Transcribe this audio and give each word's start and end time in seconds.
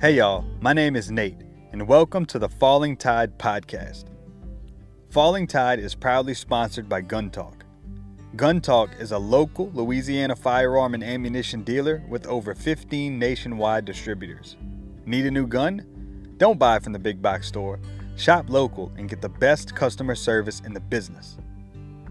Hey 0.00 0.12
y'all, 0.12 0.44
my 0.60 0.72
name 0.72 0.94
is 0.94 1.10
Nate, 1.10 1.42
and 1.72 1.88
welcome 1.88 2.24
to 2.26 2.38
the 2.38 2.48
Falling 2.48 2.96
Tide 2.96 3.36
podcast. 3.36 4.04
Falling 5.10 5.48
Tide 5.48 5.80
is 5.80 5.96
proudly 5.96 6.34
sponsored 6.34 6.88
by 6.88 7.00
Gun 7.00 7.30
Talk. 7.30 7.64
Gun 8.36 8.60
Talk 8.60 8.90
is 9.00 9.10
a 9.10 9.18
local 9.18 9.72
Louisiana 9.74 10.36
firearm 10.36 10.94
and 10.94 11.02
ammunition 11.02 11.64
dealer 11.64 12.04
with 12.08 12.28
over 12.28 12.54
15 12.54 13.18
nationwide 13.18 13.84
distributors. 13.84 14.56
Need 15.04 15.26
a 15.26 15.32
new 15.32 15.48
gun? 15.48 15.84
Don't 16.36 16.60
buy 16.60 16.78
from 16.78 16.92
the 16.92 17.00
big 17.00 17.20
box 17.20 17.48
store. 17.48 17.80
Shop 18.14 18.48
local 18.48 18.92
and 18.96 19.08
get 19.08 19.20
the 19.20 19.28
best 19.28 19.74
customer 19.74 20.14
service 20.14 20.60
in 20.64 20.74
the 20.74 20.80
business. 20.80 21.38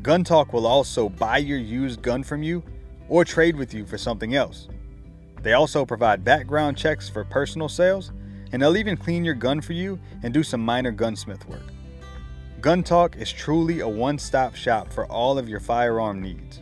Gun 0.02 0.26
Talk 0.26 0.52
will 0.52 0.68
also 0.68 1.08
buy 1.08 1.38
your 1.38 1.58
used 1.58 2.02
gun 2.02 2.22
from 2.22 2.44
you 2.44 2.64
or 3.08 3.24
trade 3.24 3.56
with 3.56 3.74
you 3.74 3.86
for 3.86 3.98
something 3.98 4.36
else. 4.36 4.68
They 5.44 5.54
also 5.54 5.86
provide 5.86 6.24
background 6.24 6.78
checks 6.78 7.10
for 7.10 7.24
personal 7.24 7.70
sales, 7.70 8.12
and 8.52 8.62
they'll 8.62 8.78
even 8.78 8.98
clean 8.98 9.26
your 9.26 9.36
gun 9.36 9.62
for 9.62 9.74
you 9.74 10.00
and 10.24 10.34
do 10.34 10.44
some 10.44 10.62
minor 10.62 10.92
gunsmith 10.92 11.48
work. 11.48 11.64
Gun 12.62 12.84
Talk 12.84 13.18
is 13.18 13.32
truly 13.32 13.82
a 13.82 13.88
one 13.88 14.18
stop 14.18 14.56
shop 14.56 14.92
for 14.92 15.06
all 15.06 15.38
of 15.38 15.48
your 15.48 15.60
firearm 15.60 16.22
needs. 16.22 16.62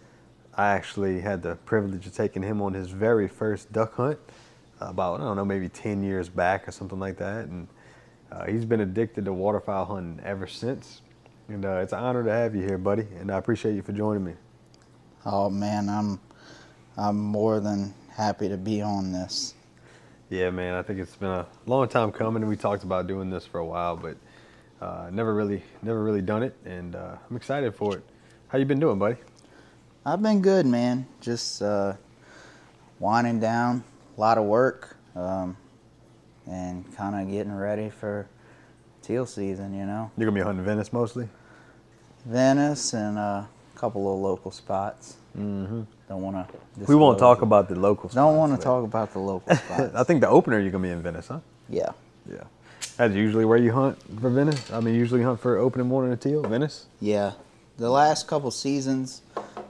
I 0.56 0.70
actually 0.70 1.22
had 1.22 1.42
the 1.42 1.56
privilege 1.56 2.06
of 2.06 2.14
taking 2.14 2.44
him 2.44 2.61
on 2.61 2.73
his 2.73 2.89
very 2.89 3.28
first 3.28 3.72
duck 3.72 3.95
hunt 3.95 4.20
about 4.80 5.22
I 5.22 5.23
don't 5.23 5.36
know 5.38 5.45
maybe 5.45 5.70
ten 5.70 6.04
years 6.04 6.30
back 6.30 6.67
or 6.67 6.72
something 6.72 7.00
like 7.00 7.17
that, 7.17 7.45
and 7.45 7.67
uh, 8.31 8.45
he's 8.45 8.66
been 8.66 8.81
addicted 8.81 9.26
to 9.26 9.33
waterfowl 9.33 9.86
hunting 9.86 10.20
ever 10.26 10.48
since. 10.48 11.02
And 11.48 11.66
uh, 11.66 11.80
it's 11.81 11.94
an 11.94 12.00
honor 12.00 12.23
to 12.23 12.31
have 12.31 12.56
you 12.56 12.61
here, 12.61 12.78
buddy, 12.78 13.08
and 13.20 13.31
I 13.31 13.38
appreciate 13.38 13.73
you 13.73 13.81
for 13.81 13.92
joining 13.92 14.23
me. 14.23 14.33
Oh 15.26 15.50
man, 15.50 15.89
I'm 15.89 16.20
I'm 16.95 17.17
more 17.17 17.59
than 17.59 17.94
happy 18.20 18.50
to 18.50 18.58
be 18.58 18.81
on 18.81 19.14
this. 19.14 19.53
Yeah, 20.30 20.50
man, 20.50 20.73
I 20.73 20.81
think 20.81 21.00
it's 21.00 21.16
been 21.16 21.30
a 21.30 21.48
long 21.66 21.88
time 21.88 22.12
coming. 22.12 22.45
We 22.45 22.58
talked 22.58 22.84
about 22.84 23.08
doing 23.08 23.30
this 23.30 23.45
for 23.45 23.59
a 23.59 23.66
while, 23.66 23.95
but 23.95 24.17
uh, 24.81 25.09
never 25.09 25.34
really, 25.34 25.64
never 25.81 26.03
really 26.03 26.22
done 26.22 26.44
it, 26.44 26.53
and 26.66 26.98
uh, 26.98 27.16
I'm 27.30 27.38
excited 27.38 27.73
for 27.73 27.95
it. 27.95 28.03
How 28.50 28.58
you 28.58 28.66
been 28.66 28.80
doing, 28.80 29.00
buddy? 29.00 29.16
I've 30.06 30.22
been 30.22 30.42
good, 30.42 30.66
man. 30.66 31.08
Just 31.22 31.61
uh, 31.61 31.93
winding 32.99 33.39
down, 33.39 33.86
a 34.17 34.20
lot 34.20 34.38
of 34.38 34.43
work, 34.43 34.98
um, 35.16 35.55
and 36.45 36.83
kind 36.98 37.16
of 37.16 37.32
getting 37.32 37.55
ready 37.55 37.89
for 37.89 38.27
teal 39.02 39.26
season. 39.26 39.73
You 39.73 39.86
know, 39.86 40.11
You're 40.17 40.30
gonna 40.30 40.36
be 40.39 40.43
hunting 40.43 40.66
Venice 40.66 40.92
mostly. 40.92 41.30
Venice 42.26 42.93
and 42.93 43.17
uh, 43.17 43.22
a 43.22 43.49
couple 43.76 44.14
of 44.14 44.20
local 44.20 44.52
spots. 44.52 45.16
Mm-hmm. 45.38 45.83
Don't 46.09 46.21
want 46.23 46.49
to. 46.49 46.59
We 46.87 46.95
won't 46.95 47.20
talk 47.20 47.43
about 47.43 47.70
the 47.70 47.75
local. 47.75 48.09
Don't 48.09 48.36
want 48.36 48.53
to 48.59 48.61
talk 48.61 48.83
about 48.83 49.14
the 49.14 49.20
local 49.31 49.55
spots. 49.55 49.93
I 49.95 50.03
think 50.03 50.21
the 50.21 50.27
opener 50.27 50.59
you're 50.59 50.71
gonna 50.71 50.81
be 50.81 50.89
in 50.89 51.02
Venice, 51.03 51.27
huh? 51.27 51.39
Yeah. 51.70 51.92
Yeah. 52.30 52.43
That's 52.97 53.14
usually 53.14 53.45
where 53.45 53.59
you 53.59 53.71
hunt 53.71 53.97
for 54.19 54.30
Venice. 54.30 54.71
I 54.71 54.80
mean, 54.80 54.95
usually 54.95 55.21
hunt 55.21 55.39
for 55.39 55.58
opening 55.58 55.87
morning 55.87 56.11
of 56.11 56.19
teal, 56.19 56.42
Venice. 56.42 56.87
Yeah, 56.99 57.33
the 57.77 57.89
last 57.92 58.27
couple 58.27 58.49
seasons, 58.52 59.21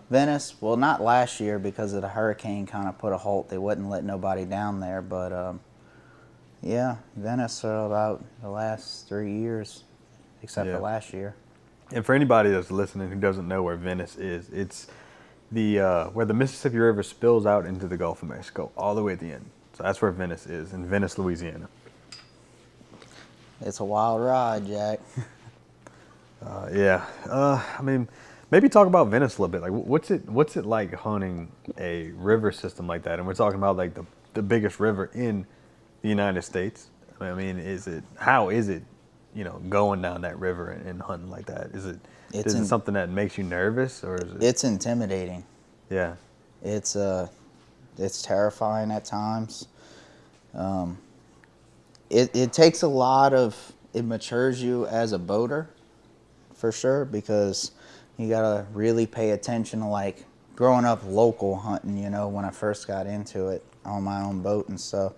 Venice. 0.10 0.56
Well, 0.62 0.78
not 0.78 1.02
last 1.02 1.40
year 1.42 1.60
because 1.60 1.92
of 1.94 2.02
the 2.02 2.08
hurricane. 2.08 2.66
Kind 2.66 2.88
of 2.88 2.98
put 2.98 3.12
a 3.12 3.18
halt. 3.18 3.50
They 3.50 3.58
wouldn't 3.58 3.90
let 3.90 4.06
nobody 4.06 4.46
down 4.46 4.80
there. 4.80 5.02
But 5.02 5.34
um, 5.34 5.60
yeah, 6.62 6.98
Venice 7.18 7.60
for 7.60 7.86
about 7.86 8.24
the 8.42 8.50
last 8.50 9.10
three 9.10 9.34
years, 9.40 9.84
except 10.42 10.68
Yeah. 10.68 10.78
for 10.78 10.82
last 10.84 11.14
year. 11.14 11.36
And 11.92 12.06
for 12.06 12.16
anybody 12.16 12.50
that's 12.50 12.72
listening 12.72 13.10
who 13.10 13.16
doesn't 13.20 13.48
know 13.48 13.62
where 13.62 13.76
Venice 13.76 14.16
is, 14.16 14.48
it's 14.50 14.88
the 15.52 15.80
uh, 15.80 16.06
where 16.10 16.26
the 16.26 16.34
Mississippi 16.34 16.78
River 16.78 17.04
spills 17.04 17.46
out 17.46 17.66
into 17.66 17.88
the 17.88 17.98
Gulf 17.98 18.22
of 18.24 18.30
Mexico, 18.30 18.72
all 18.78 18.96
the 18.96 19.04
way 19.04 19.14
at 19.14 19.20
the 19.20 19.32
end. 19.32 19.46
So 19.74 19.84
that's 19.84 20.02
where 20.02 20.12
Venice 20.12 20.46
is, 20.46 20.74
in 20.74 20.86
Venice, 20.86 21.18
Louisiana. 21.18 21.70
It's 23.62 23.80
a 23.80 23.86
wild 23.86 24.22
ride, 24.22 24.68
Jack. 24.68 25.00
Uh, 26.42 26.70
yeah. 26.74 27.06
Uh, 27.30 27.62
I 27.78 27.82
mean, 27.82 28.08
maybe 28.52 28.70
talk 28.70 28.88
about 28.88 29.10
Venice 29.10 29.38
a 29.38 29.42
little 29.42 29.52
bit. 29.52 29.62
Like, 29.62 29.72
what's 29.72 30.12
it 30.12 30.28
what's 30.30 30.56
it 30.56 30.66
like 30.66 30.94
hunting 30.94 31.52
a 31.78 32.12
river 32.12 32.52
system 32.52 32.88
like 32.88 33.04
that? 33.04 33.20
And 33.20 33.28
we're 33.28 33.34
talking 33.34 33.58
about 33.58 33.76
like 33.76 33.94
the 33.94 34.06
the 34.34 34.42
biggest 34.42 34.80
river 34.80 35.10
in 35.14 35.46
the 36.02 36.10
United 36.10 36.44
States. 36.44 36.88
I 37.20 37.34
mean, 37.34 37.60
is 37.60 37.88
it 37.88 38.04
how 38.18 38.50
is 38.50 38.70
it, 38.70 38.84
you 39.36 39.44
know, 39.44 39.60
going 39.70 40.02
down 40.02 40.22
that 40.22 40.40
river 40.40 40.70
and, 40.70 40.88
and 40.88 41.02
hunting 41.02 41.30
like 41.30 41.48
that? 41.48 41.72
Is 41.74 41.86
it 41.86 42.00
It's 42.34 42.48
is 42.48 42.56
it 42.56 42.58
in- 42.60 42.66
something 42.66 42.94
that 42.94 43.10
makes 43.10 43.38
you 43.38 43.44
nervous 43.44 44.04
or 44.04 44.16
is 44.18 44.32
it? 44.34 44.44
It's 44.44 44.64
intimidating. 44.64 45.44
yeah. 45.90 46.16
It's 46.62 46.96
uh, 46.96 47.28
it's 47.98 48.22
terrifying 48.22 48.92
at 48.92 49.06
times. 49.06 49.68
Um, 50.54 50.98
it 52.10 52.36
it 52.36 52.52
takes 52.54 52.82
a 52.82 52.88
lot 52.88 53.34
of 53.34 53.74
it 53.94 54.04
matures 54.04 54.62
you 54.62 54.86
as 54.88 55.14
a 55.14 55.20
boater, 55.20 55.70
for 56.54 56.72
sure, 56.72 57.06
because 57.06 57.72
you 58.18 58.28
gotta 58.28 58.66
really 58.74 59.08
pay 59.08 59.32
attention 59.32 59.80
to 59.80 59.88
like 59.88 60.26
growing 60.56 60.84
up 60.86 61.02
local 61.06 61.56
hunting. 61.56 61.98
You 61.98 62.10
know, 62.10 62.28
when 62.28 62.44
I 62.44 62.52
first 62.52 62.88
got 62.88 63.08
into 63.08 63.48
it 63.48 63.64
on 63.86 64.04
my 64.04 64.22
own 64.22 64.42
boat 64.42 64.68
and 64.68 64.80
stuff, 64.80 65.14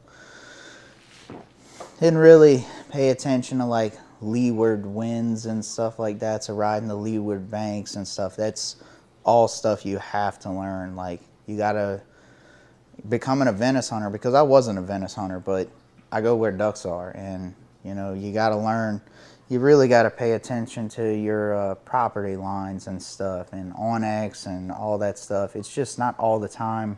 didn't 1.99 2.19
really 2.19 2.65
pay 2.91 3.09
attention 3.09 3.57
to 3.57 3.65
like 3.65 3.93
leeward 4.21 4.85
winds 4.85 5.45
and 5.45 5.63
stuff 5.63 5.99
like 5.99 6.19
that. 6.19 6.43
To 6.43 6.53
riding 6.53 6.87
the 6.87 6.95
leeward 6.95 7.49
banks 7.49 7.95
and 7.95 8.07
stuff. 8.07 8.35
That's 8.35 8.77
all 9.23 9.47
stuff 9.47 9.85
you 9.85 9.97
have 9.97 10.39
to 10.39 10.51
learn. 10.51 10.95
Like 10.95 11.21
you 11.45 11.57
gotta 11.57 12.01
becoming 13.09 13.47
a 13.47 13.51
Venice 13.51 13.89
hunter 13.89 14.09
because 14.09 14.33
I 14.33 14.41
wasn't 14.41 14.79
a 14.79 14.81
Venice 14.81 15.15
hunter, 15.15 15.39
but 15.39 15.69
I 16.11 16.21
go 16.21 16.35
where 16.35 16.51
ducks 16.51 16.85
are, 16.85 17.11
and 17.11 17.55
you 17.83 17.93
know 17.93 18.13
you 18.13 18.33
gotta 18.33 18.57
learn. 18.57 19.01
You 19.49 19.59
really 19.59 19.87
gotta 19.87 20.09
pay 20.09 20.33
attention 20.33 20.87
to 20.89 21.13
your 21.13 21.55
uh, 21.55 21.75
property 21.75 22.37
lines 22.37 22.87
and 22.87 23.01
stuff, 23.01 23.53
and 23.53 23.73
onX 23.73 24.45
and 24.45 24.71
all 24.71 24.97
that 24.99 25.17
stuff. 25.17 25.55
It's 25.55 25.73
just 25.73 25.99
not 25.99 26.17
all 26.19 26.39
the 26.39 26.49
time 26.49 26.97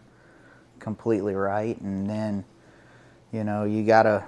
completely 0.79 1.35
right, 1.35 1.79
and 1.81 2.09
then 2.09 2.45
you 3.31 3.43
know 3.43 3.63
you 3.63 3.83
gotta 3.83 4.23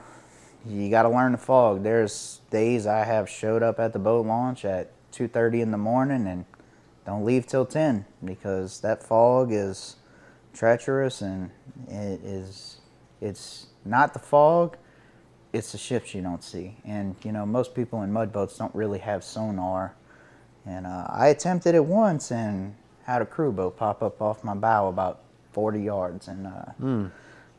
you 0.68 0.90
gotta 0.90 1.10
learn 1.10 1.32
the 1.32 1.38
fog. 1.38 1.84
There's 1.84 2.42
days 2.50 2.88
I 2.88 3.04
have 3.06 3.30
showed 3.30 3.64
up 3.64 3.80
at 3.80 3.94
the 3.94 4.00
boat 4.00 4.26
launch 4.26 4.66
at 4.66 4.92
2:30 5.12 5.62
in 5.62 5.72
the 5.72 5.78
morning 5.78 6.28
and 6.28 6.46
don't 7.06 7.24
leave 7.24 7.46
till 7.46 7.66
10 7.66 8.06
because 8.24 8.82
that 8.82 9.04
fog 9.04 9.52
is 9.52 9.96
treacherous 10.54 11.22
and 11.22 11.52
it 11.88 12.24
is 12.24 12.78
it's 13.22 13.68
not 13.84 14.14
the 14.14 14.20
fog 14.20 14.78
it's 15.54 15.72
the 15.74 15.78
ships 15.78 16.14
you 16.16 16.22
don't 16.22 16.44
see 16.44 16.78
and 16.86 17.16
you 17.24 17.32
know 17.32 17.46
most 17.46 17.76
people 17.76 18.02
in 18.02 18.12
mud 18.12 18.32
boats 18.34 18.58
don't 18.58 18.74
really 18.74 19.00
have 19.00 19.24
sonar 19.24 19.94
and 20.66 20.88
uh, 20.88 21.06
i 21.10 21.28
attempted 21.28 21.76
it 21.76 21.86
once 21.86 22.32
and 22.32 22.74
had 23.04 23.22
a 23.22 23.26
crew 23.26 23.52
boat 23.52 23.78
pop 23.78 24.02
up 24.02 24.22
off 24.22 24.44
my 24.44 24.54
bow 24.56 24.88
about 24.88 25.22
40 25.52 25.82
yards 25.82 26.28
and 26.28 26.48
uh, 26.48 26.66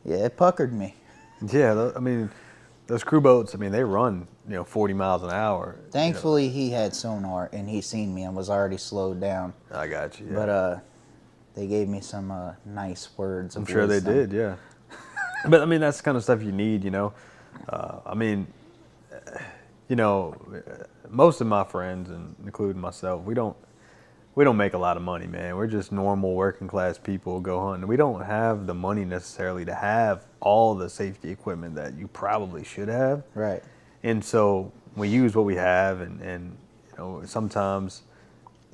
yeah 0.03 0.17
it 0.25 0.35
puckered 0.35 0.73
me 0.73 0.95
Yeah. 1.51 1.91
I 1.95 1.99
mean, 1.99 2.31
those 2.87 3.03
crew 3.03 3.21
boats. 3.21 3.53
I 3.53 3.57
mean, 3.57 3.71
they 3.71 3.83
run 3.83 4.27
you 4.47 4.55
know 4.55 4.63
40 4.63 4.93
miles 4.93 5.23
an 5.23 5.29
hour. 5.29 5.75
you 5.77 5.83
know. 5.83 5.91
thankfully 5.91 6.49
he 6.49 6.69
had 6.71 6.95
sonar 6.95 7.49
and 7.53 7.69
he 7.69 7.81
seen 7.81 8.13
me 8.15 8.23
and 8.23 8.35
was 8.35 8.49
already 8.49 8.77
slowed 8.77 9.19
down 9.19 9.53
I 9.71 9.87
got 9.87 10.19
you. 10.19 10.27
Yeah. 10.27 10.33
but 10.33 10.49
uh 10.49 10.79
they 11.57 11.65
gave 11.65 11.89
me 11.89 12.01
some 12.01 12.29
uh, 12.29 12.53
nice 12.65 13.09
words 13.17 13.55
I'm 13.55 13.65
sure 13.65 13.87
they 13.87 13.99
did, 13.99 14.31
yeah. 14.31 14.57
but 15.49 15.59
I 15.59 15.65
mean, 15.65 15.81
that's 15.81 15.97
the 15.97 16.03
kind 16.03 16.15
of 16.15 16.21
stuff 16.21 16.43
you 16.43 16.51
need, 16.51 16.83
you 16.83 16.91
know. 16.91 17.13
Uh, 17.67 17.99
I 18.05 18.13
mean, 18.13 18.45
you 19.89 19.95
know, 19.95 20.35
most 21.09 21.41
of 21.41 21.47
my 21.47 21.63
friends, 21.63 22.11
and 22.11 22.35
including 22.45 22.79
myself, 22.79 23.23
we 23.23 23.33
don't 23.33 23.57
we 24.37 24.43
don't 24.43 24.55
make 24.55 24.75
a 24.75 24.77
lot 24.77 24.97
of 24.97 25.01
money, 25.01 25.25
man. 25.25 25.55
We're 25.55 25.65
just 25.65 25.91
normal 25.91 26.35
working 26.35 26.67
class 26.67 26.99
people 26.99 27.39
go 27.39 27.59
hunting. 27.59 27.87
We 27.87 27.97
don't 27.97 28.23
have 28.23 28.67
the 28.67 28.73
money 28.75 29.03
necessarily 29.03 29.65
to 29.65 29.73
have 29.73 30.27
all 30.41 30.75
the 30.75 30.91
safety 30.91 31.31
equipment 31.31 31.73
that 31.73 31.97
you 31.97 32.07
probably 32.07 32.63
should 32.63 32.87
have. 32.87 33.23
Right. 33.33 33.63
And 34.03 34.23
so 34.23 34.71
we 34.95 35.07
use 35.09 35.35
what 35.35 35.45
we 35.45 35.55
have, 35.55 36.01
and, 36.01 36.21
and 36.21 36.55
you 36.91 36.97
know 36.99 37.23
sometimes 37.25 38.03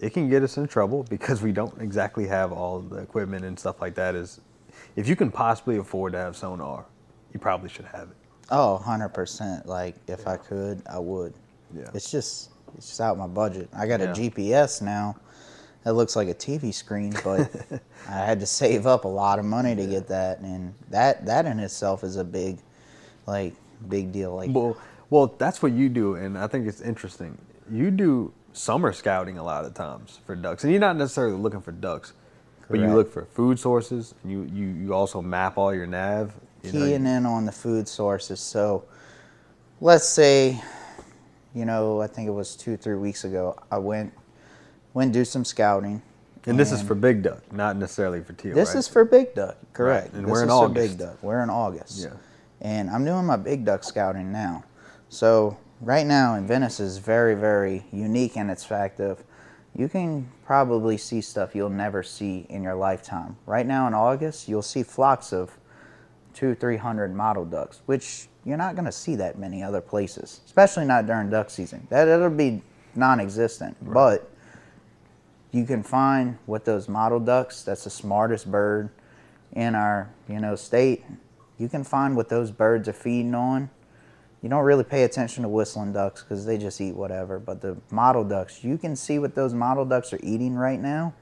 it 0.02 0.10
can 0.10 0.30
get 0.30 0.44
us 0.44 0.58
in 0.58 0.68
trouble 0.68 1.04
because 1.10 1.42
we 1.42 1.54
don't 1.54 1.82
exactly 1.82 2.28
have 2.28 2.52
all 2.52 2.82
the 2.82 2.98
equipment 2.98 3.46
and 3.46 3.58
stuff 3.58 3.80
like 3.80 3.96
that. 3.96 4.16
Is 4.16 4.42
if 4.98 5.08
you 5.08 5.16
can 5.16 5.32
possibly 5.32 5.78
afford 5.78 6.12
to 6.12 6.20
have 6.20 6.36
sonar, 6.36 6.84
you 7.34 7.40
probably 7.40 7.70
should 7.70 7.86
have 7.86 8.10
it. 8.10 8.18
Oh, 8.50 8.84
100%. 8.86 9.66
Like, 9.66 9.96
if 10.08 10.28
I 10.28 10.36
could, 10.36 10.82
I 10.92 11.00
would. 11.00 11.34
Yeah. 11.74 11.90
It's 11.94 12.12
just, 12.12 12.50
it's 12.76 12.90
just 12.90 13.00
out 13.00 13.18
my 13.18 13.28
budget. 13.28 13.70
I 13.74 13.88
got 13.88 14.02
Yeah. 14.02 14.12
a 14.12 14.14
GPS 14.14 14.82
now 14.82 15.16
that 15.84 15.94
looks 15.94 16.16
like 16.16 16.28
a 16.28 16.34
TV 16.34 16.74
screen, 16.74 17.14
but 17.24 17.50
I 18.10 18.18
had 18.26 18.40
to 18.40 18.46
save 18.46 18.88
up 18.88 19.06
a 19.06 19.10
lot 19.10 19.40
of 19.40 19.46
money 19.46 19.76
to 19.76 19.86
get 19.86 20.08
that. 20.08 20.40
And 20.40 20.74
that, 20.90 21.26
that 21.26 21.46
in 21.46 21.60
itself 21.60 22.04
is 22.04 22.16
a 22.16 22.24
big, 22.24 22.60
like, 23.28 23.54
big 23.90 24.12
deal. 24.12 24.36
Like, 24.36 24.50
Well, 24.52 24.78
well, 25.10 25.28
that's 25.38 25.62
what 25.62 25.74
you 25.74 25.90
do, 25.90 26.16
and 26.16 26.38
I 26.38 26.48
think 26.48 26.68
it's 26.68 26.82
interesting. 26.82 27.38
You 27.70 27.92
do 27.92 28.34
summer 28.54 28.92
scouting 28.94 29.38
a 29.38 29.44
lot 29.44 29.66
of 29.66 29.74
times 29.74 30.20
for 30.26 30.36
ducks, 30.36 30.64
and 30.64 30.72
you're 30.72 30.80
not 30.80 30.96
necessarily 30.96 31.38
looking 31.38 31.62
for 31.62 31.72
ducks, 31.72 32.14
but 32.70 32.80
you 32.80 32.88
look 32.88 33.12
for 33.12 33.26
food 33.26 33.60
sources. 33.60 34.16
And 34.24 34.32
you 34.32 34.50
you 34.52 34.66
you 34.66 34.94
also 34.94 35.22
map 35.22 35.58
all 35.58 35.72
your 35.72 35.86
nav. 35.86 36.34
You 36.64 36.72
know, 36.72 36.80
keying 36.80 37.06
in 37.06 37.26
on 37.28 37.46
the 37.46 37.52
food 37.52 37.88
sources. 37.88 38.40
So 38.40 38.86
let's 39.82 40.08
say, 40.08 40.60
you 41.54 41.66
know, 41.66 42.02
I 42.02 42.08
think 42.08 42.28
it 42.28 42.32
was 42.32 42.56
two, 42.56 42.78
three 42.78 42.96
weeks 42.96 43.24
ago, 43.24 43.56
I 43.70 43.78
went 43.78 44.14
went 44.94 45.14
do 45.14 45.26
some 45.26 45.46
scouting. 45.46 46.02
and 46.46 46.60
this 46.60 46.72
is 46.72 46.82
for 46.82 46.96
big 46.96 47.24
duck, 47.24 47.52
not 47.52 47.78
necessarily 47.78 48.22
for 48.22 48.34
teal. 48.34 48.56
This 48.56 48.70
right? 48.70 48.80
is 48.80 48.88
for 48.88 49.06
big 49.06 49.34
duck, 49.34 49.58
correct? 49.74 50.14
and 50.14 50.26
this 50.26 50.32
we're 50.32 50.44
in 50.44 50.50
is 50.50 50.56
for 50.56 50.66
August. 50.66 50.98
big 50.98 51.08
duck. 51.08 51.24
We're 51.24 51.42
in 51.44 51.50
August. 51.50 52.04
Yeah. 52.04 52.14
And 52.62 52.90
I'm 52.90 53.06
doing 53.06 53.26
my 53.26 53.36
big 53.36 53.66
duck 53.66 53.84
scouting 53.84 54.32
now. 54.32 54.64
So 55.10 55.58
right 55.82 56.06
now 56.06 56.36
in 56.36 56.48
Venice 56.48 56.80
is 56.80 56.98
very, 56.98 57.36
very 57.36 57.86
unique 57.92 58.38
in 58.38 58.50
its 58.50 58.64
fact 58.64 59.00
of 59.00 59.24
you 59.76 59.90
can 59.90 60.30
probably 60.46 60.98
see 60.98 61.22
stuff 61.22 61.56
you'll 61.56 61.70
never 61.70 62.04
see 62.04 62.46
in 62.50 62.62
your 62.62 62.76
lifetime. 62.76 63.36
Right 63.46 63.66
now 63.66 63.88
in 63.88 63.94
August, 63.94 64.48
you'll 64.48 64.62
see 64.62 64.84
flocks 64.84 65.34
of 65.34 65.58
two, 66.34 66.56
three 66.56 66.78
hundred 66.78 67.14
mottled 67.16 67.52
ducks, 67.52 67.82
which 67.86 68.28
you're 68.46 68.58
not 68.58 68.76
going 68.76 68.86
to 68.86 68.92
see 68.92 69.16
that 69.16 69.40
many 69.40 69.64
other 69.64 69.82
places, 69.82 70.42
especially 70.46 70.86
not 70.86 71.08
during 71.08 71.30
duck 71.30 71.50
season. 71.50 71.88
That 71.90 72.08
it'll 72.08 72.30
be 72.30 72.62
non-existent, 72.96 73.78
but 73.82 74.30
you 75.54 75.66
can 75.66 75.84
find 75.84 76.38
what 76.48 76.66
those 76.66 76.90
mottled 76.90 77.26
ducks. 77.26 77.64
That's 77.64 77.86
the 77.86 77.90
smartest 77.90 78.52
bird 78.52 78.90
in 79.54 79.76
our 79.76 80.10
you 80.28 80.40
know 80.40 80.56
state. 80.56 81.06
You 81.58 81.70
can 81.70 81.84
find 81.86 82.18
what 82.18 82.28
those 82.28 82.52
birds 82.52 82.90
are 82.90 82.94
feeding 82.94 83.36
on. 83.36 83.70
You 84.42 84.50
don't 84.50 84.66
really 84.66 84.84
pay 84.84 85.04
attention 85.04 85.44
to 85.44 85.50
whistling 85.50 85.94
ducks 85.94 86.24
because 86.24 86.46
they 86.46 86.58
just 86.58 86.82
eat 86.82 86.96
whatever. 86.96 87.40
But 87.40 87.62
the 87.62 87.78
mottled 87.92 88.28
ducks, 88.30 88.62
you 88.64 88.78
can 88.78 88.98
see 88.98 89.20
what 89.20 89.36
those 89.36 89.54
mottled 89.54 89.90
ducks 89.90 90.12
are 90.12 90.20
eating 90.22 90.56
right 90.56 90.82
now. 90.82 91.14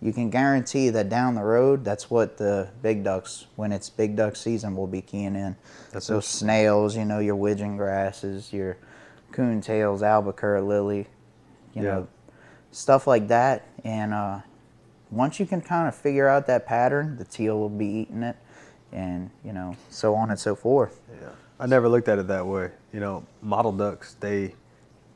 You 0.00 0.12
can 0.12 0.30
guarantee 0.30 0.90
that 0.90 1.08
down 1.08 1.34
the 1.34 1.42
road, 1.42 1.84
that's 1.84 2.08
what 2.08 2.36
the 2.36 2.70
big 2.82 3.04
ducks, 3.04 3.46
when 3.56 3.72
it's 3.72 3.90
big 3.90 4.16
duck 4.16 4.36
season, 4.36 4.76
will 4.76 4.86
be 4.86 5.02
keying 5.02 5.34
in. 5.36 5.56
That's 5.92 6.06
so 6.06 6.20
snails, 6.20 6.96
you 6.96 7.04
know, 7.04 7.18
your 7.18 7.34
widgeon 7.36 7.76
grasses, 7.76 8.52
your 8.52 8.76
coontails, 9.32 10.02
albacore 10.02 10.60
lily, 10.60 11.08
you 11.74 11.82
Yeah. 11.82 11.90
know, 11.90 12.08
stuff 12.78 13.06
like 13.06 13.28
that. 13.28 13.66
And 13.84 14.14
uh, 14.14 14.40
once 15.10 15.40
you 15.40 15.46
can 15.46 15.60
kind 15.60 15.88
of 15.88 15.94
figure 15.94 16.28
out 16.28 16.46
that 16.46 16.66
pattern, 16.66 17.16
the 17.16 17.24
teal 17.24 17.58
will 17.58 17.68
be 17.68 17.86
eating 17.86 18.22
it, 18.22 18.36
and 18.92 19.30
you 19.44 19.52
know, 19.52 19.76
so 19.90 20.14
on 20.14 20.30
and 20.30 20.38
so 20.38 20.54
forth. 20.54 21.00
Yeah. 21.20 21.30
I 21.60 21.66
never 21.66 21.88
looked 21.88 22.08
at 22.08 22.18
it 22.18 22.28
that 22.28 22.46
way. 22.46 22.70
You 22.92 23.00
know, 23.00 23.24
mottled 23.42 23.78
ducks, 23.78 24.16
they 24.20 24.54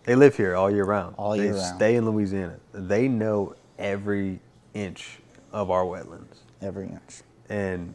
they 0.05 0.17
live 0.17 0.37
here 0.37 0.57
all 0.57 0.71
year 0.71 0.85
round. 0.85 1.15
All 1.17 1.37
they 1.37 1.45
year 1.45 1.55
round. 1.55 1.77
stay 1.77 1.95
in 1.95 2.05
Louisiana. 2.05 2.57
They 2.73 3.07
know 3.07 3.55
every 3.79 4.41
inch 4.75 5.19
of 5.53 5.71
our 5.71 5.85
wetlands. 5.85 6.39
Every 6.61 6.87
inch, 6.87 7.23
And 7.49 7.95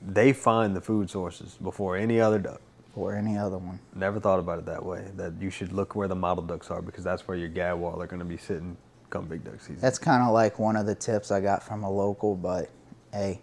they 0.00 0.32
find 0.32 0.76
the 0.76 0.80
food 0.80 1.10
sources 1.10 1.56
before 1.62 1.96
any 1.96 2.20
other 2.20 2.38
duck. 2.38 2.60
Or 2.96 3.14
any 3.14 3.36
other 3.36 3.58
one. 3.58 3.80
Never 3.94 4.20
thought 4.20 4.38
about 4.38 4.58
it 4.60 4.66
that 4.66 4.84
way. 4.84 5.04
That 5.16 5.32
you 5.40 5.50
should 5.50 5.72
look 5.72 5.96
where 5.96 6.06
the 6.06 6.14
mottled 6.14 6.46
ducks 6.48 6.70
are 6.70 6.80
because 6.80 7.02
that's 7.02 7.26
where 7.26 7.36
your 7.36 7.48
gadwall 7.48 7.98
are 8.00 8.06
going 8.06 8.20
to 8.20 8.24
be 8.24 8.36
sitting 8.36 8.76
come 9.10 9.26
big 9.26 9.44
duck 9.44 9.60
season. 9.60 9.78
That's 9.80 9.98
kind 9.98 10.22
of 10.22 10.32
like 10.32 10.58
one 10.58 10.76
of 10.76 10.86
the 10.86 10.94
tips 10.94 11.30
I 11.30 11.40
got 11.40 11.62
from 11.62 11.82
a 11.84 11.90
local, 11.90 12.34
but 12.36 12.70
hey, 13.12 13.40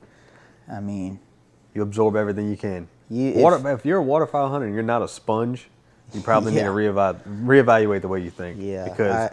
I 0.71 0.79
mean, 0.79 1.19
you 1.73 1.81
absorb 1.81 2.15
everything 2.15 2.49
you 2.49 2.57
can. 2.57 2.87
You- 3.09 3.33
Water, 3.41 3.57
if- 3.57 3.79
if, 3.79 3.85
you're 3.85 3.99
a 3.99 4.03
waterfowl 4.03 4.49
hunter 4.49 4.65
and 4.67 4.73
you're 4.73 4.83
not 4.83 5.01
a 5.01 5.07
sponge, 5.07 5.69
you 6.13 6.21
probably 6.21 6.53
Yeah. 6.53 6.61
need 6.61 6.67
to 6.67 6.73
reevaluate, 6.73 7.45
reevaluate 7.45 8.01
the 8.01 8.07
way 8.09 8.19
you 8.21 8.29
think. 8.29 8.57
Yeah, 8.59 8.85
Because, 8.85 9.13
I- 9.15 9.31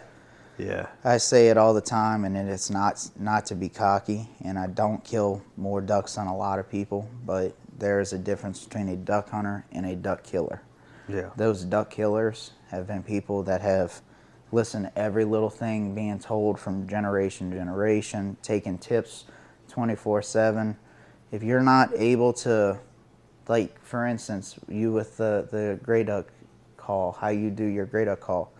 yeah. 0.57 0.87
I 1.03 1.17
say 1.17 1.47
it 1.49 1.57
all 1.57 1.73
the 1.73 1.81
time, 1.81 2.23
and 2.25 2.35
it's 2.37 2.69
not 2.69 3.09
not 3.19 3.45
to 3.47 3.55
be 3.55 3.67
cocky, 3.69 4.29
and 4.43 4.57
I 4.59 4.67
don't 4.67 5.03
kill 5.03 5.41
more 5.57 5.79
ducks 5.81 6.15
than 6.15 6.27
a 6.27 6.35
lot 6.35 6.59
of 6.59 6.69
people, 6.69 7.07
but 7.25 7.53
there 7.79 7.99
is 7.99 8.13
a 8.13 8.17
difference 8.17 8.63
between 8.63 8.89
a 8.89 8.95
duck 8.95 9.29
hunter 9.29 9.65
and 9.71 9.85
a 9.85 9.95
duck 9.95 10.23
killer. 10.23 10.61
Yeah. 11.07 11.29
Those 11.35 11.63
duck 11.63 11.89
killers 11.89 12.51
have 12.69 12.85
been 12.87 13.01
people 13.03 13.41
that 13.43 13.61
have 13.61 14.01
listened 14.51 14.85
to 14.85 14.97
every 14.99 15.25
little 15.25 15.49
thing 15.49 15.95
being 15.95 16.19
told 16.19 16.59
from 16.59 16.87
generation 16.87 17.49
to 17.51 17.57
generation, 17.57 18.37
taking 18.41 18.77
tips 18.77 19.25
24 19.69 20.21
7. 20.21 20.77
If 21.31 21.43
you're 21.43 21.61
not 21.61 21.91
able 21.95 22.33
to, 22.33 22.79
like, 23.47 23.79
for 23.83 24.05
instance, 24.05 24.59
you 24.67 24.91
with 24.91 25.17
the, 25.17 25.47
the 25.51 25.79
gray 25.83 26.03
duck 26.03 26.27
call, 26.77 27.13
how 27.13 27.29
you 27.29 27.49
do 27.49 27.65
your 27.65 27.85
gray 27.85 28.05
duck 28.05 28.19
call, 28.19 28.51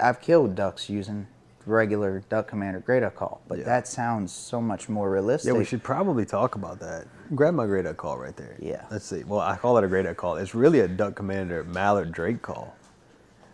I've 0.00 0.20
killed 0.20 0.54
ducks 0.54 0.88
using 0.88 1.26
regular 1.66 2.20
duck 2.28 2.48
commander 2.48 2.80
gray 2.80 3.00
duck 3.00 3.14
call, 3.16 3.40
but 3.48 3.58
Yeah. 3.58 3.64
that 3.64 3.86
sounds 3.88 4.32
so 4.32 4.60
much 4.60 4.88
more 4.88 5.10
realistic. 5.10 5.52
Yeah, 5.52 5.58
we 5.58 5.64
should 5.64 5.82
probably 5.82 6.24
talk 6.24 6.54
about 6.54 6.80
that. 6.80 7.06
Grab 7.34 7.54
my 7.54 7.64
gray 7.64 7.82
duck 7.82 7.96
call 7.96 8.18
right 8.18 8.36
there. 8.36 8.56
Yeah. 8.60 8.84
Let's 8.90 9.06
see. 9.06 9.24
Well, 9.24 9.40
I 9.40 9.56
call 9.56 9.78
it 9.78 9.84
a 9.84 9.88
gray 9.88 10.02
duck 10.02 10.16
call. 10.16 10.36
It's 10.36 10.54
really 10.54 10.80
a 10.80 10.88
duck 10.88 11.14
commander 11.14 11.64
Mallard 11.64 12.12
Drake 12.12 12.42
call. 12.42 12.76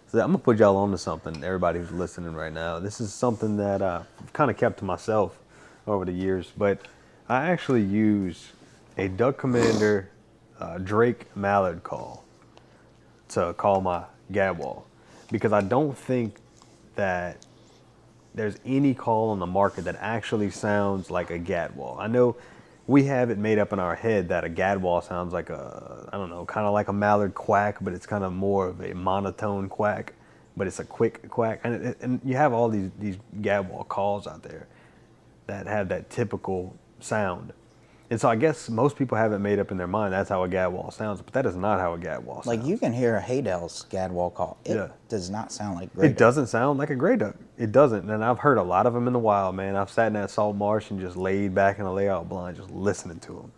So 0.08 0.20
I'm 0.20 0.32
gonna 0.32 0.38
put 0.38 0.58
y'all 0.58 0.76
onto 0.76 0.96
something. 0.96 1.44
Everybody 1.44 1.78
who's 1.78 1.92
listening 1.92 2.34
right 2.34 2.52
now, 2.52 2.78
this 2.78 3.00
is 3.00 3.12
something 3.12 3.56
that 3.58 3.82
uh, 3.82 4.02
I've 4.20 4.32
kind 4.32 4.50
of 4.50 4.56
kept 4.56 4.78
to 4.78 4.84
myself 4.84 5.38
over 5.86 6.04
the 6.04 6.12
years. 6.12 6.50
But 6.56 6.80
I 7.28 7.50
actually 7.50 7.82
use 7.82 8.52
a 8.96 9.06
duck 9.08 9.38
commander 9.38 10.10
uh, 10.58 10.78
Drake 10.78 11.26
Mallard 11.36 11.84
call 11.84 12.24
to 13.28 13.54
call 13.54 13.80
my 13.80 14.04
gadwall 14.32 14.84
because 15.30 15.52
I 15.52 15.60
don't 15.60 15.96
think 15.96 16.36
that 16.96 17.36
there's 18.34 18.56
any 18.64 18.94
call 18.94 19.30
on 19.30 19.38
the 19.38 19.46
market 19.46 19.84
that 19.84 19.96
actually 20.00 20.50
sounds 20.50 21.10
like 21.10 21.30
a 21.30 21.38
gadwall. 21.38 21.98
I 22.00 22.06
know 22.06 22.36
we 22.88 23.04
have 23.04 23.28
it 23.28 23.36
made 23.36 23.58
up 23.58 23.74
in 23.74 23.78
our 23.78 23.94
head 23.94 24.30
that 24.30 24.44
a 24.44 24.48
gadwall 24.48 25.02
sounds 25.02 25.34
like 25.34 25.50
a, 25.50 26.08
I 26.10 26.16
don't 26.16 26.30
know, 26.30 26.46
kind 26.46 26.66
of 26.66 26.72
like 26.72 26.88
a 26.88 26.92
mallard 26.92 27.34
quack, 27.34 27.76
but 27.82 27.92
it's 27.92 28.06
kind 28.06 28.24
of 28.24 28.32
more 28.32 28.66
of 28.66 28.80
a 28.80 28.94
monotone 28.94 29.68
quack, 29.68 30.14
but 30.56 30.66
it's 30.66 30.80
a 30.80 30.84
quick 30.84 31.28
quack. 31.28 31.60
And, 31.64 31.94
and 32.00 32.20
you 32.24 32.34
have 32.36 32.54
all 32.54 32.70
these, 32.70 32.90
these 32.98 33.18
gadwall 33.42 33.86
calls 33.86 34.26
out 34.26 34.42
there 34.42 34.68
that 35.46 35.66
have 35.66 35.90
that 35.90 36.08
typical 36.08 36.74
sound. 36.98 37.52
And 38.10 38.18
so 38.18 38.28
I 38.30 38.36
guess 38.36 38.70
most 38.70 38.96
people 38.96 39.18
have 39.18 39.32
it 39.34 39.38
made 39.38 39.58
up 39.58 39.70
in 39.70 39.76
their 39.76 39.86
mind 39.86 40.14
that's 40.14 40.30
how 40.30 40.42
a 40.42 40.48
gadwall 40.48 40.90
sounds, 40.92 41.20
but 41.20 41.34
that 41.34 41.44
is 41.44 41.56
not 41.56 41.78
how 41.78 41.92
a 41.92 41.98
gadwall 41.98 42.36
sounds. 42.36 42.46
like 42.46 42.64
you 42.64 42.78
can 42.78 42.92
hear 42.92 43.16
a 43.16 43.20
Haydel's 43.20 43.84
gadwall 43.90 44.32
call. 44.32 44.56
It 44.64 44.76
Yeah. 44.76 44.88
does 45.10 45.28
not 45.28 45.52
sound 45.52 45.76
like 45.76 45.94
gray 45.94 46.06
It 46.06 46.16
doesn't 46.16 46.46
sound 46.46 46.78
like 46.78 46.88
a 46.88 46.94
gray 46.94 47.16
duck. 47.16 47.34
It 47.58 47.70
doesn't. 47.70 48.08
And 48.10 48.24
I've 48.24 48.38
heard 48.38 48.56
a 48.56 48.62
lot 48.62 48.86
of 48.86 48.94
them 48.94 49.06
in 49.08 49.12
the 49.12 49.18
wild, 49.18 49.56
man. 49.56 49.76
I've 49.76 49.90
sat 49.90 50.06
in 50.06 50.14
that 50.14 50.30
salt 50.30 50.56
marsh 50.56 50.90
and 50.90 50.98
just 50.98 51.16
laid 51.18 51.54
back 51.54 51.78
in 51.78 51.84
a 51.84 51.92
layout 51.92 52.30
blind, 52.30 52.56
just 52.56 52.70
listening 52.70 53.18
to 53.20 53.32
them. 53.34 53.52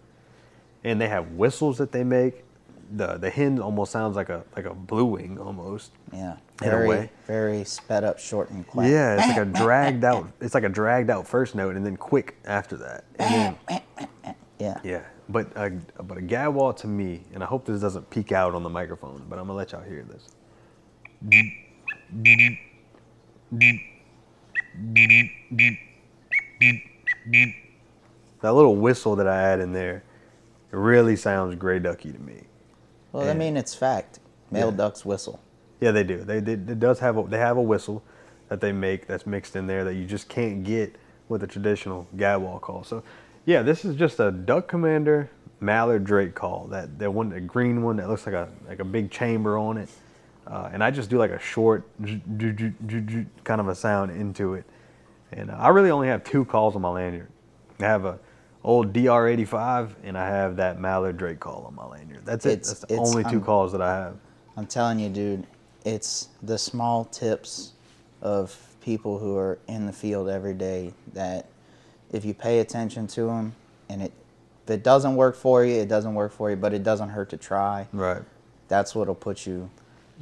And 0.83 1.01
they 1.01 1.09
have 1.09 1.33
whistles 1.33 1.79
that 1.79 1.93
they 1.93 2.03
make. 2.03 2.45
The 2.93 3.19
the 3.19 3.31
hen 3.31 3.61
almost 3.61 3.93
sounds 3.93 4.17
like 4.17 4.31
a 4.31 4.43
like 4.57 4.65
a 4.65 4.75
blue 4.75 5.05
wing 5.05 5.39
almost. 5.39 5.93
Yeah, 6.13 6.39
very, 6.59 7.09
very 7.25 7.63
sped 7.63 8.03
up, 8.03 8.19
short 8.19 8.51
and 8.51 8.67
quick. 8.67 8.89
Yeah, 8.91 9.15
it's 9.17 9.29
like 9.29 9.37
a 9.37 9.45
dragged 9.63 10.03
out. 10.03 10.27
It's 10.41 10.55
like 10.55 10.65
a 10.65 10.69
dragged 10.69 11.09
out 11.09 11.29
first 11.29 11.55
note 11.55 11.77
and 11.77 11.87
then 11.87 11.97
quick 11.97 12.35
after 12.45 12.77
that. 12.79 13.05
And 13.21 13.57
then 13.69 13.81
yeah. 14.61 14.81
yeah, 14.85 15.03
but 15.29 15.49
a, 15.57 15.71
but 16.03 16.19
a 16.19 16.23
gadwall 16.23 16.77
to 16.79 16.87
me, 16.87 17.23
and 17.35 17.43
I 17.43 17.47
hope 17.47 17.65
this 17.67 17.81
doesn't 17.81 18.11
peek 18.11 18.33
out 18.33 18.55
on 18.55 18.63
the 18.63 18.71
microphone, 18.71 19.25
but 19.29 19.39
I'm 19.39 19.47
gonna 19.47 19.57
let 19.59 19.73
y'all 19.73 19.83
hear 19.83 20.05
this. 20.05 20.29
That 28.43 28.55
little 28.55 28.77
whistle 28.77 29.17
that 29.17 29.29
I 29.29 29.43
add 29.43 29.61
in 29.61 29.73
there 29.73 30.05
it 30.73 30.77
really 30.77 31.17
sounds 31.17 31.57
gray 31.57 31.81
ducky 31.81 32.13
to 32.13 32.19
me. 32.21 32.43
Well, 33.13 33.29
I 33.29 33.35
mean, 33.35 33.57
it's 33.57 33.75
fact. 33.75 34.21
Male 34.53 34.71
Yeah. 34.71 34.77
ducks 34.77 35.05
whistle. 35.05 35.41
Yeah, 35.81 35.91
they 35.91 36.05
do. 36.05 36.19
They, 36.19 36.39
they 36.41 36.53
it 36.53 36.79
does 36.79 37.01
have 37.01 37.17
a, 37.19 37.23
they 37.25 37.39
have 37.39 37.57
a 37.57 37.63
whistle. 37.63 38.03
that 38.49 38.61
they 38.61 38.73
make 38.73 39.07
that's 39.07 39.27
mixed 39.27 39.55
in 39.57 39.67
there 39.69 39.85
that 39.85 39.95
you 39.95 40.05
just 40.05 40.29
can't 40.29 40.65
get 40.65 40.97
with 41.29 41.43
a 41.43 41.47
traditional 41.47 42.07
gadwall 42.17 42.61
call. 42.61 42.83
So, 42.85 43.03
yeah, 43.47 43.63
this 43.63 43.85
is 43.85 43.97
just 43.97 44.21
a 44.21 44.31
duck 44.31 44.69
commander 44.69 45.31
mallard 45.61 46.05
drake 46.05 46.35
call. 46.35 46.67
That 46.69 46.99
that 46.99 47.13
one, 47.13 47.31
the 47.31 47.41
green 47.41 47.83
one 47.83 47.97
that 47.97 48.09
looks 48.09 48.27
like 48.27 48.35
a 48.35 48.49
like 48.69 48.79
a 48.81 48.85
big 48.85 49.11
chamber 49.11 49.59
on 49.59 49.77
it, 49.77 49.89
uh, 50.47 50.71
and 50.73 50.83
I 50.83 50.91
just 50.91 51.11
do 51.11 51.19
like 51.19 51.31
a 51.31 51.39
short 51.39 51.85
kind 53.45 53.61
of 53.61 53.69
a 53.69 53.75
sound 53.75 54.11
into 54.11 54.55
it. 54.55 54.65
And 55.33 55.51
uh, 55.51 55.55
I 55.55 55.69
really 55.69 55.91
only 55.91 56.09
have 56.09 56.25
two 56.25 56.45
calls 56.45 56.75
on 56.77 56.83
my 56.83 56.91
lanyard. 56.91 57.29
I 57.79 57.85
have 57.85 58.05
a 58.05 58.19
old 58.63 58.93
DR85 58.93 59.91
and 60.05 60.19
I 60.19 60.27
have 60.29 60.57
that 60.57 60.79
mallard 60.81 61.17
drake 61.17 61.41
call 61.41 61.65
on 61.67 61.75
my 61.75 61.87
lanyard. 61.87 62.27
That's 62.27 62.45
it. 62.45 62.59
It's- 62.59 62.69
That's 62.69 62.81
the 62.81 62.97
only 62.97 63.25
two 63.25 63.39
um, 63.39 63.45
calls 63.45 63.73
that 63.73 63.81
I 63.81 63.95
have. 63.95 64.17
I'm 64.57 64.67
telling 64.67 64.99
you, 64.99 65.09
dude, 65.09 65.47
it's 65.87 66.29
the 66.43 66.59
small 66.59 67.05
tips 67.07 67.73
of 68.21 68.55
people 68.83 69.19
who 69.19 69.37
are 69.39 69.59
in 69.69 69.87
the 69.87 69.93
field 69.93 70.29
every 70.29 70.53
day 70.53 70.93
that 71.15 71.47
if 72.13 72.25
you 72.25 72.35
pay 72.35 72.59
attention 72.61 73.07
to 73.09 73.23
them 73.27 73.55
and 73.89 74.03
it 74.03 74.13
if 74.65 74.71
it 74.71 74.83
doesn't 74.85 75.17
work 75.17 75.35
for 75.37 75.65
you, 75.65 75.81
it 75.81 75.89
doesn't 75.89 76.15
work 76.15 76.33
for 76.33 76.51
you, 76.51 76.57
but 76.57 76.73
it 76.73 76.83
doesn't 76.85 77.09
hurt 77.09 77.31
to 77.31 77.37
try. 77.37 77.89
Right. 77.93 78.23
That's 78.69 78.95
what'll 78.95 79.15
put 79.15 79.47
you 79.47 79.71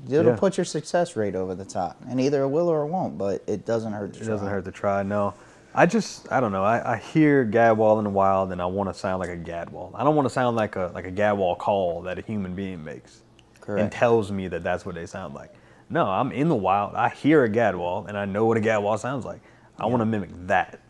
it'll 0.08 0.26
Yeah. 0.32 0.36
put 0.36 0.56
your 0.56 0.64
success 0.64 1.16
rate 1.16 1.34
over 1.34 1.54
the 1.54 1.64
top. 1.64 1.96
And 2.08 2.20
either 2.20 2.42
it 2.42 2.48
will 2.48 2.68
or 2.68 2.82
it 2.82 2.86
won't, 2.86 3.18
but 3.18 3.42
it 3.46 3.66
doesn't 3.66 3.92
hurt 3.92 4.12
to 4.14 4.20
It 4.20 4.24
try. 4.24 4.32
doesn't 4.34 4.48
hurt 4.48 4.64
to 4.66 4.70
try. 4.70 5.02
No, 5.02 5.34
I 5.74 5.86
just 5.86 6.30
I 6.32 6.40
don't 6.40 6.52
know. 6.52 6.64
I, 6.64 6.94
I 6.94 6.96
hear 6.96 7.44
gadwall 7.44 7.98
in 7.98 8.04
the 8.04 8.10
wild, 8.10 8.52
and 8.52 8.62
I 8.62 8.66
want 8.66 8.88
to 8.92 8.94
sound 8.98 9.20
like 9.20 9.28
a 9.30 9.36
gadwall. 9.36 9.90
I 9.94 10.04
don't 10.04 10.14
want 10.16 10.26
to 10.26 10.32
sound 10.32 10.56
like 10.56 10.76
a 10.76 10.90
like 10.94 11.04
a 11.06 11.10
gadwall 11.10 11.56
call 11.58 12.02
that 12.02 12.18
a 12.18 12.22
human 12.22 12.54
being 12.54 12.82
makes 12.84 13.22
Correct. 13.60 13.82
and 13.82 13.92
tells 13.92 14.30
me 14.30 14.48
that 14.48 14.62
that's 14.62 14.86
what 14.86 14.94
they 14.94 15.06
sound 15.06 15.34
like. 15.34 15.52
No, 15.90 16.04
I'm 16.06 16.32
in 16.32 16.48
the 16.48 16.54
wild. 16.54 16.94
I 16.94 17.08
hear 17.08 17.44
a 17.44 17.48
gadwall, 17.50 18.06
and 18.08 18.16
I 18.16 18.24
know 18.24 18.46
what 18.46 18.56
a 18.56 18.60
gadwall 18.60 18.98
sounds 18.98 19.24
like. 19.24 19.40
I 19.78 19.86
want 19.86 20.00
to 20.00 20.06
mimic 20.06 20.30
that, 20.48 20.80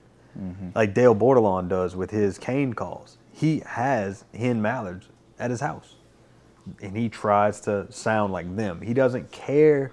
Mm-hmm. 0.41 0.69
like 0.75 0.95
Dale 0.95 1.17
Bordelon 1.17 1.69
does 1.69 1.97
with 1.97 2.11
his 2.13 2.39
cane 2.39 2.73
calls. 2.73 3.19
He 3.33 3.61
has 3.67 4.25
hen 4.33 4.63
mallards 4.63 5.09
at 5.39 5.51
his 5.51 5.61
house 5.61 5.97
and 6.81 6.97
he 6.97 7.09
tries 7.09 7.61
to 7.63 7.91
sound 7.91 8.33
like 8.33 8.57
them. 8.57 8.81
He 8.81 8.95
doesn't 8.95 9.31
care 9.31 9.93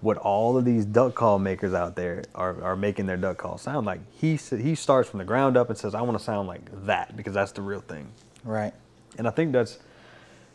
what 0.00 0.16
all 0.18 0.56
of 0.56 0.64
these 0.64 0.84
duck 0.84 1.14
call 1.14 1.38
makers 1.38 1.72
out 1.72 1.96
there 1.96 2.24
are, 2.34 2.62
are 2.62 2.76
making 2.76 3.06
their 3.06 3.16
duck 3.16 3.38
call 3.38 3.58
sound 3.58 3.86
like. 3.86 4.00
He 4.12 4.36
he 4.36 4.74
starts 4.74 5.08
from 5.08 5.18
the 5.18 5.24
ground 5.24 5.56
up 5.56 5.70
and 5.70 5.78
says, 5.78 5.94
"I 5.94 6.02
want 6.02 6.18
to 6.18 6.22
sound 6.22 6.48
like 6.48 6.84
that 6.86 7.16
because 7.16 7.34
that's 7.34 7.52
the 7.52 7.62
real 7.62 7.80
thing." 7.80 8.08
Right. 8.44 8.74
And 9.18 9.26
I 9.26 9.30
think 9.30 9.52
that's, 9.52 9.78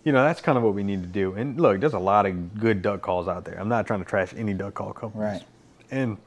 you 0.03 0.12
know, 0.12 0.24
that's 0.24 0.41
kind 0.41 0.57
of 0.57 0.63
what 0.63 0.74
we 0.74 0.83
need 0.83 1.01
to 1.01 1.10
do. 1.10 1.33
And 1.33 1.60
look, 1.60 1.79
there's 1.79 1.93
a 1.93 2.00
lot 2.00 2.25
of 2.25 2.60
good 2.60 2.81
duck 2.81 3.01
calls 3.01 3.27
out 3.27 3.43
there. 3.43 3.60
I'm 3.60 3.69
not 3.69 3.88
trying 3.88 4.00
to 4.00 4.05
trash 4.05 4.33
any 4.38 4.53
duck 4.53 4.75
call 4.75 4.93
companies. 4.93 5.33
Right. 5.33 5.43
And, 5.89 6.17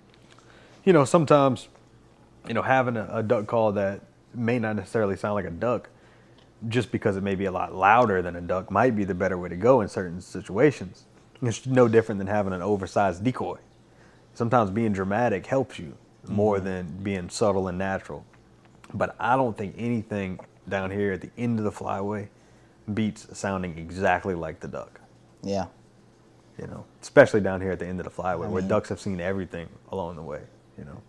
you 0.85 0.93
know, 0.93 1.05
sometimes, 1.05 1.69
you 2.47 2.55
know, 2.55 2.63
having 2.63 2.97
a, 2.97 3.09
a 3.11 3.23
duck 3.23 3.47
call 3.47 3.73
that 3.73 4.01
may 4.35 4.59
not 4.59 4.77
necessarily 4.77 5.17
sound 5.17 5.35
like 5.35 5.45
a 5.45 5.51
duck, 5.51 5.89
just 6.69 6.91
because 6.91 7.17
it 7.17 7.23
may 7.23 7.35
be 7.35 7.45
a 7.45 7.53
lot 7.53 7.75
louder 7.75 8.23
than 8.23 8.37
a 8.37 8.41
duck, 8.41 8.71
might 8.71 8.97
be 8.97 9.05
the 9.05 9.15
better 9.15 9.39
way 9.39 9.49
to 9.49 9.57
go 9.57 9.81
in 9.81 9.89
certain 9.89 10.21
situations. 10.21 11.05
It's 11.43 11.67
no 11.67 11.89
different 11.89 12.19
than 12.19 12.27
having 12.27 12.53
an 12.53 12.63
oversized 12.63 13.23
decoy. 13.23 13.59
Sometimes 14.35 14.71
being 14.71 14.93
dramatic 14.93 15.47
helps 15.47 15.79
you 15.79 15.97
more 16.29 16.57
mm-hmm. 16.57 16.65
than 16.65 16.87
being 17.03 17.29
subtle 17.29 17.69
and 17.69 17.79
natural. 17.79 18.25
But 18.93 19.15
I 19.19 19.37
don't 19.37 19.57
think 19.57 19.75
anything 19.77 20.41
down 20.69 20.91
here 20.91 21.13
at 21.13 21.21
the 21.21 21.31
end 21.37 21.59
of 21.59 21.65
the 21.65 21.71
flyway 21.71 22.29
beats 22.93 23.27
sounding 23.37 23.79
exactly 23.79 24.35
like 24.35 24.61
the 24.61 24.69
duck. 24.69 25.01
Yeah. 25.43 25.67
You 26.59 26.67
know, 26.69 26.85
especially 27.03 27.41
down 27.41 27.61
here 27.61 27.73
at 27.73 27.79
the 27.79 27.87
end 27.87 28.01
of 28.01 28.05
the 28.05 28.23
flyway, 28.23 28.47
I 28.47 28.49
where 28.49 28.63
ducks 28.63 28.89
have 28.89 29.01
seen 29.01 29.21
everything 29.21 29.69
along 29.91 30.17
the 30.17 30.23
way. 30.23 30.43
You 30.79 30.85
know, 30.85 31.03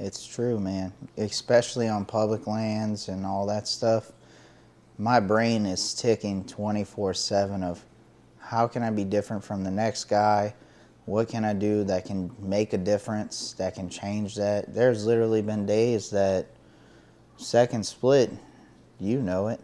It's 0.00 0.26
true, 0.26 0.58
man. 0.58 0.92
Especially 1.18 1.88
on 1.88 2.04
public 2.04 2.46
lands 2.46 3.08
and 3.08 3.26
all 3.26 3.46
that 3.46 3.68
stuff. 3.68 4.12
My 4.98 5.20
brain 5.20 5.66
is 5.66 5.94
ticking 5.94 6.44
24 6.44 7.14
7 7.14 7.62
of 7.62 7.84
how 8.38 8.66
can 8.66 8.82
I 8.82 8.90
be 8.90 9.04
different 9.04 9.44
from 9.44 9.62
the 9.62 9.70
next 9.70 10.04
guy? 10.04 10.54
What 11.06 11.28
can 11.28 11.44
I 11.44 11.52
do 11.52 11.84
that 11.84 12.04
can 12.04 12.30
make 12.40 12.72
a 12.72 12.78
difference, 12.78 13.52
that 13.54 13.74
can 13.74 13.88
change 13.88 14.34
that? 14.36 14.74
There's 14.74 15.06
literally 15.06 15.42
been 15.42 15.66
days 15.66 16.10
that 16.10 16.46
second 17.36 17.84
split, 17.84 18.30
you 18.98 19.20
know 19.20 19.48
it. 19.48 19.60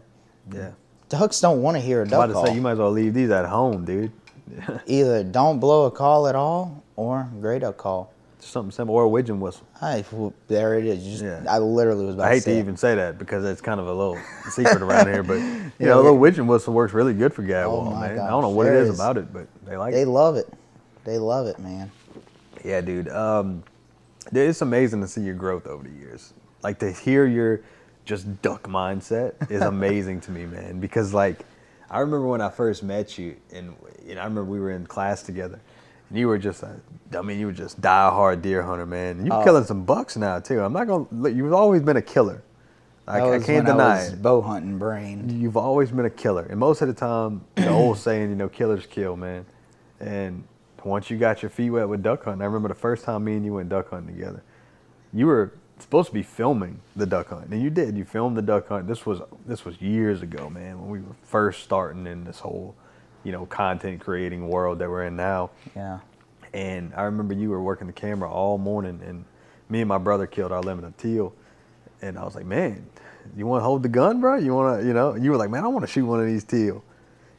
yeah. 0.53 0.71
Ducks 1.09 1.39
don't 1.39 1.61
want 1.61 1.77
to 1.77 1.81
hear 1.81 1.99
a 2.01 2.03
I'm 2.03 2.09
duck 2.09 2.17
about 2.17 2.27
to 2.27 2.33
call. 2.33 2.45
say 2.47 2.55
you 2.55 2.61
might 2.61 2.73
as 2.73 2.79
well 2.79 2.91
leave 2.91 3.13
these 3.13 3.29
at 3.29 3.45
home, 3.45 3.85
dude. 3.85 4.11
Either 4.87 5.23
don't 5.23 5.59
blow 5.59 5.85
a 5.85 5.91
call 5.91 6.27
at 6.27 6.35
all 6.35 6.83
or 6.95 7.29
gray 7.39 7.59
duck 7.59 7.77
call. 7.77 8.11
Something 8.47 8.71
simple 8.71 8.95
or 8.95 9.03
a 9.03 9.07
widgeon 9.09 9.39
whistle. 9.39 9.67
I, 9.81 10.03
there 10.47 10.79
it 10.79 10.85
is. 10.85 11.03
You 11.05 11.11
just, 11.11 11.23
Yeah. 11.23 11.43
I 11.53 11.57
literally 11.59 12.05
was 12.05 12.15
about 12.15 12.27
I 12.27 12.35
hate 12.35 12.43
to 12.43 12.57
even 12.57 12.77
say 12.77 12.95
that 12.95 13.17
because 13.19 13.43
it's 13.45 13.61
kind 13.61 13.79
of 13.79 13.87
a 13.87 13.93
little 13.93 14.17
secret 14.49 14.81
around 14.81 15.07
here, 15.07 15.21
but 15.23 15.33
you 15.39 15.71
Yeah, 15.79 15.87
know, 15.87 15.95
a 15.95 16.03
little 16.03 16.17
widgeon 16.17 16.47
whistle 16.47 16.73
works 16.73 16.93
really 16.93 17.13
good 17.13 17.33
for 17.33 17.43
gadwall, 17.43 17.87
Oh 17.87 17.99
man. 17.99 18.19
I 18.19 18.29
don't 18.29 18.41
know 18.41 18.49
what 18.49 18.67
it 18.67 18.73
is 18.73 18.89
is- 18.89 18.95
about 18.99 19.17
it, 19.17 19.31
but 19.33 19.47
they 19.65 19.75
like 19.75 19.91
it. 19.93 19.97
They 19.97 20.01
it. 20.03 20.07
love 20.07 20.35
it. 20.37 20.47
They 21.03 21.17
love 21.17 21.47
it, 21.47 21.59
man. 21.59 21.91
Yeah, 22.63 22.81
dude. 22.81 23.09
Um, 23.09 23.63
dude, 24.33 24.49
it's 24.49 24.61
amazing 24.61 25.01
to 25.01 25.07
see 25.07 25.21
your 25.21 25.35
growth 25.35 25.67
over 25.67 25.83
the 25.83 25.93
years. 25.93 26.33
Like 26.63 26.79
to 26.79 26.91
hear 26.91 27.25
your 27.25 27.61
just 28.05 28.41
duck 28.41 28.63
mindset 28.63 29.51
is 29.51 29.61
amazing 29.75 30.21
to 30.21 30.31
me, 30.31 30.45
man. 30.45 30.79
Because 30.79 31.13
like, 31.13 31.45
I 31.89 31.99
remember 31.99 32.27
when 32.27 32.41
I 32.41 32.49
first 32.49 32.81
met 32.83 33.17
you, 33.17 33.35
and 33.53 33.75
you 34.05 34.15
know, 34.15 34.21
I 34.21 34.23
remember 34.23 34.45
we 34.45 34.59
were 34.59 34.71
in 34.71 34.85
class 34.85 35.21
together, 35.23 35.53
and 35.55 35.61
you 36.11 36.27
were 36.27 36.37
just 36.37 36.63
a, 36.63 36.79
I 37.17 37.21
mean, 37.21 37.39
you 37.39 37.47
were 37.47 37.51
just 37.51 37.81
die 37.81 38.09
hard 38.09 38.41
deer 38.41 38.63
hunter, 38.63 38.85
man. 38.85 39.25
You're 39.25 39.35
Oh. 39.35 39.43
killing 39.43 39.63
some 39.63 39.83
bucks 39.83 40.15
now 40.17 40.39
too. 40.39 40.61
I'm 40.61 40.73
not 40.73 40.87
gonna. 40.87 41.05
look, 41.11 41.33
You've 41.33 41.53
always 41.53 41.81
been 41.81 41.97
a 41.97 42.01
killer. 42.01 42.43
I, 43.09 43.21
I 43.21 43.39
can't 43.39 43.65
deny 43.65 43.99
I 43.99 44.01
it. 44.07 44.21
bow 44.21 44.41
hunting 44.41 44.77
brain. 44.77 45.39
You've 45.39 45.55
always 45.55 45.91
been 45.91 46.05
a 46.05 46.09
killer, 46.09 46.45
and 46.49 46.59
most 46.59 46.81
of 46.81 46.89
the 46.89 46.93
time, 46.93 47.41
the 47.55 47.69
old 47.71 47.97
saying, 47.97 48.29
you 48.29 48.35
know, 48.35 48.49
killers 48.49 48.85
kill, 48.85 49.15
man. 49.15 49.45
And 50.01 50.43
once 50.83 51.09
you 51.09 51.17
got 51.17 51.41
your 51.41 51.49
feet 51.49 51.69
wet 51.69 51.87
with 51.87 52.03
duck 52.03 52.25
hunting, 52.25 52.41
I 52.41 52.45
remember 52.45 52.67
the 52.67 52.73
first 52.75 53.05
time 53.05 53.23
me 53.23 53.35
and 53.35 53.45
you 53.45 53.53
went 53.53 53.69
duck 53.69 53.89
hunting 53.89 54.13
together. 54.13 54.43
You 55.13 55.27
were 55.27 55.53
supposed 55.79 56.07
to 56.09 56.13
be 56.13 56.21
filming 56.23 56.81
the 56.97 57.05
duck 57.05 57.29
hunt, 57.29 57.47
and 57.49 57.61
you 57.61 57.69
did. 57.69 57.95
You 57.97 58.03
filmed 58.03 58.35
the 58.35 58.41
duck 58.41 58.67
hunt. 58.67 58.87
This 58.87 59.05
was 59.05 59.21
this 59.45 59.63
was 59.63 59.81
years 59.81 60.21
ago, 60.21 60.49
man, 60.49 60.79
when 60.81 60.89
we 60.89 60.99
were 60.99 61.15
first 61.23 61.63
starting 61.63 62.07
in 62.07 62.25
this 62.25 62.39
whole, 62.39 62.75
you 63.27 63.33
know, 63.33 63.45
content 63.45 63.99
creating 63.99 64.47
world 64.47 64.79
that 64.79 64.89
we're 64.89 65.03
in 65.03 65.17
now. 65.17 65.49
Yeah. 65.75 65.99
And 66.53 66.93
I 66.95 67.01
remember 67.01 67.33
you 67.33 67.49
were 67.49 67.61
working 67.61 67.85
the 67.85 67.91
camera 67.91 68.31
all 68.31 68.57
morning, 68.57 69.01
and 69.05 69.25
me 69.67 69.81
and 69.81 69.89
my 69.89 69.97
brother 69.97 70.25
killed 70.25 70.53
our 70.53 70.61
limit 70.61 70.85
of 70.85 70.95
teal. 70.95 71.33
And 72.01 72.17
I 72.17 72.23
was 72.23 72.35
like, 72.35 72.45
man, 72.45 72.87
you 73.35 73.45
want 73.45 73.59
to 73.59 73.65
hold 73.65 73.83
the 73.83 73.89
gun, 73.89 74.21
bro? 74.21 74.37
You 74.37 74.55
want 74.55 74.79
to, 74.79 74.87
you 74.87 74.93
know? 74.93 75.15
You 75.15 75.31
were 75.31 75.35
like, 75.35 75.49
man, 75.49 75.65
I 75.65 75.67
want 75.67 75.85
to 75.85 75.91
shoot 75.91 76.05
one 76.05 76.21
of 76.21 76.25
these 76.25 76.45
teal. 76.45 76.85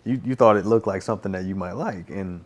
You 0.04 0.20
you 0.26 0.34
thought 0.34 0.56
it 0.56 0.66
looked 0.66 0.86
like 0.86 1.00
something 1.00 1.32
that 1.32 1.46
you 1.46 1.54
might 1.54 1.72
like, 1.72 2.10
and 2.10 2.44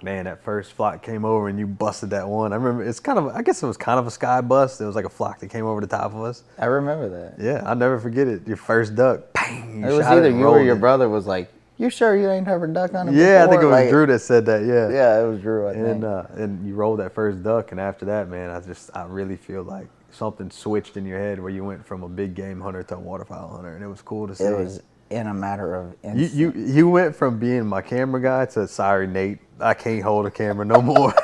man, 0.00 0.26
that 0.26 0.44
first 0.44 0.72
flock 0.72 1.02
came 1.02 1.24
over 1.24 1.48
and 1.48 1.58
you 1.58 1.66
busted 1.66 2.10
that 2.10 2.28
one. 2.28 2.52
I 2.52 2.56
remember 2.56 2.84
it's 2.84 3.00
kind 3.00 3.18
of, 3.18 3.26
I 3.28 3.42
guess 3.42 3.64
it 3.64 3.66
was 3.66 3.76
kind 3.76 3.98
of 3.98 4.06
a 4.06 4.12
sky 4.12 4.40
bust. 4.42 4.80
It 4.80 4.86
was 4.86 4.94
like 4.94 5.04
a 5.04 5.10
flock 5.10 5.40
that 5.40 5.48
came 5.48 5.66
over 5.66 5.80
the 5.80 5.88
top 5.88 6.14
of 6.14 6.22
us. 6.22 6.44
I 6.56 6.66
remember 6.66 7.08
that. 7.08 7.44
Yeah, 7.44 7.62
I'll 7.66 7.74
never 7.74 7.98
forget 7.98 8.28
it. 8.28 8.46
Your 8.46 8.56
first 8.56 8.94
duck, 8.94 9.32
bang! 9.32 9.82
it 9.82 9.92
was 9.92 10.06
either 10.06 10.28
and 10.28 10.38
you 10.38 10.46
or 10.46 10.62
your 10.62 10.76
it. 10.76 10.80
brother 10.80 11.08
was 11.08 11.26
like, 11.26 11.50
"You 11.80 11.90
sure 11.90 12.14
you 12.16 12.30
ain't 12.30 12.46
ever 12.46 12.66
duck 12.66 12.92
hunting?" 12.92 13.16
Yeah, 13.16 13.44
I 13.44 13.50
think 13.50 13.62
it 13.62 13.66
was 13.66 13.72
Like, 13.72 13.88
Drew 13.88 14.06
that 14.06 14.18
said 14.20 14.46
that. 14.46 14.64
Yeah. 14.64 14.90
Yeah, 14.90 15.22
it 15.22 15.26
was 15.26 15.40
Drew. 15.40 15.68
I 15.68 15.72
think. 15.72 15.86
And 15.86 16.04
uh, 16.04 16.24
and 16.34 16.66
you 16.66 16.74
rolled 16.74 17.00
that 17.00 17.14
first 17.14 17.42
duck, 17.42 17.72
and 17.72 17.80
after 17.80 18.04
that, 18.04 18.28
man, 18.28 18.50
I 18.50 18.60
just 18.60 18.90
I 18.94 19.04
really 19.04 19.36
feel 19.36 19.62
like 19.62 19.88
something 20.10 20.50
switched 20.50 20.96
in 20.96 21.06
your 21.06 21.18
head 21.18 21.40
where 21.40 21.50
you 21.50 21.64
went 21.64 21.86
from 21.86 22.02
a 22.02 22.08
big 22.08 22.34
game 22.34 22.60
hunter 22.60 22.82
to 22.82 22.96
a 22.96 23.00
waterfowl 23.00 23.56
hunter, 23.56 23.74
and 23.74 23.82
it 23.82 23.88
was 23.88 24.02
cool 24.02 24.28
to 24.28 24.34
see. 24.34 24.44
it 24.44 24.56
was 24.56 24.82
in 25.08 25.26
a 25.26 25.34
matter 25.34 25.74
of 25.74 25.96
you, 26.04 26.26
you 26.26 26.52
you 26.54 26.88
went 26.88 27.16
from 27.16 27.38
being 27.38 27.66
my 27.66 27.82
camera 27.82 28.20
guy 28.20 28.46
to 28.46 28.68
sorry 28.68 29.06
Nate, 29.06 29.38
I 29.58 29.74
can't 29.74 30.02
hold 30.02 30.26
a 30.26 30.30
camera 30.30 30.64
no 30.64 30.82
more. 30.82 31.14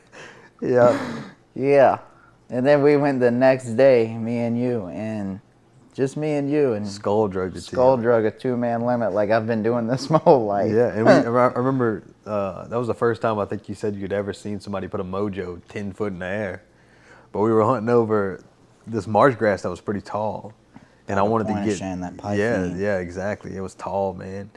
yeah, 0.60 1.22
Yeah. 1.54 1.98
And 2.50 2.64
then 2.64 2.82
we 2.82 2.96
went 2.96 3.20
the 3.20 3.30
next 3.30 3.70
day, 3.70 4.16
me 4.16 4.40
and 4.40 4.60
you, 4.60 4.86
and 4.88 5.40
just 5.94 6.16
me 6.16 6.34
and 6.34 6.50
you, 6.50 6.74
and 6.74 6.86
skull 6.86 7.28
drug 7.28 7.52
the 7.54 7.60
skull 7.60 7.96
drug 7.96 8.24
a 8.24 8.30
two 8.30 8.56
man 8.56 8.82
limit. 8.82 9.12
Like 9.12 9.30
I've 9.30 9.46
been 9.46 9.62
doing 9.62 9.86
this 9.86 10.10
my 10.10 10.18
whole 10.18 10.44
life. 10.44 10.72
Yeah, 10.72 10.88
and 10.88 11.06
we, 11.06 11.12
I 11.12 11.46
remember 11.48 12.02
uh, 12.26 12.66
that 12.66 12.76
was 12.76 12.88
the 12.88 12.94
first 12.94 13.22
time 13.22 13.38
I 13.38 13.44
think 13.44 13.68
you 13.68 13.74
said 13.74 13.94
you'd 13.94 14.12
ever 14.12 14.32
seen 14.32 14.60
somebody 14.60 14.88
put 14.88 15.00
a 15.00 15.04
mojo 15.04 15.62
ten 15.68 15.92
foot 15.92 16.12
in 16.12 16.18
the 16.18 16.26
air. 16.26 16.62
But 17.32 17.40
we 17.40 17.52
were 17.52 17.64
hunting 17.64 17.88
over 17.88 18.44
this 18.86 19.06
marsh 19.06 19.36
grass 19.36 19.62
that 19.62 19.70
was 19.70 19.80
pretty 19.80 20.00
tall, 20.00 20.52
and 21.08 21.18
I 21.18 21.22
wanted 21.22 21.48
to 21.48 21.64
get 21.64 21.78
that 21.78 22.16
pike 22.16 22.38
yeah, 22.38 22.68
feet. 22.68 22.76
yeah, 22.76 22.98
exactly. 22.98 23.56
It 23.56 23.60
was 23.60 23.74
tall, 23.74 24.14
man, 24.14 24.50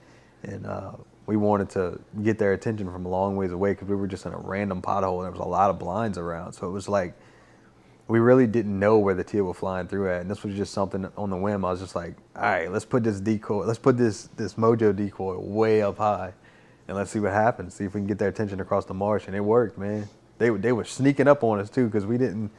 and 0.43 0.65
uh, 0.65 0.91
we 1.27 1.37
wanted 1.37 1.69
to 1.71 1.99
get 2.23 2.39
their 2.39 2.53
attention 2.53 2.91
from 2.91 3.05
a 3.05 3.09
long 3.09 3.35
ways 3.35 3.51
away 3.51 3.71
because 3.71 3.87
we 3.87 3.95
were 3.95 4.07
just 4.07 4.25
in 4.25 4.33
a 4.33 4.37
random 4.37 4.81
pothole 4.81 5.17
and 5.17 5.25
there 5.25 5.31
was 5.31 5.41
a 5.41 5.43
lot 5.43 5.69
of 5.69 5.77
blinds 5.77 6.17
around. 6.17 6.53
So 6.53 6.67
it 6.67 6.71
was 6.71 6.87
like 6.87 7.15
we 8.07 8.19
really 8.19 8.47
didn't 8.47 8.77
know 8.79 8.99
where 8.99 9.13
the 9.13 9.23
teal 9.23 9.43
were 9.43 9.53
flying 9.53 9.87
through 9.87 10.09
at, 10.09 10.21
and 10.21 10.31
this 10.31 10.43
was 10.43 10.55
just 10.55 10.73
something 10.73 11.07
on 11.17 11.29
the 11.29 11.35
whim. 11.35 11.65
I 11.65 11.71
was 11.71 11.81
just 11.81 11.95
like, 11.95 12.15
all 12.35 12.43
right, 12.43 12.71
let's 12.71 12.85
put 12.85 13.03
this 13.03 13.19
decoy, 13.19 13.65
let's 13.65 13.79
put 13.79 13.97
this 13.97 14.29
this 14.37 14.53
mojo 14.53 14.95
decoy 14.95 15.37
way 15.37 15.81
up 15.81 15.97
high, 15.97 16.33
and 16.87 16.95
let's 16.95 17.11
see 17.11 17.19
what 17.19 17.33
happens. 17.33 17.73
See 17.73 17.83
if 17.85 17.93
we 17.93 17.99
can 17.99 18.07
get 18.07 18.17
their 18.17 18.29
attention 18.29 18.59
across 18.61 18.85
the 18.85 18.93
marsh, 18.93 19.27
and 19.27 19.35
it 19.35 19.41
worked, 19.41 19.77
man. 19.77 20.07
They 20.37 20.51
were 20.51 20.57
they 20.57 20.71
were 20.71 20.85
sneaking 20.85 21.27
up 21.27 21.43
on 21.43 21.59
us 21.59 21.69
too 21.69 21.85
because 21.87 22.05
we 22.05 22.17
didn't 22.17 22.51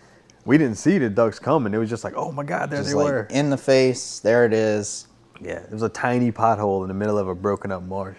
we 0.44 0.58
didn't 0.58 0.76
see 0.76 0.98
the 0.98 1.08
ducks 1.08 1.38
coming. 1.38 1.72
It 1.72 1.78
was 1.78 1.90
just 1.90 2.04
like, 2.04 2.14
oh 2.16 2.32
my 2.32 2.44
god, 2.44 2.70
there 2.70 2.80
Just 2.80 2.90
they 2.90 2.94
like 2.96 3.12
were. 3.12 3.26
in 3.30 3.50
the 3.50 3.56
face. 3.58 4.18
There 4.20 4.44
it 4.44 4.52
is. 4.52 5.06
Yeah, 5.40 5.60
it 5.60 5.70
was 5.70 5.82
a 5.82 5.88
tiny 5.88 6.32
pothole 6.32 6.82
in 6.82 6.88
the 6.88 6.94
middle 6.94 7.16
of 7.16 7.28
a 7.28 7.34
broken 7.34 7.70
up 7.70 7.82
marsh, 7.82 8.18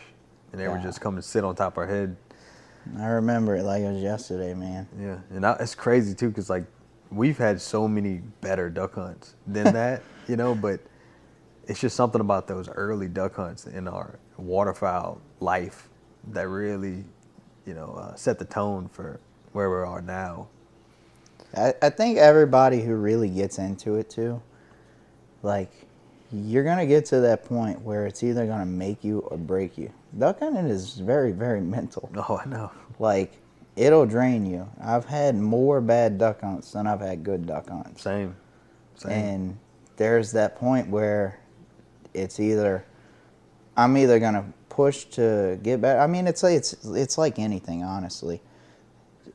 and 0.51 0.59
they 0.59 0.67
were 0.67 0.79
just 0.79 1.01
coming 1.01 1.21
to 1.21 1.27
sit 1.27 1.43
on 1.43 1.55
top 1.55 1.73
of 1.73 1.79
our 1.79 1.87
head. 1.87 2.15
I 2.97 3.07
remember 3.07 3.55
it 3.55 3.63
like 3.63 3.81
it 3.83 3.91
was 3.91 4.01
yesterday, 4.01 4.53
man. 4.53 4.87
Yeah, 4.99 5.19
and 5.29 5.43
that, 5.43 5.59
it's 5.59 5.75
crazy 5.75 6.15
too 6.15 6.29
because 6.29 6.49
like 6.49 6.63
we've 7.11 7.37
had 7.37 7.61
so 7.61 7.87
many 7.87 8.21
better 8.41 8.69
duck 8.69 8.95
hunts 8.95 9.35
than 9.47 9.73
that, 9.73 10.03
you 10.27 10.35
know. 10.35 10.55
But 10.55 10.79
it's 11.67 11.79
just 11.79 11.95
something 11.95 12.21
about 12.21 12.47
those 12.47 12.69
early 12.69 13.07
duck 13.07 13.35
hunts 13.35 13.65
in 13.67 13.87
our 13.87 14.19
waterfowl 14.37 15.21
life 15.39 15.89
that 16.29 16.47
really, 16.47 17.03
you 17.65 17.73
know, 17.73 17.93
uh, 17.93 18.15
set 18.15 18.39
the 18.39 18.45
tone 18.45 18.89
for 18.89 19.19
where 19.53 19.69
we 19.69 19.77
are 19.77 20.01
now. 20.01 20.47
I, 21.55 21.73
I 21.81 21.89
think 21.89 22.17
everybody 22.17 22.81
who 22.81 22.95
really 22.95 23.29
gets 23.29 23.57
into 23.57 23.95
it 23.95 24.09
too, 24.09 24.41
like, 25.41 25.71
you're 26.31 26.63
gonna 26.63 26.85
get 26.85 27.05
to 27.05 27.21
that 27.21 27.45
point 27.45 27.81
where 27.81 28.05
it's 28.05 28.23
either 28.23 28.45
gonna 28.45 28.65
make 28.65 29.03
you 29.03 29.19
or 29.19 29.37
break 29.37 29.77
you. 29.77 29.91
Duck 30.17 30.39
hunting 30.39 30.67
is 30.67 30.95
very, 30.99 31.31
very 31.31 31.61
mental. 31.61 32.09
Oh, 32.29 32.41
I 32.43 32.47
know. 32.47 32.71
Like, 32.99 33.33
it'll 33.75 34.05
drain 34.05 34.45
you. 34.45 34.67
I've 34.81 35.05
had 35.05 35.35
more 35.35 35.81
bad 35.81 36.17
duck 36.17 36.41
hunts 36.41 36.71
than 36.71 36.87
I've 36.87 37.01
had 37.01 37.23
good 37.23 37.45
duck 37.45 37.69
hunts. 37.69 38.01
Same. 38.01 38.35
Same. 38.95 39.11
And 39.11 39.59
there's 39.95 40.31
that 40.33 40.55
point 40.57 40.89
where 40.89 41.39
it's 42.13 42.39
either 42.39 42.85
I'm 43.77 43.95
either 43.97 44.19
gonna 44.19 44.45
push 44.67 45.05
to 45.05 45.57
get 45.63 45.81
better. 45.81 45.99
I 45.99 46.07
mean, 46.07 46.27
it's 46.27 46.43
like 46.43 46.55
it's 46.55 46.73
it's 46.85 47.17
like 47.17 47.39
anything, 47.39 47.83
honestly. 47.83 48.41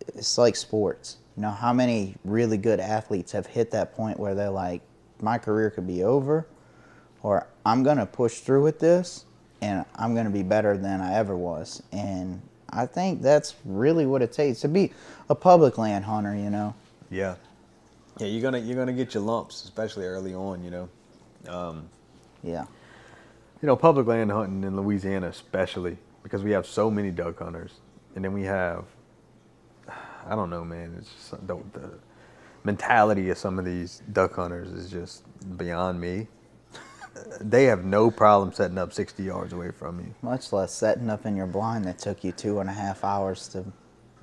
It's 0.08 0.36
like 0.36 0.56
sports. 0.56 1.16
You 1.36 1.42
know, 1.42 1.50
how 1.50 1.72
many 1.72 2.16
really 2.24 2.58
good 2.58 2.78
athletes 2.78 3.32
have 3.32 3.46
hit 3.46 3.70
that 3.70 3.94
point 3.94 4.20
where 4.20 4.34
they're 4.34 4.50
like, 4.50 4.82
my 5.20 5.38
career 5.38 5.70
could 5.70 5.86
be 5.86 6.04
over, 6.04 6.46
or 7.22 7.46
I'm 7.64 7.82
gonna 7.82 8.06
push 8.06 8.40
through 8.40 8.62
with 8.62 8.78
this, 8.78 9.24
and 9.62 9.84
I'm 9.96 10.14
gonna 10.14 10.30
be 10.30 10.42
better 10.42 10.76
than 10.76 11.00
I 11.00 11.14
ever 11.14 11.36
was. 11.36 11.82
And 11.90 12.42
I 12.74 12.86
think 12.86 13.22
that's 13.22 13.54
really 13.64 14.06
what 14.06 14.20
it 14.22 14.32
takes 14.32 14.60
to 14.60 14.68
be 14.68 14.92
a 15.30 15.34
public 15.34 15.78
land 15.78 16.04
hunter. 16.04 16.34
You 16.34 16.50
know. 16.50 16.74
Yeah. 17.10 17.36
Yeah, 18.18 18.28
you're 18.28 18.42
gonna 18.42 18.58
you're 18.58 18.76
gonna 18.76 18.92
get 18.92 19.14
your 19.14 19.22
lumps, 19.22 19.64
especially 19.64 20.06
early 20.06 20.34
on. 20.34 20.62
You 20.62 20.70
know, 20.70 20.88
um, 21.48 21.88
Yeah. 22.42 22.64
you 23.62 23.66
know, 23.66 23.76
public 23.76 24.06
land 24.06 24.30
hunting 24.30 24.62
in 24.64 24.76
Louisiana, 24.76 25.28
especially 25.28 25.98
because 26.22 26.42
we 26.42 26.52
have 26.52 26.66
so 26.66 26.90
many 26.90 27.10
duck 27.10 27.38
hunters, 27.40 27.72
and 28.14 28.24
then 28.24 28.32
we 28.32 28.42
have, 28.44 28.84
I 30.26 30.34
don't 30.34 30.48
know, 30.48 30.64
man. 30.64 30.94
It's 30.98 31.12
just 31.12 31.46
the, 31.46 31.56
the 31.72 31.90
mentality 32.62 33.30
of 33.30 33.38
some 33.38 33.58
of 33.58 33.64
these 33.64 34.02
duck 34.12 34.34
hunters 34.36 34.70
is 34.70 34.90
just 34.90 35.24
beyond 35.58 36.00
me. 36.00 36.28
They 37.40 37.64
have 37.64 37.84
no 37.84 38.10
problem 38.10 38.52
setting 38.52 38.78
up 38.78 38.92
60 38.92 39.22
yards 39.22 39.52
away 39.52 39.70
from 39.70 40.00
you. 40.00 40.14
Much 40.22 40.52
less 40.52 40.72
setting 40.72 41.08
up 41.10 41.26
in 41.26 41.36
your 41.36 41.46
blind 41.46 41.84
that 41.84 41.98
took 41.98 42.24
you 42.24 42.32
two 42.32 42.60
and 42.60 42.68
a 42.68 42.72
half 42.72 43.04
hours 43.04 43.48
to 43.48 43.64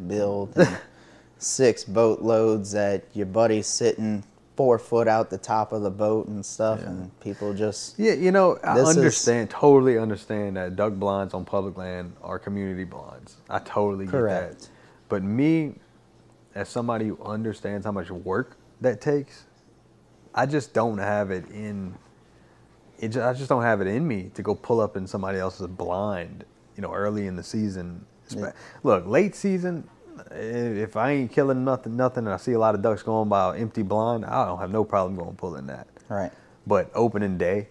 build, 0.08 0.56
and 0.58 0.78
six 1.38 1.84
boat 1.84 2.22
loads 2.22 2.72
that 2.74 3.04
your 3.14 3.26
buddy's 3.26 3.68
sitting 3.68 4.24
four 4.58 4.78
foot 4.78 5.08
out 5.08 5.30
the 5.30 5.38
top 5.38 5.72
of 5.72 5.82
the 5.82 5.90
boat 5.90 6.28
and 6.28 6.46
stuff, 6.46 6.80
Yeah. 6.84 6.90
and 6.90 7.20
people 7.22 7.54
just 7.54 7.98
Yeah, 7.98 8.14
you 8.14 8.32
know, 8.32 8.60
I 8.64 8.76
This 8.76 8.90
is- 8.90 8.98
understand, 8.98 9.50
totally 9.50 9.98
understand 9.98 10.58
that 10.58 10.76
duck 10.76 10.94
blinds 10.94 11.34
on 11.34 11.46
public 11.46 11.78
land 11.78 12.14
are 12.22 12.38
community 12.38 12.84
blinds. 12.84 13.38
I 13.50 13.60
totally 13.60 14.06
get 14.06 14.12
Correct. 14.12 14.60
that. 14.62 14.70
But 15.10 15.24
me, 15.24 15.76
as 16.54 16.68
somebody 16.70 17.08
who 17.08 17.18
understands 17.24 17.86
how 17.86 17.92
much 17.94 18.12
work 18.12 18.58
that 18.82 19.00
takes, 19.02 19.46
I 20.36 20.46
just 20.46 20.74
don't 20.74 20.98
have 20.98 21.32
it 21.32 21.50
in. 21.50 21.96
It 23.02 23.18
I 23.18 23.34
just 23.34 23.50
don't 23.50 23.64
have 23.64 23.82
it 23.82 23.88
in 23.88 24.08
me 24.08 24.32
to 24.36 24.42
go 24.44 24.56
pull 24.56 24.80
up 24.80 24.96
in 24.96 25.08
somebody 25.08 25.40
else's 25.40 25.68
blind, 25.68 26.46
you 26.76 26.82
know, 26.82 26.94
early 26.94 27.28
in 27.28 27.36
the 27.36 27.44
season. 27.44 28.06
Yeah. 28.30 28.52
Look, 28.84 29.06
late 29.08 29.36
season, 29.36 29.90
if 30.32 30.96
I 30.96 31.12
ain't 31.12 31.32
killing 31.32 31.66
nothing, 31.66 31.98
nothing, 31.98 32.26
and 32.26 32.34
I 32.34 32.38
see 32.38 32.54
a 32.54 32.60
lot 32.60 32.76
of 32.76 32.82
ducks 32.82 33.04
going 33.04 33.28
by 33.28 33.58
empty 33.58 33.82
blind, 33.82 34.24
I 34.26 34.46
don't 34.46 34.60
have 34.60 34.72
no 34.72 34.84
problem 34.86 35.16
going 35.18 35.36
pulling 35.36 35.68
that. 35.68 35.88
right. 36.08 36.32
But 36.68 36.92
opening 36.94 37.38
day, 37.40 37.68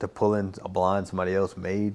to 0.00 0.08
pull 0.08 0.34
in 0.34 0.52
a 0.64 0.68
blind 0.68 1.06
somebody 1.06 1.34
else 1.34 1.56
made, 1.56 1.94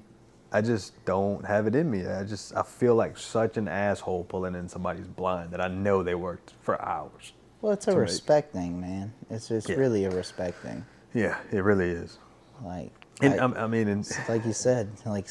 I 0.54 0.62
just 0.62 1.04
don't 1.06 1.46
have 1.46 1.68
it 1.68 1.76
in 1.76 1.92
me. 1.92 2.06
I 2.08 2.24
just 2.24 2.56
I 2.56 2.64
feel 2.64 2.96
like 2.96 3.18
such 3.18 3.58
an 3.58 3.68
asshole 3.68 4.24
pulling 4.24 4.56
in 4.56 4.70
somebody's 4.70 5.08
blind 5.08 5.52
that 5.52 5.60
I 5.60 5.68
know 5.68 6.02
they 6.02 6.16
worked 6.16 6.54
for 6.62 6.82
hours. 6.82 7.34
Well, 7.62 7.74
it's 7.74 7.88
a 7.88 7.98
respect 7.98 8.54
thing, 8.54 8.80
man. 8.80 9.14
It's 9.30 9.52
it's 9.52 9.68
Yeah. 9.68 9.76
really 9.76 10.06
a 10.06 10.12
respect 10.12 10.58
thing. 10.64 10.86
Yeah, 11.14 11.38
it 11.52 11.64
really 11.64 11.90
is. 11.90 12.18
Like, 12.64 12.92
And 13.22 13.40
I- 13.40 13.68
mean, 13.68 13.88
and, 13.88 14.10
like 14.30 14.46
you 14.46 14.54
said, 14.54 14.90
like 15.06 15.28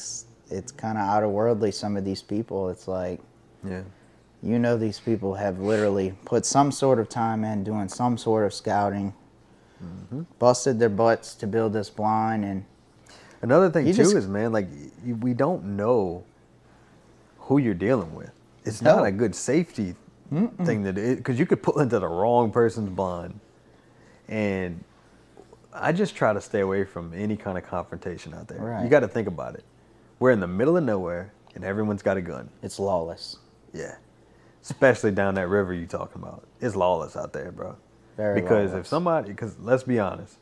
it's 0.49 0.71
kind 0.71 0.97
of 0.97 1.03
out 1.03 1.23
of 1.23 1.31
worldly. 1.31 1.71
Some 1.71 1.97
of 1.97 2.05
these 2.05 2.21
people, 2.21 2.69
it's 2.69 2.87
like 2.87 3.19
yeah, 3.63 3.81
you 4.41 4.59
know 4.59 4.77
these 4.77 4.99
people 4.99 5.33
have 5.35 5.59
literally 5.59 6.13
put 6.25 6.45
some 6.45 6.71
sort 6.71 6.99
of 6.99 7.07
time 7.09 7.43
in 7.43 7.63
doing 7.63 7.87
some 7.87 8.17
sort 8.17 8.45
of 8.45 8.53
scouting, 8.53 9.13
Mm-hmm. 9.83 10.21
busted 10.39 10.79
their 10.79 10.89
butts 10.89 11.35
to 11.35 11.47
build 11.47 11.73
this 11.73 11.89
blind, 11.89 12.45
and 12.45 12.63
another 13.41 13.69
thing 13.69 13.85
too 13.85 13.93
just- 13.93 14.15
is 14.15 14.27
man, 14.27 14.51
like 14.53 14.67
we 15.19 15.33
don't 15.33 15.63
know 15.75 16.23
who 17.39 17.57
you're 17.57 17.73
dealing 17.73 18.13
with. 18.15 18.31
It's 18.63 18.81
No. 18.81 18.95
not 18.97 19.05
a 19.05 19.11
good 19.11 19.35
safety 19.35 19.95
thing 20.63 20.83
to 20.85 20.93
do 20.93 21.15
because 21.17 21.37
you 21.37 21.45
could 21.45 21.61
pull 21.61 21.79
into 21.79 21.99
the 21.99 22.07
wrong 22.07 22.49
person's 22.51 22.89
blind, 22.89 23.39
and 24.29 24.83
I 25.75 25.91
just 25.91 26.15
try 26.15 26.33
to 26.33 26.41
stay 26.41 26.59
away 26.61 26.83
from 26.83 27.13
any 27.13 27.35
kind 27.35 27.57
of 27.57 27.65
confrontation 27.65 28.33
out 28.33 28.47
there. 28.47 28.59
Right. 28.59 28.83
You 28.83 28.89
got 28.89 29.01
to 29.01 29.07
think 29.07 29.27
about 29.27 29.55
it. 29.55 29.63
We're 30.19 30.31
in 30.31 30.39
the 30.39 30.47
middle 30.47 30.77
of 30.77 30.83
nowhere, 30.83 31.33
and 31.55 31.63
everyone's 31.63 32.01
got 32.03 32.17
a 32.17 32.21
gun. 32.21 32.49
it's 32.61 32.79
lawless. 32.79 33.37
Yeah, 33.73 33.95
especially 34.61 35.11
down 35.11 35.35
that 35.35 35.47
river 35.47 35.73
you 35.73 35.87
talking 35.87 36.21
about. 36.21 36.47
It's 36.61 36.75
lawless 36.75 37.15
out 37.17 37.33
there, 37.33 37.51
bro. 37.51 37.75
Very 38.17 38.39
because 38.39 38.73
if 38.73 38.85
somebody, 38.85 39.29
because 39.29 39.57
let's 39.59 39.81
be 39.83 39.99
honest, 39.99 40.37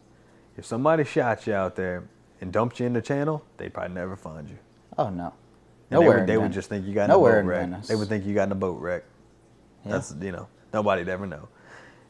if 0.58 0.66
somebody 0.66 1.06
shot 1.06 1.48
you 1.48 1.54
out 1.54 1.76
there 1.78 2.04
and 2.42 2.52
dumped 2.52 2.80
you 2.82 2.86
in 2.86 2.94
the 2.94 3.02
channel, 3.02 3.46
they'd 3.58 3.74
probably 3.74 3.96
never 3.96 4.18
find 4.18 4.50
you. 4.50 4.58
Oh 4.98 5.10
no, 5.10 5.28
And 5.28 5.34
they 5.90 5.96
nowhere. 5.96 6.18
would, 6.20 6.28
they 6.28 6.38
would 6.38 6.52
just 6.52 6.68
think 6.68 6.86
you 6.86 6.94
got 6.94 7.08
Nowhere 7.08 7.40
in 7.40 7.46
a 7.46 7.48
boat 7.48 7.50
wreck. 7.50 7.70
Venice. 7.70 7.88
They 7.88 7.96
would 7.96 8.10
think 8.10 8.26
you 8.26 8.34
got 8.34 8.44
in 8.50 8.52
a 8.52 8.56
boat 8.56 8.80
wreck. 8.82 9.04
Yeah. 9.86 9.94
That's 9.94 10.14
you 10.22 10.34
know 10.34 10.48
nobody'd 10.74 11.08
ever 11.08 11.26
know, 11.26 11.48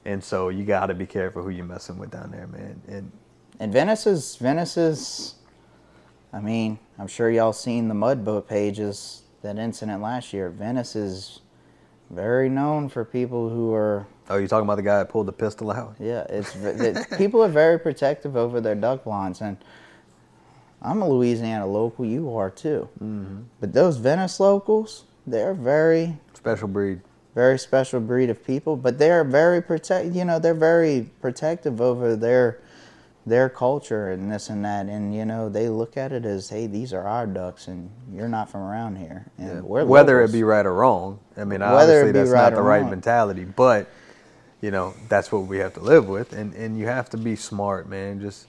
and 0.06 0.24
so 0.24 0.50
you 0.50 0.64
got 0.64 0.88
to 0.88 0.94
be 0.94 1.06
careful 1.06 1.44
who 1.44 1.50
you're 1.50 1.66
messing 1.66 1.98
with 1.98 2.12
down 2.12 2.32
there, 2.32 2.48
man. 2.48 2.82
And 2.88 3.12
And 3.60 3.72
Venice 3.72 4.08
is 4.08 4.36
Venice 4.38 4.78
is. 4.78 5.36
I 6.34 6.40
mean, 6.40 6.80
I'm 6.98 7.08
sure 7.08 7.30
y'all 7.30 7.54
seen 7.54 7.88
the 7.88 7.94
mud 7.94 8.24
boat 8.24 8.48
pages. 8.48 9.24
That 9.42 9.58
incident 9.58 10.04
last 10.04 10.34
year. 10.34 10.50
Venice 10.50 10.96
is 10.96 11.40
very 12.12 12.50
known 12.50 12.90
for 12.90 13.04
people 13.04 13.50
who 13.50 13.74
are. 13.74 14.06
oh, 14.30 14.38
you 14.38 14.48
talking 14.48 14.66
about 14.66 14.76
the 14.76 14.84
guy 14.84 15.00
that 15.00 15.10
pulled 15.10 15.28
the 15.28 15.34
pistol 15.34 15.72
out? 15.72 15.96
Yeah, 16.00 16.26
it's 16.30 16.56
it, 16.56 17.08
people 17.18 17.42
are 17.44 17.50
very 17.50 17.80
protective 17.80 18.36
over 18.36 18.62
their 18.62 18.76
duck 18.76 19.04
blinds, 19.04 19.42
and 19.42 19.58
I'm 20.82 21.02
a 21.02 21.10
Louisiana 21.10 21.66
local. 21.66 22.06
You 22.06 22.36
are 22.36 22.50
too. 22.50 22.88
Mm-hmm. 23.02 23.42
But 23.60 23.74
those 23.74 23.98
Venice 23.98 24.40
locals, 24.40 25.06
they're 25.26 25.54
very 25.54 26.18
Special 26.34 26.68
breed. 26.68 27.02
Very 27.34 27.58
special 27.58 28.00
breed 28.00 28.30
of 28.30 28.44
people, 28.46 28.76
but 28.76 28.98
they're 28.98 29.24
very 29.24 29.62
protect. 29.62 30.13
You 30.13 30.26
know, 30.26 30.39
they're 30.39 30.54
very 30.54 31.10
protective 31.22 31.80
over 31.82 32.15
their 32.15 32.60
their 33.24 33.50
culture 33.50 34.10
and 34.10 34.32
this 34.32 34.50
and 34.50 34.65
that, 34.65 34.88
and 34.88 35.13
you 35.13 35.24
know, 35.24 35.48
they 35.48 35.70
look 35.70 35.96
at 35.96 36.12
it 36.12 36.26
as, 36.26 36.50
hey, 36.50 36.65
these 36.65 36.91
are 36.91 37.08
our 37.08 37.28
ducks, 37.28 37.67
and 37.67 37.88
you're 38.12 38.28
not 38.28 38.50
from 38.50 38.62
around 38.62 38.96
here, 38.96 39.28
and 39.38 39.48
Yeah. 39.58 39.62
we're 39.62 39.86
Whether 39.86 40.15
locals. 40.17 40.32
it 40.32 40.34
be 40.34 40.44
right 40.44 40.65
or 40.65 40.74
wrong, 40.74 41.20
I 41.38 41.44
mean, 41.44 41.60
Whether 41.60 41.76
obviously 41.78 42.12
that's 42.13 42.32
right 42.32 42.50
not 42.50 42.56
the 42.56 42.63
right 42.63 42.82
wrong. 42.82 42.89
mentality, 42.89 43.46
but 43.46 43.88
you 44.60 44.72
know 44.72 44.96
that's 45.08 45.32
what 45.32 45.44
we 45.46 45.60
have 45.60 45.76
to 45.76 45.82
live 45.82 46.08
with, 46.10 46.34
and 46.34 46.54
and 46.56 46.80
you 46.80 46.88
have 46.88 47.12
to 47.12 47.17
be 47.17 47.36
smart, 47.36 47.88
man. 47.88 48.20
Just 48.22 48.48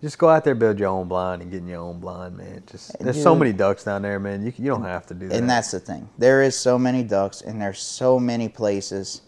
just 0.00 0.18
go 0.18 0.28
out 0.28 0.44
there, 0.44 0.54
build 0.54 0.78
your 0.78 0.88
own 0.88 1.08
blind, 1.08 1.42
and 1.42 1.50
get 1.50 1.58
in 1.58 1.66
your 1.66 1.80
own 1.80 1.98
blind, 1.98 2.36
man. 2.36 2.62
Just 2.70 2.98
there's 3.00 3.20
so 3.20 3.34
many 3.34 3.52
ducks 3.52 3.84
down 3.84 4.02
there, 4.02 4.20
man. 4.20 4.44
You 4.44 4.52
you 4.56 4.66
don't 4.70 4.84
have 4.84 5.06
to 5.06 5.14
do 5.14 5.28
that. 5.28 5.36
And 5.36 5.48
that's 5.50 5.72
the 5.72 5.80
thing. 5.80 6.08
There 6.18 6.42
is 6.42 6.56
so 6.56 6.78
many 6.78 7.02
ducks, 7.02 7.40
and 7.40 7.60
there's 7.60 7.80
so 7.80 8.18
many 8.18 8.48
places. 8.48 9.22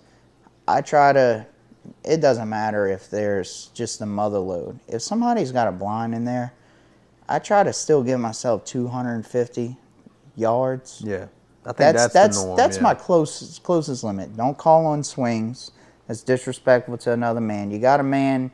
I 0.68 0.80
try 0.80 1.12
to. 1.12 1.46
It 2.04 2.20
doesn't 2.20 2.48
matter 2.48 2.87
if 2.87 3.11
there's 3.11 3.70
just 3.74 4.00
a 4.00 4.06
mother 4.06 4.38
load. 4.38 4.78
If 4.87 5.02
somebody's 5.02 5.50
got 5.50 5.66
a 5.66 5.72
blind 5.72 6.14
in 6.14 6.24
there, 6.24 6.52
I 7.28 7.38
try 7.38 7.62
to 7.62 7.72
still 7.72 8.02
give 8.02 8.20
myself 8.20 8.64
250 8.64 9.76
yards. 10.37 11.02
yeah. 11.04 11.26
I 11.62 11.68
think 11.72 11.78
That's 11.78 12.02
that's 12.02 12.14
that's 12.14 12.44
norm, 12.44 12.56
that's 12.56 12.76
yeah. 12.78 12.83
my 12.83 12.94
closest 12.94 13.62
closest 13.62 14.02
limit. 14.02 14.35
Don't 14.35 14.56
call 14.56 14.87
on 14.87 15.04
swings. 15.04 15.72
That's 16.06 16.22
disrespectful 16.22 16.96
to 16.98 17.12
another 17.12 17.40
man. 17.40 17.70
You 17.70 17.78
got 17.78 18.00
a 18.00 18.02
man 18.02 18.50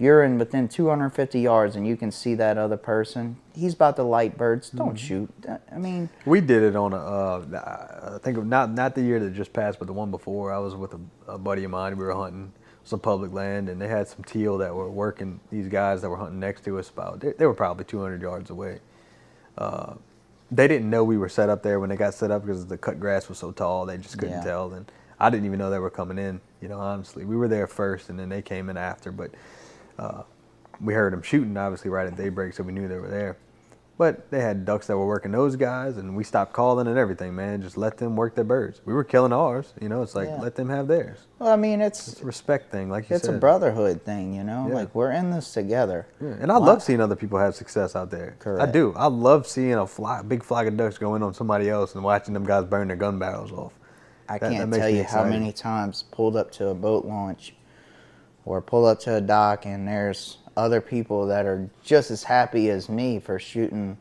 you're 0.00 0.24
in 0.24 0.38
within 0.38 0.66
250 0.68 1.38
yards 1.40 1.76
and 1.76 1.86
you 1.86 1.96
can 1.96 2.10
see 2.10 2.34
that 2.34 2.56
other 2.58 2.76
person, 2.78 3.36
he's 3.54 3.74
about 3.74 3.96
to 3.96 4.02
light 4.02 4.36
birds. 4.38 4.70
Don't 4.70 4.88
Mm-hmm. 4.88 4.96
shoot. 4.96 5.30
I 5.70 5.76
mean, 5.78 6.08
We 6.24 6.40
did 6.40 6.62
it 6.62 6.74
on 6.74 6.92
a, 6.92 6.96
uh, 6.96 8.14
I 8.16 8.18
think 8.18 8.38
of 8.38 8.46
not 8.46 8.70
not 8.72 8.94
the 8.94 9.02
year 9.02 9.20
that 9.20 9.34
just 9.34 9.52
passed, 9.52 9.78
but 9.78 9.86
the 9.86 9.92
one 9.92 10.10
before. 10.10 10.52
I 10.52 10.58
was 10.58 10.74
with 10.74 10.94
a, 10.94 11.00
a 11.28 11.38
buddy 11.38 11.64
of 11.64 11.70
mine. 11.70 11.96
We 11.98 12.04
were 12.04 12.14
hunting 12.14 12.52
some 12.82 12.98
public 13.00 13.32
land, 13.32 13.68
and 13.68 13.80
they 13.80 13.88
had 13.88 14.08
some 14.08 14.24
teal 14.24 14.56
that 14.58 14.74
were 14.74 14.90
working. 14.90 15.38
These 15.50 15.68
guys 15.68 16.00
that 16.00 16.08
were 16.08 16.16
hunting 16.16 16.40
next 16.40 16.64
to 16.64 16.78
us, 16.78 16.88
about 16.88 17.20
they, 17.20 17.32
they 17.32 17.46
were 17.46 17.54
probably 17.54 17.84
200 17.84 18.22
yards 18.22 18.48
away. 18.50 18.80
Uh, 19.58 19.94
they 20.50 20.66
didn't 20.66 20.88
know 20.90 21.04
we 21.04 21.18
were 21.18 21.28
set 21.28 21.48
up 21.48 21.62
there 21.62 21.78
when 21.78 21.90
they 21.90 21.96
got 21.96 22.14
set 22.14 22.30
up 22.30 22.42
because 22.44 22.66
the 22.66 22.78
cut 22.78 22.98
grass 22.98 23.28
was 23.28 23.38
so 23.38 23.52
tall. 23.52 23.86
They 23.86 23.98
just 23.98 24.18
couldn't 24.18 24.38
Yeah. 24.38 24.44
tell, 24.44 24.72
and 24.72 24.90
I 25.20 25.28
didn't 25.30 25.44
even 25.46 25.58
know 25.58 25.70
they 25.70 25.78
were 25.78 25.90
coming 25.90 26.18
in. 26.18 26.40
You 26.62 26.68
know, 26.68 26.80
honestly, 26.80 27.24
we 27.24 27.36
were 27.36 27.48
there 27.48 27.66
first, 27.66 28.08
and 28.08 28.18
then 28.18 28.30
they 28.30 28.42
came 28.42 28.68
in 28.70 28.76
after. 28.76 29.12
But 29.12 29.30
uh, 30.00 30.22
we 30.80 30.94
heard 30.94 31.12
them 31.12 31.22
shooting, 31.22 31.56
obviously, 31.56 31.90
right 31.90 32.06
at 32.06 32.16
daybreak, 32.16 32.54
so 32.54 32.62
we 32.62 32.72
knew 32.72 32.88
they 32.88 32.98
were 32.98 33.08
there. 33.10 33.36
But 33.98 34.30
they 34.30 34.40
had 34.40 34.64
ducks 34.64 34.86
that 34.86 34.96
were 34.96 35.06
working 35.06 35.30
those 35.30 35.56
guys, 35.56 35.98
and 35.98 36.16
we 36.16 36.24
stopped 36.24 36.54
calling 36.54 36.86
and 36.86 36.96
everything, 36.96 37.34
man. 37.36 37.60
Just 37.60 37.76
let 37.76 37.98
them 37.98 38.16
work 38.16 38.34
their 38.34 38.44
birds. 38.46 38.80
We 38.86 38.94
were 38.94 39.04
killing 39.04 39.30
ours, 39.30 39.74
you 39.78 39.90
know. 39.90 40.00
It's 40.00 40.14
like 40.14 40.28
Yeah. 40.28 40.40
let 40.40 40.54
them 40.54 40.70
have 40.70 40.88
theirs. 40.88 41.18
well, 41.38 41.50
I 41.50 41.56
mean, 41.56 41.82
it's 41.82 42.08
It's 42.08 42.22
a 42.22 42.24
respect 42.24 42.72
thing, 42.72 42.88
like 42.88 43.10
you 43.10 43.16
it's 43.16 43.26
said. 43.26 43.34
It's 43.34 43.36
a 43.36 43.40
brotherhood 43.40 44.02
thing, 44.02 44.32
you 44.32 44.42
know. 44.42 44.68
Yeah. 44.68 44.74
Like 44.74 44.94
we're 44.94 45.10
in 45.12 45.30
this 45.30 45.52
together. 45.52 46.06
Yeah, 46.18 46.28
And 46.40 46.50
I 46.50 46.56
love 46.56 46.82
seeing 46.82 47.02
other 47.02 47.14
people 47.14 47.38
have 47.38 47.54
success 47.54 47.94
out 47.94 48.10
there. 48.10 48.36
I 48.58 48.64
do. 48.64 48.94
I 48.96 49.08
love 49.08 49.46
seeing 49.46 49.74
a 49.74 49.86
fly, 49.86 50.22
big 50.22 50.42
flock 50.44 50.66
of 50.66 50.78
ducks 50.78 50.96
go 50.96 51.14
in 51.14 51.22
on 51.22 51.34
somebody 51.34 51.68
else 51.68 51.94
and 51.94 52.02
watching 52.02 52.32
them 52.32 52.46
guys 52.46 52.64
burn 52.64 52.88
their 52.88 52.96
gun 52.96 53.18
barrels 53.18 53.52
off. 53.52 53.74
I 54.30 54.38
That- 54.38 54.48
that 54.48 54.56
can't 54.56 54.70
makes 54.70 54.80
tell 54.80 54.88
you 54.88 55.04
how 55.04 55.24
many 55.24 55.52
times 55.52 56.04
pulled 56.10 56.36
up 56.36 56.50
to 56.52 56.68
a 56.68 56.74
boat 56.74 57.04
launch 57.04 57.54
or 58.44 58.60
pull 58.60 58.86
up 58.86 59.00
to 59.00 59.16
a 59.16 59.20
dock 59.20 59.66
and 59.66 59.86
there's 59.86 60.38
other 60.56 60.80
people 60.80 61.26
that 61.26 61.46
are 61.46 61.68
just 61.84 62.10
as 62.10 62.22
happy 62.22 62.70
as 62.70 62.88
me 62.88 63.18
for 63.20 63.38
shooting, 63.38 63.96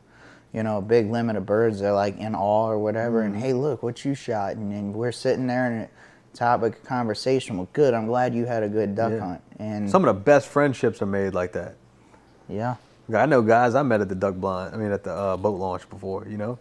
you 0.53 0.63
know, 0.63 0.77
a 0.77 0.81
big 0.81 1.09
limit 1.11 1.35
of 1.35 1.45
birds. 1.45 1.79
They're 1.79 1.93
like 1.93 2.17
in 2.17 2.35
awe 2.35 2.67
or 2.69 2.79
whatever. 2.79 3.21
Mm-hmm. 3.23 3.33
And 3.35 3.43
hey, 3.43 3.53
look 3.53 3.83
what 3.83 4.03
you 4.03 4.13
shot. 4.15 4.55
And, 4.55 4.71
and 4.73 4.93
we're 4.93 5.11
sitting 5.11 5.47
there 5.47 5.65
and 5.71 5.87
topic 6.33 6.77
of 6.77 6.83
conversation. 6.85 7.57
Well, 7.57 7.67
good. 7.73 7.93
I'm 7.93 8.07
glad 8.07 8.33
you 8.33 8.45
had 8.45 8.63
a 8.63 8.69
good 8.69 8.95
duck 8.95 9.11
Yeah. 9.11 9.19
hunt. 9.19 9.41
And 9.59 9.89
Some 9.89 10.05
of 10.07 10.15
the 10.15 10.19
best 10.21 10.47
friendships 10.47 11.01
are 11.01 11.05
made 11.05 11.33
like 11.33 11.51
that. 11.53 11.75
yeah, 12.47 12.75
I 13.13 13.25
know 13.25 13.41
guys 13.41 13.75
I 13.75 13.83
met 13.83 14.01
at 14.01 14.09
the 14.09 14.15
duck 14.15 14.35
blind. 14.35 14.73
I 14.73 14.77
mean, 14.77 14.91
at 14.91 15.03
the 15.03 15.11
uh, 15.13 15.37
boat 15.37 15.59
launch 15.59 15.89
before. 15.89 16.25
You 16.29 16.37
know, 16.37 16.59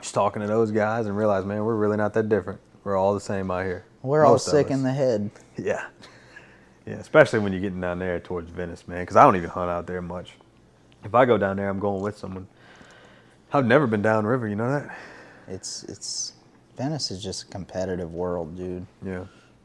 just 0.00 0.12
talking 0.14 0.42
to 0.42 0.48
those 0.48 0.70
guys 0.72 1.06
and 1.06 1.16
realize, 1.16 1.44
man, 1.44 1.64
we're 1.64 1.76
really 1.76 1.96
not 1.96 2.14
that 2.14 2.28
different. 2.28 2.60
We're 2.84 2.96
all 2.96 3.14
the 3.14 3.20
same 3.20 3.50
out 3.50 3.64
here. 3.64 3.84
we're 4.02 4.24
all 4.24 4.32
Most 4.32 4.48
of 4.48 4.52
sick 4.52 4.70
in 4.70 4.82
the 4.82 4.92
head. 4.92 5.30
Yeah. 5.56 5.84
Yeah, 6.86 6.94
especially 6.94 7.40
when 7.40 7.52
you're 7.52 7.60
getting 7.60 7.80
down 7.80 7.98
there 7.98 8.20
towards 8.20 8.50
Venice, 8.50 8.86
man, 8.86 9.02
because 9.02 9.16
I 9.16 9.24
don't 9.24 9.34
even 9.36 9.50
hunt 9.50 9.70
out 9.70 9.86
there 9.88 10.00
much. 10.00 10.34
If 11.04 11.14
I 11.14 11.24
go 11.24 11.36
down 11.36 11.56
there, 11.56 11.68
I'm 11.68 11.80
going 11.80 12.00
with 12.00 12.16
someone. 12.16 12.46
I've 13.52 13.66
never 13.66 13.86
been 13.86 14.02
downriver, 14.02 14.46
you 14.46 14.56
know 14.56 14.70
that? 14.70 14.96
It's 15.48 15.84
it's 15.84 16.32
Venice 16.76 17.10
is 17.10 17.22
just 17.22 17.44
a 17.44 17.46
competitive 17.46 18.12
world, 18.12 18.56
dude. 18.56 18.86
Yeah. 19.04 19.24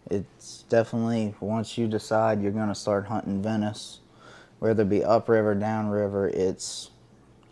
It's 0.09 0.63
definitely 0.69 1.35
once 1.39 1.77
you 1.77 1.87
decide 1.87 2.41
you're 2.41 2.51
gonna 2.51 2.75
start 2.75 3.05
hunting 3.05 3.41
Venice, 3.41 3.99
whether 4.59 4.83
it 4.83 4.89
be 4.89 5.03
upriver, 5.03 5.53
downriver, 5.55 6.29
it's 6.29 6.89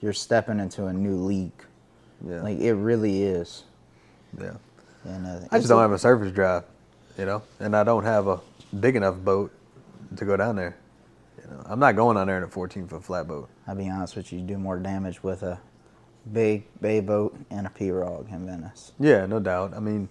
you're 0.02 0.14
stepping 0.14 0.60
into 0.60 0.86
a 0.86 0.94
new 0.94 1.16
league. 1.16 1.52
Yeah. 2.28 2.42
Like 2.42 2.60
it 2.60 2.74
really 2.74 3.24
is. 3.24 3.64
yeah. 4.40 4.54
And 5.06 5.26
uh, 5.26 5.40
I 5.52 5.58
just 5.58 5.70
don't 5.70 5.82
have 5.82 5.92
a 5.92 6.00
surface 6.00 6.32
drive, 6.32 6.64
you 7.18 7.26
know, 7.26 7.42
and 7.60 7.76
I 7.76 7.84
don't 7.84 8.04
have 8.04 8.28
a 8.28 8.40
big 8.80 8.96
enough 8.96 9.16
boat 9.18 9.52
to 10.16 10.26
go 10.26 10.38
down 10.38 10.56
there. 10.56 10.78
You 11.42 11.50
know, 11.50 11.64
I'm 11.66 11.80
not 11.80 11.96
going 11.96 12.16
down 12.16 12.28
there 12.28 12.38
in 12.38 12.44
a 12.44 12.48
14 12.48 12.88
foot 12.88 13.04
flatboat. 13.04 13.50
I'll 13.68 13.76
be 13.76 13.90
honest 13.90 14.16
with 14.16 14.32
you, 14.32 14.40
you 14.40 14.46
do 14.46 14.58
more 14.58 14.78
damage 14.78 15.24
with 15.24 15.44
a 15.44 15.60
big 16.34 16.66
bay 16.82 17.00
boat 17.00 17.38
and 17.50 17.66
a 17.66 17.70
pirogue 17.70 18.32
in 18.32 18.46
Venice. 18.46 18.92
Yeah, 19.00 19.26
no 19.26 19.40
doubt. 19.40 19.74
I 19.76 19.80
mean, 19.80 20.10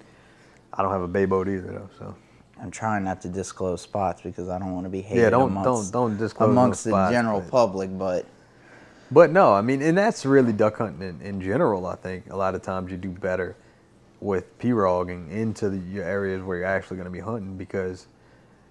I 0.73 0.83
don't 0.83 0.93
have 0.93 1.03
a 1.03 1.09
bay 1.09 1.27
boat 1.27 1.49
either, 1.49 1.73
though. 1.73 1.91
So 1.99 2.15
I'm 2.61 2.71
trying 2.71 3.05
not 3.05 3.21
to 3.23 3.29
disclose 3.29 3.83
spots 3.83 4.23
because 4.23 4.49
I 4.49 4.59
don't 4.59 4.73
want 4.73 4.87
to 4.87 4.91
be 4.91 5.01
hated 5.01 5.23
yeah, 5.23 5.31
don't 5.31 5.51
amongst, 5.51 5.93
don't 5.93 6.11
don't 6.11 6.19
disclose 6.19 6.49
no 6.49 6.53
amongst 6.53 6.85
the 6.85 7.11
general 7.11 7.43
public, 7.43 7.97
but 7.97 8.27
But 9.11 9.31
no, 9.31 9.53
I 9.55 9.63
mean, 9.63 9.81
and 9.81 9.97
that's 9.97 10.27
really 10.27 10.53
duck 10.53 10.79
hunting 10.79 11.09
in, 11.09 11.21
in 11.23 11.41
general. 11.41 11.87
I 11.87 11.95
think 11.97 12.31
a 12.31 12.37
lot 12.37 12.55
of 12.55 12.63
times 12.63 12.91
you 12.91 12.97
do 12.97 13.11
better 13.11 13.57
with 14.21 14.59
piroguing 14.59 15.31
into 15.31 15.71
the 15.71 15.79
your 15.79 16.05
areas 16.05 16.43
where 16.43 16.59
you're 16.59 16.67
actually 16.67 16.97
going 16.97 17.07
to 17.07 17.13
be 17.13 17.21
hunting 17.21 17.57
because, 17.57 18.07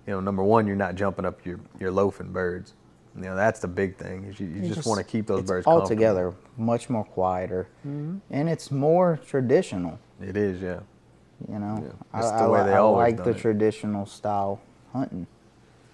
you 0.07 0.13
know, 0.13 0.19
number 0.21 0.43
one, 0.43 0.65
you're 0.65 0.75
not 0.75 0.95
jumping 0.95 1.25
up 1.25 1.45
your 1.45 1.59
your 1.79 1.91
loafing 1.91 2.31
birds. 2.31 2.73
You 3.15 3.23
know, 3.23 3.35
that's 3.35 3.59
the 3.59 3.67
big 3.67 3.97
thing. 3.97 4.25
Is 4.25 4.39
you, 4.39 4.47
you, 4.47 4.61
You 4.61 4.73
just, 4.73 4.87
want 4.87 4.99
to 4.99 5.03
keep 5.03 5.25
those 5.27 5.41
it's 5.41 5.49
birds 5.49 5.65
comfortable. 5.65 5.81
altogether 5.81 6.33
much 6.55 6.89
more 6.89 7.03
quieter, 7.03 7.67
mm-hmm. 7.85 8.17
and 8.29 8.47
it's 8.49 8.71
more 8.71 9.19
traditional. 9.25 9.99
It 10.21 10.37
is, 10.37 10.61
yeah. 10.61 10.79
You 11.51 11.59
know, 11.59 11.83
Yeah, 11.83 12.19
I, 12.19 12.43
the 12.43 12.49
way 12.49 12.61
li- 12.61 12.67
they 12.67 12.73
I 12.73 12.77
always 12.77 13.15
like 13.15 13.23
the 13.23 13.31
it. 13.31 13.37
traditional 13.37 14.05
style 14.05 14.61
hunting, 14.93 15.27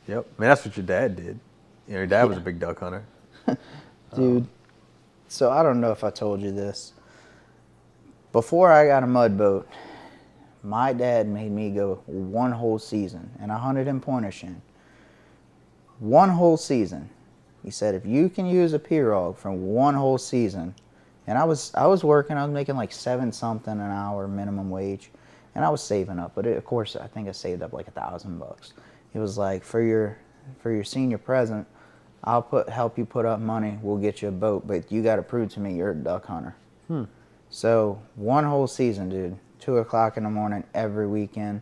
Yep. 0.07 0.25
I 0.37 0.41
mean, 0.41 0.49
that's 0.49 0.65
what 0.65 0.75
your 0.77 0.85
dad 0.85 1.15
did. 1.15 1.39
You 1.87 1.93
know, 1.93 1.97
your 1.99 2.07
dad 2.07 2.25
was 2.25 2.37
a 2.37 2.41
big 2.41 2.59
duck 2.59 2.79
hunter. 2.79 3.05
dude. 4.15 4.47
So 5.27 5.49
I 5.49 5.63
don't 5.63 5.81
know 5.81 5.91
if 5.91 6.03
I 6.03 6.09
told 6.09 6.41
you 6.41 6.51
this. 6.51 6.93
Before 8.31 8.71
I 8.71 8.85
got 8.87 9.03
a 9.03 9.07
mud 9.07 9.37
boat, 9.37 9.67
my 10.63 10.93
dad 10.93 11.27
made 11.27 11.51
me 11.51 11.69
go 11.69 12.01
one 12.05 12.51
whole 12.51 12.79
season, 12.79 13.29
and 13.39 13.51
I 13.51 13.57
hunted 13.57 13.87
in 13.87 13.99
Pointe-aux-Chenes. 13.99 14.61
One 15.99 16.29
whole 16.29 16.57
season. 16.57 17.09
He 17.63 17.69
said, 17.69 17.95
if 17.95 18.05
you 18.05 18.29
can 18.29 18.45
use 18.45 18.73
a 18.73 18.79
pirogue 18.79 19.37
for 19.37 19.51
one 19.51 19.93
whole 19.93 20.17
season, 20.17 20.73
and 21.27 21.37
I 21.37 21.43
was 21.45 21.71
I 21.75 21.87
was 21.87 22.03
working, 22.03 22.37
I 22.37 22.43
was 22.43 22.53
making 22.53 22.75
like 22.75 22.91
seven 22.91 23.31
something 23.31 23.73
an 23.73 23.79
hour 23.79 24.27
minimum 24.27 24.69
wage, 24.69 25.11
and 25.55 25.63
I 25.63 25.69
was 25.69 25.81
saving 25.81 26.19
up. 26.19 26.33
But 26.35 26.45
it, 26.45 26.57
of 26.57 26.65
course, 26.65 26.95
I 26.97 27.07
think 27.07 27.29
I 27.29 27.31
saved 27.31 27.61
up 27.61 27.71
like 27.71 27.87
a 27.87 27.91
thousand 27.91 28.39
bucks. 28.39 28.73
He 29.13 29.19
was 29.19 29.37
like, 29.37 29.63
for 29.63 29.81
your 29.81 30.17
for 30.59 30.71
your 30.71 30.83
senior 30.83 31.17
present, 31.17 31.65
I'll 32.23 32.41
put 32.41 32.67
help 32.67 32.97
you 32.97 33.05
put 33.05 33.25
up 33.25 33.39
money. 33.39 33.79
We'll 33.81 33.97
get 33.97 34.21
you 34.21 34.27
a 34.27 34.31
boat, 34.31 34.67
but 34.67 34.91
you 34.91 35.01
got 35.01 35.15
to 35.15 35.23
prove 35.23 35.49
to 35.53 35.61
me 35.61 35.75
you're 35.75 35.91
a 35.91 35.95
duck 35.95 36.25
hunter. 36.25 36.55
Hmm. 36.87 37.03
So 37.49 38.01
one 38.15 38.43
whole 38.43 38.67
season, 38.67 39.07
dude. 39.07 39.37
Two 39.63 39.77
o'clock 39.77 40.17
in 40.17 40.23
the 40.23 40.29
morning 40.29 40.65
every 40.73 41.07
weekend. 41.07 41.61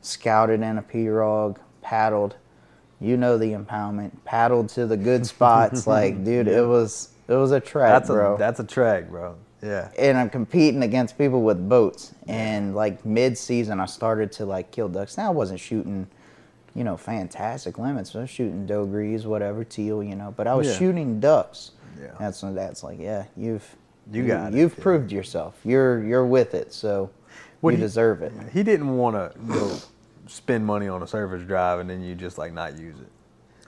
Scouted 0.00 0.62
in 0.62 0.78
a 0.78 0.82
pirogue, 0.82 1.56
paddled. 1.82 2.36
You 3.00 3.16
know 3.16 3.36
the 3.36 3.50
impoundment. 3.52 4.12
Paddled 4.24 4.68
to 4.70 4.86
the 4.86 4.96
good 4.96 5.26
spots. 5.26 5.86
like, 5.88 6.22
dude, 6.24 6.46
it 6.46 6.64
was 6.64 7.08
it 7.26 7.34
was 7.34 7.50
a 7.50 7.58
trek, 7.58 7.90
That's 7.90 8.08
bro. 8.08 8.36
a 8.36 8.38
that's 8.38 8.60
a 8.60 8.64
track, 8.64 9.08
bro. 9.08 9.34
Yeah. 9.60 9.88
and 9.98 10.16
I'm 10.16 10.30
competing 10.30 10.84
against 10.84 11.18
people 11.18 11.42
with 11.42 11.68
boats. 11.68 12.14
And 12.28 12.76
like 12.76 13.04
mid 13.04 13.36
season, 13.36 13.80
I 13.80 13.86
started 13.86 14.30
to 14.32 14.44
like 14.44 14.70
kill 14.70 14.88
ducks. 14.88 15.16
Now 15.16 15.26
I 15.26 15.30
wasn't 15.30 15.58
shooting, 15.58 16.06
you 16.76 16.84
know, 16.84 16.96
fantastic 16.96 17.76
limits. 17.76 18.14
I 18.14 18.20
was 18.20 18.30
shooting 18.30 18.66
dos 18.66 18.86
gris, 18.86 19.24
whatever, 19.24 19.64
teal, 19.64 20.00
you 20.04 20.14
know. 20.14 20.32
But 20.36 20.46
I 20.46 20.54
was 20.54 20.68
Yeah. 20.68 20.74
shooting 20.78 21.18
ducks. 21.18 21.72
Yeah. 22.00 22.12
That's 22.20 22.40
when 22.44 22.54
that's 22.54 22.84
like, 22.84 23.00
yeah, 23.00 23.24
you've 23.36 23.66
You 24.12 24.24
got 24.28 24.52
it, 24.54 24.56
You've 24.58 24.76
yeah. 24.78 24.82
proved 24.84 25.10
yourself. 25.10 25.58
You're 25.64 26.04
you're 26.04 26.26
with 26.26 26.54
it, 26.54 26.72
so 26.72 27.10
What 27.66 27.74
you 27.74 27.78
you- 27.78 27.84
deserve 27.84 28.22
it. 28.22 28.32
He 28.52 28.62
didn't 28.62 28.96
want 28.96 29.16
to 29.16 29.32
go 29.46 29.76
spend 30.26 30.64
money 30.66 30.88
on 30.88 31.02
a 31.02 31.06
surface 31.06 31.46
drive 31.46 31.78
and 31.80 31.88
then 31.88 32.02
you 32.02 32.14
just 32.14 32.38
like 32.38 32.52
not 32.52 32.78
use 32.78 32.96
it. 32.98 33.08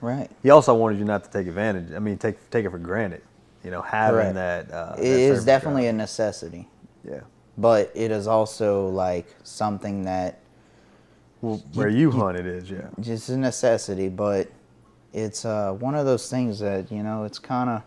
Right. 0.01 0.29
He 0.43 0.49
also 0.49 0.73
wanted 0.75 0.97
you 0.99 1.05
not 1.05 1.23
to 1.25 1.29
take 1.29 1.47
advantage. 1.47 1.93
I 1.93 1.99
mean, 1.99 2.17
take 2.17 2.49
take 2.49 2.65
it 2.65 2.69
for 2.71 2.79
granted. 2.79 3.21
You 3.63 3.71
know, 3.71 3.81
having 3.81 4.33
Correct. 4.33 4.69
that. 4.69 4.71
Uh, 4.73 4.95
It 4.97 5.01
that 5.01 5.05
is 5.19 5.45
definitely 5.45 5.83
drive. 5.83 5.95
a 5.95 5.97
necessity, 5.97 6.67
yeah. 7.03 7.19
but 7.57 7.91
it 7.93 8.09
is 8.11 8.25
also 8.27 8.87
like 8.87 9.27
something 9.43 10.03
that 10.05 10.39
Well, 11.41 11.61
where 11.73 11.89
you 11.89 12.11
hunt, 12.11 12.37
it 12.37 12.45
is. 12.45 12.71
Yeah. 12.71 12.87
just 13.01 13.27
a 13.29 13.35
necessity, 13.37 14.07
but 14.07 14.47
it's 15.13 15.43
uh, 15.43 15.73
one 15.73 15.95
of 15.95 16.05
those 16.05 16.29
things 16.29 16.59
that 16.59 16.89
you 16.91 17.03
know 17.03 17.25
it's 17.25 17.39
kind 17.39 17.69
of 17.69 17.81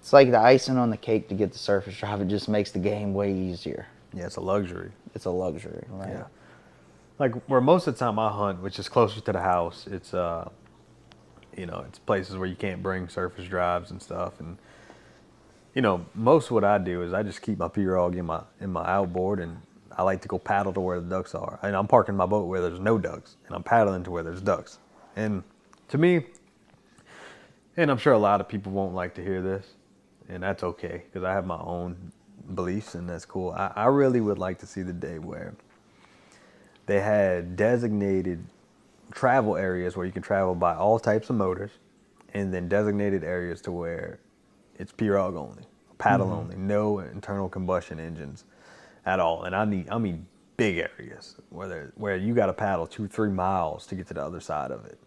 it's 0.00 0.12
like 0.12 0.30
the 0.30 0.38
icing 0.40 0.76
on 0.76 0.90
the 0.90 0.96
cake 0.98 1.28
to 1.30 1.34
get 1.34 1.52
the 1.52 1.58
surface 1.58 1.96
drive. 1.96 2.20
It 2.20 2.28
just 2.28 2.48
makes 2.48 2.70
the 2.70 2.78
game 2.78 3.14
way 3.14 3.32
easier. 3.32 3.86
Yeah, 4.12 4.26
it's 4.26 4.36
a 4.36 4.40
luxury. 4.42 4.90
It's 5.16 5.24
a 5.24 5.30
luxury, 5.30 5.86
right? 5.88 6.10
Yeah. 6.10 6.24
Like 7.18 7.34
where 7.48 7.62
most 7.62 7.86
of 7.86 7.94
the 7.94 7.98
time 7.98 8.18
I 8.18 8.30
hunt, 8.30 8.60
which 8.60 8.78
is 8.78 8.86
closer 8.86 9.18
to 9.22 9.32
the 9.32 9.40
house, 9.40 9.88
it's 9.90 10.12
uh, 10.12 10.50
you 11.56 11.64
know, 11.64 11.86
it's 11.88 11.98
places 11.98 12.36
where 12.36 12.46
you 12.46 12.54
can't 12.54 12.82
bring 12.82 13.08
surface 13.08 13.46
drives 13.46 13.90
and 13.90 14.02
stuff, 14.02 14.40
and 14.40 14.58
you 15.74 15.80
know, 15.80 16.04
most 16.14 16.50
what 16.50 16.64
I 16.64 16.76
do 16.76 17.02
is 17.02 17.14
I 17.14 17.22
just 17.22 17.40
keep 17.40 17.58
my 17.58 17.68
pirogue 17.68 18.14
in 18.14 18.26
my 18.26 18.42
in 18.60 18.70
my 18.70 18.86
outboard, 18.86 19.40
and 19.40 19.62
I 19.96 20.02
like 20.02 20.20
to 20.20 20.28
go 20.28 20.38
paddle 20.38 20.74
to 20.74 20.80
where 20.80 21.00
the 21.00 21.08
ducks 21.08 21.34
are, 21.34 21.58
and 21.62 21.74
I'm 21.74 21.86
parking 21.86 22.14
my 22.14 22.26
boat 22.26 22.46
where 22.46 22.60
there's 22.60 22.78
no 22.78 22.98
ducks, 22.98 23.36
and 23.46 23.56
I'm 23.56 23.62
paddling 23.62 24.04
to 24.04 24.10
where 24.10 24.22
there's 24.22 24.42
ducks, 24.42 24.78
and 25.16 25.42
to 25.88 25.96
me, 25.96 26.26
and 27.78 27.90
I'm 27.90 27.96
sure 27.96 28.12
a 28.12 28.18
lot 28.18 28.42
of 28.42 28.48
people 28.48 28.70
won't 28.70 28.94
like 28.94 29.14
to 29.14 29.24
hear 29.24 29.40
this, 29.40 29.64
and 30.28 30.42
that's 30.42 30.62
okay 30.62 31.04
because 31.06 31.24
I 31.24 31.32
have 31.32 31.46
my 31.46 31.58
own 31.58 32.12
beliefs, 32.54 32.94
and 32.94 33.08
that's 33.08 33.24
cool. 33.24 33.52
I, 33.52 33.72
I 33.74 33.86
really 33.86 34.20
would 34.20 34.38
like 34.38 34.58
to 34.60 34.66
see 34.66 34.82
the 34.82 34.92
day 34.92 35.18
where 35.18 35.54
they 36.86 37.00
had 37.00 37.56
designated 37.56 38.44
travel 39.12 39.56
areas 39.56 39.96
where 39.96 40.06
you 40.06 40.12
can 40.12 40.22
travel 40.22 40.54
by 40.54 40.74
all 40.74 40.98
types 40.98 41.30
of 41.30 41.36
motors, 41.36 41.70
and 42.34 42.52
then 42.52 42.68
designated 42.68 43.24
areas 43.24 43.60
to 43.62 43.72
where 43.72 44.18
it's 44.78 44.92
pirogue 44.92 45.36
only, 45.36 45.64
paddle 45.98 46.28
Mm-hmm. 46.28 46.36
only, 46.36 46.56
no 46.56 46.98
internal 47.00 47.48
combustion 47.48 47.98
engines 47.98 48.44
at 49.06 49.20
all. 49.20 49.44
And 49.44 49.56
I 49.56 49.64
need, 49.64 49.88
I 49.90 49.98
mean, 49.98 50.26
big 50.56 50.78
areas 50.78 51.36
where 51.50 51.92
where 51.96 52.16
you 52.16 52.34
got 52.34 52.46
to 52.46 52.52
paddle 52.52 52.86
two, 52.86 53.08
three 53.08 53.30
miles 53.30 53.86
to 53.88 53.94
get 53.94 54.06
to 54.08 54.14
the 54.14 54.22
other 54.24 54.40
side 54.40 54.70
of 54.70 54.84
it. 54.86 54.98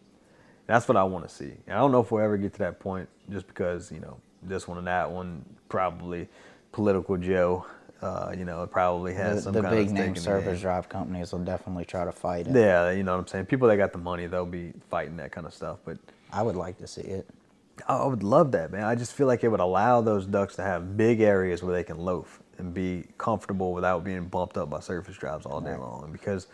That's 0.67 0.87
what 0.87 0.97
I 0.97 1.03
want 1.03 1.27
to 1.27 1.33
see. 1.33 1.53
And 1.67 1.75
I 1.75 1.79
don't 1.79 1.91
know 1.91 2.01
if 2.01 2.11
we'll 2.11 2.23
ever 2.23 2.37
get 2.37 2.53
to 2.53 2.59
that 2.59 2.79
point, 2.79 3.09
just 3.29 3.47
because 3.47 3.91
you 3.91 3.99
know 3.99 4.17
this 4.43 4.67
one 4.67 4.77
and 4.77 4.87
that 4.87 5.11
one 5.11 5.45
probably 5.69 6.27
political 6.71 7.17
Joe. 7.17 7.65
Uh, 8.01 8.33
you 8.37 8.45
know, 8.45 8.63
it 8.63 8.71
probably 8.71 9.13
has 9.13 9.37
The, 9.37 9.41
some 9.43 9.53
the 9.53 9.61
kind 9.61 9.75
big 9.75 9.87
of 9.87 9.93
name 9.93 10.15
surface 10.15 10.61
drive 10.61 10.87
companies 10.87 11.33
will 11.33 11.39
definitely 11.39 11.83
try 11.83 12.05
to 12.05 12.13
fight 12.13 12.47
it. 12.47 12.55
Yeah, 12.55 12.91
you 12.91 13.03
know 13.03 13.11
what 13.13 13.19
I'm 13.21 13.27
saying. 13.27 13.47
People 13.47 13.67
that 13.67 13.75
got 13.75 13.91
the 13.91 13.97
money, 13.97 14.25
they'll 14.27 14.45
be 14.45 14.71
fighting 14.89 15.17
that 15.17 15.31
kind 15.33 15.45
of 15.45 15.53
stuff. 15.53 15.79
But 15.83 15.97
I 16.31 16.41
would 16.41 16.55
like 16.55 16.77
to 16.77 16.87
see 16.87 17.01
it. 17.01 17.27
I 17.87 18.05
would 18.05 18.23
love 18.23 18.51
that, 18.53 18.71
man. 18.71 18.83
I 18.83 18.95
just 18.95 19.13
feel 19.13 19.27
like 19.27 19.43
it 19.43 19.49
would 19.49 19.59
allow 19.59 19.99
those 20.01 20.25
ducks 20.25 20.55
to 20.57 20.63
have 20.63 20.95
big 20.97 21.19
areas 21.21 21.61
where 21.63 21.73
they 21.73 21.83
can 21.83 21.97
loaf 21.97 22.41
and 22.57 22.73
be 22.73 23.05
comfortable 23.17 23.73
without 23.73 24.03
being 24.03 24.25
bumped 24.25 24.57
up 24.57 24.69
by 24.69 24.79
surface 24.81 25.15
drives 25.17 25.45
all 25.45 25.59
day 25.61 25.71
Right. 25.71 25.79
long. 25.79 26.09
Because 26.11 26.47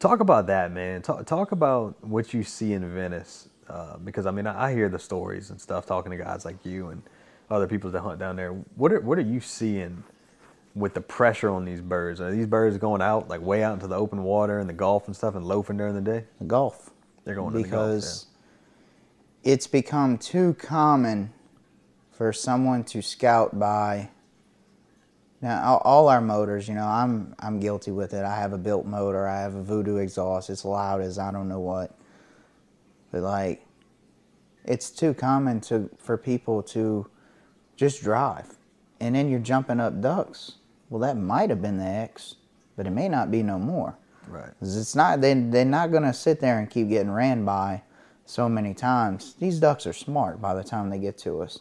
talk 0.00 0.20
about 0.20 0.46
that, 0.48 0.72
man. 0.72 1.02
Talk, 1.02 1.24
talk 1.26 1.52
about 1.52 2.02
what 2.04 2.32
you 2.34 2.42
see 2.44 2.72
in 2.72 2.88
Venice. 2.94 3.48
Uh, 3.68 3.96
because 3.98 4.26
I 4.26 4.30
mean, 4.32 4.46
I, 4.46 4.66
I 4.70 4.72
hear 4.74 4.88
the 4.88 4.98
stories 4.98 5.50
and 5.50 5.60
stuff 5.60 5.86
talking 5.86 6.10
to 6.10 6.16
guys 6.18 6.44
like 6.44 6.64
you 6.64 6.88
and 6.88 7.02
other 7.50 7.66
people 7.66 7.90
that 7.90 8.00
hunt 8.00 8.18
down 8.18 8.36
there. 8.36 8.52
What 8.76 8.92
are 8.92 9.00
what 9.00 9.18
are 9.18 9.22
you 9.22 9.40
seeing 9.40 10.04
with 10.74 10.94
the 10.94 11.00
pressure 11.00 11.50
on 11.50 11.64
these 11.64 11.80
birds? 11.80 12.20
Are 12.20 12.30
these 12.30 12.46
birds 12.46 12.76
going 12.78 13.02
out 13.02 13.28
like 13.28 13.40
way 13.40 13.62
out 13.62 13.74
into 13.74 13.86
the 13.86 13.96
open 13.96 14.22
water 14.24 14.58
and 14.58 14.68
the 14.68 14.74
Gulf 14.74 15.06
and 15.06 15.14
stuff 15.16 15.34
and 15.34 15.44
loafing 15.44 15.76
during 15.76 15.94
the 15.94 16.00
day? 16.00 16.24
The 16.38 16.46
Gulf. 16.46 16.90
They're 17.24 17.34
going 17.34 17.52
to 17.52 17.58
the 17.62 17.68
Gulf, 17.68 17.86
because 17.94 18.26
it's 19.42 19.66
become 19.66 20.18
too 20.18 20.54
common 20.54 21.32
for 22.12 22.32
someone 22.32 22.84
to 22.84 23.02
scout 23.02 23.58
by. 23.58 24.10
Now, 25.40 25.62
all- 25.62 25.82
all 25.84 26.08
our 26.08 26.22
motors, 26.22 26.68
you 26.68 26.74
know, 26.74 26.86
I'm 26.86 27.34
I'm 27.38 27.60
guilty 27.60 27.90
with 27.90 28.14
it. 28.14 28.24
I 28.24 28.36
have 28.36 28.52
a 28.52 28.58
built 28.58 28.86
motor. 28.86 29.28
I 29.28 29.40
have 29.40 29.54
a 29.54 29.62
Voodoo 29.62 29.96
exhaust. 29.96 30.48
It's 30.50 30.64
loud 30.64 31.02
as 31.02 31.18
I 31.18 31.30
don't 31.30 31.48
know 31.48 31.60
what. 31.60 31.94
But 33.12 33.22
like, 33.22 33.66
it's 34.64 34.90
too 34.90 35.12
common 35.14 35.60
to 35.62 35.90
for 35.98 36.16
people 36.16 36.62
to 36.62 37.06
just 37.76 38.02
drive, 38.02 38.56
and 39.00 39.14
then 39.14 39.28
you're 39.28 39.40
jumping 39.40 39.80
up 39.80 40.00
ducks. 40.00 40.52
Well, 40.90 41.00
that 41.00 41.16
might 41.16 41.50
have 41.50 41.60
been 41.62 41.78
the 41.78 41.84
X, 41.84 42.36
but 42.76 42.86
it 42.86 42.90
may 42.90 43.08
not 43.08 43.30
be 43.30 43.42
no 43.42 43.58
more. 43.58 43.96
Right. 44.26 44.50
it's 44.62 44.94
not 44.96 45.20
they 45.20 45.34
they're 45.34 45.66
not 45.66 45.92
gonna 45.92 46.14
sit 46.14 46.40
there 46.40 46.58
and 46.58 46.70
keep 46.70 46.88
getting 46.88 47.10
ran 47.10 47.44
by 47.44 47.82
so 48.24 48.48
many 48.48 48.72
times. 48.72 49.34
These 49.38 49.60
ducks 49.60 49.86
are 49.86 49.92
smart 49.92 50.40
by 50.40 50.54
the 50.54 50.64
time 50.64 50.88
they 50.88 50.98
get 50.98 51.18
to 51.18 51.42
us. 51.42 51.58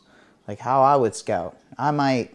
Like 0.48 0.60
how 0.60 0.82
I 0.82 0.96
would 0.96 1.14
scout, 1.14 1.58
I 1.78 1.92
might 1.92 2.34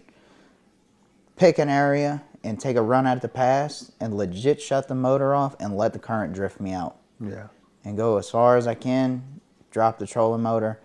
pick 1.36 1.58
an 1.58 1.68
area 1.70 2.22
and 2.44 2.60
take 2.60 2.76
a 2.76 2.82
run 2.82 3.06
at 3.06 3.22
the 3.22 3.28
pass 3.28 3.90
and 4.00 4.16
legit 4.16 4.60
shut 4.60 4.88
the 4.88 4.94
motor 4.94 5.34
off 5.34 5.56
and 5.60 5.76
let 5.76 5.92
the 5.92 5.98
current 5.98 6.32
drift 6.34 6.60
me 6.60 6.72
out 6.72 6.96
Yeah. 7.20 7.48
and 7.84 7.96
go 7.96 8.18
as 8.18 8.28
far 8.30 8.56
as 8.56 8.66
I 8.66 8.74
can, 8.74 9.40
drop 9.70 9.98
the 9.98 10.06
trolling 10.06 10.42
motor, 10.42 10.78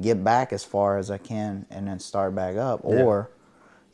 get 0.00 0.22
back 0.22 0.52
as 0.52 0.64
far 0.64 0.98
as 0.98 1.10
I 1.10 1.18
can, 1.18 1.66
and 1.70 1.88
then 1.88 1.98
start 1.98 2.34
back 2.34 2.56
up. 2.56 2.80
Yeah. 2.84 3.02
Or, 3.02 3.30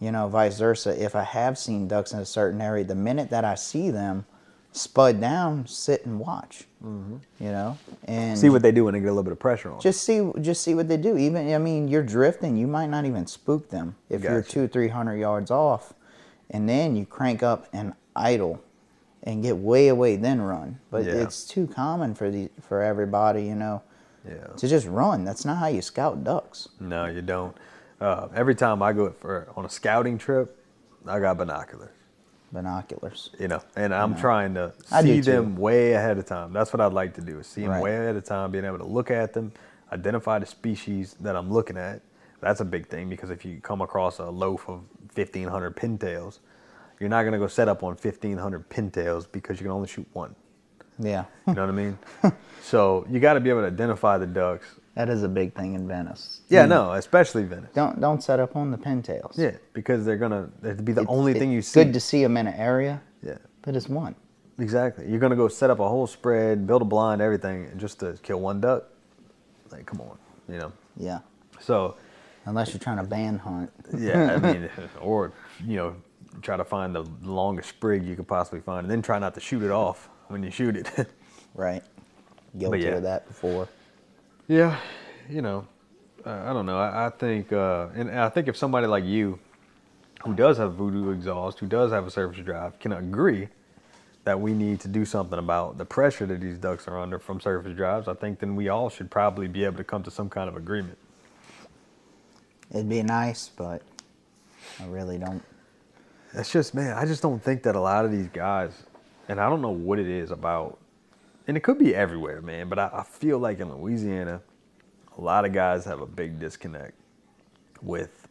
you 0.01 0.11
know, 0.13 0.29
vice 0.29 0.59
versa. 0.59 1.01
If 1.03 1.15
I 1.15 1.23
have 1.23 1.57
seen 1.59 1.89
ducks 1.89 2.13
in 2.13 2.19
a 2.19 2.27
certain 2.27 2.61
area, 2.61 2.85
the 2.85 2.95
minute 2.95 3.31
that 3.31 3.45
I 3.45 3.55
see 3.55 3.91
them, 3.91 4.27
spud 4.73 5.21
down, 5.21 5.67
sit 5.67 6.05
and 6.05 6.19
watch. 6.19 6.65
You 6.83 7.21
know, 7.41 7.77
and 8.05 8.35
Mm-hmm. 8.37 8.41
See 8.41 8.49
what 8.49 8.63
they 8.63 8.71
do 8.71 8.85
when 8.85 8.95
they 8.95 9.01
get 9.01 9.07
a 9.07 9.11
little 9.11 9.25
bit 9.25 9.33
of 9.33 9.41
pressure 9.41 9.73
on. 9.73 9.81
just 9.81 10.05
see 10.05 10.31
just 10.41 10.63
see 10.63 10.75
what 10.75 10.87
they 10.87 10.97
do. 10.97 11.17
Even 11.17 11.53
I 11.53 11.59
mean, 11.59 11.89
you're 11.89 12.05
drifting. 12.05 12.57
You 12.57 12.69
might 12.69 12.87
not 12.87 13.05
even 13.07 13.27
spook 13.27 13.71
them 13.71 13.97
if 14.09 14.23
you're 14.23 14.43
two 14.43 14.69
three 14.69 14.87
hundred 14.89 15.17
yards 15.17 15.51
off, 15.51 15.95
and 16.51 16.69
then 16.69 16.95
you 16.95 17.05
crank 17.05 17.43
up 17.43 17.67
and 17.73 17.93
idle, 18.15 18.63
and 19.25 19.43
get 19.43 19.57
way 19.57 19.89
away, 19.89 20.15
then 20.15 20.41
run. 20.41 20.79
But 20.93 21.05
Yeah. 21.07 21.15
it's 21.15 21.45
too 21.45 21.67
common 21.67 22.15
for 22.15 22.31
the 22.31 22.51
for 22.61 22.83
everybody, 22.83 23.43
you 23.43 23.57
know, 23.57 23.83
yeah. 24.29 24.47
to 24.57 24.69
just 24.69 24.87
run. 24.87 25.25
That's 25.25 25.45
not 25.45 25.57
how 25.59 25.67
you 25.69 25.83
scout 25.83 26.25
ducks. 26.25 26.69
No, 26.81 27.07
you 27.07 27.23
don't. 27.23 27.57
Uh, 28.01 28.29
every 28.35 28.55
time 28.55 28.83
I 28.83 28.93
go 28.93 29.11
for 29.11 29.49
on 29.57 29.65
a 29.65 29.71
scouting 29.71 30.19
trip, 30.19 30.62
I 31.07 31.19
got 31.21 31.39
binoculars. 31.39 31.91
Binoculars. 32.53 33.31
You 33.39 33.49
know, 33.49 33.62
and 33.75 33.95
I'm 33.95 34.15
trying 34.17 34.55
to 34.55 34.73
I 34.91 35.03
see 35.03 35.21
them 35.21 35.57
way 35.57 35.93
ahead 35.93 36.19
of 36.19 36.27
time. 36.27 36.53
That's 36.53 36.73
what 36.73 36.81
I'd 36.81 36.93
like 36.93 37.15
to 37.15 37.21
do: 37.21 37.41
is 37.41 37.47
see 37.47 37.62
them 37.62 37.71
Right. 37.71 37.83
way 37.83 37.97
ahead 37.97 38.17
of 38.17 38.25
time, 38.25 38.51
being 38.51 38.65
able 38.65 38.79
to 38.79 38.85
look 38.85 39.11
at 39.11 39.33
them, 39.33 39.53
identify 39.93 40.39
the 40.39 40.47
species 40.47 41.17
that 41.21 41.37
I'm 41.37 41.53
looking 41.53 41.77
at. 41.77 42.03
That's 42.41 42.61
a 42.61 42.65
big 42.65 42.87
thing 42.87 43.09
because 43.09 43.31
if 43.31 43.45
you 43.45 43.61
come 43.61 43.81
across 43.81 44.19
a 44.19 44.29
loaf 44.31 44.69
of 44.69 44.83
1,500 45.15 45.75
pintails, 45.77 46.39
you're 47.01 47.09
not 47.09 47.25
gonna 47.25 47.39
go 47.39 47.47
set 47.47 47.69
up 47.69 47.83
on 47.83 47.97
1,500 47.97 48.69
pintails 48.69 49.27
because 49.31 49.59
you 49.59 49.65
can 49.65 49.73
only 49.73 49.89
shoot 49.89 50.07
one. 50.12 50.35
Yeah, 50.99 51.25
You 51.47 51.55
know 51.55 51.63
what 51.63 51.69
I 51.69 51.73
mean? 51.73 51.99
so 52.63 53.07
you 53.11 53.21
got 53.21 53.35
to 53.35 53.41
be 53.41 53.51
able 53.51 53.61
to 53.61 53.67
identify 53.67 54.17
the 54.19 54.27
ducks. 54.27 54.67
that 54.95 55.09
is 55.11 55.23
a 55.23 55.29
big 55.29 55.55
thing 55.55 55.75
in 55.75 55.87
Venice. 55.87 56.41
Yeah, 56.49 56.65
Mm. 56.65 56.69
no, 56.71 56.93
especially 56.93 57.43
Venice. 57.45 57.71
Don't 57.75 58.01
don't 58.01 58.23
set 58.23 58.41
up 58.41 58.57
on 58.57 58.71
the 58.71 58.79
pintails. 58.79 59.37
Yeah, 59.37 59.53
because 59.75 60.05
they're 60.07 60.17
gonna 60.17 60.49
it'd 60.63 60.85
be 60.85 60.93
the 60.93 61.03
It's- 61.03 61.15
only 61.17 61.33
it's 61.33 61.41
thing 61.41 61.53
you 61.53 61.61
see. 61.63 61.85
Good 61.85 61.93
to 61.93 62.01
see 62.01 62.23
them 62.23 62.37
in 62.39 62.47
an 62.47 62.55
area, 62.55 63.03
yeah, 63.23 63.37
but 63.63 63.77
it's 63.77 63.89
one. 63.91 64.15
exactly. 64.59 65.07
You're 65.09 65.21
gonna 65.21 65.37
go 65.37 65.49
set 65.49 65.69
up 65.69 65.81
a 65.81 65.89
whole 65.89 66.07
spread, 66.07 66.67
build 66.67 66.81
a 66.81 66.87
blind, 66.87 67.21
everything, 67.21 67.71
just 67.77 68.01
to 68.01 68.15
kill 68.23 68.41
one 68.41 68.61
duck. 68.63 68.85
Like, 69.71 69.85
come 69.85 70.01
on, 70.01 70.17
you 70.49 70.59
know. 70.59 70.73
Yeah, 70.97 71.19
So, 71.61 71.97
unless 72.47 72.73
you're 72.73 72.79
trying 72.81 72.97
to 72.97 73.03
ban 73.05 73.37
hunt. 73.39 73.71
yeah, 73.99 74.33
I 74.35 74.39
mean, 74.53 74.71
or 75.03 75.33
you 75.63 75.77
know, 75.77 75.97
try 76.41 76.57
to 76.57 76.65
find 76.65 76.95
the 76.95 77.05
longest 77.23 77.69
sprig 77.69 78.03
you 78.03 78.17
could 78.17 78.29
possibly 78.29 78.61
find, 78.61 78.85
and 78.87 78.91
then 78.91 79.03
try 79.03 79.19
not 79.19 79.35
to 79.35 79.41
shoot 79.41 79.63
it 79.63 79.71
off 79.71 80.09
when 80.29 80.43
you 80.43 80.51
shoot 80.51 80.77
it. 80.77 80.91
Right. 81.55 81.83
Guilty 82.59 82.81
yeah. 82.81 82.97
of 82.97 83.03
that 83.05 83.27
before. 83.27 83.67
Yeah, 84.47 84.79
you 85.27 85.41
know, 85.41 85.67
uh, 86.27 86.43
I 86.45 86.53
don't 86.53 86.67
know. 86.67 86.77
I, 86.77 87.07
I 87.07 87.09
think, 87.09 87.51
uh, 87.51 87.89
and 87.95 88.11
I 88.11 88.29
think 88.29 88.47
if 88.47 88.59
somebody 88.59 88.87
like 88.87 89.05
you, 89.05 89.39
who 90.23 90.35
does 90.35 90.59
have 90.59 90.75
Voodoo 90.75 91.12
exhaust, 91.12 91.59
who 91.59 91.67
does 91.67 91.93
have 91.93 92.07
a 92.07 92.11
surface 92.11 92.45
drive, 92.45 92.79
can 92.79 92.93
agree 92.93 93.49
that 94.27 94.41
we 94.41 94.53
need 94.53 94.81
to 94.81 94.89
do 94.89 95.05
something 95.05 95.39
about 95.39 95.79
the 95.79 95.85
pressure 95.85 96.27
that 96.27 96.41
these 96.41 96.59
ducks 96.59 96.89
are 96.89 96.99
under 96.99 97.17
from 97.19 97.41
surface 97.41 97.77
drives, 97.77 98.09
I 98.09 98.15
think 98.15 98.41
then 98.41 98.57
we 98.57 98.69
all 98.69 98.91
should 98.91 99.09
probably 99.09 99.47
be 99.47 99.65
able 99.65 99.77
to 99.77 99.85
come 99.85 100.03
to 100.03 100.11
some 100.11 100.29
kind 100.29 100.49
of 100.49 100.57
agreement. 100.57 100.99
It'd 102.73 102.89
be 102.89 103.05
nice, 103.05 103.49
but 103.57 103.83
I 104.81 104.87
really 104.87 105.17
don't. 105.17 105.43
That's 106.35 106.51
just, 106.51 106.75
man, 106.75 106.99
I 106.99 107.07
just 107.07 107.23
don't 107.23 107.41
think 107.41 107.62
that 107.62 107.77
a 107.77 107.81
lot 107.81 108.05
of 108.05 108.11
these 108.11 108.27
guys, 108.27 108.73
and 109.29 109.41
I 109.41 109.49
don't 109.49 109.62
know 109.62 109.71
what 109.71 109.99
it 109.99 110.09
is 110.09 110.31
about, 110.31 110.79
and 111.47 111.57
it 111.57 111.61
could 111.61 111.79
be 111.79 111.95
everywhere, 111.95 112.41
man, 112.43 112.69
but 112.69 112.79
I, 112.79 112.91
I 112.93 113.03
feel 113.03 113.39
like 113.39 113.61
in 113.61 113.73
Louisiana, 113.73 114.41
a 115.17 115.21
lot 115.21 115.45
of 115.45 115.53
guys 115.53 115.85
have 115.85 116.01
a 116.01 116.07
big 116.07 116.39
disconnect 116.39 116.95
with, 117.83 118.29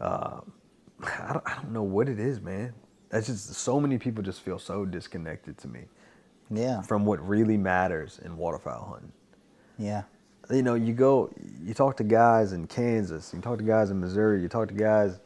uh, 0.00 0.40
I, 1.02 1.32
don't, 1.32 1.42
I 1.48 1.54
don't 1.56 1.72
know 1.72 1.82
what 1.82 2.08
it 2.08 2.18
is, 2.18 2.40
man. 2.40 2.72
That's 3.10 3.26
just 3.26 3.54
so 3.54 3.80
many 3.80 3.98
people 3.98 4.22
just 4.22 4.40
feel 4.42 4.58
so 4.58 4.84
disconnected 4.84 5.58
to 5.58 5.68
me 5.68 5.80
Yeah. 6.50 6.82
from 6.82 7.04
what 7.04 7.26
really 7.26 7.56
matters 7.56 8.20
in 8.24 8.36
waterfowl 8.36 8.84
hunting 8.90 9.12
Yeah. 9.78 10.02
you 10.50 10.62
know, 10.62 10.74
you 10.74 10.92
go, 10.92 11.30
you 11.64 11.74
talk 11.74 11.96
to 11.98 12.04
guys 12.04 12.52
in 12.52 12.66
Kansas, 12.68 13.32
you 13.34 13.40
talk 13.40 13.58
to 13.58 13.64
guys 13.64 13.90
in 13.90 13.98
Missouri, 14.00 14.40
you 14.42 14.48
talk 14.48 14.68
to 14.68 14.74
guys. 14.74 15.18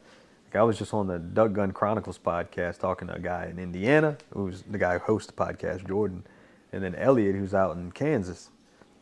I 0.55 0.63
was 0.63 0.77
just 0.77 0.93
on 0.93 1.07
the 1.07 1.19
Duck 1.19 1.53
Gun 1.53 1.71
Chronicles 1.71 2.17
podcast 2.17 2.79
talking 2.79 3.07
to 3.09 3.15
a 3.15 3.19
guy 3.19 3.47
in 3.49 3.59
Indiana, 3.59 4.17
who's 4.31 4.61
the 4.63 4.77
guy 4.77 4.97
who 4.97 4.99
hosts 4.99 5.27
the 5.27 5.33
podcast, 5.33 5.87
Jordan, 5.87 6.25
and 6.71 6.83
then 6.83 6.95
Elliot, 6.95 7.35
who's 7.35 7.53
out 7.53 7.75
in 7.75 7.91
Kansas. 7.91 8.49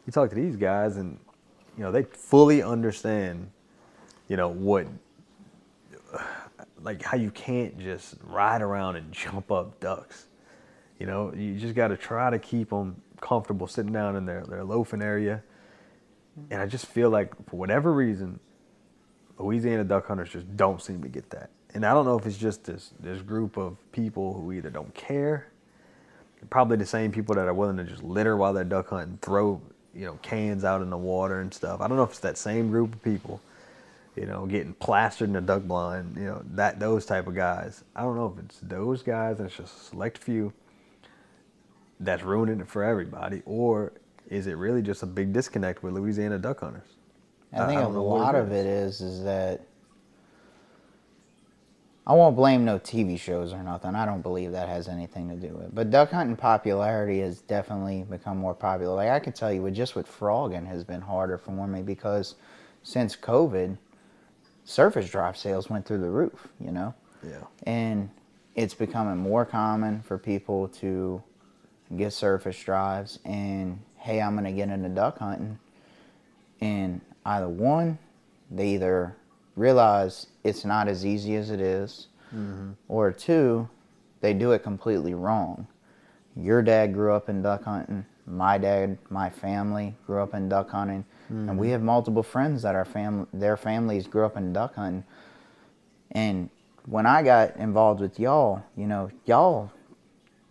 You 0.06 0.12
talk 0.12 0.30
to 0.30 0.36
these 0.36 0.56
guys, 0.56 0.98
and 0.98 1.20
you 1.78 1.84
know 1.84 1.92
they 1.92 2.04
fully 2.04 2.64
understand, 2.64 3.50
you 4.28 4.38
know 4.38 4.50
what, 4.50 4.88
like 6.82 7.02
how 7.02 7.18
you 7.18 7.32
can't 7.32 7.78
just 7.80 8.16
ride 8.24 8.62
around 8.62 8.96
and 8.96 9.12
jump 9.12 9.52
up 9.52 9.80
ducks. 9.80 10.28
You 11.00 11.06
know, 11.06 11.34
you 11.34 11.58
just 11.58 11.76
got 11.76 11.90
to 11.90 11.98
try 11.98 12.30
to 12.30 12.40
keep 12.40 12.70
them 12.70 13.02
comfortable 13.20 13.68
sitting 13.68 13.92
down 13.92 14.16
in 14.16 14.26
their, 14.26 14.44
their 14.46 14.64
loafing 14.64 15.02
area. 15.02 15.44
And 16.50 16.62
I 16.62 16.66
just 16.66 16.86
feel 16.86 17.10
like 17.10 17.34
for 17.50 17.58
whatever 17.58 17.94
reason, 17.94 18.40
Louisiana 19.44 19.84
duck 19.86 20.08
hunters 20.08 20.30
just 20.32 20.58
don't 20.58 20.82
seem 20.82 21.04
to 21.04 21.10
get 21.10 21.30
that. 21.32 21.52
And 21.76 21.86
I 21.86 21.94
don't 21.94 22.06
know 22.06 22.18
if 22.20 22.26
it's 22.28 22.38
just 22.38 22.66
this 22.66 22.92
this 23.00 23.22
group 23.22 23.58
of 23.58 23.78
people 23.94 24.34
who 24.36 24.54
either 24.54 24.70
don't 24.72 24.94
care, 24.96 25.48
probably 26.50 26.78
the 26.78 26.86
same 26.88 27.12
people 27.12 27.36
that 27.36 27.48
are 27.48 27.54
willing 27.54 27.78
to 27.78 27.86
just 27.86 28.04
litter 28.04 28.38
while 28.38 28.54
they're 28.54 28.66
duck 28.66 28.90
hunting, 28.90 29.20
throw 29.22 29.62
you 29.96 30.06
know 30.06 30.20
cans 30.24 30.64
out 30.66 30.82
in 30.82 30.90
the 30.92 30.98
water 30.98 31.42
and 31.42 31.54
stuff. 31.54 31.82
I 31.82 31.88
don't 31.88 31.98
know 31.98 32.04
if 32.04 32.12
it's 32.12 32.20
that 32.22 32.38
same 32.38 32.70
group 32.70 32.96
of 32.96 33.04
people, 33.04 33.42
you 34.16 34.26
know, 34.28 34.46
getting 34.48 34.74
plastered 34.76 35.30
in 35.30 35.36
a 35.38 35.42
duck 35.42 35.64
blind, 35.64 36.18
you 36.18 36.26
know, 36.26 36.44
that 36.54 36.80
those 36.80 37.06
type 37.06 37.28
of 37.28 37.36
guys. 37.36 37.84
I 37.96 38.04
don't 38.04 38.16
know 38.18 38.34
if 38.38 38.46
it's 38.46 38.60
those 38.62 39.04
guys 39.04 39.40
and 39.40 39.48
it's 39.48 39.58
just 39.58 39.76
a 39.78 39.82
select 39.86 40.18
few. 40.20 40.54
that's 42.00 42.24
ruining 42.24 42.62
it 42.62 42.70
for 42.70 42.84
everybody, 42.84 43.42
or 43.46 43.94
is 44.30 44.48
it 44.48 44.54
really 44.54 44.82
just 44.82 45.04
a 45.04 45.08
big 45.08 45.34
disconnect 45.34 45.84
with 45.84 45.94
Louisiana 45.94 46.40
duck 46.40 46.62
hunters? 46.62 46.93
I 47.62 47.68
think 47.68 47.78
I 47.80 47.82
a 47.82 47.84
don't 47.86 47.94
know 47.94 48.04
what 48.04 48.20
lot 48.22 48.36
of 48.36 48.52
it 48.52 48.66
is 48.66 49.02
is 49.02 49.24
that 49.24 49.62
I 52.06 52.14
won't 52.14 52.36
blame 52.36 52.66
no 52.66 52.80
TV 52.80 53.18
shows 53.18 53.54
or 53.54 53.64
nothing. 53.64 53.96
I 53.96 54.06
don't 54.06 54.22
believe 54.22 54.52
that 54.52 54.68
has 54.68 54.90
anything 54.90 55.30
to 55.30 55.36
do 55.36 55.54
with 55.54 55.68
it. 55.68 55.76
But 55.76 55.90
duck 55.90 56.12
hunting 56.12 56.36
popularity 56.36 57.20
has 57.20 57.40
definitely 57.42 58.04
become 58.10 58.38
more 58.38 58.54
popular. 58.54 58.94
Like 58.96 59.10
I 59.10 59.20
can 59.20 59.32
tell 59.32 59.54
you, 59.54 59.62
with 59.62 59.74
just 59.74 59.96
with 59.96 60.08
frogging 60.08 60.66
has 60.66 60.84
been 60.84 61.02
harder 61.02 61.38
for 61.38 61.52
me 61.52 61.82
because 61.82 62.36
since 62.84 63.16
COVID, 63.16 63.78
surface 64.66 65.10
drive 65.10 65.38
sales 65.38 65.70
went 65.70 65.86
through 65.86 66.00
the 66.00 66.10
roof. 66.10 66.50
You 66.60 66.72
know, 66.72 66.94
Yeah. 67.26 67.44
and 67.64 68.10
it's 68.56 68.74
becoming 68.74 69.18
more 69.18 69.46
common 69.46 70.02
for 70.02 70.18
people 70.18 70.68
to 70.68 71.24
get 71.96 72.12
surface 72.12 72.60
drives 72.64 73.20
and 73.24 73.80
hey 73.98 74.20
i'm 74.20 74.34
going 74.34 74.46
to 74.46 74.52
get 74.52 74.70
into 74.70 74.90
duck 74.90 75.20
hunting 75.20 75.60
and 76.60 77.02
either 77.26 77.50
one 77.50 77.98
they 78.52 78.70
either 78.70 79.16
realize 79.56 80.28
it's 80.44 80.66
not 80.66 80.88
as 80.88 81.06
easy 81.06 81.36
as 81.36 81.50
it 81.50 81.60
is, 81.60 82.08
mm-hmm. 82.34 82.72
or 82.88 83.12
two 83.12 83.68
they 84.22 84.34
do 84.34 84.52
it 84.52 84.60
completely 84.60 85.14
wrong. 85.14 85.68
Your 86.36 86.62
dad 86.62 86.94
grew 86.94 87.14
up 87.14 87.30
in 87.30 87.42
duck 87.42 87.64
hunting. 87.64 88.06
My 88.26 88.58
dad 88.58 88.98
my 89.10 89.30
family 89.30 89.96
grew 90.06 90.22
up 90.22 90.34
in 90.34 90.50
duck 90.50 90.70
hunting. 90.70 91.06
And 91.30 91.58
we 91.58 91.68
mm-hmm. 91.68 91.72
have 91.74 91.82
multiple 91.82 92.24
friends 92.24 92.62
that 92.62 92.76
our 92.76 92.86
fam- 92.86 93.28
their 93.34 93.58
families 93.58 94.08
grew 94.08 94.26
up 94.26 94.38
in 94.38 94.54
duck 94.54 94.76
hunting. 94.76 95.04
And 96.12 96.50
when 96.86 97.06
I 97.06 97.24
got 97.24 97.56
involved 97.56 98.02
with 98.02 98.20
y'all, 98.20 98.62
you 98.78 98.86
know, 98.86 99.10
y'all 99.26 99.72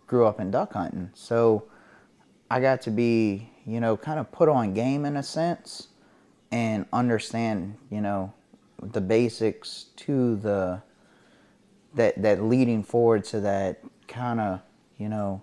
grew 0.07 0.25
up 0.25 0.39
in 0.39 0.51
duck 0.51 0.73
hunting. 0.73 1.11
So 1.13 1.63
I 2.51 2.59
got 2.59 2.81
to 2.81 2.91
be, 2.91 3.49
you 3.65 3.79
know, 3.79 3.95
kind 3.95 4.19
of 4.19 4.31
put 4.31 4.49
on 4.49 4.73
game 4.73 5.05
in 5.05 5.15
a 5.15 5.23
sense 5.23 5.87
and 6.53 6.85
understand, 6.93 7.75
you 7.89 7.99
know, 7.99 8.31
the 8.81 9.01
basics 9.01 9.87
to 9.95 10.35
the 10.35 10.81
that 11.95 12.21
that 12.21 12.43
leading 12.43 12.83
forward 12.83 13.23
to 13.23 13.39
that 13.39 13.79
kind 14.07 14.39
of, 14.39 14.61
you 14.99 15.09
know, 15.09 15.41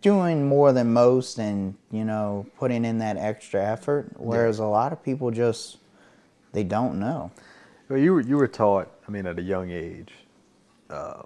doing 0.00 0.46
more 0.46 0.72
than 0.72 0.92
most 0.92 1.38
and, 1.38 1.74
you 1.90 2.04
know, 2.04 2.46
putting 2.56 2.84
in 2.84 2.98
that 2.98 3.16
extra 3.16 3.60
effort 3.64 4.08
whereas 4.16 4.60
a 4.60 4.64
lot 4.64 4.92
of 4.92 5.02
people 5.02 5.30
just 5.32 5.78
they 6.52 6.62
don't 6.62 7.00
know. 7.00 7.30
Well, 7.88 7.98
you 7.98 8.12
were 8.14 8.20
you 8.20 8.36
were 8.36 8.48
taught. 8.48 8.88
I 9.06 9.10
mean, 9.10 9.26
at 9.26 9.38
a 9.38 9.42
young 9.42 9.70
age. 9.70 10.12
Uh, 10.88 11.22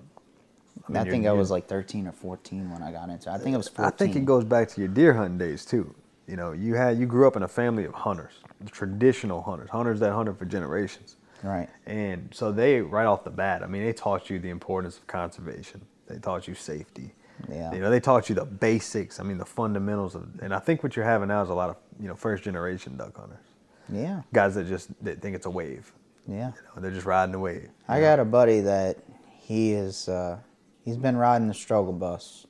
I, 0.89 0.93
mean, 0.93 1.05
think 1.05 1.25
you're- 1.25 1.29
I 1.29 1.33
was 1.33 1.51
like 1.51 1.67
13 1.67 2.07
or 2.09 2.13
14 2.13 2.71
when 2.71 2.83
I 2.83 2.91
got 2.93 3.09
into 3.11 3.29
it. 3.31 3.33
I 3.33 3.39
think 3.39 3.55
it 3.55 3.59
was 3.59 3.69
14. 3.69 3.87
I 3.87 3.91
think 3.97 4.17
it 4.17 4.25
goes 4.25 4.45
back 4.45 4.69
to 4.71 4.81
your 4.81 4.89
deer 4.89 5.13
hunting 5.15 5.39
days 5.39 5.65
too. 5.67 5.95
You 6.27 6.37
know, 6.37 6.53
you 6.53 6.75
had 6.75 6.99
you 6.99 7.07
grew 7.07 7.27
up 7.27 7.37
in 7.37 7.43
a 7.43 7.49
family 7.49 7.85
of 7.85 7.93
hunters, 7.95 8.33
traditional 8.71 9.43
hunters, 9.43 9.71
hunters 9.71 10.01
that 10.01 10.13
hunted 10.13 10.39
for 10.39 10.45
generations. 10.45 11.17
Right. 11.43 11.69
And 11.87 12.29
so 12.33 12.53
they 12.53 12.81
right 12.81 13.07
off 13.07 13.25
the 13.25 13.31
bat, 13.31 13.63
I 13.63 13.67
mean, 13.67 13.83
they 13.85 13.93
taught 13.93 14.31
you 14.31 14.39
the 14.39 14.51
importance 14.51 14.99
of 14.99 15.07
conservation. 15.09 15.83
They 16.07 16.19
taught 16.19 16.47
you 16.47 16.55
safety. 16.55 17.15
Yeah. 17.51 17.73
You 17.73 17.81
know, 17.81 17.91
they 17.91 17.99
taught 17.99 18.29
you 18.29 18.35
the 18.37 18.45
basics. 18.45 19.19
I 19.19 19.25
mean, 19.25 19.39
the 19.39 19.45
fundamentals 19.45 20.15
of. 20.15 20.29
And 20.41 20.55
I 20.55 20.61
think 20.61 20.83
what 20.85 20.95
you're 20.95 21.05
having 21.05 21.29
now 21.29 21.43
is 21.43 21.49
a 21.49 21.55
lot 21.55 21.71
of 21.71 21.77
you 22.01 22.07
know 22.07 22.15
first 22.15 22.45
generation 22.45 22.97
duck 22.97 23.17
hunters, 23.17 23.45
Yeah. 23.89 24.23
guys 24.33 24.55
that 24.55 24.69
just 24.69 24.91
that 25.05 25.21
think 25.21 25.35
it's 25.35 25.47
a 25.47 25.51
wave. 25.51 25.93
Yeah. 26.29 26.49
You 26.49 26.63
know, 26.77 26.83
they're 26.83 26.93
just 26.93 27.07
riding 27.07 27.33
the 27.33 27.41
wave. 27.41 27.69
I 27.89 28.01
got 28.01 28.21
a 28.21 28.25
buddy 28.25 28.61
that 28.61 28.99
he 29.41 29.73
is 29.73 30.09
uh, 30.09 30.39
he's 30.85 30.97
been 30.97 31.17
riding 31.17 31.49
the 31.49 31.55
struggle 31.55 31.93
bus, 31.93 32.47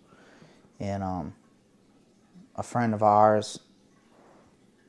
and 0.79 1.03
um, 1.03 1.35
a 2.57 2.63
friend 2.63 2.95
of 2.95 3.03
ours 3.03 3.59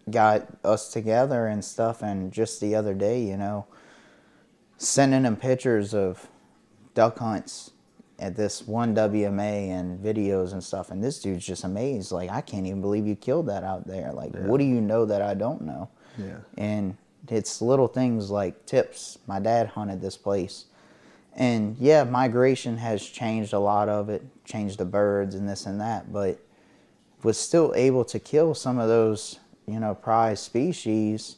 got 0.10 0.48
us 0.64 0.92
together 0.92 1.48
and 1.48 1.64
stuff. 1.64 2.02
And 2.02 2.32
just 2.32 2.60
the 2.60 2.76
other 2.76 2.94
day, 2.94 3.22
you 3.22 3.38
know, 3.38 3.66
sending 4.78 5.24
him 5.24 5.36
pictures 5.36 5.94
of 5.94 6.28
duck 6.94 7.20
hunts 7.20 7.72
at 8.20 8.36
this 8.36 8.68
one 8.68 8.96
WMA 8.96 9.70
and 9.70 10.00
videos 10.04 10.54
and 10.54 10.64
stuff. 10.64 10.92
And 10.92 11.04
this 11.04 11.20
dude's 11.20 11.46
just 11.46 11.64
amazed. 11.64 12.12
Like, 12.12 12.30
I 12.30 12.42
can't 12.42 12.66
even 12.66 12.82
believe 12.82 13.08
you 13.08 13.16
killed 13.16 13.48
that 13.48 13.64
out 13.64 13.88
there. 13.88 14.12
Like, 14.12 14.34
what 14.36 14.60
do 14.60 14.66
you 14.66 14.82
know 14.82 15.06
that 15.06 15.22
I 15.22 15.34
don't 15.34 15.62
know? 15.62 15.90
Yeah. 16.18 16.38
And 16.58 16.98
it's 17.28 17.62
little 17.62 17.88
things 17.88 18.30
like 18.30 18.66
tips. 18.66 19.18
My 19.28 19.40
dad 19.40 19.68
hunted 19.68 20.02
this 20.02 20.18
place. 20.18 20.66
And 21.36 21.76
yeah, 21.80 22.04
migration 22.04 22.78
has 22.78 23.04
changed 23.04 23.54
a 23.54 23.60
lot 23.60 23.90
of 23.90 24.10
it, 24.10 24.24
changed 24.46 24.78
the 24.78 24.86
birds 24.86 25.34
and 25.34 25.50
this 25.50 25.66
and 25.66 25.82
that, 25.82 26.14
but 26.14 26.40
was 27.24 27.38
still 27.38 27.74
able 27.76 28.06
to 28.06 28.20
kill 28.20 28.54
some 28.54 28.78
of 28.78 28.88
those, 28.88 29.40
you 29.66 29.80
know, 29.80 29.96
prize 29.96 30.42
species. 30.42 31.38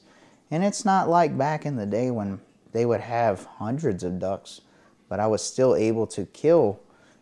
And 0.52 0.64
it's 0.64 0.86
not 0.86 1.10
like 1.10 1.38
back 1.38 1.66
in 1.66 1.76
the 1.76 1.86
day 1.86 2.12
when 2.12 2.40
they 2.72 2.86
would 2.86 3.02
have 3.02 3.46
hundreds 3.46 4.04
of 4.04 4.20
ducks, 4.20 4.62
but 5.10 5.20
I 5.20 5.28
was 5.28 5.42
still 5.42 5.76
able 5.76 6.08
to 6.08 6.26
kill, 6.26 6.80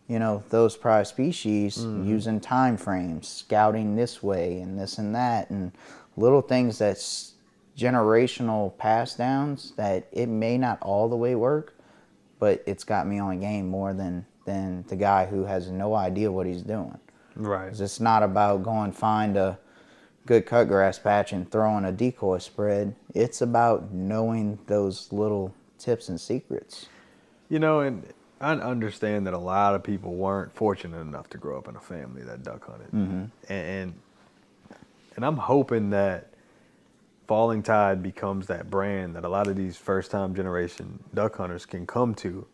you 0.07 0.19
know, 0.19 0.43
those 0.49 0.75
prize 0.75 1.09
species 1.09 1.77
mm-hmm. 1.77 2.07
using 2.07 2.39
time 2.39 2.77
frames, 2.77 3.27
scouting 3.27 3.95
this 3.95 4.23
way 4.23 4.59
and 4.59 4.79
this 4.79 4.97
and 4.97 5.13
that, 5.15 5.49
and 5.49 5.71
little 6.15 6.41
things 6.41 6.77
that's 6.77 7.33
generational 7.77 8.77
pass 8.77 9.15
downs 9.15 9.73
that 9.77 10.07
it 10.11 10.27
may 10.27 10.57
not 10.57 10.77
all 10.81 11.09
the 11.09 11.15
way 11.15 11.35
work, 11.35 11.75
but 12.39 12.63
it's 12.65 12.83
got 12.83 13.07
me 13.07 13.19
on 13.19 13.39
game 13.39 13.67
more 13.67 13.93
than 13.93 14.25
than 14.45 14.83
the 14.89 14.95
guy 14.95 15.25
who 15.25 15.45
has 15.45 15.69
no 15.69 15.95
idea 15.95 16.29
what 16.29 16.45
he's 16.45 16.61
doing. 16.61 16.97
Right. 17.35 17.79
it's 17.79 17.99
not 17.99 18.23
about 18.23 18.63
going 18.63 18.91
find 18.91 19.37
a 19.37 19.59
good 20.25 20.45
cut 20.45 20.67
grass 20.67 20.99
patch 20.99 21.33
and 21.33 21.49
throwing 21.51 21.85
a 21.85 21.91
decoy 21.91 22.37
spread. 22.37 22.95
It's 23.13 23.41
about 23.41 23.91
knowing 23.91 24.59
those 24.67 25.11
little 25.11 25.53
tips 25.77 26.09
and 26.09 26.19
secrets. 26.19 26.87
You 27.49 27.59
know, 27.59 27.81
and 27.81 28.05
I 28.39 28.53
understand 28.53 29.27
that 29.27 29.33
a 29.33 29.39
lot 29.39 29.75
of 29.75 29.83
people 29.83 30.15
weren't 30.15 30.53
fortunate 30.53 30.99
enough 30.99 31.29
to 31.31 31.37
grow 31.37 31.57
up 31.57 31.67
in 31.67 31.75
a 31.75 31.79
family 31.79 32.23
that 32.23 32.43
duck 32.43 32.65
hunted, 32.65 32.91
mm-hmm. 32.91 33.23
and 33.51 33.93
and 35.15 35.25
I'm 35.25 35.37
hoping 35.37 35.91
that 35.91 36.33
Falling 37.27 37.63
Tide 37.63 38.01
becomes 38.03 38.47
that 38.47 38.69
brand 38.69 39.15
that 39.15 39.23
a 39.23 39.29
lot 39.29 39.47
of 39.47 39.55
these 39.55 39.77
first 39.77 40.11
time 40.11 40.35
generation 40.35 41.03
duck 41.13 41.37
hunters 41.37 41.65
can 41.65 41.85
come 41.85 42.15
to 42.15 42.45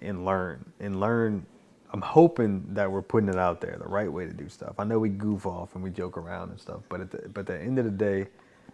and 0.00 0.24
learn 0.24 0.72
and 0.80 1.00
learn. 1.00 1.46
I'm 1.92 2.00
hoping 2.00 2.64
that 2.74 2.90
we're 2.90 3.02
putting 3.02 3.28
it 3.28 3.36
out 3.36 3.60
there 3.60 3.76
the 3.78 3.88
right 3.88 4.10
way 4.10 4.24
to 4.24 4.32
do 4.32 4.48
stuff. 4.48 4.74
I 4.78 4.84
know 4.84 4.98
we 4.98 5.10
goof 5.10 5.44
off 5.44 5.74
and 5.74 5.84
we 5.84 5.90
joke 5.90 6.16
around 6.16 6.50
and 6.50 6.58
stuff, 6.58 6.80
but 6.88 7.02
at 7.02 7.10
the, 7.10 7.28
but 7.28 7.40
at 7.40 7.46
the 7.46 7.60
end 7.60 7.78
of 7.78 7.84
the 7.84 7.90
day, 7.90 8.28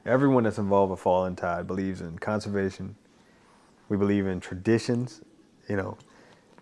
everyone 0.07 0.44
that's 0.44 0.59
involved 0.59 0.92
with 0.92 1.00
Falling 1.00 1.35
Tide 1.35 1.66
believes 1.66 2.00
in 2.00 2.18
conservation. 2.18 2.94
We 3.88 3.96
believe 3.96 4.26
in 4.26 4.38
traditions. 4.38 5.20
You 5.68 5.76
know, 5.76 5.98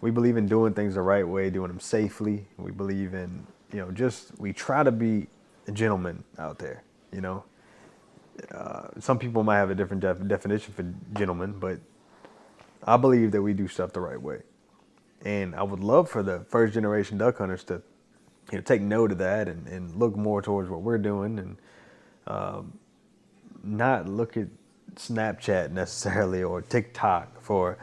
we 0.01 0.11
believe 0.11 0.39
in 0.39 0.47
doing 0.47 0.73
things 0.73 0.95
the 0.95 1.03
right 1.03 1.27
way, 1.29 1.51
doing 1.51 1.69
them 1.69 1.81
safely. 1.81 2.47
We 2.57 2.71
believe 2.71 3.13
in, 3.13 3.47
you 3.73 3.81
know, 3.81 3.91
just 3.91 4.39
we 4.39 4.55
try 4.55 4.83
to 4.83 4.93
be 4.93 5.27
a 5.69 5.73
gentleman 5.73 6.25
out 6.39 6.59
there. 6.59 6.83
You 7.13 7.21
know, 7.21 7.45
uh, 8.51 8.89
some 8.99 9.19
people 9.19 9.45
might 9.45 9.59
have 9.59 9.71
a 9.71 9.75
different 9.75 10.01
def- 10.01 10.27
definition 10.27 10.73
for 10.73 11.19
gentleman, 11.19 11.53
but 11.59 11.81
I 12.83 12.97
believe 12.97 13.33
that 13.33 13.43
we 13.43 13.53
do 13.53 13.69
stuff 13.69 13.93
the 13.93 14.01
right 14.01 14.21
way. 14.21 14.41
And 15.25 15.55
I 15.55 15.63
would 15.63 15.81
love 15.81 16.09
for 16.09 16.23
the 16.23 16.41
first 16.49 16.75
generation 16.75 17.19
duck 17.19 17.39
hunters 17.39 17.65
to, 17.65 17.83
you 18.53 18.59
know, 18.59 18.61
take 18.61 18.83
note 18.83 19.13
of 19.13 19.19
that 19.19 19.49
and, 19.49 19.67
and 19.67 19.97
look 19.97 20.17
more 20.17 20.43
towards 20.43 20.69
what 20.69 20.83
we're 20.83 20.99
doing 20.99 21.39
and 21.39 21.57
um, 22.27 22.79
not 23.63 24.09
look 24.09 24.37
at 24.37 24.49
Snapchat 24.95 25.73
necessarily 25.73 26.43
or 26.43 26.63
TikTok 26.63 27.41
for 27.41 27.79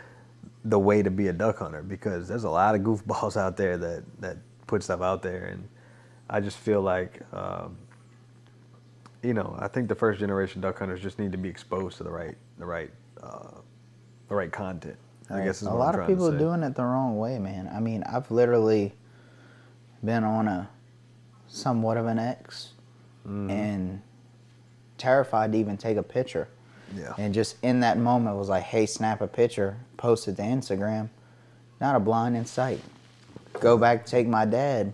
the 0.65 0.79
way 0.79 1.03
to 1.03 1.11
be 1.11 1.27
a 1.27 1.33
duck 1.33 1.59
hunter 1.59 1.83
because 1.83 2.27
there's 2.27 2.45
a 2.45 2.49
lot 2.49 2.75
of 2.75 2.81
goofballs 2.81 3.35
out 3.37 3.57
there 3.57 3.77
that, 3.77 4.03
that 4.21 4.37
put 4.67 4.83
stuff 4.83 5.01
out 5.01 5.21
there. 5.21 5.45
And 5.45 5.67
I 6.29 6.39
just 6.39 6.57
feel 6.57 6.81
like, 6.81 7.21
um, 7.33 7.77
you 9.21 9.33
know, 9.33 9.55
I 9.59 9.67
think 9.67 9.89
the 9.89 9.95
first 9.95 10.19
generation 10.19 10.61
duck 10.61 10.79
hunters 10.79 11.01
just 11.01 11.19
need 11.19 11.31
to 11.31 11.37
be 11.37 11.49
exposed 11.49 11.97
to 11.97 12.03
the 12.03 12.11
right, 12.11 12.35
the 12.57 12.65
right, 12.65 12.91
uh, 13.21 13.59
the 14.29 14.35
right 14.35 14.51
content. 14.51 14.97
I 15.29 15.43
guess 15.43 15.61
a 15.61 15.69
lot 15.73 15.97
of 15.97 16.07
people 16.07 16.27
are 16.27 16.37
doing 16.37 16.63
it 16.63 16.75
the 16.75 16.83
wrong 16.83 17.17
way, 17.17 17.39
man. 17.39 17.69
I 17.73 17.79
mean, 17.79 18.03
I've 18.03 18.29
literally 18.29 18.93
been 20.03 20.23
on 20.23 20.47
a 20.47 20.69
somewhat 21.47 21.97
of 21.97 22.05
an 22.07 22.19
X 22.19 22.73
Mm-hmm. 23.27 23.49
and 23.51 24.01
terrified 24.97 25.53
to 25.53 25.57
even 25.57 25.77
take 25.77 25.95
a 25.95 26.03
picture. 26.03 26.49
Yeah. 26.93 27.13
And 27.17 27.33
just 27.33 27.55
in 27.63 27.79
that 27.79 27.97
moment 27.97 28.35
was 28.35 28.49
like, 28.49 28.63
hey, 28.63 28.85
snap 28.85 29.21
a 29.21 29.27
picture, 29.27 29.77
post 29.95 30.27
it 30.27 30.35
to 30.35 30.41
Instagram. 30.41 31.09
Not 31.79 31.95
a 31.95 31.99
blind 31.99 32.35
in 32.35 32.45
sight. 32.45 32.81
Go 33.61 33.77
back, 33.77 34.05
take 34.05 34.27
my 34.27 34.43
dad. 34.45 34.93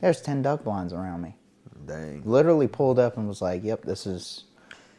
There's 0.00 0.20
10 0.20 0.42
duck 0.42 0.64
blinds 0.64 0.92
around 0.92 1.22
me. 1.22 1.36
Dang. 1.86 2.22
Literally 2.24 2.66
pulled 2.66 2.98
up 2.98 3.16
and 3.16 3.28
was 3.28 3.40
like, 3.40 3.62
yep, 3.62 3.82
this 3.82 4.06
is, 4.06 4.44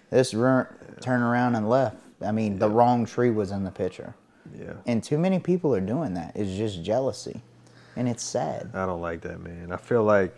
this 0.10 0.34
run, 0.34 0.66
turn 1.02 1.22
around 1.22 1.56
and 1.56 1.70
left. 1.70 1.98
I 2.26 2.32
mean, 2.32 2.60
the 2.60 2.70
wrong 2.70 3.06
tree 3.06 3.30
was 3.30 3.52
in 3.52 3.66
the 3.66 3.72
picture. 3.72 4.16
Yeah. 4.58 4.74
And 4.86 5.04
too 5.04 5.18
many 5.18 5.40
people 5.40 5.74
are 5.76 5.82
doing 5.82 6.14
that. 6.14 6.36
It's 6.36 6.56
just 6.58 6.84
jealousy. 6.84 7.42
and 7.96 8.08
it's 8.08 8.24
sad. 8.24 8.72
I 8.74 8.86
don't 8.86 9.02
like 9.02 9.22
that, 9.22 9.40
man. 9.40 9.72
I 9.72 9.78
feel 9.78 10.04
like, 10.04 10.36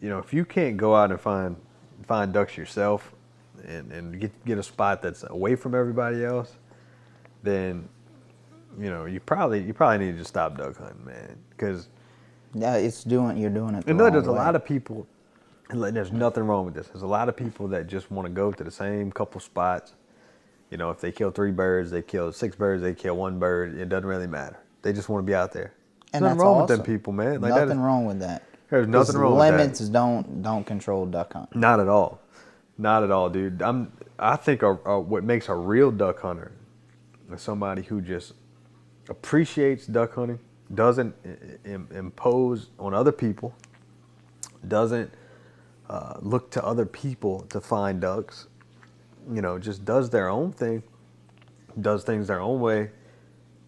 you 0.00 0.08
know, 0.08 0.18
if 0.18 0.32
you 0.32 0.44
can't 0.44 0.76
go 0.76 0.94
out 0.94 1.10
and 1.10 1.20
find 1.20 1.56
find 2.06 2.32
ducks 2.32 2.56
yourself, 2.56 3.12
and 3.66 3.92
and 3.92 4.20
get 4.20 4.44
get 4.44 4.58
a 4.58 4.62
spot 4.62 5.02
that's 5.02 5.24
away 5.28 5.54
from 5.56 5.74
everybody 5.74 6.24
else, 6.24 6.56
then, 7.42 7.88
you 8.78 8.90
know, 8.90 9.04
you 9.04 9.20
probably 9.20 9.62
you 9.62 9.74
probably 9.74 10.06
need 10.06 10.18
to 10.18 10.24
stop 10.24 10.56
duck 10.56 10.76
hunting, 10.76 11.04
man, 11.04 11.36
because. 11.50 11.88
Yeah, 12.52 12.76
it's 12.76 13.04
doing. 13.04 13.36
You're 13.36 13.50
doing 13.50 13.76
it. 13.76 13.84
The 13.84 13.90
And 13.90 13.98
no, 13.98 14.04
wrong 14.04 14.12
there's 14.12 14.26
a 14.26 14.32
lot 14.32 14.56
of 14.56 14.64
people, 14.64 15.06
and 15.68 15.80
there's 15.94 16.10
nothing 16.10 16.44
wrong 16.44 16.64
with 16.64 16.74
this. 16.74 16.88
There's 16.88 17.02
a 17.02 17.06
lot 17.06 17.28
of 17.28 17.36
people 17.36 17.68
that 17.68 17.86
just 17.86 18.10
want 18.10 18.26
to 18.26 18.32
go 18.32 18.50
to 18.50 18.64
the 18.64 18.72
same 18.72 19.12
couple 19.12 19.40
spots. 19.40 19.92
You 20.70 20.76
know, 20.76 20.90
if 20.90 21.00
they 21.00 21.10
kill 21.12 21.30
three 21.30 21.50
birds, 21.50 21.90
they 21.90 22.02
kill 22.02 22.32
six 22.32 22.54
birds, 22.56 22.82
they 22.82 22.94
kill 22.94 23.16
one 23.16 23.38
bird. 23.38 23.76
It 23.76 23.88
doesn't 23.88 24.08
really 24.08 24.26
matter. 24.28 24.58
They 24.82 24.92
just 24.92 25.08
want 25.08 25.24
to 25.24 25.26
be 25.26 25.34
out 25.34 25.52
there. 25.52 25.72
And 26.12 26.22
nothing 26.22 26.38
that's 26.38 26.44
wrong 26.44 26.60
with 26.60 26.68
them 26.68 26.82
people, 26.82 27.12
man. 27.12 27.40
Like 27.40 27.50
nothing 27.50 27.70
is- 27.70 27.76
wrong 27.76 28.06
with 28.06 28.20
that. 28.20 28.44
There's 28.70 28.86
nothing 28.86 29.16
wrong 29.16 29.36
with 29.36 29.48
that. 29.48 29.56
Limits 29.58 29.80
don't 29.80 30.42
don't 30.42 30.64
control 30.64 31.04
duck 31.06 31.32
hunt. 31.32 31.54
Not 31.56 31.80
at 31.80 31.88
all. 31.88 32.20
Not 32.78 33.02
at 33.02 33.10
all, 33.10 33.28
dude. 33.28 33.60
I'm. 33.62 33.92
I 34.18 34.36
think 34.36 34.62
a, 34.62 34.78
a, 34.84 35.00
what 35.00 35.24
makes 35.24 35.48
a 35.48 35.54
real 35.54 35.90
duck 35.90 36.20
hunter 36.20 36.52
is 37.32 37.42
somebody 37.42 37.82
who 37.82 38.00
just 38.00 38.34
appreciates 39.08 39.86
duck 39.86 40.14
hunting, 40.14 40.38
doesn't 40.74 41.14
im- 41.64 41.88
impose 41.92 42.68
on 42.78 42.94
other 42.94 43.12
people, 43.12 43.54
doesn't 44.68 45.10
uh, 45.88 46.14
look 46.20 46.50
to 46.52 46.64
other 46.64 46.86
people 46.86 47.40
to 47.48 47.60
find 47.60 48.00
ducks. 48.00 48.46
You 49.32 49.42
know, 49.42 49.58
just 49.58 49.84
does 49.84 50.10
their 50.10 50.28
own 50.28 50.52
thing, 50.52 50.82
does 51.80 52.04
things 52.04 52.26
their 52.28 52.40
own 52.40 52.60
way, 52.60 52.90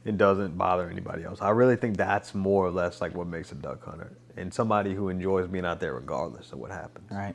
and 0.05 0.19
doesn't 0.19 0.57
bother 0.59 0.91
anybody 0.91 1.25
else. 1.25 1.41
I 1.41 1.51
really 1.51 1.77
think 1.77 1.97
that's 1.97 2.35
more 2.35 2.67
or 2.67 2.71
less 2.71 3.01
like 3.01 3.15
what 3.15 3.27
makes 3.27 3.53
a 3.53 3.55
duck 3.55 3.85
hunter, 3.85 4.13
and 4.37 4.53
somebody 4.53 4.95
who 4.95 5.09
enjoys 5.09 5.47
being 5.47 5.65
out 5.65 5.81
there 5.81 5.95
regardless 5.95 6.53
of 6.53 6.59
what 6.59 6.71
happens. 6.71 7.11
Right. 7.11 7.35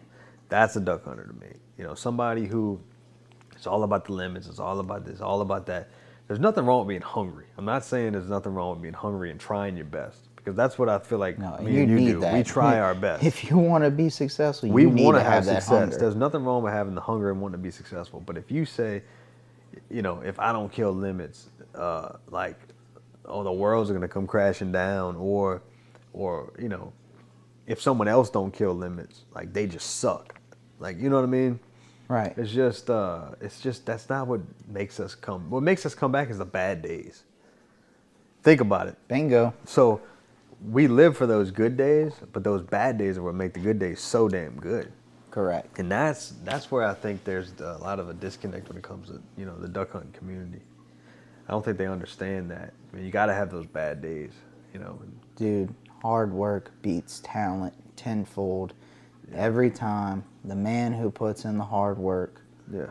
That's 0.50 0.76
a 0.76 0.80
duck 0.80 1.06
hunter 1.06 1.26
to 1.26 1.34
me. 1.34 1.54
You 1.78 1.84
know, 1.84 1.96
somebody 1.96 2.46
who 2.46 2.80
it's 3.54 3.68
all 3.68 3.84
about 3.84 4.06
the 4.06 4.14
limits, 4.14 4.48
it's 4.48 4.60
all 4.60 4.80
about 4.80 5.06
this, 5.06 5.20
all 5.20 5.42
about 5.42 5.66
that. 5.68 5.90
There's 6.28 6.40
nothing 6.40 6.66
wrong 6.66 6.80
with 6.80 6.90
being 6.90 7.02
hungry. 7.02 7.46
I'm 7.58 7.66
not 7.66 7.86
saying 7.86 8.12
there's 8.12 8.30
nothing 8.30 8.54
wrong 8.54 8.72
with 8.72 8.82
being 8.82 8.94
hungry 8.94 9.32
and 9.32 9.40
trying 9.40 9.78
your 9.78 9.86
best 9.86 10.27
because 10.48 10.56
that's 10.56 10.80
what 10.80 10.88
I 10.88 10.98
feel 11.00 11.18
like 11.18 11.38
No, 11.38 11.58
me 11.58 11.74
you 11.74 11.82
and 11.82 11.90
you 11.92 11.98
need 11.98 12.12
do. 12.14 12.20
that. 12.22 12.34
We 12.34 12.42
try 12.42 12.80
our 12.80 12.96
best. 12.96 13.22
If 13.22 13.50
you 13.50 13.58
want 13.58 13.84
to 13.84 13.92
be 13.92 14.08
successful, 14.08 14.70
we 14.70 14.84
you 14.84 14.92
need 14.92 15.04
want 15.04 15.18
to 15.18 15.20
to 15.20 15.26
have, 15.26 15.34
have 15.34 15.46
that 15.48 15.64
success. 15.64 15.80
hunger. 15.80 15.98
There's 15.98 16.16
nothing 16.16 16.46
wrong 16.46 16.64
with 16.64 16.72
having 16.72 16.96
the 16.96 17.02
hunger 17.02 17.30
and 17.30 17.42
wanting 17.42 17.60
to 17.60 17.64
be 17.64 17.70
successful. 17.70 18.24
But 18.26 18.38
if 18.38 18.50
you 18.50 18.64
say, 18.64 19.04
you 19.90 20.02
know, 20.02 20.22
if 20.22 20.40
I 20.40 20.54
don't 20.54 20.72
kill 20.72 20.94
limits, 20.94 21.50
uh, 21.76 22.14
like, 22.30 22.58
oh, 23.26 23.44
the 23.44 23.52
world's 23.52 23.92
gonna 23.92 24.08
come 24.08 24.26
crashing 24.26 24.72
down, 24.72 25.18
or, 25.18 25.62
or 26.14 26.54
you 26.58 26.70
know, 26.70 26.94
if 27.66 27.82
someone 27.82 28.08
else 28.08 28.30
don't 28.30 28.54
kill 28.54 28.74
limits, 28.74 29.26
like 29.36 29.52
they 29.52 29.68
just 29.68 29.98
suck. 29.98 30.40
Like 30.80 30.98
you 30.98 31.10
know 31.10 31.18
what 31.18 31.24
I 31.24 31.28
mean? 31.28 31.60
Right. 32.08 32.34
It's 32.38 32.54
just, 32.54 32.90
uh, 32.90 33.32
it's 33.42 33.60
just 33.60 33.86
that's 33.86 34.08
not 34.08 34.28
what 34.28 34.40
makes 34.70 35.02
us 35.02 35.14
come. 35.14 35.50
What 35.50 35.62
makes 35.62 35.86
us 35.86 35.94
come 35.94 36.14
back 36.14 36.30
is 36.30 36.38
the 36.38 36.46
bad 36.46 36.82
days. 36.82 37.26
Think 38.44 38.62
about 38.62 38.88
it. 38.88 38.96
Bingo. 39.10 39.54
So 39.66 40.00
we 40.66 40.88
live 40.88 41.16
for 41.18 41.28
those 41.28 41.52
good 41.52 41.78
days, 41.78 42.14
but 42.34 42.44
those 42.44 42.62
bad 42.64 42.98
days 42.98 43.18
are 43.18 43.24
what 43.24 43.36
make 43.36 43.54
the 43.54 43.60
good 43.60 43.80
days 43.80 44.00
so 44.00 44.28
damn 44.28 44.56
good. 44.60 44.92
Correct. 45.32 45.78
And 45.80 45.92
that's 45.92 46.34
that's 46.44 46.72
where 46.72 46.84
I 46.84 46.94
think 46.94 47.24
there's 47.24 47.54
a 47.60 47.78
lot 47.78 48.00
of 48.00 48.10
a 48.10 48.14
disconnect 48.14 48.70
when 48.70 48.78
it 48.78 48.84
comes 48.84 49.10
to 49.10 49.22
you 49.38 49.46
know 49.46 49.56
the 49.58 49.68
duck 49.68 49.92
hunting 49.92 50.12
community. 50.14 50.62
I 51.48 51.52
don't 51.52 51.64
think 51.64 51.78
they 51.78 51.88
understand 51.88 52.50
that. 52.52 52.74
I 52.92 52.96
mean, 52.96 53.06
you 53.06 53.12
got 53.12 53.28
to 53.28 53.34
have 53.34 53.52
those 53.52 53.66
bad 53.68 54.02
days, 54.02 54.32
you 54.74 54.80
know. 54.80 55.00
Dude, 55.36 55.74
hard 56.02 56.32
work 56.34 56.72
beats 56.82 57.22
talent 57.24 57.74
tenfold 57.96 58.74
every 59.34 59.70
time. 59.70 60.24
The 60.44 60.56
man 60.56 60.92
who 60.92 61.10
puts 61.12 61.46
in 61.46 61.58
the 61.58 61.64
hard 61.64 61.98
work, 61.98 62.42
Yeah, 62.74 62.88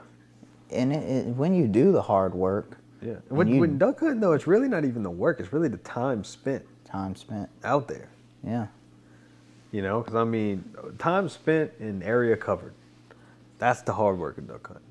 and 0.70 0.92
it, 0.92 1.02
it, 1.02 1.26
when 1.28 1.52
you 1.54 1.66
do 1.66 1.90
the 1.92 2.02
hard 2.02 2.34
work, 2.34 2.78
yeah. 3.02 3.14
And 3.28 3.38
When, 3.38 3.48
you- 3.48 3.60
when 3.60 3.76
duck 3.78 4.00
hunting 4.00 4.20
though, 4.20 4.32
it's 4.32 4.46
really 4.46 4.68
not 4.68 4.84
even 4.84 5.02
the 5.02 5.10
work; 5.10 5.40
it's 5.40 5.52
really 5.52 5.68
the 5.68 5.76
time 5.78 6.22
spent 6.24 6.64
time 6.96 7.16
spent. 7.16 7.48
out 7.64 7.88
there. 7.88 8.08
Yeah. 8.44 8.66
You 9.72 9.82
know, 9.82 10.00
because 10.00 10.14
I 10.14 10.24
mean, 10.24 10.64
time 10.98 11.28
spent 11.28 11.72
in 11.80 12.02
area 12.02 12.36
covered. 12.36 12.72
That's 13.58 13.82
the 13.82 13.92
hard 13.92 14.18
work 14.18 14.38
of 14.38 14.48
duck 14.48 14.66
hunting. 14.66 14.84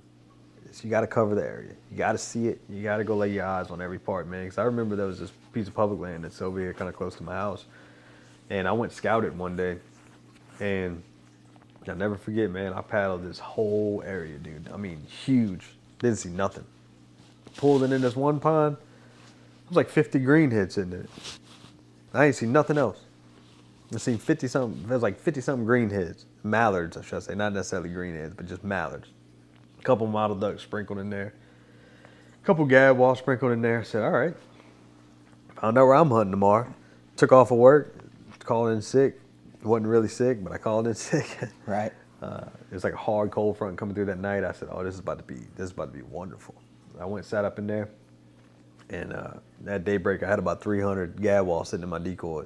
Is 0.69 0.83
you 0.83 0.89
got 0.89 1.01
to 1.01 1.07
cover 1.07 1.35
the 1.35 1.43
area. 1.43 1.71
You 1.91 1.97
got 1.97 2.11
to 2.13 2.17
see 2.17 2.47
it. 2.47 2.59
You 2.69 2.83
got 2.83 2.97
to 2.97 3.03
go 3.03 3.15
lay 3.15 3.31
your 3.31 3.45
eyes 3.45 3.69
on 3.69 3.81
every 3.81 3.99
part, 3.99 4.27
man. 4.27 4.43
Because 4.43 4.57
I 4.57 4.63
remember 4.63 4.95
there 4.95 5.07
was 5.07 5.19
this 5.19 5.31
piece 5.53 5.67
of 5.67 5.73
public 5.73 5.99
land 5.99 6.23
that's 6.23 6.41
over 6.41 6.59
here, 6.59 6.73
kind 6.73 6.89
of 6.89 6.95
close 6.95 7.15
to 7.15 7.23
my 7.23 7.33
house, 7.33 7.65
and 8.49 8.67
I 8.67 8.71
went 8.73 8.91
scouted 8.91 9.37
one 9.37 9.55
day, 9.55 9.77
and 10.59 11.01
I'll 11.87 11.95
never 11.95 12.15
forget, 12.15 12.49
man. 12.49 12.73
I 12.73 12.81
paddled 12.81 13.23
this 13.23 13.39
whole 13.39 14.03
area, 14.05 14.37
dude. 14.37 14.69
I 14.73 14.77
mean, 14.77 15.01
huge. 15.25 15.65
Didn't 15.99 16.17
see 16.17 16.29
nothing. 16.29 16.65
Pulled 17.55 17.83
it 17.83 17.91
in 17.91 18.01
this 18.01 18.15
one 18.15 18.39
pond. 18.39 18.75
It 18.75 19.69
was 19.69 19.77
like 19.77 19.89
50 19.89 20.19
greenheads 20.19 20.77
in 20.77 20.89
there. 20.89 21.05
I 22.15 22.25
ain't 22.25 22.35
seen 22.35 22.51
nothing 22.51 22.77
else. 22.77 22.99
I 23.93 23.97
seen 23.97 24.17
50 24.17 24.47
something, 24.47 24.87
there's 24.87 25.03
like 25.03 25.19
50 25.19 25.41
something 25.41 25.67
greenheads, 25.67 26.25
mallards, 26.43 26.97
I 26.97 27.01
should 27.03 27.21
say, 27.21 27.35
not 27.35 27.53
necessarily 27.53 27.89
greenheads, 27.89 28.35
but 28.35 28.47
just 28.47 28.63
mallards. 28.63 29.09
A 29.79 29.83
couple 29.83 30.07
mottled 30.07 30.41
ducks 30.41 30.63
sprinkled 30.63 30.97
in 30.97 31.09
there, 31.11 31.33
a 32.41 32.45
couple 32.45 32.65
gadwalls 32.65 33.17
sprinkled 33.17 33.51
in 33.51 33.61
there. 33.61 33.79
I 33.79 33.83
said, 33.83 34.03
all 34.03 34.11
right. 34.11 34.35
Found 35.61 35.77
out 35.77 35.85
where 35.85 35.95
I'm 35.95 36.09
hunting 36.09 36.31
tomorrow. 36.31 36.73
Took 37.15 37.31
off 37.31 37.51
of 37.51 37.57
work, 37.57 37.95
called 38.39 38.69
in 38.69 38.81
sick. 38.81 39.19
Wasn't 39.63 39.87
really 39.87 40.07
sick, 40.07 40.43
but 40.43 40.53
I 40.53 40.57
called 40.57 40.87
in 40.87 40.93
sick. 40.95 41.27
Right. 41.65 41.91
Uh, 42.21 42.45
it 42.69 42.73
was 42.73 42.83
like 42.83 42.93
a 42.93 42.97
hard 42.97 43.31
cold 43.31 43.57
front 43.57 43.77
coming 43.77 43.95
through 43.95 44.05
that 44.05 44.19
night. 44.19 44.43
I 44.43 44.51
said, 44.51 44.69
"Oh, 44.71 44.83
this 44.83 44.93
is 44.93 44.99
about 44.99 45.17
to 45.17 45.23
be 45.23 45.35
this 45.55 45.65
is 45.65 45.71
about 45.71 45.91
to 45.91 45.97
be 45.97 46.03
wonderful." 46.03 46.55
I 46.99 47.05
went 47.05 47.25
sat 47.25 47.45
up 47.45 47.59
in 47.59 47.67
there, 47.67 47.89
and 48.89 49.13
uh, 49.13 49.33
at 49.67 49.83
daybreak 49.83 50.23
I 50.23 50.29
had 50.29 50.39
about 50.39 50.61
300 50.61 51.17
gadwall 51.17 51.65
sitting 51.65 51.83
in 51.83 51.89
my 51.89 51.99
decoy. 51.99 52.45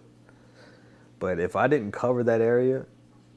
But 1.19 1.39
if 1.39 1.55
I 1.55 1.67
didn't 1.67 1.91
cover 1.91 2.23
that 2.23 2.41
area, 2.41 2.85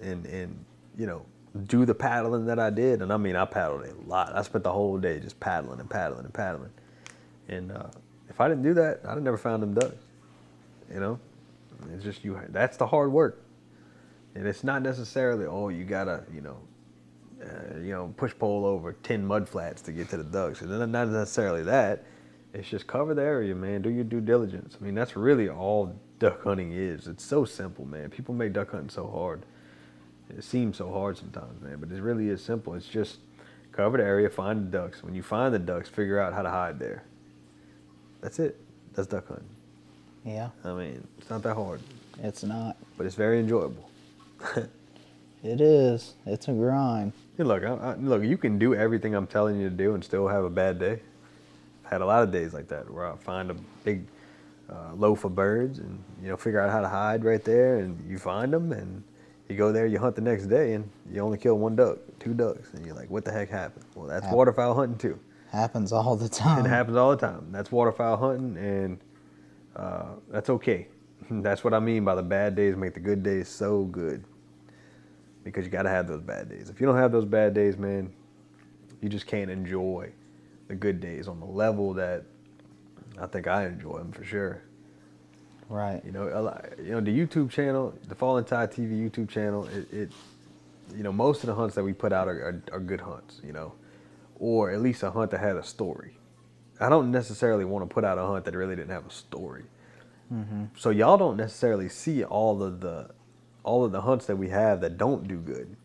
and 0.00 0.26
and 0.26 0.64
you 0.96 1.06
know 1.06 1.24
do 1.66 1.84
the 1.84 1.94
paddling 1.94 2.46
that 2.46 2.58
I 2.58 2.70
did, 2.70 3.02
and 3.02 3.12
I 3.12 3.16
mean 3.16 3.36
I 3.36 3.44
paddled 3.44 3.84
a 3.84 4.08
lot. 4.08 4.34
I 4.34 4.42
spent 4.42 4.64
the 4.64 4.72
whole 4.72 4.98
day 4.98 5.18
just 5.18 5.38
paddling 5.40 5.80
and 5.80 5.90
paddling 5.90 6.24
and 6.24 6.34
paddling, 6.34 6.70
and 7.48 7.72
uh, 7.72 7.88
if 8.28 8.40
I 8.40 8.48
didn't 8.48 8.62
do 8.62 8.74
that, 8.74 9.00
I'd 9.04 9.14
have 9.14 9.22
never 9.22 9.36
found 9.36 9.62
them 9.62 9.74
ducks. 9.74 9.96
You 10.92 11.00
know, 11.00 11.18
it's 11.92 12.04
just 12.04 12.24
you. 12.24 12.40
That's 12.48 12.76
the 12.76 12.86
hard 12.86 13.12
work. 13.12 13.42
And 14.34 14.46
it's 14.46 14.64
not 14.64 14.80
necessarily, 14.80 15.44
oh, 15.44 15.68
you 15.68 15.84
gotta, 15.84 16.24
you 16.32 16.40
know, 16.40 16.56
uh, 17.42 17.78
you 17.78 17.90
know, 17.90 18.14
push 18.16 18.32
pole 18.38 18.64
over 18.64 18.94
ten 19.02 19.26
mud 19.26 19.48
flats 19.48 19.82
to 19.82 19.92
get 19.92 20.08
to 20.10 20.16
the 20.16 20.24
ducks. 20.24 20.62
Not 20.62 20.88
not 20.88 21.08
necessarily 21.08 21.62
that. 21.64 22.04
It's 22.54 22.68
just 22.68 22.86
cover 22.86 23.14
the 23.14 23.22
area, 23.22 23.54
man. 23.54 23.82
Do 23.82 23.90
your 23.90 24.04
due 24.04 24.20
diligence. 24.20 24.76
I 24.80 24.84
mean, 24.84 24.94
that's 24.94 25.16
really 25.16 25.48
all 25.48 25.94
duck 26.18 26.42
hunting 26.44 26.72
is. 26.72 27.06
It's 27.08 27.24
so 27.24 27.44
simple, 27.44 27.84
man. 27.86 28.10
People 28.10 28.34
make 28.34 28.52
duck 28.52 28.70
hunting 28.72 28.90
so 28.90 29.08
hard. 29.08 29.42
It 30.28 30.44
seems 30.44 30.76
so 30.76 30.90
hard 30.92 31.16
sometimes, 31.18 31.60
man, 31.62 31.78
but 31.78 31.90
it 31.90 32.00
really 32.02 32.28
is 32.28 32.42
simple. 32.42 32.74
It's 32.74 32.86
just 32.88 33.18
cover 33.72 33.98
the 33.98 34.04
area, 34.04 34.28
find 34.28 34.66
the 34.66 34.78
ducks. 34.78 35.02
When 35.02 35.14
you 35.14 35.22
find 35.22 35.52
the 35.54 35.58
ducks, 35.58 35.88
figure 35.88 36.18
out 36.18 36.32
how 36.32 36.42
to 36.42 36.50
hide 36.50 36.78
there. 36.78 37.04
That's 38.20 38.38
it. 38.38 38.58
That's 38.94 39.08
duck 39.08 39.28
hunting. 39.28 39.48
Yeah. 40.24 40.50
I 40.64 40.72
mean, 40.74 41.06
it's 41.18 41.28
not 41.30 41.42
that 41.42 41.54
hard, 41.54 41.80
It's 42.22 42.44
not. 42.44 42.76
but 42.96 43.06
it's 43.06 43.16
very 43.16 43.38
enjoyable. 43.40 43.88
It 45.44 45.60
is. 45.60 46.14
It's 46.24 46.46
a 46.46 46.52
grind. 46.52 47.12
Hey, 47.36 47.42
look, 47.42 47.64
I, 47.64 47.72
I, 47.74 47.94
look, 47.96 48.22
you 48.22 48.36
can 48.36 48.60
do 48.60 48.76
everything 48.76 49.12
I'm 49.16 49.26
telling 49.26 49.58
you 49.60 49.68
to 49.68 49.74
do 49.74 49.94
and 49.94 50.04
still 50.04 50.28
have 50.28 50.44
a 50.44 50.50
bad 50.50 50.78
day. 50.78 51.00
Had 51.92 52.00
a 52.00 52.06
lot 52.06 52.22
of 52.22 52.32
days 52.32 52.54
like 52.54 52.68
that 52.68 52.90
where 52.90 53.06
I 53.06 53.14
find 53.16 53.50
a 53.50 53.54
big 53.84 54.06
uh, 54.70 54.94
loaf 54.94 55.24
of 55.24 55.34
birds 55.34 55.78
and 55.78 56.02
you 56.22 56.28
know 56.30 56.38
figure 56.38 56.58
out 56.58 56.70
how 56.70 56.80
to 56.80 56.88
hide 56.88 57.22
right 57.22 57.44
there, 57.44 57.80
and 57.80 58.02
you 58.10 58.16
find 58.16 58.50
them, 58.50 58.72
and 58.72 59.04
you 59.46 59.58
go 59.58 59.72
there, 59.72 59.84
you 59.84 59.98
hunt 59.98 60.16
the 60.16 60.22
next 60.22 60.46
day, 60.46 60.72
and 60.72 60.88
you 61.10 61.20
only 61.20 61.36
kill 61.36 61.58
one 61.58 61.76
duck, 61.76 61.98
two 62.18 62.32
ducks, 62.32 62.72
and 62.72 62.86
you're 62.86 62.94
like, 62.94 63.10
what 63.10 63.26
the 63.26 63.30
heck 63.30 63.50
happened? 63.50 63.84
Well, 63.94 64.06
that's 64.06 64.24
Hap- 64.24 64.34
waterfowl 64.34 64.74
hunting 64.74 64.96
too. 64.96 65.20
Happens 65.50 65.92
all 65.92 66.16
the 66.16 66.30
time. 66.30 66.64
It 66.64 66.68
happens 66.70 66.96
all 66.96 67.10
the 67.10 67.18
time. 67.18 67.48
That's 67.52 67.70
waterfowl 67.70 68.16
hunting, 68.16 68.56
and 68.56 68.98
uh, 69.76 70.14
that's 70.30 70.48
okay. 70.48 70.88
that's 71.30 71.62
what 71.62 71.74
I 71.74 71.78
mean 71.78 72.06
by 72.06 72.14
the 72.14 72.22
bad 72.22 72.54
days 72.54 72.74
make 72.74 72.94
the 72.94 73.00
good 73.00 73.22
days 73.22 73.48
so 73.48 73.84
good. 73.84 74.24
Because 75.44 75.66
you 75.66 75.70
got 75.70 75.82
to 75.82 75.90
have 75.90 76.08
those 76.08 76.22
bad 76.22 76.48
days. 76.48 76.70
If 76.70 76.80
you 76.80 76.86
don't 76.86 76.96
have 76.96 77.12
those 77.12 77.26
bad 77.26 77.52
days, 77.52 77.76
man, 77.76 78.14
you 79.02 79.10
just 79.10 79.26
can't 79.26 79.50
enjoy 79.50 80.10
the 80.72 80.76
good 80.76 81.00
days 81.00 81.28
on 81.28 81.38
the 81.38 81.46
level 81.46 81.92
that 81.92 82.24
I 83.20 83.26
think 83.26 83.46
I 83.46 83.66
enjoy 83.66 83.98
them 83.98 84.10
for 84.10 84.24
sure. 84.24 84.62
Right. 85.68 86.02
You 86.02 86.12
know, 86.12 86.30
a 86.32 86.40
lot, 86.40 86.64
you 86.78 86.92
know 86.92 87.00
the 87.00 87.16
YouTube 87.16 87.50
channel, 87.50 87.94
the 88.08 88.14
Fallen 88.14 88.44
Tide 88.44 88.72
TV 88.72 88.98
YouTube 88.98 89.28
channel. 89.28 89.66
It, 89.66 89.92
it 89.92 90.12
you 90.96 91.02
know, 91.02 91.12
most 91.12 91.42
of 91.42 91.48
the 91.48 91.54
hunts 91.54 91.74
that 91.74 91.84
we 91.84 91.92
put 91.92 92.10
out 92.10 92.26
are, 92.26 92.40
are, 92.42 92.62
are 92.72 92.80
good 92.80 93.02
hunts. 93.02 93.40
You 93.44 93.52
know, 93.52 93.74
or 94.36 94.70
at 94.70 94.80
least 94.80 95.02
a 95.02 95.10
hunt 95.10 95.30
that 95.32 95.40
had 95.40 95.56
a 95.56 95.62
story. 95.62 96.16
I 96.80 96.88
don't 96.88 97.10
necessarily 97.10 97.66
want 97.66 97.88
to 97.88 97.92
put 97.92 98.02
out 98.02 98.16
a 98.16 98.26
hunt 98.26 98.46
that 98.46 98.54
really 98.54 98.74
didn't 98.74 98.90
have 98.90 99.06
a 99.06 99.10
story. 99.10 99.64
Mm-hmm. 100.32 100.64
So 100.76 100.88
y'all 100.88 101.18
don't 101.18 101.36
necessarily 101.36 101.90
see 101.90 102.24
all 102.24 102.62
of 102.62 102.80
the 102.80 103.10
all 103.62 103.84
of 103.84 103.92
the 103.92 104.00
hunts 104.00 104.24
that 104.24 104.36
we 104.36 104.48
have 104.48 104.80
that 104.80 104.96
don't 104.96 105.28
do 105.28 105.36
good. 105.36 105.76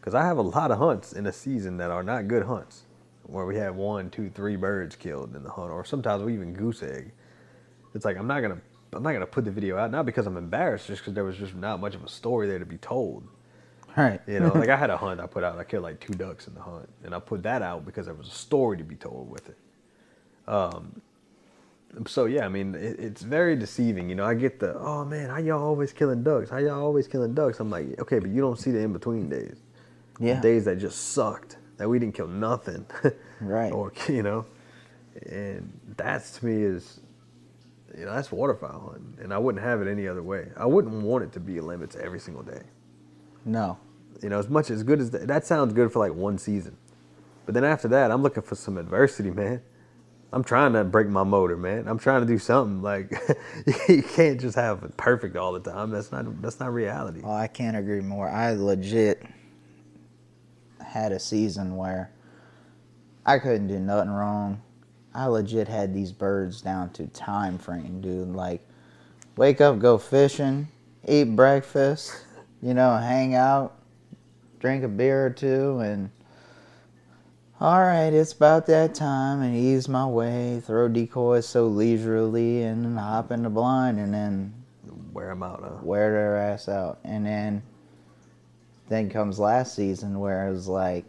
Because 0.00 0.14
I 0.14 0.24
have 0.24 0.38
a 0.38 0.42
lot 0.42 0.72
of 0.72 0.78
hunts 0.78 1.12
in 1.12 1.26
a 1.26 1.32
season 1.32 1.76
that 1.76 1.92
are 1.92 2.02
not 2.02 2.26
good 2.26 2.46
hunts, 2.46 2.82
where 3.30 3.46
we 3.46 3.56
have 3.56 3.76
one, 3.76 4.10
two, 4.10 4.30
three 4.30 4.56
birds 4.56 4.96
killed 4.96 5.34
in 5.36 5.42
the 5.42 5.50
hunt, 5.50 5.70
or 5.70 5.84
sometimes 5.84 6.22
we 6.22 6.34
even 6.34 6.52
goose 6.52 6.82
egg. 6.82 7.12
It's 7.94 8.04
like 8.04 8.16
I'm 8.16 8.26
not 8.26 8.40
gonna 8.40 8.60
I'm 8.92 9.02
not 9.02 9.12
gonna 9.12 9.26
put 9.26 9.44
the 9.44 9.50
video 9.50 9.76
out 9.78 9.90
not 9.90 10.06
because 10.06 10.26
I'm 10.26 10.36
embarrassed, 10.36 10.86
just 10.86 11.02
because 11.02 11.14
there 11.14 11.24
was 11.24 11.36
just 11.36 11.54
not 11.54 11.80
much 11.80 11.94
of 11.94 12.04
a 12.04 12.08
story 12.08 12.48
there 12.48 12.58
to 12.58 12.66
be 12.66 12.78
told. 12.78 13.26
Right. 13.96 14.20
You 14.26 14.40
know, 14.40 14.52
like 14.52 14.68
I 14.68 14.76
had 14.76 14.90
a 14.90 14.96
hunt 14.96 15.20
I 15.20 15.26
put 15.26 15.44
out. 15.44 15.58
I 15.58 15.64
killed 15.64 15.84
like 15.84 16.00
two 16.00 16.12
ducks 16.14 16.46
in 16.46 16.54
the 16.54 16.60
hunt, 16.60 16.88
and 17.04 17.14
I 17.14 17.20
put 17.20 17.42
that 17.44 17.62
out 17.62 17.84
because 17.84 18.06
there 18.06 18.14
was 18.14 18.28
a 18.28 18.32
story 18.32 18.76
to 18.78 18.84
be 18.84 18.96
told 18.96 19.30
with 19.30 19.48
it. 19.48 19.58
Um, 20.48 21.00
so 22.06 22.26
yeah, 22.26 22.44
I 22.44 22.48
mean, 22.48 22.74
it, 22.74 22.98
it's 22.98 23.22
very 23.22 23.56
deceiving. 23.56 24.08
You 24.08 24.16
know, 24.16 24.24
I 24.24 24.34
get 24.34 24.58
the 24.58 24.76
oh 24.76 25.04
man, 25.04 25.30
how 25.30 25.38
y'all 25.38 25.62
always 25.62 25.92
killing 25.92 26.22
ducks? 26.22 26.50
How 26.50 26.58
y'all 26.58 26.82
always 26.82 27.06
killing 27.06 27.34
ducks? 27.34 27.60
I'm 27.60 27.70
like, 27.70 28.00
okay, 28.00 28.18
but 28.18 28.30
you 28.30 28.40
don't 28.40 28.58
see 28.58 28.70
the 28.70 28.80
in 28.80 28.92
between 28.92 29.28
days. 29.28 29.56
Yeah. 30.18 30.38
days 30.38 30.66
that 30.66 30.76
just 30.76 31.12
sucked 31.12 31.56
that 31.80 31.88
we 31.88 31.98
didn't 31.98 32.14
kill 32.14 32.28
nothing. 32.28 32.86
Right. 33.40 33.72
or 33.72 33.90
you 34.06 34.22
know, 34.22 34.44
and 35.26 35.72
that's 35.96 36.38
to 36.38 36.46
me 36.46 36.62
is. 36.62 37.00
You 37.98 38.04
know, 38.04 38.14
that's 38.14 38.30
waterfowl 38.30 38.90
hunting, 38.92 39.16
and 39.20 39.34
I 39.34 39.38
wouldn't 39.38 39.64
have 39.64 39.82
it 39.82 39.90
any 39.90 40.06
other 40.06 40.22
way. 40.22 40.48
I 40.56 40.64
wouldn't 40.64 40.94
want 41.02 41.24
it 41.24 41.32
to 41.32 41.40
be 41.40 41.58
a 41.58 41.62
limit 41.62 41.90
to 41.92 42.00
every 42.04 42.20
single 42.20 42.44
day. 42.44 42.62
No. 43.44 43.78
You 44.22 44.28
know, 44.28 44.38
as 44.38 44.48
much 44.48 44.70
as 44.70 44.84
good 44.84 45.00
as 45.00 45.10
that, 45.10 45.26
that 45.26 45.44
sounds 45.44 45.72
good 45.72 45.90
for 45.92 45.98
like 45.98 46.14
one 46.14 46.38
season. 46.38 46.76
But 47.46 47.54
then 47.54 47.64
after 47.64 47.88
that, 47.88 48.12
I'm 48.12 48.22
looking 48.22 48.44
for 48.44 48.54
some 48.54 48.78
adversity, 48.78 49.32
man. 49.32 49.60
I'm 50.32 50.44
trying 50.44 50.74
to 50.74 50.84
break 50.84 51.08
my 51.08 51.24
motor, 51.24 51.56
man. 51.56 51.88
I'm 51.88 51.98
trying 51.98 52.20
to 52.20 52.26
do 52.26 52.38
something. 52.38 52.80
Like 52.80 53.10
you 53.88 54.04
can't 54.04 54.40
just 54.40 54.54
have 54.54 54.84
it 54.84 54.96
perfect 54.96 55.36
all 55.36 55.52
the 55.52 55.60
time. 55.60 55.90
That's 55.90 56.12
not 56.12 56.40
that's 56.42 56.60
not 56.60 56.72
reality. 56.72 57.22
Oh, 57.24 57.32
I 57.32 57.48
can't 57.48 57.76
agree 57.76 58.00
more. 58.02 58.28
I 58.28 58.52
legit 58.52 59.24
had 60.90 61.12
a 61.12 61.18
season 61.18 61.76
where 61.76 62.10
I 63.24 63.38
couldn't 63.38 63.68
do 63.68 63.78
nothing 63.78 64.10
wrong. 64.10 64.60
I 65.14 65.26
legit 65.26 65.68
had 65.68 65.94
these 65.94 66.12
birds 66.12 66.60
down 66.60 66.90
to 66.90 67.06
time 67.08 67.58
frame, 67.58 68.00
dude. 68.00 68.28
Like, 68.28 68.66
wake 69.36 69.60
up, 69.60 69.78
go 69.78 69.98
fishing, 69.98 70.68
eat 71.06 71.36
breakfast, 71.36 72.24
you 72.62 72.74
know, 72.74 72.96
hang 72.96 73.34
out, 73.34 73.76
drink 74.58 74.84
a 74.84 74.88
beer 74.88 75.26
or 75.26 75.30
two, 75.30 75.78
and 75.78 76.10
all 77.60 77.80
right, 77.80 78.12
it's 78.12 78.32
about 78.32 78.66
that 78.66 78.94
time, 78.94 79.42
and 79.42 79.54
ease 79.54 79.88
my 79.88 80.06
way, 80.06 80.62
throw 80.64 80.88
decoys 80.88 81.46
so 81.46 81.66
leisurely, 81.66 82.62
and 82.62 82.84
then 82.84 82.96
hop 82.96 83.30
in 83.30 83.42
the 83.42 83.50
blind, 83.50 83.98
and 83.98 84.14
then 84.14 84.54
Wear 85.12 85.28
them 85.28 85.42
out. 85.42 85.60
Huh? 85.62 85.78
wear 85.82 86.12
their 86.12 86.36
ass 86.36 86.68
out. 86.68 86.98
And 87.04 87.26
then 87.26 87.62
then 88.90 89.08
comes 89.08 89.38
last 89.38 89.74
season 89.74 90.18
where 90.18 90.48
it 90.48 90.50
was 90.50 90.68
like, 90.68 91.04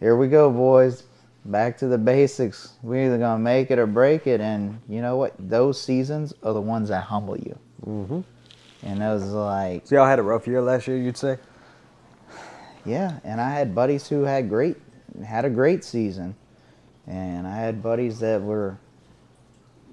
here 0.00 0.16
we 0.16 0.28
go, 0.28 0.50
boys. 0.50 1.04
Back 1.44 1.78
to 1.78 1.88
the 1.88 1.98
basics. 1.98 2.72
We're 2.82 3.06
either 3.06 3.18
gonna 3.18 3.38
make 3.38 3.70
it 3.70 3.78
or 3.78 3.86
break 3.86 4.26
it. 4.26 4.40
And 4.40 4.80
you 4.88 5.00
know 5.02 5.16
what? 5.16 5.34
Those 5.38 5.80
seasons 5.80 6.32
are 6.42 6.52
the 6.54 6.60
ones 6.60 6.88
that 6.88 7.04
humble 7.04 7.36
you. 7.36 7.58
Mm-hmm. 7.86 8.20
And 8.82 9.02
it 9.02 9.06
was 9.06 9.24
like, 9.30 9.86
So 9.86 9.96
y'all 9.96 10.06
had 10.06 10.18
a 10.18 10.22
rough 10.22 10.46
year 10.46 10.62
last 10.62 10.88
year, 10.88 10.96
you'd 10.96 11.16
say? 11.16 11.36
yeah. 12.84 13.20
And 13.24 13.40
I 13.40 13.50
had 13.50 13.74
buddies 13.74 14.08
who 14.08 14.22
had 14.22 14.48
great, 14.48 14.76
had 15.24 15.44
a 15.44 15.50
great 15.50 15.84
season, 15.84 16.34
and 17.06 17.46
I 17.46 17.56
had 17.56 17.82
buddies 17.82 18.20
that 18.20 18.42
were 18.42 18.78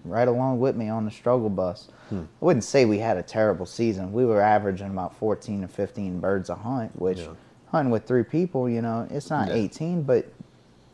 right 0.05 0.27
along 0.27 0.59
with 0.59 0.75
me 0.75 0.89
on 0.89 1.05
the 1.05 1.11
struggle 1.11 1.49
bus. 1.49 1.87
Hmm. 2.09 2.23
I 2.41 2.45
wouldn't 2.45 2.63
say 2.63 2.85
we 2.85 2.99
had 2.99 3.17
a 3.17 3.23
terrible 3.23 3.65
season. 3.65 4.13
We 4.13 4.25
were 4.25 4.41
averaging 4.41 4.87
about 4.87 5.15
14 5.17 5.61
to 5.61 5.67
15 5.67 6.19
birds 6.19 6.49
a 6.49 6.55
hunt, 6.55 6.99
which 6.99 7.19
Yeah. 7.19 7.29
hunting 7.67 7.91
with 7.91 8.05
three 8.05 8.23
people, 8.23 8.69
you 8.69 8.81
know, 8.81 9.07
it's 9.09 9.29
not 9.29 9.49
Yeah. 9.49 9.55
18, 9.55 10.03
but 10.03 10.25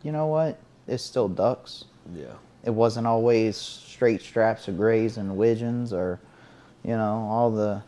you 0.03 0.11
know 0.11 0.27
what? 0.27 0.57
It's 0.87 1.03
still 1.03 1.27
ducks. 1.27 1.85
Yeah. 2.13 2.27
It 2.63 2.71
wasn't 2.71 3.07
always 3.07 3.57
straight 3.57 4.21
straps 4.21 4.67
of 4.67 4.77
grays 4.77 5.17
and 5.17 5.35
widgeons 5.35 5.93
or, 5.93 6.19
you 6.83 6.95
know, 6.95 7.27
all 7.29 7.51
the 7.51 7.81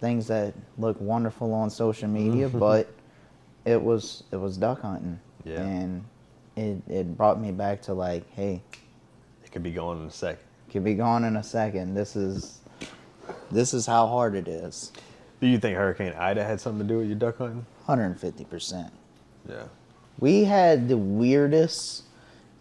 things 0.00 0.26
that 0.28 0.54
look 0.76 1.00
wonderful 1.00 1.52
on 1.54 1.70
social 1.70 2.08
media, 2.08 2.48
mm-hmm. 2.48 2.58
but 2.58 2.88
it 3.64 3.82
was 3.82 4.22
it 4.30 4.36
was 4.36 4.56
duck 4.56 4.82
hunting. 4.82 5.18
Yeah. 5.44 5.62
And 5.62 6.04
it, 6.56 6.82
it 6.88 7.16
brought 7.16 7.40
me 7.40 7.52
back 7.52 7.82
to 7.82 7.94
like, 7.94 8.28
hey, 8.32 8.60
It 9.44 9.52
could 9.52 9.62
be 9.62 9.70
gone 9.70 10.00
in 10.00 10.06
a 10.06 10.10
second. 10.10 10.44
Could 10.70 10.84
be 10.84 10.94
gone 10.94 11.24
in 11.24 11.36
a 11.36 11.42
second. 11.42 11.94
This 11.94 12.16
is 12.16 12.58
this 13.50 13.72
is 13.74 13.86
how 13.86 14.06
hard 14.06 14.34
it 14.34 14.48
is. 14.48 14.92
Do 15.40 15.46
you 15.46 15.58
think 15.58 15.76
Hurricane 15.76 16.12
Ida 16.14 16.44
had 16.44 16.60
something 16.60 16.86
to 16.86 16.92
do 16.94 16.98
with 16.98 17.06
your 17.08 17.16
duck 17.18 17.38
hunting? 17.38 17.64
150%. 17.86 18.90
Yeah. 19.48 19.64
We 20.18 20.44
had 20.44 20.88
the 20.88 20.98
weirdest 20.98 22.02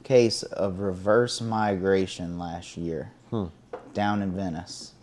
case 0.04 0.44
of 0.44 0.80
reverse 0.80 1.42
migration 1.42 2.38
last 2.40 2.78
year 2.78 3.12
Hmm. 3.32 3.46
down 3.94 4.22
in 4.22 4.32
Venice. 4.32 4.94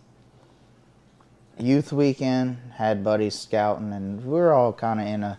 Youth 1.59 1.93
weekend, 1.93 2.57
had 2.73 3.03
buddies 3.03 3.35
scouting, 3.35 3.93
and 3.93 4.25
we're 4.25 4.51
all 4.53 4.73
kind 4.73 4.99
of 4.99 5.07
in 5.07 5.23
a 5.23 5.37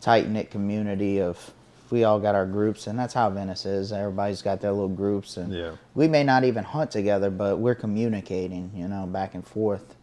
tight 0.00 0.28
knit 0.28 0.50
community 0.50 1.20
of 1.20 1.52
we 1.92 2.04
all 2.04 2.18
got 2.18 2.34
our 2.34 2.46
groups, 2.46 2.86
and 2.86 2.98
that's 2.98 3.12
how 3.12 3.28
Venice 3.28 3.66
is. 3.66 3.92
Everybody's 3.92 4.40
got 4.40 4.62
their 4.62 4.72
little 4.72 4.88
groups, 4.88 5.36
and 5.36 5.52
Yeah. 5.52 5.72
we 5.94 6.08
may 6.08 6.24
not 6.24 6.42
even 6.42 6.64
hunt 6.64 6.90
together, 6.90 7.30
but 7.30 7.58
we're 7.58 7.74
communicating, 7.74 8.70
you 8.74 8.88
know, 8.88 9.06
back 9.06 9.34
and 9.34 9.46
forth. 9.46 9.94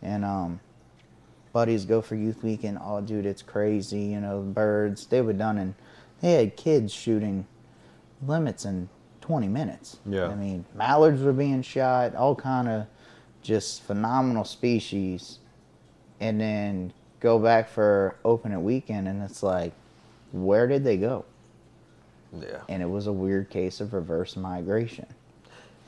And 0.00 0.24
um, 0.24 0.60
buddies 1.52 1.86
go 1.86 2.00
for 2.00 2.14
youth 2.14 2.44
weekend. 2.44 2.78
Oh, 2.80 3.00
dude, 3.00 3.26
it's 3.26 3.42
crazy. 3.42 4.02
You 4.02 4.20
know, 4.20 4.42
birds. 4.42 5.06
They 5.06 5.22
were 5.22 5.32
done, 5.32 5.58
and 5.58 5.74
they 6.20 6.34
had 6.34 6.56
kids 6.56 6.92
shooting 6.92 7.46
limits 8.24 8.64
in 8.64 8.88
20 9.20 9.48
minutes. 9.48 9.98
Yeah. 10.06 10.28
I 10.28 10.36
mean, 10.36 10.64
mallards 10.72 11.20
were 11.20 11.32
being 11.32 11.62
shot. 11.62 12.14
All 12.14 12.36
kind 12.36 12.68
of 12.68 12.86
just 13.42 13.82
phenomenal 13.82 14.44
species. 14.44 15.40
And 16.20 16.40
then 16.40 16.92
go 17.18 17.40
back 17.40 17.68
for 17.68 18.14
open 18.24 18.52
opening 18.52 18.64
weekend, 18.64 19.08
and 19.08 19.20
it's 19.20 19.42
like, 19.42 19.72
where 20.34 20.66
did 20.66 20.82
they 20.82 20.96
go? 20.96 21.24
Yeah. 22.32 22.62
And 22.68 22.82
it 22.82 22.88
was 22.88 23.06
a 23.06 23.12
weird 23.12 23.48
case 23.50 23.80
of 23.80 23.94
reverse 23.94 24.36
migration. 24.36 25.06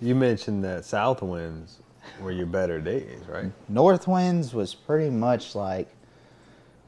You 0.00 0.14
mentioned 0.14 0.62
that 0.64 0.84
south 0.84 1.20
winds 1.20 1.80
were 2.20 2.30
your 2.30 2.46
better 2.46 2.80
days, 2.80 3.20
right? 3.28 3.50
North 3.68 4.06
winds 4.06 4.54
was 4.54 4.74
pretty 4.74 5.10
much 5.10 5.54
like, 5.54 5.88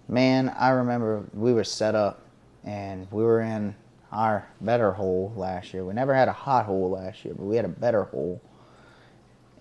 man, 0.07 0.55
I 0.57 0.71
remember 0.71 1.25
we 1.35 1.53
were 1.53 1.65
set 1.65 1.95
up 1.95 2.23
and 2.65 3.11
we 3.11 3.25
were 3.25 3.41
in 3.41 3.75
our 4.13 4.47
better 4.61 4.93
hole 4.93 5.33
last 5.37 5.75
year. 5.75 5.85
We 5.85 5.95
never 5.95 6.15
had 6.15 6.29
a 6.29 6.33
hot 6.33 6.67
hole 6.67 6.91
last 6.91 7.25
year, 7.25 7.35
but 7.35 7.45
we 7.45 7.57
had 7.57 7.65
a 7.65 7.69
better 7.69 8.05
hole. 8.05 8.41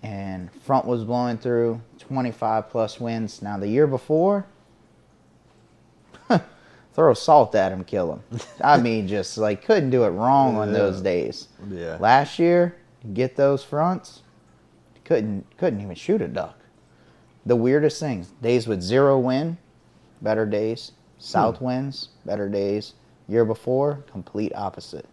And 0.02 0.52
front 0.62 0.86
was 0.86 1.02
blowing 1.02 1.38
through 1.38 1.80
25 1.98 2.70
plus 2.70 3.00
winds. 3.00 3.42
Now, 3.42 3.58
the 3.58 3.68
year 3.68 3.88
before, 3.88 4.46
throw 6.98 7.14
salt 7.14 7.54
at 7.54 7.70
him, 7.70 7.84
kill 7.84 8.12
him. 8.12 8.40
I 8.60 8.76
mean, 8.76 9.06
just 9.06 9.38
like 9.38 9.64
couldn't 9.64 9.90
do 9.90 10.02
it 10.02 10.08
wrong 10.08 10.56
on 10.56 10.72
those 10.72 11.00
days. 11.00 11.46
Yeah. 11.70 11.96
Last 12.00 12.40
year, 12.40 12.76
get 13.14 13.36
those 13.36 13.62
fronts, 13.62 14.22
couldn't 15.04 15.46
couldn't 15.56 15.80
even 15.80 15.94
shoot 15.94 16.20
a 16.20 16.26
duck. 16.26 16.58
The 17.46 17.54
weirdest 17.54 18.00
things: 18.00 18.32
days 18.42 18.66
with 18.66 18.82
zero 18.82 19.16
wind, 19.16 19.58
better 20.22 20.44
days. 20.44 20.90
South 21.18 21.58
hmm. 21.58 21.66
winds, 21.66 22.08
better 22.26 22.48
days. 22.48 22.94
Year 23.28 23.44
before, 23.44 24.02
complete 24.10 24.52
opposite. 24.56 25.06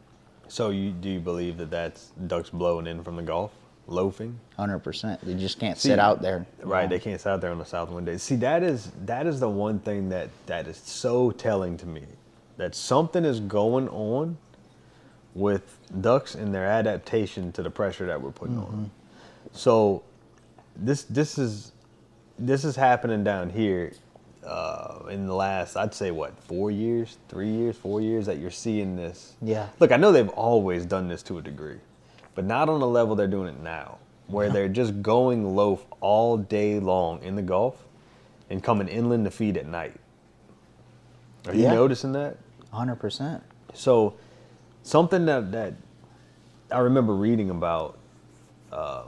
So 0.47 0.71
you 0.71 0.89
do 0.89 1.09
you 1.09 1.19
believe 1.19 1.57
that 1.57 1.69
that's 1.69 2.13
ducks 2.25 2.49
blowing 2.49 2.87
in 2.87 3.03
from 3.03 3.15
the 3.15 3.21
Gulf, 3.21 3.51
loafing? 3.87 4.39
Hundred 4.57 4.79
percent. 4.79 5.19
They 5.23 5.33
just 5.35 5.59
can't 5.59 5.77
See, 5.77 5.89
sit 5.89 5.99
out 5.99 6.21
there. 6.21 6.45
Right, 6.61 6.81
long. 6.81 6.89
they 6.89 6.99
can't 6.99 7.19
sit 7.19 7.29
out 7.29 7.41
there 7.41 7.51
on 7.51 7.59
the 7.59 7.65
south 7.65 7.89
wind 7.89 8.05
days. 8.05 8.23
See, 8.23 8.35
that 8.37 8.63
is 8.63 8.91
that 9.05 9.27
is 9.27 9.39
the 9.39 9.49
one 9.49 9.79
thing 9.79 10.09
that 10.09 10.29
that 10.47 10.67
is 10.67 10.77
so 10.77 11.31
telling 11.31 11.77
to 11.77 11.85
me 11.85 12.03
that 12.57 12.73
something 12.75 13.25
is 13.25 13.39
going 13.39 13.89
on 13.89 14.37
with 15.33 15.77
ducks 16.01 16.35
and 16.35 16.53
their 16.55 16.65
adaptation 16.65 17.51
to 17.51 17.61
the 17.61 17.69
pressure 17.69 18.05
that 18.07 18.21
we're 18.21 18.31
putting 18.31 18.57
on 18.57 18.71
them. 18.71 18.91
So 19.51 20.03
this 20.75 21.03
this 21.03 21.37
is 21.37 21.73
this 22.39 22.63
is 22.65 22.75
happening 22.75 23.23
down 23.23 23.49
here 23.49 23.93
uh, 24.45 24.99
in 25.09 25.25
the 25.25 25.33
last 25.33 25.75
I'd 25.75 25.93
say 25.93 26.11
what 26.11 26.37
four 26.39 26.71
years, 26.71 27.17
three 27.29 27.49
years, 27.49 27.75
four 27.77 28.01
years 28.01 28.25
that 28.25 28.37
you're 28.37 28.51
seeing 28.51 28.95
this. 28.95 29.33
Yeah. 29.41 29.67
Look, 29.79 29.91
I 29.91 29.97
know 29.97 30.11
they've 30.11 30.29
always 30.29 30.85
done 30.85 31.07
this 31.07 31.21
to 31.23 31.37
a 31.37 31.41
degree, 31.41 31.77
but 32.35 32.45
not 32.45 32.69
on 32.69 32.79
the 32.79 32.87
level 32.87 33.15
they're 33.15 33.27
doing 33.27 33.47
it 33.47 33.59
now, 33.61 33.97
where 34.27 34.49
they're 34.49 34.69
just 34.69 35.01
going 35.01 35.55
loaf 35.55 35.85
all 36.01 36.37
day 36.37 36.79
long 36.79 37.23
in 37.23 37.35
the 37.35 37.41
Gulf 37.41 37.83
and 38.49 38.61
coming 38.61 38.87
inland 38.87 39.25
to 39.25 39.31
feed 39.31 39.57
at 39.57 39.65
night. 39.65 39.95
Are 41.47 41.55
you 41.55 41.67
noticing 41.67 42.11
that? 42.13 42.37
Hundred 42.71 42.97
percent. 42.97 43.41
So, 43.73 44.15
something 44.83 45.25
that, 45.25 45.51
that 45.51 45.73
I 46.71 46.79
remember 46.79 47.13
reading 47.13 47.49
about, 47.49 47.97
uh, 48.71 49.03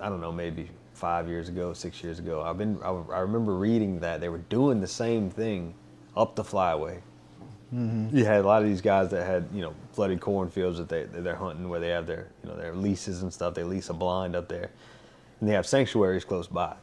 I 0.00 0.08
don't 0.08 0.20
know, 0.20 0.32
maybe 0.32 0.70
five 0.94 1.28
years 1.28 1.48
ago, 1.48 1.72
six 1.72 2.02
years 2.02 2.18
ago. 2.18 2.42
I've 2.42 2.58
been, 2.58 2.78
I, 2.82 2.90
I 2.90 3.20
remember 3.20 3.54
reading 3.54 4.00
that 4.00 4.20
they 4.20 4.28
were 4.28 4.38
doing 4.38 4.80
the 4.80 4.86
same 4.86 5.30
thing 5.30 5.74
up 6.16 6.36
the 6.36 6.44
flyway. 6.44 7.00
Mm-hmm. 7.74 8.16
You 8.16 8.24
had 8.24 8.44
a 8.44 8.46
lot 8.46 8.62
of 8.62 8.68
these 8.68 8.80
guys 8.80 9.10
that 9.10 9.24
had, 9.24 9.48
you 9.54 9.62
know, 9.62 9.74
flooded 9.92 10.20
cornfields 10.20 10.78
that 10.78 10.88
they 10.88 11.04
that 11.04 11.22
they're 11.22 11.36
hunting, 11.36 11.68
where 11.68 11.80
they 11.80 11.90
have 11.90 12.06
their, 12.06 12.28
you 12.42 12.50
know, 12.50 12.56
their 12.56 12.74
leases 12.74 13.22
and 13.22 13.32
stuff. 13.32 13.54
They 13.54 13.62
lease 13.62 13.88
a 13.90 13.94
blind 13.94 14.34
up 14.34 14.48
there, 14.48 14.70
and 15.40 15.48
they 15.48 15.54
have 15.54 15.66
sanctuaries 15.66 16.24
close 16.24 16.48
by. 16.48 16.74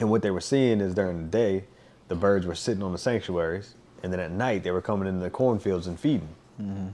And 0.00 0.10
what 0.10 0.22
they 0.22 0.30
were 0.30 0.40
seeing 0.40 0.80
is 0.80 0.94
during 0.94 1.18
the 1.18 1.28
day, 1.28 1.64
the 2.08 2.14
birds 2.14 2.46
were 2.46 2.54
sitting 2.54 2.82
on 2.82 2.92
the 2.92 2.98
sanctuaries, 2.98 3.74
and 4.02 4.12
then 4.12 4.18
at 4.18 4.32
night 4.32 4.64
they 4.64 4.72
were 4.72 4.82
coming 4.82 5.06
into 5.06 5.20
the 5.20 5.30
cornfields 5.30 5.86
and 5.86 5.98
feeding. 5.98 6.28
Mm-hmm. 6.60 6.88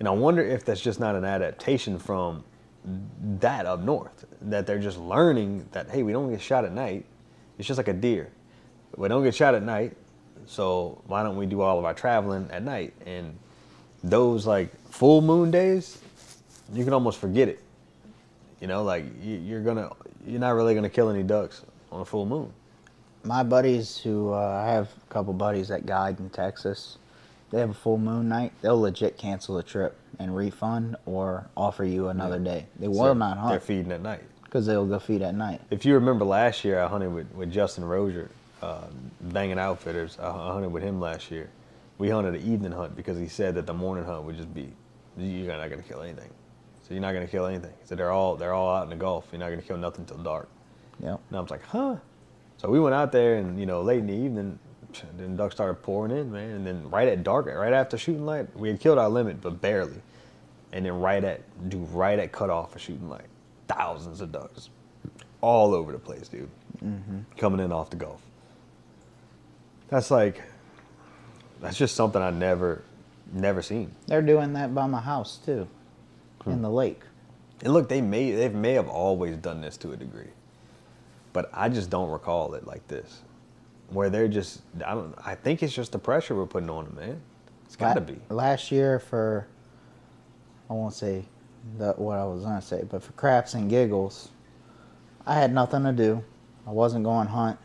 And 0.00 0.08
I 0.08 0.10
wonder 0.10 0.42
if 0.42 0.64
that's 0.64 0.80
just 0.80 0.98
not 0.98 1.14
an 1.14 1.24
adaptation 1.24 1.98
from 1.98 2.44
that 3.40 3.66
up 3.66 3.80
north, 3.80 4.24
that 4.42 4.66
they're 4.66 4.78
just 4.78 4.98
learning 4.98 5.68
that 5.72 5.90
hey, 5.90 6.02
we 6.02 6.12
don't 6.12 6.30
get 6.30 6.40
shot 6.40 6.64
at 6.64 6.72
night. 6.72 7.04
It's 7.58 7.68
just 7.68 7.78
like 7.78 7.88
a 7.88 7.92
deer. 7.92 8.30
We 8.96 9.08
don't 9.08 9.22
get 9.22 9.34
shot 9.34 9.54
at 9.54 9.62
night, 9.62 9.96
so 10.48 11.00
why 11.06 11.22
don't 11.22 11.36
we 11.36 11.46
do 11.46 11.60
all 11.60 11.78
of 11.78 11.84
our 11.84 11.94
traveling 11.94 12.48
at 12.50 12.62
night? 12.62 12.94
And 13.06 13.36
those 14.02 14.46
like 14.46 14.74
full 14.90 15.20
moon 15.20 15.50
days, 15.50 15.98
you 16.72 16.84
can 16.84 16.92
almost 16.92 17.20
forget 17.20 17.48
it. 17.48 17.62
You 18.60 18.66
know, 18.66 18.82
like 18.82 19.04
you're 19.22 19.62
gonna, 19.62 19.90
you're 20.26 20.40
not 20.40 20.50
really 20.50 20.74
gonna 20.74 20.88
kill 20.88 21.10
any 21.10 21.22
ducks 21.22 21.62
on 21.92 22.00
a 22.00 22.04
full 22.04 22.26
moon. 22.26 22.52
My 23.24 23.42
buddies, 23.42 23.98
who 23.98 24.32
uh, 24.32 24.62
I 24.64 24.70
have 24.70 24.88
a 24.88 25.12
couple 25.12 25.34
buddies 25.34 25.68
that 25.68 25.84
guide 25.86 26.18
in 26.18 26.30
Texas, 26.30 26.96
they 27.50 27.60
have 27.60 27.70
a 27.70 27.74
full 27.74 27.98
moon 27.98 28.28
night. 28.28 28.52
They'll 28.62 28.80
legit 28.80 29.18
cancel 29.18 29.56
the 29.56 29.62
trip 29.62 29.96
and 30.18 30.34
refund 30.34 30.96
or 31.04 31.46
offer 31.56 31.84
you 31.84 32.08
another 32.08 32.38
yeah. 32.38 32.44
day. 32.44 32.66
They 32.78 32.88
will 32.88 32.96
so 32.96 33.12
not 33.14 33.36
hunt. 33.36 33.50
They're 33.50 33.60
feeding 33.60 33.92
at 33.92 34.00
night 34.00 34.22
because 34.44 34.64
they'll 34.64 34.86
go 34.86 34.98
feed 34.98 35.20
at 35.20 35.34
night. 35.34 35.60
If 35.70 35.84
you 35.84 35.94
remember 35.94 36.24
last 36.24 36.64
year, 36.64 36.80
I 36.80 36.88
hunted 36.88 37.12
with, 37.12 37.30
with 37.34 37.52
Justin 37.52 37.84
Rozier, 37.84 38.30
uh, 38.62 38.86
banging 39.20 39.58
outfitters. 39.58 40.18
I 40.20 40.30
hunted 40.30 40.72
with 40.72 40.82
him 40.82 41.00
last 41.00 41.30
year. 41.30 41.50
We 41.98 42.10
hunted 42.10 42.34
an 42.34 42.42
evening 42.52 42.72
hunt 42.72 42.96
because 42.96 43.18
he 43.18 43.26
said 43.26 43.54
that 43.56 43.66
the 43.66 43.74
morning 43.74 44.04
hunt 44.04 44.24
would 44.24 44.36
just 44.36 44.52
be 44.54 44.72
you're 45.18 45.56
not 45.56 45.68
going 45.68 45.82
to 45.82 45.88
kill 45.88 46.02
anything. 46.02 46.30
So 46.82 46.94
you're 46.94 47.02
not 47.02 47.12
going 47.12 47.26
to 47.26 47.30
kill 47.30 47.46
anything. 47.46 47.72
So 47.84 47.94
they're 47.94 48.12
all 48.12 48.36
they're 48.36 48.54
all 48.54 48.76
out 48.76 48.84
in 48.84 48.90
the 48.90 48.96
Gulf. 48.96 49.26
You're 49.32 49.40
not 49.40 49.48
going 49.48 49.60
to 49.60 49.66
kill 49.66 49.76
nothing 49.76 50.02
until 50.02 50.18
dark. 50.18 50.48
Yeah. 51.02 51.16
And 51.28 51.36
I 51.36 51.40
was 51.40 51.50
like, 51.50 51.64
huh. 51.64 51.96
So 52.56 52.68
we 52.70 52.80
went 52.80 52.94
out 52.94 53.12
there, 53.12 53.36
and 53.36 53.58
you 53.58 53.66
know, 53.66 53.82
late 53.82 53.98
in 53.98 54.06
the 54.06 54.14
evening, 54.14 54.58
then 55.16 55.36
ducks 55.36 55.54
started 55.54 55.74
pouring 55.82 56.16
in, 56.16 56.32
man. 56.32 56.50
And 56.50 56.66
then 56.66 56.90
right 56.90 57.08
at 57.08 57.22
dark, 57.22 57.46
right 57.46 57.72
after 57.72 57.98
shooting 57.98 58.26
light, 58.26 58.56
we 58.56 58.68
had 58.68 58.80
killed 58.80 58.98
our 58.98 59.08
limit, 59.08 59.40
but 59.40 59.60
barely. 59.60 60.00
And 60.72 60.84
then 60.84 61.00
right 61.00 61.22
at 61.24 61.68
do 61.68 61.78
right 61.78 62.18
at 62.18 62.32
cutoff 62.32 62.72
for 62.72 62.78
shooting 62.78 63.08
light, 63.08 63.26
thousands 63.68 64.20
of 64.20 64.32
ducks, 64.32 64.68
all 65.40 65.74
over 65.74 65.92
the 65.92 65.98
place, 65.98 66.28
dude, 66.28 66.48
mm-hmm. 66.84 67.20
coming 67.36 67.60
in 67.60 67.72
off 67.72 67.90
the 67.90 67.96
Gulf. 67.96 68.20
That's 69.88 70.10
like, 70.10 70.42
that's 71.60 71.76
just 71.76 71.94
something 71.96 72.20
I 72.20 72.30
never, 72.30 72.82
never 73.32 73.62
seen. 73.62 73.92
They're 74.06 74.22
doing 74.22 74.52
that 74.54 74.74
by 74.74 74.86
my 74.86 75.00
house 75.00 75.38
too, 75.44 75.68
hmm. 76.42 76.50
in 76.50 76.62
the 76.62 76.70
lake. 76.70 77.00
And 77.62 77.72
look, 77.72 77.88
they 77.88 78.00
may 78.00 78.30
they 78.30 78.48
may 78.48 78.74
have 78.74 78.88
always 78.88 79.36
done 79.36 79.60
this 79.60 79.76
to 79.78 79.92
a 79.92 79.96
degree 79.96 80.30
but 81.38 81.50
I 81.52 81.68
just 81.68 81.88
don't 81.90 82.10
recall 82.10 82.54
it 82.54 82.66
like 82.66 82.86
this, 82.88 83.20
where 83.90 84.10
they're 84.10 84.26
just. 84.26 84.60
I 84.84 84.94
don't. 84.94 85.14
I 85.24 85.36
think 85.36 85.62
it's 85.62 85.72
just 85.72 85.92
the 85.92 85.98
pressure 85.98 86.34
we're 86.34 86.46
putting 86.46 86.68
on 86.68 86.86
them, 86.86 86.96
man. 86.96 87.20
It's 87.64 87.76
got 87.76 87.94
to 87.94 88.00
be. 88.00 88.16
Last 88.28 88.72
year 88.72 88.98
for, 88.98 89.46
I 90.68 90.72
won't 90.72 90.94
say 90.94 91.24
what 91.76 92.18
I 92.18 92.24
was 92.24 92.42
gonna 92.42 92.62
say, 92.62 92.84
but 92.90 93.04
for 93.04 93.12
craps 93.12 93.54
and 93.54 93.68
giggles, 93.68 94.30
I 95.26 95.34
had 95.34 95.52
nothing 95.52 95.84
to 95.84 95.92
do. 95.92 96.24
I 96.66 96.70
wasn't 96.70 97.04
going 97.04 97.28
hunt. 97.28 97.58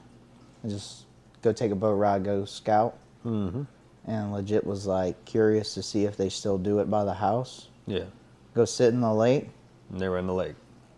I 0.63 0.67
just 0.67 1.05
go 1.43 1.51
take 1.51 1.71
a 1.71 1.75
boat 1.75 1.93
ride, 1.93 2.23
go 2.23 2.45
scout, 2.45 2.97
mm-hmm. 3.23 3.63
and 4.07 4.33
legit 4.33 4.65
was 4.65 4.87
like 4.87 5.23
curious 5.25 5.75
to 5.75 5.83
see 5.83 6.05
if 6.05 6.17
they 6.17 6.29
still 6.29 6.57
do 6.57 6.79
it 6.79 6.89
by 6.89 7.03
the 7.03 7.13
house. 7.13 7.67
Yeah. 7.85 8.05
Go 8.55 8.65
sit 8.65 8.93
in 8.93 9.01
the 9.01 9.13
lake. 9.13 9.49
And 9.91 9.99
they 9.99 10.09
were 10.09 10.17
in 10.17 10.25
the 10.25 10.33
lake. 10.33 10.55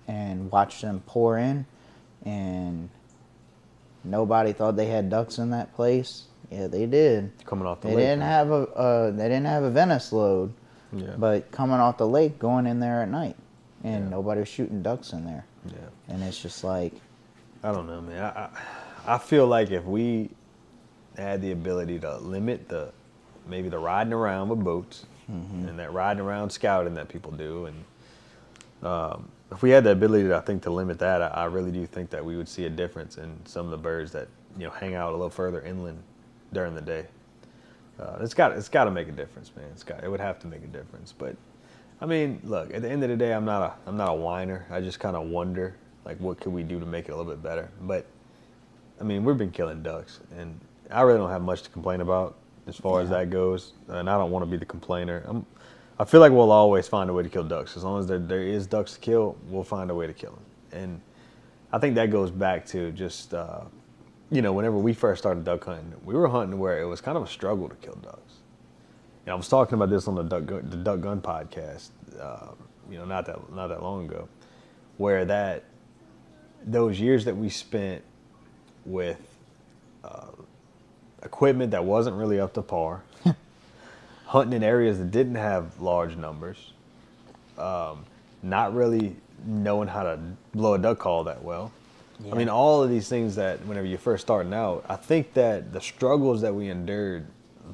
And 0.07 0.49
watch 0.51 0.81
them 0.81 1.01
pour 1.05 1.37
in 1.37 1.65
and 2.25 2.89
nobody 4.03 4.53
thought 4.53 4.75
they 4.75 4.87
had 4.87 5.09
ducks 5.09 5.37
in 5.37 5.51
that 5.51 5.73
place. 5.75 6.23
Yeah, 6.51 6.67
they 6.67 6.85
did. 6.85 7.31
Coming 7.45 7.65
off 7.65 7.81
the 7.81 7.87
they 7.87 7.95
lake. 7.95 8.03
They 8.03 8.09
didn't 8.11 8.23
have 8.23 8.51
a 8.51 8.63
uh, 8.73 9.11
they 9.11 9.23
didn't 9.23 9.45
have 9.45 9.63
a 9.63 9.71
Venice 9.71 10.11
load. 10.11 10.53
Yeah. 10.93 11.15
But 11.17 11.51
coming 11.51 11.77
off 11.77 11.97
the 11.97 12.07
lake, 12.07 12.37
going 12.39 12.67
in 12.67 12.79
there 12.79 13.01
at 13.01 13.09
night, 13.09 13.35
and 13.83 14.05
yeah. 14.05 14.09
nobody 14.09 14.41
was 14.41 14.49
shooting 14.49 14.81
ducks 14.81 15.13
in 15.13 15.25
there. 15.25 15.45
Yeah. 15.67 16.13
And 16.13 16.23
it's 16.23 16.41
just 16.41 16.63
like. 16.63 16.93
I 17.63 17.71
don't 17.71 17.87
know, 17.87 17.99
man. 17.99 18.23
I, 18.23 18.27
I, 18.27 18.49
I 19.07 19.17
feel 19.17 19.47
like 19.47 19.71
if 19.71 19.83
we 19.83 20.29
had 21.17 21.41
the 21.41 21.51
ability 21.51 21.99
to 21.99 22.17
limit 22.17 22.67
the 22.67 22.91
maybe 23.47 23.69
the 23.69 23.77
riding 23.77 24.13
around 24.13 24.49
with 24.49 24.63
boats 24.63 25.05
mm-hmm. 25.31 25.67
and 25.67 25.79
that 25.79 25.93
riding 25.93 26.21
around 26.21 26.49
scouting 26.49 26.95
that 26.95 27.07
people 27.07 27.31
do 27.31 27.65
and 27.65 27.83
um, 28.83 29.29
if 29.51 29.61
we 29.61 29.69
had 29.69 29.83
the 29.83 29.91
ability, 29.91 30.27
to, 30.27 30.35
I 30.35 30.41
think, 30.41 30.63
to 30.63 30.69
limit 30.69 30.99
that, 30.99 31.21
I, 31.21 31.27
I, 31.27 31.45
really 31.45 31.71
do 31.71 31.85
think 31.85 32.09
that 32.09 32.23
we 32.23 32.35
would 32.35 32.47
see 32.47 32.65
a 32.65 32.69
difference 32.69 33.17
in 33.17 33.37
some 33.45 33.65
of 33.65 33.71
the 33.71 33.77
birds 33.77 34.11
that 34.11 34.27
you 34.57 34.65
know 34.65 34.71
hang 34.71 34.95
out 34.95 35.09
a 35.09 35.11
little 35.11 35.29
further 35.29 35.61
inland 35.61 35.99
during 36.51 36.75
the 36.75 36.81
day. 36.81 37.05
Uh, 37.99 38.17
it's 38.21 38.33
got 38.33 38.51
it's 38.51 38.69
got 38.69 38.85
to 38.85 38.91
make 38.91 39.07
a 39.07 39.11
difference, 39.11 39.51
man. 39.55 39.65
It's 39.71 39.83
got 39.83 40.03
it 40.03 40.09
would 40.09 40.19
have 40.19 40.39
to 40.39 40.47
make 40.47 40.63
a 40.63 40.67
difference. 40.67 41.13
But 41.17 41.35
I 42.01 42.05
mean, 42.05 42.41
look, 42.43 42.73
at 42.73 42.81
the 42.81 42.89
end 42.89 43.03
of 43.03 43.09
the 43.09 43.15
day, 43.15 43.33
I'm 43.33 43.45
not 43.45 43.61
a 43.61 43.89
I'm 43.89 43.97
not 43.97 44.09
a 44.09 44.13
whiner. 44.13 44.65
I 44.69 44.81
just 44.81 44.99
kind 44.99 45.15
of 45.15 45.27
wonder 45.27 45.75
like 46.03 46.19
what 46.19 46.39
could 46.39 46.53
we 46.53 46.63
do 46.63 46.79
to 46.79 46.85
make 46.85 47.07
it 47.07 47.11
a 47.11 47.15
little 47.15 47.31
bit 47.31 47.41
better. 47.41 47.69
But 47.81 48.05
I 48.99 49.03
mean, 49.03 49.23
we've 49.23 49.37
been 49.37 49.51
killing 49.51 49.83
ducks, 49.83 50.19
and 50.37 50.59
I 50.89 51.01
really 51.01 51.17
don't 51.17 51.29
have 51.29 51.41
much 51.41 51.63
to 51.63 51.69
complain 51.69 52.01
about 52.01 52.37
as 52.67 52.75
far 52.75 52.99
yeah. 52.99 53.03
as 53.03 53.09
that 53.09 53.29
goes. 53.29 53.73
And 53.87 54.09
I 54.09 54.17
don't 54.17 54.31
want 54.31 54.43
to 54.43 54.49
be 54.49 54.57
the 54.57 54.65
complainer. 54.65 55.23
I'm 55.25 55.45
I 55.97 56.03
feel 56.03 56.19
like 56.19 56.33
we'll 56.33 56.51
always 56.51 56.87
find 56.89 57.09
a 57.09 57.13
way 57.13 57.23
to 57.23 57.29
kill 57.29 57.45
ducks. 57.45 57.77
As 57.77 57.83
long 57.83 57.99
as 57.99 58.07
there, 58.07 58.19
there 58.19 58.41
is 58.41 58.67
ducks 58.67 58.95
to 58.95 58.99
kill, 58.99 59.37
we'll 59.47 59.63
find 59.63 59.89
a 59.89 59.95
way 59.95 60.07
to 60.07 60.13
kill 60.13 60.31
them. 60.31 60.81
And 60.81 61.01
I 61.71 61.79
think 61.79 61.95
that 61.95 62.11
goes 62.11 62.29
back 62.29 62.65
to 62.67 62.91
just, 62.91 63.33
uh, 63.33 63.61
you 64.29 64.41
know, 64.41 64.51
whenever 64.51 64.77
we 64.77 64.93
first 64.93 65.21
started 65.21 65.45
duck 65.45 65.63
hunting, 65.63 65.93
we 66.03 66.13
were 66.13 66.27
hunting 66.27 66.59
where 66.59 66.81
it 66.81 66.85
was 66.85 66.99
kind 66.99 67.15
of 67.15 67.23
a 67.23 67.27
struggle 67.27 67.69
to 67.69 67.75
kill 67.75 67.95
ducks. 67.95 68.33
And 69.25 69.31
I 69.31 69.35
was 69.35 69.47
talking 69.47 69.75
about 69.75 69.89
this 69.89 70.07
on 70.07 70.15
the 70.15 70.23
Duck, 70.23 70.45
the 70.45 70.77
Duck 70.77 70.99
Gun 70.99 71.21
podcast, 71.21 71.91
uh, 72.19 72.51
you 72.89 72.97
know, 72.97 73.05
not 73.05 73.25
that 73.25 73.51
not 73.53 73.67
that 73.67 73.81
long 73.81 74.05
ago, 74.05 74.27
where 74.97 75.25
that 75.25 75.63
those 76.63 76.99
years 76.99 77.25
that 77.25 77.35
we 77.35 77.49
spent 77.49 78.03
with 78.85 79.19
uh, 80.03 80.27
equipment 81.23 81.71
that 81.71 81.83
wasn't 81.83 82.15
really 82.15 82.39
up 82.39 82.53
to 82.53 82.61
par 82.61 83.01
hunting 84.25 84.53
in 84.53 84.63
areas 84.63 84.99
that 84.99 85.11
didn't 85.11 85.35
have 85.35 85.79
large 85.79 86.15
numbers, 86.15 86.73
um, 87.57 88.05
not 88.43 88.73
really 88.73 89.15
knowing 89.45 89.87
how 89.87 90.03
to 90.03 90.19
blow 90.53 90.75
a 90.75 90.77
duck 90.77 90.99
call 90.99 91.23
that 91.23 91.43
well. 91.43 91.71
Yeah. 92.23 92.33
I 92.33 92.37
mean, 92.37 92.49
all 92.49 92.81
of 92.81 92.89
these 92.89 93.09
things 93.09 93.35
that 93.35 93.65
whenever 93.65 93.85
you're 93.85 93.97
first 93.97 94.23
starting 94.23 94.53
out, 94.53 94.85
I 94.87 94.95
think 94.95 95.33
that 95.33 95.73
the 95.73 95.81
struggles 95.81 96.41
that 96.41 96.53
we 96.53 96.69
endured 96.69 97.25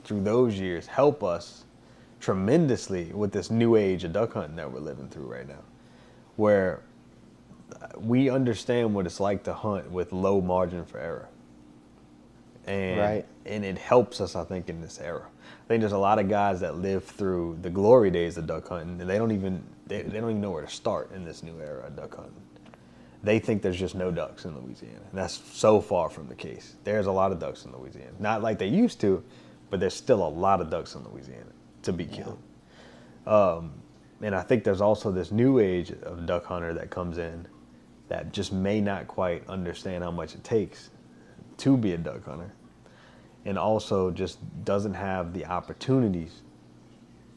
through 0.04 0.24
those 0.24 0.58
years 0.58 0.88
help 0.88 1.24
us 1.24 1.64
tremendously 2.20 3.12
with 3.14 3.32
this 3.32 3.52
new 3.52 3.76
age 3.76 4.04
of 4.04 4.14
duck 4.14 4.34
hunting 4.34 4.56
that 4.56 4.72
we're 4.72 4.80
living 4.80 5.10
through 5.10 5.26
right 5.32 5.48
now, 5.48 5.64
where 6.38 6.82
we 7.98 8.30
understand 8.30 8.94
what 8.94 9.06
it's 9.06 9.20
like 9.20 9.44
to 9.44 9.54
hunt 9.54 9.92
with 9.92 10.12
low 10.12 10.42
margin 10.42 10.86
for 10.86 11.00
error. 11.00 11.30
And, 12.68 13.00
right. 13.00 13.26
and 13.46 13.66
it 13.66 13.78
helps 13.78 14.22
us, 14.22 14.36
I 14.36 14.44
think, 14.44 14.70
in 14.70 14.82
this 14.82 15.00
era 15.00 15.26
I 15.64 15.68
think 15.68 15.82
there's 15.82 15.94
a 15.94 15.98
lot 15.98 16.20
of 16.20 16.28
guys 16.28 16.60
that 16.62 16.78
live 16.78 17.06
through 17.06 17.60
the 17.62 17.70
glory 17.70 18.12
days 18.12 18.38
of 18.38 18.48
duck 18.48 18.68
hunting, 18.68 19.00
and 19.00 19.10
they 19.10 19.18
don't 19.18 19.32
even 19.32 19.64
they, 19.88 20.02
they 20.02 20.20
don't 20.20 20.32
even 20.32 20.42
know 20.42 20.52
where 20.52 20.64
to 20.64 20.70
start 20.70 21.12
in 21.14 21.24
this 21.24 21.44
new 21.44 21.60
era 21.62 21.88
of 21.88 21.96
duck 21.96 22.16
hunting. 22.16 22.34
They 23.24 23.40
think 23.40 23.62
there's 23.62 23.80
just 23.80 23.96
no 23.96 24.12
ducks 24.12 24.46
in 24.46 24.60
Louisiana, 24.60 25.00
and 25.10 25.18
that's 25.18 25.36
so 25.54 25.80
far 25.80 26.10
from 26.10 26.28
the 26.28 26.36
case. 26.36 26.76
There's 26.84 27.06
a 27.06 27.12
lot 27.12 27.32
of 27.32 27.40
ducks 27.40 27.66
in 27.66 27.72
Louisiana, 27.72 28.12
not 28.20 28.42
like 28.42 28.58
they 28.58 28.68
used 28.68 29.00
to, 29.02 29.24
but 29.70 29.80
there's 29.80 29.94
still 29.94 30.26
a 30.26 30.28
lot 30.28 30.60
of 30.60 30.70
ducks 30.70 30.96
in 30.96 31.04
Louisiana 31.04 31.52
to 31.84 31.94
be 31.94 32.06
killed. 32.06 32.40
Yeah. 33.26 33.34
Um, 33.34 33.72
and 34.22 34.36
I 34.36 34.42
think 34.42 34.64
there's 34.64 34.82
also 34.82 35.12
this 35.12 35.32
new 35.32 35.60
age 35.60 35.92
of 35.92 36.26
duck 36.26 36.46
hunter 36.46 36.74
that 36.74 36.90
comes 36.90 37.18
in 37.18 37.48
that 38.12 38.34
just 38.34 38.52
may 38.52 38.82
not 38.82 39.08
quite 39.08 39.48
understand 39.48 40.04
how 40.04 40.12
much 40.12 40.36
it 40.36 40.44
takes 40.44 40.90
to 41.56 41.78
be 41.78 41.94
a 41.94 41.98
duck 41.98 42.26
hunter 42.26 42.52
and 43.46 43.58
also 43.58 44.12
just 44.12 44.38
doesn't 44.66 44.94
have 44.94 45.34
the 45.34 45.46
opportunities 45.46 46.42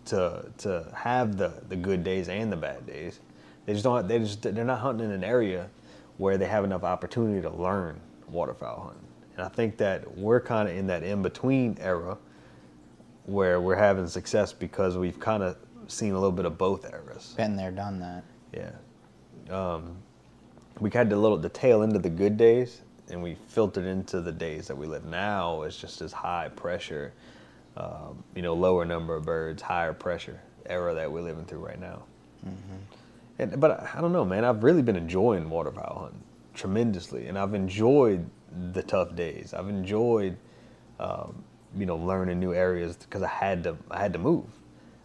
to 0.07 0.51
to 0.59 0.85
have 0.93 1.37
the 1.37 1.63
the 1.69 1.77
good 1.77 2.03
days 2.03 2.29
and 2.29 2.51
the 2.51 2.57
bad 2.57 2.85
days. 2.87 3.21
They 3.67 3.73
just 3.73 3.85
don't. 3.85 4.09
They 4.09 4.19
just 4.19 4.43
they're 4.43 4.65
not 4.65 4.81
hunting 4.81 5.07
in 5.07 5.13
an 5.13 5.23
area 5.23 5.71
where 6.19 6.37
they 6.37 6.47
have 6.47 6.65
enough 6.65 6.83
opportunity 6.83 7.41
to 7.41 7.51
learn 7.51 8.01
waterfowl 8.29 8.81
hunting. 8.81 9.09
And 9.37 9.47
I 9.47 9.49
think 9.49 9.77
that 9.77 10.19
we're 10.19 10.41
kind 10.41 10.69
of 10.69 10.77
in 10.77 10.89
that 10.89 11.05
in 11.05 11.23
between 11.23 11.77
era 11.81 12.19
where 13.27 13.61
we're 13.61 13.77
having 13.77 14.09
success 14.09 14.53
because 14.53 14.99
we've 14.99 15.21
kind 15.21 15.45
of 15.45 15.57
seen 15.87 16.11
a 16.11 16.15
little 16.15 16.33
bit 16.33 16.47
of 16.47 16.59
both 16.59 16.85
eras. 16.93 17.35
Been 17.37 17.55
there, 17.55 17.71
done 17.71 18.01
that. 18.01 18.25
Yeah. 18.53 18.73
Um, 19.51 19.97
we 20.81 20.91
had 20.91 21.11
the 21.11 21.17
little 21.17 21.37
the 21.39 21.49
tail 21.49 21.83
end 21.83 21.97
of 21.97 22.03
the 22.03 22.11
good 22.11 22.37
days, 22.37 22.81
and 23.11 23.23
we 23.23 23.37
filtered 23.49 23.85
into 23.85 24.21
the 24.21 24.33
days 24.33 24.67
that 24.69 24.77
we 24.77 24.87
live 24.87 25.05
now. 25.05 25.63
It's 25.63 25.77
just 25.77 25.99
this 26.01 26.13
high 26.13 26.49
pressure, 26.49 27.13
um, 27.77 28.23
you 28.35 28.43
know, 28.43 28.55
lower 28.55 28.85
number 28.85 29.15
of 29.15 29.25
birds, 29.25 29.63
higher 29.63 29.93
pressure 29.93 30.41
era 30.67 30.95
that 30.95 31.11
we're 31.11 31.23
living 31.23 31.45
through 31.45 31.65
right 31.65 31.81
now. 31.81 32.03
And, 33.39 33.61
but 33.61 33.71
I, 33.73 33.91
I 33.97 34.01
don't 34.01 34.13
know, 34.13 34.25
man. 34.25 34.45
I've 34.45 34.63
really 34.63 34.83
been 34.83 34.97
enjoying 34.97 35.49
waterfowl 35.51 35.99
hunting 36.01 36.23
tremendously, 36.55 37.27
and 37.27 37.39
I've 37.39 37.55
enjoyed 37.55 38.29
the 38.73 38.83
tough 38.83 39.15
days. 39.17 39.55
I've 39.55 39.69
enjoyed, 39.69 40.37
um, 41.01 41.43
you 41.77 41.87
know, 41.87 41.97
learning 41.97 42.39
new 42.41 42.53
areas 42.55 42.97
because 42.97 43.23
I 43.23 43.29
had 43.29 43.65
to. 43.65 43.77
I 43.91 44.01
had 44.01 44.13
to 44.13 44.19
move. 44.19 44.47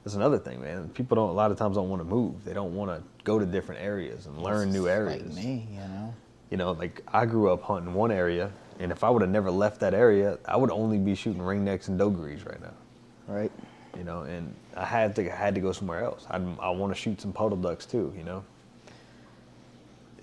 That's 0.03 0.15
another 0.15 0.37
thing, 0.39 0.61
man. 0.61 0.89
People 0.89 1.15
don't 1.15 1.29
a 1.29 1.33
lot 1.33 1.51
of 1.51 1.57
times 1.57 1.75
don't 1.75 1.89
want 1.89 2.01
to 2.01 2.07
move. 2.07 2.45
They 2.45 2.53
don't 2.53 2.73
want 2.75 2.91
to 2.91 3.18
go 3.29 3.37
to 3.37 3.45
different 3.45 3.81
areas 3.81 4.25
and 4.25 4.41
learn 4.41 4.71
new 4.71 4.87
areas. 4.87 5.35
Like 5.35 5.45
me, 5.45 5.67
you 5.71 5.79
know. 5.79 6.13
You 6.49 6.57
know, 6.57 6.71
like 6.71 7.01
I 7.07 7.27
grew 7.27 7.51
up 7.53 7.61
hunting 7.61 7.93
one 7.93 8.11
area, 8.11 8.51
and 8.79 8.91
if 8.91 9.03
I 9.03 9.09
would 9.11 9.21
have 9.21 9.29
never 9.29 9.51
left 9.51 9.79
that 9.81 9.93
area, 9.93 10.39
I 10.45 10.57
would 10.57 10.71
only 10.71 10.97
be 10.97 11.13
shooting 11.13 11.41
ringnecks 11.41 11.89
and 11.89 11.99
dos 11.99 12.15
gris 12.15 12.43
right 12.43 12.59
now. 12.59 12.73
Right. 13.27 13.51
You 13.95 14.03
know, 14.03 14.21
and 14.21 14.55
I 14.75 14.85
had 14.85 15.15
to 15.17 15.31
I 15.31 15.35
had 15.35 15.53
to 15.55 15.61
go 15.61 15.71
somewhere 15.71 16.03
else. 16.03 16.25
I 16.27 16.37
I 16.59 16.69
want 16.71 16.91
to 16.91 16.99
shoot 16.99 17.21
some 17.21 17.31
puddle 17.31 17.57
ducks 17.57 17.85
too. 17.85 18.11
You 18.17 18.23
know. 18.23 18.43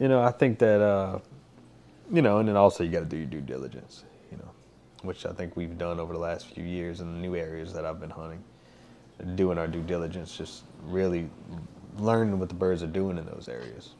You 0.00 0.08
know, 0.08 0.20
I 0.20 0.32
think 0.32 0.58
that 0.58 0.80
uh, 0.80 1.20
you 2.12 2.22
know, 2.22 2.38
and 2.38 2.48
then 2.48 2.56
also 2.56 2.82
you 2.82 2.90
got 2.90 3.00
to 3.00 3.06
do 3.06 3.18
your 3.18 3.26
due 3.26 3.40
diligence. 3.40 4.02
You 4.32 4.38
know, 4.38 4.50
which 5.02 5.24
I 5.26 5.32
think 5.32 5.56
we've 5.56 5.78
done 5.78 6.00
over 6.00 6.12
the 6.12 6.24
last 6.30 6.46
few 6.46 6.64
years 6.64 7.00
in 7.00 7.06
the 7.14 7.20
new 7.20 7.36
areas 7.36 7.72
that 7.72 7.86
I've 7.86 8.00
been 8.00 8.10
hunting. 8.10 8.42
Doing 9.36 9.56
our 9.56 9.66
due 9.66 9.82
diligence, 9.82 10.36
just 10.36 10.64
really 10.82 11.30
learning 11.98 12.38
what 12.38 12.48
the 12.48 12.54
birds 12.54 12.82
are 12.82 12.88
doing 12.88 13.18
in 13.18 13.26
those 13.26 13.48
areas. 13.48 13.90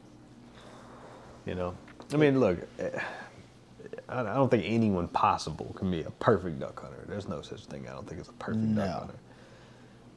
You 1.45 1.55
know, 1.55 1.75
I 2.13 2.17
mean, 2.17 2.39
look, 2.39 2.59
eh, 2.79 2.99
I 4.09 4.23
don't 4.23 4.49
think 4.49 4.63
anyone 4.65 5.07
possible 5.09 5.73
can 5.75 5.91
be 5.91 6.03
a 6.03 6.11
perfect 6.11 6.59
duck 6.59 6.81
hunter. 6.81 7.03
There's 7.07 7.27
no 7.27 7.41
such 7.41 7.65
thing. 7.65 7.87
I 7.87 7.93
don't 7.93 8.07
think 8.07 8.19
it's 8.19 8.29
a 8.29 8.33
perfect 8.33 8.75
duck 8.75 8.99
hunter. 8.99 9.15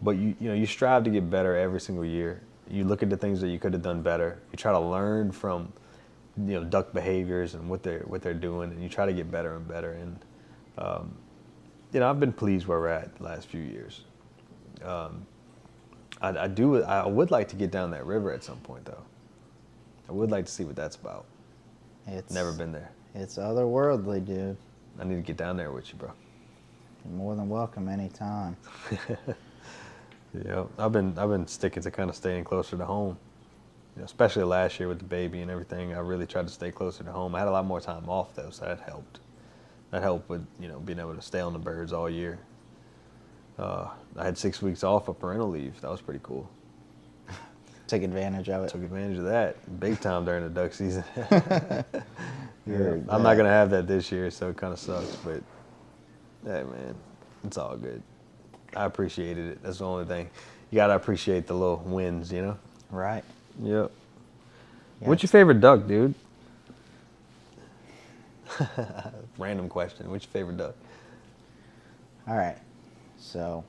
But 0.02 0.12
you, 0.12 0.34
you 0.40 0.48
know, 0.48 0.54
you 0.54 0.66
strive 0.66 1.04
to 1.04 1.10
get 1.10 1.28
better 1.30 1.56
every 1.56 1.80
single 1.80 2.04
year. 2.04 2.42
You 2.68 2.84
look 2.84 3.02
at 3.02 3.10
the 3.10 3.16
things 3.16 3.40
that 3.40 3.48
you 3.48 3.58
could 3.58 3.72
have 3.72 3.82
done 3.82 4.02
better. 4.02 4.40
You 4.52 4.56
try 4.56 4.72
to 4.72 4.80
learn 4.80 5.32
from, 5.32 5.72
you 6.36 6.54
know, 6.54 6.64
duck 6.64 6.92
behaviors 6.92 7.54
and 7.54 7.68
what 7.68 7.82
they're 7.82 8.04
what 8.06 8.22
they're 8.22 8.32
doing, 8.32 8.70
and 8.70 8.82
you 8.82 8.88
try 8.88 9.06
to 9.06 9.12
get 9.12 9.30
better 9.30 9.56
and 9.56 9.66
better. 9.66 9.92
And, 9.92 10.18
um, 10.78 11.14
you 11.92 12.00
know, 12.00 12.08
I've 12.08 12.20
been 12.20 12.32
pleased 12.32 12.66
where 12.66 12.78
we're 12.78 12.88
at 12.88 13.16
the 13.16 13.24
last 13.24 13.48
few 13.48 13.60
years. 13.60 14.04
Um, 14.84 15.26
I, 16.20 16.30
I 16.44 16.48
do. 16.48 16.82
I 16.82 17.06
would 17.06 17.30
like 17.30 17.48
to 17.48 17.56
get 17.56 17.70
down 17.70 17.90
that 17.92 18.06
river 18.06 18.32
at 18.32 18.44
some 18.44 18.58
point, 18.58 18.84
though. 18.84 19.02
I 20.08 20.12
would 20.12 20.30
like 20.30 20.46
to 20.46 20.52
see 20.52 20.64
what 20.64 20.76
that's 20.76 20.96
about. 20.96 21.24
It's 22.06 22.32
Never 22.32 22.52
been 22.52 22.72
there. 22.72 22.90
It's 23.14 23.36
otherworldly, 23.38 24.24
dude. 24.24 24.56
I 24.98 25.04
need 25.04 25.16
to 25.16 25.22
get 25.22 25.36
down 25.36 25.56
there 25.56 25.72
with 25.72 25.88
you, 25.92 25.98
bro. 25.98 26.12
You're 27.04 27.14
more 27.14 27.34
than 27.36 27.48
welcome 27.48 27.88
anytime. 27.88 28.56
Yeah, 30.34 30.64
I've 30.78 30.92
been 30.92 31.18
I've 31.18 31.28
been 31.28 31.46
sticking 31.46 31.82
to 31.82 31.90
kind 31.90 32.08
of 32.08 32.16
staying 32.16 32.44
closer 32.44 32.76
to 32.76 32.84
home. 32.84 33.18
You 33.96 34.00
know, 34.00 34.04
especially 34.04 34.44
last 34.44 34.78
year 34.78 34.88
with 34.88 34.98
the 34.98 35.04
baby 35.04 35.40
and 35.40 35.50
everything. 35.50 35.92
I 35.92 35.98
really 35.98 36.26
tried 36.26 36.46
to 36.46 36.52
stay 36.52 36.70
closer 36.70 37.02
to 37.02 37.10
home. 37.10 37.34
I 37.34 37.40
had 37.40 37.48
a 37.48 37.50
lot 37.50 37.66
more 37.66 37.80
time 37.80 38.08
off 38.08 38.34
though, 38.34 38.50
so 38.50 38.64
that 38.64 38.80
helped. 38.80 39.20
That 39.90 40.02
helped 40.02 40.28
with 40.28 40.46
you 40.60 40.68
know 40.68 40.78
being 40.78 41.00
able 41.00 41.16
to 41.16 41.22
stay 41.22 41.40
on 41.40 41.52
the 41.52 41.58
birds 41.58 41.92
all 41.92 42.08
year. 42.08 42.38
Uh, 43.60 43.88
I 44.16 44.24
had 44.24 44.38
six 44.38 44.62
weeks 44.62 44.82
off 44.82 45.08
of 45.08 45.18
parental 45.18 45.48
leave. 45.48 45.80
That 45.82 45.90
was 45.90 46.00
pretty 46.00 46.20
cool. 46.22 46.48
Take 47.86 48.02
advantage 48.02 48.48
of 48.48 48.64
it. 48.64 48.70
Took 48.70 48.82
advantage 48.82 49.18
of 49.18 49.24
that 49.24 49.80
big 49.80 50.00
time 50.00 50.24
during 50.24 50.44
the 50.44 50.48
duck 50.48 50.72
season. 50.72 51.04
Yeah, 52.66 52.96
I'm 53.08 53.22
not 53.22 53.36
gonna 53.36 53.48
have 53.48 53.70
that 53.70 53.88
this 53.88 54.12
year, 54.12 54.30
so 54.30 54.50
it 54.50 54.56
kind 54.56 54.72
of 54.72 54.78
sucks. 54.78 55.16
But 55.16 55.42
hey, 56.44 56.62
man, 56.62 56.94
it's 57.44 57.58
all 57.58 57.76
good. 57.76 58.02
I 58.76 58.84
appreciated 58.84 59.48
it. 59.48 59.62
That's 59.62 59.78
the 59.78 59.86
only 59.86 60.04
thing. 60.04 60.30
You 60.70 60.76
gotta 60.76 60.94
appreciate 60.94 61.46
the 61.46 61.54
little 61.54 61.82
wins, 61.84 62.30
you 62.30 62.42
know. 62.42 62.58
Right. 62.90 63.24
Yep. 63.60 63.90
Yeah, 65.00 65.08
What's 65.08 65.22
your 65.22 65.28
favorite 65.28 65.60
duck, 65.60 65.88
dude? 65.88 66.14
Random 69.38 69.68
question. 69.68 70.10
What's 70.10 70.26
your 70.26 70.32
favorite 70.32 70.58
duck? 70.58 70.74
All 72.28 72.36
right. 72.36 72.58
So 73.20 73.64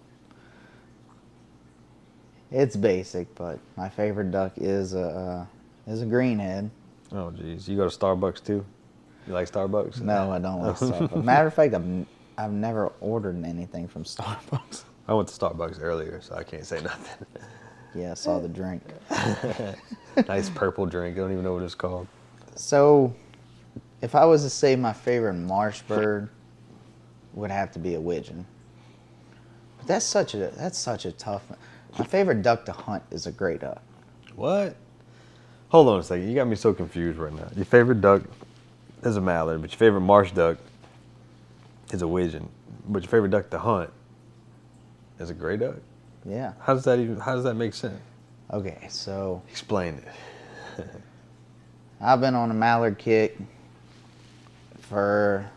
it's 2.51 2.75
basic, 2.75 3.33
but 3.35 3.59
my 3.77 3.89
favorite 3.89 4.31
duck 4.31 4.53
is 4.57 4.93
a 4.93 5.47
uh, 5.87 5.91
is 5.91 6.01
a 6.01 6.05
greenhead. 6.05 6.69
Oh, 7.11 7.29
geez. 7.31 7.67
You 7.67 7.77
go 7.77 7.87
to 7.87 7.95
Starbucks 7.95 8.43
too? 8.43 8.65
You 9.27 9.33
like 9.33 9.51
Starbucks? 9.51 10.01
No, 10.01 10.31
I 10.31 10.39
don't 10.39 10.61
like 10.61 10.75
Starbucks. 10.77 11.23
Matter 11.23 11.47
of 11.47 11.53
fact, 11.53 11.73
I've 11.73 12.05
I've 12.37 12.51
never 12.51 12.91
ordered 13.01 13.43
anything 13.45 13.87
from 13.87 14.03
Starbucks. 14.03 14.83
I 15.07 15.13
went 15.13 15.27
to 15.27 15.37
Starbucks 15.37 15.81
earlier, 15.81 16.21
so 16.21 16.35
I 16.35 16.43
can't 16.43 16.65
say 16.65 16.81
nothing. 16.81 17.27
Yeah, 17.93 18.11
I 18.11 18.13
saw 18.13 18.39
the 18.39 18.47
drink. 18.47 18.81
nice 20.25 20.49
purple 20.49 20.85
drink. 20.85 21.17
I 21.17 21.19
don't 21.19 21.33
even 21.33 21.43
know 21.43 21.55
what 21.55 21.63
it's 21.63 21.75
called. 21.75 22.07
So, 22.55 23.13
if 24.01 24.15
I 24.15 24.23
was 24.23 24.43
to 24.43 24.49
say 24.49 24.77
my 24.77 24.93
favorite 24.93 25.33
marsh 25.33 25.81
bird, 25.81 26.29
would 27.33 27.51
have 27.51 27.69
to 27.73 27.79
be 27.79 27.95
a 27.95 27.99
widgeon. 27.99 28.45
That's 29.91 30.05
such 30.05 30.35
a 30.35 30.37
that's 30.55 30.77
such 30.77 31.03
a 31.03 31.11
tough. 31.11 31.43
My 31.99 32.05
favorite 32.05 32.41
duck 32.43 32.63
to 32.63 32.71
hunt 32.71 33.03
is 33.11 33.27
a 33.27 33.31
gray 33.33 33.57
duck. 33.57 33.81
What? 34.37 34.77
Hold 35.67 35.89
on 35.89 35.99
a 35.99 36.03
second. 36.03 36.29
You 36.29 36.33
got 36.33 36.47
me 36.47 36.55
so 36.55 36.73
confused 36.73 37.19
right 37.19 37.33
now. 37.33 37.49
Your 37.57 37.65
favorite 37.65 37.99
duck 37.99 38.21
is 39.03 39.17
a 39.17 39.21
mallard, 39.21 39.59
but 39.59 39.69
your 39.69 39.77
favorite 39.77 39.99
marsh 39.99 40.31
duck 40.31 40.59
is 41.91 42.01
a 42.01 42.07
widgeon. 42.07 42.47
But 42.87 43.03
your 43.03 43.09
favorite 43.09 43.31
duck 43.31 43.49
to 43.49 43.59
hunt 43.59 43.89
is 45.19 45.29
a 45.29 45.33
gray 45.33 45.57
duck. 45.57 45.75
Yeah. 46.23 46.53
How 46.61 46.73
does 46.73 46.85
that 46.85 46.97
even? 46.97 47.19
How 47.19 47.35
does 47.35 47.43
that 47.43 47.55
make 47.55 47.73
sense? 47.73 47.99
Okay, 48.49 48.87
so 48.87 49.41
Explain 49.49 50.01
it. 50.77 50.85
I've 51.99 52.21
been 52.21 52.35
on 52.35 52.49
a 52.49 52.53
mallard 52.53 52.97
kick 52.97 53.37
for 54.79 55.51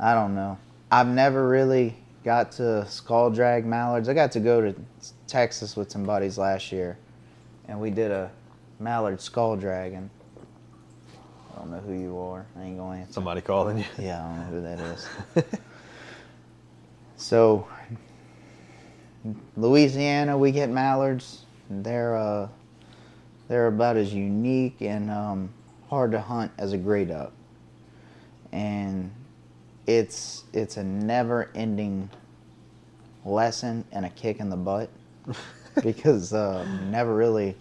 I 0.00 0.14
don't 0.14 0.34
know. 0.34 0.56
I've 0.90 1.08
never 1.08 1.46
really 1.46 1.94
got 2.26 2.50
to 2.50 2.84
skull 2.88 3.30
drag 3.30 3.64
mallards. 3.64 4.08
I 4.08 4.14
got 4.14 4.32
to 4.32 4.40
go 4.40 4.60
to 4.60 4.74
Texas 5.28 5.76
with 5.76 5.92
some 5.92 6.02
buddies 6.02 6.36
last 6.36 6.72
year, 6.72 6.98
and 7.68 7.80
we 7.80 7.88
did 7.88 8.10
a 8.10 8.32
mallard 8.80 9.20
skull 9.20 9.54
dragging. 9.56 10.10
I 11.54 11.58
don't 11.60 11.70
know 11.70 11.78
who 11.78 11.92
you 11.94 12.18
are. 12.18 12.44
I 12.58 12.64
ain't 12.64 12.78
going 12.78 12.96
to 12.96 13.02
answer. 13.02 13.12
Somebody 13.12 13.40
calling 13.42 13.78
you? 13.78 13.84
Yeah, 13.96 14.26
I 14.26 14.28
don't 14.28 14.38
know 14.40 14.46
who 14.46 14.60
that 14.62 14.80
is. 14.80 15.08
so, 17.16 17.68
Louisiana, 19.56 20.36
we 20.36 20.50
get 20.50 20.68
mallards. 20.68 21.44
They're 21.70 22.16
uh, 22.16 22.48
they're 23.46 23.68
about 23.68 23.96
as 23.96 24.12
unique 24.12 24.82
and 24.82 25.12
um, 25.12 25.50
hard 25.88 26.10
to 26.10 26.20
hunt 26.20 26.50
as 26.58 26.72
a 26.72 26.76
gray 26.76 27.04
duck, 27.04 27.32
and 28.50 29.12
it's 29.86 30.44
it's 30.52 30.76
a 30.76 30.84
never-ending 30.84 32.10
lesson 33.24 33.84
and 33.92 34.04
a 34.04 34.10
kick 34.10 34.40
in 34.40 34.48
the 34.48 34.56
butt 34.56 34.90
because 35.82 36.32
uh, 36.32 36.66
never 36.90 37.14
really 37.14 37.56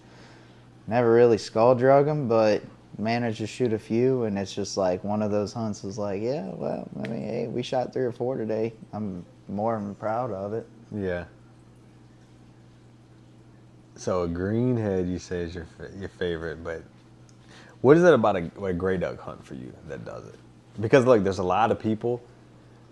never 0.87 1.13
really 1.13 1.37
skull 1.37 1.75
drug 1.75 2.05
them, 2.05 2.27
but 2.27 2.61
managed 2.97 3.39
to 3.39 3.47
shoot 3.47 3.73
a 3.73 3.79
few, 3.79 4.23
and 4.23 4.37
it's 4.37 4.53
just 4.53 4.77
like 4.77 5.03
one 5.03 5.21
of 5.21 5.31
those 5.31 5.53
hunts 5.53 5.83
is 5.83 5.97
like, 5.97 6.21
yeah, 6.21 6.49
well, 6.53 6.87
I 7.03 7.07
mean, 7.07 7.21
hey, 7.21 7.47
we 7.47 7.61
shot 7.61 7.91
three 7.91 8.05
or 8.05 8.11
four 8.11 8.37
today. 8.37 8.73
I'm 8.93 9.25
more 9.47 9.75
than 9.75 9.95
proud 9.95 10.31
of 10.31 10.53
it. 10.53 10.67
Yeah. 10.95 11.25
So 13.95 14.23
a 14.23 14.27
greenhead, 14.27 15.09
you 15.09 15.19
say 15.19 15.41
is 15.41 15.55
your 15.55 15.67
your 15.97 16.09
favorite, 16.09 16.63
but 16.63 16.83
what 17.81 17.97
is 17.97 18.03
it 18.03 18.13
about 18.13 18.35
a, 18.35 18.51
a 18.63 18.73
gray 18.73 18.97
duck 18.97 19.19
hunt 19.19 19.45
for 19.45 19.55
you 19.55 19.73
that 19.87 20.05
does 20.05 20.27
it? 20.27 20.39
Because 20.79 21.05
like, 21.05 21.23
there's 21.23 21.39
a 21.39 21.43
lot 21.43 21.71
of 21.71 21.79
people 21.79 22.21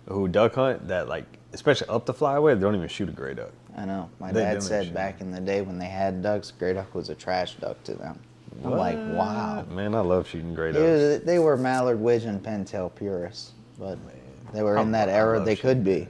who 0.07 0.27
duck 0.27 0.55
hunt 0.55 0.87
that 0.87 1.07
like, 1.07 1.25
especially 1.53 1.87
up 1.87 2.05
the 2.05 2.13
flyway, 2.13 2.55
they 2.55 2.61
don't 2.61 2.75
even 2.75 2.87
shoot 2.87 3.09
a 3.09 3.11
gray 3.11 3.33
duck. 3.33 3.51
I 3.75 3.85
know. 3.85 4.09
My 4.19 4.31
They 4.31 4.41
dad 4.41 4.61
said 4.63 4.93
back 4.93 5.21
in 5.21 5.31
the 5.31 5.41
day 5.41 5.61
when 5.61 5.79
they 5.79 5.87
had 5.87 6.21
ducks, 6.21 6.51
gray 6.51 6.73
duck 6.73 6.93
was 6.93 7.09
a 7.09 7.15
trash 7.15 7.55
duck 7.55 7.83
to 7.85 7.95
them. 7.95 8.19
I'm 8.63 8.71
like, 8.71 8.97
wow. 8.97 9.65
Man, 9.71 9.95
I 9.95 10.01
love 10.01 10.27
shooting 10.27 10.53
gray 10.53 10.71
ducks. 10.71 10.81
Was- 10.81 11.21
they 11.23 11.39
were 11.39 11.57
mallard, 11.57 11.99
widgeon, 11.99 12.39
pintail 12.39 12.93
purists, 12.93 13.53
but 13.79 13.97
Man. 14.05 14.15
they 14.53 14.61
were 14.61 14.77
in 14.77 14.91
that 14.91 15.09
I 15.09 15.13
era. 15.13 15.39
They 15.39 15.55
could 15.55 15.83
be. 15.83 16.07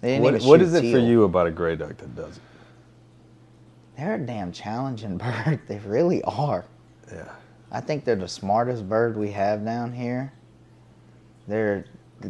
They 0.00 0.18
didn't 0.18 0.22
What, 0.22 0.42
what 0.42 0.62
is 0.62 0.74
it 0.74 0.92
for 0.92 0.98
you 0.98 1.24
about 1.24 1.46
a 1.48 1.50
gray 1.50 1.74
duck 1.76 1.96
that 1.96 2.14
does 2.14 2.36
it? 2.36 2.42
They're 3.96 4.14
a 4.14 4.18
damn 4.18 4.52
challenging 4.52 5.16
bird. 5.18 5.60
They 5.66 5.78
really 5.80 6.22
are. 6.22 6.64
Yeah. 7.12 7.28
I 7.72 7.80
think 7.80 8.04
they're 8.04 8.14
the 8.14 8.28
smartest 8.28 8.88
bird 8.88 9.16
we 9.16 9.32
have 9.32 9.64
down 9.64 9.92
here. 9.92 10.32
They're 11.48 11.84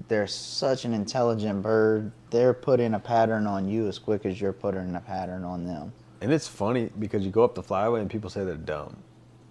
they're 0.09 0.27
such 0.27 0.85
an 0.85 0.93
intelligent 0.93 1.63
bird. 1.63 2.11
They're 2.31 2.55
putting 2.55 2.95
a 2.95 2.99
pattern 2.99 3.47
on 3.47 3.69
you 3.69 3.87
as 3.87 3.99
quick 3.99 4.27
as 4.27 4.41
you're 4.41 4.53
putting 4.53 4.95
a 4.97 5.01
pattern 5.01 5.45
on 5.45 5.65
them. 5.67 5.93
And 6.21 6.33
it's 6.33 6.49
funny 6.49 6.91
because 6.99 7.25
you 7.25 7.31
go 7.31 7.45
up 7.45 7.55
the 7.55 7.63
flyway 7.63 8.01
and 8.01 8.11
people 8.11 8.31
say 8.31 8.45
they're 8.45 8.57
dumb. 8.57 8.97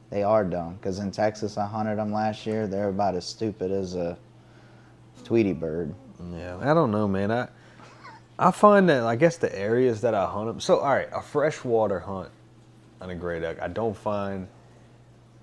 They 0.10 0.24
are 0.24 0.44
dumb 0.44 0.76
because 0.76 1.00
in 1.00 1.12
Texas 1.12 1.58
I 1.58 1.66
hunted 1.66 1.98
them 1.98 2.12
last 2.12 2.46
year. 2.46 2.68
They're 2.68 2.90
about 2.90 3.16
as 3.16 3.26
stupid 3.26 3.72
as 3.72 3.96
a 3.96 4.18
Tweety 5.24 5.54
bird. 5.54 5.94
Yeah, 6.34 6.58
I 6.62 6.74
don't 6.74 6.92
know, 6.92 7.08
man. 7.08 7.32
I 7.32 7.48
I 8.38 8.52
find 8.52 8.90
that 8.90 9.04
I 9.04 9.16
guess 9.16 9.38
the 9.38 9.54
areas 9.58 10.02
that 10.02 10.14
I 10.14 10.26
hunt 10.26 10.48
them. 10.48 10.60
So 10.60 10.80
all 10.80 10.94
right, 10.94 11.10
a 11.14 11.22
freshwater 11.22 12.00
hunt 12.00 12.30
on 13.00 13.10
a 13.10 13.16
gray 13.16 13.40
duck, 13.40 13.62
I 13.62 13.68
don't 13.68 13.96
find 13.96 14.48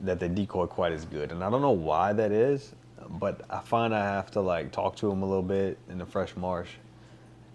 that 0.02 0.18
they 0.18 0.28
decoy 0.28 0.66
quite 0.66 0.92
as 0.92 1.04
good, 1.04 1.32
and 1.32 1.42
I 1.44 1.50
don't 1.50 1.62
know 1.62 1.70
why 1.70 2.12
that 2.12 2.32
is. 2.32 2.74
But 3.10 3.42
I 3.50 3.58
find 3.58 3.94
I 3.94 4.04
have 4.04 4.30
to 4.32 4.40
like 4.40 4.70
talk 4.70 4.96
to 4.96 5.08
them 5.08 5.22
a 5.22 5.26
little 5.26 5.42
bit 5.42 5.78
in 5.88 5.98
the 5.98 6.06
fresh 6.06 6.36
marsh, 6.36 6.70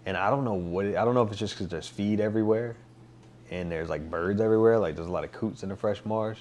and 0.04 0.16
I 0.16 0.28
don't 0.30 0.44
know 0.44 0.54
what. 0.54 0.84
It, 0.84 0.96
I 0.96 1.04
don't 1.04 1.14
know 1.14 1.22
if 1.22 1.30
it's 1.30 1.38
just 1.38 1.54
because 1.54 1.68
there's 1.68 1.88
feed 1.88 2.20
everywhere, 2.20 2.76
and 3.50 3.72
there's 3.72 3.88
like 3.88 4.10
birds 4.10 4.40
everywhere. 4.40 4.78
Like 4.78 4.96
there's 4.96 5.08
a 5.08 5.12
lot 5.12 5.24
of 5.24 5.32
coots 5.32 5.62
in 5.62 5.70
the 5.70 5.76
fresh 5.76 6.04
marsh. 6.04 6.40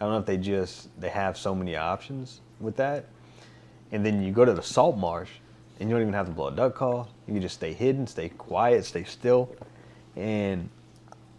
I 0.00 0.04
don't 0.04 0.12
know 0.12 0.20
if 0.20 0.26
they 0.26 0.36
just 0.36 0.88
they 1.00 1.08
have 1.08 1.36
so 1.36 1.54
many 1.54 1.76
options 1.76 2.40
with 2.60 2.76
that, 2.76 3.06
and 3.90 4.06
then 4.06 4.22
you 4.22 4.32
go 4.32 4.44
to 4.44 4.52
the 4.52 4.62
salt 4.62 4.96
marsh, 4.96 5.30
and 5.80 5.88
you 5.88 5.94
don't 5.94 6.02
even 6.02 6.14
have 6.14 6.26
to 6.26 6.32
blow 6.32 6.48
a 6.48 6.52
duck 6.52 6.74
call. 6.74 7.08
You 7.26 7.34
can 7.34 7.42
just 7.42 7.56
stay 7.56 7.72
hidden, 7.72 8.06
stay 8.06 8.28
quiet, 8.28 8.84
stay 8.84 9.04
still, 9.04 9.54
and 10.16 10.68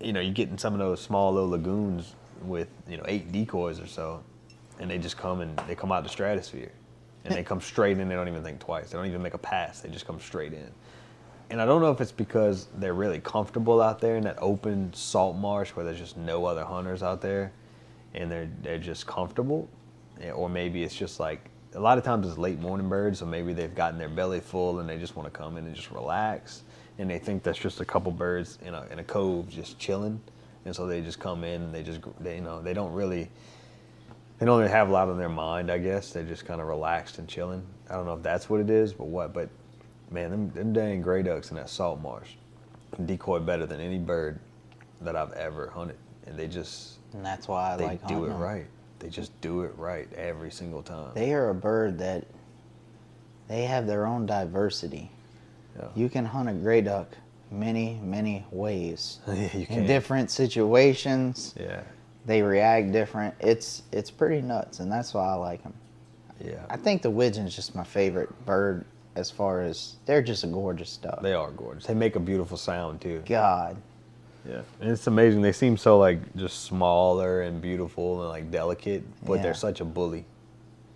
you 0.02 0.12
know 0.12 0.20
you 0.20 0.32
get 0.32 0.50
in 0.50 0.58
some 0.58 0.74
of 0.74 0.80
those 0.80 1.02
small 1.02 1.34
little 1.34 1.50
lagoons 1.50 2.16
with 2.44 2.68
you 2.88 2.98
know 2.98 3.04
eight 3.08 3.32
decoys 3.32 3.80
or 3.80 3.88
so, 3.88 4.24
and 4.80 4.90
they 4.90 4.98
just 4.98 5.18
come 5.18 5.42
and 5.42 5.58
they 5.68 5.76
come 5.76 5.92
out 5.92 6.04
the 6.04 6.10
stratosphere, 6.10 6.72
and 7.26 7.34
they 7.34 7.44
come 7.44 7.62
straight 7.62 7.98
in. 7.98 8.10
They 8.10 8.16
don't 8.16 8.28
even 8.28 8.44
think 8.44 8.60
twice. 8.60 8.90
They 8.92 8.98
don't 8.98 9.08
even 9.08 9.22
make 9.22 9.34
a 9.34 9.40
pass. 9.40 9.80
They 9.80 9.90
just 9.90 10.06
come 10.06 10.20
straight 10.20 10.54
in. 10.54 10.70
And 11.50 11.62
I 11.62 11.66
don't 11.66 11.82
know 11.82 11.92
if 11.92 12.02
it's 12.02 12.12
because 12.12 12.68
they're 12.78 12.94
really 12.94 13.20
comfortable 13.20 13.82
out 13.82 14.00
there 14.00 14.16
in 14.16 14.24
that 14.24 14.38
open 14.40 14.92
salt 14.94 15.36
marsh 15.36 15.70
where 15.72 15.86
there's 15.86 16.00
just 16.00 16.18
no 16.18 16.46
other 16.46 16.64
hunters 16.64 17.04
out 17.04 17.22
there, 17.22 17.52
and 18.14 18.32
they're 18.32 18.50
they're 18.62 18.80
just 18.80 19.06
comfortable, 19.06 19.70
or 20.34 20.50
maybe 20.50 20.84
it's 20.84 20.96
just 20.96 21.20
like 21.20 21.50
a 21.76 21.80
lot 21.80 21.98
of 21.98 22.04
times 22.04 22.28
it's 22.28 22.38
late 22.38 22.60
morning 22.60 22.90
birds, 22.90 23.20
so 23.20 23.26
maybe 23.26 23.54
they've 23.54 23.76
gotten 23.76 24.00
their 24.00 24.10
belly 24.10 24.40
full 24.40 24.80
and 24.80 24.90
they 24.90 24.98
just 24.98 25.16
want 25.16 25.32
to 25.32 25.38
come 25.38 25.58
in 25.58 25.66
and 25.66 25.76
just 25.76 25.92
relax, 25.92 26.64
and 26.98 27.10
they 27.10 27.20
think 27.20 27.44
that's 27.44 27.60
just 27.60 27.82
a 27.82 27.86
couple 27.86 28.12
birds 28.12 28.58
in 28.66 28.74
a 28.74 28.86
in 28.92 29.00
a 29.00 29.04
cove 29.04 29.48
just 29.48 29.78
chilling, 29.78 30.20
and 30.66 30.76
so 30.76 30.88
they 30.88 31.02
just 31.02 31.20
come 31.20 31.44
in 31.44 31.62
and 31.62 31.74
they 31.76 31.84
just 31.84 32.00
they 32.20 32.36
you 32.36 32.42
know 32.42 32.62
they 32.62 32.74
don't 32.74 32.94
really 32.94 33.30
they 34.40 34.46
don't 34.46 34.60
even 34.60 34.72
have 34.72 34.90
a 34.90 34.92
lot 34.92 35.10
on 35.10 35.18
their 35.18 35.30
mind, 35.30 35.72
I 35.72 35.78
guess. 35.78 36.12
They're 36.12 36.24
just 36.24 36.46
kind 36.46 36.60
of 36.62 36.68
relaxed 36.68 37.18
and 37.20 37.28
chilling. 37.28 37.64
I 37.90 37.96
don't 37.96 38.06
know 38.06 38.16
if 38.16 38.24
that's 38.24 38.50
what 38.50 38.60
it 38.60 38.70
is, 38.70 38.94
but 38.94 39.06
what? 39.08 39.34
But 39.34 39.50
man, 40.12 40.32
them, 40.32 40.52
them 40.52 40.74
dang 40.74 41.02
gray 41.02 41.24
ducks 41.24 41.50
in 41.52 41.58
that 41.58 41.70
salt 41.70 42.02
marsh 42.02 42.32
decoy 43.06 43.40
better 43.40 43.66
than 43.66 43.80
any 43.80 43.98
bird 43.98 44.40
that 45.02 45.16
I've 45.16 45.32
ever 45.34 45.70
hunted, 45.70 45.98
and 46.28 46.38
they 46.38 46.48
just 46.48 46.98
And 47.14 47.26
that's 47.26 47.48
why 47.48 47.74
I 47.74 47.78
they 47.78 47.86
like 47.86 48.08
do 48.08 48.26
it 48.26 48.30
it 48.30 48.32
'em. 48.34 48.40
right. 48.40 48.66
They 49.00 49.10
just 49.10 49.40
do 49.42 49.62
it 49.64 49.74
right 49.78 50.08
every 50.14 50.52
single 50.52 50.82
time. 50.82 51.12
They 51.14 51.34
are 51.34 51.50
a 51.50 51.56
bird 51.56 51.98
that 52.00 52.26
they 53.48 53.64
have 53.64 53.86
their 53.88 54.06
own 54.06 54.26
diversity. 54.26 55.12
Yeah. 55.78 55.88
You 55.96 56.08
can 56.10 56.24
hunt 56.26 56.48
a 56.50 56.54
gray 56.54 56.82
duck 56.82 57.08
many, 57.52 58.00
many 58.02 58.46
ways. 58.52 59.20
yeah, 59.28 59.50
you 59.58 59.66
In 59.70 59.86
different 59.86 60.32
situations, 60.32 61.54
Yeah, 61.60 61.82
they 62.26 62.42
react 62.42 62.92
different. 62.92 63.34
It's 63.40 63.84
it's 63.92 64.12
pretty 64.12 64.42
nuts, 64.42 64.80
and 64.80 64.92
that's 64.92 65.14
why 65.14 65.26
I 65.30 65.34
like 65.36 65.64
them. 65.64 65.74
yeah. 66.44 66.66
I 66.70 66.78
think 66.78 67.02
the 67.02 67.10
widgeon's 67.10 67.56
just 67.56 67.76
my 67.76 67.84
favorite 67.84 68.30
bird 68.46 68.86
as 69.16 69.30
far 69.30 69.62
as 69.62 69.96
they're 70.06 70.22
just 70.24 70.44
a 70.44 70.48
gorgeous 70.48 70.98
duck. 70.98 71.22
They 71.22 71.34
are 71.34 71.52
gorgeous. 71.52 71.86
They 71.86 71.94
make 71.94 72.16
a 72.16 72.20
beautiful 72.20 72.58
sound 72.58 73.02
too. 73.02 73.22
God, 73.28 73.78
Yeah, 74.48 74.62
and 74.82 74.90
it's 74.92 75.06
amazing. 75.08 75.42
They 75.42 75.52
seem 75.52 75.78
so 75.78 76.00
like 76.00 76.36
just 76.36 76.64
smaller 76.64 77.42
and 77.44 77.62
beautiful 77.62 78.22
and 78.22 78.30
like 78.30 78.50
delicate, 78.52 79.04
but 79.26 79.34
Yeah. 79.36 79.42
they're 79.44 79.54
such 79.54 79.82
a 79.82 79.86
bully. 79.86 80.26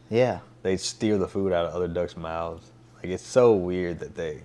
yeah, 0.10 0.40
They 0.64 0.78
steal 0.78 1.20
the 1.20 1.28
food 1.28 1.54
out 1.54 1.66
of 1.66 1.74
other 1.76 1.88
ducks' 1.88 2.18
mouths. 2.18 2.72
Like 2.98 3.06
it's 3.12 3.24
so 3.26 3.54
weird 3.54 4.00
that 4.00 4.16
they 4.16 4.42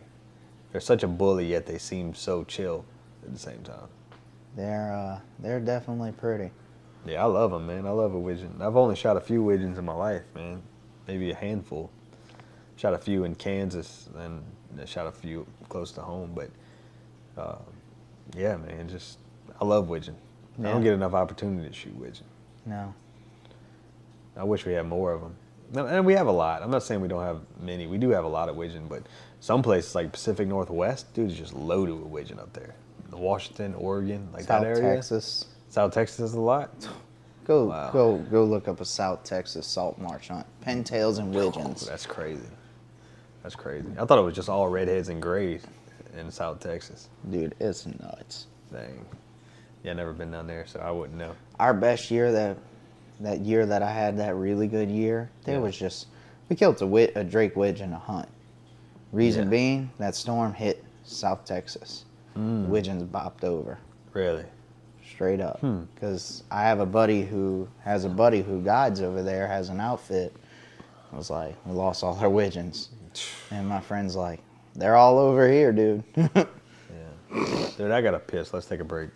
they're 0.71 0.81
such 0.81 1.03
a 1.03 1.09
bully 1.09 1.47
yet 1.47 1.65
they 1.67 1.79
seem 1.79 2.15
so 2.15 2.45
chill 2.45 2.85
at 3.25 3.33
the 3.33 3.39
same 3.39 3.63
time. 3.63 3.89
they're 4.57 4.93
uh, 4.93 5.19
they're 5.39 5.61
definitely 5.61 6.13
pretty. 6.13 6.51
Yeah, 7.05 7.23
I 7.23 7.27
love 7.27 7.51
them, 7.51 7.67
man. 7.67 7.87
I 7.87 7.91
love 7.91 8.15
a 8.15 8.19
widgeon. 8.19 8.57
I've 8.61 8.77
only 8.77 8.95
shot 8.95 9.17
a 9.17 9.21
few 9.21 9.43
widgeons 9.43 9.79
in 9.79 9.85
my 9.85 9.95
life, 9.95 10.23
man. 10.35 10.63
Maybe 11.09 11.31
a 11.31 11.35
handful. 11.35 11.91
Shot 12.77 12.95
a 12.95 12.99
few 12.99 13.25
in 13.25 13.35
Kansas 13.35 14.09
and 14.17 14.43
I 14.81 14.85
shot 14.85 15.07
a 15.07 15.13
few 15.13 15.47
close 15.69 15.93
to 15.93 16.01
home, 16.01 16.33
but 16.35 16.51
uh, 17.37 17.59
yeah, 18.37 18.57
man, 18.57 18.89
just 18.89 19.19
I 19.61 19.65
love 19.65 19.89
widgeon. 19.89 20.17
I 20.59 20.65
don't 20.65 20.83
get 20.83 20.93
enough 20.93 21.15
opportunity 21.15 21.69
to 21.69 21.75
shoot 21.75 21.95
widgeon. 21.97 22.27
No, 22.67 22.95
I 24.37 24.45
wish 24.45 24.67
we 24.67 24.73
had 24.75 24.87
more 24.87 25.13
of 25.13 25.21
them. 25.21 25.37
And 25.75 26.05
we 26.05 26.13
have 26.15 26.27
a 26.27 26.33
lot. 26.33 26.63
I'm 26.63 26.71
not 26.71 26.83
saying 26.83 27.01
we 27.01 27.09
don't 27.09 27.23
have 27.23 27.41
many. 27.61 27.87
We 27.87 27.97
do 27.97 28.11
have 28.11 28.25
a 28.25 28.29
lot 28.29 28.51
of 28.51 28.57
widgeon, 28.57 28.89
but 28.89 29.05
some 29.41 29.63
places 29.63 29.95
like 29.95 30.13
Pacific 30.13 30.47
Northwest, 30.47 31.15
dude, 31.15 31.31
is 31.31 31.37
just 31.37 31.55
loaded 31.55 31.95
with 31.95 32.07
widgeon 32.07 32.39
up 32.39 32.53
there. 32.53 32.75
Washington, 33.11 33.75
Oregon, 33.75 34.29
like 34.33 34.45
South 34.45 34.63
that 34.63 34.67
area. 34.67 34.95
Texas. 34.97 35.47
South 35.73 35.95
Texas 35.95 36.21
is 36.21 36.35
a 36.35 36.41
lot. 36.41 36.69
Go 37.47 37.65
Wow. 37.65 37.91
go 37.93 38.19
go 38.19 38.45
look 38.45 38.69
up 38.69 38.83
a 38.83 38.85
South 38.85 39.25
Texas 39.25 39.67
salt 39.67 39.99
marsh 39.99 40.29
hunt. 40.29 40.45
Pintails 40.63 41.19
and 41.19 41.35
widgeons. 41.35 41.87
That's 41.87 42.05
crazy. 42.05 42.47
That's 43.43 43.55
crazy. 43.55 43.89
I 43.99 44.05
thought 44.05 44.19
it 44.19 44.23
was 44.23 44.35
just 44.35 44.51
all 44.51 44.69
redheads 44.69 45.09
and 45.09 45.21
grays 45.23 45.63
in 46.15 46.31
South 46.31 46.61
Texas. 46.61 47.09
Dude, 47.31 47.55
it's 47.59 47.87
nuts. 47.87 48.49
Dang. 48.71 49.07
Yeah, 49.83 49.95
never 49.95 50.13
been 50.13 50.31
down 50.31 50.47
there, 50.47 50.67
so 50.67 50.79
I 50.79 50.91
wouldn't 50.91 51.19
know. 51.19 51.33
Our 51.59 51.73
best 51.73 52.11
year 52.11 52.31
that 52.33 52.59
that 53.21 53.41
year 53.41 53.65
that 53.65 53.83
I 53.83 53.91
had 53.91 54.19
that 54.19 54.35
really 54.37 54.67
good 54.69 54.91
year, 54.91 55.31
there 55.45 55.55
Yeah. 55.57 55.63
was 55.63 55.75
just 55.75 56.09
we 56.51 56.55
killed 56.57 56.83
a, 56.83 56.87
wit, 56.87 57.13
a 57.17 57.25
Drake 57.25 57.57
widgeon 57.57 57.95
a 57.95 57.99
hunt. 57.99 58.29
Reason 59.11 59.45
Yeah. 59.45 59.51
being 59.51 59.91
that 59.97 60.15
storm 60.15 60.53
hit 60.53 60.85
South 61.05 61.47
Texas. 61.47 62.05
Mm. 62.37 62.69
Widgeons 62.69 63.05
bopped 63.05 63.43
over 63.43 63.79
Really? 64.13 64.45
Straight 65.13 65.41
up. 65.41 65.61
Hmm. 65.61 65.83
Because 65.95 66.43
I 66.51 66.63
have 66.63 66.81
a 66.81 66.87
buddy 66.87 67.23
who 67.23 67.69
has 67.85 68.05
a 68.05 68.09
buddy 68.09 68.43
who 68.43 68.63
guides 68.63 69.01
over 69.01 69.23
there, 69.23 69.47
has 69.47 69.69
an 69.69 69.81
outfit. 69.81 70.35
I 71.13 71.17
was 71.17 71.31
like, 71.31 71.55
we 71.67 71.73
lost 71.73 72.03
all 72.03 72.19
our 72.19 72.31
widgeons, 72.31 72.91
and 73.51 73.69
my 73.69 73.81
friend's 73.81 74.17
like, 74.17 74.41
they're 74.75 74.97
all 74.97 75.19
over 75.19 75.51
here, 75.51 75.73
dude. 75.73 76.05
Yeah. 77.35 77.69
Dude, 77.79 77.91
I 77.91 78.03
got 78.03 78.11
to 78.11 78.19
piss. 78.19 78.53
Let's 78.53 78.67
take 78.67 78.81
a 78.81 78.85
break. 78.85 79.09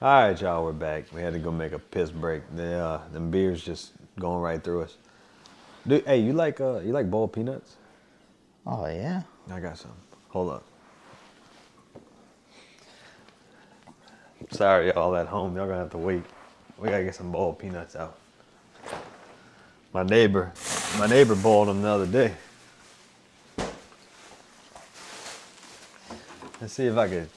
All 0.00 0.28
right, 0.28 0.40
y'all, 0.40 0.62
we're 0.62 0.72
back. 0.72 1.12
We 1.12 1.20
had 1.20 1.32
to 1.32 1.40
go 1.40 1.50
make 1.50 1.72
a 1.72 1.78
piss 1.80 2.12
break. 2.12 2.42
The 2.54 2.74
uh, 2.74 3.08
them 3.08 3.32
beers 3.32 3.64
just 3.64 3.90
going 4.20 4.40
right 4.40 4.62
through 4.62 4.82
us. 4.82 4.96
Dude, 5.86 6.04
hey, 6.04 6.18
you 6.18 6.32
like 6.32 6.60
uh, 6.60 6.78
you 6.78 6.92
like 6.92 7.10
boiled 7.10 7.32
peanuts? 7.32 7.76
oh 8.66 8.86
yeah. 8.86 9.22
I 9.50 9.58
got 9.58 9.78
some. 9.78 9.92
Hold 10.28 10.52
up. 10.52 10.64
Sorry, 14.50 14.88
y'all 14.88 15.16
at 15.16 15.26
home. 15.26 15.56
Y'all 15.56 15.66
gonna 15.66 15.78
have 15.78 15.90
to 15.90 15.98
wait. 15.98 16.22
We 16.78 16.90
gotta 16.90 17.04
get 17.04 17.14
some 17.14 17.32
boiled 17.32 17.58
peanuts 17.58 17.96
out. 17.96 18.18
My 19.92 20.02
neighbor, 20.02 20.52
my 20.98 21.06
neighbor 21.06 21.34
boiled 21.34 21.68
them 21.68 21.82
the 21.82 21.88
other 21.88 22.06
day. 22.06 22.34
Let's 26.60 26.74
see 26.74 26.86
if 26.86 26.96
I 26.96 27.08
can 27.08 27.28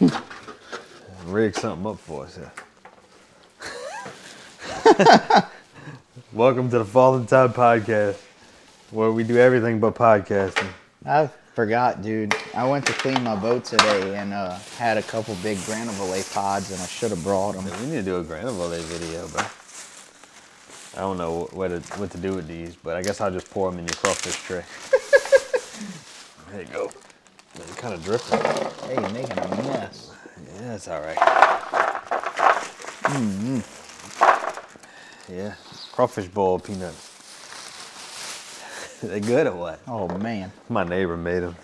rig 1.26 1.54
something 1.56 1.86
up 1.86 1.98
for 1.98 2.24
us 2.24 2.36
here. 2.36 2.52
Welcome 6.32 6.70
to 6.70 6.78
the 6.78 6.84
Fallen 6.84 7.26
Tide 7.26 7.54
Podcast, 7.54 8.16
where 8.90 9.10
we 9.10 9.24
do 9.24 9.36
everything 9.36 9.80
but 9.80 9.94
podcasting. 9.94 10.68
I 11.04 11.28
forgot, 11.58 12.02
dude. 12.02 12.32
I 12.54 12.64
went 12.68 12.86
to 12.86 12.92
clean 12.92 13.20
my 13.24 13.34
boat 13.34 13.64
today 13.64 14.16
and 14.16 14.32
uh, 14.32 14.60
had 14.76 14.96
a 14.96 15.02
couple 15.02 15.34
big 15.42 15.58
granivole 15.58 16.32
pods, 16.32 16.70
and 16.70 16.80
I 16.80 16.86
should 16.86 17.10
have 17.10 17.24
brought 17.24 17.56
them. 17.56 17.64
We 17.64 17.86
need 17.86 17.96
to 17.96 18.02
do 18.04 18.18
a 18.18 18.22
Granivole 18.22 18.78
video, 18.82 19.26
bro. 19.26 19.42
I 20.96 21.00
don't 21.00 21.18
know 21.18 21.48
what 21.50 21.68
to, 21.70 21.80
what 21.98 22.12
to 22.12 22.18
do 22.18 22.34
with 22.34 22.46
these, 22.46 22.76
but 22.76 22.96
I 22.96 23.02
guess 23.02 23.20
I'll 23.20 23.32
just 23.32 23.50
pour 23.50 23.72
them 23.72 23.80
in 23.80 23.86
your 23.86 23.96
crawfish 23.96 24.36
tray. 24.36 24.62
there 26.52 26.62
you 26.62 26.68
go. 26.68 26.92
They're 27.56 27.74
kind 27.74 27.92
of 27.92 28.04
drifting. 28.04 28.38
Hey, 28.88 28.94
you're 28.94 29.10
making 29.10 29.38
a 29.38 29.48
mess. 29.64 30.12
Yeah, 30.60 30.74
it's 30.74 30.86
all 30.86 31.00
right. 31.00 31.16
Mmm. 33.02 33.64
Yeah, 35.28 35.54
crawfish 35.90 36.28
boiled 36.28 36.62
peanuts. 36.62 37.07
they 39.02 39.20
good 39.20 39.46
or 39.46 39.54
what? 39.54 39.80
Oh 39.86 40.08
man. 40.18 40.50
My 40.68 40.82
neighbor 40.82 41.16
made 41.16 41.40
them. 41.40 41.54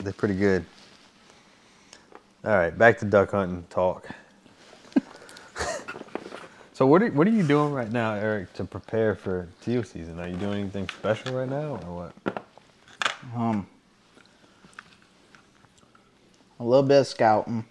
They're 0.00 0.12
pretty 0.12 0.34
good. 0.34 0.66
All 2.44 2.52
right, 2.52 2.76
back 2.76 2.98
to 2.98 3.06
duck 3.06 3.30
hunting 3.30 3.64
talk. 3.70 4.06
so 6.74 6.86
what 6.86 7.02
are, 7.02 7.08
what 7.10 7.26
are 7.26 7.30
you 7.30 7.42
doing 7.42 7.72
right 7.72 7.90
now, 7.90 8.14
Eric, 8.14 8.52
to 8.54 8.64
prepare 8.64 9.14
for 9.14 9.48
teal 9.62 9.82
season? 9.82 10.20
Are 10.20 10.28
you 10.28 10.36
doing 10.36 10.60
anything 10.60 10.88
special 10.90 11.32
right 11.36 11.48
now, 11.48 11.80
or 11.86 12.12
what? 12.24 12.44
Um, 13.34 13.66
a 16.60 16.64
little 16.64 16.82
bit 16.82 17.00
of 17.00 17.06
scouting. 17.06 17.64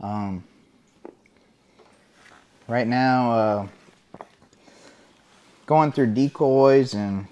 Um, 0.00 0.42
right 2.66 2.86
now, 2.86 3.32
uh, 3.32 3.66
going 5.66 5.92
through 5.92 6.14
decoys 6.14 6.94
and 6.94 7.26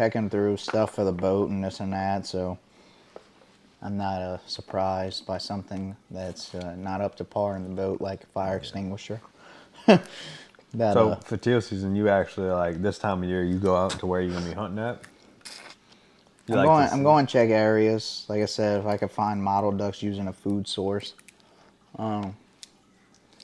checking 0.00 0.30
through 0.30 0.56
stuff 0.56 0.94
for 0.94 1.04
the 1.04 1.12
boat 1.12 1.50
and 1.50 1.62
this 1.62 1.78
and 1.80 1.92
that. 1.92 2.26
So 2.26 2.56
I'm 3.82 3.98
not 3.98 4.22
uh, 4.22 4.38
surprised 4.46 5.26
by 5.26 5.36
something 5.36 5.94
that's 6.10 6.54
uh, 6.54 6.74
not 6.74 7.02
up 7.02 7.16
to 7.16 7.24
par 7.24 7.54
in 7.54 7.64
the 7.64 7.74
boat, 7.74 8.00
like 8.00 8.22
a 8.22 8.26
fire 8.28 8.56
extinguisher. 8.56 9.20
that, 9.86 10.02
So 10.72 11.10
uh, 11.10 11.16
for 11.16 11.36
teal 11.36 11.60
season, 11.60 11.94
you 11.94 12.08
actually 12.08 12.48
like 12.48 12.80
this 12.80 12.96
time 12.98 13.22
of 13.22 13.28
year, 13.28 13.44
you 13.44 13.58
go 13.58 13.76
out 13.76 13.90
to 13.98 14.06
where 14.06 14.22
you're 14.22 14.32
gonna 14.32 14.46
be 14.46 14.54
hunting 14.54 14.82
at. 14.82 15.02
You 16.48 16.54
I'm 16.54 16.64
like 16.64 16.66
going. 16.66 16.88
I'm 16.90 17.02
going 17.02 17.26
to 17.26 17.32
check 17.32 17.50
areas. 17.50 18.24
Like 18.26 18.40
I 18.40 18.46
said, 18.46 18.80
if 18.80 18.86
I 18.86 18.96
could 18.96 19.10
find 19.10 19.44
mottled 19.44 19.76
ducks 19.76 20.02
using 20.02 20.28
a 20.28 20.32
food 20.32 20.66
source. 20.66 21.12
Um, 21.98 22.34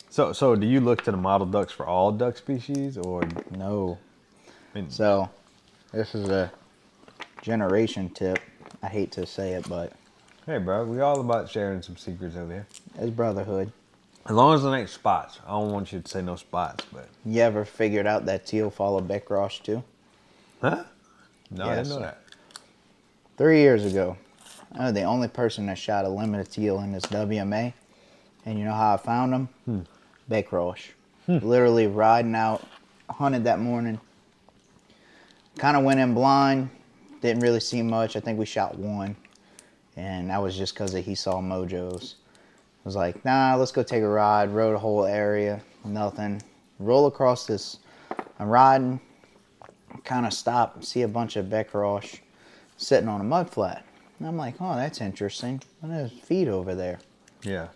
So, 0.08 0.32
so 0.32 0.56
do 0.56 0.66
you 0.66 0.80
look 0.80 1.04
to 1.04 1.10
the 1.10 1.18
mottled 1.18 1.52
ducks 1.52 1.72
for 1.74 1.86
all 1.86 2.12
duck 2.12 2.38
species, 2.38 2.96
or 2.96 3.24
I 3.24 3.56
no. 3.58 3.98
mean, 4.74 4.90
So, 4.90 5.28
this 5.96 6.14
is 6.14 6.28
a 6.28 6.52
generation 7.42 8.10
tip. 8.10 8.38
I 8.82 8.88
hate 8.88 9.10
to 9.12 9.26
say 9.26 9.54
it, 9.54 9.66
but 9.68 9.92
hey, 10.44 10.58
bro, 10.58 10.84
we 10.84 11.00
all 11.00 11.20
about 11.20 11.50
sharing 11.50 11.80
some 11.80 11.96
secrets 11.96 12.36
over 12.36 12.52
here. 12.52 12.66
it's 12.98 13.10
brotherhood. 13.10 13.72
As 14.26 14.32
long 14.32 14.54
as 14.54 14.64
it 14.64 14.70
ain't 14.70 14.90
spots, 14.90 15.38
I 15.46 15.50
don't 15.52 15.70
want 15.70 15.92
you 15.92 16.00
to 16.00 16.08
say 16.08 16.20
no 16.20 16.36
spots, 16.36 16.84
but 16.92 17.08
You 17.24 17.40
ever 17.40 17.64
figured 17.64 18.06
out 18.06 18.26
that 18.26 18.44
teal 18.44 18.70
follow 18.70 19.00
bec-croche 19.00 19.60
too? 19.60 19.82
huh? 20.60 20.84
No, 21.50 21.64
I 21.64 21.76
didn't 21.76 21.88
know 21.90 22.00
that. 22.00 22.20
Three 23.38 23.60
years 23.60 23.84
ago, 23.84 24.16
I 24.72 24.86
was 24.86 24.94
the 24.94 25.04
only 25.04 25.28
person 25.28 25.66
that 25.66 25.78
shot 25.78 26.04
a 26.04 26.08
limited 26.08 26.50
teal 26.50 26.80
in 26.80 26.92
this 26.92 27.04
WMA. 27.06 27.72
And 28.44 28.58
you 28.58 28.64
know 28.64 28.74
how 28.74 28.94
I 28.94 28.96
found 28.96 29.32
them? 29.32 29.48
Hmm. 29.64 29.80
bec-croche. 30.28 30.90
Literally 31.28 31.86
riding 31.86 32.34
out, 32.34 32.66
hunted 33.08 33.44
that 33.44 33.58
morning. 33.60 34.00
Kind 35.58 35.76
of 35.76 35.84
went 35.84 36.00
in 36.00 36.14
blind. 36.14 36.70
Didn't 37.20 37.42
really 37.42 37.60
see 37.60 37.82
much. 37.82 38.16
I 38.16 38.20
think 38.20 38.38
we 38.38 38.46
shot 38.46 38.78
one. 38.78 39.16
And 39.96 40.30
that 40.30 40.42
was 40.42 40.56
just 40.56 40.74
because 40.74 40.92
he 40.92 41.14
saw 41.14 41.40
mojos. 41.40 42.16
I 42.44 42.84
was 42.84 42.96
like, 42.96 43.24
nah, 43.24 43.56
let's 43.56 43.72
go 43.72 43.82
take 43.82 44.02
a 44.02 44.08
ride. 44.08 44.50
Rode 44.50 44.74
a 44.74 44.78
whole 44.78 45.06
area. 45.06 45.62
Nothing. 45.84 46.42
Roll 46.78 47.06
across 47.06 47.46
this. 47.46 47.78
I'm 48.38 48.48
riding. 48.48 49.00
Kind 50.04 50.26
of 50.26 50.34
stop. 50.34 50.84
See 50.84 51.02
a 51.02 51.08
bunch 51.08 51.36
of 51.36 51.48
bec-croche 51.48 52.16
sitting 52.76 53.08
on 53.08 53.20
a 53.20 53.24
mud 53.24 53.48
flat. 53.48 53.84
And 54.18 54.28
I'm 54.28 54.36
like, 54.36 54.56
oh, 54.60 54.76
that's 54.76 55.00
interesting. 55.00 55.62
And 55.80 55.90
there's 55.90 56.12
feet 56.12 56.48
over 56.48 56.74
there. 56.74 56.98
Yeah. 57.42 57.68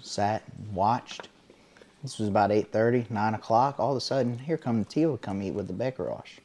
Sat, 0.00 0.42
watched. 0.72 1.28
This 2.02 2.18
was 2.18 2.28
about 2.28 2.50
8.30, 2.50 3.10
9 3.10 3.34
o'clock. 3.34 3.78
All 3.78 3.92
of 3.92 3.96
a 3.96 4.00
sudden, 4.00 4.38
here 4.38 4.58
come 4.58 4.80
the 4.80 4.84
teal 4.84 5.12
to 5.12 5.18
come 5.18 5.40
eat 5.42 5.52
with 5.52 5.68
the 5.68 5.72
bec-croche. 5.72 6.38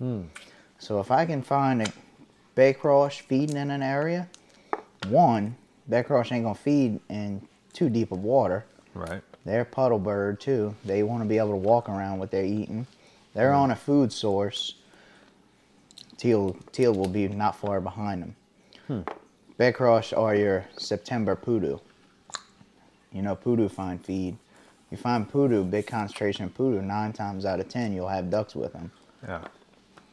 So 0.77 0.99
if 0.99 1.09
I 1.09 1.25
can 1.25 1.41
find 1.41 1.81
a 1.81 1.91
bec-croche 2.53 3.21
feeding 3.21 3.57
in 3.57 3.71
an 3.71 3.81
area, 3.81 4.29
one, 5.09 5.55
bec-croche 5.87 6.31
ain't 6.31 6.43
going 6.43 6.55
to 6.55 6.61
feed 6.61 6.99
in 7.09 7.41
too 7.73 7.89
deep 7.89 8.11
of 8.11 8.23
water. 8.23 8.65
Right. 8.93 9.21
They're 9.45 9.65
puddle 9.65 9.97
bird 9.99 10.39
too. 10.39 10.75
They 10.85 11.01
want 11.03 11.23
to 11.23 11.27
be 11.27 11.37
able 11.37 11.51
to 11.51 11.55
walk 11.55 11.89
around 11.89 12.19
what 12.19 12.29
they're 12.29 12.45
eating. 12.45 12.85
They're 13.33 13.53
on 13.53 13.71
a 13.71 13.75
food 13.75 14.11
source. 14.11 14.75
Teal 16.17 16.55
teal 16.71 16.93
will 16.93 17.07
be 17.07 17.27
not 17.27 17.55
far 17.55 17.79
behind 17.79 18.23
them. 18.23 18.35
Hmm. 18.87 19.01
bec-croche 19.57 20.13
are 20.13 20.35
your 20.35 20.65
September 20.77 21.35
poule 21.35 21.59
d'eau. 21.59 21.81
You 23.11 23.21
know 23.21 23.35
poule 23.35 23.55
d'eau 23.55 23.69
find 23.69 24.03
feed. 24.03 24.37
You 24.91 24.97
find 24.97 25.27
poule 25.29 25.49
d'eau, 25.49 25.63
big 25.63 25.85
concentration 25.87 26.45
of 26.45 26.53
poule 26.53 26.71
d'eau. 26.73 26.81
Nine 26.81 27.13
times 27.13 27.45
out 27.45 27.59
of 27.59 27.67
ten, 27.67 27.93
you'll 27.93 28.07
have 28.07 28.29
ducks 28.29 28.55
with 28.55 28.73
them. 28.73 28.91
Yeah. 29.23 29.41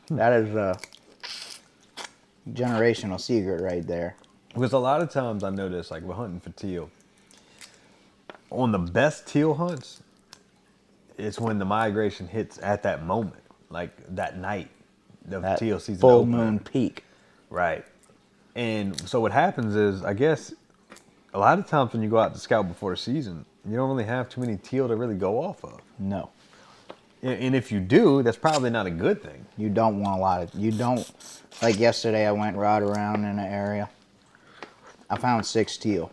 Hmm. 0.08 0.16
That 0.16 0.32
is 0.32 0.54
a 0.54 0.78
generational 2.50 3.20
secret 3.20 3.62
right 3.62 3.86
there. 3.86 4.16
Because 4.52 4.72
a 4.72 4.78
lot 4.78 5.00
of 5.00 5.10
times 5.10 5.42
I 5.44 5.50
notice, 5.50 5.90
like 5.90 6.02
we're 6.02 6.14
hunting 6.14 6.40
for 6.40 6.50
teal. 6.50 6.90
On 8.50 8.70
the 8.72 8.78
best 8.78 9.26
teal 9.26 9.54
hunts, 9.54 10.02
it's 11.18 11.40
when 11.40 11.58
the 11.58 11.64
migration 11.64 12.28
hits 12.28 12.58
at 12.62 12.82
that 12.84 13.04
moment, 13.04 13.42
like 13.70 13.90
that 14.14 14.38
night 14.38 14.68
of 15.30 15.42
That 15.42 15.58
teal 15.58 15.80
season. 15.80 16.00
full 16.00 16.20
opening. 16.20 16.36
moon 16.36 16.58
peak. 16.60 17.04
Right. 17.50 17.84
And 18.54 18.98
so 19.08 19.20
what 19.20 19.32
happens 19.32 19.74
is, 19.74 20.04
I 20.04 20.12
guess, 20.14 20.54
a 21.32 21.38
lot 21.38 21.58
of 21.58 21.66
times 21.66 21.92
when 21.92 22.02
you 22.02 22.08
go 22.08 22.18
out 22.18 22.34
to 22.34 22.38
scout 22.40 22.68
before 22.68 22.92
the 22.92 22.96
season, 22.96 23.44
you 23.68 23.76
don't 23.76 23.88
really 23.88 24.04
have 24.04 24.28
too 24.28 24.40
many 24.40 24.56
teal 24.56 24.88
to 24.88 24.96
really 24.96 25.14
go 25.14 25.42
off 25.42 25.64
of. 25.64 25.80
No. 25.98 26.30
And 27.22 27.54
if 27.56 27.72
you 27.72 27.80
do, 27.80 28.22
that's 28.22 28.36
probably 28.36 28.68
not 28.68 28.86
a 28.86 28.90
good 28.90 29.22
thing. 29.22 29.46
You 29.56 29.70
don't 29.70 30.00
want 30.02 30.18
a 30.18 30.20
lot 30.20 30.42
of. 30.42 30.54
You 30.54 30.70
don't. 30.70 31.10
Like 31.62 31.78
yesterday, 31.78 32.26
I 32.26 32.32
went 32.32 32.56
right 32.56 32.82
around 32.82 33.24
in 33.24 33.38
an 33.38 33.38
area. 33.38 33.88
I 35.08 35.16
found 35.16 35.46
six 35.46 35.78
teal. 35.78 36.12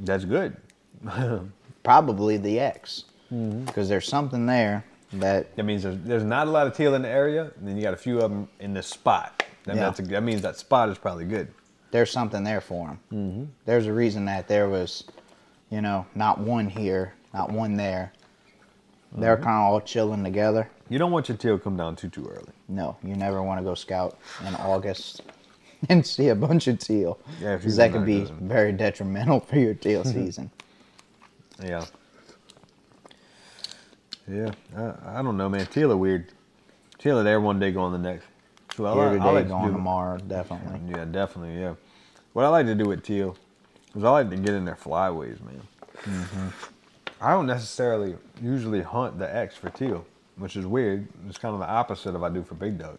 That's 0.00 0.24
good. 0.26 0.56
Probably 1.82 2.36
the 2.36 2.60
X. 2.60 3.04
Mm-hmm. 3.32 3.64
Because 3.64 3.88
there's 3.88 4.06
something 4.06 4.44
there 4.46 4.84
that. 5.14 5.56
That 5.56 5.62
means 5.62 5.82
there's, 5.84 5.96
there's 6.04 6.24
not 6.24 6.46
a 6.46 6.50
lot 6.50 6.66
of 6.66 6.76
teal 6.76 6.94
in 6.94 7.02
the 7.02 7.08
area, 7.08 7.50
and 7.58 7.66
then 7.66 7.76
you 7.76 7.82
got 7.82 7.94
a 7.94 7.98
few 7.98 8.16
of 8.20 8.30
them 8.30 8.48
in 8.58 8.74
this 8.74 8.86
spot. 8.86 9.44
That, 9.64 9.76
Yeah. 9.76 9.82
that's 9.82 10.00
a, 10.00 10.02
that 10.02 10.22
means 10.22 10.42
that 10.42 10.56
spot 10.56 10.88
is 10.90 10.98
probably 10.98 11.24
good. 11.24 11.48
There's 11.90 12.10
something 12.10 12.44
there 12.44 12.60
for 12.60 12.86
them. 12.88 12.98
Mm-hmm. 13.12 13.44
There's 13.64 13.86
a 13.86 13.92
reason 13.92 14.26
that 14.26 14.46
there 14.46 14.68
was, 14.68 15.04
you 15.70 15.80
know, 15.80 16.06
not 16.14 16.38
one 16.38 16.68
here, 16.68 17.14
not 17.32 17.50
one 17.50 17.76
there. 17.76 18.12
They're 19.16 19.36
Mm-hmm. 19.36 19.44
kind 19.44 19.56
of 19.56 19.72
all 19.72 19.80
chilling 19.80 20.22
together. 20.22 20.68
You 20.88 20.98
don't 20.98 21.10
want 21.10 21.28
your 21.28 21.36
teal 21.36 21.58
to 21.58 21.62
come 21.64 21.76
down 21.76 21.96
too 21.96 22.08
too 22.08 22.28
early. 22.28 22.52
No, 22.68 22.96
you 23.02 23.16
never 23.16 23.42
want 23.42 23.58
to 23.58 23.64
go 23.64 23.74
scout 23.74 24.18
in 24.46 24.54
August 24.56 25.22
and 25.88 26.06
see 26.06 26.28
a 26.28 26.34
bunch 26.34 26.68
of 26.68 26.78
teal. 26.78 27.18
Yeah, 27.40 27.54
if 27.54 27.60
because 27.62 27.76
that 27.76 27.90
could 27.92 28.06
be 28.06 28.24
doing- 28.24 28.48
very 28.48 28.72
detrimental 28.72 29.40
for 29.40 29.58
your 29.58 29.74
teal 29.74 30.04
season. 30.16 30.50
Yeah. 31.62 31.84
Yeah, 34.30 34.52
I, 34.76 35.18
I 35.18 35.22
don't 35.22 35.36
know, 35.36 35.48
man. 35.48 35.66
Teal 35.66 35.90
are 35.92 35.96
weird. 35.96 36.28
Teal 36.98 37.18
are 37.18 37.24
there 37.24 37.40
one 37.40 37.58
day, 37.58 37.72
gone 37.72 37.90
the 37.92 37.98
next. 37.98 38.26
So 38.76 38.86
I 38.86 38.92
Here 38.94 39.02
like- 39.02 39.10
I 39.10 39.12
today, 39.14 39.32
like 39.32 39.44
to 39.44 39.48
gone 39.50 39.66
do- 39.66 39.72
tomorrow, 39.72 40.18
definitely. 40.18 40.80
Yeah, 40.90 41.04
definitely. 41.06 41.60
Yeah. 41.60 41.74
What 42.32 42.44
I 42.44 42.48
like 42.48 42.66
to 42.66 42.76
do 42.76 42.84
with 42.84 43.02
teal 43.02 43.36
is 43.94 44.04
I 44.04 44.10
like 44.10 44.30
to 44.30 44.36
get 44.36 44.54
in 44.54 44.64
their 44.64 44.76
flyways, 44.76 45.40
man. 45.44 45.62
Mm-hmm. 46.02 46.48
I 47.20 47.32
don't 47.32 47.46
necessarily 47.46 48.16
usually 48.42 48.80
hunt 48.80 49.18
the 49.18 49.34
X 49.34 49.56
for 49.56 49.70
teal, 49.70 50.06
which 50.36 50.56
is 50.56 50.66
weird. 50.66 51.06
It's 51.28 51.38
kind 51.38 51.54
of 51.54 51.60
the 51.60 51.68
opposite 51.68 52.14
of 52.14 52.22
I 52.22 52.30
do 52.30 52.42
for 52.42 52.54
big 52.54 52.78
duck. 52.78 52.98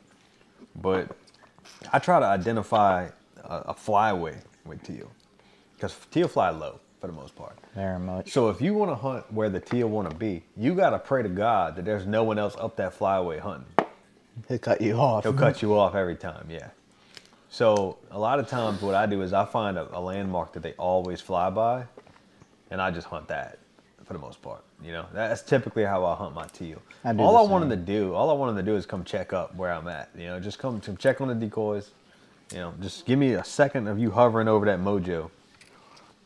But 0.81 1.15
I 1.91 1.99
try 1.99 2.19
to 2.19 2.25
identify 2.25 3.07
a, 3.43 3.57
a 3.57 3.73
flyway 3.73 4.35
with 4.65 4.83
teal 4.83 5.11
because 5.75 5.95
teal 6.11 6.27
fly 6.27 6.51
low 6.51 6.79
for 6.99 7.07
the 7.07 7.13
most 7.13 7.35
part. 7.35 7.57
Very 7.73 7.99
much. 7.99 8.31
So 8.31 8.49
if 8.49 8.61
you 8.61 8.75
want 8.75 8.91
to 8.91 8.95
hunt 8.95 9.31
where 9.33 9.49
the 9.49 9.59
teal 9.59 9.87
want 9.87 10.09
to 10.09 10.15
be, 10.15 10.43
you 10.55 10.75
got 10.75 10.91
to 10.91 10.99
pray 10.99 11.23
to 11.23 11.29
God 11.29 11.75
that 11.75 11.85
there's 11.85 12.05
no 12.05 12.23
one 12.23 12.37
else 12.37 12.55
up 12.59 12.75
that 12.75 12.97
flyway 12.97 13.39
hunting. 13.39 13.65
He'll 14.47 14.59
cut 14.59 14.81
you 14.81 14.93
off. 14.93 15.23
He'll 15.23 15.33
cut 15.33 15.61
you 15.61 15.77
off 15.77 15.95
every 15.95 16.15
time, 16.15 16.47
yeah. 16.49 16.69
So 17.51 17.97
a 18.11 18.17
lot 18.17 18.39
of 18.39 18.47
times 18.47 18.81
what 18.81 18.95
I 18.95 19.05
do 19.05 19.21
is 19.21 19.33
I 19.33 19.43
find 19.43 19.77
a, 19.77 19.85
a 19.95 19.99
landmark 19.99 20.53
that 20.53 20.63
they 20.63 20.71
always 20.73 21.19
fly 21.19 21.49
by, 21.49 21.83
and 22.71 22.81
I 22.81 22.91
just 22.91 23.07
hunt 23.07 23.27
that 23.27 23.59
for 24.05 24.13
the 24.13 24.19
most 24.19 24.41
part. 24.41 24.63
You 24.81 24.93
know, 24.93 25.05
that's 25.13 25.41
typically 25.41 25.83
how 25.83 26.05
I 26.05 26.15
hunt 26.15 26.33
my 26.33 26.47
teal. 26.47 26.81
I 27.03 27.13
all 27.13 27.35
I 27.35 27.41
wanted 27.41 27.69
to 27.71 27.75
do, 27.75 28.13
all 28.13 28.29
I 28.29 28.33
wanted 28.33 28.55
to 28.55 28.63
do 28.63 28.77
is 28.77 28.85
come 28.85 29.03
check 29.03 29.33
up 29.33 29.53
where 29.53 29.73
I'm 29.73 29.89
at. 29.89 30.09
You 30.17 30.27
know, 30.27 30.39
just 30.39 30.59
come 30.59 30.79
to 30.79 30.95
check 30.95 31.19
on 31.19 31.27
the 31.27 31.35
decoys. 31.35 31.91
You 32.53 32.59
know, 32.59 32.73
just 32.81 33.05
give 33.05 33.19
me 33.19 33.33
a 33.33 33.43
second 33.43 33.89
of 33.89 33.99
you 33.99 34.11
hovering 34.11 34.47
over 34.47 34.65
that 34.67 34.79
mojo, 34.79 35.29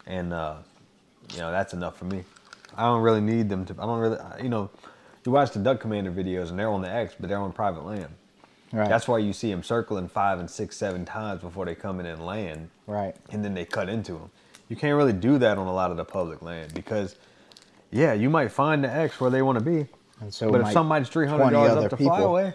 and 0.06 0.32
uh, 0.32 0.58
you 1.34 1.40
know 1.40 1.52
that's 1.52 1.74
enough 1.74 1.98
for 1.98 2.06
me. 2.06 2.24
I 2.78 2.84
don't 2.84 3.02
really 3.02 3.22
need 3.22 3.50
them 3.50 3.66
to. 3.66 3.74
I 3.74 3.86
don't 3.88 4.00
really, 4.00 4.18
you 4.44 4.50
know, 4.50 4.70
you 5.26 5.32
watch 5.32 5.52
the 5.52 5.60
Duck 5.60 5.80
Commander 5.80 6.12
videos 6.12 6.50
and 6.50 6.60
they're 6.60 6.70
on 6.70 6.84
the 6.84 6.90
X, 6.90 7.16
but 7.20 7.30
they're 7.30 7.40
on 7.40 7.52
private 7.52 7.84
land. 7.84 8.14
Right. 8.76 8.90
That's 8.90 9.08
why 9.08 9.20
you 9.20 9.32
see 9.32 9.50
them 9.50 9.64
circling 9.64 10.10
five 10.10 10.38
and 10.38 10.50
six, 10.52 10.76
seven 10.76 11.06
times 11.06 11.40
before 11.40 11.64
they 11.64 11.76
come 11.76 12.02
in 12.02 12.06
and 12.06 12.26
land, 12.26 12.70
right. 12.88 13.16
and 13.32 13.44
then 13.44 13.54
they 13.54 13.64
cut 13.64 13.88
into 13.88 14.14
them. 14.14 14.30
You 14.68 14.76
can't 14.76 14.98
really 14.98 15.14
do 15.14 15.38
that 15.38 15.58
on 15.58 15.66
a 15.68 15.74
lot 15.74 15.92
of 15.92 15.98
the 15.98 16.04
public 16.04 16.42
land 16.42 16.74
because, 16.74 17.16
yeah, 17.90 18.12
you 18.12 18.30
might 18.30 18.52
find 18.52 18.84
the 18.84 18.92
X 18.92 19.22
where 19.22 19.32
they 19.32 19.42
want 19.42 19.58
to 19.58 19.64
be, 19.64 19.88
And 20.20 20.34
so 20.34 20.52
but 20.52 20.60
if 20.60 20.74
somebody's 20.74 21.08
300 21.08 21.52
yards 21.52 21.86
up 21.86 21.90
the 21.92 21.96
people. 21.96 22.18
flyway, 22.18 22.54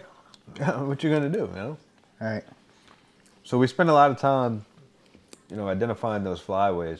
what 0.87 1.03
you 1.03 1.09
gonna 1.09 1.27
do? 1.27 1.49
You 1.55 1.55
know. 1.55 1.77
Right. 2.19 2.43
So 3.43 3.57
we 3.57 3.65
spend 3.65 3.89
a 3.89 3.93
lot 3.93 4.11
of 4.11 4.19
time, 4.19 4.63
you 5.49 5.55
know, 5.55 5.67
identifying 5.69 6.23
those 6.23 6.39
flyways 6.39 6.99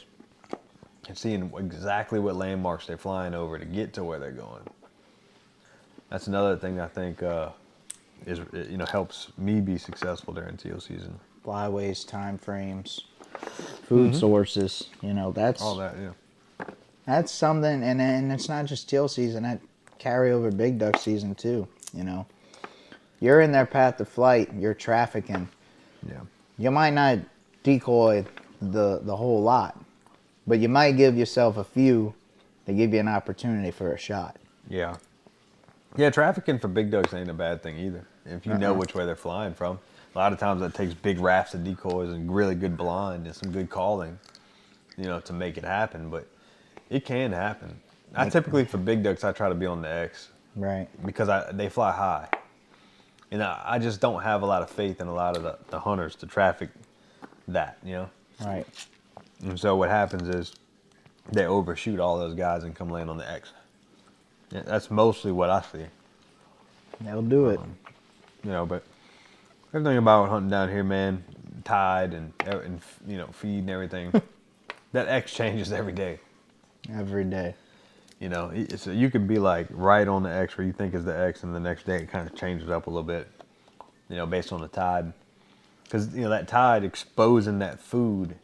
and 1.07 1.15
seeing 1.15 1.53
exactly 1.59 2.19
what 2.19 2.35
landmarks 2.35 2.87
they're 2.87 2.97
flying 2.97 3.35
over 3.35 3.59
to 3.59 3.65
get 3.65 3.93
to 3.93 4.03
where 4.03 4.17
they're 4.17 4.31
going. 4.31 4.63
That's 6.09 6.25
another 6.25 6.57
thing 6.57 6.79
I 6.79 6.87
think 6.87 7.21
uh, 7.21 7.49
is 8.25 8.39
you 8.69 8.77
know 8.77 8.85
helps 8.85 9.31
me 9.37 9.61
be 9.61 9.77
successful 9.77 10.33
during 10.33 10.57
teal 10.57 10.79
season. 10.79 11.19
Flyways, 11.45 12.07
time 12.07 12.37
frames, 12.37 13.01
food 13.83 14.15
sources. 14.15 14.89
You 15.01 15.13
know, 15.13 15.31
that's 15.31 15.61
Mm-hmm. 15.61 15.67
All 15.67 15.75
that, 15.77 15.95
yeah. 15.97 16.65
That's 17.05 17.31
something, 17.31 17.83
and 17.83 17.99
and 18.01 18.31
it's 18.31 18.47
not 18.47 18.65
just 18.65 18.87
teal 18.89 19.07
season. 19.07 19.43
That 19.43 19.59
carry 19.97 20.31
over 20.31 20.51
big 20.51 20.77
duck 20.77 20.97
season 20.97 21.35
too. 21.35 21.67
You 21.93 22.03
know, 22.03 22.25
you're 23.19 23.41
in 23.41 23.51
their 23.51 23.65
path 23.65 23.99
of 23.99 24.07
flight. 24.07 24.49
You're 24.57 24.73
trafficking. 24.73 25.49
Yeah. 26.07 26.21
You 26.57 26.71
might 26.71 26.91
not 26.91 27.19
decoy 27.63 28.25
the 28.61 28.99
the 29.03 29.15
whole 29.15 29.41
lot, 29.41 29.83
but 30.45 30.59
you 30.59 30.69
might 30.69 30.91
give 30.93 31.17
yourself 31.17 31.57
a 31.57 31.63
few 31.63 32.13
to 32.67 32.73
give 32.73 32.93
you 32.93 32.99
an 32.99 33.07
opportunity 33.07 33.71
for 33.71 33.91
a 33.93 33.97
shot. 33.97 34.37
Yeah. 34.69 34.97
Yeah, 35.97 36.09
trafficking 36.09 36.59
for 36.59 36.67
big 36.67 36.91
ducks 36.91 37.13
ain't 37.13 37.29
a 37.29 37.33
bad 37.33 37.61
thing 37.61 37.77
either. 37.77 38.05
If 38.25 38.45
you 38.45 38.53
know 38.55 38.71
Uh-uh. 38.71 38.77
which 38.79 38.93
way 38.95 39.05
they're 39.05 39.15
flying 39.15 39.53
from. 39.53 39.79
A 40.13 40.17
lot 40.17 40.33
of 40.33 40.39
times 40.39 40.61
that 40.61 40.73
takes 40.73 40.93
big 40.93 41.19
rafts 41.19 41.53
of 41.53 41.63
decoys 41.63 42.11
and 42.11 42.33
really 42.33 42.53
good 42.55 42.75
blind 42.75 43.25
and 43.25 43.35
some 43.35 43.51
good 43.51 43.69
calling, 43.69 44.19
you 44.97 45.05
know, 45.05 45.19
to 45.21 45.33
make 45.33 45.57
it 45.57 45.63
happen. 45.63 46.09
But 46.09 46.27
it 46.89 47.05
can 47.05 47.31
happen. 47.31 47.79
I 48.13 48.27
typically 48.29 48.65
for 48.65 48.77
big 48.77 49.03
ducks 49.03 49.23
I 49.23 49.31
try 49.31 49.47
to 49.47 49.55
be 49.55 49.65
on 49.65 49.81
the 49.81 49.89
X 49.89 50.29
Right. 50.55 50.89
because 51.05 51.29
I 51.29 51.49
they 51.53 51.69
fly 51.69 51.91
high. 51.93 52.27
And 53.31 53.41
I, 53.41 53.61
I 53.65 53.79
just 53.79 54.01
don't 54.01 54.21
have 54.21 54.41
a 54.41 54.45
lot 54.45 54.61
of 54.61 54.69
faith 54.69 54.99
in 54.99 55.07
a 55.07 55.13
lot 55.13 55.37
of 55.37 55.43
the, 55.43 55.57
the 55.69 55.79
hunters 55.79 56.15
to 56.17 56.27
traffic 56.27 56.69
that, 57.47 57.77
you 57.81 57.93
know? 57.93 58.09
Right. 58.45 58.67
And 59.41 59.57
so 59.57 59.77
what 59.77 59.89
happens 59.89 60.27
is 60.27 60.53
they 61.31 61.45
overshoot 61.45 62.01
all 62.01 62.19
those 62.19 62.33
guys 62.35 62.65
and 62.65 62.75
come 62.75 62.89
land 62.89 63.09
on 63.09 63.15
the 63.15 63.31
X. 63.31 63.53
Yeah, 64.51 64.63
that's 64.65 64.91
mostly 64.91 65.31
what 65.31 65.49
I 65.49 65.61
see. 65.61 65.85
They'll 66.99 67.21
do 67.21 67.47
it. 67.49 67.59
Um, 67.59 67.77
You 68.43 68.51
know, 68.51 68.65
but 68.65 68.83
everything 69.73 69.97
about 69.97 70.29
hunting 70.29 70.49
down 70.49 70.69
here, 70.69 70.83
man, 70.83 71.23
tide 71.63 72.13
and, 72.13 72.33
and 72.45 72.81
you 73.07 73.17
know, 73.17 73.27
feed 73.27 73.59
and 73.59 73.69
everything, 73.69 74.11
that 74.93 75.07
X 75.07 75.33
changes 75.33 75.71
every 75.71 75.93
day. 75.93 76.19
every 76.91 77.23
day. 77.23 77.55
You 78.19 78.29
know, 78.29 78.51
so 78.75 78.91
you 78.91 79.09
could 79.09 79.27
be 79.27 79.39
like 79.39 79.67
right 79.71 80.07
on 80.07 80.23
the 80.23 80.29
X 80.29 80.57
where 80.57 80.65
you 80.65 80.73
think 80.73 80.93
is 80.93 81.05
the 81.05 81.17
X, 81.17 81.43
and 81.43 81.55
the 81.55 81.59
next 81.59 81.85
day 81.85 81.97
it 82.03 82.09
kind 82.11 82.29
of 82.29 82.35
changes 82.35 82.69
up 82.69 82.85
a 82.85 82.89
little 82.89 83.03
bit, 83.03 83.27
you 84.09 84.15
know, 84.15 84.27
based 84.27 84.53
on 84.53 84.61
the 84.61 84.67
tide. 84.67 85.11
Because, 85.83 86.15
you 86.15 86.21
know, 86.21 86.29
that 86.29 86.47
tide 86.47 86.83
exposing 86.83 87.59
that 87.59 87.79
food 87.79 88.35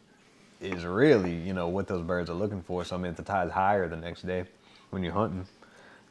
is 0.59 0.83
really, 0.83 1.35
you 1.35 1.53
know, 1.53 1.67
what 1.67 1.87
those 1.87 2.01
birds 2.01 2.29
are 2.29 2.33
looking 2.33 2.61
for. 2.61 2.83
So, 2.83 2.95
I 2.95 2.99
mean, 2.99 3.11
if 3.11 3.17
the 3.17 3.23
tide's 3.23 3.51
higher 3.51 3.87
the 3.87 3.95
next 3.95 4.25
day 4.25 4.45
when 4.89 5.03
you're 5.03 5.13
hunting, 5.13 5.45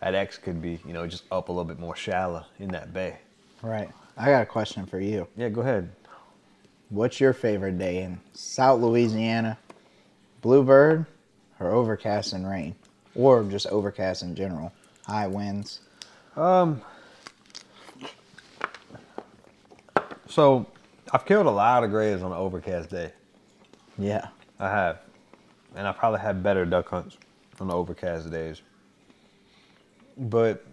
that 0.00 0.14
X 0.14 0.38
could 0.38 0.62
be, 0.62 0.78
you 0.86 0.92
know, 0.92 1.06
just 1.06 1.24
up 1.32 1.48
a 1.48 1.52
little 1.52 1.64
bit 1.64 1.80
more 1.80 1.96
shallow 1.96 2.46
in 2.58 2.68
that 2.68 2.92
bay. 2.92 3.18
Right. 3.62 3.90
I 4.16 4.26
got 4.26 4.42
a 4.42 4.46
question 4.46 4.86
for 4.86 5.00
you. 5.00 5.26
Yeah, 5.36 5.48
go 5.48 5.60
ahead. 5.60 5.90
What's 6.88 7.20
your 7.20 7.32
favorite 7.32 7.78
day 7.78 8.02
in 8.02 8.20
South 8.32 8.80
Louisiana? 8.80 9.58
Bluebird 10.40 11.06
or 11.58 11.70
overcast 11.70 12.32
and 12.32 12.48
rain? 12.48 12.74
Or 13.14 13.42
just 13.44 13.66
overcast 13.66 14.22
in 14.22 14.34
general? 14.34 14.72
High 15.06 15.26
winds? 15.26 15.80
Um, 16.36 16.82
so 20.28 20.66
I've 21.12 21.24
killed 21.24 21.46
a 21.46 21.50
lot 21.50 21.82
of 21.82 21.90
grays 21.90 22.22
on 22.22 22.30
an 22.30 22.38
overcast 22.38 22.90
day. 22.90 23.12
Yeah. 23.98 24.28
I 24.60 24.68
have. 24.68 25.00
And 25.74 25.86
I 25.86 25.92
probably 25.92 26.20
had 26.20 26.42
better 26.42 26.64
duck 26.64 26.88
hunts 26.88 27.16
on 27.60 27.68
the 27.68 27.74
overcast 27.74 28.30
days. 28.30 28.62
But 30.16 30.64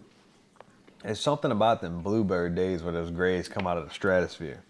it's 1.04 1.20
something 1.20 1.50
about 1.50 1.80
them 1.80 2.00
bluebird 2.00 2.54
days 2.54 2.82
where 2.82 2.92
those 2.92 3.10
grays 3.10 3.48
come 3.48 3.66
out 3.66 3.76
of 3.76 3.86
the 3.86 3.94
stratosphere. 3.94 4.62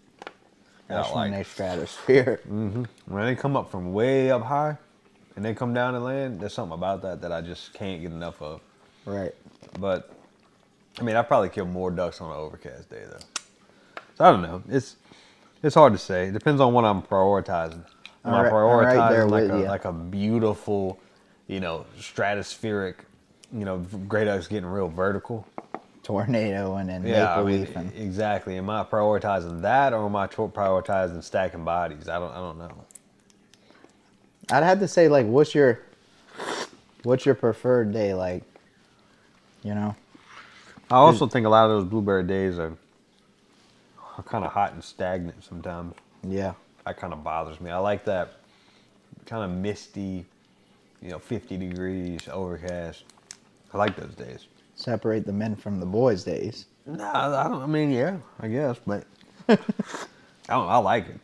That's 0.88 1.08
when 1.14 1.30
like. 1.30 1.32
they 1.32 1.44
stratosphere. 1.44 2.40
Mm-hmm. 2.48 2.84
When 3.06 3.24
they 3.24 3.34
come 3.34 3.56
up 3.56 3.70
from 3.70 3.92
way 3.92 4.30
up 4.30 4.42
high 4.42 4.76
and 5.36 5.44
they 5.44 5.54
come 5.54 5.72
down 5.72 5.94
and 5.94 6.04
land, 6.04 6.40
there's 6.40 6.52
something 6.52 6.74
about 6.74 7.02
that 7.02 7.22
that 7.22 7.32
I 7.32 7.40
just 7.40 7.72
can't 7.72 8.02
get 8.02 8.10
enough 8.10 8.42
of. 8.42 8.60
Right. 9.06 9.34
But 9.78 10.10
I 10.98 11.02
mean, 11.02 11.16
I 11.16 11.22
probably 11.22 11.48
kill 11.48 11.66
more 11.66 11.90
ducks 11.90 12.20
on 12.20 12.30
an 12.30 12.36
overcast 12.36 12.90
day 12.90 13.04
though. 13.10 13.18
So 14.16 14.24
I 14.24 14.30
don't 14.30 14.42
know. 14.42 14.62
It's 14.68 14.96
it's 15.62 15.74
hard 15.74 15.92
to 15.92 15.98
say. 15.98 16.26
It 16.26 16.32
depends 16.32 16.60
on 16.60 16.72
what 16.72 16.84
I'm 16.84 17.00
prioritizing. 17.02 17.84
Am 18.24 18.32
I'm 18.32 18.34
I 18.34 18.50
right- 18.50 18.52
I'm 18.52 18.98
right 18.98 19.24
like 19.24 19.50
a 19.50 19.58
you. 19.58 19.64
like 19.64 19.84
a 19.84 19.92
beautiful, 19.92 20.98
you 21.46 21.60
know, 21.60 21.86
stratospheric, 21.98 22.96
you 23.52 23.64
know, 23.64 23.78
gray 24.08 24.24
ducks 24.24 24.46
getting 24.46 24.66
real 24.66 24.88
vertical? 24.88 25.46
Tornado 26.04 26.76
and 26.76 26.88
then 26.88 27.04
Yeah, 27.04 27.32
I 27.32 27.36
maple 27.36 27.44
mean, 27.50 27.60
leaf 27.60 27.76
and 27.76 27.92
exactly. 27.96 28.56
Am 28.58 28.70
I 28.70 28.84
prioritizing 28.84 29.62
that 29.62 29.92
or 29.92 30.04
am 30.06 30.14
I 30.14 30.28
prioritizing 30.28 31.22
stacking 31.24 31.64
bodies? 31.64 32.08
I 32.08 32.18
don't 32.20 32.30
I 32.30 32.36
don't 32.36 32.58
know. 32.58 32.84
I'd 34.52 34.62
have 34.62 34.78
to 34.80 34.88
say 34.88 35.08
like 35.08 35.26
what's 35.26 35.54
your 35.54 35.80
what's 37.02 37.24
your 37.26 37.34
preferred 37.34 37.92
day 37.92 38.14
like? 38.14 38.42
You 39.62 39.74
know? 39.74 39.96
I 40.90 40.96
also 40.96 41.26
think 41.26 41.46
a 41.46 41.48
lot 41.48 41.64
of 41.64 41.70
those 41.70 41.84
blueberry 41.84 42.22
days 42.22 42.58
are, 42.58 42.76
are 44.18 44.22
kind 44.24 44.44
of 44.44 44.52
hot 44.52 44.74
and 44.74 44.84
stagnant 44.84 45.42
sometimes. 45.42 45.94
Yeah. 46.22 46.52
that 46.84 46.98
kind 46.98 47.12
of 47.14 47.24
bothers 47.24 47.60
me. 47.60 47.70
I 47.70 47.78
like 47.78 48.04
that 48.04 48.34
kind 49.24 49.42
of 49.42 49.50
misty, 49.50 50.26
you 51.00 51.08
know, 51.08 51.18
50 51.18 51.56
degrees, 51.56 52.28
overcast. 52.30 53.04
I 53.72 53.78
like 53.78 53.96
those 53.96 54.14
days. 54.14 54.46
Separate 54.84 55.24
the 55.24 55.32
men 55.32 55.56
from 55.56 55.80
the 55.80 55.86
boys 55.86 56.24
days. 56.24 56.66
Nah, 56.84 57.40
I 57.40 57.48
don't. 57.48 57.62
I 57.62 57.66
mean, 57.66 57.90
yeah, 57.90 58.18
I 58.38 58.48
guess, 58.48 58.78
but 58.86 59.06
I 59.48 59.56
don't. 60.46 60.68
I 60.68 60.76
like 60.76 61.08
it. 61.08 61.18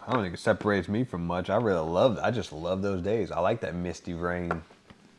I 0.00 0.14
don't 0.14 0.22
think 0.22 0.32
it 0.32 0.40
separates 0.40 0.88
me 0.88 1.04
from 1.04 1.26
much. 1.26 1.50
I 1.50 1.56
really 1.56 1.86
love. 1.86 2.18
I 2.22 2.30
just 2.30 2.54
love 2.54 2.80
those 2.80 3.02
days. 3.02 3.30
I 3.30 3.40
like 3.40 3.60
that 3.60 3.74
misty 3.74 4.14
rain. 4.14 4.62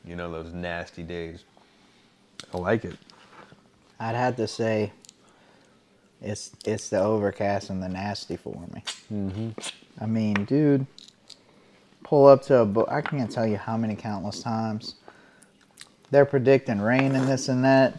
You 0.04 0.16
know, 0.16 0.32
those 0.32 0.52
nasty 0.54 1.04
days. 1.04 1.44
I 2.52 2.58
like 2.58 2.84
it. 2.84 2.98
I'd 4.00 4.16
have 4.16 4.38
to 4.38 4.48
say 4.48 4.92
it's 6.20 6.50
it's 6.66 6.90
the 6.90 7.00
overcast 7.00 7.70
and 7.70 7.84
the 7.84 7.90
nasty 7.90 8.38
for 8.38 8.60
me. 8.74 8.84
Mm-hmm. 9.14 9.50
I 10.02 10.08
mean, 10.08 10.46
dude, 10.46 10.88
pull 12.04 12.26
up 12.26 12.42
to 12.46 12.62
a 12.62 12.66
book. 12.66 12.88
I 12.90 13.02
can't 13.02 13.30
tell 13.30 13.46
you 13.46 13.58
how 13.58 13.78
many 13.78 13.96
countless 13.96 14.42
times 14.42 14.96
they're 16.14 16.26
predicting 16.26 16.80
rain 16.80 17.16
and 17.16 17.28
this 17.28 17.50
and 17.50 17.66
that. 17.66 17.98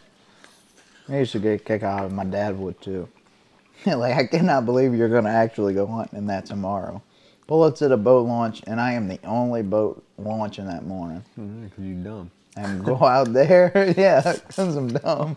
I 1.09 1.19
used 1.19 1.33
to 1.33 1.39
get 1.39 1.61
a 1.61 1.63
kick 1.63 1.83
out 1.83 2.05
of. 2.05 2.13
My 2.13 2.25
dad 2.25 2.59
would 2.59 2.81
too. 2.81 3.09
like 3.87 4.15
I 4.15 4.27
cannot 4.27 4.65
believe 4.65 4.95
you're 4.95 5.09
gonna 5.09 5.31
actually 5.31 5.75
go 5.75 5.87
hunting 5.87 6.19
in 6.21 6.27
that 6.29 6.47
tomorrow. 6.47 7.03
Up 7.51 7.77
to 7.77 7.89
the 7.89 7.97
boat 7.97 8.27
launch, 8.27 8.63
and 8.67 8.81
I 8.81 8.93
am 8.95 9.07
the 9.07 9.21
only 9.25 9.63
boat 9.63 10.03
launching 10.17 10.67
that 10.67 10.87
morning 10.87 11.23
Because 11.37 11.85
you 11.85 11.95
dumb. 12.03 12.31
and 12.57 12.83
go 12.85 12.97
out 13.05 13.33
there. 13.35 13.71
yeah, 13.99 14.33
because 14.33 14.77
I'm 14.77 14.89
dumb. 14.89 15.37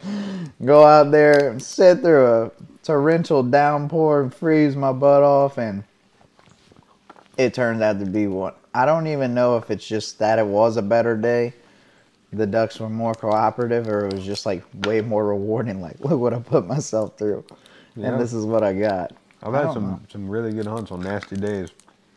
Go 0.63 0.83
out 0.85 1.11
there 1.11 1.49
and 1.51 1.61
sit 1.61 1.99
through 1.99 2.25
a 2.25 2.51
torrential 2.81 3.43
downpour 3.43 4.21
and 4.23 4.33
freeze 4.33 4.75
my 4.75 4.93
butt 4.93 5.21
off, 5.21 5.57
and 5.57 5.83
it 7.37 7.53
turns 7.53 7.81
out 7.81 7.99
to 7.99 8.05
be 8.05 8.27
one. 8.27 8.53
I 8.73 8.85
don't 8.85 9.07
even 9.07 9.33
know 9.33 9.57
if 9.57 9.69
it's 9.69 9.85
just 9.85 10.17
that 10.19 10.39
it 10.39 10.47
was 10.47 10.77
a 10.77 10.81
better 10.81 11.15
day. 11.17 11.53
The 12.33 12.45
ducks 12.45 12.79
were 12.79 12.89
more 12.89 13.13
cooperative, 13.13 13.87
or 13.87 14.05
it 14.07 14.13
was 14.13 14.25
just 14.25 14.45
like 14.45 14.63
way 14.85 15.01
more 15.01 15.27
rewarding. 15.27 15.81
Like, 15.81 15.99
look 16.01 16.19
what 16.19 16.33
I 16.33 16.39
put 16.39 16.67
myself 16.67 17.17
through, 17.17 17.45
Yeah. 17.95 18.07
and 18.11 18.21
this 18.21 18.33
is 18.33 18.45
what 18.45 18.63
I 18.63 18.73
got. 18.73 19.13
I've 19.43 19.53
I 19.53 19.63
had 19.63 19.73
some 19.73 19.87
know. 19.87 19.99
some 20.11 20.29
really 20.29 20.51
good 20.51 20.65
hunts 20.67 20.91
on 20.91 21.01
nasty 21.01 21.35
days. 21.37 21.69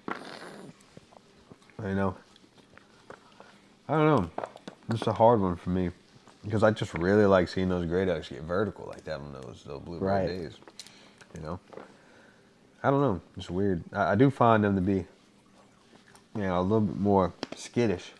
You 0.09 1.95
know, 1.95 2.15
I 3.89 3.93
don't 3.95 4.07
know. 4.07 4.31
It's 4.91 5.07
a 5.07 5.13
hard 5.13 5.41
one 5.41 5.57
for 5.57 5.71
me 5.71 5.91
because 6.45 6.63
I 6.63 6.71
just 6.73 6.93
really 6.95 7.25
like 7.27 7.49
seeing 7.49 7.69
those 7.69 7.87
gray 7.87 8.05
ducks 8.05 8.29
get 8.29 8.43
vertical 8.43 8.87
like 8.87 9.05
that 9.05 9.21
on 9.21 9.33
those 9.33 9.63
those 9.67 9.81
bluebird 9.81 10.09
Right. 10.09 10.27
days. 10.27 10.57
You 11.37 11.43
know, 11.43 11.61
I 12.83 12.91
don't 12.91 13.01
know. 13.01 13.21
It's 13.37 13.49
weird. 13.49 13.83
I, 13.93 14.13
I 14.13 14.15
do 14.17 14.31
find 14.31 14.65
them 14.65 14.75
to 14.75 14.81
be, 14.81 15.07
you 16.35 16.43
know, 16.43 16.59
a 16.59 16.63
little 16.63 16.81
bit 16.81 16.99
more 16.99 17.33
skittish 17.55 18.13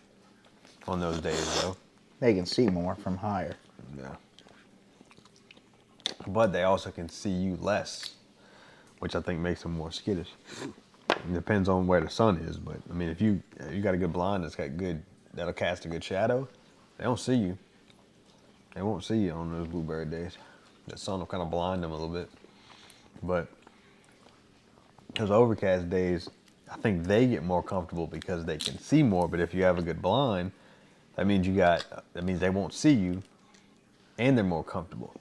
on 0.87 0.99
those 0.99 1.19
days 1.19 1.61
though. 1.61 1.75
They 2.21 2.35
can 2.35 2.45
see 2.45 2.67
more 2.67 2.95
from 2.95 3.17
higher. 3.17 3.55
Yeah. 3.97 4.15
But 6.27 6.53
they 6.53 6.63
also 6.63 6.91
can 6.91 7.09
see 7.09 7.31
you 7.31 7.57
less, 7.59 8.15
which 8.99 9.15
I 9.15 9.21
think 9.21 9.39
makes 9.39 9.63
them 9.63 9.73
more 9.73 9.91
skittish. 9.91 10.29
It 11.09 11.33
depends 11.33 11.67
on 11.67 11.87
where 11.87 11.99
the 11.99 12.09
sun 12.09 12.37
is, 12.37 12.57
but 12.57 12.77
I 12.89 12.93
mean, 12.93 13.09
if 13.09 13.21
you 13.21 13.41
you 13.71 13.81
got 13.81 13.95
a 13.95 13.97
good 13.97 14.13
blind 14.13 14.43
that's 14.43 14.55
got 14.55 14.77
good 14.77 15.01
that'll 15.33 15.51
cast 15.51 15.85
a 15.85 15.87
good 15.89 16.03
shadow, 16.03 16.47
they 16.97 17.03
don't 17.03 17.19
see 17.19 17.35
you. 17.35 17.57
They 18.75 18.83
won't 18.83 19.03
see 19.03 19.17
you 19.17 19.31
on 19.31 19.51
those 19.51 19.67
blueberry 19.67 20.05
days. 20.05 20.37
The 20.87 20.97
sun 20.97 21.19
will 21.19 21.25
kind 21.25 21.41
of 21.41 21.49
blind 21.49 21.83
them 21.83 21.91
a 21.91 21.93
little 21.93 22.07
bit. 22.07 22.29
But 23.23 23.47
those 25.15 25.31
overcast 25.31 25.89
days, 25.89 26.29
I 26.71 26.77
think 26.77 27.03
they 27.03 27.25
get 27.25 27.43
more 27.43 27.63
comfortable 27.63 28.05
because 28.05 28.45
they 28.45 28.57
can 28.57 28.77
see 28.77 29.01
more. 29.01 29.27
But 29.27 29.39
if 29.39 29.53
you 29.55 29.63
have 29.63 29.79
a 29.79 29.81
good 29.81 30.01
blind, 30.01 30.51
that 31.21 31.27
means 31.27 31.45
you 31.45 31.53
got 31.55 31.85
that 32.13 32.23
means 32.23 32.39
they 32.39 32.49
won't 32.49 32.73
see 32.73 32.93
you, 32.93 33.21
and 34.17 34.35
they're 34.35 34.43
more 34.43 34.63
comfortable 34.63 35.13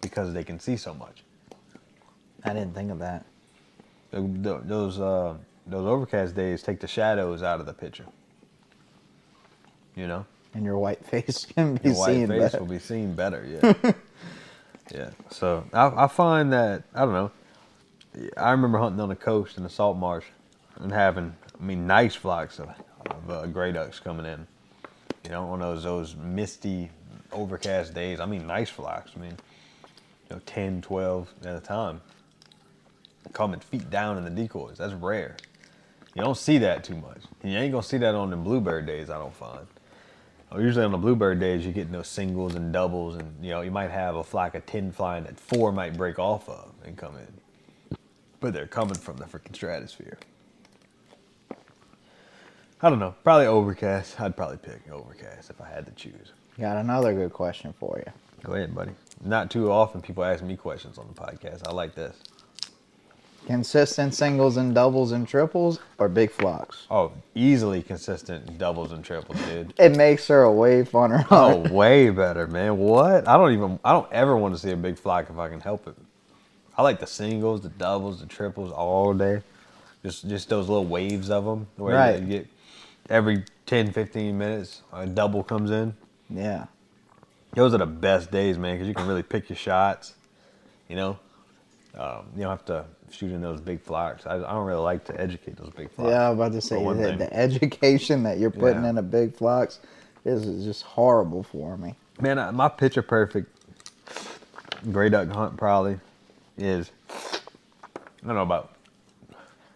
because 0.00 0.32
they 0.32 0.44
can 0.44 0.60
see 0.60 0.76
so 0.76 0.94
much. 0.94 1.24
I 2.44 2.52
didn't 2.52 2.72
think 2.72 2.92
of 2.92 3.00
that. 3.00 3.26
Th- 4.12 4.22
th- 4.44 4.60
Those 4.62 5.00
uh, 5.00 5.34
those 5.66 5.86
overcast 5.88 6.36
days 6.36 6.62
take 6.62 6.78
the 6.78 6.86
shadows 6.86 7.42
out 7.42 7.58
of 7.58 7.66
the 7.66 7.72
picture. 7.72 8.06
You 9.96 10.06
know, 10.06 10.24
And 10.54 10.64
your 10.64 10.78
white 10.78 11.04
face 11.04 11.44
can 11.46 11.74
be 11.74 11.80
seen. 11.80 11.90
Your 11.90 11.98
white 11.98 12.14
seen 12.14 12.28
face 12.28 12.40
better. 12.40 12.58
will 12.60 12.66
be 12.70 12.78
seen 12.78 13.14
better. 13.16 13.44
Yeah. 13.84 13.92
yeah. 14.94 15.10
So 15.32 15.64
I, 15.72 16.04
I 16.04 16.06
find 16.06 16.52
that 16.52 16.84
I 16.94 17.00
don't 17.00 17.12
know. 17.12 17.30
I 18.36 18.52
remember 18.52 18.78
hunting 18.78 19.00
on 19.00 19.08
the 19.08 19.16
coast 19.16 19.56
in 19.56 19.64
the 19.64 19.68
salt 19.68 19.96
marsh 19.96 20.26
and 20.76 20.92
having, 20.92 21.34
I 21.60 21.64
mean, 21.64 21.88
nice 21.88 22.14
flocks 22.14 22.60
of, 22.60 22.68
of 23.06 23.30
uh, 23.30 23.46
gray 23.46 23.72
ducks 23.72 23.98
coming 23.98 24.26
in. 24.26 24.46
You 25.24 25.30
know, 25.30 25.44
on 25.50 25.60
those 25.60 25.82
those 25.82 26.16
misty, 26.16 26.90
overcast 27.32 27.94
days. 27.94 28.20
I 28.20 28.26
mean, 28.26 28.46
nice 28.46 28.70
flocks. 28.70 29.12
I 29.16 29.20
mean, 29.20 29.36
you 30.28 30.36
know, 30.36 30.42
10, 30.46 30.82
12 30.82 31.34
at 31.44 31.56
a 31.56 31.60
time. 31.60 32.00
Coming 33.32 33.60
feet 33.60 33.90
down 33.90 34.18
in 34.18 34.24
the 34.24 34.30
decoys. 34.30 34.78
That's 34.78 34.94
rare. 34.94 35.36
You 36.14 36.22
don't 36.22 36.36
see 36.36 36.58
that 36.58 36.84
too 36.84 36.96
much. 36.96 37.20
And 37.42 37.52
you 37.52 37.58
ain't 37.58 37.72
gonna 37.72 37.82
see 37.82 37.98
that 37.98 38.14
on 38.14 38.30
the 38.30 38.36
bluebird 38.36 38.86
days. 38.86 39.10
I 39.10 39.18
don't 39.18 39.34
find. 39.34 39.66
Oh, 40.52 40.58
usually 40.58 40.84
on 40.84 40.90
the 40.90 40.98
bluebird 40.98 41.38
days, 41.38 41.64
you're 41.64 41.72
getting 41.72 41.92
those 41.92 42.08
singles 42.08 42.56
and 42.56 42.72
doubles, 42.72 43.14
and 43.14 43.32
you 43.44 43.50
know 43.50 43.60
you 43.60 43.70
might 43.70 43.90
have 43.90 44.16
a 44.16 44.24
flock 44.24 44.56
of 44.56 44.66
ten 44.66 44.90
flying 44.90 45.24
that 45.24 45.38
four 45.38 45.70
might 45.70 45.96
break 45.96 46.18
off 46.18 46.48
of 46.48 46.72
and 46.84 46.96
come 46.96 47.16
in, 47.16 47.98
but 48.40 48.52
they're 48.52 48.66
coming 48.66 48.96
from 48.96 49.16
the 49.18 49.26
freaking 49.26 49.54
stratosphere. 49.54 50.18
I 52.82 52.88
don't 52.90 52.98
know. 52.98 53.14
Probably 53.24 53.46
overcast. 53.46 54.20
I'd 54.20 54.36
probably 54.36 54.56
pick 54.56 54.90
overcast 54.90 55.50
if 55.50 55.60
I 55.60 55.68
had 55.68 55.84
to 55.86 55.92
choose. 55.92 56.32
Got 56.58 56.76
another 56.78 57.12
good 57.12 57.32
question 57.32 57.74
for 57.78 57.98
you. 58.04 58.12
Go 58.42 58.54
ahead, 58.54 58.74
buddy. 58.74 58.92
Not 59.22 59.50
too 59.50 59.70
often 59.70 60.00
people 60.00 60.24
ask 60.24 60.42
me 60.42 60.56
questions 60.56 60.96
on 60.98 61.06
the 61.08 61.20
podcast. 61.20 61.66
I 61.66 61.72
like 61.72 61.94
this. 61.94 62.16
Consistent 63.46 64.14
singles 64.14 64.56
and 64.58 64.74
doubles 64.74 65.12
and 65.12 65.26
triples 65.26 65.80
or 65.98 66.08
big 66.08 66.30
flocks? 66.30 66.86
Oh, 66.90 67.12
easily 67.34 67.82
consistent 67.82 68.58
doubles 68.58 68.92
and 68.92 69.04
triples, 69.04 69.40
dude. 69.42 69.74
It 69.78 69.96
makes 69.96 70.28
her 70.28 70.42
a 70.42 70.52
way 70.52 70.82
funner. 70.84 71.26
Oh, 71.30 71.56
way 71.72 72.10
better, 72.10 72.46
man. 72.46 72.76
What? 72.78 73.26
I 73.26 73.36
don't 73.36 73.52
even. 73.52 73.78
I 73.84 73.92
don't 73.92 74.10
ever 74.12 74.36
want 74.36 74.54
to 74.54 74.60
see 74.60 74.70
a 74.70 74.76
big 74.76 74.98
flock 74.98 75.28
if 75.30 75.38
I 75.38 75.48
can 75.48 75.60
help 75.60 75.86
it. 75.88 75.94
I 76.76 76.82
like 76.82 77.00
the 77.00 77.06
singles, 77.06 77.62
the 77.62 77.70
doubles, 77.70 78.20
the 78.20 78.26
triples 78.26 78.70
all 78.72 79.12
day. 79.14 79.42
Just 80.02 80.28
just 80.28 80.48
those 80.50 80.68
little 80.68 80.86
waves 80.86 81.30
of 81.30 81.44
them 81.44 81.66
where 81.76 81.94
Right. 81.96 82.20
you 82.20 82.26
get 82.26 82.46
every 83.10 83.44
10, 83.66 83.92
15 83.92 84.38
minutes 84.38 84.82
a 84.92 85.06
double 85.06 85.42
comes 85.42 85.70
in. 85.70 85.94
Yeah. 86.30 86.66
Those 87.54 87.74
are 87.74 87.78
the 87.78 87.86
best 87.86 88.30
days, 88.30 88.56
man, 88.56 88.76
because 88.76 88.88
you 88.88 88.94
can 88.94 89.06
really 89.06 89.24
pick 89.24 89.48
your 89.48 89.56
shots. 89.56 90.14
You 90.88 90.96
know, 90.96 91.18
um, 91.98 92.26
you 92.34 92.42
don't 92.42 92.50
have 92.50 92.64
to 92.66 92.84
shoot 93.10 93.32
in 93.32 93.40
those 93.42 93.60
big 93.60 93.80
flocks. 93.82 94.24
I, 94.26 94.36
I 94.36 94.52
don't 94.52 94.66
really 94.66 94.82
like 94.82 95.04
to 95.06 95.20
educate 95.20 95.56
those 95.56 95.70
big 95.76 95.90
flocks. 95.90 96.10
Yeah, 96.10 96.26
I 96.26 96.30
was 96.30 96.36
about 96.38 96.52
to 96.52 96.60
say 96.60 96.82
the, 96.82 97.16
the 97.16 97.32
education 97.34 98.22
that 98.22 98.38
you're 98.38 98.50
putting 98.50 98.82
Yeah. 98.84 98.90
into 98.90 99.02
big 99.02 99.34
flocks 99.34 99.80
is 100.24 100.46
is 100.46 100.64
just 100.64 100.82
horrible 100.82 101.42
for 101.42 101.76
me. 101.76 101.94
Man, 102.20 102.38
I- 102.38 102.50
my 102.52 102.68
picture 102.68 103.02
perfect 103.02 103.48
gray 104.92 105.08
duck 105.08 105.28
hunt 105.28 105.56
probably 105.56 105.98
is, 106.56 106.90
I 107.10 108.26
don't 108.26 108.34
know, 108.36 108.42
about 108.42 108.74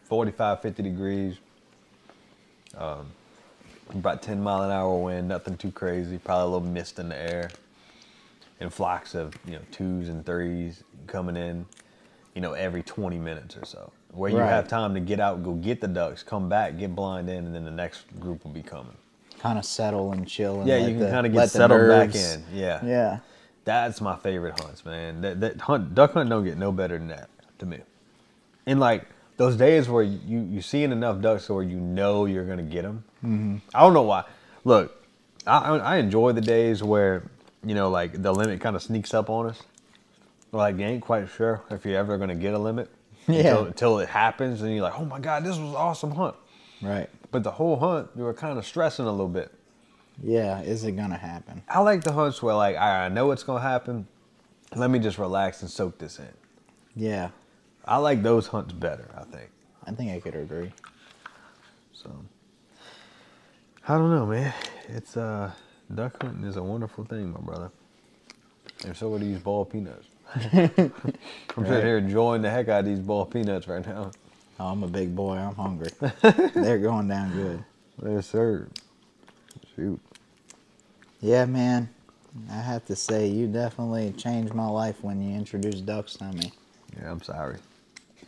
45, 0.05 0.61
50 0.62 0.82
degrees. 0.82 1.36
Um, 2.77 3.06
about 3.90 4.23
10 4.23 4.40
mile 4.43 4.62
an 4.62 4.70
hour 4.70 4.97
wind, 4.97 5.28
nothing 5.28 5.56
too 5.56 5.70
crazy, 5.70 6.19
probably 6.19 6.43
a 6.43 6.47
little 6.56 6.69
mist 6.69 6.98
in 6.98 7.09
the 7.09 7.16
air. 7.16 7.51
And 8.61 8.73
flocks 8.73 9.15
of, 9.15 9.35
you 9.44 9.52
know, 9.52 9.61
twos 9.73 10.09
and 10.09 10.24
threes 10.24 10.82
coming 11.06 11.36
in, 11.36 11.66
you 12.35 12.40
know, 12.40 12.52
every 12.52 12.82
20 12.82 13.19
minutes 13.19 13.56
or 13.56 13.65
so. 13.65 13.90
Where 14.12 14.31
you 14.31 14.39
Right. 14.39 14.48
have 14.48 14.69
time 14.69 14.94
to 14.94 15.01
get 15.01 15.19
out, 15.19 15.43
go 15.43 15.55
get 15.55 15.81
the 15.81 15.89
ducks, 15.89 16.23
come 16.23 16.48
back, 16.48 16.78
get 16.78 16.94
blind 16.94 17.28
in, 17.28 17.47
and 17.47 17.55
then 17.55 17.65
the 17.65 17.70
next 17.70 18.05
group 18.20 18.44
will 18.44 18.52
be 18.52 18.62
coming. 18.62 18.94
Kind 19.40 19.59
of 19.59 19.65
settle 19.65 20.12
and 20.12 20.27
chill. 20.27 20.61
And 20.61 20.69
Yeah, 20.69 20.77
you 20.77 20.90
can 20.94 21.01
the- 21.01 21.11
kind 21.11 21.27
of 21.27 21.32
get 21.32 21.51
settled 21.51 21.89
back 21.89 22.15
in. 22.15 22.44
Yeah. 22.52 22.85
Yeah. 22.85 23.19
That's 23.65 24.01
my 24.01 24.16
favorite 24.16 24.59
hunts, 24.61 24.85
man. 24.85 25.20
That, 25.23 25.40
that 25.40 25.61
hunt, 25.62 25.94
duck 25.94 26.12
hunt 26.15 26.31
don't 26.31 26.44
get 26.44 26.56
no 26.56 26.70
better 26.70 26.97
than 26.97 27.09
that 27.09 27.28
to 27.59 27.66
me. 27.66 27.81
And 28.66 28.78
like 28.78 29.06
those 29.36 29.56
days 29.56 29.89
where 29.89 30.02
you 30.05 30.40
you 30.43 30.62
seeing 30.62 30.93
enough 30.93 31.20
ducks 31.20 31.48
where 31.51 31.62
you 31.62 31.78
know 31.81 32.24
you're 32.27 32.44
gonna 32.44 32.62
get 32.62 32.82
them. 32.82 33.05
Mm-hmm. 33.25 33.57
I 33.75 33.81
don't 33.81 33.95
know 33.95 34.03
why. 34.03 34.25
Look, 34.65 35.03
I 35.47 35.77
I 35.77 35.97
enjoy 35.97 36.33
the 36.33 36.41
days 36.41 36.83
where 36.83 37.23
you 37.65 37.75
know 37.75 37.89
like 37.91 38.21
the 38.23 38.33
limit 38.33 38.61
kind 38.61 38.77
of 38.77 38.83
sneaks 38.83 39.15
up 39.15 39.31
on 39.31 39.47
us. 39.47 39.61
Like 40.53 40.79
you 40.79 40.85
ain't 40.85 41.03
quite 41.03 41.29
sure 41.29 41.63
if 41.71 41.85
you're 41.85 41.99
ever 41.99 42.17
gonna 42.19 42.35
get 42.35 42.55
a 42.55 42.59
limit 42.59 42.89
Yeah. 43.27 43.39
until, 43.39 43.65
until 43.67 43.99
it 44.01 44.09
happens, 44.09 44.63
and 44.63 44.73
you're 44.73 44.83
like, 44.83 44.99
oh 44.99 45.05
my 45.05 45.19
god, 45.21 45.43
this 45.45 45.57
was 45.57 45.71
an 45.71 45.75
awesome 45.77 46.13
hunt. 46.13 46.37
Right. 46.83 47.09
But 47.31 47.43
the 47.43 47.51
whole 47.51 47.77
hunt, 47.77 48.11
you 48.17 48.23
were 48.25 48.35
kind 48.35 48.59
of 48.59 48.65
stressing 48.67 49.07
a 49.07 49.11
little 49.11 49.29
bit. 49.29 49.53
Yeah. 50.23 50.61
Is 50.61 50.85
it 50.85 50.93
gonna 50.93 51.17
happen? 51.17 51.63
I 51.69 51.81
like 51.81 52.05
the 52.05 52.13
hunts 52.13 52.43
where 52.43 52.55
like 52.55 52.77
I 52.77 53.07
I 53.07 53.09
know 53.09 53.31
it's 53.33 53.43
gonna 53.43 53.61
happen. 53.61 54.07
Let 54.77 54.91
me 54.91 54.99
just 54.99 55.19
relax 55.19 55.63
and 55.63 55.71
soak 55.71 55.99
this 55.99 56.19
in. 56.19 56.29
Yeah. 56.95 57.31
I 57.85 57.97
like 57.99 58.23
those 58.23 58.47
hunts 58.49 58.73
better. 58.73 59.11
I 59.17 59.25
think 59.25 59.51
I 59.87 59.91
think 59.93 60.13
I 60.13 60.21
could 60.21 60.35
agree. 60.37 60.73
so. 61.93 62.11
I 63.86 63.98
don't 63.98 64.11
know, 64.11 64.24
man. 64.24 64.52
It's 64.89 65.16
uh, 65.16 65.51
duck 65.94 66.23
hunting 66.23 66.44
is 66.44 66.56
a 66.56 66.62
wonderful 66.62 67.05
thing, 67.05 67.32
my 67.32 67.40
brother. 67.40 67.70
And 68.85 68.97
so 68.97 69.12
are 69.12 69.19
these 69.19 69.39
ball 69.39 69.66
peanuts. 69.66 70.06
I'm 70.35 70.70
sitting 71.66 71.82
here 71.82 71.98
enjoying 71.98 72.40
the 72.40 72.51
heck 72.51 72.69
out 72.69 72.81
of 72.81 72.86
these 72.86 73.01
ball 73.01 73.27
peanuts 73.27 73.69
right 73.69 73.86
now. 73.86 74.11
Oh, 74.59 74.66
I'm 74.66 74.82
a 74.85 74.89
big 74.89 75.15
boy. 75.15 75.36
I'm 75.36 75.55
hungry. 75.55 75.90
They're 76.55 76.78
going 76.78 77.09
down 77.09 77.32
good. 77.32 77.65
Yes, 78.02 78.27
sir. 78.27 78.69
Shoot. 79.77 80.01
Yeah, 81.20 81.44
man. 81.44 81.90
I 82.51 82.61
have 82.61 82.86
to 82.86 82.97
say, 82.97 83.27
you 83.27 83.47
definitely 83.47 84.12
changed 84.12 84.55
my 84.55 84.66
life 84.66 85.02
when 85.02 85.20
you 85.20 85.36
introduced 85.36 85.85
ducks 85.85 86.15
to 86.16 86.32
me. 86.32 86.52
Yeah, 86.98 87.11
I'm 87.11 87.23
sorry. 87.23 87.59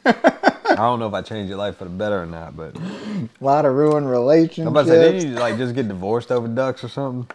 I 0.76 0.82
don't 0.82 0.98
know 0.98 1.08
if 1.08 1.14
I 1.14 1.22
changed 1.22 1.48
your 1.48 1.58
life 1.58 1.76
for 1.78 1.84
the 1.84 1.90
better 1.90 2.22
or 2.22 2.26
not, 2.26 2.56
but 2.56 2.76
A 2.76 3.28
lot 3.40 3.64
of 3.64 3.74
ruined 3.74 4.10
relationships. 4.10 4.58
I'm 4.58 4.68
about 4.68 4.86
to 4.86 4.88
say, 4.88 5.12
didn't 5.12 5.30
you 5.30 5.36
like 5.36 5.56
just 5.56 5.74
get 5.74 5.88
divorced 5.88 6.30
over 6.30 6.48
ducks 6.48 6.84
or 6.84 6.88
something? 6.88 7.28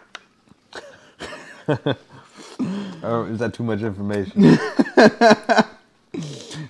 or 3.02 3.28
is 3.28 3.38
that 3.38 3.52
too 3.54 3.64
much 3.64 3.82
information? 3.82 4.58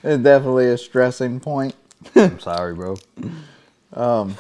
It's 0.04 0.22
definitely 0.22 0.66
a 0.66 0.78
stressing 0.78 1.38
point. 1.38 1.74
I'm 2.16 2.40
sorry, 2.40 2.74
bro. 2.74 2.96
Um, 3.92 4.36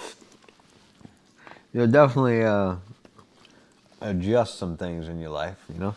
you'll 1.72 1.86
definitely 1.86 2.42
uh, 2.42 2.76
adjust 4.00 4.58
some 4.58 4.76
things 4.76 5.08
in 5.08 5.20
your 5.20 5.30
life, 5.30 5.58
you 5.72 5.78
know, 5.78 5.94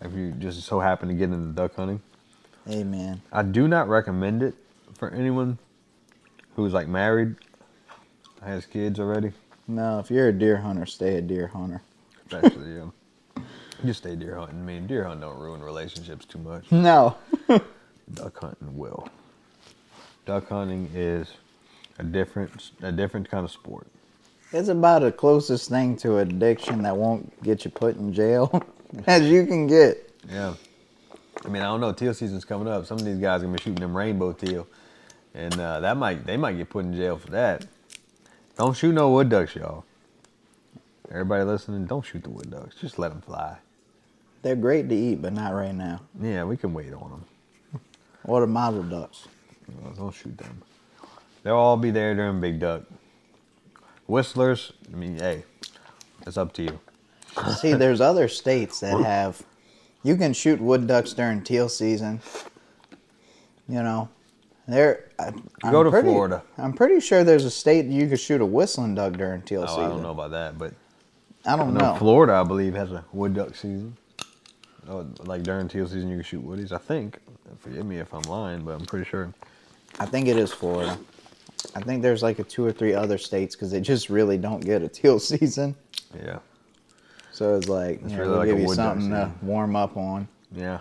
if 0.00 0.14
you 0.14 0.32
just 0.32 0.62
so 0.62 0.80
happen 0.80 1.08
to 1.08 1.14
get 1.14 1.24
into 1.24 1.52
duck 1.52 1.74
hunting. 1.76 2.00
Amen. 2.70 3.20
I 3.30 3.42
do 3.42 3.68
not 3.68 3.88
recommend 3.88 4.42
it 4.42 4.54
for 4.94 5.10
anyone 5.10 5.58
who's 6.56 6.72
like 6.72 6.88
married, 6.88 7.36
has 8.42 8.66
kids 8.66 8.98
already, 8.98 9.32
No, 9.68 9.98
if 10.00 10.10
you're 10.10 10.28
a 10.28 10.32
deer 10.32 10.56
hunter, 10.58 10.86
stay 10.86 11.16
a 11.16 11.22
deer 11.22 11.46
hunter. 11.48 11.82
especially. 12.26 12.80
um, 12.80 12.92
just 13.84 13.98
stay 14.02 14.16
deer 14.16 14.36
hunting. 14.36 14.58
I 14.58 14.62
mean, 14.62 14.86
deer 14.86 15.04
hunting 15.04 15.20
don't 15.20 15.38
ruin 15.38 15.62
relationships 15.62 16.24
too 16.24 16.38
much. 16.38 16.70
No. 16.72 17.16
Duck 18.14 18.38
hunting 18.40 18.76
will. 18.76 19.08
Duck 20.26 20.48
hunting 20.48 20.90
is 20.94 21.28
a 21.98 22.02
different, 22.04 22.70
a 22.82 22.92
different 22.92 23.30
kind 23.30 23.44
of 23.44 23.50
sport. 23.50 23.86
It's 24.52 24.68
about 24.68 25.00
the 25.02 25.10
closest 25.12 25.70
thing 25.70 25.96
to 25.98 26.18
addiction 26.18 26.82
that 26.82 26.96
won't 26.96 27.42
get 27.42 27.64
you 27.64 27.70
put 27.70 27.96
in 27.96 28.12
jail 28.12 28.62
as 29.06 29.22
you 29.22 29.46
can 29.46 29.66
get. 29.66 30.10
Yeah. 30.28 30.54
I 31.44 31.48
mean, 31.48 31.62
I 31.62 31.66
don't 31.66 31.80
know. 31.80 31.92
Teal 31.92 32.12
season's 32.12 32.44
coming 32.44 32.68
up. 32.68 32.84
Some 32.86 32.98
of 32.98 33.04
these 33.04 33.18
guys 33.18 33.40
are 33.40 33.46
gonna 33.46 33.56
be 33.56 33.62
shooting 33.62 33.80
them 33.80 33.96
rainbow 33.96 34.32
teal, 34.32 34.66
and 35.34 35.58
uh, 35.58 35.80
that 35.80 35.96
might 35.96 36.26
they 36.26 36.36
might 36.36 36.56
get 36.56 36.70
put 36.70 36.84
in 36.84 36.94
jail 36.94 37.18
for 37.18 37.30
that. 37.30 37.66
Don't 38.56 38.76
shoot 38.76 38.92
no 38.92 39.10
wood 39.10 39.28
ducks, 39.28 39.54
y'all. 39.54 39.84
Everybody 41.10 41.44
listening, 41.44 41.86
don't 41.86 42.04
shoot 42.04 42.22
the 42.22 42.30
wood 42.30 42.50
ducks. 42.50 42.76
Just 42.76 42.98
let 42.98 43.10
them 43.10 43.20
fly. 43.20 43.58
They're 44.42 44.56
great 44.56 44.88
to 44.88 44.94
eat, 44.94 45.22
but 45.22 45.32
not 45.32 45.54
right 45.54 45.74
now. 45.74 46.00
Yeah, 46.20 46.44
we 46.44 46.56
can 46.56 46.74
wait 46.74 46.92
on 46.92 47.10
them. 47.10 47.80
Or 48.24 48.40
the 48.40 48.46
mother 48.46 48.82
ducks. 48.82 49.28
Don't 49.96 50.14
shoot 50.14 50.36
them. 50.36 50.62
They'll 51.42 51.56
all 51.56 51.76
be 51.76 51.90
there 51.90 52.14
during 52.14 52.40
big 52.40 52.60
duck. 52.60 52.82
Whistlers, 54.06 54.72
I 54.92 54.96
mean, 54.96 55.18
hey, 55.18 55.44
it's 56.26 56.36
up 56.36 56.52
to 56.54 56.62
you. 56.62 56.80
See, 57.60 57.72
there's 57.72 58.00
other 58.00 58.28
states 58.28 58.80
that 58.80 59.02
have. 59.02 59.42
You 60.02 60.16
can 60.16 60.32
shoot 60.32 60.60
wood 60.60 60.86
ducks 60.86 61.12
during 61.12 61.42
teal 61.42 61.68
season. 61.68 62.20
You 63.68 63.82
know, 63.82 64.08
there. 64.68 65.08
I, 65.18 65.32
I'm 65.64 65.72
Go 65.72 65.82
to 65.82 65.90
pretty- 65.90 66.08
Florida. 66.08 66.42
I'm 66.58 66.72
pretty 66.72 67.00
sure 67.00 67.24
there's 67.24 67.44
a 67.44 67.50
state 67.50 67.86
you 67.86 68.08
could 68.08 68.20
shoot 68.20 68.40
a 68.40 68.46
whistling 68.46 68.94
duck 68.94 69.14
during 69.14 69.42
teal 69.42 69.62
Oh, 69.64 69.66
season. 69.66 69.84
I 69.84 69.88
don't 69.88 70.02
know 70.02 70.10
about 70.10 70.30
that, 70.32 70.58
but 70.58 70.74
I 71.44 71.56
don't 71.56 71.74
know. 71.74 71.94
Florida, 71.96 72.34
I 72.34 72.44
believe, 72.44 72.74
has 72.74 72.92
a 72.92 73.04
wood 73.12 73.34
duck 73.34 73.54
season. 73.54 73.96
Oh, 74.88 75.06
like 75.24 75.42
during 75.42 75.68
teal 75.68 75.86
season, 75.86 76.08
you 76.08 76.16
can 76.16 76.24
shoot 76.24 76.44
woodies. 76.46 76.72
I 76.72 76.78
think. 76.78 77.18
Forgive 77.58 77.84
me 77.86 77.98
if 77.98 78.12
I'm 78.14 78.22
lying, 78.22 78.62
but 78.62 78.72
I'm 78.72 78.86
pretty 78.86 79.04
sure. 79.08 79.32
I 80.00 80.06
think 80.06 80.26
it 80.26 80.36
is 80.38 80.52
Florida. 80.52 80.98
I 81.76 81.80
think 81.80 82.02
there's 82.02 82.22
like 82.22 82.38
a 82.38 82.44
two 82.44 82.64
or 82.64 82.72
three 82.72 82.94
other 82.94 83.18
states 83.18 83.54
because 83.54 83.70
they 83.70 83.80
just 83.80 84.08
really 84.10 84.38
don't 84.38 84.60
get 84.64 84.82
a 84.82 84.88
teal 84.88 85.18
season. 85.20 85.76
Yeah. 86.16 86.38
So 87.30 87.54
it's 87.56 87.68
like, 87.68 88.00
It's 88.02 88.10
you 88.12 88.16
know, 88.18 88.22
really 88.24 88.36
like 88.38 88.48
give 88.48 88.58
you 88.60 88.66
wood 88.66 88.76
duck 88.78 88.94
something 88.94 89.10
to 89.10 89.30
warm 89.42 89.76
up 89.76 89.96
on. 89.96 90.26
Yeah. 90.54 90.80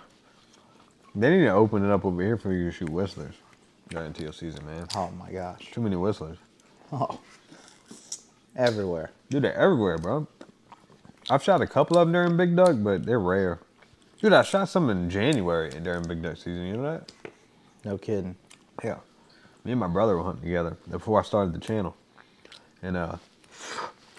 They 1.13 1.29
need 1.37 1.43
to 1.45 1.51
open 1.53 1.83
it 1.85 1.91
up 1.91 2.05
over 2.05 2.21
here 2.21 2.37
for 2.37 2.53
you 2.53 2.65
to 2.65 2.71
shoot 2.71 2.89
whistlers 2.89 3.35
during 3.91 4.13
teal 4.13 4.31
season, 4.33 4.65
man. 4.65 4.87
Oh 4.95 5.11
my 5.11 5.31
gosh. 5.31 5.69
Too 5.71 5.81
many 5.81 5.95
whistlers. 5.95 6.37
Oh. 6.91 7.19
Everywhere. 8.55 9.11
Dude, 9.29 9.43
they're 9.43 9.53
everywhere, 9.55 9.97
bro. 9.97 10.27
I've 11.29 11.43
shot 11.43 11.61
a 11.61 11.67
couple 11.67 11.97
of 11.97 12.07
them 12.07 12.13
during 12.13 12.35
Big 12.35 12.55
Duck, 12.55 12.75
but 12.79 13.05
they're 13.05 13.19
rare. 13.19 13.59
Dude, 14.19 14.33
I 14.33 14.41
shot 14.41 14.69
some 14.69 14.89
in 14.89 15.09
January 15.09 15.69
during 15.69 16.07
Big 16.07 16.21
Duck 16.21 16.37
season. 16.37 16.65
You 16.65 16.77
know 16.77 16.83
that? 16.83 17.11
No 17.85 17.97
kidding. 17.97 18.35
Yeah. 18.83 18.97
Me 19.63 19.71
and 19.71 19.79
my 19.79 19.87
brother 19.87 20.17
were 20.17 20.23
hunting 20.23 20.43
together 20.43 20.77
before 20.89 21.19
I 21.19 21.23
started 21.23 21.53
the 21.53 21.59
channel. 21.59 21.95
And 22.81 22.97
uh 22.97 23.17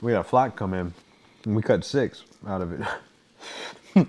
we 0.00 0.12
had 0.12 0.20
a 0.20 0.24
flock 0.24 0.56
come 0.56 0.74
in 0.74 0.94
and 1.44 1.56
we 1.56 1.62
cut 1.62 1.84
six 1.84 2.24
out 2.46 2.62
of 2.62 2.72
it. 2.72 2.80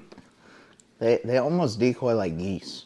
They 0.99 1.19
they 1.25 1.37
almost 1.37 1.79
decoy 1.79 2.15
like 2.15 2.37
geese. 2.37 2.85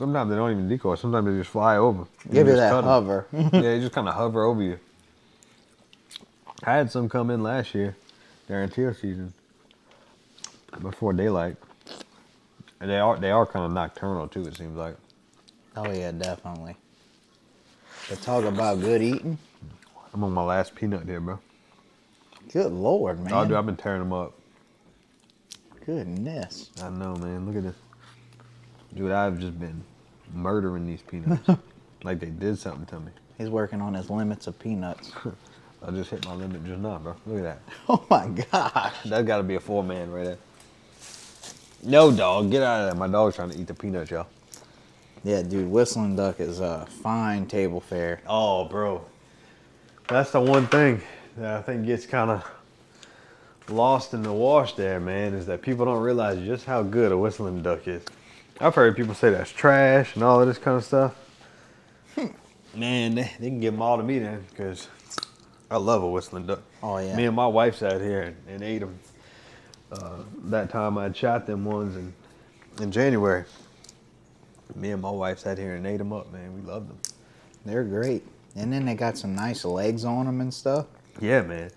Sometimes 0.00 0.30
they 0.30 0.36
don't 0.36 0.50
even 0.50 0.66
decoy. 0.66 0.94
Sometimes 0.94 1.26
they 1.26 1.32
just 1.36 1.50
fly 1.50 1.76
over. 1.76 2.06
Give 2.32 2.46
you 2.46 2.56
that 2.56 2.72
hover. 2.72 3.26
yeah, 3.32 3.50
they 3.50 3.80
just 3.80 3.92
kind 3.92 4.08
of 4.08 4.14
hover 4.14 4.44
over 4.44 4.62
you. 4.62 4.78
I 6.64 6.72
had 6.72 6.90
some 6.90 7.06
come 7.06 7.28
in 7.28 7.42
last 7.42 7.74
year 7.74 7.94
during 8.48 8.70
teal 8.70 8.94
season 8.94 9.34
before 10.80 11.12
daylight. 11.12 11.58
And 12.80 12.88
they 12.88 12.98
are 12.98 13.18
they 13.18 13.30
are 13.30 13.44
kind 13.44 13.66
of 13.66 13.72
nocturnal 13.72 14.26
too. 14.26 14.46
It 14.46 14.56
seems 14.56 14.74
like. 14.74 14.96
oh 15.76 15.92
yeah, 15.92 16.12
definitely. 16.12 16.76
But 18.08 18.22
talk 18.22 18.46
about 18.46 18.80
good 18.80 19.02
eating. 19.02 19.36
I'm 20.14 20.24
on 20.24 20.32
my 20.32 20.42
last 20.42 20.74
peanut 20.74 21.04
here, 21.04 21.20
bro. 21.20 21.38
Good 22.50 22.72
lord, 22.72 23.20
man. 23.22 23.34
Oh, 23.34 23.44
dude, 23.44 23.52
I've 23.52 23.66
been 23.66 23.76
tearing 23.76 24.00
them 24.00 24.14
up. 24.14 24.32
Goodness. 25.84 26.70
I 26.82 26.88
know, 26.88 27.16
man. 27.16 27.44
Look 27.44 27.56
at 27.56 27.64
this. 27.64 27.76
Dude, 28.94 29.12
I've 29.12 29.38
just 29.38 29.60
been 29.60 29.84
murdering 30.34 30.86
these 30.86 31.02
peanuts. 31.02 31.48
like 32.02 32.20
they 32.20 32.26
did 32.26 32.58
something 32.58 32.86
to 32.86 33.00
me. 33.00 33.12
He's 33.38 33.48
working 33.48 33.80
on 33.80 33.94
his 33.94 34.10
limits 34.10 34.46
of 34.46 34.58
peanuts. 34.58 35.12
I 35.82 35.90
just 35.92 36.10
hit 36.10 36.26
my 36.26 36.34
limit 36.34 36.64
just 36.66 36.80
now, 36.80 36.98
bro. 36.98 37.16
Look 37.26 37.38
at 37.38 37.42
that. 37.42 37.60
oh 37.88 38.04
my 38.10 38.28
gosh. 38.28 38.94
That's 39.04 39.26
got 39.26 39.38
to 39.38 39.42
be 39.42 39.54
a 39.54 39.60
four 39.60 39.82
man 39.82 40.10
right 40.10 40.24
there. 40.24 40.38
No, 41.82 42.12
dog. 42.12 42.50
Get 42.50 42.62
out 42.62 42.82
of 42.82 42.90
there. 42.90 42.98
My 42.98 43.10
dog's 43.10 43.36
trying 43.36 43.50
to 43.50 43.58
eat 43.58 43.66
the 43.66 43.74
peanuts, 43.74 44.10
y'all. 44.10 44.26
Yeah, 45.24 45.42
dude, 45.42 45.70
whistling 45.70 46.16
duck 46.16 46.40
is 46.40 46.60
a 46.60 46.86
fine 47.02 47.46
table 47.46 47.80
fare. 47.80 48.20
Oh, 48.26 48.64
bro. 48.64 49.04
That's 50.08 50.30
the 50.32 50.40
one 50.40 50.66
thing 50.66 51.00
that 51.36 51.56
I 51.56 51.62
think 51.62 51.86
gets 51.86 52.06
kind 52.06 52.30
of 52.30 52.50
lost 53.68 54.14
in 54.14 54.22
the 54.22 54.32
wash 54.32 54.74
there, 54.74 55.00
man, 55.00 55.34
is 55.34 55.46
that 55.46 55.62
people 55.62 55.84
don't 55.84 56.02
realize 56.02 56.44
just 56.44 56.64
how 56.64 56.82
good 56.82 57.12
a 57.12 57.16
whistling 57.16 57.62
duck 57.62 57.86
is. 57.86 58.02
I've 58.60 58.74
heard 58.74 58.94
people 58.96 59.14
say 59.14 59.30
that's 59.30 59.50
trash 59.50 60.14
and 60.14 60.22
all 60.22 60.40
of 60.40 60.46
this 60.46 60.58
kind 60.58 60.76
of 60.76 60.84
stuff. 60.84 61.14
Man, 62.74 63.16
they, 63.16 63.30
they 63.40 63.48
can 63.48 63.58
give 63.58 63.72
them 63.74 63.82
all 63.82 63.96
to 63.96 64.02
me 64.04 64.20
then, 64.20 64.44
because 64.50 64.86
I 65.70 65.76
love 65.78 66.04
a 66.04 66.08
whistling 66.08 66.46
duck. 66.46 66.62
Oh, 66.82 66.98
yeah. 66.98 67.16
Me 67.16 67.24
and 67.24 67.34
my 67.34 67.46
wife 67.48 67.76
sat 67.76 68.00
here 68.00 68.22
and, 68.22 68.36
and 68.48 68.62
ate 68.62 68.78
them. 68.80 68.96
Uh, 69.90 70.18
that 70.44 70.70
time 70.70 70.96
I 70.96 71.10
shot 71.12 71.46
them 71.46 71.64
ones 71.64 71.96
in, 71.96 72.12
in 72.80 72.92
January. 72.92 73.44
Me 74.76 74.92
and 74.92 75.02
my 75.02 75.10
wife 75.10 75.40
sat 75.40 75.58
here 75.58 75.74
and 75.74 75.84
ate 75.84 75.96
them 75.98 76.12
up, 76.12 76.32
man. 76.32 76.54
We 76.54 76.60
loved 76.60 76.90
them. 76.90 76.98
They're 77.66 77.82
great. 77.82 78.22
And 78.54 78.72
then 78.72 78.84
they 78.84 78.94
got 78.94 79.18
some 79.18 79.34
nice 79.34 79.64
legs 79.64 80.04
on 80.04 80.26
them 80.26 80.40
and 80.40 80.54
stuff. 80.54 80.86
Yeah, 81.20 81.42
man. 81.42 81.70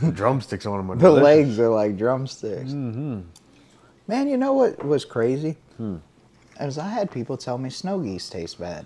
The 0.00 0.12
drumsticks 0.12 0.64
on 0.64 0.76
them 0.78 0.92
are 0.92 0.94
The 0.94 1.08
delicious. 1.08 1.24
legs 1.24 1.58
are 1.58 1.68
like 1.70 1.96
drumsticks. 1.96 2.70
Mm-hmm. 2.70 3.20
Man, 4.12 4.28
you 4.28 4.36
know 4.36 4.52
what 4.52 4.84
was 4.84 5.06
crazy? 5.06 5.56
Hmm. 5.78 5.96
As 6.58 6.76
I 6.76 6.86
had 6.90 7.10
people 7.10 7.38
tell 7.38 7.56
me 7.56 7.70
snow 7.70 7.98
geese 7.98 8.28
taste 8.28 8.60
bad. 8.60 8.84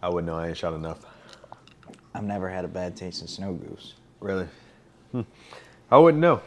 I 0.00 0.08
wouldn't 0.08 0.28
know. 0.28 0.38
I 0.38 0.46
ain't 0.46 0.56
shot 0.56 0.74
enough. 0.74 1.00
I've 2.14 2.22
never 2.22 2.48
had 2.48 2.64
a 2.64 2.68
bad 2.68 2.96
taste 2.96 3.20
in 3.22 3.26
snow 3.26 3.52
goose. 3.54 3.94
Really? 4.20 4.46
Hmm. 5.10 5.22
I 5.90 5.98
wouldn't 5.98 6.20
know. 6.20 6.40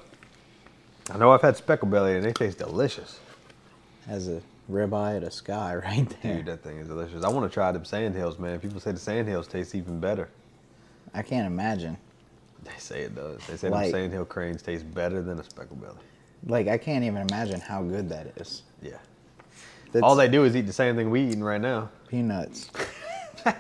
I 1.11 1.17
know 1.17 1.33
I've 1.33 1.41
had 1.41 1.57
speckle 1.57 1.89
belly 1.89 2.15
and 2.15 2.23
they 2.23 2.31
taste 2.31 2.59
delicious. 2.59 3.19
As 4.07 4.29
a 4.29 4.41
ribeye 4.71 5.17
of 5.17 5.23
a 5.23 5.31
sky 5.31 5.75
right 5.83 6.07
there. 6.23 6.35
Dude, 6.37 6.45
that 6.45 6.63
thing 6.63 6.77
is 6.77 6.87
delicious. 6.87 7.25
I 7.25 7.29
want 7.29 7.45
to 7.45 7.53
try 7.53 7.73
them 7.73 7.83
sandhills, 7.83 8.39
man. 8.39 8.61
People 8.61 8.79
say 8.79 8.93
the 8.93 8.99
sandhills 8.99 9.49
taste 9.49 9.75
even 9.75 9.99
better. 9.99 10.29
I 11.13 11.23
can't 11.23 11.45
imagine. 11.45 11.97
They 12.63 12.71
say 12.77 13.01
it 13.01 13.15
does. 13.15 13.45
They 13.47 13.57
say 13.57 13.67
Like- 13.67 13.91
them 13.91 13.99
sandhill 14.03 14.23
cranes 14.23 14.61
taste 14.61 14.89
better 14.95 15.21
than 15.21 15.39
a 15.39 15.43
speckle 15.43 15.75
belly. 15.75 15.97
Like, 16.45 16.67
I 16.67 16.77
can't 16.77 17.03
even 17.03 17.27
imagine 17.29 17.59
how 17.59 17.81
good 17.83 18.09
that 18.09 18.27
is. 18.37 18.63
Yeah. 18.81 18.97
That's 19.91 20.03
All 20.03 20.15
they 20.15 20.27
do 20.27 20.43
is 20.43 20.55
eat 20.55 20.61
the 20.67 20.73
same 20.73 20.95
thing 20.95 21.09
we 21.09 21.21
eating 21.23 21.43
right 21.43 21.61
now. 21.61 21.89
peanuts. 22.07 22.69
I 23.45 23.53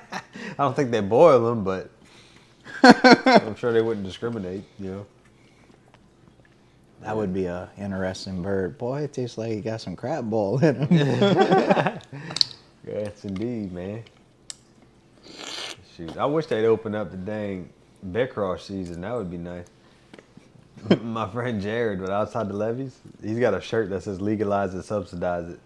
don't 0.57 0.75
think 0.75 0.91
they 0.91 0.99
boil 1.01 1.43
them, 1.45 1.63
but 1.63 1.89
I'm 2.83 3.55
sure 3.55 3.71
they 3.71 3.81
wouldn't 3.81 4.05
discriminate, 4.05 4.63
you 4.79 4.91
know. 4.91 5.05
That 7.01 7.15
would 7.15 7.33
be 7.33 7.45
a 7.45 7.69
interesting 7.77 8.41
bird. 8.41 8.77
Boy, 8.77 9.03
it 9.03 9.13
tastes 9.13 9.37
like 9.37 9.51
you 9.53 9.61
got 9.61 9.81
some 9.81 9.95
crab 9.95 10.29
ball 10.29 10.57
in 10.63 10.75
him. 10.87 11.99
Yes, 12.85 13.23
indeed, 13.23 13.71
man. 13.71 14.03
Shoot, 15.95 16.17
I 16.17 16.25
wish 16.25 16.47
they'd 16.47 16.65
open 16.65 16.95
up 16.95 17.11
the 17.11 17.17
dang 17.17 17.69
bec-croche 18.03 18.63
season. 18.63 19.01
That 19.01 19.13
would 19.15 19.29
be 19.29 19.37
nice. 19.37 19.65
My 21.01 21.29
friend 21.29 21.61
Jared, 21.61 21.99
but 21.99 22.09
outside 22.09 22.47
the 22.49 22.53
levees, 22.53 22.97
he's 23.21 23.39
got 23.39 23.53
a 23.53 23.61
shirt 23.61 23.89
that 23.89 24.03
says 24.03 24.21
"Legalize 24.21 24.73
it, 24.73 24.83
subsidize 24.83 25.49
it," 25.49 25.59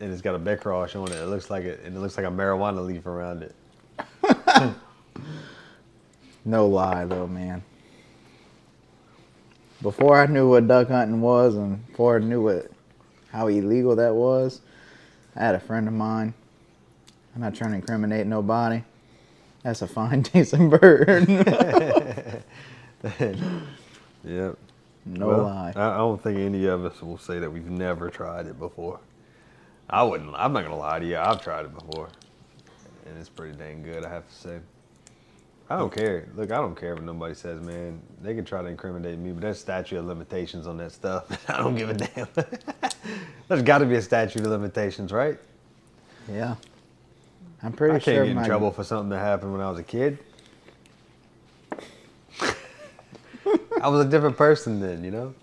and 0.00 0.12
it's 0.12 0.22
got 0.22 0.34
a 0.34 0.38
bec-croche 0.38 0.96
on 0.96 1.12
it. 1.12 1.16
It 1.16 1.26
looks 1.26 1.50
like 1.50 1.64
it, 1.64 1.80
and 1.84 1.96
it 1.96 2.00
looks 2.00 2.16
like 2.16 2.26
a 2.26 2.30
marijuana 2.30 2.84
leaf 2.84 3.06
around 3.06 3.42
it. 3.42 3.54
no 6.44 6.66
lie, 6.66 7.04
though, 7.04 7.26
man. 7.26 7.62
Before 9.82 10.20
I 10.20 10.26
knew 10.26 10.48
what 10.48 10.66
duck 10.66 10.88
hunting 10.88 11.20
was, 11.20 11.54
and 11.54 11.86
before 11.86 12.16
I 12.16 12.18
knew 12.20 12.42
what 12.42 12.70
how 13.30 13.46
illegal 13.48 13.94
that 13.96 14.14
was, 14.14 14.60
I 15.36 15.44
had 15.44 15.54
a 15.54 15.60
friend 15.60 15.86
of 15.86 15.94
mine. 15.94 16.34
I'm 17.34 17.42
not 17.42 17.54
trying 17.54 17.70
to 17.70 17.76
incriminate 17.76 18.26
nobody. 18.26 18.82
That's 19.62 19.82
a 19.82 19.86
fine 19.86 20.22
tasting 20.24 20.70
bird. 20.70 21.28
Yep. 24.24 24.56
no 25.06 25.26
Well, 25.26 25.42
lie. 25.44 25.72
I, 25.76 25.94
I 25.94 25.96
don't 25.98 26.22
think 26.22 26.38
any 26.38 26.66
of 26.66 26.84
us 26.84 27.00
will 27.02 27.18
say 27.18 27.38
that 27.38 27.50
we've 27.50 27.70
never 27.70 28.10
tried 28.10 28.46
it 28.46 28.58
before. 28.58 29.00
I 29.90 30.02
wouldn't. 30.02 30.34
I'm 30.34 30.52
not 30.52 30.64
gonna 30.64 30.76
lie 30.76 30.98
to 30.98 31.06
you. 31.06 31.16
I've 31.16 31.42
tried 31.42 31.64
it 31.64 31.74
before, 31.74 32.08
and 33.06 33.18
it's 33.18 33.28
pretty 33.28 33.56
dang 33.56 33.82
good. 33.82 34.04
I 34.04 34.10
have 34.10 34.28
to 34.28 34.34
say. 34.34 34.58
I 35.70 35.76
don't 35.76 35.94
care. 35.94 36.26
Look, 36.34 36.50
I 36.50 36.56
don't 36.56 36.74
care 36.74 36.94
what 36.94 37.04
nobody 37.04 37.34
says, 37.34 37.60
man. 37.60 38.00
They 38.22 38.34
can 38.34 38.44
try 38.44 38.62
to 38.62 38.68
incriminate 38.68 39.18
me, 39.18 39.32
but 39.32 39.42
there's 39.42 39.58
statute 39.58 39.98
of 39.98 40.06
limitations 40.06 40.66
on 40.66 40.78
that 40.78 40.92
stuff. 40.92 41.26
I 41.50 41.58
don't 41.58 41.76
give 41.76 41.90
a 41.90 41.94
damn. 41.94 42.26
there's 43.48 43.62
got 43.62 43.78
to 43.78 43.86
be 43.86 43.96
a 43.96 44.02
statute 44.02 44.40
of 44.40 44.46
limitations, 44.46 45.12
right? 45.12 45.38
Yeah. 46.30 46.54
I'm 47.62 47.72
pretty 47.72 47.96
I 47.96 47.98
can't 47.98 48.04
sure 48.16 48.24
get 48.24 48.30
in 48.30 48.36
my, 48.36 48.46
trouble 48.46 48.70
for 48.70 48.82
something 48.82 49.10
that 49.10 49.18
happened 49.18 49.52
when 49.52 49.60
I 49.60 49.68
was 49.70 49.78
a 49.78 49.84
kid. 49.84 50.18
I 53.82 53.88
was 53.88 54.04
a 54.04 54.08
different 54.08 54.36
person 54.36 54.80
then, 54.80 55.04
you 55.04 55.10
know. 55.10 55.34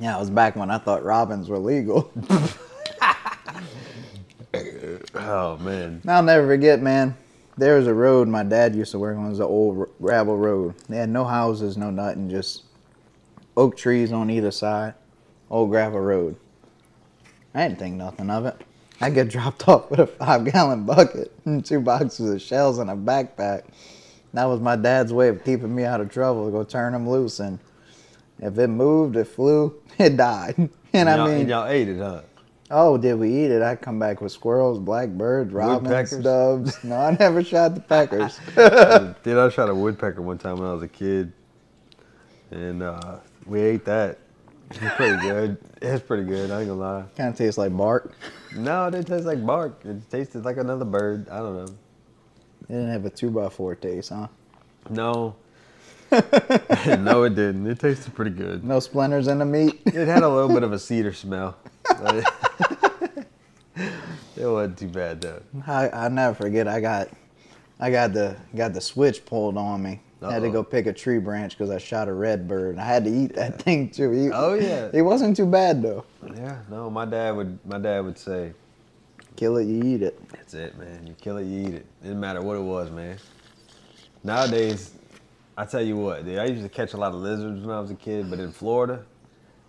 Yeah, 0.00 0.16
it 0.16 0.20
was 0.20 0.30
back 0.30 0.56
when 0.56 0.70
I 0.70 0.78
thought 0.78 1.04
robins 1.04 1.48
were 1.48 1.58
legal. 1.58 2.10
Oh 5.14 5.56
man. 5.58 6.02
I'll 6.06 6.22
never 6.22 6.46
forget, 6.46 6.82
man. 6.82 7.16
There 7.56 7.76
was 7.76 7.86
a 7.86 7.94
road 7.94 8.28
my 8.28 8.42
dad 8.42 8.74
used 8.74 8.92
to 8.92 8.98
work 8.98 9.16
on. 9.16 9.26
It 9.26 9.30
was 9.30 9.40
an 9.40 9.46
old 9.46 9.88
gravel 10.00 10.36
road. 10.36 10.74
They 10.88 10.96
had 10.96 11.10
no 11.10 11.24
houses, 11.24 11.76
no 11.76 11.90
nothing, 11.90 12.28
just 12.28 12.64
oak 13.56 13.76
trees 13.76 14.12
on 14.12 14.30
either 14.30 14.50
side. 14.50 14.94
Old 15.50 15.70
gravel 15.70 16.00
road. 16.00 16.36
I 17.54 17.68
didn't 17.68 17.78
think 17.78 17.96
nothing 17.96 18.30
of 18.30 18.46
it. 18.46 18.60
I 19.00 19.10
get 19.10 19.28
dropped 19.28 19.68
off 19.68 19.90
with 19.90 20.00
a 20.00 20.06
five 20.06 20.44
gallon 20.44 20.84
bucket 20.84 21.32
and 21.44 21.64
two 21.64 21.80
boxes 21.80 22.30
of 22.30 22.40
shells 22.40 22.78
and 22.78 22.90
a 22.90 22.96
backpack. 22.96 23.64
That 24.32 24.44
was 24.46 24.60
my 24.60 24.76
dad's 24.76 25.12
way 25.12 25.28
of 25.28 25.44
keeping 25.44 25.74
me 25.74 25.84
out 25.84 26.00
of 26.00 26.10
trouble. 26.10 26.50
Go 26.50 26.64
turn 26.64 26.94
them 26.94 27.08
loose, 27.08 27.38
and 27.38 27.58
if 28.42 28.58
it 28.58 28.68
moved, 28.68 29.16
it 29.16 29.24
flew, 29.24 29.80
it 29.98 30.16
died. 30.16 30.68
And 30.94 31.08
I 31.08 31.16
y'all, 31.16 31.26
mean, 31.26 31.40
and 31.40 31.48
y'all 31.48 31.66
ate 31.66 31.88
it, 31.88 31.96
huh? 31.96 32.20
Oh, 32.70 32.98
did 32.98 33.14
we 33.14 33.30
eat 33.30 33.50
it? 33.50 33.62
I 33.62 33.76
come 33.76 33.98
back 33.98 34.20
with 34.20 34.30
squirrels, 34.30 34.78
blackbirds, 34.78 35.50
robins, 35.50 36.10
doves. 36.18 36.84
No, 36.84 36.96
I 36.96 37.16
never 37.18 37.42
shot 37.42 37.74
the 37.74 37.80
peckers. 37.80 38.38
Did 39.22 39.38
I 39.38 39.48
shot 39.48 39.70
a 39.70 39.74
woodpecker 39.74 40.20
one 40.20 40.36
time 40.36 40.58
when 40.58 40.68
I 40.68 40.72
was 40.74 40.82
a 40.82 40.88
kid, 40.88 41.32
and 42.50 42.82
uh, 42.82 43.20
we 43.46 43.62
ate 43.62 43.86
that. 43.86 44.18
It's 44.70 44.94
pretty 44.96 45.16
good. 45.22 45.56
It's 45.80 46.02
pretty 46.04 46.24
good. 46.24 46.50
I 46.50 46.60
ain't 46.60 46.68
gonna 46.68 46.80
lie. 46.80 47.04
kind 47.16 47.30
of 47.30 47.36
tastes 47.38 47.56
like 47.56 47.74
bark. 47.74 48.12
No, 48.54 48.86
it 48.88 48.90
didn't 48.90 49.06
taste 49.06 49.24
like 49.24 49.46
bark. 49.46 49.82
It 49.86 50.10
tasted 50.10 50.44
like 50.44 50.58
another 50.58 50.84
bird. 50.84 51.26
I 51.30 51.38
don't 51.38 51.56
know. 51.56 51.74
It 52.62 52.68
didn't 52.68 52.90
have 52.90 53.06
a 53.06 53.10
two 53.10 53.30
by 53.30 53.48
four 53.48 53.74
taste, 53.76 54.10
huh? 54.10 54.28
No, 54.90 55.36
no, 57.00 57.22
it 57.24 57.34
didn't. 57.34 57.66
It 57.66 57.78
tasted 57.78 58.14
pretty 58.14 58.30
good. 58.32 58.64
No 58.64 58.80
splinters 58.80 59.28
in 59.28 59.38
the 59.38 59.44
meat. 59.46 59.80
It 59.86 60.06
had 60.08 60.22
a 60.22 60.28
little 60.28 60.48
bit 60.48 60.62
of 60.62 60.72
a 60.72 60.78
cedar 60.78 61.12
smell. 61.12 61.56
it 63.76 64.46
wasn't 64.46 64.78
too 64.78 64.88
bad 64.88 65.20
though. 65.20 65.42
I 65.66 65.88
I 65.90 66.08
never 66.08 66.34
forget. 66.34 66.68
I 66.68 66.80
got 66.80 67.08
I 67.80 67.90
got 67.90 68.12
the 68.12 68.36
got 68.54 68.74
the 68.74 68.80
switch 68.80 69.24
pulled 69.24 69.56
on 69.56 69.82
me. 69.82 70.00
I 70.22 70.34
had 70.34 70.42
to 70.42 70.50
go 70.50 70.62
pick 70.62 70.86
a 70.86 70.92
tree 70.92 71.18
branch 71.18 71.58
because 71.58 71.70
I 71.70 71.78
shot 71.78 72.06
a 72.06 72.12
red 72.12 72.46
bird. 72.46 72.78
I 72.78 72.84
had 72.84 73.04
to 73.06 73.10
eat 73.10 73.34
that 73.34 73.60
thing 73.60 73.90
too. 73.90 74.12
He- 74.12 74.30
Oh, 74.30 74.54
yeah. 74.54 74.88
it 74.92 75.02
wasn't 75.02 75.36
too 75.36 75.46
bad 75.46 75.82
though. 75.82 76.04
Yeah, 76.36 76.58
no, 76.70 76.88
my 76.90 77.04
dad 77.06 77.34
would 77.34 77.58
my 77.66 77.78
dad 77.78 78.04
would 78.04 78.16
say, 78.18 78.52
Kill 79.34 79.56
it, 79.56 79.64
you 79.64 79.82
eat 79.82 80.02
it. 80.02 80.28
That's 80.30 80.54
it, 80.54 80.78
man. 80.78 81.06
You 81.08 81.14
kill 81.20 81.38
it, 81.38 81.44
you 81.46 81.66
eat 81.66 81.74
it. 81.74 81.86
Didn't 82.02 82.20
matter 82.20 82.40
what 82.40 82.56
it 82.56 82.62
was, 82.62 82.90
man. 82.92 83.16
Nowadays, 84.22 84.92
I 85.56 85.66
tell 85.66 85.82
you 85.82 85.96
what, 85.96 86.24
dude, 86.24 86.38
I 86.38 86.46
used 86.46 86.62
to 86.62 86.68
catch 86.68 86.94
a 86.94 86.96
lot 86.96 87.12
of 87.12 87.20
lizards 87.20 87.60
when 87.60 87.76
I 87.76 87.80
was 87.80 87.90
a 87.90 87.94
kid, 87.94 88.30
but 88.30 88.38
in 88.38 88.52
Florida, 88.52 89.04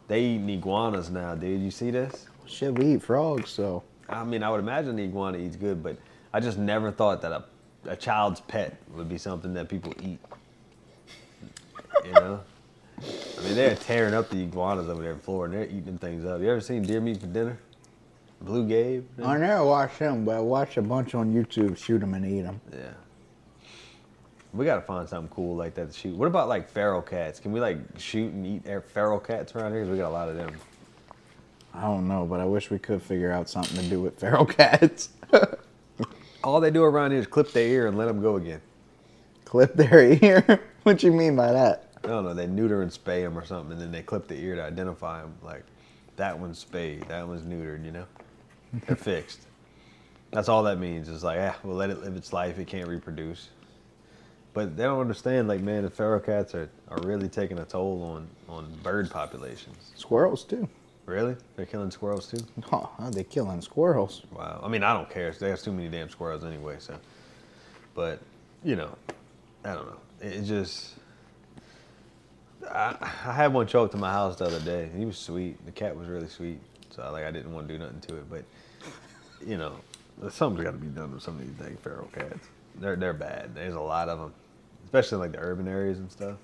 they 0.07 0.21
eat 0.21 0.49
iguanas 0.49 1.09
now, 1.09 1.35
dude. 1.35 1.61
You 1.61 1.71
see 1.71 1.91
this? 1.91 2.27
Shit, 2.45 2.77
we 2.77 2.95
eat 2.95 3.03
frogs, 3.03 3.49
so 3.49 3.83
I 4.07 4.23
mean, 4.23 4.43
I 4.43 4.49
would 4.49 4.59
imagine 4.59 4.95
the 4.95 5.03
iguana 5.03 5.37
eats 5.37 5.55
good, 5.55 5.83
but 5.83 5.97
I 6.33 6.39
just 6.39 6.57
never 6.57 6.91
thought 6.91 7.21
that 7.21 7.31
a, 7.31 7.43
a 7.85 7.95
child's 7.95 8.41
pet 8.41 8.77
would 8.93 9.09
be 9.09 9.17
something 9.17 9.53
that 9.55 9.69
people 9.69 9.93
eat. 10.01 10.19
You 12.05 12.11
know? 12.11 12.41
I 12.99 13.43
mean, 13.43 13.55
they're 13.55 13.75
tearing 13.75 14.13
up 14.13 14.29
the 14.29 14.43
iguanas 14.43 14.87
over 14.87 15.01
there 15.01 15.13
in 15.13 15.19
Florida, 15.19 15.57
and 15.57 15.63
they're 15.63 15.69
eating 15.69 15.85
them 15.85 15.97
things 15.97 16.25
up. 16.25 16.41
You 16.41 16.49
ever 16.49 16.61
seen 16.61 16.83
deer 16.83 17.01
meat 17.01 17.19
for 17.19 17.27
dinner? 17.27 17.57
Blue 18.41 18.67
Gabe? 18.67 19.05
I 19.23 19.37
never 19.37 19.63
watched 19.65 19.97
him, 19.97 20.25
but 20.25 20.35
I 20.35 20.39
watched 20.39 20.77
a 20.77 20.81
bunch 20.81 21.15
on 21.15 21.33
YouTube 21.33 21.77
shoot 21.77 21.99
them 21.99 22.13
and 22.13 22.25
eat 22.25 22.41
them. 22.41 22.59
Yeah. 22.71 22.91
We 24.53 24.65
gotta 24.65 24.81
find 24.81 25.09
something 25.09 25.33
cool 25.33 25.55
like 25.55 25.73
that 25.75 25.91
to 25.91 25.97
shoot. 25.97 26.15
What 26.15 26.27
about 26.27 26.47
like 26.47 26.69
feral 26.69 27.01
cats? 27.01 27.39
Can 27.39 27.51
we 27.51 27.59
like 27.59 27.77
shoot 27.97 28.31
and 28.31 28.45
eat 28.45 28.63
feral 28.93 29.19
cats 29.19 29.55
around 29.55 29.71
here? 29.73 29.81
'Cause 29.81 29.89
we 29.91 29.97
got 29.97 30.09
a 30.09 30.13
lot 30.13 30.29
of 30.29 30.35
them. 30.35 30.55
I 31.73 31.81
don't 31.81 32.07
know, 32.07 32.25
but 32.25 32.39
I 32.39 32.45
wish 32.45 32.69
we 32.69 32.77
could 32.77 33.01
figure 33.01 33.31
out 33.31 33.49
something 33.49 33.77
to 33.81 33.89
do 33.89 33.99
with 33.99 34.19
feral 34.19 34.45
cats. 34.59 35.09
All 36.43 36.59
they 36.59 36.69
do 36.69 36.83
around 36.83 37.11
here 37.11 37.19
is 37.19 37.25
clip 37.27 37.51
their 37.51 37.67
ear 37.67 37.87
and 37.87 37.97
let 37.97 38.05
them 38.05 38.21
go 38.21 38.35
again. 38.35 38.61
Clip 39.45 39.73
their 39.73 40.01
ear. 40.23 40.59
what 40.83 41.01
you 41.01 41.11
mean 41.11 41.35
by 41.35 41.51
that? 41.51 41.87
I 42.03 42.07
don't 42.09 42.23
know. 42.25 42.33
They 42.35 42.45
neuter 42.47 42.81
and 42.83 42.91
spay 42.91 43.23
them 43.23 43.37
or 43.37 43.45
something, 43.45 43.71
and 43.71 43.81
then 43.81 43.91
they 43.91 44.03
clip 44.03 44.27
the 44.27 44.35
ear 44.35 44.55
to 44.55 44.63
identify 44.63 45.21
them. 45.21 45.33
Like 45.41 45.63
that 46.17 46.37
one's 46.37 46.59
spayed, 46.59 47.07
that 47.07 47.27
one's 47.27 47.41
neutered. 47.43 47.83
You 47.85 47.91
know, 47.91 48.05
they're 48.85 48.95
fixed. 48.97 49.39
That's 50.31 50.49
all 50.49 50.61
that 50.63 50.77
means. 50.79 51.09
Is 51.09 51.23
like, 51.23 51.39
ah, 51.39 51.55
we'll 51.63 51.77
let 51.77 51.89
it 51.89 52.03
live 52.03 52.15
its 52.15 52.33
life. 52.33 52.59
It 52.59 52.67
can't 52.67 52.87
reproduce. 52.87 53.49
But 54.53 54.77
they 54.77 54.83
don't 54.83 54.99
understand. 54.99 55.47
Like, 55.47 55.61
man, 55.61 55.83
the 55.83 55.89
feral 55.89 56.19
cats 56.19 56.53
are, 56.53 56.69
are 56.89 56.99
really 57.01 57.27
taking 57.27 57.59
a 57.59 57.65
toll 57.65 58.03
on 58.03 58.27
on 58.47 58.71
bird 58.83 59.09
populations. 59.09 59.91
Squirrels 59.95 60.43
too. 60.43 60.67
Really? 61.05 61.35
They're 61.55 61.65
killing 61.65 61.91
squirrels 61.91 62.27
too? 62.27 62.45
Oh, 62.71 62.89
they 63.11 63.23
killing 63.23 63.61
squirrels. 63.61 64.21
Wow. 64.31 64.61
I 64.63 64.69
mean, 64.69 64.83
I 64.83 64.93
don't 64.93 65.09
care. 65.09 65.31
There's 65.31 65.61
too 65.61 65.73
many 65.73 65.89
damn 65.89 66.09
squirrels 66.09 66.45
anyway. 66.45 66.77
So, 66.79 66.97
but 67.93 68.19
you 68.63 68.75
know, 68.75 68.95
I 69.65 69.73
don't 69.73 69.87
know. 69.87 69.99
It 70.21 70.33
it 70.33 70.43
just. 70.43 70.95
I, 72.69 72.95
I 73.01 73.33
had 73.33 73.53
one 73.53 73.67
show 73.67 73.83
up 73.83 73.91
to 73.91 73.97
my 73.97 74.11
house 74.11 74.37
the 74.37 74.45
other 74.45 74.61
day. 74.61 74.89
He 74.95 75.03
was 75.03 75.17
sweet. 75.17 75.63
The 75.65 75.71
cat 75.73 75.97
was 75.97 76.07
really 76.07 76.29
sweet. 76.29 76.59
So 76.91 77.11
like 77.11 77.25
I 77.25 77.31
didn't 77.31 77.53
want 77.53 77.67
to 77.67 77.73
do 77.73 77.79
nothing 77.79 77.99
to 78.01 78.17
it, 78.17 78.29
but 78.29 78.43
you 79.45 79.57
know, 79.57 79.73
something's 80.29 80.63
got 80.63 80.71
to 80.71 80.77
be 80.77 80.87
done 80.87 81.13
with 81.13 81.23
some 81.23 81.35
of 81.35 81.41
these 81.41 81.55
dang 81.57 81.75
feral 81.77 82.07
cats. 82.13 82.47
They're 82.75 82.95
they're 82.95 83.13
bad. 83.13 83.55
There's 83.55 83.75
a 83.75 83.81
lot 83.81 84.07
of 84.09 84.19
them, 84.19 84.33
especially 84.93 85.15
in 85.15 85.21
like 85.21 85.31
the 85.31 85.39
urban 85.39 85.67
areas 85.67 85.97
and 85.97 86.11
stuff. 86.11 86.37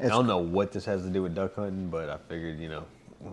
I 0.00 0.08
don't 0.08 0.26
know 0.26 0.38
what 0.38 0.72
this 0.72 0.84
has 0.86 1.02
to 1.04 1.08
do 1.08 1.22
with 1.22 1.32
duck 1.32 1.54
hunting, 1.54 1.88
but 1.88 2.10
I 2.10 2.16
figured 2.28 2.58
you 2.58 2.68
know, 2.68 2.84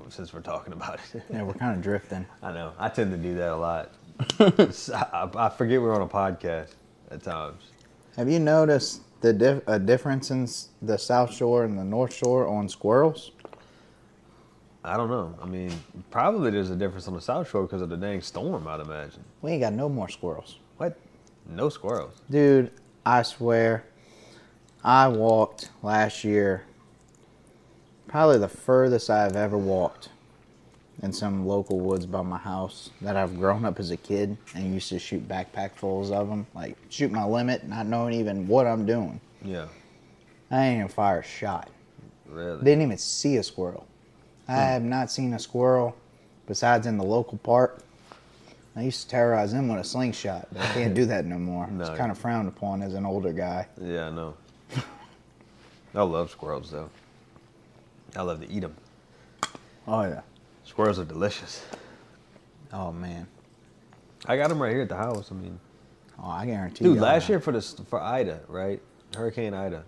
since 0.09 0.31
we're 0.31 0.41
talking 0.41 0.71
about 0.71 0.99
it. 0.99 1.23
yeah, 1.31 1.41
we're 1.41 1.55
kind 1.55 1.75
of 1.75 1.81
drifting. 1.81 2.27
I 2.43 2.51
know. 2.51 2.73
I 2.77 2.89
tend 2.89 3.11
to 3.11 3.17
do 3.17 3.33
that 3.35 3.49
a 3.49 3.55
lot. 3.55 3.91
I, 4.39 5.29
I 5.35 5.49
forget 5.49 5.81
we're 5.81 5.95
on 5.95 6.03
a 6.03 6.07
podcast 6.07 6.75
at 7.09 7.23
times. 7.23 7.63
Have 8.17 8.29
you 8.29 8.37
noticed 8.37 9.01
the 9.21 9.33
dif- 9.33 9.63
a 9.65 9.79
difference 9.79 10.29
in 10.29 10.47
the 10.83 10.97
South 10.97 11.33
Shore 11.33 11.63
and 11.63 11.75
the 11.75 11.83
North 11.83 12.13
Shore 12.13 12.47
on 12.47 12.69
squirrels? 12.69 13.31
I 14.83 14.95
don't 14.95 15.09
know. 15.09 15.35
I 15.41 15.47
mean, 15.47 15.71
probably 16.11 16.51
there's 16.51 16.69
a 16.69 16.75
difference 16.75 17.07
on 17.07 17.15
the 17.15 17.21
South 17.21 17.49
Shore 17.49 17.63
because 17.63 17.81
of 17.81 17.89
the 17.89 17.97
dang 17.97 18.21
storm, 18.21 18.67
I'd 18.67 18.79
imagine. 18.81 19.23
We 19.41 19.53
ain't 19.53 19.61
got 19.61 19.73
no 19.73 19.89
more 19.89 20.07
squirrels. 20.07 20.59
What? 20.77 20.99
No 21.47 21.69
squirrels. 21.69 22.21
Dude, 22.29 22.71
I 23.05 23.23
swear, 23.23 23.85
I 24.83 25.09
walked 25.09 25.69
last 25.83 26.23
year, 26.23 26.63
probably 28.07 28.37
the 28.37 28.47
furthest 28.47 29.09
I've 29.09 29.35
ever 29.35 29.57
walked 29.57 30.09
in 31.01 31.11
some 31.13 31.45
local 31.45 31.79
woods 31.79 32.05
by 32.05 32.21
my 32.21 32.37
house 32.37 32.89
that 33.01 33.15
I've 33.15 33.37
grown 33.37 33.65
up 33.65 33.79
as 33.79 33.91
a 33.91 33.97
kid 33.97 34.37
and 34.55 34.73
used 34.73 34.89
to 34.89 34.99
shoot 34.99 35.27
backpackfuls 35.27 36.11
of 36.11 36.29
them. 36.29 36.47
Like, 36.53 36.77
shoot 36.89 37.11
my 37.11 37.25
limit, 37.25 37.67
not 37.67 37.87
knowing 37.87 38.13
even 38.13 38.47
what 38.47 38.67
I'm 38.67 38.85
doing. 38.85 39.19
Yeah. 39.43 39.67
I 40.51 40.65
ain't 40.65 40.77
even 40.77 40.87
fire 40.87 41.19
a 41.19 41.23
shot. 41.23 41.69
Really? 42.27 42.63
Didn't 42.63 42.83
even 42.83 42.97
see 42.97 43.37
a 43.37 43.43
squirrel. 43.43 43.85
I 44.47 44.53
hmm. 44.53 44.59
have 44.59 44.83
not 44.83 45.11
seen 45.11 45.33
a 45.33 45.39
squirrel 45.39 45.95
besides 46.47 46.87
in 46.87 46.97
the 46.97 47.03
local 47.03 47.37
park. 47.39 47.83
I 48.75 48.83
used 48.83 49.03
to 49.03 49.09
terrorize 49.09 49.51
them 49.51 49.67
with 49.67 49.81
a 49.81 49.83
slingshot, 49.83 50.47
but 50.51 50.61
I 50.61 50.67
can't 50.73 50.93
do 50.95 51.05
that 51.05 51.25
no 51.25 51.37
more. 51.37 51.67
No. 51.67 51.83
It's 51.83 51.97
kind 51.97 52.11
of 52.11 52.17
frowned 52.17 52.47
upon 52.47 52.81
as 52.81 52.93
an 52.93 53.05
older 53.05 53.33
guy. 53.33 53.67
yeah, 53.81 54.07
I 54.07 54.09
know. 54.09 54.35
I 55.95 56.01
love 56.03 56.31
squirrels 56.31 56.71
though. 56.71 56.89
I 58.15 58.21
love 58.21 58.41
to 58.41 58.51
eat 58.51 58.61
them. 58.61 58.75
Oh 59.87 60.03
yeah. 60.03 60.21
Squirrels 60.63 60.99
are 60.99 61.05
delicious. 61.05 61.65
Oh 62.71 62.91
man. 62.91 63.27
I 64.25 64.37
got 64.37 64.49
them 64.49 64.61
right 64.61 64.71
here 64.71 64.81
at 64.81 64.89
the 64.89 64.95
house. 64.95 65.31
I 65.31 65.35
mean, 65.35 65.59
Oh, 66.21 66.29
I 66.29 66.45
guarantee. 66.45 66.83
Dude, 66.83 66.99
last 66.99 67.29
year 67.29 67.39
for 67.39 67.51
this 67.53 67.73
for 67.87 68.01
Ida, 68.01 68.41
right? 68.47 68.81
Hurricane 69.15 69.53
Ida, 69.53 69.83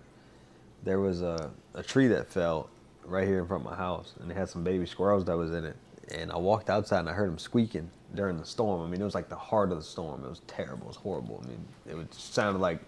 there 0.82 0.98
was 0.98 1.22
a, 1.22 1.50
a 1.74 1.82
tree 1.82 2.08
that 2.08 2.26
fell 2.28 2.70
right 3.04 3.26
here 3.26 3.40
in 3.40 3.46
front 3.46 3.64
of 3.64 3.70
my 3.70 3.76
house, 3.76 4.14
and 4.20 4.30
it 4.30 4.36
had 4.36 4.48
some 4.48 4.64
baby 4.64 4.86
squirrels 4.86 5.24
that 5.26 5.36
was 5.36 5.52
in 5.52 5.64
it. 5.64 5.76
And 6.10 6.32
I 6.32 6.38
walked 6.38 6.70
outside 6.70 7.00
and 7.00 7.08
I 7.08 7.12
heard 7.12 7.28
them 7.30 7.38
squeaking 7.38 7.90
during 8.14 8.36
the 8.38 8.44
storm. 8.44 8.82
I 8.82 8.86
mean, 8.90 9.00
it 9.00 9.04
was 9.04 9.14
like 9.14 9.28
the 9.28 9.36
heart 9.36 9.70
of 9.70 9.78
the 9.78 9.84
storm. 9.84 10.24
It 10.24 10.28
was 10.28 10.40
terrible. 10.46 10.84
It 10.84 10.88
was 10.88 10.96
horrible. 10.96 11.42
I 11.44 11.48
mean, 11.48 11.64
it 11.88 11.96
would 11.96 12.12
sounded 12.12 12.60
like 12.60 12.80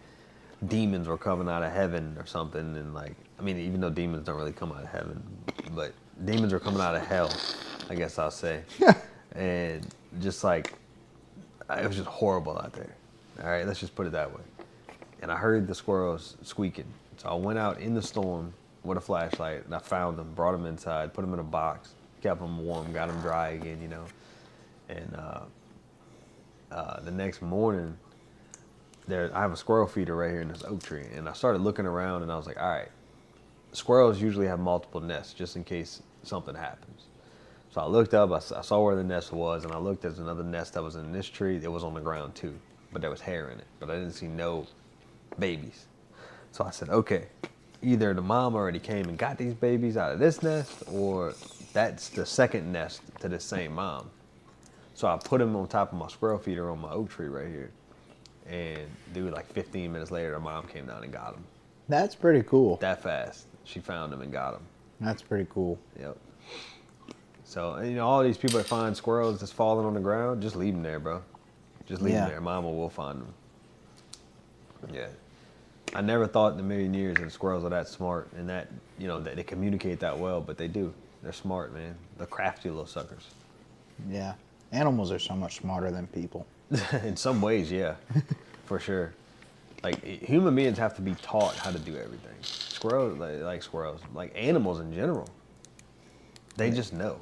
demons 0.69 1.09
were 1.09 1.19
coming 1.19 1.49
out 1.49 1.63
of 1.63 1.73
heaven 1.73 2.17
or 2.19 2.27
something. 2.27 2.77
And 2.77 2.95
like, 2.95 3.15
I 3.39 3.43
mean, 3.43 3.59
even 3.59 3.81
though 3.81 3.91
demons 3.91 4.27
don't 4.27 4.37
really 4.37 4.53
come 4.53 4.73
out 4.73 4.83
of 4.83 4.89
heaven, 4.89 5.23
but 5.75 5.93
demons 6.25 6.53
are 6.53 6.61
coming 6.61 6.81
out 6.81 6.95
of 6.95 7.07
hell, 7.07 7.33
I 7.89 7.95
guess 7.95 8.19
I'll 8.19 8.31
say. 8.31 8.63
and 9.33 9.87
just 10.21 10.45
like 10.45 10.75
it 11.71 11.87
was 11.87 11.97
just 11.97 12.09
horrible 12.09 12.59
out 12.59 12.73
there. 12.73 12.95
All 13.43 13.51
right, 13.51 13.67
let's 13.67 13.81
just 13.81 13.95
put 13.95 14.07
it 14.07 14.13
that 14.13 14.31
way. 14.31 14.43
And 15.23 15.33
I 15.33 15.37
heard 15.37 15.67
the 15.67 15.75
squirrels 15.75 16.37
squeaking. 16.43 16.87
So 17.17 17.29
I 17.29 17.35
went 17.35 17.59
out 17.59 17.81
in 17.81 17.95
the 17.95 18.03
storm 18.03 18.53
with 18.83 18.99
a 18.99 19.01
flashlight 19.01 19.65
and 19.65 19.75
I 19.75 19.79
found 19.79 20.19
them, 20.19 20.33
brought 20.35 20.53
them 20.53 20.67
inside, 20.67 21.15
put 21.15 21.23
them 21.23 21.33
in 21.33 21.41
a 21.41 21.45
box, 21.45 21.95
kept 22.23 22.41
them 22.41 22.65
warm, 22.65 22.93
got 22.93 23.09
them 23.09 23.21
dry 23.21 23.51
again, 23.51 23.81
you 23.81 23.89
know. 23.89 24.05
And 24.89 25.17
uh, 25.17 25.41
uh, 26.71 27.01
the 27.01 27.11
next 27.11 27.41
morning, 27.41 27.97
there 29.07 29.31
I 29.35 29.41
have 29.41 29.53
a 29.53 29.57
squirrel 29.57 29.87
feeder 29.87 30.17
right 30.17 30.31
here 30.31 30.41
in 30.41 30.49
this 30.49 30.63
oak 30.65 30.83
tree, 30.83 31.07
and 31.15 31.29
I 31.29 31.33
started 31.33 31.63
looking 31.63 31.87
around 31.87 32.23
and 32.23 32.33
I 32.33 32.37
was 32.37 32.47
like, 32.47 32.61
all 32.61 32.69
right, 32.69 32.89
squirrels 33.73 34.21
usually 34.21 34.47
have 34.47 34.61
multiple 34.61 35.01
nests 35.01 35.35
just 35.35 35.57
in 35.57 35.65
case 35.65 36.03
something 36.23 36.55
happens. 36.55 37.03
So 37.71 37.81
I 37.81 37.87
looked 37.87 38.15
up, 38.15 38.31
I 38.31 38.39
saw 38.39 38.85
where 38.85 38.95
the 38.95 39.03
nest 39.03 39.33
was, 39.33 39.65
and 39.65 39.73
I 39.73 39.79
looked, 39.79 40.03
there's 40.03 40.21
another 40.21 40.45
nest 40.45 40.75
that 40.75 40.83
was 40.83 40.95
in 40.95 41.13
this 41.13 41.27
tree. 41.29 41.61
It 41.61 41.71
was 41.71 41.83
on 41.83 41.93
the 41.93 42.01
ground 42.01 42.37
too, 42.37 42.55
but 42.93 43.03
there 43.03 43.11
was 43.11 43.21
hair 43.21 43.51
in 43.51 43.59
it, 43.59 43.67
but 43.81 43.91
I 43.91 43.95
didn't 43.95 44.13
see 44.13 44.29
no 44.29 44.67
babies. 45.39 45.87
So 46.53 46.65
I 46.65 46.71
said, 46.71 46.89
okay, 46.89 47.27
either 47.83 48.15
the 48.15 48.23
mom 48.23 48.55
already 48.55 48.79
came 48.79 49.09
and 49.09 49.19
got 49.19 49.39
these 49.39 49.55
babies 49.55 49.97
out 49.97 50.13
of 50.13 50.21
this 50.21 50.41
nest, 50.41 50.85
or 50.91 51.35
that's 51.73 52.11
the 52.11 52.25
second 52.25 52.71
nest 52.73 53.03
to 53.21 53.29
the 53.29 53.41
same 53.41 53.75
mom. 53.75 54.09
So 54.95 55.09
I 55.09 55.17
put 55.17 55.41
them 55.41 55.57
on 55.57 55.67
top 55.67 55.93
of 55.93 55.99
my 55.99 56.07
squirrel 56.07 56.39
feeder 56.39 56.71
on 56.71 56.81
my 56.81 56.93
oak 56.93 57.11
tree 57.11 57.27
right 57.27 57.49
here. 57.49 57.73
And 58.49 58.81
dude, 59.13 59.33
like 59.33 59.47
15 59.53 59.91
minutes 59.93 60.11
later, 60.11 60.33
her 60.33 60.41
mom 60.41 60.67
came 60.67 60.87
down 60.87 61.03
and 61.03 61.13
got 61.13 61.33
them. 61.35 61.45
That's 61.89 62.15
pretty 62.15 62.43
cool. 62.43 62.77
That 62.77 63.03
fast, 63.03 63.47
she 63.65 63.81
found 63.81 64.13
them 64.13 64.21
and 64.21 64.33
got 64.33 64.53
them. 64.53 64.63
That's 65.01 65.23
pretty 65.23 65.47
cool. 65.51 65.79
Yep. 65.99 66.17
So 67.45 67.75
and, 67.75 67.91
you 67.91 67.97
know, 67.97 68.07
all 68.07 68.23
these 68.23 68.39
people 68.39 68.59
that 68.59 68.67
find 68.67 68.97
squirrels 68.97 69.41
just 69.41 69.55
falling 69.55 69.87
on 69.87 69.95
the 69.95 70.01
ground, 70.01 70.43
just 70.43 70.57
leave 70.57 70.75
them 70.75 70.83
there, 70.83 70.99
bro. 71.01 71.23
Just 71.87 72.01
leave 72.03 72.15
Yeah. 72.15 72.21
them 72.21 72.31
there. 72.31 72.41
Mama 72.41 72.71
will 72.71 72.89
find 72.91 73.21
them. 73.21 73.35
Yeah. 74.93 75.09
I 75.95 76.01
never 76.01 76.27
thought 76.27 76.55
in 76.55 76.61
a 76.61 76.63
million 76.63 76.93
years 76.95 77.17
that 77.19 77.31
squirrels 77.31 77.65
are 77.65 77.71
that 77.71 77.89
smart 77.89 78.29
and 78.37 78.49
that 78.49 78.69
you 78.99 79.07
know 79.07 79.21
that 79.21 79.37
they 79.37 79.43
communicate 79.43 80.01
that 80.01 80.19
well, 80.19 80.41
but 80.41 80.57
they 80.57 80.69
do. 80.69 80.93
They're 81.23 81.33
smart, 81.33 81.73
man. 81.75 81.95
They're 82.19 82.27
crafty 82.27 82.69
little 82.71 82.87
suckers. 82.87 83.29
Yeah. 84.09 84.35
Animals 84.73 85.13
are 85.13 85.19
so 85.19 85.35
much 85.35 85.57
smarter 85.57 85.91
than 85.91 86.07
people. 86.09 86.47
in 87.05 87.17
some 87.17 87.41
ways, 87.41 87.71
yeah, 87.71 87.95
for 88.65 88.79
sure. 88.79 89.13
Like 89.83 90.03
human 90.03 90.55
beings 90.55 90.79
have 90.79 90.97
to 90.97 91.03
be 91.03 91.15
taught 91.17 91.57
how 91.57 91.71
to 91.71 91.79
do 91.79 91.97
everything. 91.97 92.35
Squirrels, 92.43 93.19
like, 93.19 93.41
like 93.41 93.63
squirrels, 93.63 94.01
like 94.15 94.33
animals 94.35 94.81
in 94.81 94.93
general, 94.95 95.29
they 96.57 96.71
just 96.71 96.93
know. 96.93 97.21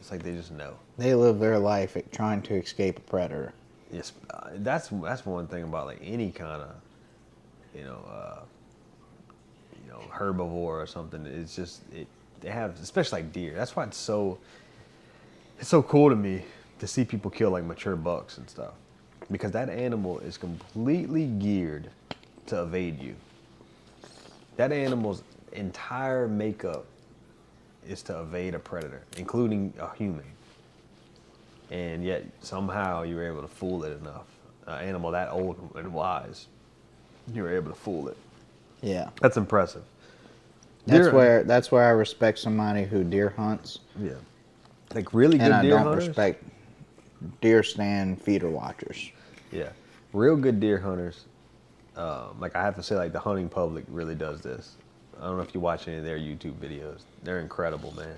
It's 0.00 0.10
like 0.10 0.22
they 0.22 0.32
just 0.32 0.52
know. 0.52 0.74
They 0.96 1.14
live 1.14 1.38
their 1.38 1.58
life 1.58 1.96
at 1.96 2.10
trying 2.12 2.42
to 2.42 2.54
escape 2.54 2.98
a 2.98 3.00
predator. 3.02 3.52
Yes, 3.92 4.12
uh, 4.30 4.50
that's 4.56 4.88
that's 4.88 5.26
one 5.26 5.46
thing 5.46 5.64
about 5.64 5.86
like 5.86 6.00
any 6.02 6.30
kind 6.30 6.62
of, 6.62 6.70
you 7.74 7.84
know, 7.84 8.00
uh, 8.10 8.40
you 9.84 9.90
know, 9.90 10.00
herbivore 10.10 10.82
or 10.82 10.86
something. 10.86 11.26
It's 11.26 11.54
just 11.56 11.82
it 11.92 12.06
they 12.40 12.50
have, 12.50 12.78
especially 12.80 13.22
like 13.22 13.32
deer. 13.32 13.54
That's 13.54 13.74
why 13.76 13.84
it's 13.84 13.96
so 13.96 14.38
it's 15.58 15.68
so 15.68 15.82
cool 15.82 16.08
to 16.08 16.16
me 16.16 16.44
to 16.78 16.86
see 16.86 17.04
people 17.04 17.30
kill 17.30 17.50
like 17.50 17.64
mature 17.64 17.96
bucks 17.96 18.38
and 18.38 18.48
stuff, 18.48 18.72
because 19.30 19.52
that 19.52 19.68
animal 19.68 20.18
is 20.20 20.36
completely 20.36 21.26
geared 21.26 21.90
to 22.46 22.62
evade 22.62 23.00
you. 23.00 23.14
That 24.56 24.72
animal's 24.72 25.22
entire 25.52 26.28
makeup 26.28 26.86
is 27.88 28.02
to 28.02 28.20
evade 28.20 28.54
a 28.54 28.58
predator, 28.58 29.02
including 29.16 29.72
a 29.78 29.94
human 29.94 30.24
and 31.70 32.04
yet 32.04 32.24
somehow 32.40 33.02
you 33.02 33.16
were 33.16 33.26
able 33.26 33.42
to 33.42 33.48
fool 33.48 33.84
it 33.84 33.98
enough. 34.00 34.26
An 34.66 34.86
animal 34.86 35.10
that 35.12 35.30
old 35.30 35.56
and 35.76 35.92
wise, 35.92 36.46
you 37.32 37.42
were 37.42 37.54
able 37.54 37.70
to 37.70 37.76
fool 37.76 38.08
it. 38.08 38.16
Yeah. 38.80 39.10
That's 39.20 39.36
impressive. 39.36 39.82
That's 40.86 41.06
Deer- 41.06 41.14
where 41.14 41.44
that's 41.44 41.70
where 41.70 41.84
I 41.84 41.90
respect 41.90 42.38
somebody 42.38 42.84
who 42.84 43.04
deer 43.04 43.34
hunts, 43.36 43.80
yeah, 44.00 44.12
like 44.94 45.12
really 45.12 45.36
good 45.36 45.44
and 45.44 45.54
I 45.54 45.62
deer 45.62 45.72
don't 45.72 45.84
hunters. 45.84 46.08
respect 46.08 46.42
deer 47.40 47.62
stand 47.62 48.20
feeder 48.20 48.50
watchers. 48.50 49.10
Yeah, 49.52 49.70
real 50.12 50.36
good 50.36 50.60
deer 50.60 50.78
hunters. 50.78 51.24
Um, 51.96 52.38
like 52.38 52.54
I 52.54 52.62
have 52.62 52.76
to 52.76 52.82
say, 52.82 52.94
like 52.94 53.12
the 53.12 53.20
hunting 53.20 53.48
public 53.48 53.84
really 53.88 54.14
does 54.14 54.40
this. 54.40 54.76
I 55.20 55.24
don't 55.24 55.36
know 55.36 55.42
if 55.42 55.52
you 55.52 55.60
watch 55.60 55.88
any 55.88 55.96
of 55.96 56.04
their 56.04 56.18
YouTube 56.18 56.54
videos. 56.54 57.00
They're 57.24 57.40
incredible, 57.40 57.92
man. 57.96 58.16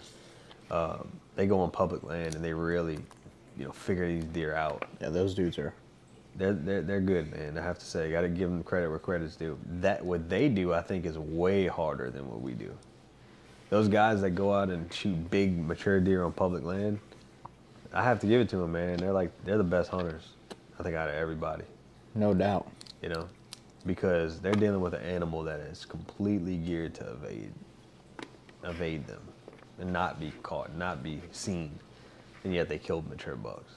Um, 0.71 1.09
they 1.35 1.47
go 1.47 1.61
on 1.61 1.71
public 1.71 2.03
land 2.03 2.35
and 2.35 2.45
they 2.45 2.53
really, 2.53 2.99
you 3.57 3.65
know, 3.65 3.73
figure 3.73 4.07
these 4.07 4.25
deer 4.25 4.55
out. 4.55 4.87
Yeah, 5.01 5.09
those 5.09 5.35
dudes 5.35 5.59
are. 5.59 5.73
They're, 6.37 6.53
they're, 6.53 6.83
they're 6.83 7.01
good, 7.01 7.33
man. 7.33 7.59
I 7.59 7.63
have 7.63 7.79
to 7.79 7.85
say, 7.85 8.11
got 8.13 8.21
to 8.21 8.29
give 8.29 8.51
them 8.51 8.63
credit 8.63 8.89
where 8.89 8.99
credit's 8.99 9.35
due. 9.35 9.59
That 9.81 10.05
what 10.05 10.29
they 10.29 10.49
do, 10.49 10.73
I 10.73 10.83
think, 10.83 11.07
is 11.07 11.19
way 11.19 11.67
harder 11.67 12.11
than 12.11 12.29
what 12.29 12.41
we 12.41 12.53
do. 12.53 12.73
Those 13.71 13.89
guys 13.89 14.21
that 14.21 14.31
go 14.31 14.53
out 14.53 14.69
and 14.69 14.93
shoot 14.93 15.31
big 15.31 15.59
mature 15.59 16.01
deer 16.01 16.25
on 16.25 16.33
public 16.33 16.63
land, 16.63 17.01
I 17.93 18.03
have 18.05 18.21
to 18.21 18.27
give 18.27 18.41
it 18.41 18.49
to 18.51 18.57
them, 18.59 18.73
man. 18.73 18.99
They're 18.99 19.13
like 19.13 19.31
they're 19.45 19.59
the 19.59 19.65
best 19.65 19.91
hunters, 19.91 20.23
I 20.79 20.83
think, 20.83 20.95
out 20.97 21.09
of 21.09 21.15
everybody. 21.15 21.65
No 22.15 22.35
doubt. 22.35 22.69
You 23.03 23.09
know, 23.09 23.29
because 23.87 24.41
they're 24.41 24.53
dealing 24.53 24.81
with 24.81 24.95
an 24.95 25.03
animal 25.03 25.43
that 25.45 25.61
is 25.61 25.85
completely 25.85 26.57
geared 26.57 26.95
to 26.97 27.11
evade, 27.13 27.53
evade 28.65 29.07
them, 29.07 29.23
and 29.79 29.93
not 29.93 30.21
be 30.21 30.33
caught, 30.43 30.75
not 30.77 31.03
be 31.03 31.21
seen, 31.33 31.79
and 32.45 32.55
yet 32.55 32.69
they 32.69 32.79
killed 32.79 33.09
mature 33.09 33.37
bucks. 33.37 33.75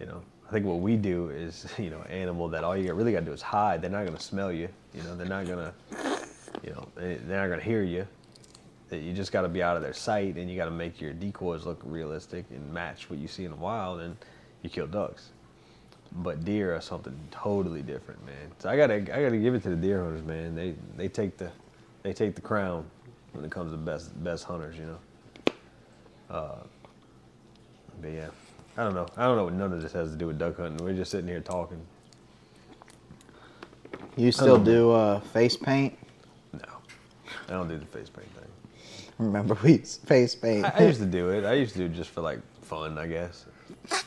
You 0.00 0.06
know, 0.06 0.22
I 0.48 0.52
think 0.52 0.64
what 0.66 0.80
we 0.80 0.96
do 0.96 1.28
is, 1.30 1.66
you 1.78 1.90
know, 1.90 2.00
animal 2.08 2.48
that 2.48 2.64
all 2.64 2.76
you 2.76 2.92
really 2.94 3.12
got 3.12 3.20
to 3.20 3.26
do 3.26 3.32
is 3.32 3.42
hide. 3.42 3.82
They're 3.82 3.90
not 3.90 4.06
gonna 4.06 4.18
smell 4.20 4.50
you. 4.50 4.68
You 4.94 5.02
know, 5.02 5.14
they're 5.16 5.26
not 5.26 5.46
gonna, 5.46 5.72
you 6.64 6.70
know, 6.70 6.88
they- 6.96 7.16
they're 7.16 7.40
not 7.42 7.48
gonna 7.50 7.62
hear 7.62 7.82
you. 7.82 8.06
You 8.90 9.12
just 9.12 9.32
got 9.32 9.42
to 9.42 9.48
be 9.48 9.62
out 9.62 9.76
of 9.76 9.82
their 9.82 9.94
sight, 9.94 10.36
and 10.36 10.48
you 10.50 10.56
got 10.56 10.66
to 10.66 10.70
make 10.70 11.00
your 11.00 11.12
decoys 11.12 11.66
look 11.66 11.80
realistic 11.84 12.44
and 12.50 12.72
match 12.72 13.10
what 13.10 13.18
you 13.18 13.26
see 13.26 13.44
in 13.44 13.50
the 13.50 13.56
wild, 13.56 14.00
and 14.00 14.16
you 14.62 14.70
kill 14.70 14.86
ducks. 14.86 15.30
But 16.12 16.44
deer 16.44 16.76
are 16.76 16.80
something 16.80 17.18
totally 17.30 17.82
different, 17.82 18.24
man. 18.24 18.52
So 18.58 18.68
I 18.68 18.76
gotta, 18.76 18.94
I 18.94 19.22
gotta 19.22 19.38
give 19.38 19.54
it 19.54 19.62
to 19.64 19.70
the 19.70 19.76
deer 19.76 20.02
hunters, 20.02 20.22
man. 20.22 20.54
They, 20.54 20.74
they 20.96 21.08
take 21.08 21.36
the, 21.38 21.50
they 22.02 22.12
take 22.12 22.36
the 22.36 22.40
crown 22.40 22.84
when 23.32 23.44
it 23.44 23.50
comes 23.50 23.72
to 23.72 23.76
best, 23.78 24.22
best 24.22 24.44
hunters, 24.44 24.76
you 24.76 24.86
know. 24.86 24.98
Uh, 26.30 26.62
but 28.00 28.12
yeah, 28.12 28.28
I 28.76 28.84
don't 28.84 28.94
know. 28.94 29.08
I 29.16 29.24
don't 29.24 29.36
know 29.36 29.44
what 29.44 29.54
none 29.54 29.72
of 29.72 29.82
this 29.82 29.92
has 29.92 30.10
to 30.10 30.16
do 30.16 30.28
with 30.28 30.38
duck 30.38 30.56
hunting. 30.56 30.84
We're 30.84 30.94
just 30.94 31.10
sitting 31.10 31.26
here 31.26 31.40
talking. 31.40 31.80
You 34.16 34.30
still 34.30 34.58
do 34.58 34.92
uh, 34.92 35.18
face 35.18 35.56
paint? 35.56 35.98
No, 36.52 36.60
I 37.48 37.52
don't 37.52 37.68
do 37.68 37.76
the 37.76 37.86
face 37.86 38.08
paint. 38.08 38.28
Remember 39.18 39.56
we 39.62 39.78
face 39.78 40.34
paint? 40.34 40.64
I, 40.64 40.72
I 40.78 40.82
used 40.86 41.00
to 41.00 41.06
do 41.06 41.30
it. 41.30 41.44
I 41.44 41.54
used 41.54 41.72
to 41.72 41.78
do 41.78 41.84
it 41.86 41.94
just 41.94 42.10
for 42.10 42.20
like 42.20 42.40
fun, 42.62 42.98
I 42.98 43.06
guess. 43.06 43.46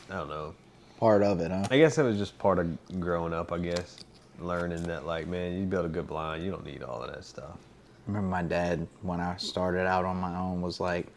I 0.09 0.15
don't 0.15 0.29
know. 0.29 0.53
Part 0.99 1.23
of 1.23 1.39
it, 1.39 1.51
huh? 1.51 1.67
I 1.69 1.77
guess 1.77 1.97
it 1.97 2.03
was 2.03 2.17
just 2.17 2.37
part 2.39 2.59
of 2.59 2.99
growing 2.99 3.33
up. 3.33 3.51
I 3.51 3.59
guess 3.59 3.97
learning 4.39 4.83
that 4.83 5.05
like, 5.05 5.27
man, 5.27 5.57
you 5.57 5.65
build 5.65 5.85
a 5.85 5.89
good 5.89 6.07
blind, 6.07 6.43
you 6.43 6.51
don't 6.51 6.65
need 6.65 6.83
all 6.83 7.01
of 7.01 7.13
that 7.13 7.23
stuff. 7.23 7.57
remember 8.05 8.27
my 8.27 8.43
dad 8.43 8.87
when 9.01 9.19
I 9.19 9.37
started 9.37 9.87
out 9.87 10.05
on 10.05 10.17
my 10.17 10.35
own 10.37 10.61
was 10.61 10.79
like 10.79 11.07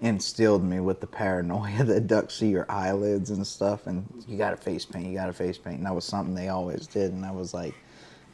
instilled 0.00 0.64
me 0.64 0.80
with 0.80 1.00
the 1.00 1.06
paranoia 1.06 1.84
that 1.84 2.06
ducks 2.06 2.34
see 2.34 2.48
your 2.48 2.66
eyelids 2.70 3.30
and 3.30 3.46
stuff 3.46 3.86
and 3.86 4.06
you 4.26 4.38
gotta 4.38 4.56
face 4.56 4.84
paint, 4.84 5.06
you 5.06 5.14
gotta 5.14 5.32
face 5.32 5.58
paint. 5.58 5.78
And 5.78 5.86
that 5.86 5.94
was 5.94 6.04
something 6.04 6.34
they 6.34 6.48
always 6.48 6.86
did 6.86 7.12
and 7.12 7.24
I 7.24 7.30
was 7.30 7.52
like 7.54 7.74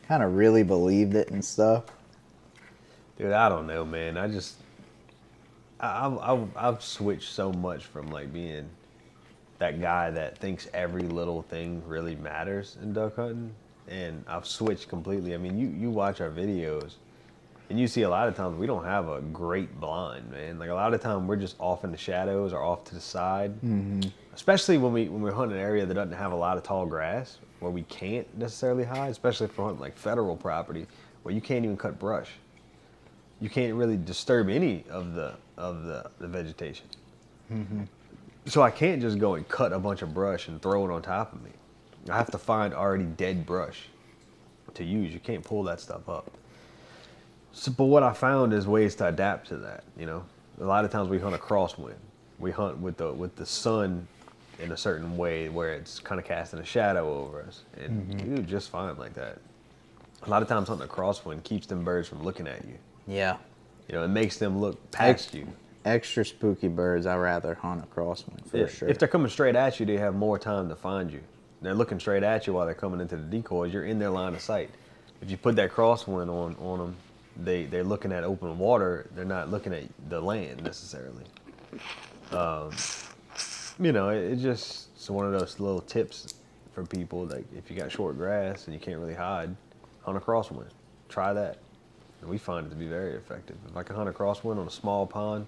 kind 0.06 0.22
of 0.22 0.34
really 0.34 0.62
believed 0.62 1.14
it 1.14 1.30
and 1.30 1.44
stuff. 1.44 1.84
Dude, 3.18 3.32
I 3.32 3.48
don't 3.48 3.66
know, 3.66 3.84
man. 3.84 4.16
I 4.18 4.28
just, 4.28 4.56
I- 5.80 6.06
I've, 6.06 6.18
I've, 6.18 6.56
I've 6.56 6.82
switched 6.82 7.32
so 7.32 7.52
much 7.52 7.86
from 7.86 8.10
like 8.10 8.32
being 8.32 8.68
that 9.58 9.80
guy 9.80 10.10
that 10.10 10.38
thinks 10.38 10.68
every 10.74 11.02
little 11.02 11.42
thing 11.42 11.82
really 11.86 12.14
matters 12.16 12.76
in 12.82 12.92
duck 12.92 13.16
hunting, 13.16 13.54
and 13.88 14.24
I've 14.28 14.46
switched 14.46 14.88
completely. 14.88 15.34
I 15.34 15.38
mean, 15.38 15.58
you 15.58 15.68
you 15.68 15.90
watch 15.90 16.20
our 16.20 16.30
videos, 16.30 16.94
and 17.70 17.80
you 17.80 17.88
see 17.88 18.02
a 18.02 18.08
lot 18.08 18.28
of 18.28 18.36
times 18.36 18.58
we 18.58 18.66
don't 18.66 18.84
have 18.84 19.08
a 19.08 19.20
great 19.20 19.80
blind, 19.80 20.30
man. 20.30 20.58
Like 20.58 20.70
a 20.70 20.74
lot 20.74 20.92
of 20.92 21.00
time 21.00 21.26
we're 21.26 21.36
just 21.36 21.56
off 21.58 21.84
in 21.84 21.90
the 21.90 21.96
shadows 21.96 22.52
or 22.52 22.62
off 22.62 22.84
to 22.84 22.94
the 22.94 23.00
side. 23.00 23.54
Mm-hmm. 23.62 24.02
Especially 24.34 24.76
when 24.76 24.92
we 24.92 25.08
when 25.08 25.22
we're 25.22 25.32
hunting 25.32 25.56
an 25.56 25.62
area 25.62 25.86
that 25.86 25.94
doesn't 25.94 26.12
have 26.12 26.32
a 26.32 26.36
lot 26.36 26.58
of 26.58 26.62
tall 26.62 26.84
grass, 26.84 27.38
where 27.60 27.72
we 27.72 27.82
can't 27.84 28.26
necessarily 28.36 28.84
hide. 28.84 29.10
Especially 29.10 29.48
for 29.48 29.64
hunting 29.64 29.80
like 29.80 29.96
federal 29.96 30.36
property, 30.36 30.86
where 31.22 31.34
you 31.34 31.40
can't 31.40 31.64
even 31.64 31.76
cut 31.76 31.98
brush 31.98 32.28
you 33.40 33.50
can't 33.50 33.74
really 33.74 33.98
disturb 33.98 34.48
any 34.48 34.82
of 34.88 35.12
the 35.14 35.34
of 35.56 35.84
the, 35.84 36.10
the 36.18 36.28
vegetation. 36.28 36.86
Mm-hmm. 37.52 37.82
So 38.46 38.62
I 38.62 38.70
can't 38.70 39.00
just 39.00 39.18
go 39.18 39.34
and 39.34 39.48
cut 39.48 39.72
a 39.72 39.78
bunch 39.78 40.02
of 40.02 40.14
brush 40.14 40.48
and 40.48 40.60
throw 40.62 40.88
it 40.88 40.92
on 40.92 41.02
top 41.02 41.32
of 41.32 41.42
me. 41.42 41.50
I 42.08 42.16
have 42.16 42.30
to 42.30 42.38
find 42.38 42.72
already 42.72 43.04
dead 43.04 43.44
brush 43.44 43.88
to 44.74 44.84
use. 44.84 45.12
You 45.12 45.20
can't 45.20 45.44
pull 45.44 45.64
that 45.64 45.80
stuff 45.80 46.08
up. 46.08 46.30
So, 47.52 47.72
but 47.72 47.86
what 47.86 48.02
I 48.02 48.12
found 48.12 48.52
is 48.52 48.66
ways 48.66 48.94
to 48.96 49.08
adapt 49.08 49.48
to 49.48 49.56
that. 49.58 49.84
You 49.98 50.06
know, 50.06 50.24
a 50.60 50.64
lot 50.64 50.84
of 50.84 50.90
times 50.90 51.08
we 51.08 51.18
hunt 51.18 51.34
a 51.34 51.38
crosswind. 51.38 51.94
We 52.38 52.50
hunt 52.50 52.78
with 52.78 52.98
the 52.98 53.12
with 53.12 53.34
the 53.36 53.46
sun 53.46 54.06
in 54.58 54.72
a 54.72 54.76
certain 54.76 55.16
way 55.16 55.48
where 55.48 55.72
it's 55.72 55.98
kind 55.98 56.20
of 56.20 56.26
casting 56.26 56.60
a 56.60 56.64
shadow 56.64 57.18
over 57.18 57.42
us, 57.42 57.62
and 57.78 58.08
mm-hmm. 58.08 58.30
you 58.30 58.36
do 58.36 58.42
just 58.42 58.70
fine 58.70 58.96
like 58.98 59.14
that. 59.14 59.38
A 60.22 60.30
lot 60.30 60.42
of 60.42 60.48
times 60.48 60.68
hunting 60.68 60.86
a 60.86 60.90
crosswind 60.90 61.44
keeps 61.44 61.66
them 61.66 61.82
birds 61.82 62.08
from 62.08 62.22
looking 62.22 62.46
at 62.46 62.64
you. 62.64 62.74
Yeah. 63.06 63.36
You 63.88 63.94
know, 63.94 64.04
it 64.04 64.08
makes 64.08 64.36
them 64.38 64.58
look 64.58 64.90
past 64.90 65.34
you. 65.34 65.46
Extra 65.84 66.24
spooky 66.24 66.68
birds, 66.68 67.06
I 67.06 67.16
rather 67.16 67.54
hunt 67.54 67.84
a 67.84 67.86
crosswind 67.86 68.48
for 68.48 68.56
Yeah, 68.56 68.66
sure. 68.66 68.88
If 68.88 68.98
they're 68.98 69.08
coming 69.08 69.30
straight 69.30 69.54
at 69.54 69.78
you, 69.78 69.86
they 69.86 69.96
have 69.98 70.14
more 70.16 70.38
time 70.38 70.68
to 70.68 70.74
find 70.74 71.12
you. 71.12 71.20
They're 71.62 71.74
looking 71.74 72.00
straight 72.00 72.24
at 72.24 72.46
you 72.46 72.54
while 72.54 72.66
they're 72.66 72.74
coming 72.74 73.00
into 73.00 73.16
the 73.16 73.22
decoys. 73.22 73.72
You're 73.72 73.84
in 73.84 73.98
their 73.98 74.10
line 74.10 74.34
of 74.34 74.40
sight. 74.40 74.70
If 75.22 75.30
you 75.30 75.36
put 75.36 75.56
that 75.56 75.72
crosswind 75.72 76.28
on 76.28 76.56
on 76.56 76.78
them, 76.78 76.96
they 77.42 77.64
they're 77.64 77.84
looking 77.84 78.12
at 78.12 78.24
open 78.24 78.58
water. 78.58 79.08
They're 79.14 79.24
not 79.24 79.50
looking 79.50 79.72
at 79.72 79.84
the 80.08 80.20
land 80.20 80.62
necessarily. 80.64 81.24
Um, 82.32 82.72
you 83.78 83.92
know, 83.92 84.10
it, 84.10 84.32
it 84.32 84.36
just 84.36 84.88
it's 84.94 85.08
one 85.08 85.26
of 85.26 85.38
those 85.38 85.60
little 85.60 85.80
tips 85.80 86.34
for 86.72 86.84
people. 86.84 87.26
Like 87.26 87.46
if 87.56 87.70
you 87.70 87.76
got 87.76 87.92
short 87.92 88.16
grass 88.18 88.66
and 88.66 88.74
you 88.74 88.80
can't 88.80 88.98
really 88.98 89.14
hide, 89.14 89.54
hunt 90.02 90.16
a 90.16 90.20
crosswind. 90.20 90.70
Try 91.08 91.32
that. 91.32 91.58
And 92.26 92.32
we 92.32 92.38
find 92.38 92.66
it 92.66 92.70
to 92.70 92.74
be 92.74 92.88
very 92.88 93.14
effective. 93.14 93.56
If 93.70 93.76
I 93.76 93.84
can 93.84 93.94
hunt 93.94 94.08
a 94.08 94.12
crosswind 94.12 94.58
on 94.58 94.66
a 94.66 94.70
small 94.70 95.06
pond, 95.06 95.46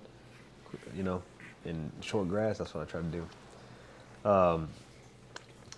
you 0.96 1.02
know, 1.02 1.20
in 1.64 1.90
short 2.00 2.28
grass, 2.28 2.58
that's 2.58 2.72
what 2.72 2.82
I 2.82 2.84
try 2.84 3.00
to 3.00 3.06
do. 4.22 4.30
Um, 4.30 4.68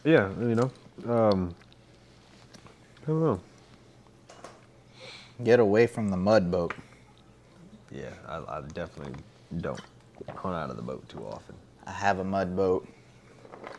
yeah, 0.04 0.28
you 0.38 0.54
know, 0.56 0.70
um, 1.08 1.54
I 3.02 3.06
don't 3.06 3.20
know. 3.20 3.40
Get 5.42 5.58
away 5.58 5.86
from 5.86 6.10
the 6.10 6.18
mud 6.18 6.50
boat. 6.50 6.74
Yeah, 7.90 8.10
I, 8.28 8.58
I 8.58 8.60
definitely 8.74 9.14
don't 9.56 9.80
hunt 10.36 10.54
out 10.54 10.68
of 10.68 10.76
the 10.76 10.82
boat 10.82 11.08
too 11.08 11.24
often. 11.26 11.54
I 11.86 11.92
have 11.92 12.18
a 12.18 12.24
mud 12.24 12.54
boat. 12.54 12.86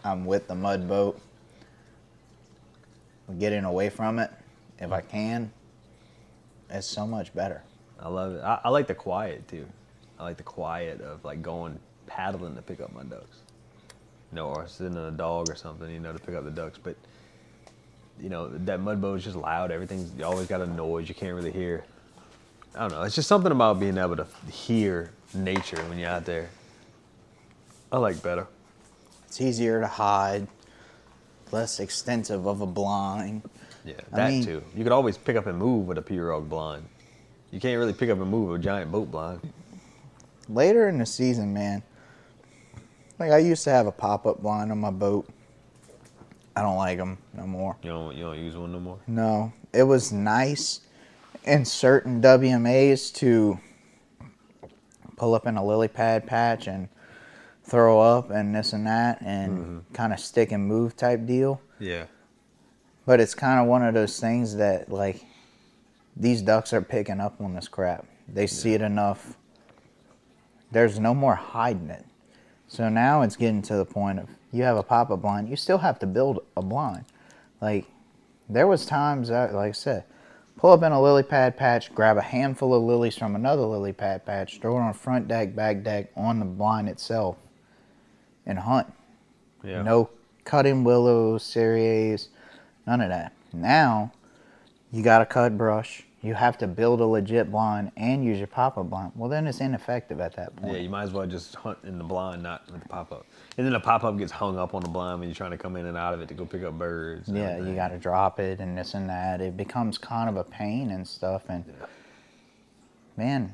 I'm 0.04 0.26
with 0.26 0.48
the 0.48 0.56
mud 0.56 0.88
boat. 0.88 1.22
I'm 3.30 3.38
Getting 3.38 3.64
away 3.64 3.90
from 3.90 4.18
it, 4.18 4.32
if 4.80 4.92
I 4.92 5.02
can, 5.02 5.52
it's 6.72 6.88
so 6.88 7.06
much 7.06 7.34
better. 7.34 7.64
I 8.00 8.10
love 8.10 8.34
it. 8.36 8.42
I, 8.44 8.62
I 8.64 8.70
like 8.70 8.88
the 8.88 8.96
quiet 8.96 9.48
too. 9.48 9.68
I 10.20 10.24
like 10.24 10.38
the 10.38 10.44
quiet 10.44 11.02
of 11.02 11.24
like 11.24 11.42
going 11.42 11.80
paddling 12.08 12.56
to 12.56 12.62
pick 12.62 12.82
up 12.82 12.94
my 12.94 13.04
ducks. 13.04 13.38
You 14.32 14.38
know, 14.38 14.48
or 14.48 14.68
sitting 14.68 14.98
on 14.98 15.14
a 15.14 15.18
dog 15.18 15.50
or 15.50 15.56
something, 15.56 15.90
you 15.92 16.00
know, 16.00 16.14
to 16.14 16.20
pick 16.20 16.36
up 16.36 16.44
the 16.46 16.52
ducks. 16.52 16.80
But 16.82 16.96
you 18.20 18.30
know 18.30 18.50
that 18.50 18.80
mud 18.80 19.02
boat 19.02 19.20
is 19.20 19.24
just 19.24 19.36
loud. 19.36 19.72
Everything's 19.72 20.12
you 20.18 20.26
always 20.26 20.48
got 20.48 20.62
a 20.62 20.68
noise. 20.68 21.10
You 21.10 21.16
can't 21.16 21.36
really 21.36 21.52
hear. 21.52 21.84
I 22.76 22.82
don't 22.82 22.92
know. 22.92 23.02
It's 23.02 23.16
just 23.16 23.28
something 23.28 23.52
about 23.52 23.80
being 23.80 23.98
able 23.98 24.16
to 24.16 24.28
hear 24.50 25.12
nature 25.34 25.84
when 25.90 25.98
you're 25.98 26.10
out 26.10 26.26
there. 26.26 26.50
I 27.92 27.98
like 27.98 28.24
better. 28.24 28.48
It's 29.28 29.42
easier 29.42 29.82
to 29.82 29.88
hide, 29.88 30.48
less 31.52 31.80
extensive 31.80 32.46
of 32.46 32.62
a 32.62 32.66
blind. 32.66 33.42
Yeah, 33.84 33.94
I 34.12 34.16
that 34.16 34.30
mean- 34.30 34.44
too. 34.44 34.64
You 34.76 34.84
could 34.84 34.92
always 34.92 35.18
pick 35.18 35.36
up 35.36 35.48
and 35.48 35.58
move 35.58 35.88
with 35.88 35.98
a 35.98 36.02
pirogue 36.02 36.50
blind. 36.50 36.86
You 37.52 37.60
can't 37.60 37.78
really 37.78 37.94
pick 37.94 38.10
up 38.10 38.20
and 38.20 38.30
move 38.30 38.50
with 38.50 38.62
a 38.62 38.64
giant 38.64 38.92
boat 38.92 39.12
blind. 39.12 39.42
Later 40.48 40.88
in 40.88 40.98
the 40.98 41.06
season, 41.06 41.54
man, 41.54 41.84
like 43.20 43.32
I 43.32 43.40
used 43.40 43.64
to 43.66 43.70
have 43.70 43.88
a 43.88 43.92
pop 43.92 44.26
up 44.26 44.42
blind 44.42 44.72
on 44.72 44.80
my 44.80 44.92
boat. 44.92 45.28
I 46.56 46.62
don't 46.62 46.78
like 46.78 46.98
them 46.98 47.18
no 47.34 47.46
more. 47.46 47.78
You 47.84 47.90
don't 47.90 48.16
you 48.16 48.24
don't 48.24 48.38
use 48.38 48.56
one 48.56 48.72
no 48.72 48.80
more. 48.80 49.00
No, 49.08 49.54
it 49.74 49.84
was 49.84 50.12
nice 50.12 50.82
in 51.44 51.66
certain 51.66 52.22
WMAs 52.22 53.14
to 53.16 53.60
pull 55.16 55.36
up 55.36 55.46
in 55.46 55.56
a 55.56 55.64
lily 55.64 55.88
pad 55.88 56.26
patch 56.26 56.68
and 56.68 56.90
throw 57.64 58.02
up 58.02 58.32
and 58.32 58.56
this 58.56 58.74
and 58.74 58.88
that 58.88 59.22
and 59.22 59.52
mm-hmm. 59.60 59.94
kind 59.94 60.14
of 60.14 60.20
stick 60.20 60.52
and 60.52 60.68
move 60.68 60.96
type 60.96 61.26
deal. 61.26 61.62
Yeah. 61.80 62.06
But 63.06 63.20
it's 63.20 63.34
kind 63.34 63.60
of 63.60 63.68
one 63.68 63.84
of 63.84 63.94
those 63.94 64.20
things 64.20 64.56
that 64.58 64.92
like 64.92 65.26
these 66.16 66.42
ducks 66.42 66.74
are 66.74 66.82
picking 66.82 67.20
up 67.20 67.40
on 67.42 67.54
this 67.54 67.68
crap. 67.68 68.06
They 68.28 68.48
see 68.48 68.74
it 68.74 68.82
enough. 68.82 69.38
There's 70.72 71.00
no 71.00 71.14
more 71.14 71.36
hiding 71.36 71.90
it. 71.90 72.06
So 72.68 72.90
now 72.90 73.22
it's 73.22 73.36
getting 73.36 73.62
to 73.64 73.76
the 73.76 73.86
point 73.86 74.20
of 74.20 74.30
you 74.52 74.64
have 74.64 74.78
a 74.78 74.84
pop 74.84 75.12
up 75.12 75.22
blind, 75.22 75.50
you 75.50 75.56
still 75.56 75.80
have 75.80 76.00
to 76.00 76.06
build 76.06 76.44
a 76.56 76.62
blind. 76.62 77.06
Like 77.60 77.86
there 78.50 78.68
was 78.68 78.86
times 78.86 79.30
that 79.30 79.54
like 79.54 79.70
I 79.70 79.72
said, 79.72 80.06
pull 80.58 80.72
up 80.72 80.84
in 80.84 80.92
a 80.92 81.02
lily 81.02 81.24
pad 81.24 81.58
patch, 81.58 81.94
grab 81.94 82.18
a 82.18 82.22
handful 82.22 82.74
of 82.74 82.84
lilies 82.84 83.18
from 83.18 83.36
another 83.36 83.64
lily 83.64 83.94
pad 83.94 84.26
patch, 84.26 84.60
throw 84.60 84.78
it 84.78 84.82
on 84.82 84.94
front 84.94 85.28
deck, 85.28 85.56
back 85.56 85.84
deck, 85.84 86.12
on 86.16 86.40
the 86.40 86.46
blind 86.46 86.88
itself, 86.88 87.38
and 88.46 88.60
hunt. 88.60 88.92
Yeah. 89.64 89.82
No 89.82 90.10
cutting 90.44 90.84
willows, 90.84 91.44
cereus, 91.44 92.30
none 92.86 93.02
of 93.02 93.10
that. 93.10 93.34
Now, 93.54 94.12
you 94.92 95.04
got 95.04 95.22
a 95.22 95.26
cut 95.26 95.58
brush. 95.58 96.04
You 96.24 96.36
have 96.36 96.56
to 96.60 96.68
build 96.68 97.02
a 97.02 97.06
legit 97.06 97.52
blind 97.52 97.92
and 97.98 98.24
use 98.24 98.38
your 98.38 98.46
pop-up 98.46 98.92
blind. 98.92 99.14
Well, 99.16 99.28
then 99.28 99.48
it's 99.48 99.60
ineffective 99.60 100.20
at 100.20 100.36
that 100.36 100.56
point. 100.56 100.74
Yeah, 100.74 100.80
you 100.80 100.90
might 100.90 101.04
as 101.04 101.12
well 101.12 101.26
just 101.26 101.56
hunt 101.56 101.80
in 101.84 101.98
the 101.98 102.04
blind, 102.04 102.44
not 102.44 102.72
with 102.72 102.84
the 102.84 102.88
pop 102.90 103.12
up. 103.12 103.26
And 103.58 103.66
then 103.66 103.74
the 103.74 103.80
pop 103.80 104.04
up 104.04 104.20
gets 104.20 104.32
hung 104.32 104.56
up 104.56 104.76
on 104.76 104.84
the 104.84 104.90
blind 104.90 105.20
when 105.20 105.30
you're 105.30 105.36
trying 105.36 105.50
to 105.52 105.58
come 105.58 105.76
in 105.78 105.88
and 105.88 105.98
out 105.98 106.14
of 106.14 106.22
it 106.22 106.28
to 106.28 106.36
go 106.36 106.46
pick 106.46 106.64
up 106.64 106.78
birds. 106.78 107.28
Yeah, 107.28 107.58
you 107.58 107.74
got 107.74 107.88
to 107.88 107.98
drop 107.98 108.40
it 108.40 108.60
and 108.60 108.78
this 108.78 108.94
and 108.94 109.10
that. 109.10 109.42
It 109.42 109.58
becomes 109.58 109.98
kind 109.98 110.30
of 110.30 110.38
a 110.38 110.44
pain 110.44 110.92
and 110.92 111.08
stuff. 111.08 111.44
And 111.50 111.66
man, 113.18 113.52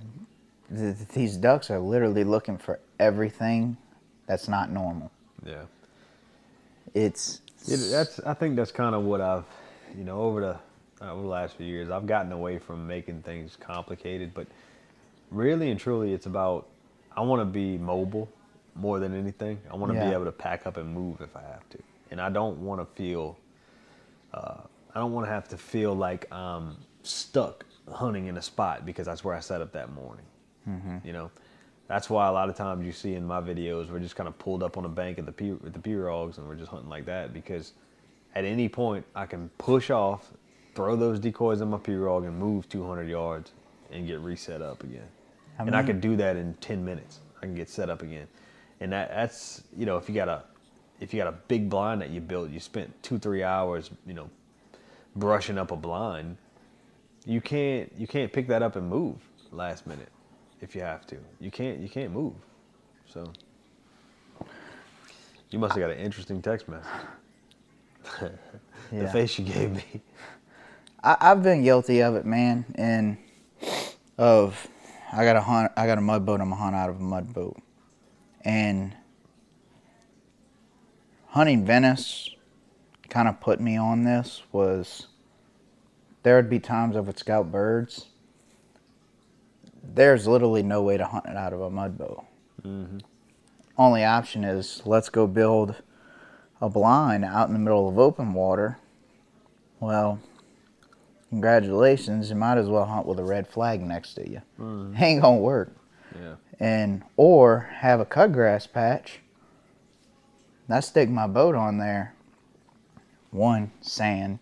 th- 0.69 0.97
th- 0.97 1.09
these 1.09 1.37
ducks 1.37 1.71
are 1.71 1.79
literally 1.79 2.25
looking 2.25 2.57
for 2.57 2.81
everything 2.99 3.77
that's 4.25 4.49
not 4.49 4.69
normal. 4.71 5.09
Yeah. 5.45 5.63
It's 6.93 7.41
It, 7.67 7.77
that's. 7.91 8.19
I 8.19 8.33
think 8.33 8.55
that's 8.55 8.71
kind 8.71 8.95
of 8.95 9.03
what 9.03 9.21
I've, 9.21 9.45
you 9.97 10.03
know, 10.03 10.21
over 10.21 10.41
the 10.41 11.05
over 11.05 11.21
the 11.21 11.27
last 11.27 11.55
few 11.55 11.65
years, 11.65 11.89
I've 11.89 12.07
gotten 12.07 12.31
away 12.31 12.57
from 12.59 12.87
making 12.87 13.21
things 13.21 13.55
complicated. 13.59 14.33
But 14.33 14.47
really 15.31 15.69
and 15.71 15.79
truly, 15.79 16.13
it's 16.13 16.25
about 16.25 16.67
I 17.15 17.21
want 17.21 17.41
to 17.41 17.45
be 17.45 17.77
mobile 17.77 18.29
more 18.75 18.99
than 18.99 19.13
anything. 19.15 19.59
I 19.71 19.75
want 19.75 19.91
to 19.91 19.97
Yeah. 19.97 20.07
be 20.09 20.13
able 20.13 20.25
to 20.25 20.31
pack 20.31 20.65
up 20.67 20.77
and 20.77 20.93
move 20.93 21.21
if 21.21 21.35
I 21.35 21.41
have 21.41 21.67
to, 21.71 21.79
and 22.11 22.21
I 22.21 22.29
don't 22.29 22.59
want 22.63 22.81
to 22.81 22.85
feel. 22.95 23.37
Uh, 24.33 24.57
I 24.93 24.99
don't 24.99 25.13
want 25.13 25.27
to 25.27 25.31
have 25.31 25.47
to 25.49 25.57
feel 25.57 25.93
like 25.95 26.31
I'm 26.31 26.77
stuck 27.03 27.65
hunting 27.91 28.27
in 28.27 28.37
a 28.37 28.41
spot 28.41 28.85
because 28.85 29.05
that's 29.05 29.23
where 29.23 29.35
I 29.35 29.39
set 29.39 29.61
up 29.61 29.71
that 29.73 29.91
morning. 29.93 30.25
You 31.05 31.13
know, 31.13 31.31
that's 31.87 32.09
why 32.09 32.27
a 32.27 32.31
lot 32.31 32.49
of 32.49 32.55
times 32.55 32.85
you 32.85 32.91
see 32.91 33.15
in 33.15 33.25
my 33.25 33.39
videos 33.41 33.89
we're 33.89 33.99
just 33.99 34.15
kind 34.15 34.27
of 34.27 34.37
pulled 34.37 34.61
up 34.61 34.77
on 34.77 34.85
a 34.85 34.89
bank 34.89 35.17
at 35.17 35.25
the 35.25 35.31
pi- 35.31 35.65
at 35.65 35.73
the 35.73 35.79
pirogues 35.79 36.37
and 36.37 36.47
we're 36.47 36.55
just 36.55 36.69
hunting 36.69 36.89
like 36.89 37.05
that 37.05 37.33
because 37.33 37.73
at 38.35 38.45
any 38.45 38.69
point 38.69 39.05
I 39.15 39.25
can 39.25 39.49
push 39.57 39.89
off, 39.89 40.31
throw 40.75 40.95
those 40.95 41.19
decoys 41.19 41.61
in 41.61 41.69
my 41.69 41.77
pirogue 41.77 42.27
and 42.27 42.37
move 42.37 42.69
200 42.69 43.07
yards 43.07 43.51
and 43.91 44.05
get 44.05 44.19
reset 44.19 44.61
up 44.61 44.83
again. 44.83 45.07
I 45.57 45.63
mean, 45.63 45.69
and 45.69 45.75
I 45.75 45.83
can 45.83 45.99
do 45.99 46.15
that 46.17 46.35
in 46.35 46.53
10 46.55 46.83
minutes. 46.83 47.19
I 47.37 47.41
can 47.41 47.55
get 47.55 47.69
set 47.69 47.89
up 47.89 48.01
again. 48.01 48.27
And 48.79 48.91
that 48.91 49.09
that's 49.09 49.63
you 49.75 49.85
know 49.85 49.97
if 49.97 50.07
you 50.07 50.13
got 50.13 50.29
a 50.29 50.43
if 50.99 51.13
you 51.13 51.19
got 51.19 51.27
a 51.27 51.37
big 51.47 51.69
blind 51.69 52.01
that 52.01 52.09
you 52.09 52.21
built, 52.21 52.49
you 52.49 52.59
spent 52.59 52.91
two 53.01 53.17
three 53.17 53.43
hours 53.43 53.89
you 54.05 54.13
know 54.13 54.29
brushing 55.15 55.57
up 55.57 55.71
a 55.71 55.75
blind. 55.75 56.37
You 57.25 57.41
can't 57.41 57.91
you 57.97 58.07
can't 58.07 58.31
pick 58.31 58.47
that 58.49 58.61
up 58.61 58.75
and 58.75 58.87
move 58.87 59.15
last 59.51 59.87
minute 59.87 60.09
if 60.61 60.75
you 60.75 60.81
have 60.81 61.05
to. 61.07 61.17
You 61.39 61.51
can't 61.51 61.79
you 61.79 61.89
can't 61.89 62.11
move. 62.11 62.33
So 63.05 63.31
you 65.49 65.59
must 65.59 65.73
have 65.75 65.81
got 65.81 65.91
an 65.91 65.97
interesting 65.97 66.41
text 66.41 66.67
message. 66.67 66.87
the 68.21 68.31
Yeah. 68.91 69.11
face 69.11 69.37
you 69.37 69.45
gave 69.45 69.71
me. 69.71 70.01
I, 71.03 71.17
I've 71.19 71.43
been 71.43 71.63
guilty 71.63 72.01
of 72.01 72.15
it, 72.15 72.25
man, 72.25 72.65
and 72.75 73.17
of 74.17 74.67
I 75.11 75.23
got 75.23 75.35
a 75.35 75.41
hunt, 75.41 75.71
I 75.77 75.85
got 75.85 75.97
a 75.97 76.01
mud 76.01 76.25
boat. 76.25 76.41
I'm 76.41 76.49
gonna 76.49 76.61
hunt 76.61 76.75
out 76.75 76.89
of 76.89 76.97
a 76.97 77.03
mud 77.03 77.33
boat, 77.33 77.57
and 78.41 78.95
hunting 81.27 81.65
Venice 81.65 82.29
kind 83.09 83.27
of 83.27 83.39
put 83.39 83.61
me 83.61 83.77
on 83.77 84.03
this. 84.03 84.41
Was 84.51 85.07
there 86.23 86.35
would 86.35 86.49
be 86.49 86.59
times 86.59 86.95
I 86.95 86.99
would 86.99 87.17
scout 87.17 87.51
birds. 87.51 88.07
There's 89.93 90.27
literally 90.27 90.63
no 90.63 90.81
way 90.83 90.97
to 90.97 91.05
hunt 91.05 91.25
it 91.25 91.35
out 91.35 91.53
of 91.53 91.61
a 91.61 91.69
mud 91.69 91.97
boat. 91.97 92.23
Mm-hmm. 92.63 92.99
Only 93.77 94.03
option 94.03 94.43
is 94.43 94.81
let's 94.85 95.09
go 95.09 95.27
build 95.27 95.75
a 96.61 96.69
blind 96.69 97.23
out 97.23 97.47
in 97.47 97.53
the 97.53 97.59
middle 97.59 97.87
of 97.87 97.97
open 97.99 98.33
water. 98.33 98.77
Well, 99.79 100.19
congratulations, 101.29 102.29
you 102.29 102.35
might 102.35 102.57
as 102.57 102.67
well 102.67 102.85
hunt 102.85 103.05
with 103.05 103.19
a 103.19 103.23
red 103.23 103.47
flag 103.47 103.81
next 103.81 104.15
to 104.15 104.27
you. 104.27 104.41
Mm-hmm. 104.59 105.01
Ain't 105.01 105.21
gonna 105.21 105.37
work. 105.37 105.71
Yeah. 106.19 106.35
And 106.59 107.03
or 107.15 107.69
have 107.79 107.99
a 107.99 108.05
cut 108.05 108.31
grass 108.31 108.65
patch. 108.65 109.19
I 110.69 110.79
stick 110.81 111.09
my 111.09 111.27
boat 111.27 111.55
on 111.55 111.77
there. 111.77 112.13
One, 113.31 113.71
sand. 113.81 114.39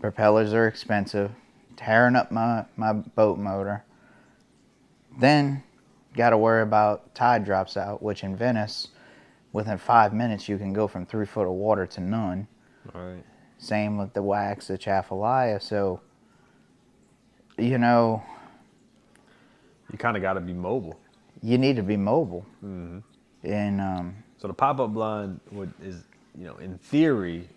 Propellers 0.00 0.54
are 0.54 0.66
expensive. 0.66 1.32
Tearing 1.76 2.16
up 2.16 2.30
my, 2.30 2.64
my 2.76 2.92
boat 2.92 3.38
motor. 3.38 3.84
Then 5.20 5.62
gotta 6.16 6.36
worry 6.36 6.62
about 6.62 7.14
tide 7.14 7.44
drops 7.44 7.76
out, 7.76 8.02
which 8.02 8.24
in 8.24 8.36
Venice, 8.36 8.88
within 9.52 9.78
five 9.78 10.12
minutes 10.12 10.48
you 10.48 10.58
can 10.58 10.72
go 10.72 10.86
from 10.88 11.06
three 11.06 11.26
foot 11.26 11.46
of 11.46 11.52
water 11.52 11.86
to 11.86 12.00
none. 12.00 12.46
Right. 12.94 13.22
Same 13.58 13.98
with 13.98 14.12
the 14.14 14.22
wax, 14.22 14.68
the 14.68 14.78
Chafalaya. 14.78 15.60
So, 15.60 16.00
you 17.58 17.76
know, 17.78 18.22
You 19.92 19.98
kind 19.98 20.16
of 20.16 20.22
got 20.22 20.34
to 20.34 20.40
be 20.40 20.52
mobile. 20.54 20.98
you 21.42 21.58
need 21.58 21.76
to 21.76 21.82
be 21.82 21.96
mobile. 21.96 22.44
Mm-hmm. 22.64 22.98
And 23.44 23.80
um, 23.80 24.16
So 24.38 24.48
the 24.48 24.54
pop 24.54 24.80
up 24.80 24.90
blind 24.92 25.40
would 25.52 25.72
is 25.82 26.02
you 26.38 26.46
know 26.46 26.56
in 26.56 26.78
theory 26.78 27.48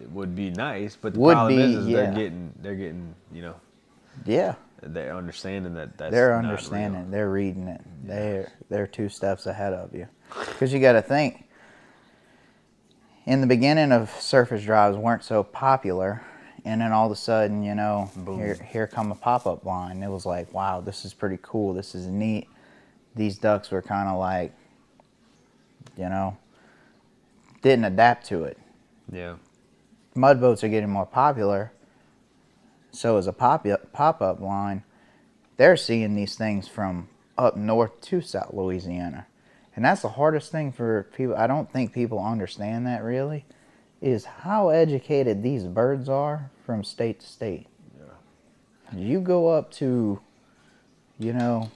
it 0.00 0.10
would 0.10 0.34
be 0.34 0.50
nice, 0.50 0.96
but 0.96 1.12
the 1.14 1.20
Would 1.20 1.32
problem 1.34 1.56
be, 1.56 1.62
is, 1.62 1.76
is 1.84 1.86
yeah. 1.88 1.96
they're 1.96 2.12
getting 2.14 2.52
they're 2.62 2.74
getting 2.76 3.14
you 3.32 3.42
know 3.42 3.54
yeah, 4.26 4.54
they're 4.82 5.16
understanding 5.16 5.74
that 5.74 5.96
that's 5.96 6.10
they're 6.10 6.36
understanding. 6.36 7.10
They're 7.10 7.30
reading 7.30 7.68
it. 7.68 7.80
They're 8.04 8.52
they're 8.68 8.86
two 8.86 9.08
steps 9.08 9.46
ahead 9.46 9.72
of 9.72 9.94
you. 9.94 10.08
Because 10.28 10.72
you 10.72 10.80
got 10.80 10.92
to 10.92 11.02
think. 11.02 11.48
In 13.24 13.40
the 13.40 13.46
beginning 13.46 13.92
of 13.92 14.10
surface 14.10 14.64
drives 14.64 14.96
weren't 14.96 15.22
so 15.22 15.44
popular, 15.44 16.22
and 16.64 16.80
then 16.80 16.90
all 16.90 17.06
of 17.06 17.12
a 17.12 17.16
sudden, 17.16 17.62
you 17.62 17.74
know, 17.74 18.10
Boom. 18.16 18.36
here 18.36 18.54
here 18.54 18.86
come 18.88 19.12
a 19.12 19.14
pop 19.14 19.46
up 19.46 19.64
line. 19.64 20.02
It 20.02 20.08
was 20.08 20.26
like, 20.26 20.52
wow, 20.52 20.80
this 20.80 21.04
is 21.04 21.14
pretty 21.14 21.38
cool. 21.40 21.72
This 21.72 21.94
is 21.94 22.08
neat. 22.08 22.48
These 23.14 23.38
ducks 23.38 23.70
were 23.70 23.82
kind 23.82 24.08
of 24.08 24.18
like, 24.18 24.52
you 25.96 26.08
know, 26.08 26.36
didn't 27.62 27.84
adapt 27.84 28.26
to 28.26 28.44
it. 28.44 28.58
Yeah. 29.12 29.36
mud 30.14 30.40
boats 30.40 30.64
are 30.64 30.68
getting 30.68 30.90
more 30.90 31.06
popular. 31.06 31.72
So 32.92 33.16
is 33.16 33.26
a 33.26 33.32
pop 33.32 33.66
pop 33.92 34.22
up 34.22 34.40
line. 34.40 34.84
They're 35.56 35.76
seeing 35.76 36.14
these 36.14 36.34
things 36.34 36.68
from 36.68 37.08
up 37.36 37.56
north 37.56 38.00
to 38.02 38.20
South 38.20 38.52
Louisiana, 38.52 39.26
and 39.74 39.84
that's 39.84 40.02
the 40.02 40.10
hardest 40.10 40.52
thing 40.52 40.72
for 40.72 41.08
people. 41.16 41.34
I 41.36 41.46
don't 41.46 41.72
think 41.72 41.92
people 41.92 42.22
understand 42.22 42.86
that 42.86 43.02
really, 43.02 43.44
is 44.00 44.24
how 44.24 44.68
educated 44.68 45.42
these 45.42 45.64
birds 45.64 46.08
are 46.08 46.50
from 46.64 46.84
state 46.84 47.20
to 47.20 47.26
state. 47.26 47.66
Yeah. 47.98 48.98
You 48.98 49.20
go 49.20 49.48
up 49.48 49.70
to, 49.72 50.20
you 51.18 51.32
know, 51.32 51.70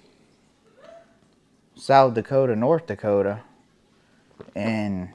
South 1.74 2.14
Dakota, 2.14 2.56
North 2.56 2.86
Dakota, 2.86 3.40
and 4.55 5.10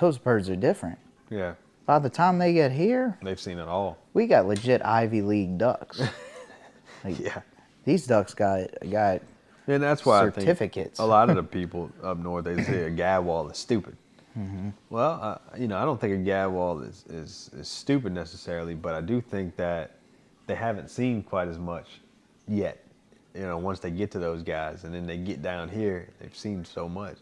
those 0.00 0.18
birds 0.18 0.48
are 0.48 0.56
different 0.56 0.98
Yeah. 1.30 1.54
By 1.90 1.98
the 1.98 2.08
time 2.08 2.38
they 2.38 2.52
get 2.52 2.70
here, 2.70 3.18
They've 3.20 3.40
seen 3.40 3.58
it 3.58 3.66
all. 3.66 3.98
we 4.14 4.28
got 4.28 4.46
legit 4.46 4.80
Ivy 4.84 5.22
League 5.22 5.58
ducks. 5.58 6.00
Like, 7.04 7.18
Yeah. 7.18 7.40
These 7.84 8.06
ducks 8.06 8.32
got 8.32 8.68
got 8.88 9.22
And 9.66 9.82
that's 9.82 10.06
why 10.06 10.20
I 10.20 10.24
Certificates. 10.26 10.98
think 10.98 11.04
a 11.04 11.10
lot 11.10 11.30
of 11.30 11.34
the 11.34 11.42
people 11.58 11.90
up 12.00 12.16
north 12.18 12.44
they 12.44 12.62
say 12.62 12.84
a 12.84 12.90
gadwall 12.92 13.50
is 13.50 13.58
stupid. 13.58 13.96
Well, 14.88 15.40
I, 15.52 15.58
you 15.58 15.66
know, 15.66 15.78
I 15.78 15.84
don't 15.84 16.00
think 16.00 16.14
a 16.14 16.30
gadwall 16.30 16.88
is, 16.88 17.04
is 17.08 17.50
is 17.58 17.66
stupid 17.66 18.12
necessarily, 18.12 18.76
but 18.76 18.94
I 18.94 19.00
do 19.00 19.20
think 19.20 19.56
that 19.56 19.96
they 20.46 20.54
haven't 20.54 20.90
seen 20.90 21.24
quite 21.24 21.48
as 21.48 21.58
much 21.58 21.88
yet. 22.46 22.84
You 23.34 23.42
know, 23.48 23.58
once 23.58 23.80
they 23.80 23.90
get 23.90 24.12
to 24.12 24.20
those 24.20 24.44
guys, 24.44 24.84
and 24.84 24.94
then 24.94 25.08
they 25.08 25.16
get 25.16 25.42
down 25.42 25.68
here, 25.68 26.08
they've 26.20 26.36
seen 26.36 26.64
so 26.64 26.88
much. 26.88 27.16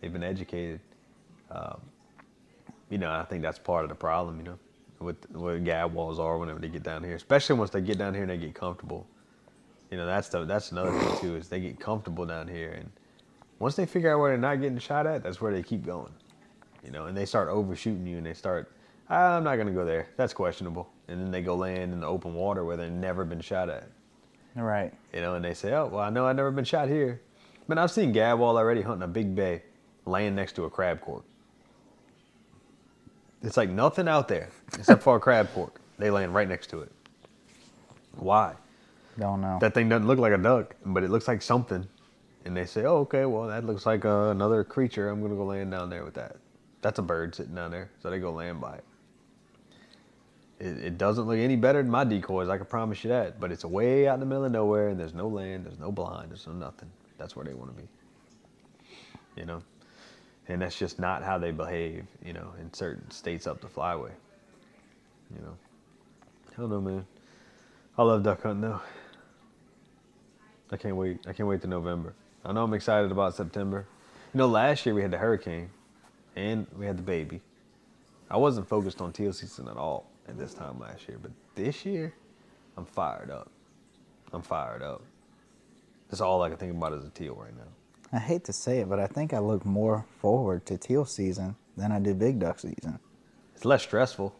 They've 0.00 0.12
been 0.12 0.22
educated. 0.22 0.78
Um, 1.50 1.80
you 2.90 2.98
know, 2.98 3.10
I 3.10 3.24
think 3.24 3.42
that's 3.42 3.58
part 3.58 3.84
of 3.84 3.88
the 3.88 3.94
problem. 3.94 4.38
You 4.38 4.44
know, 4.44 4.58
with 5.00 5.16
what 5.32 5.62
gadwalls 5.64 6.18
are 6.18 6.38
whenever 6.38 6.58
they 6.58 6.68
get 6.68 6.82
down 6.82 7.02
here, 7.04 7.14
especially 7.14 7.56
once 7.58 7.70
they 7.70 7.80
get 7.80 7.98
down 7.98 8.14
here 8.14 8.22
and 8.22 8.30
they 8.30 8.38
get 8.38 8.54
comfortable. 8.54 9.06
You 9.90 9.96
know 9.98 10.06
that's 10.06 10.28
the 10.28 10.44
that's 10.44 10.72
another 10.72 10.90
thing 10.98 11.18
too 11.20 11.36
is 11.36 11.48
they 11.48 11.60
get 11.60 11.78
comfortable 11.78 12.26
down 12.26 12.48
here 12.48 12.72
and 12.72 12.90
once 13.60 13.76
they 13.76 13.86
figure 13.86 14.12
out 14.12 14.18
where 14.18 14.30
they're 14.30 14.38
not 14.38 14.60
getting 14.60 14.78
shot 14.78 15.06
at 15.06 15.22
that's 15.22 15.40
where 15.40 15.52
they 15.52 15.62
keep 15.62 15.86
going 15.86 16.12
you 16.84 16.90
know 16.90 17.06
and 17.06 17.16
they 17.16 17.24
start 17.24 17.48
overshooting 17.48 18.04
you 18.04 18.16
and 18.16 18.26
they 18.26 18.34
start 18.34 18.72
"Ah, 19.08 19.36
i'm 19.36 19.44
not 19.44 19.54
going 19.54 19.68
to 19.68 19.72
go 19.72 19.84
there. 19.84 20.08
That's 20.16 20.34
questionable. 20.34 20.90
And 21.06 21.20
then 21.20 21.30
they 21.30 21.40
go 21.40 21.54
land 21.54 21.92
in 21.92 22.00
the 22.00 22.06
open 22.08 22.34
water 22.34 22.64
where 22.64 22.76
they've 22.76 22.90
never 22.90 23.24
been 23.24 23.40
shot 23.40 23.68
at. 23.70 23.88
Right. 24.56 24.92
you 25.14 25.20
know 25.20 25.34
and 25.34 25.44
they 25.44 25.54
say 25.54 25.72
oh 25.72 25.86
well 25.86 26.00
i 26.00 26.10
know 26.10 26.26
i've 26.26 26.34
never 26.34 26.50
been 26.50 26.64
shot 26.64 26.88
here. 26.88 27.20
But 27.68 27.78
i've 27.78 27.92
seen 27.92 28.12
gadwall 28.12 28.56
already 28.56 28.82
hunting 28.82 29.04
a 29.04 29.08
big 29.08 29.36
bay 29.36 29.62
laying 30.04 30.34
next 30.34 30.54
to 30.56 30.64
a 30.64 30.70
crab 30.70 31.00
cork 31.00 31.24
it's 33.46 33.56
like 33.56 33.70
nothing 33.70 34.08
out 34.08 34.28
there 34.28 34.50
except 34.74 35.02
for 35.02 35.16
a 35.16 35.20
crab 35.20 35.48
cork 35.54 35.80
they 35.98 36.10
land 36.10 36.34
right 36.34 36.48
next 36.48 36.68
to 36.68 36.80
it 36.80 36.92
why 38.16 38.54
Don't 39.18 39.40
know. 39.42 39.58
that 39.60 39.74
thing 39.74 39.88
doesn't 39.88 40.06
look 40.06 40.18
like 40.18 40.32
a 40.32 40.38
duck, 40.38 40.76
but 40.84 41.04
it 41.04 41.10
looks 41.10 41.28
like 41.28 41.42
something. 41.42 41.86
And 42.44 42.56
they 42.56 42.66
say, 42.66 42.84
oh, 42.84 42.98
okay, 42.98 43.24
well, 43.26 43.48
that 43.48 43.64
looks 43.64 43.86
like 43.86 44.04
uh, 44.04 44.30
another 44.30 44.64
creature. 44.64 45.08
I'm 45.08 45.20
going 45.20 45.32
to 45.32 45.36
go 45.36 45.46
land 45.46 45.72
down 45.72 45.90
there 45.90 46.04
with 46.04 46.14
that. 46.14 46.36
That's 46.82 46.98
a 46.98 47.02
bird 47.02 47.34
sitting 47.34 47.54
down 47.54 47.72
there. 47.72 47.90
So 48.02 48.10
they 48.10 48.20
go 48.20 48.32
land 48.32 48.60
by 48.60 48.76
it. 48.76 48.84
It, 50.60 50.84
it 50.84 50.98
doesn't 50.98 51.26
look 51.26 51.38
any 51.38 51.56
better 51.56 51.82
than 51.82 51.90
my 51.90 52.04
decoys, 52.04 52.48
I 52.48 52.56
can 52.56 52.66
promise 52.66 53.04
you 53.04 53.10
that. 53.10 53.40
But 53.40 53.52
it's 53.52 53.64
way 53.64 54.08
out 54.08 54.14
in 54.14 54.20
the 54.20 54.26
middle 54.26 54.44
of 54.44 54.52
nowhere, 54.52 54.88
and 54.88 55.00
there's 55.00 55.14
no 55.14 55.28
land, 55.28 55.66
there's 55.66 55.78
no 55.78 55.92
blind, 55.92 56.30
there's 56.30 56.46
no 56.46 56.54
nothing. 56.54 56.90
That's 57.18 57.36
where 57.36 57.44
they 57.44 57.54
want 57.54 57.76
to 57.76 57.82
be. 57.82 57.88
You 59.36 59.46
know? 59.46 59.62
And 60.48 60.62
that's 60.62 60.78
just 60.78 60.98
not 60.98 61.22
how 61.22 61.38
they 61.38 61.50
behave, 61.50 62.06
you 62.24 62.32
know, 62.32 62.52
in 62.60 62.72
certain 62.72 63.10
states 63.10 63.46
up 63.46 63.60
the 63.60 63.66
flyway. 63.66 64.12
You 65.34 65.42
know? 65.42 65.56
Don't 66.56 66.70
know, 66.70 66.80
man. 66.80 67.06
I 67.98 68.02
love 68.02 68.22
duck 68.22 68.42
hunting, 68.42 68.60
though. 68.62 68.80
I 70.70 70.76
can't 70.76 70.96
wait. 70.96 71.26
I 71.26 71.32
can't 71.32 71.48
wait 71.48 71.60
to 71.62 71.66
November. 71.66 72.14
I 72.44 72.52
know 72.52 72.64
I'm 72.64 72.74
excited 72.74 73.10
about 73.10 73.34
September. 73.34 73.86
You 74.34 74.38
know, 74.38 74.46
last 74.46 74.86
year 74.86 74.94
we 74.94 75.02
had 75.02 75.10
the 75.10 75.18
hurricane 75.18 75.70
and 76.34 76.66
we 76.76 76.86
had 76.86 76.98
the 76.98 77.02
baby. 77.02 77.40
I 78.30 78.36
wasn't 78.36 78.68
focused 78.68 79.00
on 79.00 79.12
teal 79.12 79.32
season 79.32 79.68
at 79.68 79.76
all 79.76 80.10
at 80.28 80.36
this 80.38 80.54
time 80.54 80.78
last 80.80 81.08
year, 81.08 81.18
but 81.20 81.30
this 81.54 81.84
year 81.84 82.12
I'm 82.76 82.84
fired 82.84 83.30
up. 83.30 83.50
I'm 84.32 84.42
fired 84.42 84.82
up. 84.82 85.02
That's 86.10 86.20
all 86.20 86.42
I 86.42 86.48
can 86.48 86.58
think 86.58 86.72
about 86.72 86.92
is 86.92 87.04
a 87.04 87.10
teal 87.10 87.34
right 87.34 87.56
now. 87.56 87.62
I 88.12 88.18
hate 88.18 88.44
to 88.44 88.52
say 88.52 88.80
it, 88.80 88.88
but 88.88 89.00
I 89.00 89.06
think 89.06 89.34
I 89.34 89.38
look 89.38 89.64
more 89.64 90.06
forward 90.20 90.64
to 90.66 90.78
teal 90.78 91.04
season 91.04 91.56
than 91.76 91.92
I 91.92 91.98
do 91.98 92.14
big 92.14 92.38
duck 92.38 92.58
season. 92.58 92.98
It's 93.54 93.64
less 93.64 93.82
stressful. 93.82 94.34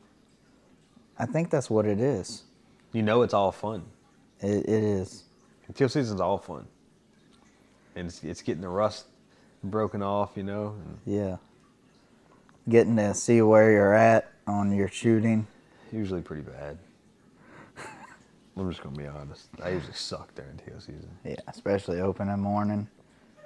I 1.19 1.27
think 1.27 1.51
that's 1.51 1.69
what 1.71 1.87
it 1.87 2.01
is. 2.01 2.45
You 2.93 3.03
know 3.03 3.23
it's 3.23 3.35
all 3.35 3.53
fun. 3.53 3.85
It, 4.41 4.69
it 4.69 4.85
is. 4.85 5.25
Teal 5.75 5.89
season's 5.89 6.21
all 6.21 6.39
fun. 6.39 6.67
And 7.97 8.09
it's, 8.09 8.23
it's 8.23 8.43
getting 8.43 8.63
the 8.63 8.69
rust 8.69 9.07
broken 9.65 10.03
off, 10.03 10.33
you 10.37 10.43
know. 10.43 10.77
Yeah. 11.05 11.37
Getting 12.69 12.97
to 12.97 13.15
see 13.15 13.43
where 13.43 13.73
you're 13.73 13.95
at 13.95 14.33
on 14.47 14.73
your 14.75 14.89
shooting. 14.89 15.47
usually 15.93 16.21
pretty 16.21 16.43
bad. 16.43 16.79
I'm 18.57 18.71
just 18.71 18.83
gonna 18.83 18.97
be 18.97 19.07
honest. 19.07 19.49
I 19.63 19.71
usually 19.71 19.95
suck 19.95 20.35
during 20.35 20.57
teal 20.59 20.81
season. 20.81 21.11
Yeah, 21.25 21.37
especially 21.49 22.01
opening 22.01 22.39
morning. 22.39 22.89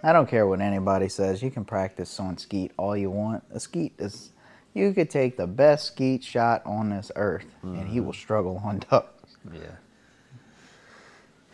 I 0.02 0.12
don't 0.12 0.28
care 0.28 0.46
what 0.46 0.60
anybody 0.60 1.08
says. 1.08 1.42
You 1.42 1.50
can 1.50 1.64
practice 1.64 2.18
on 2.18 2.38
skeet 2.38 2.72
all 2.76 2.96
you 2.96 3.10
want. 3.10 3.44
A 3.52 3.60
skeet 3.60 3.92
is, 3.98 4.32
you 4.74 4.92
could 4.92 5.10
take 5.10 5.36
the 5.36 5.46
best 5.46 5.86
skeet 5.86 6.24
shot 6.24 6.62
on 6.64 6.90
this 6.90 7.10
earth, 7.16 7.44
and 7.62 7.86
he 7.86 7.96
mm-hmm. 7.96 8.06
will 8.06 8.12
struggle 8.12 8.60
on 8.64 8.82
ducks. 8.90 9.36
Yeah. 9.52 9.60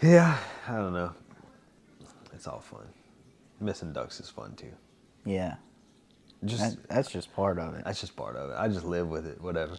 Yeah, 0.03 0.39
I 0.69 0.77
don't 0.77 0.93
know. 0.93 1.13
It's 2.35 2.47
all 2.47 2.61
fun. 2.61 2.87
Missing 3.61 3.95
ducks 3.95 4.21
is 4.21 4.29
fun 4.29 4.55
too. 4.55 4.73
Yeah, 5.25 5.57
Just 6.45 6.77
that, 6.77 6.89
that's 6.89 7.11
just 7.11 7.35
part 7.35 7.59
of 7.59 7.75
it. 7.75 7.85
that's 7.85 8.01
just 8.01 8.15
part 8.15 8.37
of 8.37 8.51
it. 8.51 8.55
I 8.59 8.69
just 8.69 8.85
live 8.85 9.09
with 9.09 9.27
it. 9.27 9.41
Whatever. 9.41 9.79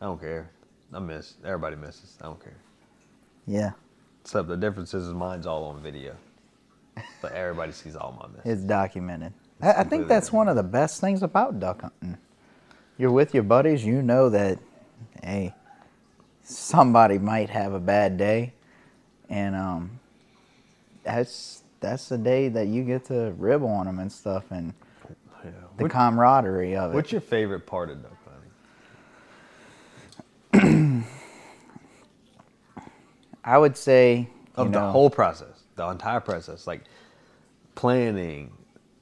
I 0.00 0.04
don't 0.04 0.20
care. 0.20 0.50
I 0.92 0.98
miss. 0.98 1.34
Everybody 1.44 1.76
misses. 1.76 2.18
I 2.20 2.26
don't 2.26 2.42
care. 2.42 2.56
Yeah, 3.46 3.72
Except 4.22 4.48
the 4.48 4.56
difference 4.56 4.92
is 4.92 5.08
mine's 5.12 5.46
all 5.46 5.64
on 5.64 5.82
video. 5.82 6.14
But 7.22 7.32
everybody 7.32 7.72
sees 7.72 7.96
all 7.96 8.16
my 8.20 8.28
misses. 8.36 8.60
it's 8.60 8.68
documented. 8.68 9.32
I, 9.60 9.72
I 9.72 9.84
think 9.84 10.08
that's 10.08 10.32
one 10.32 10.48
of 10.48 10.56
the 10.56 10.62
best 10.62 11.00
things 11.00 11.22
about 11.22 11.60
duck 11.60 11.82
hunting. 11.82 12.16
You're 12.98 13.12
with 13.12 13.34
your 13.34 13.42
buddies, 13.42 13.84
you 13.84 14.00
know 14.02 14.28
that, 14.30 14.58
hey, 15.22 15.54
somebody 16.42 17.18
might 17.18 17.50
have 17.50 17.72
a 17.74 17.80
bad 17.80 18.16
day, 18.18 18.52
and 19.28 19.54
um, 19.54 20.00
that's 21.04 21.62
that's 21.80 22.08
the 22.10 22.18
day 22.18 22.48
that 22.48 22.66
you 22.68 22.82
get 22.84 23.04
to 23.06 23.32
rib 23.38 23.62
on 23.62 23.86
them 23.86 23.98
and 24.00 24.10
stuff, 24.12 24.44
and 24.50 24.74
Yeah. 25.44 25.50
the 25.78 25.84
What- 25.84 25.90
camaraderie 25.92 26.76
of 26.76 26.92
it. 26.92 26.94
what's 26.94 27.10
your 27.12 27.20
favorite 27.22 27.66
part 27.66 27.88
of 27.90 28.02
duck 28.02 28.12
hunting? 30.52 31.04
I 33.44 33.58
would 33.58 33.76
say 33.76 34.28
Of 34.56 34.68
you 34.68 34.72
the 34.74 34.90
whole 34.90 35.10
process, 35.10 35.59
the 35.80 35.88
entire 35.88 36.20
process, 36.20 36.66
like 36.66 36.82
planning, 37.74 38.52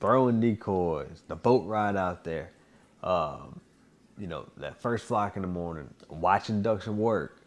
throwing 0.00 0.40
decoys, 0.40 1.22
the 1.26 1.34
boat 1.34 1.66
ride 1.66 1.96
out 1.96 2.22
there, 2.22 2.52
um, 3.02 3.60
you 4.16 4.28
know, 4.28 4.46
that 4.56 4.80
first 4.80 5.05
flock 5.05 5.36
in 5.36 5.42
the 5.42 5.48
morning, 5.48 5.88
watching 6.09 6.62
ducks 6.62 6.86
work, 6.86 7.42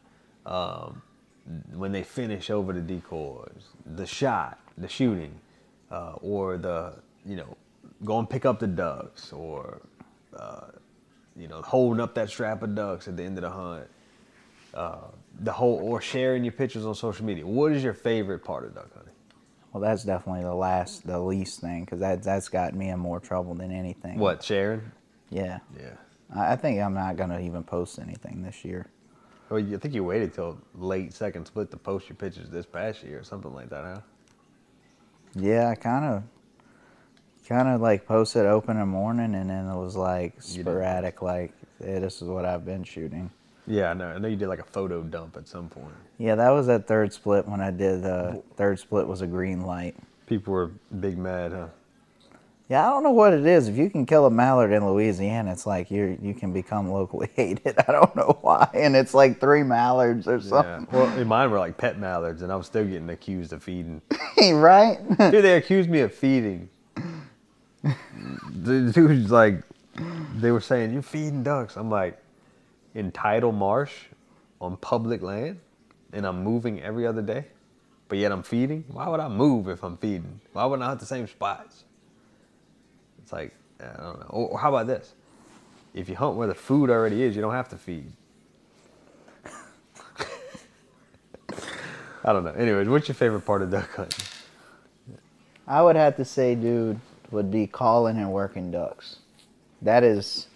um, 0.45 1.01
when 1.73 1.91
they 1.91 2.03
finish 2.03 2.49
over 2.49 2.73
the 2.73 2.81
decoys, 2.81 3.69
the 3.85 4.05
shot, 4.05 4.59
the 4.77 4.87
shooting, 4.87 5.33
uh, 5.91 6.13
or 6.21 6.57
the, 6.57 6.93
you 7.25 7.35
know, 7.35 7.57
go 8.03 8.19
and 8.19 8.29
pick 8.29 8.45
up 8.45 8.59
the 8.59 8.67
ducks, 8.67 9.31
or, 9.31 9.81
uh, 10.37 10.67
you 11.37 11.47
know, 11.47 11.61
holding 11.61 12.01
up 12.01 12.13
that 12.15 12.29
strap 12.29 12.63
of 12.63 12.75
ducks 12.75 13.07
at 13.07 13.15
the 13.15 13.23
end 13.23 13.37
of 13.37 13.43
the 13.43 13.49
hunt. 13.49 13.87
Uh, 14.73 15.07
the 15.41 15.51
whole, 15.51 15.79
or 15.81 15.99
sharing 16.01 16.43
your 16.45 16.53
pictures 16.53 16.85
on 16.85 16.95
social 16.95 17.25
media. 17.25 17.45
What 17.45 17.73
is 17.73 17.83
your 17.83 17.93
favorite 17.93 18.39
part 18.39 18.63
of 18.63 18.73
duck 18.73 18.93
hunting? 18.93 19.10
Well, 19.71 19.81
that's 19.81 20.03
definitely 20.03 20.43
the 20.43 20.53
last, 20.53 21.07
the 21.07 21.19
least 21.19 21.61
thing, 21.61 21.85
because 21.85 21.99
that 22.01 22.23
that's 22.23 22.49
got 22.49 22.73
me 22.73 22.89
in 22.89 22.99
more 22.99 23.19
trouble 23.19 23.53
than 23.53 23.71
anything. 23.71 24.19
What 24.19 24.43
sharing? 24.43 24.91
Yeah, 25.29 25.59
Yeah. 25.79 25.93
I, 26.35 26.53
I 26.53 26.55
think 26.57 26.81
I'm 26.81 26.93
not 26.93 27.15
gonna 27.15 27.39
even 27.39 27.63
post 27.63 27.99
anything 27.99 28.43
this 28.43 28.65
year. 28.65 28.87
Well, 29.49 29.59
you 29.59 29.75
I 29.75 29.79
think 29.79 29.93
you 29.93 30.03
waited 30.03 30.33
till 30.33 30.57
late 30.75 31.13
second 31.13 31.45
split 31.45 31.71
to 31.71 31.77
post 31.77 32.09
your 32.09 32.17
pictures 32.17 32.49
this 32.49 32.65
past 32.65 33.03
year 33.03 33.19
or 33.19 33.23
something 33.23 33.53
like 33.53 33.69
that, 33.69 33.83
huh? 33.83 34.01
Yeah, 35.35 35.69
I 35.69 35.75
kind 35.75 36.05
of, 36.05 36.23
kind 37.47 37.69
of 37.69 37.79
like 37.79 38.05
posted 38.05 38.45
open 38.45 38.71
in 38.71 38.81
the 38.81 38.85
morning, 38.85 39.35
and 39.35 39.49
then 39.49 39.67
it 39.67 39.77
was 39.77 39.95
like 39.95 40.41
sporadic, 40.41 41.21
like, 41.21 41.53
hey, 41.79 41.99
this 41.99 42.21
is 42.21 42.27
what 42.27 42.43
I've 42.43 42.65
been 42.65 42.83
shooting. 42.83 43.31
Yeah, 43.71 43.91
I 43.91 43.93
know. 43.93 44.07
I 44.07 44.17
know 44.17 44.27
you 44.27 44.35
did 44.35 44.49
like 44.49 44.59
a 44.59 44.63
photo 44.65 45.01
dump 45.01 45.37
at 45.37 45.47
some 45.47 45.69
point. 45.69 45.95
Yeah, 46.17 46.35
that 46.35 46.49
was 46.49 46.67
at 46.67 46.87
third 46.87 47.13
split 47.13 47.47
when 47.47 47.61
I 47.61 47.71
did. 47.71 48.05
Uh, 48.05 48.33
third 48.57 48.79
split 48.79 49.07
was 49.07 49.21
a 49.21 49.27
green 49.27 49.61
light. 49.61 49.95
People 50.27 50.51
were 50.53 50.71
big 50.99 51.17
mad, 51.17 51.53
huh? 51.53 51.67
Yeah, 52.67 52.85
I 52.87 52.89
don't 52.89 53.03
know 53.03 53.11
what 53.11 53.33
it 53.33 53.45
is. 53.45 53.67
If 53.69 53.77
you 53.77 53.89
can 53.89 54.05
kill 54.05 54.25
a 54.25 54.29
mallard 54.29 54.71
in 54.73 54.85
Louisiana, 54.85 55.51
it's 55.53 55.65
like 55.65 55.89
you 55.89 56.17
you 56.21 56.33
can 56.33 56.51
become 56.51 56.89
locally 56.89 57.29
hated. 57.35 57.75
I 57.87 57.91
don't 57.93 58.13
know 58.15 58.37
why, 58.41 58.69
and 58.73 58.93
it's 58.95 59.13
like 59.13 59.39
three 59.39 59.63
mallards 59.63 60.27
or 60.27 60.37
Yeah. 60.37 60.41
something, 60.41 60.87
Well, 60.91 61.25
mine 61.25 61.49
were 61.49 61.59
like 61.59 61.77
pet 61.77 61.97
mallards, 61.97 62.41
and 62.41 62.51
I 62.51 62.57
was 62.57 62.65
still 62.67 62.83
getting 62.85 63.09
accused 63.09 63.53
of 63.53 63.63
feeding. 63.63 64.01
right? 64.53 64.97
Dude, 65.17 65.43
they 65.45 65.55
accused 65.55 65.89
me 65.89 66.01
of 66.01 66.13
feeding. 66.13 66.67
The 67.83 68.91
dude's 68.93 69.31
like, 69.31 69.63
they 70.35 70.51
were 70.51 70.61
saying, 70.61 70.93
You're 70.93 71.01
feeding 71.01 71.41
ducks. 71.43 71.75
I'm 71.77 71.89
like, 71.89 72.17
in 72.93 73.11
tidal 73.11 73.51
marsh 73.51 73.93
on 74.59 74.77
public 74.77 75.21
land, 75.21 75.59
and 76.13 76.25
I'm 76.25 76.43
moving 76.43 76.81
every 76.81 77.07
other 77.07 77.21
day, 77.21 77.45
but 78.07 78.17
yet 78.17 78.31
I'm 78.31 78.43
feeding? 78.43 78.85
Why 78.89 79.07
would 79.07 79.19
I 79.19 79.27
move 79.27 79.67
if 79.69 79.83
I'm 79.83 79.97
feeding? 79.97 80.41
Why 80.53 80.65
wouldn't 80.65 80.83
I 80.83 80.87
hunt 80.87 80.99
the 80.99 81.05
same 81.05 81.27
spots? 81.27 81.83
It's 83.21 83.31
like, 83.31 83.53
I 83.79 84.01
don't 84.01 84.19
know. 84.19 84.27
Or, 84.29 84.49
or 84.49 84.59
how 84.59 84.69
about 84.69 84.87
this? 84.87 85.13
if 85.93 86.07
you 86.09 86.15
hunt 86.15 86.35
where 86.37 86.47
the 86.47 86.55
food 86.55 86.89
already 86.89 87.21
is, 87.23 87.35
you 87.35 87.41
don't 87.41 87.53
have 87.53 87.69
to 87.69 87.77
feed. 87.77 88.11
I 92.23 92.31
don't 92.33 92.43
know. 92.43 92.51
Anyways, 92.51 92.87
what's 92.87 93.07
your 93.07 93.15
favorite 93.15 93.41
part 93.41 93.61
of 93.61 93.71
duck 93.71 93.93
hunting? 93.95 94.25
I 95.67 95.81
would 95.81 95.95
have 95.95 96.15
to 96.17 96.25
say, 96.25 96.55
dude, 96.55 96.99
would 97.29 97.51
be 97.51 97.67
calling 97.67 98.17
and 98.17 98.31
working 98.31 98.71
ducks. 98.71 99.17
That 99.81 100.03
is 100.03 100.47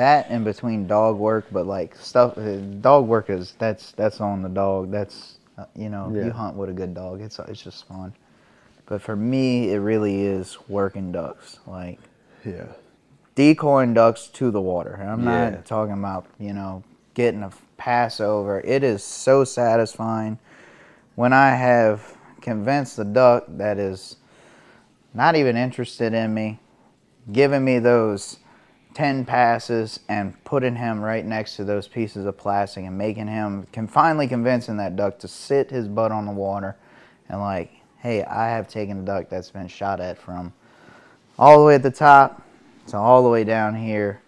that 0.00 0.30
in 0.30 0.44
between 0.44 0.86
dog 0.86 1.18
work, 1.18 1.44
but 1.52 1.66
like 1.66 1.94
stuff, 1.96 2.36
uh, 2.38 2.56
dog 2.80 3.06
work 3.06 3.28
is 3.28 3.54
that's 3.58 3.92
that's 3.92 4.20
on 4.20 4.42
the 4.42 4.48
dog. 4.48 4.90
That's 4.90 5.36
uh, 5.58 5.66
you 5.76 5.90
know, 5.90 6.10
Yeah. 6.14 6.24
you 6.24 6.32
hunt 6.32 6.56
with 6.56 6.70
a 6.70 6.72
good 6.72 6.94
dog. 6.94 7.20
It's 7.20 7.38
it's 7.38 7.62
just 7.62 7.86
fun. 7.86 8.14
But 8.86 9.02
for 9.02 9.14
me, 9.14 9.72
it 9.72 9.78
really 9.78 10.22
is 10.22 10.58
working 10.68 11.12
ducks. 11.12 11.58
Like 11.66 11.98
Yeah. 12.44 12.72
decoying 13.34 13.94
ducks 13.94 14.26
to 14.28 14.50
the 14.50 14.60
water. 14.60 14.94
I'm 15.00 15.22
Yeah. 15.22 15.50
not 15.50 15.64
talking 15.66 15.94
about, 15.94 16.24
you 16.38 16.54
know, 16.54 16.82
getting 17.14 17.42
a 17.42 17.50
pass 17.76 18.20
over. 18.20 18.60
It 18.60 18.82
is 18.82 19.04
so 19.04 19.44
satisfying 19.44 20.38
when 21.14 21.32
I 21.34 21.50
have 21.54 22.16
convinced 22.40 22.96
the 22.96 23.04
duck 23.04 23.44
that 23.48 23.78
is 23.78 24.16
not 25.12 25.36
even 25.36 25.56
interested 25.56 26.14
in 26.14 26.32
me, 26.32 26.58
giving 27.30 27.64
me 27.64 27.78
those 27.78 28.38
10 29.00 29.24
passes 29.24 30.00
and 30.08 30.42
putting 30.44 30.76
him 30.76 31.00
right 31.00 31.24
next 31.24 31.56
to 31.56 31.64
those 31.64 31.88
pieces 31.88 32.26
of 32.26 32.36
plastic 32.36 32.84
and 32.84 32.96
making 32.96 33.26
him 33.26 33.66
can 33.72 33.86
finally 33.86 34.26
convincing 34.26 34.76
that 34.76 34.96
duck 34.96 35.18
to 35.18 35.28
sit 35.28 35.70
his 35.70 35.88
butt 35.88 36.12
on 36.12 36.26
the 36.26 36.32
water 36.32 36.76
and 37.28 37.40
like 37.40 37.70
hey 37.98 38.22
i 38.24 38.48
have 38.48 38.68
taken 38.68 39.00
a 39.00 39.02
duck 39.02 39.28
that's 39.28 39.50
been 39.50 39.68
shot 39.68 40.00
at 40.00 40.18
from 40.18 40.52
all 41.38 41.58
the 41.58 41.64
way 41.64 41.74
at 41.74 41.82
the 41.82 41.90
top 41.90 42.42
to 42.90 42.96
all 42.98 43.22
the 43.22 43.28
way 43.28 43.44
down 43.44 43.74
here. 43.74 44.22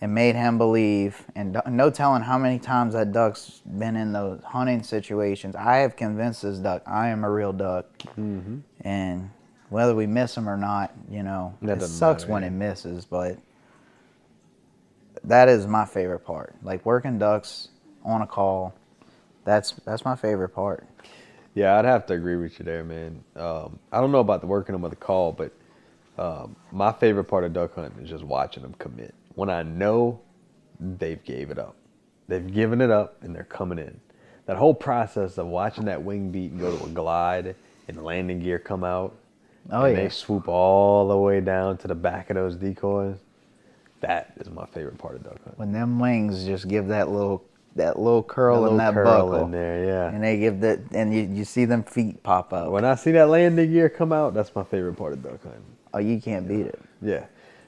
And 0.00 0.12
made 0.16 0.34
him 0.34 0.58
believe 0.58 1.24
and 1.36 1.62
no 1.68 1.88
telling 1.88 2.22
how 2.22 2.36
many 2.36 2.58
times 2.58 2.94
that 2.94 3.12
duck's 3.12 3.60
been 3.64 3.94
in 3.94 4.12
those 4.12 4.42
hunting 4.42 4.82
situations. 4.82 5.54
I 5.54 5.76
have 5.76 5.94
convinced 5.94 6.42
this 6.42 6.58
duck 6.58 6.82
i 6.88 7.06
am 7.06 7.22
a 7.22 7.30
real 7.30 7.52
duck. 7.52 7.86
Mm-hmm. 8.18 8.58
And 8.80 9.30
whether 9.68 9.94
we 9.94 10.08
miss 10.08 10.36
him 10.36 10.48
or 10.48 10.56
not 10.56 10.92
you 11.08 11.22
know 11.22 11.56
That 11.62 11.80
it 11.80 11.86
sucks 11.86 12.24
matter, 12.24 12.32
when 12.32 12.42
yeah. 12.42 12.48
it 12.48 12.50
misses 12.50 13.04
but 13.04 13.38
that 15.24 15.48
is 15.48 15.66
my 15.66 15.84
favorite 15.84 16.20
part 16.20 16.54
like 16.62 16.84
working 16.84 17.18
ducks 17.18 17.68
on 18.04 18.22
a 18.22 18.26
call 18.26 18.74
that's 19.44 19.72
that's 19.84 20.04
my 20.04 20.16
favorite 20.16 20.50
part 20.50 20.86
Yeah, 21.54 21.76
I'd 21.78 21.84
have 21.84 22.06
to 22.06 22.14
agree 22.14 22.36
with 22.36 22.58
you 22.58 22.64
there, 22.64 22.82
man. 22.82 23.22
Um, 23.36 23.78
I 23.92 24.00
don't 24.00 24.10
know 24.10 24.20
about 24.20 24.40
the 24.40 24.46
working 24.46 24.72
them 24.72 24.80
with 24.82 24.92
the 24.92 24.96
call, 24.96 25.32
but 25.32 25.52
um, 26.16 26.56
my 26.70 26.92
favorite 26.92 27.24
part 27.24 27.44
of 27.44 27.52
duck 27.52 27.74
hunting 27.74 28.02
is 28.02 28.08
just 28.08 28.24
watching 28.24 28.62
them 28.62 28.74
commit. 28.78 29.14
When 29.34 29.50
I 29.50 29.62
know 29.62 30.20
they've 30.80 31.22
gave 31.22 31.50
it 31.50 31.58
up, 31.58 31.76
they've 32.28 32.50
given 32.52 32.80
it 32.80 32.90
up, 32.90 33.22
and 33.22 33.34
they're 33.36 33.44
coming 33.44 33.78
in. 33.78 34.00
That 34.46 34.56
whole 34.56 34.72
process 34.74 35.36
of 35.36 35.46
watching 35.46 35.84
that 35.84 36.02
wing 36.02 36.30
beat 36.30 36.52
and 36.52 36.60
go 36.60 36.74
to 36.76 36.84
a 36.84 36.88
glide 36.88 37.54
and 37.86 38.02
landing 38.02 38.40
gear 38.40 38.58
come 38.58 38.82
out, 38.84 39.14
Oh, 39.70 39.84
and 39.84 39.94
yeah. 39.96 40.04
they 40.04 40.08
swoop 40.08 40.48
all 40.48 41.06
the 41.08 41.18
way 41.18 41.40
down 41.42 41.76
to 41.78 41.86
the 41.88 41.94
back 41.94 42.30
of 42.30 42.36
those 42.36 42.56
decoys. 42.56 43.18
That 44.02 44.32
is 44.38 44.50
my 44.50 44.66
favorite 44.66 44.98
part 44.98 45.16
of 45.16 45.22
duck 45.24 45.38
hunting. 45.38 45.54
when 45.56 45.72
them 45.72 45.98
wings 45.98 46.44
just 46.44 46.68
give 46.68 46.88
that 46.88 47.08
little 47.08 47.44
that 47.76 47.98
little 47.98 48.22
curl 48.22 48.62
That 48.62 48.68
in 48.70 48.76
little 48.76 48.78
that 48.78 48.94
curl 48.94 49.04
buckle 49.04 49.44
in 49.46 49.50
there, 49.52 49.84
yeah. 49.86 50.08
and 50.14 50.22
they 50.22 50.38
give 50.38 50.60
that 50.60 50.80
and 50.90 51.14
you, 51.14 51.22
you 51.22 51.44
see 51.44 51.64
them 51.64 51.82
feet 51.82 52.22
pop 52.22 52.52
up 52.52 52.70
When 52.70 52.84
I 52.84 52.96
see 52.96 53.12
that 53.12 53.28
landing 53.28 53.72
gear 53.72 53.88
come 53.88 54.12
out, 54.12 54.34
that's 54.34 54.54
my 54.54 54.62
favorite 54.64 54.94
part 54.94 55.14
of 55.14 55.22
duck 55.22 55.42
hunting. 55.42 55.64
oh 55.94 55.98
you 55.98 56.20
can't 56.20 56.46
beat 56.46 56.66
it 56.66 56.78
Yeah, 57.00 57.24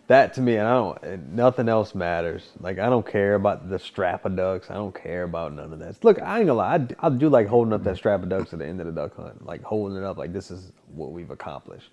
that 0.08 0.34
to 0.34 0.42
me, 0.42 0.56
and 0.56 0.68
I 0.68 0.74
don't. 0.74 1.32
Nothing 1.32 1.68
else 1.70 1.94
matters. 1.94 2.50
Like 2.60 2.78
I 2.78 2.90
don't 2.90 3.06
care 3.06 3.36
about 3.36 3.70
the 3.70 3.78
strap 3.78 4.26
of 4.26 4.36
ducks. 4.36 4.70
I 4.70 4.74
don't 4.74 4.94
care 4.94 5.22
about 5.22 5.54
none 5.54 5.72
of 5.72 5.78
that. 5.78 6.04
Look, 6.04 6.20
I 6.20 6.38
ain't 6.38 6.46
gonna 6.48 6.58
lie. 6.58 6.74
I, 6.74 7.06
I 7.06 7.08
do 7.08 7.30
like 7.30 7.46
holding 7.46 7.72
up 7.72 7.82
that 7.84 7.96
strap 7.96 8.22
of 8.22 8.28
ducks 8.28 8.52
at 8.52 8.58
the 8.58 8.66
end 8.66 8.80
of 8.80 8.86
the 8.86 8.92
duck 8.92 9.16
hunt, 9.16 9.46
like 9.46 9.62
holding 9.62 9.96
it 9.96 10.04
up, 10.04 10.18
like 10.18 10.32
this 10.34 10.50
is 10.50 10.72
what 10.94 11.12
we've 11.12 11.30
accomplished. 11.30 11.90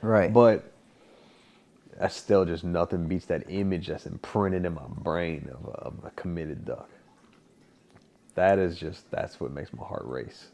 right 0.00 0.32
But 0.32 0.71
that's 2.02 2.16
still 2.16 2.44
just 2.44 2.64
nothing 2.64 3.06
beats 3.06 3.26
that 3.26 3.44
image 3.48 3.86
that's 3.86 4.06
imprinted 4.06 4.64
in 4.64 4.74
my 4.74 4.82
brain 4.88 5.48
of 5.54 5.64
a, 5.66 5.76
of 5.76 5.94
a 6.04 6.10
committed 6.10 6.64
duck. 6.64 6.90
That 8.34 8.58
is 8.58 8.76
just 8.76 9.08
that's 9.12 9.38
what 9.38 9.52
makes 9.52 9.72
my 9.72 9.84
heart 9.84 10.02
race. 10.04 10.48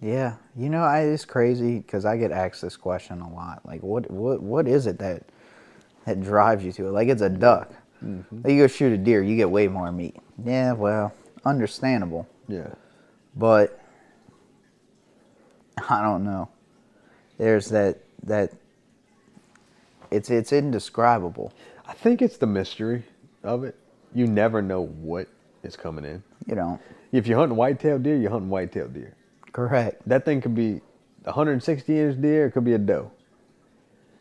Yeah, 0.00 0.36
you 0.56 0.70
know, 0.70 0.82
I, 0.82 1.00
it's 1.00 1.26
crazy 1.26 1.80
because 1.80 2.06
I 2.06 2.16
get 2.16 2.32
asked 2.32 2.62
this 2.62 2.74
question 2.74 3.20
a 3.20 3.30
lot. 3.30 3.60
Like, 3.66 3.82
what, 3.82 4.10
what, 4.10 4.40
what 4.42 4.66
is 4.66 4.86
it 4.86 4.98
that 5.00 5.24
that 6.06 6.22
drives 6.22 6.64
you 6.64 6.72
to 6.72 6.86
it? 6.86 6.92
Like, 6.92 7.08
it's 7.08 7.20
a 7.20 7.28
duck. 7.28 7.74
Mm-hmm. 8.02 8.36
Like, 8.42 8.54
you 8.54 8.60
go 8.60 8.66
shoot 8.66 8.94
a 8.94 8.96
deer, 8.96 9.22
you 9.22 9.36
get 9.36 9.50
way 9.50 9.68
more 9.68 9.92
meat. 9.92 10.16
Yeah, 10.42 10.72
well, 10.72 11.12
understandable, 11.44 12.26
Yeah. 12.48 12.68
but 13.36 13.78
I 15.90 16.00
don't 16.00 16.24
know. 16.24 16.48
There's 17.36 17.68
that 17.68 17.98
that 18.22 18.54
it's 20.10 20.30
it's 20.30 20.52
indescribable. 20.52 21.52
I 21.86 21.92
think 21.92 22.22
it's 22.22 22.36
the 22.36 22.46
mystery 22.46 23.04
of 23.42 23.64
it. 23.64 23.76
You 24.14 24.26
never 24.26 24.62
know 24.62 24.86
what 24.86 25.28
is 25.62 25.76
coming 25.76 26.04
in. 26.04 26.22
You 26.46 26.54
don't. 26.56 26.80
If 27.12 27.26
you're 27.26 27.38
hunting 27.38 27.56
whitetail 27.56 27.98
deer, 27.98 28.16
you're 28.16 28.30
hunting 28.30 28.50
whitetail 28.50 28.88
deer. 28.88 29.14
correct. 29.52 30.08
That 30.08 30.24
thing 30.24 30.40
could 30.40 30.54
be 30.54 30.80
160 31.24 31.98
inch 32.00 32.20
deer, 32.22 32.46
it 32.46 32.52
could 32.52 32.64
be 32.64 32.72
a 32.74 32.78
doe, 32.78 33.10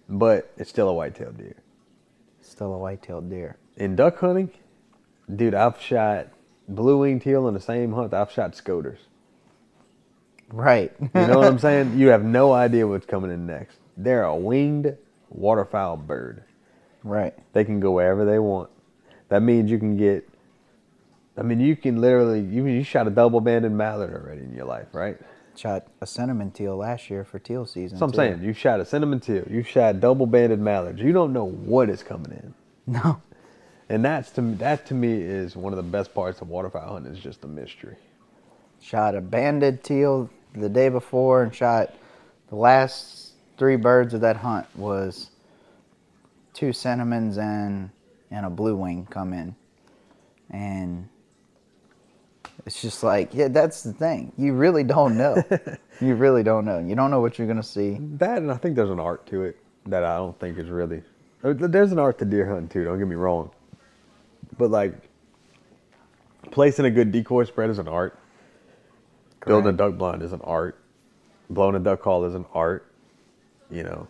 but 0.10 0.52
it's 0.58 0.70
still 0.70 0.90
a 0.90 0.94
whitetail 0.94 1.32
deer. 1.32 1.56
Still 2.42 2.74
a 2.74 2.78
white-tailed 2.78 3.30
deer. 3.30 3.58
In 3.78 3.96
duck 3.96 4.18
hunting, 4.20 4.50
dude, 5.34 5.54
I've 5.54 5.80
shot 5.80 6.28
blue 6.68 6.98
winged 6.98 7.22
teal 7.22 7.48
in 7.48 7.54
the 7.54 7.60
same 7.62 7.94
hunt. 7.94 8.14
I've 8.14 8.32
shot 8.32 8.56
scoters. 8.56 9.00
Right. 10.52 10.92
You 11.00 11.10
know 11.28 11.38
what 11.38 11.48
I'm 11.48 11.60
saying? 11.68 11.98
You 11.98 12.08
have 12.08 12.24
no 12.24 12.52
idea 12.54 12.88
what's 12.88 13.06
coming 13.06 13.32
in 13.32 13.46
next. 13.46 13.78
They're 13.98 14.24
a 14.24 14.36
winged 14.36 14.98
waterfowl 15.30 15.98
bird. 15.98 16.44
right. 17.04 17.34
They 17.54 17.64
can 17.64 17.80
go 17.80 17.92
wherever 17.92 18.26
they 18.26 18.40
want. 18.40 18.70
That 19.30 19.42
means 19.42 19.70
you 19.72 19.78
can 19.80 19.98
get. 19.98 20.28
I 21.38 21.42
mean, 21.44 21.60
you 21.60 21.76
can 21.76 22.02
literally 22.02 22.42
you 22.42 22.66
you 22.66 22.84
shot 22.84 23.08
a 23.08 23.10
double 23.10 23.40
banded 23.42 23.72
mallard 23.72 24.14
already 24.14 24.42
in 24.42 24.54
your 24.54 24.66
life, 24.66 24.88
right? 24.94 25.18
Shot 25.56 25.88
a 26.02 26.08
cinnamon 26.08 26.52
teal 26.52 26.76
last 26.78 27.10
year 27.10 27.24
for 27.24 27.38
teal 27.40 27.66
season. 27.66 27.98
So 27.98 28.06
I'm 28.06 28.12
too. 28.12 28.16
saying 28.18 28.44
you 28.44 28.54
shot 28.54 28.80
a 28.80 28.86
cinnamon 28.86 29.20
teal, 29.20 29.44
you 29.50 29.64
shot 29.64 30.00
double 30.00 30.26
banded 30.26 30.60
mallards. 30.60 31.00
You 31.02 31.12
don't 31.14 31.32
know 31.34 31.46
what 31.46 31.90
is 31.90 32.02
coming 32.04 32.32
in, 32.32 32.54
No. 32.94 33.22
and 33.90 34.04
that's 34.04 34.32
to 34.32 34.42
me, 34.42 34.56
that 34.56 34.86
to 34.88 34.94
me 34.94 35.14
is 35.22 35.56
one 35.56 35.72
of 35.74 35.78
the 35.78 35.84
best 35.84 36.14
parts 36.14 36.42
of 36.42 36.50
waterfowl 36.50 36.94
hunting 36.94 37.12
is 37.14 37.20
just 37.20 37.42
the 37.42 37.48
mystery. 37.48 37.96
Shot 38.82 39.16
a 39.16 39.22
banded 39.22 39.84
teal 39.84 40.30
the 40.54 40.70
day 40.70 40.90
before 40.90 41.44
and 41.44 41.54
shot 41.54 41.94
the 42.50 42.56
last 42.56 43.19
three 43.60 43.78
birds 43.78 44.16
of 44.16 44.22
that 44.24 44.38
hunt 44.38 44.68
was 44.78 45.32
two 46.54 46.74
cinnamons 46.74 47.38
and 47.40 47.92
and 48.32 48.46
a 48.48 48.52
blue 48.52 48.76
wing 48.78 49.08
come 49.10 49.34
in. 49.34 49.56
And 50.52 51.10
it's 52.66 52.82
just 52.82 53.04
like, 53.04 53.34
yeah, 53.34 53.50
that's 53.50 53.84
the 53.84 53.94
thing. 53.94 54.34
You 54.38 54.54
really 54.54 54.84
don't 54.84 55.18
know. 55.18 55.44
you 56.02 56.16
really 56.16 56.44
don't 56.44 56.66
know. 56.66 56.80
You 56.80 56.96
don't 56.96 57.12
know 57.12 57.22
what 57.22 57.40
you're 57.40 57.48
gonna 57.48 57.64
see. 57.64 57.98
That 58.00 58.40
and 58.40 58.52
I 58.52 58.58
think 58.58 58.76
there's 58.76 58.90
an 58.92 59.00
art 59.00 59.28
to 59.28 59.44
it 59.44 59.58
that 59.88 60.04
I 60.04 60.18
don't 60.18 60.40
think 60.40 60.58
is 60.58 60.70
really. 60.70 61.04
uh, 61.44 61.54
There's 61.58 61.92
an 61.92 62.00
art 62.00 62.20
to 62.20 62.26
deer 62.26 62.48
hunting 62.48 62.70
too. 62.70 62.86
Don't 62.86 63.00
get 63.00 63.08
me 63.08 63.16
wrong, 63.16 63.52
but 64.58 64.72
like 64.72 64.94
placing 66.52 66.86
a 66.86 66.92
good 66.92 67.12
decoy 67.12 67.46
spread 67.46 67.70
is 67.70 67.80
an 67.80 67.88
art. 67.88 68.18
Building 69.46 69.70
a 69.70 69.78
duck 69.78 69.96
blind 69.98 70.24
is 70.24 70.34
an 70.34 70.42
art. 70.44 70.80
Blowing 71.50 71.76
a 71.76 71.80
duck 71.80 72.02
call 72.02 72.26
is 72.26 72.36
an 72.36 72.46
art. 72.54 72.89
You 73.70 73.84
know, 73.84 74.08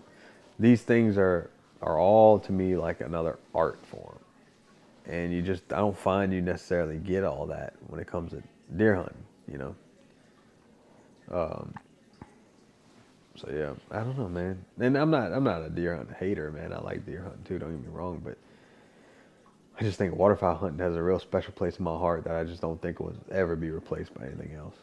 these 0.57 0.81
things 0.81 1.17
are 1.17 1.49
are 1.81 1.99
all 1.99 2.39
to 2.39 2.51
me 2.51 2.75
like 2.75 3.01
another 3.01 3.39
art 3.53 3.79
form, 3.85 4.19
and 5.05 5.33
you 5.33 5.41
just 5.41 5.71
I 5.73 5.77
don't 5.77 5.97
find 5.97 6.33
you 6.33 6.41
necessarily 6.41 6.97
get 6.97 7.23
all 7.23 7.45
that 7.47 7.73
when 7.87 7.99
it 7.99 8.07
comes 8.07 8.31
to 8.31 8.43
deer 8.75 8.95
hunting. 8.95 9.23
You 9.51 9.57
know. 9.57 9.75
Um, 11.31 11.73
so 13.35 13.49
yeah, 13.53 13.73
I 13.97 14.03
don't 14.03 14.17
know, 14.17 14.27
man. 14.27 14.63
And 14.79 14.97
I'm 14.97 15.09
not 15.09 15.31
I'm 15.31 15.43
not 15.43 15.63
a 15.63 15.69
deer 15.69 15.95
hunting 15.95 16.15
hater, 16.19 16.51
man. 16.51 16.73
I 16.73 16.79
like 16.79 17.05
deer 17.05 17.21
hunting 17.23 17.43
too. 17.45 17.59
Don't 17.59 17.71
get 17.71 17.85
me 17.85 17.91
wrong, 17.91 18.21
but 18.23 18.37
I 19.79 19.83
just 19.83 19.97
think 19.97 20.13
waterfowl 20.15 20.55
hunting 20.55 20.79
has 20.79 20.95
a 20.95 21.01
real 21.01 21.19
special 21.19 21.53
place 21.53 21.77
in 21.77 21.85
my 21.85 21.95
heart 21.95 22.25
that 22.25 22.35
I 22.35 22.43
just 22.43 22.61
don't 22.61 22.81
think 22.81 22.99
will 22.99 23.15
ever 23.31 23.55
be 23.55 23.69
replaced 23.69 24.13
by 24.13 24.25
anything 24.25 24.53
else. 24.55 24.75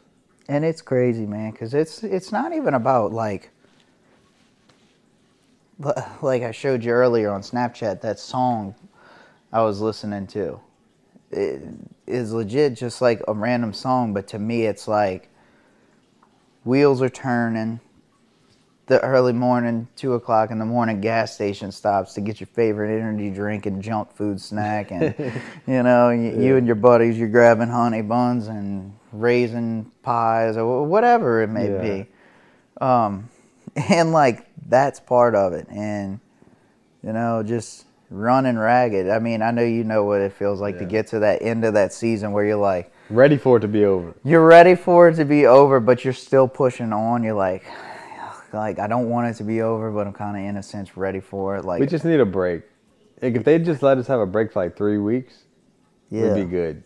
And 0.47 0.65
it's 0.65 0.81
crazy, 0.81 1.25
man, 1.25 1.51
because 1.51 1.73
it's 1.73 2.03
it's 2.03 2.31
not 2.31 2.53
even 2.53 2.73
about 2.73 3.11
like 3.11 3.51
li- 5.79 5.93
like 6.21 6.43
I 6.43 6.51
showed 6.51 6.83
you 6.83 6.91
earlier 6.91 7.31
on 7.31 7.41
Snapchat 7.41 8.01
that 8.01 8.19
song 8.19 8.75
I 9.51 9.61
was 9.61 9.81
listening 9.81 10.27
to. 10.27 10.59
It 11.31 11.63
is 12.05 12.31
legit 12.33 12.75
just 12.75 13.01
like 13.01 13.21
a 13.27 13.33
random 13.33 13.73
song, 13.73 14.13
but 14.13 14.27
to 14.29 14.39
me 14.39 14.63
it's 14.65 14.87
like 14.87 15.29
wheels 16.63 17.01
are 17.01 17.09
turning, 17.09 17.79
the 18.87 19.03
early 19.03 19.33
morning, 19.33 19.89
two 19.97 20.13
o'clock 20.13 20.49
in 20.49 20.59
the 20.59 20.65
morning 20.65 21.01
gas 21.01 21.33
station 21.33 21.71
stops 21.73 22.13
to 22.13 22.21
get 22.21 22.39
your 22.39 22.47
favorite 22.47 22.97
energy 22.97 23.29
drink 23.29 23.65
and 23.65 23.81
junk 23.81 24.13
food 24.13 24.39
snack, 24.39 24.91
and 24.91 25.13
you 25.67 25.83
know, 25.83 26.09
you, 26.09 26.41
you 26.41 26.55
and 26.55 26.65
your 26.65 26.77
buddies, 26.77 27.17
you're 27.19 27.27
grabbing 27.27 27.67
honey 27.67 28.01
buns 28.01 28.47
and 28.47 28.93
raisin 29.11 29.91
pies 30.03 30.55
or 30.55 30.85
whatever 30.85 31.41
it 31.41 31.47
may 31.49 31.67
Yeah. 31.67 31.81
be, 31.81 32.05
um, 32.79 33.29
and 33.89 34.13
like 34.13 34.46
that's 34.67 34.99
part 34.99 35.35
of 35.35 35.53
it, 35.53 35.67
and 35.69 36.19
you 37.03 37.13
know, 37.13 37.43
just 37.43 37.85
running 38.09 38.57
ragged. 38.57 39.09
I 39.09 39.19
mean, 39.19 39.41
I 39.41 39.51
know 39.51 39.63
you 39.63 39.83
know 39.83 40.03
what 40.03 40.21
it 40.21 40.33
feels 40.33 40.59
like 40.61 40.79
to 40.79 40.85
get 40.85 41.07
to 41.07 41.19
that 41.19 41.41
end 41.41 41.65
of 41.65 41.73
that 41.73 41.93
season 41.93 42.31
where 42.31 42.45
you're 42.45 42.55
like 42.57 42.91
Ready 43.09 43.37
for 43.37 43.57
it 43.57 43.61
to 43.61 43.67
be 43.67 43.85
over. 43.85 44.13
you're 44.23 44.45
ready 44.45 44.75
for 44.75 45.07
it 45.09 45.15
to 45.15 45.25
be 45.25 45.45
over, 45.45 45.79
but 45.79 46.03
you're 46.03 46.13
still 46.13 46.47
pushing 46.47 46.91
on. 46.91 47.23
You're 47.23 47.33
like, 47.35 47.63
like 48.53 48.79
I 48.79 48.87
don't 48.87 49.09
want 49.09 49.27
it 49.27 49.35
to 49.35 49.43
be 49.43 49.61
over, 49.61 49.91
but 49.91 50.07
I'm 50.07 50.13
kind 50.13 50.37
of 50.37 50.43
in 50.43 50.57
a 50.57 50.63
sense 50.63 50.97
ready 50.97 51.19
for 51.21 51.55
it. 51.55 51.65
Like, 51.65 51.79
We 51.79 51.87
just 51.87 52.05
need 52.05 52.19
a 52.19 52.25
break. 52.25 52.63
Like, 53.21 53.35
if 53.35 53.43
they 53.43 53.59
just 53.59 53.81
let 53.81 53.97
us 53.97 54.07
have 54.07 54.19
a 54.19 54.25
break 54.25 54.51
for 54.51 54.63
like 54.63 54.75
three 54.77 54.97
weeks, 54.97 55.33
yeah, 56.09 56.33
we'd 56.33 56.43
be 56.45 56.49
good. 56.49 56.83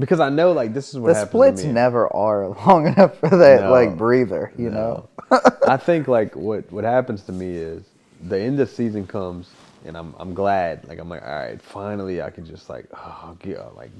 Because 0.00 0.18
I 0.18 0.30
know, 0.30 0.52
like, 0.52 0.74
this 0.74 0.88
is 0.88 0.98
what 0.98 1.12
the 1.12 1.26
splits 1.26 1.60
to 1.60 1.68
me. 1.68 1.74
never 1.74 2.12
are 2.12 2.48
long 2.66 2.86
enough 2.88 3.18
for 3.18 3.28
that 3.28 3.60
No. 3.62 3.70
like 3.70 3.96
breather. 3.96 4.52
You 4.56 4.70
know, 4.70 5.08
I 5.68 5.76
think 5.76 6.08
like 6.08 6.34
what 6.34 6.70
what 6.72 6.82
happens 6.84 7.22
to 7.24 7.32
me 7.32 7.50
is 7.54 7.84
the 8.22 8.38
end 8.38 8.58
of 8.60 8.68
season 8.70 9.06
comes 9.06 9.50
and 9.84 9.96
I'm 9.96 10.14
I'm 10.18 10.34
glad. 10.34 10.88
Like 10.88 10.98
I'm 10.98 11.08
like, 11.08 11.22
all 11.22 11.28
right, 11.28 11.60
finally 11.60 12.20
I 12.22 12.30
can 12.30 12.44
just 12.46 12.68
like 12.68 12.86
oh 12.94 13.36
get, 13.40 13.76
like 13.76 13.90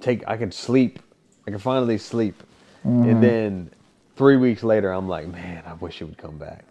take 0.00 0.22
I 0.28 0.36
can 0.36 0.52
sleep. 0.52 1.00
I 1.46 1.50
can 1.50 1.58
finally 1.60 1.98
sleep. 1.98 2.42
Mm-hmm. 2.84 3.08
And 3.08 3.22
then 3.22 3.70
three 4.16 4.36
weeks 4.36 4.62
later 4.62 4.92
I'm 4.92 5.08
like, 5.08 5.26
man, 5.28 5.62
I 5.66 5.72
wish 5.74 6.00
it 6.00 6.04
would 6.04 6.18
come 6.18 6.38
back. 6.38 6.64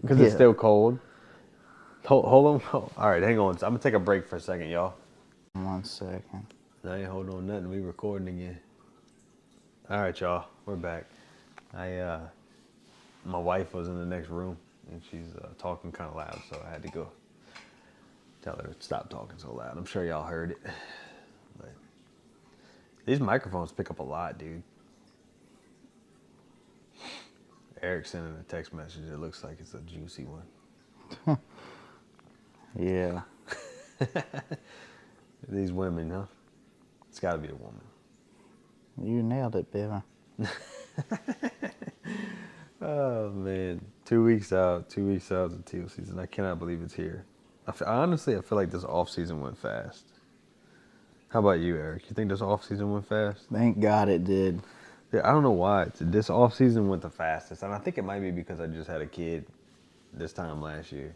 Because 0.00 0.20
it's 0.20 0.34
still 0.34 0.54
cold. 0.54 0.98
Hold, 2.06 2.24
hold 2.24 2.62
on. 2.72 2.90
All 2.96 3.10
right, 3.10 3.22
hang 3.22 3.38
on. 3.38 3.54
I'm 3.56 3.60
gonna 3.60 3.78
take 3.78 3.94
a 3.94 3.98
break 3.98 4.26
for 4.26 4.36
a 4.36 4.40
second, 4.40 4.68
y'all. 4.70 4.94
one 5.52 5.84
second. 5.84 6.46
I 6.86 6.96
ain't 6.96 7.08
holding 7.08 7.34
on 7.34 7.46
nothing. 7.46 7.68
We 7.68 7.80
recording 7.80 8.28
again. 8.28 8.58
All 9.90 10.00
right, 10.00 10.18
y'all. 10.18 10.46
We're 10.64 10.76
back. 10.76 11.04
I 11.74 11.96
uh, 11.96 12.20
my 13.24 13.38
wife 13.38 13.74
was 13.74 13.88
in 13.88 13.98
the 13.98 14.06
next 14.06 14.30
room 14.30 14.56
and 14.90 15.02
she's 15.10 15.34
uh, 15.42 15.48
talking 15.58 15.92
kind 15.92 16.08
of 16.10 16.16
loud, 16.16 16.40
so 16.50 16.60
I 16.66 16.70
had 16.70 16.82
to 16.82 16.88
go 16.88 17.08
tell 18.42 18.56
her 18.56 18.72
to 18.72 18.74
stop 18.78 19.10
talking 19.10 19.38
so 19.38 19.52
loud. 19.52 19.76
I'm 19.76 19.84
sure 19.84 20.04
y'all 20.04 20.26
heard 20.26 20.52
it, 20.52 20.58
but 21.58 21.72
these 23.04 23.20
microphones 23.20 23.72
pick 23.72 23.90
up 23.90 23.98
a 23.98 24.02
lot, 24.02 24.38
dude. 24.38 24.62
Eric 27.82 28.06
sending 28.06 28.34
a 28.38 28.42
text 28.44 28.72
message. 28.72 29.04
It 29.04 29.18
looks 29.18 29.44
like 29.44 29.58
it's 29.60 29.74
a 29.74 29.80
juicy 29.80 30.24
one. 30.24 31.38
Yeah, 32.78 33.22
These 35.48 35.72
women, 35.72 36.10
huh? 36.10 36.26
It's 37.20 37.26
got 37.26 37.32
to 37.32 37.38
be 37.38 37.48
a 37.50 37.54
woman. 37.54 37.82
you 39.02 39.22
nailed 39.22 39.56
it, 39.56 39.70
Bevan. 39.70 40.02
Oh 42.82 43.30
man, 43.30 43.84
two 44.06 44.24
weeks 44.24 44.52
out, 44.52 44.88
two 44.88 45.06
weeks 45.06 45.30
out 45.30 45.46
of 45.52 45.56
the 45.58 45.62
teal 45.70 45.88
season. 45.88 46.18
I 46.18 46.26
cannot 46.26 46.58
believe 46.58 46.80
it's 46.82 46.94
here. 46.94 47.26
I 47.66 47.72
fe- 47.72 47.84
honestly, 47.86 48.36
I 48.36 48.40
feel 48.40 48.56
like 48.56 48.70
this 48.70 48.84
off 48.84 49.10
season 49.10 49.40
went 49.42 49.58
fast. 49.58 50.06
How 51.28 51.40
about 51.40 51.60
you, 51.60 51.76
Eric? 51.76 52.08
You 52.08 52.14
think 52.14 52.30
this 52.30 52.40
off 52.40 52.64
season 52.64 52.90
went 52.92 53.06
fast? 53.06 53.46
Thank 53.52 53.80
God 53.80 54.08
it 54.08 54.24
did. 54.24 54.62
Yeah, 55.12 55.28
I 55.28 55.32
don't 55.32 55.42
know 55.42 55.50
why. 55.50 55.88
This 56.00 56.30
off 56.30 56.54
season 56.54 56.88
went 56.88 57.02
the 57.02 57.10
fastest, 57.10 57.62
and 57.62 57.74
I 57.74 57.78
think 57.78 57.98
it 57.98 58.04
might 58.04 58.20
be 58.20 58.30
because 58.30 58.60
I 58.60 58.66
just 58.66 58.88
had 58.88 59.02
a 59.02 59.06
kid 59.06 59.46
this 60.14 60.32
time 60.32 60.62
last 60.62 60.90
year. 60.92 61.14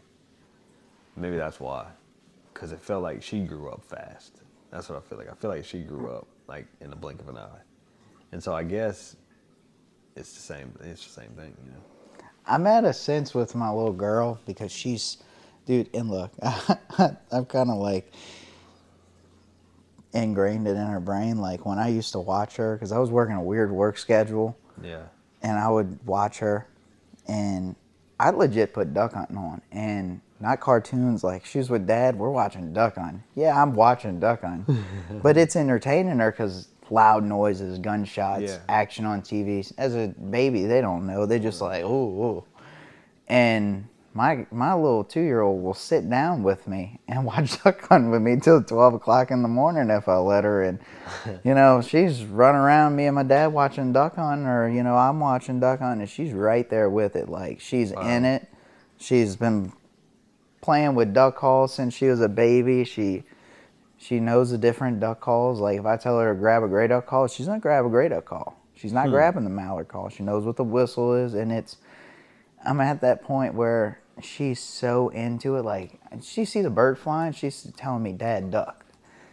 Maybe 1.15 1.37
that's 1.37 1.59
why, 1.59 1.87
because 2.53 2.71
it 2.73 2.79
felt 2.81 3.01
like 3.03 3.23
she 3.23 3.41
grew 3.41 3.69
up 3.71 3.83
fast. 3.83 4.41
That's 4.75 4.89
what 4.89 4.97
I 4.97 5.01
feel 5.07 5.17
like. 5.17 5.31
I 5.31 5.33
feel 5.35 5.49
like 5.49 5.63
she 5.63 5.79
grew 5.79 6.11
up 6.11 6.27
like 6.47 6.67
in 6.81 6.89
the 6.89 6.97
blink 6.97 7.21
of 7.21 7.29
an 7.29 7.37
eye, 7.37 7.59
and 8.33 8.43
so 8.43 8.53
I 8.53 8.63
guess 8.63 9.15
it's 10.17 10.33
the 10.33 10.41
same. 10.41 10.73
It's 10.83 11.05
the 11.05 11.21
same 11.21 11.29
thing, 11.31 11.55
you 11.65 11.71
know. 11.71 11.77
I'm 12.45 12.67
at 12.67 12.83
a 12.83 12.91
sense 12.91 13.33
with 13.33 13.55
my 13.55 13.69
little 13.71 13.93
girl 13.93 14.37
because 14.45 14.73
she's, 14.73 15.17
dude. 15.65 15.89
And 15.95 16.09
look, 16.11 16.31
I'm 17.31 17.45
kind 17.45 17.69
of 17.69 17.77
like 17.77 18.11
ingrained 20.13 20.67
it 20.67 20.71
in 20.75 20.85
her 20.87 20.99
brain. 20.99 21.37
Like 21.39 21.65
when 21.65 21.79
I 21.79 21.87
used 21.87 22.11
to 22.11 22.19
watch 22.19 22.57
her, 22.57 22.75
because 22.75 22.91
I 22.91 22.97
was 22.99 23.09
working 23.09 23.35
a 23.37 23.41
weird 23.41 23.71
work 23.71 23.97
schedule, 23.97 24.57
Yeah. 24.83 25.03
and 25.41 25.57
I 25.57 25.69
would 25.69 26.05
watch 26.05 26.39
her, 26.39 26.67
and 27.29 27.77
I 28.19 28.29
legit 28.29 28.73
put 28.73 28.93
duck 28.93 29.13
hunting 29.13 29.37
on, 29.37 29.61
and 29.71 30.21
not 30.39 30.59
cartoons. 30.59 31.23
Like 31.23 31.45
she's 31.45 31.69
with 31.69 31.85
dad, 31.87 32.17
we're 32.17 32.29
watching 32.29 32.71
duck 32.73 32.95
hunting. 32.95 33.23
Yeah, 33.35 33.61
I'm 33.61 33.73
watching 33.73 34.19
duck 34.19 34.41
hunting, 34.41 34.83
but 35.23 35.37
it's 35.37 35.55
entertaining 35.55 36.19
her 36.19 36.31
because 36.31 36.69
loud 36.89 37.23
noises, 37.23 37.79
gunshots, 37.79 38.43
Yeah. 38.43 38.59
action 38.69 39.05
on 39.05 39.21
TV. 39.21 39.71
As 39.77 39.95
a 39.95 40.07
baby, 40.07 40.65
they 40.65 40.81
don't 40.81 41.05
know. 41.07 41.25
They 41.25 41.39
just 41.39 41.61
like 41.61 41.83
ooh, 41.83 41.87
ooh. 41.87 42.43
and 43.27 43.87
my 44.15 44.47
my 44.49 44.73
little 44.73 45.03
two 45.03 45.21
year 45.21 45.41
old 45.41 45.61
will 45.61 45.73
sit 45.73 46.09
down 46.09 46.41
with 46.41 46.67
me 46.69 46.99
and 47.07 47.25
watch 47.25 47.61
duck 47.61 47.85
hunt 47.87 48.09
with 48.09 48.21
me 48.21 48.37
till 48.39 48.63
twelve 48.63 48.93
o'clock 48.93 49.29
in 49.29 49.41
the 49.41 49.49
morning 49.49 49.89
if 49.89 50.07
I 50.07 50.15
let 50.15 50.45
her. 50.45 50.63
And 50.63 50.79
you 51.43 51.53
know 51.53 51.81
she's 51.81 52.23
running 52.23 52.61
around 52.61 52.95
me 52.95 53.05
and 53.05 53.15
my 53.15 53.23
dad 53.23 53.47
watching 53.47 53.91
duck 53.91 54.15
hunt, 54.15 54.47
or 54.47 54.69
you 54.69 54.81
know 54.81 54.95
I'm 54.95 55.19
watching 55.19 55.59
duck 55.59 55.79
hunt, 55.79 55.99
and 55.99 56.09
she's 56.09 56.31
right 56.31 56.67
there 56.69 56.89
with 56.89 57.15
it. 57.17 57.27
Like 57.27 57.59
she's 57.59 57.91
in 57.91 58.23
it. 58.25 58.47
She's 58.97 59.35
been 59.35 59.73
playing 60.61 60.95
with 60.95 61.13
duck 61.13 61.35
calls 61.35 61.73
since 61.73 61.93
she 61.93 62.07
was 62.07 62.21
a 62.21 62.29
baby. 62.29 62.85
She 62.85 63.23
she 63.97 64.21
knows 64.21 64.49
the 64.49 64.57
different 64.57 65.01
duck 65.01 65.19
calls. 65.19 65.59
Like 65.59 65.77
if 65.77 65.85
I 65.85 65.97
tell 65.97 66.17
her 66.19 66.33
to 66.33 66.39
grab 66.39 66.63
a 66.63 66.69
gray 66.69 66.87
duck 66.87 67.05
call, 67.05 67.27
she's 67.27 67.47
gonna 67.47 67.59
grab 67.59 67.85
a 67.85 67.89
gray 67.89 68.07
duck 68.07 68.23
call. 68.23 68.57
She's 68.75 68.93
not 68.93 69.07
hmm. 69.07 69.11
grabbing 69.11 69.43
the 69.43 69.49
mallard 69.49 69.89
call. 69.89 70.07
She 70.07 70.23
knows 70.23 70.45
what 70.45 70.55
the 70.55 70.63
whistle 70.63 71.13
is, 71.15 71.33
and 71.33 71.51
it's. 71.51 71.77
I'm 72.67 72.81
at 72.81 73.01
that 73.01 73.21
point 73.21 73.53
where 73.53 73.99
she's 74.21 74.59
so 74.59 75.09
into 75.09 75.55
it. 75.57 75.63
Like 75.65 75.99
she 76.21 76.45
sees 76.45 76.65
a 76.65 76.69
bird 76.69 76.97
flying, 76.97 77.33
she's 77.33 77.71
telling 77.77 78.03
me, 78.03 78.11
"Dad, 78.13 78.51
duck." 78.51 78.81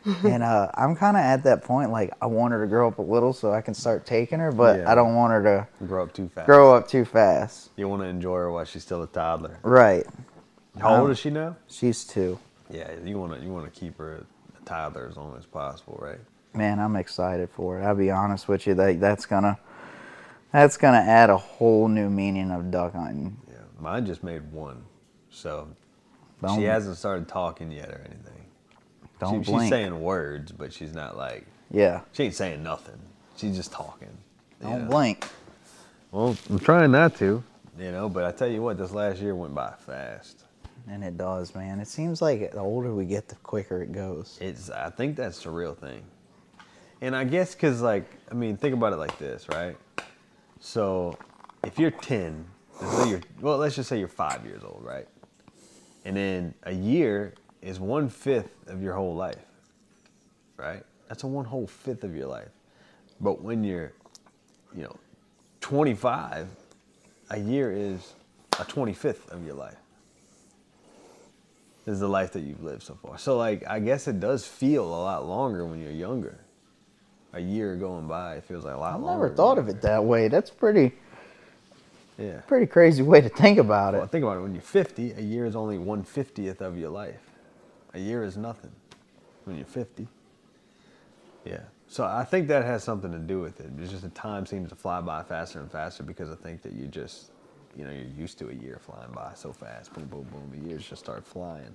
and 0.25 0.43
uh, 0.43 0.69
I'm 0.75 0.97
kind 0.97 1.17
of 1.17 1.23
at 1.23 1.45
that 1.45 1.63
point. 1.63 1.91
Like 1.93 2.13
I 2.21 2.27
want 2.27 2.53
her 2.53 2.61
to 2.63 2.67
grow 2.67 2.89
up 2.89 2.99
a 2.99 3.03
little 3.03 3.33
so 3.33 3.53
I 3.53 3.61
can 3.61 3.73
start 3.75 4.05
taking 4.05 4.41
her, 4.41 4.51
but 4.51 4.81
Yeah. 4.81 4.91
I 4.91 4.97
don't 4.97 5.15
want 5.15 5.33
her 5.33 5.43
to 5.81 5.87
Grow 5.87 6.03
up 6.03 6.13
too 6.13 6.29
fast. 6.29 6.47
grow 6.47 6.75
up 6.75 6.89
too 6.89 7.05
fast. 7.05 7.71
You 7.77 7.89
want 7.89 8.03
to 8.03 8.09
enjoy 8.09 8.35
her 8.39 8.51
while 8.51 8.65
she's 8.65 8.83
still 8.83 9.03
a 9.03 9.07
toddler. 9.07 9.59
Right. 9.63 10.05
How 10.81 10.97
old 10.97 11.05
Um, 11.07 11.11
is 11.13 11.19
she 11.21 11.31
now? 11.31 11.55
She's 11.69 12.05
two. 12.05 12.39
Yeah, 12.69 12.91
you 13.05 13.17
want 13.19 13.35
to 13.39 13.45
you 13.45 13.53
want 13.53 13.73
to 13.73 13.81
keep 13.81 13.97
her 13.99 14.25
a 14.61 14.65
toddler 14.65 15.07
as 15.09 15.17
long 15.17 15.37
as 15.39 15.47
possible, 15.47 15.99
right? 16.03 16.19
Man, 16.53 16.81
I'm 16.81 16.97
excited 16.97 17.49
for 17.51 17.79
it. 17.81 17.85
I'll 17.85 17.95
be 17.95 18.11
honest 18.11 18.49
with 18.49 18.67
you. 18.67 18.75
Like 18.75 18.99
that's 18.99 19.25
gonna 19.27 19.57
that's 20.53 20.77
gonna 20.77 20.99
add 20.99 21.31
a 21.31 21.37
whole 21.37 21.87
new 21.89 22.11
meaning 22.11 22.51
of 22.51 22.71
duck 22.73 22.95
hunting. 22.95 23.37
Yeah, 23.83 23.91
mine 23.91 24.07
just 24.07 24.23
made 24.23 24.51
one, 24.53 24.85
so 25.31 25.69
Don't- 26.41 26.59
she 26.59 26.65
hasn't 26.65 26.97
started 26.97 27.29
talking 27.29 27.71
yet 27.71 27.91
or 27.91 28.01
anything. 28.05 28.47
Don't 29.19 29.45
she, 29.45 29.51
blink. 29.51 29.63
She's 29.65 29.71
saying 29.71 30.01
words, 30.01 30.53
but 30.53 30.73
she's 30.73 30.95
not 30.95 31.17
like 31.17 31.47
yeah. 31.71 32.03
she 32.13 32.25
ain't 32.25 32.35
saying 32.35 32.63
nothing. 32.63 32.99
She's 33.37 33.57
just 33.57 33.73
talking. 33.73 34.17
you 34.61 34.69
Don't 34.69 34.85
know? 34.85 34.91
blink. 34.91 35.27
Well, 36.11 36.37
I'm 36.51 36.59
trying 36.59 36.91
not 36.91 37.17
to, 37.17 37.43
you 37.79 37.93
know. 37.93 38.09
But 38.09 38.25
I 38.25 38.33
tell 38.33 38.49
you 38.49 38.63
what, 38.63 38.79
this 38.79 38.93
last 38.93 39.21
year 39.21 39.35
went 39.35 39.55
by 39.55 39.73
fast. 39.73 40.45
And 40.89 41.05
it 41.05 41.17
does, 41.17 41.55
man. 41.55 41.79
It 41.79 41.87
seems 41.87 42.21
like 42.21 42.53
the 42.53 42.59
older 42.59 42.93
we 42.93 43.05
get, 43.05 43.29
the 43.29 43.37
quicker 43.37 43.83
it 43.83 43.93
goes. 43.93 44.39
It's. 44.41 44.69
I 44.71 44.91
think 44.91 45.17
that's 45.17 45.45
the 45.45 45.51
real 45.51 45.75
thing. 45.75 46.03
And 47.01 47.17
I 47.17 47.25
guess 47.25 47.55
because, 47.55 47.81
like, 47.81 48.05
I 48.31 48.35
mean, 48.35 48.57
think 48.57 48.75
about 48.75 48.93
it 48.93 48.97
like 48.97 49.17
this, 49.19 49.49
right? 49.49 49.77
So, 50.61 51.17
if 51.65 51.79
you're 51.79 51.91
10, 51.91 52.45
let's 52.83 53.11
you're, 53.11 53.21
well, 53.41 53.59
let's 53.59 53.77
just 53.77 53.89
say 53.89 53.99
you're 53.99 54.09
five 54.09 54.45
years 54.45 54.63
old, 54.65 54.83
right? 54.85 55.09
And 56.05 56.17
then 56.17 56.55
a 56.65 56.73
year 56.73 57.35
is 57.63 57.79
one 57.81 58.09
fifth 58.09 58.69
of 58.69 58.83
your 58.83 58.95
whole 58.95 59.15
life, 59.15 59.45
right? 60.57 60.83
That's 61.09 61.23
a 61.23 61.27
one 61.27 61.45
whole 61.45 61.67
fifth 61.67 62.05
of 62.05 62.17
your 62.17 62.27
life. 62.27 62.49
But 63.21 63.43
when 63.43 63.63
you're, 63.65 63.93
you 64.75 64.83
know, 64.83 64.97
25, 65.61 66.49
a 67.31 67.39
year 67.39 67.73
is 67.73 68.15
a 68.59 68.65
25th 68.65 69.29
of 69.31 69.45
your 69.47 69.55
life. 69.55 69.77
This 71.85 71.95
is 71.95 72.01
the 72.01 72.09
life 72.09 72.33
that 72.33 72.41
you've 72.41 72.63
lived 72.63 72.83
so 72.83 72.95
far. 72.95 73.19
So, 73.19 73.37
like, 73.37 73.65
I 73.69 73.81
guess 73.81 74.07
it 74.09 74.21
does 74.21 74.47
feel 74.47 74.85
a 74.85 75.03
lot 75.03 75.27
longer 75.27 75.67
when 75.67 75.81
you're 75.81 75.91
younger. 75.93 76.39
A 77.33 77.41
year 77.41 77.77
going 77.77 78.07
by, 78.07 78.37
it 78.37 78.45
feels 78.45 78.65
like 78.65 78.75
a 78.75 78.79
lot 78.79 78.95
I've 78.95 79.01
longer. 79.01 79.25
never 79.25 79.35
thought 79.35 79.59
of 79.59 79.69
it 79.69 79.83
that 79.83 80.05
way. 80.05 80.29
That's 80.29 80.51
pretty. 80.51 80.93
Yeah. 82.23 82.41
pretty 82.47 82.67
crazy 82.67 83.03
way 83.03 83.21
to 83.21 83.29
think 83.29 83.59
about 83.59 83.95
Well, 83.95 84.05
it. 84.05 84.11
think 84.11 84.23
about 84.23 84.37
it. 84.39 84.41
When 84.43 84.55
you're 84.55 84.63
50, 84.63 85.13
a 85.13 85.21
year 85.21 85.45
is 85.45 85.57
only 85.57 85.79
one 85.79 86.03
fiftieth 86.05 86.61
of 86.61 86.79
your 86.79 86.91
life. 86.91 87.21
A 87.95 87.99
year 87.99 88.23
is 88.23 88.37
nothing 88.37 88.71
when 89.45 89.57
you're 89.57 89.65
50. 89.67 90.07
Yeah. 91.45 91.61
So 91.89 92.05
I 92.05 92.25
think 92.25 92.49
that 92.49 92.65
has 92.65 92.85
something 92.85 93.11
to 93.13 93.19
do 93.19 93.41
with 93.41 93.61
it. 93.61 93.71
It's 93.79 93.91
just 93.91 94.03
the 94.05 94.09
time 94.11 94.47
seems 94.47 94.69
to 94.71 94.75
fly 94.77 95.01
by 95.01 95.23
faster 95.25 95.61
and 95.61 95.71
faster 95.71 96.03
because 96.03 96.31
I 96.31 96.37
think 96.37 96.63
that 96.63 96.73
you 96.73 96.87
just 96.87 97.33
you 97.77 97.85
know 97.85 97.91
you're 97.91 98.05
used 98.17 98.39
to 98.39 98.49
a 98.51 98.53
year 98.53 98.79
flying 98.81 99.11
by 99.13 99.33
so 99.35 99.53
fast. 99.53 99.93
Boom, 99.93 100.05
boom, 100.05 100.27
boom. 100.33 100.51
The 100.63 100.69
years 100.69 100.87
just 100.89 101.03
start 101.03 101.25
flying. 101.27 101.75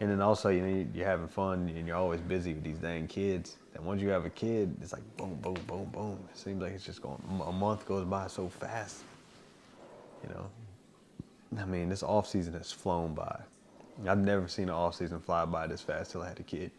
And 0.00 0.10
then 0.10 0.20
also, 0.20 0.48
you 0.48 0.62
know, 0.62 0.86
you're 0.92 1.06
having 1.06 1.28
fun 1.28 1.72
and 1.76 1.86
you're 1.86 1.96
always 1.96 2.20
busy 2.20 2.54
with 2.54 2.64
these 2.64 2.78
dang 2.78 3.06
kids. 3.06 3.56
And 3.76 3.84
once 3.84 4.02
you 4.02 4.08
have 4.08 4.24
a 4.24 4.30
kid, 4.30 4.76
it's 4.82 4.92
like 4.92 5.02
boom, 5.16 5.36
boom, 5.40 5.56
boom, 5.68 5.84
boom. 5.92 6.18
It 6.32 6.36
seems 6.36 6.60
like 6.60 6.72
it's 6.72 6.84
just 6.84 7.00
going. 7.00 7.22
A 7.46 7.52
month 7.52 7.86
goes 7.86 8.04
by 8.04 8.26
so 8.26 8.48
fast. 8.48 9.04
You 10.22 10.28
know, 10.34 11.62
I 11.62 11.64
mean, 11.66 11.88
this 11.88 12.02
off 12.02 12.28
season 12.28 12.54
has 12.54 12.72
flown 12.72 13.14
by. 13.14 13.40
I've 14.08 14.18
never 14.18 14.48
seen 14.48 14.68
an 14.68 14.74
off 14.74 14.94
season 14.94 15.20
fly 15.20 15.44
by 15.44 15.66
this 15.66 15.80
fast 15.82 16.12
till 16.12 16.22
I 16.22 16.28
had 16.28 16.40
a 16.40 16.42
kid. 16.42 16.70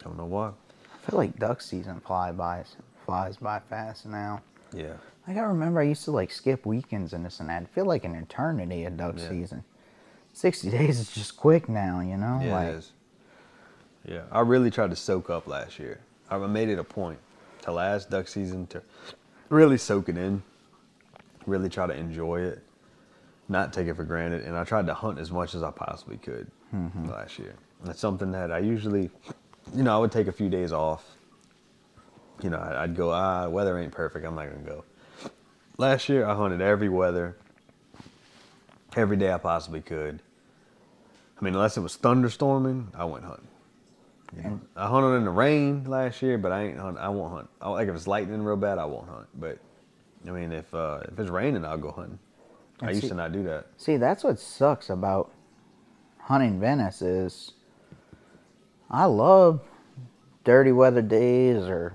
I 0.00 0.04
don't 0.04 0.16
know 0.16 0.26
why. 0.26 0.48
I 0.48 1.10
feel 1.10 1.18
like 1.18 1.38
duck 1.38 1.60
season 1.60 2.00
fly 2.00 2.32
by 2.32 2.64
flies 3.06 3.36
by 3.36 3.60
fast 3.60 4.06
now. 4.06 4.42
Yeah. 4.72 4.94
Like 5.26 5.36
I 5.36 5.40
remember 5.40 5.80
I 5.80 5.84
used 5.84 6.04
to 6.04 6.10
like 6.10 6.30
skip 6.30 6.66
weekends 6.66 7.12
and 7.12 7.24
this 7.24 7.40
and 7.40 7.48
that. 7.48 7.62
I 7.62 7.64
feel 7.66 7.84
like 7.86 8.04
an 8.04 8.14
eternity 8.14 8.84
of 8.84 8.96
duck 8.96 9.14
Yeah. 9.18 9.28
season. 9.28 9.64
Sixty 10.32 10.70
days 10.70 11.00
is 11.00 11.10
just 11.12 11.36
quick 11.36 11.68
now, 11.68 12.00
you 12.00 12.16
know? 12.16 12.40
Yeah, 12.42 12.52
like 12.52 12.68
it 12.68 12.74
is. 12.74 12.92
Yeah, 14.04 14.22
I 14.30 14.40
really 14.40 14.70
tried 14.70 14.90
to 14.90 14.96
soak 14.96 15.28
up 15.28 15.46
last 15.46 15.78
year. 15.78 16.00
I 16.30 16.38
made 16.38 16.68
it 16.68 16.78
a 16.78 16.84
point 16.84 17.18
to 17.62 17.72
last 17.72 18.08
duck 18.10 18.28
season 18.28 18.66
to 18.68 18.82
really 19.48 19.76
soak 19.76 20.08
it 20.08 20.16
in, 20.16 20.42
really 21.46 21.68
try 21.68 21.86
to 21.86 21.94
enjoy 21.94 22.40
it, 22.40 22.62
not 23.48 23.72
take 23.72 23.88
it 23.88 23.94
for 23.94 24.04
granted, 24.04 24.44
and 24.44 24.56
I 24.56 24.64
tried 24.64 24.86
to 24.86 24.94
hunt 24.94 25.18
as 25.18 25.30
much 25.30 25.54
as 25.54 25.62
I 25.62 25.70
possibly 25.70 26.16
could 26.18 26.50
last 27.06 27.38
year. 27.38 27.54
That's 27.84 28.00
something 28.00 28.30
that 28.32 28.52
I 28.52 28.58
usually, 28.58 29.10
you 29.74 29.82
know, 29.82 29.94
I 29.94 29.98
would 29.98 30.12
take 30.12 30.26
a 30.26 30.32
few 30.32 30.48
days 30.48 30.72
off. 30.72 31.04
You 32.42 32.50
know, 32.50 32.58
I'd 32.60 32.94
go, 32.96 33.10
ah, 33.10 33.48
weather 33.48 33.78
ain't 33.78 33.92
perfect, 33.92 34.24
I'm 34.24 34.34
not 34.34 34.46
gonna 34.50 34.64
go. 34.64 34.84
Last 35.78 36.08
year, 36.08 36.26
I 36.26 36.34
hunted 36.34 36.60
every 36.60 36.88
weather, 36.88 37.36
every 38.96 39.16
day 39.16 39.32
I 39.32 39.38
possibly 39.38 39.80
could. 39.80 40.22
I 41.40 41.44
mean, 41.44 41.54
unless 41.54 41.76
it 41.76 41.80
was 41.80 41.96
thunderstorming, 41.96 42.88
I 42.94 43.04
went 43.06 43.24
hunting. 43.24 43.48
Know, 44.36 44.60
I 44.76 44.86
hunted 44.88 45.16
in 45.16 45.24
the 45.24 45.30
rain 45.30 45.84
last 45.84 46.22
year, 46.22 46.38
but 46.38 46.52
I 46.52 46.64
ain't 46.64 46.78
hunt. 46.78 46.98
I 46.98 47.08
won't 47.08 47.32
hunt. 47.32 47.50
I, 47.60 47.70
like 47.70 47.88
if 47.88 47.94
it's 47.94 48.06
lightning 48.06 48.42
real 48.42 48.56
bad, 48.56 48.78
I 48.78 48.84
won't 48.84 49.08
hunt. 49.08 49.26
But 49.34 49.58
I 50.26 50.30
mean, 50.30 50.52
if 50.52 50.72
uh, 50.74 51.00
if 51.04 51.18
it's 51.18 51.30
raining, 51.30 51.64
I'll 51.64 51.78
go 51.78 51.92
hunting. 51.92 52.18
I 52.82 52.90
used 52.90 53.02
see- 53.02 53.08
to 53.08 53.14
not 53.14 53.32
do 53.32 53.42
that. 53.44 53.66
See, 53.76 53.96
that's 53.96 54.24
what 54.24 54.38
sucks 54.38 54.90
about 54.90 55.32
hunting 56.18 56.60
Venice 56.60 57.02
is 57.02 57.52
I 58.90 59.04
love 59.04 59.60
dirty 60.44 60.72
weather 60.72 61.02
days 61.02 61.64
or 61.64 61.94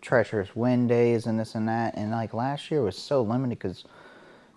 treacherous 0.00 0.54
wind 0.54 0.88
days 0.88 1.26
and 1.26 1.38
this 1.38 1.54
and 1.54 1.68
that. 1.68 1.96
And 1.96 2.10
like 2.10 2.34
last 2.34 2.70
year 2.70 2.82
was 2.82 2.96
so 2.96 3.22
limited 3.22 3.58
because, 3.58 3.84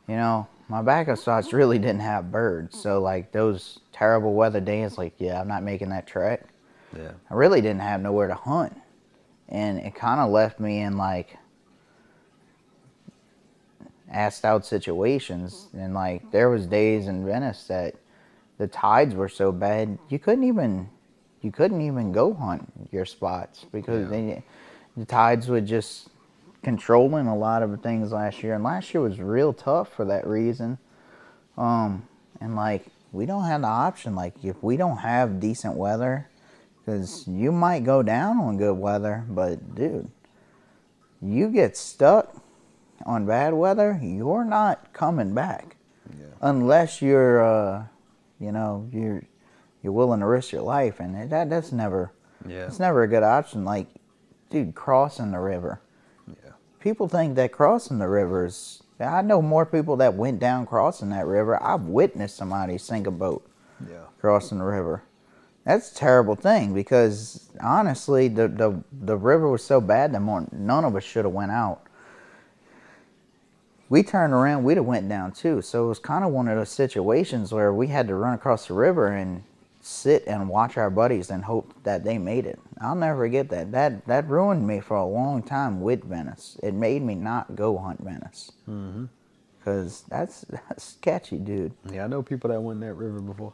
you 0.08 0.16
know, 0.16 0.48
my 0.68 0.82
backup 0.82 1.18
spots 1.18 1.54
really 1.54 1.78
didn't 1.78 2.00
have 2.00 2.32
birds. 2.32 2.80
So 2.80 3.00
like 3.00 3.32
those 3.32 3.80
terrible 3.92 4.34
weather 4.34 4.60
days, 4.60 4.98
like 4.98 5.14
yeah, 5.18 5.40
I'm 5.40 5.48
not 5.48 5.64
making 5.64 5.90
that 5.90 6.08
trek. 6.08 6.48
Yeah, 6.96 7.12
I 7.30 7.34
really 7.34 7.62
didn't 7.62 7.82
have 7.82 8.02
nowhere 8.02 8.28
to 8.28 8.36
hunt. 8.36 8.76
And 9.48 9.80
it 9.80 9.94
kind 9.94 10.20
of 10.20 10.32
left 10.32 10.60
me 10.60 10.80
in 10.80 10.98
like 10.98 11.38
asked 14.12 14.46
out 14.46 14.66
situations. 14.66 15.68
And 15.74 15.94
like 15.94 16.32
there 16.32 16.50
was 16.50 16.66
days 16.68 17.08
in 17.08 17.26
Venice 17.26 17.66
that 17.68 17.96
the 18.58 18.68
tides 18.68 19.16
were 19.16 19.30
so 19.30 19.52
bad 19.52 19.98
you 20.10 20.20
couldn't 20.20 20.46
even 20.46 20.90
you 21.42 21.52
couldn't 21.52 21.82
even 21.82 22.12
go 22.12 22.34
hunt 22.34 22.72
your 22.92 23.06
spots 23.06 23.66
because 23.72 24.04
Yeah. 24.06 24.10
they, 24.10 24.44
the 24.98 25.06
tides 25.06 25.48
would 25.48 25.66
just 25.68 26.10
controlling 26.64 27.28
a 27.28 27.36
lot 27.38 27.62
of 27.62 27.82
things 27.84 28.12
last 28.12 28.42
year. 28.42 28.56
And 28.56 28.64
last 28.64 28.94
year 28.94 29.02
was 29.04 29.20
real 29.20 29.54
tough 29.54 29.94
for 29.94 30.06
that 30.06 30.26
reason. 30.26 30.80
Um, 31.58 32.08
and 32.42 32.56
like 32.56 32.88
we 33.12 33.26
don't 33.28 33.44
have 33.46 33.62
the 33.62 33.68
option. 33.68 34.16
Like 34.16 34.34
if 34.44 34.62
we 34.64 34.76
don't 34.78 34.98
have 34.98 35.40
decent 35.40 35.76
weather, 35.76 36.28
because 36.84 37.28
you 37.28 37.52
might 37.52 37.84
go 37.84 38.02
down 38.04 38.40
on 38.40 38.58
good 38.58 38.74
weather, 38.78 39.24
but 39.30 39.76
dude, 39.76 40.10
you 41.22 41.50
get 41.50 41.78
stuck 41.78 42.36
on 43.06 43.26
bad 43.26 43.54
weather, 43.54 44.00
you're 44.02 44.46
not 44.46 44.94
coming 44.94 45.34
back 45.34 45.76
yeah, 46.18 46.26
unless 46.42 47.02
you're, 47.02 47.44
uh, 47.44 47.86
you 48.40 48.52
know, 48.52 48.88
you're 48.92 49.24
you're 49.82 49.94
willing 49.94 50.20
to 50.20 50.26
risk 50.26 50.52
your 50.52 50.64
life, 50.64 51.00
and 51.00 51.32
that 51.32 51.50
that's 51.50 51.72
never 51.72 52.12
yeah, 52.48 52.66
it's 52.66 52.80
never 52.80 53.04
a 53.04 53.08
good 53.08 53.24
option. 53.24 53.66
Like, 53.66 53.88
dude, 54.50 54.76
crossing 54.76 55.32
the 55.32 55.40
river. 55.40 55.82
yeah. 56.28 56.52
People 56.80 57.08
think 57.08 57.36
that 57.36 57.52
crossing 57.52 58.00
the 58.00 58.08
river 58.08 58.46
is. 58.46 58.82
I 59.00 59.22
know 59.22 59.42
more 59.42 59.66
people 59.66 59.98
that 59.98 60.14
went 60.14 60.40
down 60.40 60.66
crossing 60.66 61.10
that 61.10 61.26
river. 61.28 61.62
I've 61.62 61.82
witnessed 61.82 62.38
somebody 62.38 62.78
sink 62.78 63.08
a 63.08 63.12
boat 63.12 63.46
Yeah, 63.90 64.06
crossing 64.20 64.60
the 64.60 64.64
river. 64.64 65.04
That's 65.66 65.92
a 65.92 65.96
terrible 65.96 66.36
thing 66.36 66.74
because 66.74 67.50
honestly, 67.62 68.28
the 68.28 68.48
the, 68.48 68.84
the 68.92 69.18
river 69.18 69.50
was 69.50 69.64
so 69.64 69.82
bad 69.82 70.14
that 70.14 70.22
none 70.54 70.86
of 70.86 70.96
us 70.96 71.04
should 71.04 71.26
have 71.26 71.34
went 71.34 71.52
out. 71.52 71.82
We 73.90 74.02
turned 74.04 74.34
around, 74.34 74.64
we'd 74.64 74.78
have 74.78 74.86
went 74.86 75.08
down 75.10 75.32
too. 75.32 75.62
So 75.62 75.86
it 75.86 75.88
was 75.90 76.00
kind 76.00 76.24
of 76.24 76.32
one 76.32 76.48
of 76.48 76.58
those 76.58 76.70
situations 76.70 77.52
where 77.52 77.74
we 77.74 77.88
had 77.88 78.08
to 78.08 78.16
run 78.16 78.34
across 78.34 78.68
the 78.68 78.74
river 78.74 79.08
and 79.08 79.44
sit 79.82 80.24
and 80.26 80.50
watch 80.50 80.78
our 80.78 80.90
buddies 80.90 81.30
and 81.30 81.44
hope 81.44 81.72
that 81.84 82.04
they 82.04 82.18
made 82.18 82.48
it. 82.48 82.60
I'll 82.82 82.96
never 82.96 83.20
forget 83.24 83.50
that. 83.50 83.72
That 83.72 84.06
that 84.08 84.28
ruined 84.28 84.66
me 84.66 84.80
for 84.80 84.98
a 84.98 85.06
long 85.06 85.44
time 85.44 85.82
with 85.82 86.04
Venice. 86.04 86.58
It 86.64 86.74
made 86.74 87.04
me 87.04 87.14
not 87.16 87.56
go 87.56 87.78
hunt 87.78 88.00
Venice. 88.02 88.52
Mhm. 88.68 89.10
Cause 89.64 90.04
that's 90.10 90.42
that's 90.50 90.84
sketchy, 90.84 91.38
dude. 91.38 91.74
yeah. 91.92 92.06
I 92.06 92.08
know 92.08 92.24
people 92.24 92.50
that 92.50 92.60
went 92.62 92.82
in 92.82 92.88
that 92.88 92.96
river 92.96 93.20
before. 93.20 93.54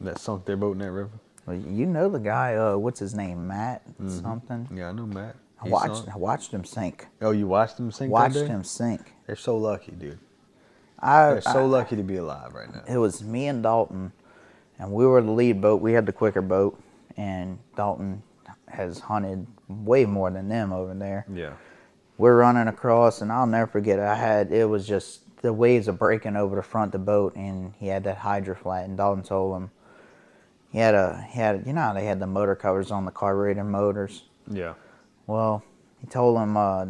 That 0.00 0.18
sunk 0.18 0.46
their 0.46 0.56
boat 0.56 0.72
in 0.72 0.78
that 0.78 0.92
river. 0.92 1.10
Well, 1.46 1.56
you 1.56 1.84
know 1.84 2.08
the 2.08 2.18
guy. 2.18 2.54
Uh, 2.54 2.76
what's 2.78 3.00
his 3.00 3.14
name? 3.14 3.46
Matt 3.46 3.82
something. 4.08 4.66
Yeah, 4.74 4.88
I 4.88 4.92
know 4.92 5.04
Matt. 5.06 5.36
I 5.60 5.66
He 5.66 5.70
watched. 5.70 5.96
sunk. 5.96 6.08
I 6.14 6.16
watched 6.18 6.52
him 6.52 6.64
sink. 6.64 7.06
Oh, 7.20 7.30
you 7.32 7.46
watched 7.46 7.78
him 7.78 7.90
sink 7.92 8.10
watched 8.12 8.36
him 8.36 8.64
sink. 8.64 9.14
They're 9.26 9.36
so 9.36 9.56
lucky, 9.56 9.92
dude. 9.92 10.18
I, 10.98 11.32
They're 11.32 11.40
so 11.42 11.60
I- 11.60 11.66
lucky 11.66 11.96
to 11.96 12.02
be 12.02 12.16
alive 12.16 12.52
right 12.54 12.72
now. 12.72 12.82
It 12.88 12.98
was 12.98 13.22
me 13.22 13.46
and 13.48 13.62
Dalton, 13.62 14.12
and 14.78 14.92
we 14.92 15.06
were 15.06 15.20
the 15.22 15.30
lead 15.30 15.60
boat. 15.60 15.80
We 15.80 15.92
had 15.92 16.06
the 16.06 16.12
quicker 16.12 16.42
boat, 16.42 16.80
and 17.16 17.58
Dalton 17.76 18.22
has 18.68 19.00
hunted 19.00 19.46
way 19.68 20.04
more 20.06 20.30
than 20.30 20.48
them 20.48 20.72
over 20.72 20.94
there. 20.94 21.24
Yeah, 21.32 21.52
We're 22.18 22.36
running 22.36 22.68
across, 22.68 23.20
and 23.22 23.32
I'll 23.32 23.46
never 23.46 23.66
forget. 23.70 23.98
I 23.98 24.14
had 24.14 24.52
it 24.52 24.68
was 24.68 24.86
just 24.86 25.20
the 25.42 25.52
waves 25.52 25.88
are 25.88 25.92
breaking 25.92 26.36
over 26.36 26.54
the 26.56 26.62
front 26.62 26.88
of 26.88 26.92
the 27.00 27.04
boat, 27.04 27.34
and 27.36 27.72
he 27.78 27.86
had 27.88 28.04
that 28.04 28.18
hydro 28.18 28.54
flat. 28.54 28.84
And 28.86 28.96
Dalton 28.96 29.22
told 29.24 29.56
him 29.56 29.70
he 30.70 30.78
had 30.78 30.94
a 30.94 31.26
he 31.30 31.38
had 31.40 31.66
you 31.66 31.72
know 31.72 31.80
how 31.80 31.92
they 31.94 32.04
had 32.04 32.20
the 32.20 32.26
motor 32.26 32.54
covers 32.54 32.90
on 32.90 33.04
the 33.06 33.10
carburetor 33.10 33.64
motors. 33.64 34.24
yeah, 34.50 34.74
Well, 35.30 35.62
he 36.00 36.08
told 36.08 36.38
him, 36.38 36.56
uh, 36.56 36.86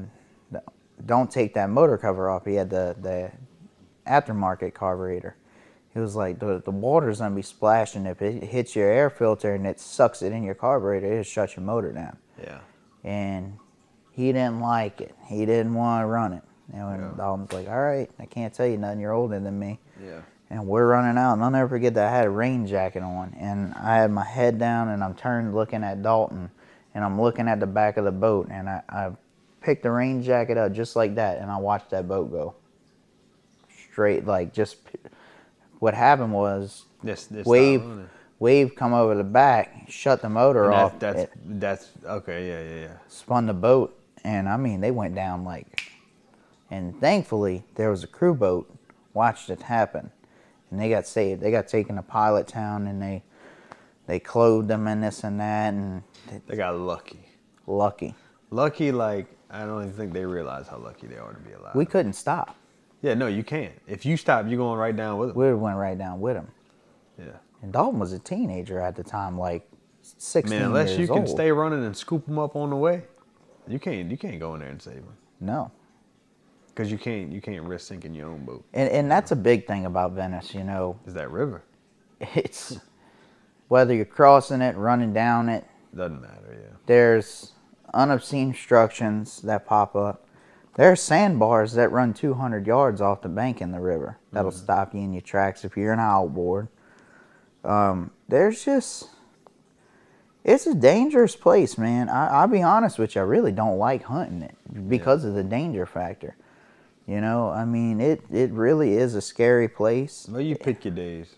"Don't 1.05 1.31
take 1.31 1.53
that 1.55 1.69
motor 1.69 1.99
cover 1.99 2.31
off." 2.31 2.47
He 2.47 2.55
had 2.55 2.71
the 2.71 2.97
the 2.99 3.31
aftermarket 4.07 4.73
carburetor. 4.73 5.37
He 5.93 6.01
was 6.01 6.17
like, 6.17 6.39
"The 6.39 6.63
the 6.65 6.71
water's 6.71 7.19
gonna 7.19 7.35
be 7.35 7.43
splashing 7.43 8.07
if 8.07 8.23
it 8.23 8.45
hits 8.45 8.75
your 8.75 8.89
air 8.89 9.11
filter 9.11 9.55
and 9.55 9.67
it 9.67 9.79
sucks 9.79 10.23
it 10.23 10.33
in 10.33 10.43
your 10.43 10.55
carburetor. 10.55 11.07
It'll 11.07 11.23
shut 11.23 11.55
your 11.55 11.65
motor 11.65 11.93
down." 11.93 12.17
yeah, 12.43 12.61
And 13.05 13.59
he 14.13 14.33
didn't 14.33 14.61
like 14.61 15.03
it. 15.03 15.15
He 15.27 15.45
didn't 15.45 15.75
want 15.75 16.03
to 16.03 16.07
run 16.07 16.33
it. 16.33 16.43
And 16.73 16.87
when 16.89 17.01
Yeah. 17.01 17.17
Dalton's 17.19 17.53
like, 17.53 17.69
"All 17.69 17.83
right, 17.83 18.11
I 18.19 18.25
can't 18.25 18.55
tell 18.55 18.67
you 18.67 18.79
nothing. 18.79 19.01
You're 19.01 19.13
older 19.13 19.39
than 19.39 19.59
me." 19.59 19.81
yeah. 20.03 20.21
and 20.49 20.67
we're 20.67 20.87
running 20.87 21.19
out. 21.19 21.35
And 21.35 21.45
I'll 21.45 21.51
never 21.51 21.69
forget 21.69 21.93
that 21.95 22.09
I 22.11 22.17
had 22.17 22.27
a 22.27 22.31
rain 22.31 22.67
jacket 22.67 23.03
on, 23.03 23.37
and 23.39 23.75
I 23.75 23.97
had 23.97 24.11
my 24.11 24.25
head 24.25 24.59
down, 24.59 24.89
and 24.89 25.05
I'm 25.05 25.15
turned 25.15 25.55
looking 25.55 25.85
at 25.85 26.03
Dalton, 26.03 26.51
and 26.95 27.05
I'm 27.05 27.21
looking 27.21 27.49
at 27.49 27.61
the 27.61 27.67
back 27.67 27.97
of 27.97 28.05
the 28.05 28.13
boat, 28.13 28.49
and 28.51 28.69
I, 28.69 28.83
I 28.89 29.11
picked 29.61 29.83
the 29.83 29.91
rain 29.91 30.23
jacket 30.23 30.57
up 30.57 30.73
just 30.73 30.97
like 30.97 31.15
that, 31.17 31.39
and 31.39 31.51
I 31.51 31.57
watched 31.59 31.91
that 31.91 32.09
boat 32.09 32.31
go 32.31 32.55
straight, 33.91 34.27
like 34.27 34.53
just. 34.53 34.77
What 35.79 35.95
happened 35.95 36.35
was 36.35 36.85
This, 37.03 37.25
this 37.25 37.47
wave, 37.47 37.83
wave 38.39 38.75
come 38.77 38.93
over 38.93 39.15
the 39.15 39.25
back, 39.25 39.87
shut 39.89 40.21
the 40.21 40.29
motor 40.29 40.67
And 40.67 40.75
off, 40.75 40.99
That's 40.99 41.21
it 41.21 41.33
that's, 41.47 41.89
that's 41.95 42.05
okay. 42.05 42.49
Yeah, 42.49 42.63
yeah, 42.63 42.81
yeah. 42.83 42.97
spun 43.09 43.47
the 43.47 43.55
boat, 43.55 43.99
and 44.23 44.47
I 44.47 44.59
mean 44.59 44.81
they 44.81 44.91
went 44.91 45.15
down 45.15 45.45
like. 45.45 45.93
And 46.71 47.01
thankfully, 47.01 47.65
there 47.75 47.91
was 47.91 48.05
a 48.05 48.07
crew 48.07 48.35
boat 48.35 48.73
watched 49.15 49.51
it 49.51 49.63
happen, 49.63 50.11
and 50.71 50.79
they 50.79 50.89
got 50.89 51.07
saved. 51.07 51.41
They 51.41 51.51
got 51.51 51.67
taken 51.67 51.97
to 51.97 52.03
Pilottown, 52.03 52.89
and 52.89 53.01
they 53.01 53.23
they 54.07 54.21
clothed 54.21 54.69
them 54.69 54.87
and 54.87 55.03
this 55.03 55.25
and 55.25 55.41
that, 55.41 55.73
and 55.73 56.03
They 56.47 56.57
got 56.57 56.77
lucky. 56.79 57.21
lucky. 57.67 58.15
Lucky, 58.51 58.93
like 58.93 59.27
I 59.51 59.65
don't 59.65 59.83
even 59.83 59.93
think 59.95 60.13
they 60.13 60.25
realize 60.25 60.69
how 60.69 60.79
lucky 60.79 61.07
they 61.07 61.17
are 61.17 61.33
to 61.33 61.41
be 61.41 61.53
alive. 61.53 61.75
We 61.75 61.85
couldn't 61.87 62.15
stop. 62.15 62.57
yeah, 63.03 63.15
no, 63.15 63.27
you 63.27 63.43
can't. 63.43 63.73
If 63.87 64.05
you 64.05 64.17
stop, 64.17 64.47
you're 64.49 64.59
going 64.59 64.79
right 64.79 64.95
down 64.97 65.19
with 65.19 65.31
them. 65.31 65.37
We 65.39 65.55
went 65.55 65.77
right 65.77 65.97
down 65.99 66.21
with 66.21 66.35
them. 66.35 66.49
Yeah, 67.19 67.27
And 67.63 67.73
Dalton 67.73 67.99
was 68.01 68.13
a 68.13 68.19
teenager 68.19 68.81
at 68.81 68.97
the 68.97 69.03
time, 69.05 69.39
like 69.39 69.69
sixteen 70.03 70.59
man. 70.59 70.69
Unless 70.69 70.97
you 70.99 71.07
can 71.07 71.19
old. 71.19 71.29
stay 71.29 71.53
running 71.53 71.85
and 71.85 71.97
scoop 71.97 72.25
them 72.27 72.39
up 72.39 72.57
on 72.57 72.71
the 72.71 72.77
way, 72.77 73.03
you 73.69 73.79
can't. 73.79 74.11
You 74.11 74.17
can't 74.17 74.39
go 74.41 74.55
in 74.55 74.61
there 74.61 74.71
and 74.71 74.81
save 74.81 74.97
them. 74.97 75.17
No. 75.41 75.71
Because 76.69 76.91
you 76.91 76.99
can't 76.99 77.31
you 77.31 77.41
can't 77.41 77.65
risk 77.65 77.89
sinking 77.89 78.15
your 78.15 78.29
own 78.29 78.45
boat. 78.45 78.65
And, 78.73 78.89
and 78.91 79.11
that's 79.11 79.33
a 79.33 79.37
big 79.37 79.67
thing 79.67 79.87
about 79.87 80.13
Venice, 80.13 80.55
you 80.55 80.65
know. 80.65 80.99
Is 81.07 81.15
that 81.15 81.31
river? 81.31 81.63
It's 82.35 82.79
whether 83.69 83.95
you're 83.95 84.05
crossing 84.05 84.61
it, 84.61 84.77
running 84.77 85.13
down 85.13 85.49
it, 85.49 85.65
Doesn't 85.95 86.21
matter. 86.21 86.57
Yeah. 86.61 86.77
there's 86.87 87.53
unobscene 87.95 88.55
that 89.43 89.67
pop 89.67 89.97
up. 89.97 90.27
There's 90.77 91.03
sandbars 91.03 91.73
that 91.75 91.91
run 91.91 92.15
200 92.15 92.67
yards 92.67 93.01
off 93.01 93.23
the 93.23 93.29
bank 93.29 93.61
in 93.61 93.73
the 93.73 93.81
river 93.81 94.19
that'll 94.33 94.53
stop 94.53 94.95
you 94.95 95.01
in 95.01 95.13
your 95.13 95.21
tracks 95.21 95.65
if 95.65 95.77
you're 95.77 95.93
an 95.93 95.99
outboard. 95.99 96.69
Um, 97.65 98.13
there's 98.29 98.65
just, 98.65 99.09
it's 100.45 100.67
a 100.67 100.75
dangerous 100.75 101.35
place, 101.35 101.77
man. 101.77 102.09
I, 102.09 102.29
I'll 102.29 102.49
be 102.49 102.63
honest 102.63 102.99
with 102.99 103.15
you, 103.15 103.21
I 103.21 103.25
really 103.25 103.53
don't 103.53 103.79
like 103.79 104.05
hunting 104.05 104.43
it 104.43 104.57
because 104.89 105.25
of 105.25 105.35
the 105.35 105.43
danger 105.45 105.87
factor. 105.87 106.37
You 107.07 107.21
know, 107.21 107.51
I 107.51 107.65
mean, 107.65 108.01
it, 108.01 108.23
it 108.31 108.53
really 108.53 108.95
is 108.95 109.17
a 109.17 109.21
scary 109.21 109.67
place. 109.67 110.29
Well, 110.31 110.41
you 110.41 110.55
pick 110.55 110.85
your 110.85 110.95
days. 110.95 111.35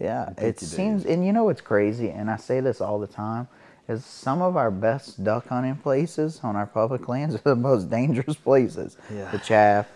Yeah, 0.00 0.32
it 0.38 0.58
seems, 0.58 1.04
and 1.04 1.24
you 1.24 1.32
know 1.32 1.44
what's 1.44 1.60
crazy, 1.60 2.08
and 2.08 2.30
I 2.30 2.36
say 2.36 2.60
this 2.60 2.80
all 2.80 2.98
the 2.98 3.06
time, 3.06 3.48
is 3.88 4.04
some 4.04 4.40
of 4.40 4.56
our 4.56 4.70
best 4.70 5.22
duck 5.22 5.48
hunting 5.48 5.76
places 5.76 6.40
on 6.42 6.56
our 6.56 6.66
public 6.66 7.08
lands 7.08 7.34
are 7.44 7.44
the 7.44 7.56
most 7.56 7.90
dangerous 7.90 8.36
places. 8.36 8.96
Yeah. 9.12 9.30
The 9.30 9.38
Chaff, 9.38 9.88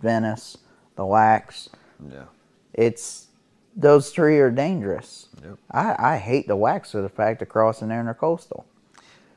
Venice, 0.00 0.58
the 0.96 1.04
Wax. 1.04 1.68
Yeah. 2.12 2.24
It's 2.72 3.28
those 3.76 4.10
three 4.10 4.38
are 4.38 4.50
dangerous. 4.50 5.28
Yep. 5.42 5.58
I, 5.70 6.14
I 6.14 6.16
hate 6.16 6.46
the 6.46 6.56
Wax 6.56 6.92
for 6.92 7.02
the 7.02 7.08
fact 7.08 7.42
of 7.42 7.48
crossing 7.48 7.88
there 7.88 8.00
in 8.00 8.06
the 8.06 8.14
coastal. 8.14 8.66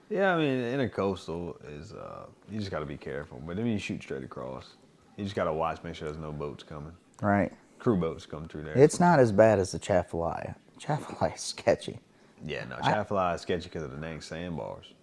Yeah, 0.10 0.36
I 0.36 0.38
mean, 0.38 0.60
intercoastal 0.60 1.57
is 1.80 1.91
uh, 1.91 2.28
you 2.49 2.60
just 2.60 2.72
got 2.72 2.80
to 2.80 2.86
be 2.86 2.98
careful. 2.98 3.41
But 3.45 3.57
then 3.57 3.65
you 3.65 3.78
shoot 3.78 4.02
straight 4.02 4.24
across, 4.24 4.76
you 5.18 5.24
just 5.24 5.36
got 5.36 5.45
to 5.45 5.53
watch, 5.53 5.84
make 5.84 5.95
sure 5.95 6.07
there's 6.07 6.22
no 6.22 6.32
boats 6.32 6.64
coming. 6.64 6.94
Right. 7.22 7.52
Crew 7.80 7.98
boats 7.98 8.26
come 8.26 8.48
through 8.48 8.64
there. 8.64 8.78
It's 8.78 8.99
not 8.99 9.20
as 9.20 9.32
bad 9.32 9.60
as 9.60 9.72
the 9.72 9.80
Chaffalaya. 9.80 10.56
Chaffalaya 10.80 11.36
is 11.36 11.41
sketchy. 11.41 11.99
yeah, 12.45 12.66
no, 12.66 12.76
Chaffalaya 12.78 13.36
is 13.36 13.41
sketchy 13.41 13.66
because 13.66 13.84
of 13.84 13.91
the 13.91 13.98
dang 13.98 14.22
sandbars. 14.22 14.94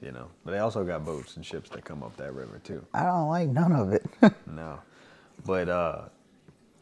You 0.00 0.12
know, 0.12 0.28
but 0.44 0.52
they 0.52 0.58
also 0.58 0.84
got 0.84 1.04
boats 1.04 1.34
and 1.36 1.44
ships 1.44 1.70
that 1.70 1.84
come 1.84 2.04
up 2.04 2.16
that 2.18 2.32
river 2.32 2.60
too. 2.62 2.84
I 2.94 3.02
don't 3.02 3.28
like 3.28 3.48
none 3.48 3.72
of 3.72 3.92
it. 3.92 4.06
No, 4.46 4.78
but 5.44 5.68
uh, 5.68 6.02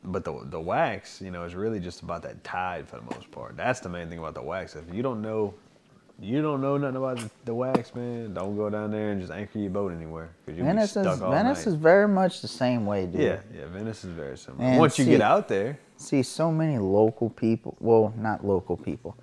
but 0.04 0.22
the 0.24 0.38
the 0.44 0.60
wax, 0.60 1.22
you 1.22 1.30
know, 1.30 1.44
is 1.44 1.54
really 1.54 1.80
just 1.80 2.02
about 2.02 2.22
that 2.24 2.44
tide 2.44 2.86
for 2.86 2.96
the 2.96 3.14
most 3.14 3.30
part. 3.30 3.56
That's 3.56 3.80
the 3.80 3.88
main 3.88 4.08
thing 4.10 4.18
about 4.18 4.34
the 4.34 4.42
wax. 4.42 4.76
If 4.76 4.92
you 4.94 5.02
don't 5.02 5.22
know, 5.22 5.54
you 6.20 6.40
don't 6.40 6.60
know 6.60 6.76
nothing 6.76 6.96
about 6.96 7.18
the, 7.44 7.54
wax, 7.54 7.94
man. 7.94 8.32
Don't 8.34 8.56
go 8.56 8.70
down 8.70 8.90
there 8.90 9.10
and 9.10 9.20
just 9.20 9.32
anchor 9.32 9.58
your 9.58 9.70
boat 9.70 9.92
anywhere 9.92 10.30
because 10.44 10.56
you'll 10.56 10.66
Venice 10.66 10.94
be 10.94 11.00
is 11.00 11.06
stuck 11.06 11.22
all 11.22 11.30
Venice 11.30 11.58
night. 11.58 11.66
is 11.66 11.74
very 11.74 12.08
much 12.08 12.40
the 12.40 12.48
same 12.48 12.86
way, 12.86 13.06
dude. 13.06 13.20
yeah, 13.20 13.38
yeah. 13.54 13.66
Venice 13.66 14.04
is 14.04 14.12
very 14.12 14.36
similar. 14.38 14.64
And 14.64 14.78
Once 14.78 14.98
you 14.98 15.04
get 15.04 15.20
out 15.20 15.48
there, 15.48 15.78
see 15.96 16.22
so 16.22 16.50
many 16.50 16.78
local 16.78 17.30
people. 17.30 17.76
Well, 17.80 18.14
not 18.16 18.44
local 18.46 18.76
people. 18.76 19.16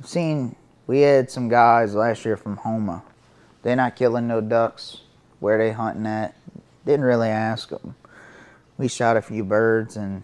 I've 0.00 0.06
seen 0.08 0.56
we 0.86 1.00
had 1.00 1.30
some 1.30 1.48
guys 1.48 1.94
last 1.94 2.24
year 2.24 2.36
from 2.36 2.56
Houma. 2.58 3.02
They're 3.62 3.76
not 3.76 3.96
killing 3.96 4.26
no 4.26 4.40
ducks. 4.40 5.02
Where 5.40 5.58
they 5.58 5.70
hunting 5.70 6.06
at? 6.06 6.34
Didn't 6.84 7.04
really 7.04 7.28
ask 7.28 7.68
them. 7.68 7.94
We 8.76 8.88
shot 8.88 9.16
a 9.16 9.22
few 9.22 9.44
birds 9.44 9.96
and 9.96 10.22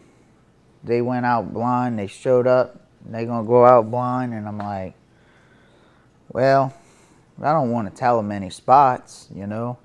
they 0.82 1.00
went 1.02 1.24
out 1.24 1.52
blind. 1.52 1.98
They 1.98 2.06
showed 2.06 2.46
up. 2.46 2.80
They 3.06 3.26
gonna 3.26 3.46
go 3.46 3.64
out 3.64 3.90
blind, 3.90 4.32
and 4.32 4.48
I'm 4.48 4.58
like, 4.58 4.94
well, 6.34 6.74
I 7.40 7.52
don't 7.52 7.70
want 7.70 7.88
to 7.88 7.94
tell 7.96 8.16
them 8.18 8.30
any 8.32 8.50
spots, 8.50 9.28
you 9.34 9.46
know, 9.46 9.78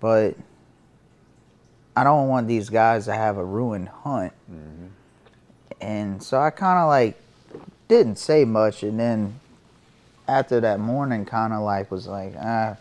but 0.00 0.36
I 1.96 2.04
don't 2.04 2.28
want 2.28 2.46
these 2.46 2.70
guys 2.70 3.04
to 3.06 3.12
have 3.12 3.36
a 3.36 3.44
ruined 3.44 3.88
hunt. 3.88 4.32
And 5.80 6.22
so 6.22 6.40
I 6.40 6.50
kind 6.50 6.78
of 6.78 6.88
like 6.88 7.20
didn't 7.88 8.16
say 8.16 8.44
much, 8.44 8.84
and 8.84 8.98
then 8.98 9.40
after 10.28 10.60
that 10.60 10.78
morning, 10.78 11.26
kind 11.26 11.52
of 11.52 11.62
like 11.62 11.90
was 11.90 12.06
like, 12.06 12.34
ah, 12.40 12.76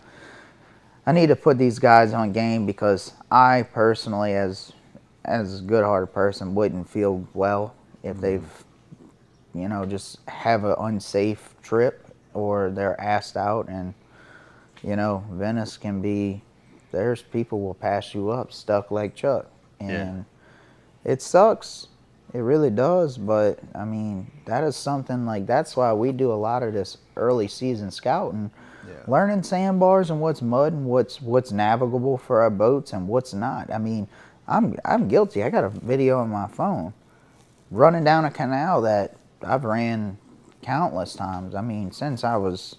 I 1.06 1.12
need 1.12 1.28
to 1.28 1.36
put 1.36 1.58
these 1.58 1.80
guys 1.80 2.14
on 2.14 2.32
game 2.32 2.66
because 2.66 3.12
I 3.30 3.64
personally, 3.64 4.34
as 4.34 4.72
as 5.26 5.60
a 5.60 5.64
good-hearted 5.64 6.14
person, 6.14 6.54
wouldn't 6.54 6.88
feel 6.88 7.28
well 7.34 7.74
if 8.04 8.22
they've, 8.22 8.64
you 9.56 9.68
know, 9.68 9.86
just 9.86 10.20
have 10.28 10.64
an 10.64 10.76
unsafe 10.78 11.56
trip 11.64 12.03
or 12.34 12.70
they're 12.72 13.00
asked 13.00 13.38
out, 13.38 13.68
and 13.68 13.94
you 14.82 14.96
know, 14.96 15.24
Venice 15.32 15.78
can 15.78 16.02
be. 16.02 16.42
There's 16.92 17.22
people 17.24 17.62
will 17.62 17.74
pass 17.74 18.14
you 18.14 18.30
up 18.30 18.52
stuck 18.54 18.92
like 18.92 19.16
Chuck, 19.16 19.48
and 19.80 20.26
it 21.04 21.22
sucks. 21.22 21.88
It 22.34 22.40
really 22.40 22.70
does, 22.70 23.18
but 23.18 23.60
I 23.76 23.86
mean, 23.86 24.30
that 24.46 24.64
is 24.64 24.76
something 24.76 25.26
like 25.26 25.46
that's 25.46 25.76
why 25.78 25.94
we 25.94 26.12
do 26.12 26.32
a 26.32 26.36
lot 26.36 26.64
of 26.64 26.74
this 26.74 26.98
early 27.16 27.48
season 27.48 27.92
scouting, 27.92 28.50
Yeah. 28.88 28.94
learning 29.08 29.44
sandbars 29.44 30.10
and 30.10 30.20
what's 30.20 30.42
mud 30.42 30.74
and 30.74 30.86
what's 30.86 31.22
what's 31.22 31.52
navigable 31.52 32.18
for 32.18 32.42
our 32.42 32.50
boats 32.50 32.92
and 32.94 33.08
what's 33.08 33.34
not. 33.34 33.72
I 33.72 33.78
mean, 33.78 34.08
I'm 34.48 34.76
I'm 34.84 35.08
guilty. 35.08 35.44
I 35.44 35.50
got 35.50 35.64
a 35.64 35.70
video 35.70 36.20
on 36.20 36.30
my 36.30 36.48
phone 36.48 36.94
running 37.72 38.04
down 38.04 38.26
a 38.26 38.32
canal 38.32 38.82
that 38.82 39.16
I've 39.46 39.64
ran 39.64 40.18
countless 40.64 41.14
times. 41.14 41.56
I 41.56 41.62
mean, 41.62 41.92
since 41.92 42.24
I 42.24 42.38
was 42.38 42.78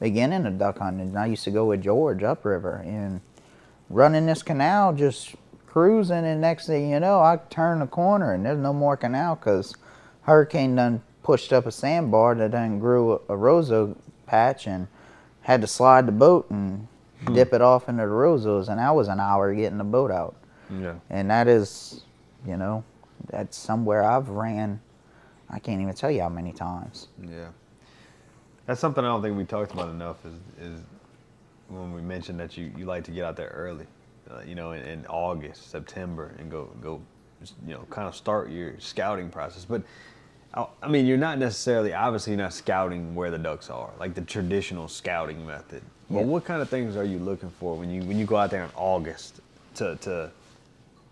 beginning 0.00 0.46
of 0.46 0.58
duck 0.58 0.78
hunting, 0.78 1.16
I 1.16 1.26
used 1.26 1.44
to 1.44 1.50
go 1.50 1.66
with 1.66 1.82
George 1.82 2.22
upriver 2.22 2.76
and 2.84 3.20
running 3.90 4.26
this 4.26 4.42
canal, 4.42 4.92
just 4.92 5.34
cruising, 5.66 6.24
and 6.24 6.40
next 6.40 6.66
thing 6.66 6.90
you 6.90 7.00
know, 7.00 7.20
I 7.20 7.38
turn 7.50 7.80
the 7.80 7.86
corner 7.86 8.32
and 8.32 8.46
there's 8.46 8.58
no 8.58 8.72
more 8.72 8.96
canal 8.96 9.36
because 9.36 9.74
hurricane 10.22 10.76
done 10.76 11.02
pushed 11.22 11.52
up 11.52 11.66
a 11.66 11.72
sandbar 11.72 12.34
that 12.36 12.52
done 12.52 12.78
grew 12.78 13.12
a, 13.12 13.14
a 13.32 13.36
roseau 13.36 13.96
patch 14.26 14.66
and 14.66 14.86
had 15.42 15.60
to 15.60 15.66
slide 15.66 16.06
the 16.06 16.12
boat 16.12 16.48
and 16.50 16.86
hmm. 17.24 17.34
dip 17.34 17.52
it 17.52 17.60
off 17.60 17.88
into 17.88 18.02
the 18.02 18.08
roseaus, 18.08 18.68
and 18.68 18.78
that 18.78 18.94
was 18.94 19.08
an 19.08 19.20
hour 19.20 19.54
getting 19.54 19.78
the 19.78 19.84
boat 19.84 20.10
out. 20.10 20.36
yeah, 20.70 20.94
And 21.10 21.30
that 21.30 21.48
is, 21.48 22.02
you 22.46 22.56
know, 22.56 22.84
that's 23.30 23.56
somewhere 23.56 24.04
I've 24.04 24.28
ran. 24.28 24.80
I 25.50 25.58
can't 25.58 25.80
even 25.80 25.94
tell 25.94 26.10
you 26.10 26.22
how 26.22 26.28
many 26.28 26.52
times. 26.52 27.08
yeah. 27.22 27.48
That's 28.66 28.80
something 28.80 29.04
I 29.04 29.08
don't 29.08 29.20
think 29.22 29.36
we 29.36 29.44
talked 29.44 29.72
about 29.72 29.90
enough. 29.90 30.24
Is 30.24 30.34
is 30.58 30.80
when 31.68 31.92
we 31.92 32.00
mentioned 32.00 32.40
that 32.40 32.56
you, 32.56 32.72
you 32.76 32.86
like 32.86 33.04
to 33.04 33.10
get 33.10 33.24
out 33.24 33.36
there 33.36 33.48
early, 33.48 33.86
uh, 34.30 34.40
you 34.46 34.54
know, 34.54 34.72
in, 34.72 34.82
in 34.82 35.06
August, 35.06 35.70
September, 35.70 36.34
and 36.38 36.50
go 36.50 36.70
go, 36.80 37.00
you 37.66 37.74
know, 37.74 37.86
kind 37.90 38.08
of 38.08 38.14
start 38.16 38.50
your 38.50 38.78
scouting 38.80 39.28
process. 39.28 39.66
But 39.66 39.82
I, 40.54 40.66
I 40.82 40.88
mean, 40.88 41.04
you're 41.04 41.18
not 41.18 41.38
necessarily 41.38 41.92
obviously 41.92 42.36
not 42.36 42.54
scouting 42.54 43.14
where 43.14 43.30
the 43.30 43.38
ducks 43.38 43.68
are, 43.68 43.90
like 44.00 44.14
the 44.14 44.22
traditional 44.22 44.88
scouting 44.88 45.46
method. 45.46 45.82
But 46.08 46.20
Yeah. 46.20 46.24
what 46.24 46.44
kind 46.46 46.62
of 46.62 46.70
things 46.70 46.96
are 46.96 47.04
you 47.04 47.18
looking 47.18 47.50
for 47.50 47.76
when 47.76 47.90
you 47.90 48.02
when 48.04 48.18
you 48.18 48.24
go 48.24 48.36
out 48.36 48.50
there 48.50 48.64
in 48.64 48.70
August 48.76 49.40
to 49.74 49.96
to 49.96 50.30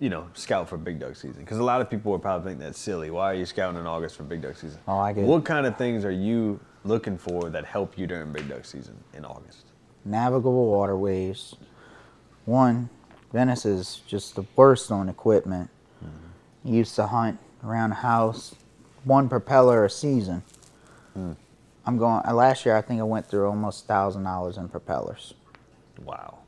you 0.02 0.10
know, 0.10 0.26
scout 0.34 0.68
for 0.68 0.76
big 0.76 0.98
duck 0.98 1.14
season? 1.14 1.44
Because 1.44 1.58
a 1.58 1.62
lot 1.62 1.80
of 1.80 1.88
people 1.88 2.10
would 2.10 2.22
probably 2.22 2.50
think 2.50 2.60
that's 2.60 2.78
silly. 2.78 3.12
Why 3.12 3.30
are 3.30 3.34
you 3.34 3.46
scouting 3.46 3.78
in 3.78 3.86
August 3.86 4.16
for 4.16 4.24
big 4.24 4.42
duck 4.42 4.56
season? 4.56 4.80
Oh, 4.88 4.98
I 4.98 5.12
get 5.12 5.22
it. 5.22 5.26
What 5.28 5.44
kind 5.44 5.64
of 5.64 5.78
things 5.78 6.04
are 6.04 6.10
you 6.10 6.58
looking 6.82 7.16
for 7.16 7.48
that 7.50 7.64
help 7.64 7.96
you 7.96 8.08
during 8.08 8.32
big 8.32 8.48
duck 8.48 8.64
season 8.64 8.96
in 9.14 9.24
August? 9.24 9.66
Navigable 10.04 10.66
waterways. 10.66 11.54
One, 12.46 12.90
Venice 13.32 13.64
is 13.64 14.02
just 14.08 14.34
the 14.34 14.44
worst 14.56 14.90
on 14.90 15.08
equipment. 15.08 15.70
Hmm. 16.00 16.74
Used 16.74 16.96
to 16.96 17.06
hunt 17.06 17.38
around 17.64 17.90
the 17.90 17.96
house, 17.96 18.56
one 19.04 19.28
propeller 19.28 19.84
a 19.84 19.90
season. 19.90 20.42
Hmm. 21.14 21.34
I'm 21.86 21.96
going. 21.96 22.24
Last 22.26 22.66
year, 22.66 22.74
I 22.76 22.80
think 22.82 22.98
I 22.98 23.04
went 23.04 23.26
through 23.26 23.46
almost 23.46 23.86
thousand 23.86 24.24
dollars 24.24 24.56
in 24.56 24.68
propellers. 24.68 25.34
Wow. 26.04 26.38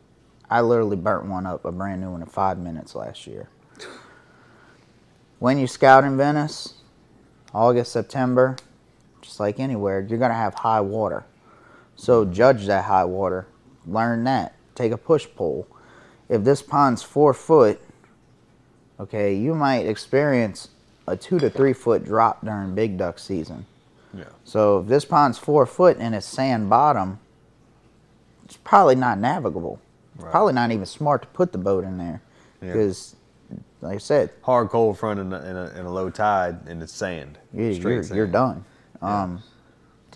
I 0.54 0.60
literally 0.60 0.94
burnt 0.94 1.26
one 1.26 1.46
up, 1.46 1.64
a 1.64 1.72
brand 1.72 2.00
new 2.00 2.12
one, 2.12 2.22
in 2.22 2.28
five 2.28 2.58
minutes 2.58 2.94
last 2.94 3.26
year. 3.26 3.48
When 5.40 5.58
you 5.58 5.66
scout 5.66 6.04
in 6.04 6.16
Venice, 6.16 6.74
August, 7.52 7.90
September, 7.90 8.54
just 9.20 9.40
like 9.40 9.58
anywhere, 9.58 9.98
you're 10.08 10.16
going 10.16 10.30
to 10.30 10.36
have 10.36 10.54
high 10.54 10.80
water. 10.80 11.24
So 11.96 12.24
judge 12.24 12.66
that 12.66 12.84
high 12.84 13.04
water. 13.04 13.48
Learn 13.84 14.22
that. 14.24 14.54
Take 14.76 14.92
a 14.92 14.96
push 14.96 15.26
pole. 15.34 15.66
If 16.28 16.44
this 16.44 16.62
pond's 16.62 17.02
four 17.02 17.34
foot, 17.34 17.80
okay, 19.00 19.34
you 19.34 19.56
might 19.56 19.86
experience 19.86 20.68
a 21.08 21.16
two 21.16 21.40
to 21.40 21.50
three 21.50 21.72
foot 21.72 22.04
drop 22.04 22.44
during 22.44 22.76
big 22.76 22.96
duck 22.96 23.18
season. 23.18 23.66
Yeah. 24.16 24.26
So 24.44 24.78
if 24.78 24.86
this 24.86 25.04
pond's 25.04 25.36
four 25.36 25.66
foot 25.66 25.96
and 25.98 26.14
it's 26.14 26.26
sand 26.26 26.70
bottom, 26.70 27.18
it's 28.44 28.56
probably 28.58 28.94
not 28.94 29.18
navigable. 29.18 29.80
Right. 30.16 30.30
Probably 30.30 30.52
not 30.52 30.70
even 30.70 30.86
smart 30.86 31.22
to 31.22 31.28
put 31.28 31.52
the 31.52 31.58
boat 31.58 31.84
in 31.84 31.98
there 31.98 32.22
Yeah. 32.62 32.72
because, 32.72 33.16
like 33.80 33.96
I 33.96 33.98
said, 33.98 34.30
Hard 34.42 34.68
cold 34.68 34.98
front 34.98 35.20
in 35.20 35.32
a, 35.32 35.38
in 35.40 35.56
a, 35.56 35.80
in 35.80 35.86
a 35.86 35.92
low 35.92 36.10
tide 36.10 36.66
and 36.66 36.82
it's 36.82 36.92
sand. 36.92 37.38
Straight 37.50 37.82
you're, 37.82 38.02
sand. 38.02 38.16
you're 38.16 38.26
done. 38.26 38.64
Yeah. 39.02 39.22
Um, 39.22 39.42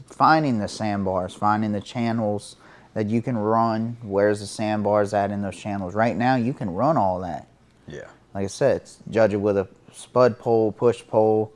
finding 0.07 0.59
the 0.59 0.69
sandbars, 0.69 1.35
finding 1.35 1.73
the 1.73 1.81
channels, 1.81 2.57
that 2.95 3.07
you 3.07 3.23
can 3.23 3.37
run. 3.37 3.97
Where's 4.03 4.41
the 4.41 4.47
sandbars 4.47 5.13
at 5.15 5.31
in 5.31 5.43
those 5.43 5.57
channels? 5.57 5.95
Right 5.95 6.17
now, 6.17 6.37
you 6.37 6.53
can 6.53 6.71
run 6.73 6.97
all 6.97 7.21
that. 7.21 7.47
Yeah. 7.87 8.09
Like 8.35 8.45
I 8.45 8.49
said, 8.49 8.83
judge 9.11 9.33
it 9.35 9.39
with 9.39 9.57
a 9.57 9.69
spud 9.93 10.39
pole, 10.39 10.73
push 10.73 11.07
pole. 11.07 11.53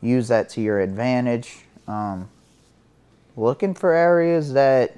Use 0.00 0.28
that 0.28 0.48
to 0.50 0.60
your 0.60 0.80
advantage. 0.80 1.58
Um, 1.88 2.28
looking 3.36 3.74
for 3.74 3.92
areas 3.92 4.52
that, 4.54 4.96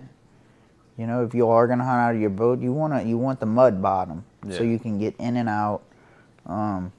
you 0.99 1.07
know, 1.07 1.25
if 1.25 1.33
you 1.35 1.49
are 1.49 1.67
gonna 1.67 1.85
hunt 1.85 1.97
out 2.01 2.15
of 2.15 2.21
your 2.21 2.29
boat, 2.31 2.61
you 2.61 2.73
wanna 2.73 3.03
you 3.05 3.17
want 3.17 3.41
the 3.41 3.47
mud 3.47 3.81
bottom 3.81 4.25
so 4.51 4.63
you 4.65 4.79
can 4.79 4.99
get 4.99 5.15
in 5.19 5.37
and 5.37 5.49
out. 5.49 5.83
Um, 6.45 6.93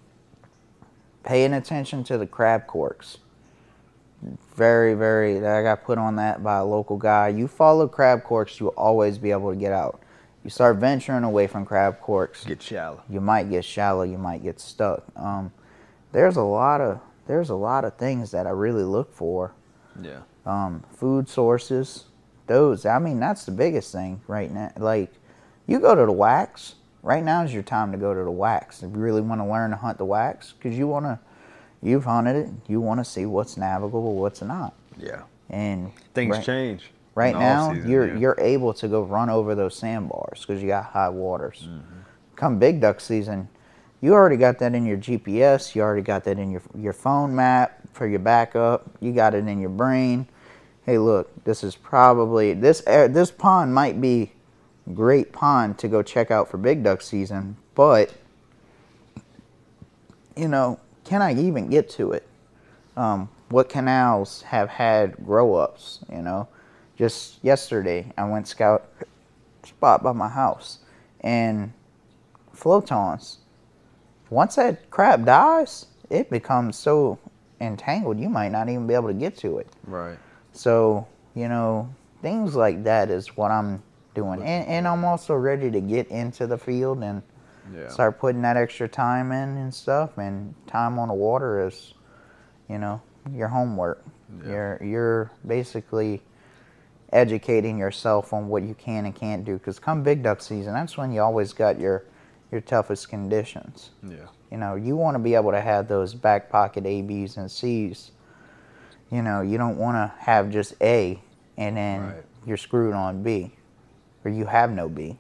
paying 1.24 1.54
attention 1.54 2.04
to 2.06 2.18
the 2.18 2.26
crab 2.26 2.66
corks. 2.66 3.18
Very, 4.56 4.94
very. 4.96 5.46
I 5.46 5.62
got 5.64 5.84
put 5.84 5.98
on 5.98 6.16
that 6.18 6.44
by 6.44 6.58
a 6.58 6.66
local 6.66 6.98
guy. 6.98 7.30
You 7.30 7.48
follow 7.48 7.88
crab 7.88 8.24
corks, 8.24 8.60
you'll 8.60 8.70
always 8.70 9.18
be 9.18 9.32
able 9.32 9.52
to 9.52 9.56
get 9.56 9.72
out. 9.72 10.02
You 10.44 10.50
start 10.50 10.78
venturing 10.78 11.24
away 11.24 11.48
from 11.48 11.66
crab 11.66 12.00
corks, 12.02 12.46
Get 12.46 12.62
shallow. 12.62 13.04
you 13.10 13.20
might 13.22 13.50
get 13.50 13.64
shallow, 13.66 14.04
you 14.04 14.18
might 14.18 14.42
get 14.44 14.60
stuck. 14.60 15.04
Um, 15.16 15.52
there's 16.12 16.38
a 16.38 16.42
lot 16.44 16.82
of 16.82 17.00
there's 17.28 17.50
a 17.50 17.56
lot 17.56 17.86
of 17.86 17.96
things 17.98 18.32
that 18.32 18.48
I 18.48 18.52
really 18.52 18.84
look 18.84 19.14
for. 19.14 19.52
Yeah. 20.02 20.22
Um, 20.46 20.84
food 20.92 21.30
sources, 21.30 22.06
those. 22.50 22.86
I 22.86 23.00
mean, 23.00 23.22
that's 23.22 23.46
the 23.46 23.52
biggest 23.52 23.94
thing 23.94 24.22
right 24.28 24.52
now. 24.52 24.74
Like, 24.76 25.14
you 25.68 25.80
go 25.80 25.96
to 25.96 26.06
the 26.06 26.12
wax. 26.12 26.76
Right 27.02 27.24
now 27.24 27.44
is 27.44 27.54
your 27.54 27.64
time 27.64 27.94
to 27.94 27.98
go 27.98 28.14
to 28.14 28.24
the 28.26 28.32
wax. 28.32 28.84
If 28.84 28.92
you 28.92 28.98
really 28.98 29.22
want 29.22 29.40
to 29.40 29.46
learn 29.46 29.70
to 29.72 29.78
hunt 29.78 29.98
the 29.98 30.06
wax, 30.06 30.52
because 30.52 30.78
you 30.78 30.86
want 30.86 31.06
to, 31.06 31.18
you've 31.82 32.04
hunted 32.04 32.36
it. 32.36 32.50
You 32.68 32.82
want 32.82 33.00
to 33.00 33.06
see 33.06 33.26
what's 33.26 33.56
navigable, 33.56 34.16
what's 34.16 34.42
not. 34.42 34.74
Yeah. 34.98 35.22
And 35.50 35.94
Things 36.14 36.36
right, 36.36 36.46
change. 36.46 36.92
Right 37.16 37.34
now, 37.34 37.70
off-season, 37.70 37.90
you're 37.90 38.08
yeah. 38.08 38.20
you're 38.20 38.36
able 38.38 38.74
to 38.74 38.88
go 38.88 39.04
run 39.04 39.30
over 39.30 39.56
those 39.56 39.76
sandbars 39.76 40.42
because 40.42 40.62
you 40.62 40.68
got 40.68 40.86
high 40.86 41.10
waters. 41.10 41.68
Mm-hmm. 41.68 42.00
Come 42.36 42.60
big 42.60 42.82
duck 42.82 43.00
season, 43.00 43.50
you 44.02 44.14
already 44.14 44.38
got 44.38 44.60
that 44.60 44.74
in 44.74 44.86
your 44.86 44.98
GPS. 44.98 45.76
You 45.76 45.82
already 45.82 46.02
got 46.02 46.24
that 46.26 46.40
in 46.40 46.52
your 46.52 46.62
your 46.78 46.94
phone 46.94 47.36
map 47.36 47.80
for 47.94 48.08
your 48.08 48.20
backup. 48.20 48.90
You 49.02 49.12
got 49.12 49.34
it 49.34 49.48
in 49.48 49.60
your 49.60 49.70
brain. 49.70 50.28
Hey, 50.90 50.98
look, 50.98 51.44
this 51.44 51.64
is 51.64 51.76
probably 51.76 52.54
this 52.54 52.82
this 52.82 53.30
pond 53.30 53.76
might 53.76 54.02
be 54.02 54.32
great 54.94 55.32
pond 55.32 55.78
to 55.78 55.88
go 55.88 56.02
check 56.02 56.32
out 56.32 56.50
for 56.50 56.58
big 56.58 56.84
duck 56.84 57.04
season, 57.04 57.58
but 57.76 58.12
you 60.36 60.48
know, 60.48 60.80
can 61.04 61.22
I 61.22 61.34
even 61.36 61.70
get 61.70 61.90
to 61.92 62.14
it? 62.14 62.28
um, 63.00 63.30
what 63.50 63.70
canals 63.70 64.42
have 64.42 64.68
had 64.70 65.16
grow 65.26 65.56
ups, 65.56 66.00
you 66.12 66.22
know. 66.22 66.48
Just 66.98 67.40
yesterday, 67.44 68.12
I 68.18 68.26
went 68.26 68.48
scout 68.48 68.90
spot 69.64 70.04
by 70.04 70.12
my 70.12 70.28
house 70.28 70.80
and 71.22 71.72
flotants. 72.54 73.38
Once 74.30 74.56
that 74.56 74.90
crab 74.92 75.26
dies, 75.26 75.86
it 76.10 76.30
becomes 76.30 76.78
so 76.78 77.18
entangled 77.62 78.20
you 78.20 78.30
might 78.30 78.52
not 78.52 78.70
even 78.70 78.86
be 78.86 78.94
able 78.94 79.08
to 79.08 79.14
get 79.14 79.38
to 79.38 79.60
it. 79.60 79.68
Right. 79.86 80.18
So, 80.60 81.08
you 81.36 81.48
know, 81.48 81.88
things 82.22 82.54
like 82.54 82.84
that 82.84 83.10
is 83.10 83.38
what 83.38 83.50
I'm 83.50 83.82
doing. 84.14 84.42
And, 84.42 84.68
and 84.68 84.88
I'm 84.90 85.06
also 85.06 85.34
ready 85.34 85.72
to 85.72 85.80
get 85.80 86.10
into 86.10 86.48
the 86.48 86.58
field 86.58 87.02
and 87.02 87.22
Yeah. 87.74 87.88
start 87.88 88.20
putting 88.20 88.42
that 88.42 88.58
extra 88.58 88.90
time 88.90 89.32
in 89.32 89.56
and 89.56 89.74
stuff. 89.74 90.18
And 90.18 90.54
time 90.68 91.00
on 91.00 91.08
the 91.08 91.14
water 91.14 91.66
is, 91.66 91.94
you 92.68 92.78
know, 92.78 93.00
your 93.34 93.48
homework. 93.48 94.04
Yeah. 94.44 94.50
You're 94.52 94.84
you're 94.84 95.32
basically 95.48 96.22
educating 97.14 97.78
yourself 97.78 98.34
on 98.34 98.50
what 98.50 98.64
you 98.64 98.74
can 98.74 99.06
and 99.06 99.16
can't 99.16 99.46
do. 99.46 99.54
Because 99.54 99.80
come 99.80 100.04
big 100.04 100.24
duck 100.24 100.42
season, 100.42 100.74
that's 100.74 100.98
when 100.98 101.14
you 101.14 101.22
always 101.22 101.54
got 101.54 101.80
your 101.80 102.04
your 102.52 102.60
toughest 102.60 103.08
conditions. 103.10 103.92
Yeah. 104.04 104.28
You 104.52 104.58
know, 104.58 104.76
you 104.76 104.98
want 104.98 105.16
to 105.16 105.20
be 105.20 105.36
able 105.36 105.52
to 105.52 105.62
have 105.62 105.88
those 105.88 106.14
back 106.14 106.50
pocket 106.50 106.86
A, 106.86 107.02
B's, 107.02 107.38
and 107.38 107.50
C's. 107.50 108.12
You 109.12 109.22
know, 109.22 109.42
you 109.42 109.58
don't 109.58 109.78
want 109.78 109.96
to 109.96 110.14
have 110.24 110.52
just 110.52 110.76
A 110.82 111.20
and 111.58 111.76
then 111.76 112.02
Right. 112.02 112.24
you're 112.46 112.58
screwed 112.58 112.94
on 112.94 113.24
B, 113.24 113.52
or 114.24 114.32
you 114.32 114.46
have 114.46 114.72
no 114.72 114.88
B. 114.88 115.18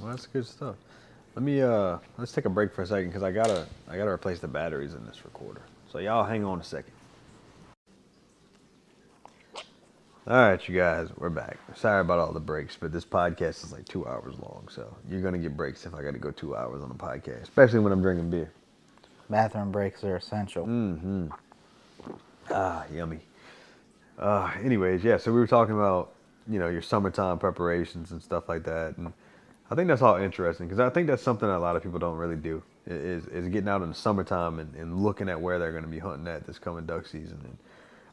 Well, 0.00 0.10
that's 0.10 0.26
good 0.26 0.46
stuff. 0.46 0.76
Let 1.34 1.42
me 1.44 1.60
uh 1.62 1.98
let's 2.16 2.32
take 2.32 2.46
a 2.46 2.50
break 2.50 2.72
for 2.74 2.82
a 2.82 2.86
second 2.86 3.08
because 3.10 3.22
I 3.22 3.30
gotta 3.30 3.66
I 3.88 3.96
gotta 3.96 4.10
replace 4.10 4.40
the 4.40 4.48
batteries 4.48 4.94
in 4.94 5.04
this 5.06 5.24
recorder. 5.24 5.60
So 5.92 5.98
y'all 5.98 6.24
hang 6.24 6.44
on 6.44 6.60
a 6.60 6.64
second. 6.64 6.92
All 10.26 10.36
right, 10.36 10.68
you 10.68 10.76
guys, 10.76 11.08
we're 11.16 11.30
back. 11.30 11.56
Sorry 11.74 12.00
about 12.02 12.18
all 12.18 12.32
the 12.32 12.40
breaks, 12.40 12.76
but 12.78 12.92
this 12.92 13.04
podcast 13.04 13.64
is 13.64 13.72
like 13.72 13.86
two 13.88 14.06
hours 14.06 14.34
long, 14.40 14.68
so 14.70 14.94
you're 15.08 15.22
gonna 15.22 15.38
get 15.38 15.56
breaks 15.56 15.86
if 15.86 15.94
I 15.94 16.02
got 16.02 16.12
to 16.12 16.18
go 16.18 16.30
two 16.30 16.54
hours 16.54 16.82
on 16.82 16.90
a 16.90 16.94
podcast, 16.94 17.42
especially 17.44 17.78
when 17.78 17.92
I'm 17.92 18.02
drinking 18.02 18.28
beer. 18.30 18.50
Bathroom 19.30 19.70
breaks 19.72 20.04
are 20.04 20.16
essential. 20.16 20.66
Mm. 20.66 21.30
Ah, 22.50 22.84
yummy. 22.92 23.20
Uh, 24.18 24.50
anyways, 24.62 25.04
yeah. 25.04 25.16
So 25.16 25.32
we 25.32 25.38
were 25.38 25.46
talking 25.46 25.74
about 25.74 26.12
you 26.48 26.58
know 26.58 26.68
your 26.68 26.82
summertime 26.82 27.38
preparations 27.38 28.10
and 28.10 28.22
stuff 28.22 28.48
like 28.48 28.64
that, 28.64 28.96
and 28.96 29.12
I 29.70 29.74
think 29.74 29.88
that's 29.88 30.02
all 30.02 30.16
interesting 30.16 30.66
because 30.66 30.80
I 30.80 30.88
think 30.90 31.06
that's 31.06 31.22
something 31.22 31.48
that 31.48 31.56
a 31.56 31.58
lot 31.58 31.76
of 31.76 31.82
people 31.82 31.98
don't 31.98 32.16
really 32.16 32.36
do 32.36 32.62
is 32.86 33.26
is 33.26 33.48
getting 33.48 33.68
out 33.68 33.82
in 33.82 33.88
the 33.90 33.94
summertime 33.94 34.58
and, 34.58 34.74
and 34.74 35.02
looking 35.02 35.28
at 35.28 35.40
where 35.40 35.58
they're 35.58 35.72
going 35.72 35.84
to 35.84 35.90
be 35.90 35.98
hunting 35.98 36.26
at 36.26 36.46
this 36.46 36.58
coming 36.58 36.86
duck 36.86 37.06
season. 37.06 37.40
And 37.44 37.58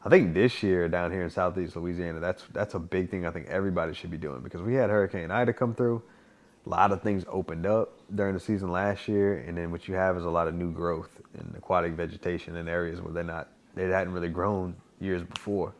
I 0.04 0.10
think 0.10 0.34
this 0.34 0.62
year 0.62 0.88
down 0.88 1.10
here 1.10 1.22
in 1.22 1.30
Southeast 1.30 1.74
Louisiana, 1.76 2.20
that's 2.20 2.44
that's 2.52 2.74
a 2.74 2.78
big 2.78 3.10
thing. 3.10 3.26
I 3.26 3.30
think 3.30 3.48
everybody 3.48 3.94
should 3.94 4.10
be 4.10 4.18
doing 4.18 4.42
because 4.42 4.62
we 4.62 4.74
had 4.74 4.90
Hurricane 4.90 5.30
Ida 5.30 5.52
come 5.52 5.74
through. 5.74 6.02
A 6.66 6.68
lot 6.68 6.92
of 6.92 7.00
things 7.00 7.24
opened 7.28 7.64
up 7.64 7.92
during 8.12 8.34
the 8.34 8.40
season 8.40 8.70
last 8.72 9.06
year, 9.06 9.38
and 9.38 9.56
then 9.56 9.70
what 9.70 9.86
you 9.86 9.94
have 9.94 10.16
is 10.16 10.24
a 10.24 10.30
lot 10.30 10.48
of 10.48 10.54
new 10.54 10.72
growth 10.72 11.20
in 11.34 11.54
aquatic 11.56 11.92
vegetation 11.92 12.56
in 12.56 12.68
areas 12.68 13.00
where 13.00 13.12
they're 13.12 13.22
not 13.22 13.48
they 13.76 13.84
hadn't 13.88 14.14
really 14.14 14.30
grown 14.30 14.76
years 15.00 15.22
before. 15.22 15.74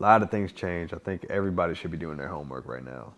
A 0.00 0.02
lot 0.02 0.22
of 0.22 0.30
things 0.32 0.52
change. 0.52 0.92
I 0.92 0.98
think 0.98 1.26
everybody 1.30 1.74
should 1.74 1.92
be 1.92 1.98
doing 1.98 2.18
their 2.18 2.28
homework 2.28 2.66
right 2.68 2.84
now, 2.84 3.14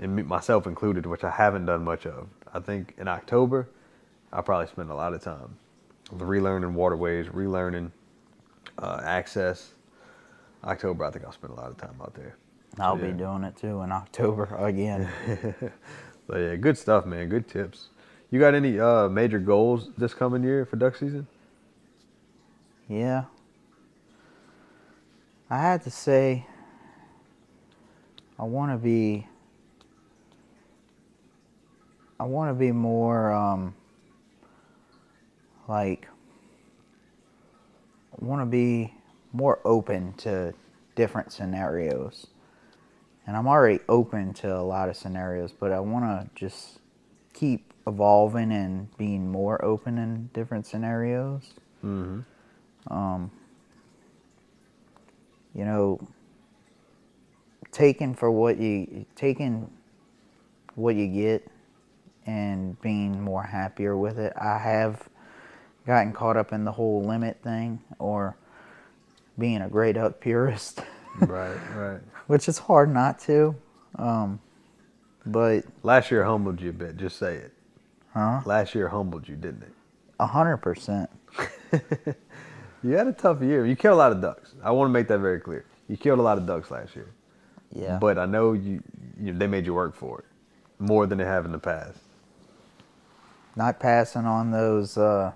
and 0.00 0.14
me, 0.16 0.22
myself 0.22 0.68
included, 0.68 1.06
which 1.06 1.24
I 1.24 1.30
haven't 1.30 1.66
done 1.66 1.84
much 1.84 2.06
of. 2.06 2.28
I 2.54 2.60
think 2.60 2.94
in 2.98 3.08
October, 3.08 3.68
I 4.32 4.42
probably 4.42 4.68
spend 4.68 4.90
a 4.90 4.94
lot 4.94 5.14
of 5.14 5.22
time 5.22 5.56
relearning 6.14 6.74
waterways, 6.74 7.26
relearning 7.26 7.90
uh, 8.78 9.00
access. 9.04 9.72
October, 10.64 11.04
I 11.04 11.10
think 11.10 11.24
I'll 11.24 11.32
spend 11.32 11.52
a 11.52 11.56
lot 11.56 11.70
of 11.70 11.76
time 11.78 11.96
out 12.02 12.14
there. 12.14 12.36
I'll 12.78 12.98
Yeah. 12.98 13.06
be 13.10 13.12
doing 13.12 13.44
it 13.44 13.56
too 13.56 13.82
in 13.82 13.92
October 13.92 14.54
again. 14.58 15.08
But 16.28 16.38
yeah, 16.38 16.56
good 16.56 16.76
stuff, 16.78 17.06
man. 17.06 17.28
Good 17.28 17.48
tips. 17.48 17.88
You 18.32 18.40
got 18.40 18.54
any 18.54 18.80
uh, 18.80 19.08
major 19.08 19.38
goals 19.38 19.90
this 19.96 20.12
coming 20.14 20.42
year 20.42 20.64
for 20.66 20.76
duck 20.76 20.96
season? 20.96 21.26
yeah. 22.88 23.24
I 25.48 25.58
had 25.58 25.82
to 25.84 25.90
say, 25.90 26.44
I 28.38 28.44
want 28.44 28.72
to 28.72 28.78
be. 28.78 29.26
I 32.18 32.24
want 32.24 32.50
to 32.50 32.54
be 32.54 32.72
more 32.72 33.30
um, 33.30 33.74
like. 35.68 36.08
I 38.12 38.24
want 38.24 38.42
to 38.42 38.46
be 38.46 38.92
more 39.32 39.60
open 39.64 40.14
to 40.14 40.54
different 40.94 41.32
scenarios. 41.32 42.26
And 43.26 43.36
I'm 43.36 43.46
already 43.46 43.80
open 43.88 44.32
to 44.34 44.56
a 44.56 44.62
lot 44.62 44.88
of 44.88 44.96
scenarios, 44.96 45.52
but 45.52 45.72
I 45.72 45.80
want 45.80 46.04
to 46.04 46.30
just 46.34 46.78
keep 47.34 47.72
evolving 47.86 48.52
and 48.52 48.96
being 48.96 49.30
more 49.30 49.62
open 49.64 49.98
in 49.98 50.30
different 50.32 50.66
scenarios. 50.66 51.42
Mm-hmm. 51.84 52.20
Um, 52.92 53.30
you 55.56 55.64
know, 55.64 55.98
taking 57.72 58.14
for 58.14 58.30
what 58.30 58.58
you 58.58 59.06
taking 59.14 59.70
what 60.74 60.94
you 60.94 61.06
get 61.08 61.46
and 62.26 62.80
being 62.80 63.20
more 63.20 63.42
happier 63.42 63.96
with 63.96 64.18
it. 64.18 64.32
I 64.40 64.58
have 64.58 65.08
gotten 65.86 66.12
caught 66.12 66.36
up 66.36 66.52
in 66.52 66.64
the 66.64 66.72
whole 66.72 67.02
limit 67.04 67.38
thing 67.42 67.80
or 67.98 68.36
being 69.38 69.60
a 69.62 69.68
gray 69.68 69.92
duck 69.92 70.20
purist, 70.20 70.80
Right, 71.20 71.56
right. 71.74 72.00
which 72.26 72.48
is 72.48 72.58
hard 72.58 72.92
not 72.92 73.18
to. 73.20 73.54
Um, 73.96 74.40
but 75.24 75.64
Last 75.82 76.10
year 76.10 76.24
humbled 76.24 76.60
you 76.60 76.70
a 76.70 76.72
bit. 76.72 76.96
Just 76.96 77.18
say 77.18 77.36
it. 77.36 77.52
huh? 78.12 78.40
Last 78.44 78.74
year 78.74 78.88
humbled 78.88 79.28
you, 79.28 79.36
didn't 79.36 79.62
it? 79.62 79.72
A 80.18 80.26
hundred 80.26 80.58
percent. 80.58 81.08
You 82.86 82.96
had 82.96 83.08
a 83.08 83.12
tough 83.12 83.42
year. 83.42 83.66
You 83.66 83.76
killed 83.76 83.94
a 83.94 83.98
lot 83.98 84.12
of 84.12 84.20
ducks. 84.20 84.54
I 84.62 84.70
want 84.70 84.88
to 84.88 84.92
make 84.92 85.08
that 85.08 85.18
very 85.18 85.40
clear. 85.40 85.66
You 85.88 85.96
killed 85.96 86.20
a 86.20 86.22
lot 86.22 86.38
of 86.38 86.46
ducks 86.46 86.70
last 86.70 86.94
year. 86.94 87.10
Yeah. 87.74 87.98
But 87.98 88.18
I 88.18 88.26
know 88.26 88.52
you, 88.52 88.82
you 89.20 89.32
they 89.32 89.48
made 89.48 89.66
you 89.66 89.74
work 89.74 89.94
for 89.96 90.20
it 90.20 90.24
more 90.78 91.06
than 91.06 91.18
they 91.18 91.24
have 91.24 91.44
in 91.44 91.52
the 91.52 91.58
past. 91.58 91.98
not 93.56 93.80
passing 93.80 94.26
on 94.26 94.50
those 94.50 94.98
uh, 94.98 95.32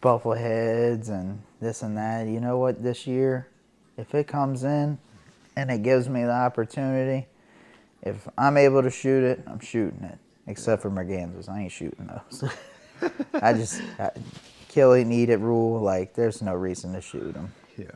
buffalo 0.00 0.34
heads 0.34 1.10
and 1.10 1.42
this 1.60 1.82
and 1.82 1.96
that. 1.96 2.26
You 2.26 2.40
know 2.40 2.58
what? 2.58 2.82
This 2.82 3.06
year, 3.06 3.48
if 3.96 4.14
it 4.14 4.26
comes 4.26 4.64
in, 4.64 4.98
and 5.56 5.70
it 5.70 5.82
gives 5.82 6.08
me 6.08 6.24
the 6.24 6.32
opportunity, 6.32 7.26
if 8.02 8.26
I'm 8.36 8.56
able 8.56 8.82
to 8.82 8.90
shoot 8.90 9.22
it, 9.24 9.44
I'm 9.46 9.60
shooting 9.60 10.02
it. 10.04 10.18
Except 10.46 10.82
for 10.82 10.90
mergansers, 10.90 11.48
I 11.48 11.62
ain't 11.62 11.72
shooting 11.72 12.08
those. 12.08 12.52
I 13.34 13.52
just 13.52 13.80
I, 13.98 14.10
kill 14.74 14.92
it 14.92 15.02
and 15.02 15.12
eat 15.12 15.30
it 15.30 15.38
rule. 15.38 15.80
Like 15.80 16.14
there's 16.14 16.42
no 16.42 16.54
reason 16.54 16.92
to 16.94 17.00
shoot 17.00 17.32
them. 17.32 17.52
Yeah. 17.76 17.86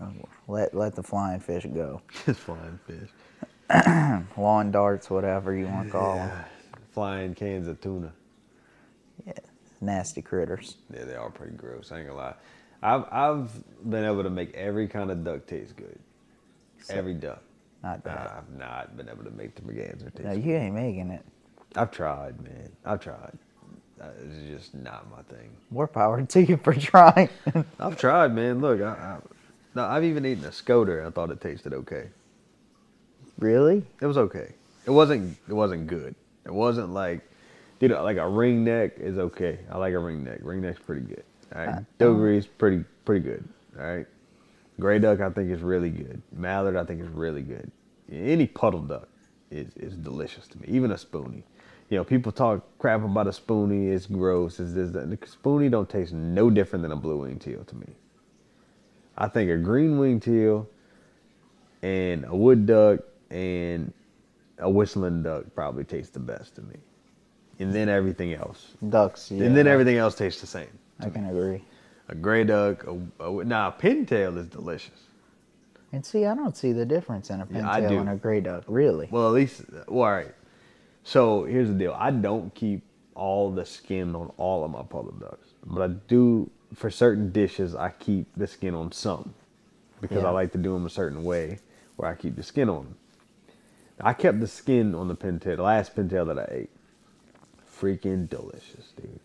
Let 0.47 0.75
let 0.75 0.95
the 0.95 1.03
flying 1.03 1.41
fish 1.41 1.67
go. 1.75 2.01
Just 2.27 2.41
flying 2.41 2.79
fish. 2.87 3.11
Lawn 4.37 4.71
darts, 4.71 5.11
whatever 5.11 5.55
you 5.55 5.67
want 5.67 5.87
to 5.87 5.93
call 5.93 6.15
them. 6.15 6.45
Flying 6.93 7.35
cans 7.35 7.69
of 7.69 7.81
tuna. 7.81 8.13
Yeah, 9.27 9.33
nasty 9.81 10.23
critters. 10.23 10.77
Yeah, 10.93 11.05
they 11.05 11.15
are 11.17 11.31
pretty 11.31 11.57
gross. 11.57 11.93
I 11.93 11.99
ain't 11.99 12.09
gonna 12.09 12.19
lie. 12.19 12.35
I've 12.83 13.05
I've 13.11 13.91
been 13.91 14.05
able 14.05 14.23
to 14.23 14.31
make 14.31 14.55
every 14.55 14.87
kind 14.87 15.11
of 15.11 15.25
duck 15.25 15.47
taste 15.47 15.77
good. 15.77 15.99
every 16.89 17.15
duck. 17.15 17.43
Not 17.83 18.03
bad. 18.03 18.29
I've 18.29 18.51
not 18.59 18.97
been 18.97 19.09
able 19.09 19.25
to 19.25 19.31
make 19.31 19.55
the 19.55 19.63
merganser 19.63 20.11
taste. 20.11 20.25
No, 20.25 20.35
good. 20.35 20.45
you 20.45 20.55
ain't 20.55 20.75
making 20.75 21.11
it. 21.11 21.25
I've 21.77 21.91
tried, 21.91 22.41
man. 22.41 22.71
I've 22.85 23.01
tried. 23.01 23.39
Uh, 24.01 24.07
It's 24.25 24.63
just 24.63 24.75
not 24.75 25.11
my 25.11 25.23
thing. 25.35 25.51
More 25.71 25.87
power 25.89 26.23
to 26.35 26.43
you 26.43 26.57
for 26.59 26.73
trying. 26.75 27.29
I've 27.81 27.97
tried, 27.99 28.35
man. 28.35 28.61
Look, 28.61 28.81
I, 28.81 28.85
I, 28.91 29.19
no, 29.75 29.85
I've 29.85 30.05
even 30.05 30.25
eaten 30.27 30.45
a 30.45 30.53
scoter 30.53 31.05
I 31.07 31.11
thought 31.11 31.31
it 31.31 31.41
tasted 31.41 31.73
okay. 31.73 32.09
really? 33.39 33.85
It 34.01 34.07
was 34.07 34.19
okay. 34.19 34.55
It 34.87 34.91
wasn't. 34.91 35.37
It 35.49 35.53
wasn't 35.53 35.87
good. 35.87 36.15
It 36.47 36.53
wasn't 36.55 36.91
like, 36.95 37.21
dude, 37.79 37.91
like 37.91 38.17
a 38.17 38.29
ring 38.29 38.65
neck 38.65 38.93
is 38.99 39.19
okay. 39.19 39.59
I 39.71 39.77
like 39.79 39.93
a 39.95 39.99
ring 39.99 40.25
neck. 40.25 40.39
Ring 40.43 40.61
neck's 40.63 40.81
pretty 40.81 41.03
good. 41.03 41.25
All 41.55 41.61
right, 41.61 41.69
Uh, 41.77 41.81
Dos 41.99 42.17
gris's 42.17 42.47
pretty 42.47 42.85
pretty 43.05 43.23
good. 43.25 43.47
All 43.79 43.85
right, 43.85 44.07
gray 44.81 44.99
duck 44.99 45.21
I 45.21 45.31
think 45.31 45.51
is 45.51 45.61
really 45.61 45.91
good. 45.91 46.23
Mallard 46.33 46.77
I 46.77 46.85
think 46.85 47.01
is 47.01 47.09
really 47.09 47.43
good. 47.43 47.71
Any 48.11 48.47
puddle 48.47 48.81
duck 48.81 49.09
is 49.51 49.69
is 49.77 49.95
delicious 49.97 50.47
to 50.49 50.59
me. 50.61 50.67
Even 50.69 50.91
a 50.91 50.95
spoonie. 50.97 51.43
You 51.89 51.97
know, 51.97 52.05
people 52.05 52.33
talk 52.33 52.65
crap 52.79 53.03
about 53.03 53.27
a 53.27 53.31
spoonie. 53.31 53.93
It's 53.93 54.07
gross. 54.07 54.61
Is 54.61 54.75
this? 54.75 54.91
The 54.91 55.17
spoonie 55.17 55.71
don't 55.71 55.89
taste 55.89 56.13
no 56.13 56.51
different 56.51 56.83
than 56.83 56.93
a 56.93 56.97
blue 56.97 57.19
winged 57.19 57.41
teal 57.41 57.65
to 57.65 57.77
me. 57.77 57.87
I 59.17 59.29
think 59.29 59.51
a 59.51 59.57
green 59.57 59.99
winged 59.99 60.23
teal 60.23 60.69
and 61.83 62.25
a 62.27 62.37
wood 62.37 62.67
duck 62.67 63.01
and 63.31 63.93
a 64.59 64.69
whistling 64.69 65.23
duck 65.23 65.45
probably 65.55 65.85
taste 65.85 66.13
the 66.13 66.21
best 66.21 66.55
to 66.57 66.63
me. 66.63 66.77
And 67.59 67.73
then 67.73 67.89
everything 67.89 68.35
else. 68.35 68.75
Ducks. 68.89 69.31
Yeah. 69.31 69.45
And 69.45 69.57
then 69.57 69.67
everything 69.67 69.97
else 69.97 70.15
tastes 70.15 70.41
the 70.41 70.47
same. 70.47 70.69
I 71.01 71.11
can 71.11 71.27
agree. 71.27 71.65
A 72.09 72.15
gray 72.15 72.45
duck, 72.45 72.85
a, 72.87 73.25
a 73.25 73.45
nah, 73.45 73.69
a 73.69 73.73
pintail 73.73 74.39
is 74.39 74.47
delicious. 74.47 75.09
And 75.93 76.05
see, 76.05 76.27
I 76.27 76.35
don't 76.35 76.57
see 76.57 76.73
the 76.73 76.87
difference 76.87 77.31
in 77.31 77.41
a 77.41 77.47
pintail 77.47 77.89
do. 77.89 77.99
and 77.99 78.11
a 78.11 78.17
gray 78.17 78.41
duck. 78.41 78.65
Really? 78.69 79.09
Well, 79.11 79.27
at 79.27 79.33
least, 79.33 79.63
well, 79.89 80.05
all 80.07 80.13
right. 80.13 80.35
So 81.09 81.45
here's 81.45 81.69
the 81.69 81.75
deal. 81.75 81.97
I 81.99 82.11
don't 82.11 82.55
keep 82.55 82.83
all 83.15 83.51
the 83.51 83.65
skin 83.65 84.15
on 84.15 84.31
all 84.37 84.63
of 84.63 84.71
my 84.71 84.83
puddle 84.83 85.15
ducks, 85.19 85.49
but 85.65 85.81
I 85.81 85.95
do 86.07 86.51
for 86.75 86.91
certain 86.91 87.33
dishes. 87.33 87.75
I 87.75 87.89
keep 87.99 88.27
the 88.37 88.47
skin 88.47 88.75
on 88.75 88.93
some 88.93 89.33
because 90.03 90.23
I 90.23 90.29
like 90.29 90.53
to 90.53 90.59
do 90.59 90.75
them 90.75 90.85
a 90.85 90.91
certain 90.91 91.25
way 91.25 91.61
where 91.97 92.11
I 92.11 92.15
keep 92.15 92.37
the 92.37 92.43
skin 92.43 92.69
on 92.69 92.85
them. 92.85 92.97
I 93.99 94.13
kept 94.13 94.41
the 94.41 94.47
skin 94.47 94.95
on 94.95 95.09
the 95.09 95.17
pintail, 95.17 95.57
the 95.57 95.63
last 95.63 95.97
pintail 95.97 96.27
that 96.27 96.39
I 96.39 96.47
ate. 96.51 96.71
Freaking 97.81 98.29
delicious, 98.29 98.93
dude. 98.95 99.19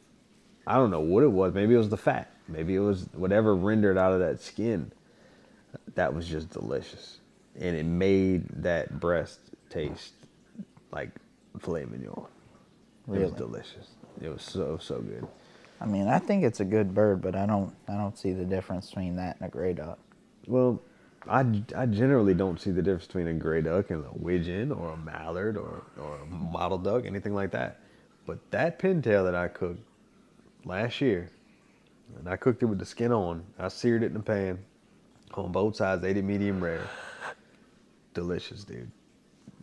I 0.66 0.76
don't 0.76 0.90
know 0.90 1.02
what 1.02 1.24
it 1.24 1.32
was. 1.34 1.54
Maybe 1.54 1.74
it 1.74 1.80
was 1.80 1.90
the 1.90 1.98
fat. 1.98 2.32
Maybe 2.48 2.76
it 2.76 2.80
was 2.80 3.10
whatever 3.12 3.54
rendered 3.54 3.98
out 3.98 4.14
of 4.14 4.20
that 4.20 4.40
skin. 4.40 4.94
That 5.96 6.14
was 6.14 6.30
just 6.30 6.50
delicious. 6.50 7.18
And 7.60 7.76
it 7.76 7.86
made 7.86 8.48
that 8.64 9.02
breast 9.02 9.42
taste 9.70 10.14
like 10.90 11.10
filet 11.60 11.86
mignon. 11.86 12.26
It 13.08 13.20
was 13.20 13.32
delicious. 13.32 13.90
It 14.22 14.30
was 14.30 14.42
so, 14.42 14.78
so 14.82 15.00
good. 15.00 15.28
I 15.82 15.86
mean, 15.86 16.08
I 16.08 16.20
think 16.20 16.44
it's 16.44 16.62
a 16.62 16.66
good 16.66 16.94
bird, 16.94 17.22
but 17.22 17.36
I 17.36 17.46
don't. 17.46 17.76
I 17.90 17.98
don't 17.98 18.18
see 18.18 18.32
the 18.32 18.46
difference 18.46 18.90
between 18.90 19.18
that 19.18 19.38
and 19.40 19.48
a 19.48 19.52
gray 19.52 19.74
duck. 19.74 20.00
Well, 20.48 20.82
I, 21.28 21.46
I 21.76 21.86
generally 21.86 22.34
don't 22.34 22.60
see 22.60 22.72
the 22.72 22.82
difference 22.82 23.08
between 23.08 23.28
a 23.28 23.34
gray 23.34 23.62
duck 23.62 23.90
and 23.90 24.06
a 24.06 24.10
widgeon 24.14 24.72
or 24.72 24.92
a 24.92 24.98
mallard 24.98 25.58
or, 25.58 25.84
or 26.00 26.18
a 26.18 26.26
mottled 26.26 26.84
duck, 26.84 27.06
anything 27.06 27.34
like 27.34 27.52
that. 27.52 27.80
But 28.26 28.40
that 28.52 28.80
pintail 28.80 29.26
that 29.26 29.36
I 29.36 29.48
cooked 29.48 29.82
last 30.66 31.02
year, 31.02 31.30
and 32.18 32.28
I 32.28 32.36
cooked 32.36 32.64
it 32.64 32.68
with 32.68 32.80
the 32.80 32.86
skin 32.86 33.12
on, 33.12 33.44
I 33.58 33.68
seared 33.70 34.04
it 34.04 34.08
in 34.08 34.14
the 34.14 34.20
pan 34.20 34.60
on 35.34 35.52
both 35.52 35.76
sides, 35.76 36.04
ate 36.04 36.18
it 36.18 36.24
medium 36.24 36.64
rare. 36.64 36.88
Delicious, 38.14 38.64
dude. 38.64 38.92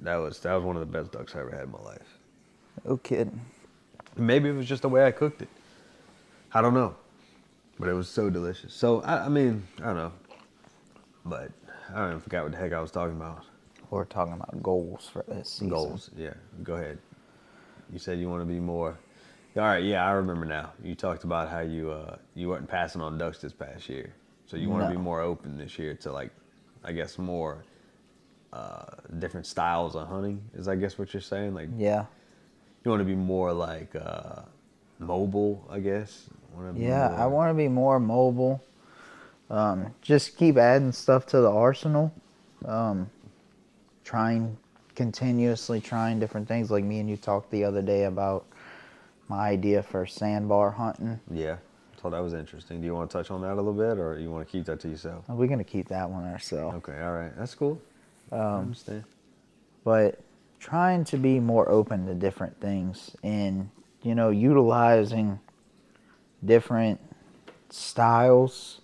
That 0.02 0.16
was 0.16 0.40
that 0.40 0.54
was 0.54 0.64
one 0.64 0.76
of 0.76 0.80
the 0.80 0.86
best 0.86 1.12
ducks 1.12 1.34
I 1.36 1.40
ever 1.40 1.50
had 1.50 1.64
in 1.64 1.72
my 1.72 1.80
life. 1.80 2.18
No 2.84 2.96
kidding. 2.96 3.40
Maybe 4.16 4.48
it 4.48 4.52
was 4.52 4.66
just 4.66 4.82
the 4.82 4.88
way 4.88 5.04
I 5.06 5.10
cooked 5.10 5.42
it. 5.42 5.48
I 6.52 6.60
don't 6.62 6.74
know. 6.74 6.96
But 7.78 7.88
it 7.88 7.94
was 7.94 8.08
so 8.08 8.28
delicious. 8.28 8.74
So, 8.74 9.00
I, 9.02 9.26
I 9.26 9.28
mean, 9.28 9.66
I 9.80 9.84
don't 9.86 9.96
know. 9.96 10.12
But 11.24 11.50
I 11.90 11.98
don't 11.98 12.08
even 12.08 12.20
forgot 12.20 12.42
what 12.42 12.52
the 12.52 12.58
heck 12.58 12.72
I 12.72 12.80
was 12.80 12.90
talking 12.90 13.16
about. 13.16 13.44
We're 13.90 14.04
talking 14.04 14.34
about 14.34 14.62
goals 14.62 15.08
for 15.10 15.24
this 15.28 15.48
season. 15.50 15.68
Goals. 15.68 16.10
Yeah. 16.16 16.34
Go 16.62 16.74
ahead. 16.74 16.98
You 17.92 17.98
said 17.98 18.18
you 18.18 18.28
want 18.28 18.42
to 18.42 18.46
be 18.46 18.60
more. 18.60 18.98
All 19.56 19.62
right. 19.62 19.82
Yeah, 19.82 20.04
I 20.06 20.12
remember 20.12 20.44
now. 20.44 20.72
You 20.82 20.94
talked 20.94 21.24
about 21.24 21.48
how 21.48 21.60
you 21.60 21.90
uh, 21.90 22.16
you 22.34 22.48
weren't 22.48 22.68
passing 22.68 23.00
on 23.00 23.18
ducks 23.18 23.38
this 23.38 23.52
past 23.52 23.88
year. 23.88 24.12
So 24.46 24.56
you 24.56 24.68
want 24.68 24.82
to 24.82 24.88
No. 24.88 24.96
be 24.96 25.00
more 25.00 25.20
open 25.20 25.56
this 25.56 25.78
year 25.78 25.94
to 25.94 26.12
like, 26.12 26.30
I 26.84 26.92
guess 26.92 27.18
more 27.18 27.64
uh, 28.52 28.84
different 29.18 29.46
styles 29.46 29.94
of 29.96 30.08
hunting. 30.08 30.42
Is 30.54 30.68
I 30.68 30.76
guess 30.76 30.98
what 30.98 31.12
you're 31.14 31.20
saying? 31.20 31.54
Like 31.54 31.68
Yeah. 31.76 32.06
you 32.84 32.90
want 32.90 33.00
to 33.00 33.04
be 33.04 33.14
more 33.14 33.52
like 33.52 33.94
uh, 33.94 34.42
mobile, 34.98 35.64
I 35.70 35.80
guess. 35.80 36.28
Yeah, 36.74 37.14
I 37.16 37.26
want 37.26 37.50
to 37.50 37.54
be 37.54 37.68
more 37.68 38.00
mobile. 38.00 38.60
Um, 39.48 39.94
just 40.02 40.36
keep 40.36 40.56
adding 40.56 40.92
stuff 40.92 41.26
to 41.26 41.40
the 41.40 41.50
arsenal. 41.50 42.12
Um, 42.64 43.08
trying 44.04 44.56
continuously 44.96 45.80
trying 45.80 46.18
different 46.18 46.46
things. 46.48 46.70
Like 46.70 46.84
me 46.84 46.98
and 46.98 47.08
you 47.08 47.16
talked 47.16 47.50
the 47.50 47.64
other 47.64 47.80
day 47.82 48.04
about 48.04 48.44
my 49.28 49.48
idea 49.48 49.82
for 49.82 50.04
sandbar 50.06 50.70
hunting. 50.72 51.20
Yeah, 51.30 51.56
so 52.02 52.10
that 52.10 52.18
was 52.18 52.34
interesting. 52.34 52.80
Do 52.80 52.86
you 52.86 52.94
want 52.94 53.10
to 53.10 53.16
touch 53.18 53.30
on 53.30 53.40
that 53.42 53.54
a 53.54 53.62
little 53.62 53.72
bit, 53.72 53.98
or 53.98 54.18
you 54.18 54.30
want 54.30 54.46
to 54.46 54.50
keep 54.50 54.66
that 54.66 54.80
to 54.80 54.88
yourself? 54.88 55.24
We're 55.28 55.46
gonna 55.46 55.64
keep 55.64 55.88
that 55.88 56.10
one 56.10 56.24
ourselves. 56.26 56.76
Okay, 56.78 57.00
all 57.00 57.12
right, 57.12 57.30
that's 57.38 57.54
cool. 57.54 57.80
Um, 58.32 58.74
but 59.84 60.20
trying 60.58 61.04
to 61.04 61.16
be 61.16 61.40
more 61.40 61.68
open 61.68 62.06
to 62.06 62.14
different 62.14 62.60
things 62.60 63.16
and 63.22 63.70
you 64.02 64.14
know 64.14 64.30
utilizing 64.30 65.40
different 66.44 67.00
styles 67.70 68.80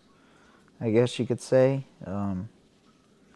i 0.81 0.91
guess 0.91 1.19
you 1.19 1.27
could 1.27 1.41
say 1.41 1.85
um, 2.07 2.49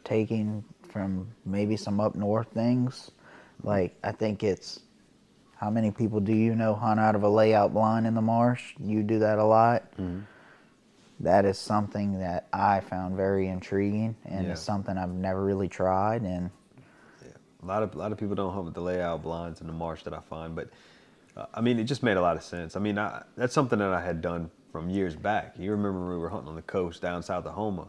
taking 0.04 0.64
from 0.90 1.28
maybe 1.44 1.76
some 1.76 2.00
up 2.00 2.14
north 2.14 2.48
things. 2.52 3.10
Like 3.62 3.96
i 4.02 4.12
think 4.12 4.42
it's 4.42 4.80
how 5.56 5.70
many 5.70 5.90
people 5.90 6.20
do 6.20 6.32
you 6.32 6.54
know 6.54 6.74
hunt 6.74 6.98
out 6.98 7.14
of 7.14 7.22
a 7.22 7.28
layout 7.28 7.72
blind 7.72 8.06
in 8.06 8.14
the 8.14 8.22
marsh? 8.22 8.74
You 8.80 9.02
do 9.02 9.18
that 9.20 9.38
a 9.38 9.44
lot 9.44 9.84
That 11.20 11.44
is 11.44 11.58
something 11.58 12.18
that 12.20 12.46
i 12.52 12.80
found 12.80 13.14
very 13.16 13.48
intriguing 13.48 14.16
and 14.24 14.46
Yeah. 14.46 14.52
it's 14.52 14.60
something 14.62 14.96
i've 14.96 15.10
never 15.12 15.44
really 15.44 15.68
tried 15.68 16.22
and 16.22 16.50
Yeah, 17.22 17.28
a 17.62 17.66
lot 17.66 17.82
of 17.82 17.94
a 17.94 17.98
lot 17.98 18.12
of 18.12 18.18
people 18.18 18.34
don't 18.34 18.52
hunt 18.52 18.64
with 18.64 18.74
the 18.74 18.80
layout 18.80 19.22
blinds 19.22 19.60
in 19.60 19.66
the 19.66 19.72
marsh 19.72 20.02
that 20.04 20.14
I 20.14 20.20
find, 20.20 20.54
but 20.56 20.68
uh, 21.36 21.46
I 21.54 21.60
mean, 21.60 21.78
it 21.78 21.84
just 21.84 22.02
made 22.02 22.16
a 22.16 22.20
lot 22.20 22.36
of 22.36 22.42
sense. 22.42 22.74
I 22.74 22.80
mean, 22.80 22.98
I, 22.98 23.22
that's 23.36 23.54
something 23.54 23.78
that 23.78 23.92
I 23.92 24.00
had 24.00 24.20
done 24.20 24.50
from 24.72 24.90
years 24.90 25.14
back. 25.14 25.54
You 25.58 25.70
remember 25.70 26.00
when 26.00 26.10
we 26.10 26.18
were 26.18 26.28
hunting 26.28 26.48
on 26.48 26.56
the 26.56 26.62
coast 26.62 27.00
down 27.02 27.22
south 27.22 27.46
of 27.46 27.54
Houma? 27.54 27.86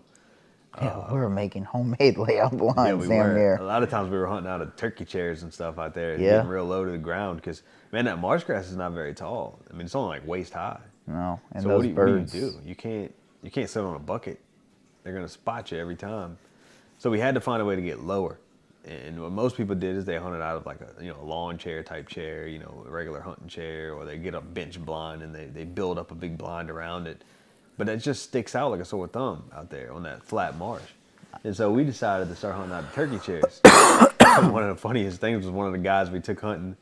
Yeah, 0.79 1.11
we 1.11 1.17
were 1.19 1.29
making 1.29 1.63
homemade 1.63 2.17
layout 2.25 2.55
blinds 2.55 2.77
Uh, 2.79 2.83
yeah, 2.83 2.93
we 2.93 3.07
down 3.07 3.29
were. 3.29 3.33
there. 3.33 3.55
A 3.55 3.63
lot 3.63 3.81
of 3.81 3.89
times 3.89 4.11
we 4.11 4.17
were 4.17 4.27
hunting 4.27 4.49
out 4.51 4.61
of 4.61 4.75
turkey 4.75 5.05
chairs 5.05 5.41
and 5.43 5.51
stuff 5.53 5.79
out 5.79 5.93
there, 5.95 6.11
Yeah. 6.19 6.35
getting 6.35 6.49
real 6.49 6.65
low 6.65 6.85
to 6.85 6.91
the 6.91 6.97
ground 6.97 7.37
because 7.41 7.63
man, 7.91 8.05
that 8.05 8.19
marsh 8.19 8.43
grass 8.43 8.69
is 8.69 8.75
not 8.77 8.91
very 8.91 9.13
tall. 9.13 9.59
I 9.69 9.73
mean, 9.73 9.85
it's 9.85 9.95
only 9.95 10.09
like 10.19 10.27
waist 10.27 10.53
high. 10.53 10.79
No, 11.07 11.39
and 11.53 11.63
so 11.63 11.69
those 11.69 11.77
what 11.79 11.87
do, 11.87 11.93
birds. 11.95 12.33
what 12.33 12.39
do 12.39 12.45
you 12.45 12.51
do? 12.51 12.69
You 12.69 12.75
can't 12.75 13.13
you 13.43 13.51
can't 13.51 13.69
sit 13.69 13.84
on 13.84 13.95
a 13.95 13.99
bucket. 13.99 14.39
They're 15.03 15.13
gonna 15.13 15.27
spot 15.27 15.72
you 15.72 15.80
every 15.80 15.95
time. 15.95 16.38
So 16.97 17.09
we 17.09 17.19
had 17.19 17.35
to 17.35 17.41
find 17.41 17.61
a 17.61 17.65
way 17.65 17.76
to 17.76 17.81
get 17.81 18.01
lower. 18.01 18.38
And 18.85 19.22
what 19.22 19.31
most 19.31 19.57
people 19.57 19.76
did 19.76 19.95
is 19.95 20.05
they 20.05 20.18
hunted 20.18 20.41
out 20.41 20.57
of 20.57 20.65
like 20.65 20.80
a 20.81 21.03
you 21.03 21.09
know 21.09 21.19
a 21.22 21.26
lawn 21.26 21.57
chair 21.57 21.84
type 21.84 22.07
chair, 22.07 22.47
you 22.47 22.59
know, 22.59 22.84
a 22.88 22.89
regular 22.89 23.22
hunting 23.22 23.47
chair, 23.47 23.93
or 23.93 24.05
they 24.05 24.18
get 24.18 24.34
a 24.34 24.41
bench 24.41 24.80
blind 24.84 25.22
and 25.22 25.34
they, 25.34 25.45
they 25.45 25.65
build 25.65 25.99
up 25.99 26.11
a 26.11 26.15
big 26.15 26.38
blind 26.38 26.69
around 26.69 27.07
it. 27.07 27.23
But 27.77 27.89
it 27.89 27.97
just 27.97 28.23
sticks 28.23 28.55
out 28.55 28.72
like 28.72 28.80
a 28.80 28.85
sore 28.85 29.07
thumb 29.07 29.43
out 29.53 29.69
there 29.69 29.91
on 29.91 30.03
that 30.03 30.23
flat 30.23 30.57
marsh. 30.57 30.84
And 31.43 31.55
so 31.55 31.72
we 31.72 31.84
decided 31.84 32.27
to 32.30 32.35
start 32.35 32.55
hunting 32.55 32.73
out 32.73 32.84
of 32.84 32.93
turkey 32.93 33.19
chairs. 33.19 33.61
one 34.51 34.63
of 34.63 34.69
the 34.69 34.80
funniest 34.80 35.19
things 35.19 35.45
was 35.45 35.51
one 35.51 35.65
of 35.65 35.72
the 35.72 35.80
guys 35.80 36.09
we 36.09 36.19
took 36.19 36.41
hunting. 36.41 36.76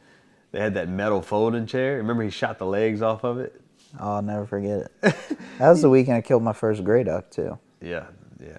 They 0.52 0.60
had 0.60 0.74
that 0.74 0.90
metal 0.90 1.22
folding 1.22 1.66
chair. 1.66 1.98
Remember 1.98 2.24
he 2.24 2.30
shot 2.30 2.58
the 2.58 2.66
legs 2.66 3.02
off 3.02 3.24
of 3.24 3.38
it? 3.40 3.62
I'll 3.98 4.22
never 4.22 4.46
forget 4.46 4.80
it. 4.80 4.92
that 5.02 5.70
was 5.70 5.82
the 5.82 5.90
weekend 5.90 6.18
I 6.18 6.22
killed 6.22 6.44
my 6.44 6.54
first 6.54 6.84
gray 6.84 7.04
duck 7.04 7.30
too. 7.32 7.58
Yeah, 7.82 8.06
yeah. 8.40 8.58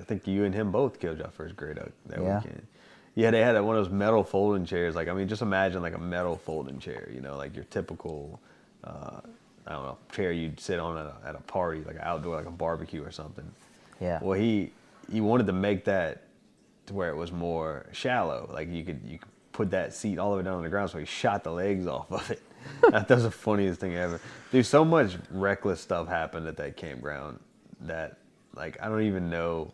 I 0.00 0.04
think 0.04 0.26
you 0.26 0.44
and 0.44 0.54
him 0.54 0.72
both 0.72 0.98
killed 0.98 1.18
your 1.18 1.28
first 1.28 1.56
gray 1.56 1.74
duck 1.74 1.90
that 2.06 2.20
Yeah. 2.20 2.38
weekend. 2.38 2.66
Yeah, 3.14 3.30
they 3.30 3.40
had 3.40 3.60
one 3.60 3.76
of 3.76 3.84
those 3.84 3.92
metal 3.92 4.24
folding 4.24 4.64
chairs. 4.64 4.94
Like 4.96 5.08
I 5.08 5.12
mean, 5.12 5.28
just 5.28 5.42
imagine 5.42 5.82
like 5.82 5.94
a 5.94 5.98
metal 5.98 6.36
folding 6.36 6.78
chair. 6.78 7.08
You 7.14 7.20
know, 7.20 7.36
like 7.36 7.54
your 7.54 7.64
typical, 7.64 8.40
uh, 8.84 9.20
I 9.66 9.72
don't 9.72 9.82
know, 9.84 9.98
chair 10.10 10.32
you'd 10.32 10.58
sit 10.58 10.80
on 10.80 10.96
at 10.96 11.06
a, 11.06 11.28
at 11.28 11.34
a 11.34 11.40
party, 11.40 11.82
like 11.84 11.96
an 11.96 12.02
outdoor, 12.02 12.36
like 12.36 12.46
a 12.46 12.50
barbecue 12.50 13.04
or 13.04 13.10
something. 13.12 13.48
Yeah. 14.00 14.18
Well, 14.22 14.38
he 14.38 14.72
he 15.10 15.20
wanted 15.20 15.46
to 15.46 15.52
make 15.52 15.84
that 15.84 16.22
to 16.86 16.94
where 16.94 17.10
it 17.10 17.16
was 17.16 17.30
more 17.30 17.86
shallow. 17.92 18.48
Like 18.52 18.68
you 18.70 18.82
could 18.82 19.00
you 19.06 19.18
could 19.18 19.28
put 19.52 19.70
that 19.72 19.92
seat 19.92 20.18
all 20.18 20.30
the 20.32 20.38
way 20.38 20.42
down 20.42 20.54
on 20.54 20.62
the 20.62 20.70
ground. 20.70 20.88
So 20.90 20.98
he 20.98 21.04
shot 21.04 21.44
the 21.44 21.52
legs 21.52 21.86
off 21.86 22.10
of 22.10 22.28
it. 22.30 22.42
that 22.90 23.08
was 23.08 23.22
the 23.24 23.30
funniest 23.30 23.80
thing 23.80 23.94
ever. 23.96 24.20
Dude, 24.50 24.66
so 24.66 24.84
much 24.84 25.16
reckless 25.30 25.80
stuff 25.80 26.08
happened 26.08 26.46
at 26.48 26.56
that 26.58 26.76
campground 26.76 27.38
that 27.82 28.18
like 28.54 28.78
I 28.82 28.88
don't 28.88 29.02
even 29.02 29.30
know. 29.30 29.72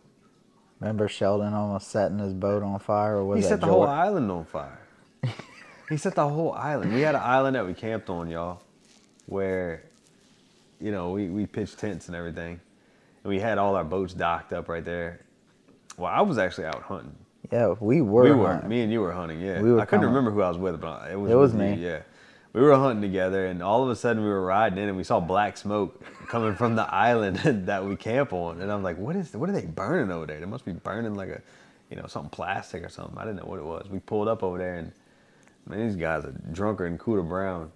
Remember 0.79 1.07
Sheldon 1.09 1.53
almost 1.53 1.89
setting 1.89 2.19
his 2.19 2.33
boat 2.33 2.63
on 2.63 2.79
fire, 2.79 3.17
or 3.17 3.25
was 3.25 3.43
He 3.43 3.49
set 3.49 3.59
the 3.59 3.67
whole 3.67 3.83
island 3.87 4.31
on 4.31 4.45
fire. 4.45 4.79
he 5.89 5.97
set 5.97 6.15
the 6.15 6.27
whole 6.29 6.53
island. 6.53 6.93
We 6.93 7.01
had 7.01 7.15
an 7.15 7.21
island 7.21 7.55
that 7.57 7.67
we 7.67 7.73
camped 7.73 8.09
on, 8.09 8.29
y'all, 8.29 8.61
where, 9.25 9.83
you 10.79 10.91
know, 10.93 11.09
we, 11.11 11.27
we 11.27 11.45
pitched 11.45 11.79
tents 11.79 12.07
and 12.07 12.15
everything. 12.15 12.61
And 13.23 13.29
we 13.29 13.41
had 13.41 13.57
all 13.57 13.75
our 13.75 13.83
boats 13.83 14.13
docked 14.13 14.53
up 14.53 14.69
right 14.69 14.85
there. 14.85 15.19
Well, 15.97 16.09
I 16.09 16.21
was 16.21 16.37
actually 16.37 16.67
out 16.67 16.81
hunting. 16.83 17.13
Yeah, 17.51 17.75
we 17.81 17.99
were. 18.01 18.23
we 18.23 18.31
were. 18.31 18.47
hunting. 18.53 18.69
Me 18.69 18.79
and 18.81 18.89
you 18.91 19.01
were 19.01 19.11
hunting, 19.11 19.41
yeah. 19.41 19.59
We 19.61 19.73
were 19.73 19.81
I 19.81 19.85
couldn't 19.85 20.05
coming. 20.05 20.15
remember 20.15 20.31
who 20.31 20.41
I 20.41 20.47
was 20.47 20.57
with, 20.57 20.79
but 20.79 21.11
it 21.11 21.19
was, 21.19 21.29
It 21.29 21.35
was 21.35 21.51
with 21.51 21.61
you, 21.61 21.75
me. 21.75 21.83
yeah. 21.83 21.99
We 22.53 22.61
were 22.61 22.75
hunting 22.75 23.01
together, 23.01 23.45
and 23.45 23.61
all 23.61 23.83
of 23.83 23.89
a 23.89 23.95
sudden 23.95 24.23
we 24.23 24.29
were 24.29 24.43
riding 24.43 24.79
in, 24.79 24.89
and 24.89 24.97
we 24.97 25.03
saw 25.03 25.19
black 25.19 25.55
smoke 25.55 26.03
coming 26.27 26.55
from 26.55 26.75
the 26.75 26.83
island 26.93 27.37
that 27.67 27.85
we 27.85 27.95
camp 27.95 28.33
on. 28.33 28.61
And 28.61 28.71
I'm 28.71 28.83
like, 28.83 28.97
"What 28.97 29.15
is? 29.15 29.33
What 29.33 29.49
are 29.49 29.53
they 29.53 29.65
burning 29.65 30.11
over 30.11 30.25
there? 30.25 30.39
They 30.39 30.45
must 30.45 30.65
be 30.65 30.73
burning 30.73 31.15
like 31.15 31.29
a, 31.29 31.41
you 31.89 31.97
know, 31.97 32.07
something 32.07 32.31
plastic 32.31 32.83
or 32.83 32.89
something." 32.89 33.17
I 33.17 33.25
didn't 33.25 33.37
know 33.37 33.49
what 33.49 33.59
it 33.59 33.65
was. 33.65 33.87
We 33.89 33.99
pulled 33.99 34.27
up 34.27 34.41
over 34.43 34.57
there, 34.57 34.75
and 34.75 34.91
man, 35.67 35.87
these 35.87 35.95
guys 35.95 36.25
are 36.25 36.33
drunker 36.51 36.89
than 36.89 36.97
Cooter 36.97 37.27
Brown. 37.27 37.71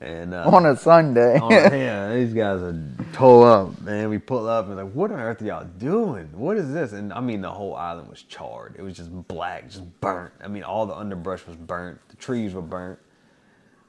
And 0.00 0.32
uh, 0.32 0.44
on 0.46 0.64
a 0.64 0.76
Sunday. 0.76 1.40
Yeah, 1.50 2.14
these 2.14 2.32
guys 2.32 2.62
are 2.62 2.80
toe 3.12 3.42
up, 3.42 3.80
man. 3.80 4.08
We 4.10 4.18
pull 4.18 4.48
up 4.48 4.66
and 4.68 4.76
like, 4.76 4.92
what 4.92 5.10
on 5.10 5.18
earth 5.18 5.42
are 5.42 5.44
y'all 5.44 5.64
doing? 5.64 6.28
What 6.32 6.56
is 6.56 6.72
this? 6.72 6.92
And 6.92 7.12
I 7.12 7.20
mean, 7.20 7.40
the 7.40 7.50
whole 7.50 7.74
island 7.74 8.08
was 8.08 8.22
charred. 8.22 8.76
It 8.78 8.82
was 8.82 8.96
just 8.96 9.10
black, 9.26 9.68
just 9.68 10.00
burnt. 10.00 10.32
I 10.42 10.46
mean, 10.46 10.62
all 10.62 10.86
the 10.86 10.94
underbrush 10.94 11.44
was 11.48 11.56
burnt. 11.56 11.98
The 12.10 12.16
trees 12.16 12.54
were 12.54 12.62
burnt. 12.62 13.00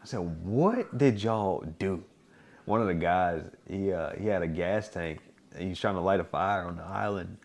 I 0.02 0.06
said, 0.06 0.20
what 0.44 0.98
did 0.98 1.22
y'all 1.22 1.64
do? 1.78 2.04
One 2.66 2.82
of 2.82 2.88
the 2.88 2.94
guys, 2.94 3.44
he 3.68 3.92
uh, 3.92 4.12
he 4.16 4.28
had 4.28 4.42
a 4.42 4.48
gas 4.48 4.90
tank. 4.90 5.20
And 5.54 5.64
he 5.64 5.70
was 5.70 5.80
trying 5.80 5.96
to 5.96 6.02
light 6.02 6.20
a 6.20 6.24
fire 6.24 6.66
on 6.66 6.78
the 6.78 6.84
island, 6.84 7.38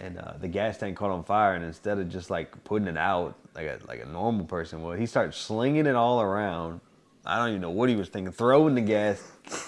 and 0.00 0.18
uh, 0.18 0.32
the 0.40 0.48
gas 0.48 0.78
tank 0.78 0.96
caught 0.96 1.10
on 1.10 1.22
fire. 1.22 1.54
And 1.54 1.64
instead 1.64 1.98
of 1.98 2.08
just 2.08 2.30
like 2.30 2.64
putting 2.64 2.88
it 2.88 2.96
out 2.96 3.36
like 3.54 3.66
a 3.66 3.78
like 3.86 4.00
a 4.00 4.06
normal 4.06 4.46
person 4.46 4.82
would, 4.82 4.98
he 4.98 5.06
started 5.06 5.34
slinging 5.34 5.86
it 5.86 5.94
all 5.94 6.20
around. 6.20 6.80
I 7.26 7.38
don't 7.38 7.50
even 7.50 7.60
know 7.60 7.70
what 7.70 7.88
he 7.88 7.96
was 7.96 8.08
thinking, 8.08 8.32
throwing 8.32 8.74
the 8.74 8.80
gas 8.80 9.22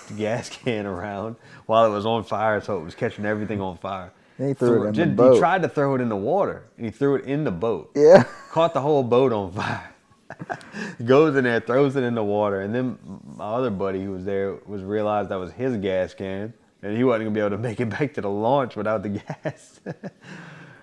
the 0.09 0.15
gas 0.15 0.49
can 0.65 0.87
around 0.87 1.37
while 1.67 1.85
it 1.85 1.91
was 1.91 2.07
on 2.07 2.25
fire, 2.25 2.61
so 2.61 2.79
it 2.79 2.85
was 2.85 2.95
catching 2.95 3.27
everything 3.27 3.61
on 3.61 3.77
fire. 3.77 4.13
He 4.39 4.55
threw 4.55 4.89
it 4.89 4.97
in 4.97 5.11
the 5.11 5.15
boat. 5.17 5.33
He 5.35 5.39
tried 5.41 5.63
to 5.63 5.69
throw 5.69 5.97
it 5.97 6.01
in 6.01 6.09
the 6.09 6.17
water, 6.17 6.65
and 6.77 6.87
he 6.87 6.93
threw 6.93 7.17
it 7.17 7.25
in 7.25 7.45
the 7.45 7.51
boat 7.51 7.91
yeah. 7.97 8.23
caught 8.51 8.73
the 8.73 8.81
whole 8.81 9.03
boat 9.03 9.33
on 9.33 9.53
fire. 9.53 9.88
Goes 11.05 11.37
in 11.37 11.45
there, 11.45 11.61
throws 11.61 11.97
it 11.97 12.03
in 12.05 12.15
the 12.15 12.25
water, 12.25 12.61
and 12.61 12.75
then 12.75 12.99
my 13.37 13.45
other 13.45 13.71
buddy 13.71 14.03
who 14.05 14.13
was 14.13 14.25
there 14.25 14.57
was 14.67 14.83
realized 14.83 15.31
that 15.31 15.39
was 15.39 15.53
his 15.53 15.77
gas 15.79 16.15
can, 16.15 16.53
and 16.83 16.97
he 16.97 17.05
wasn't 17.05 17.25
gonna 17.25 17.35
be 17.35 17.41
able 17.41 17.51
to 17.51 17.59
make 17.69 17.81
it 17.81 17.89
back 17.91 18.15
to 18.15 18.21
the 18.21 18.31
launch 18.31 18.77
without 18.77 19.03
the 19.03 19.09
gas. 19.45 19.81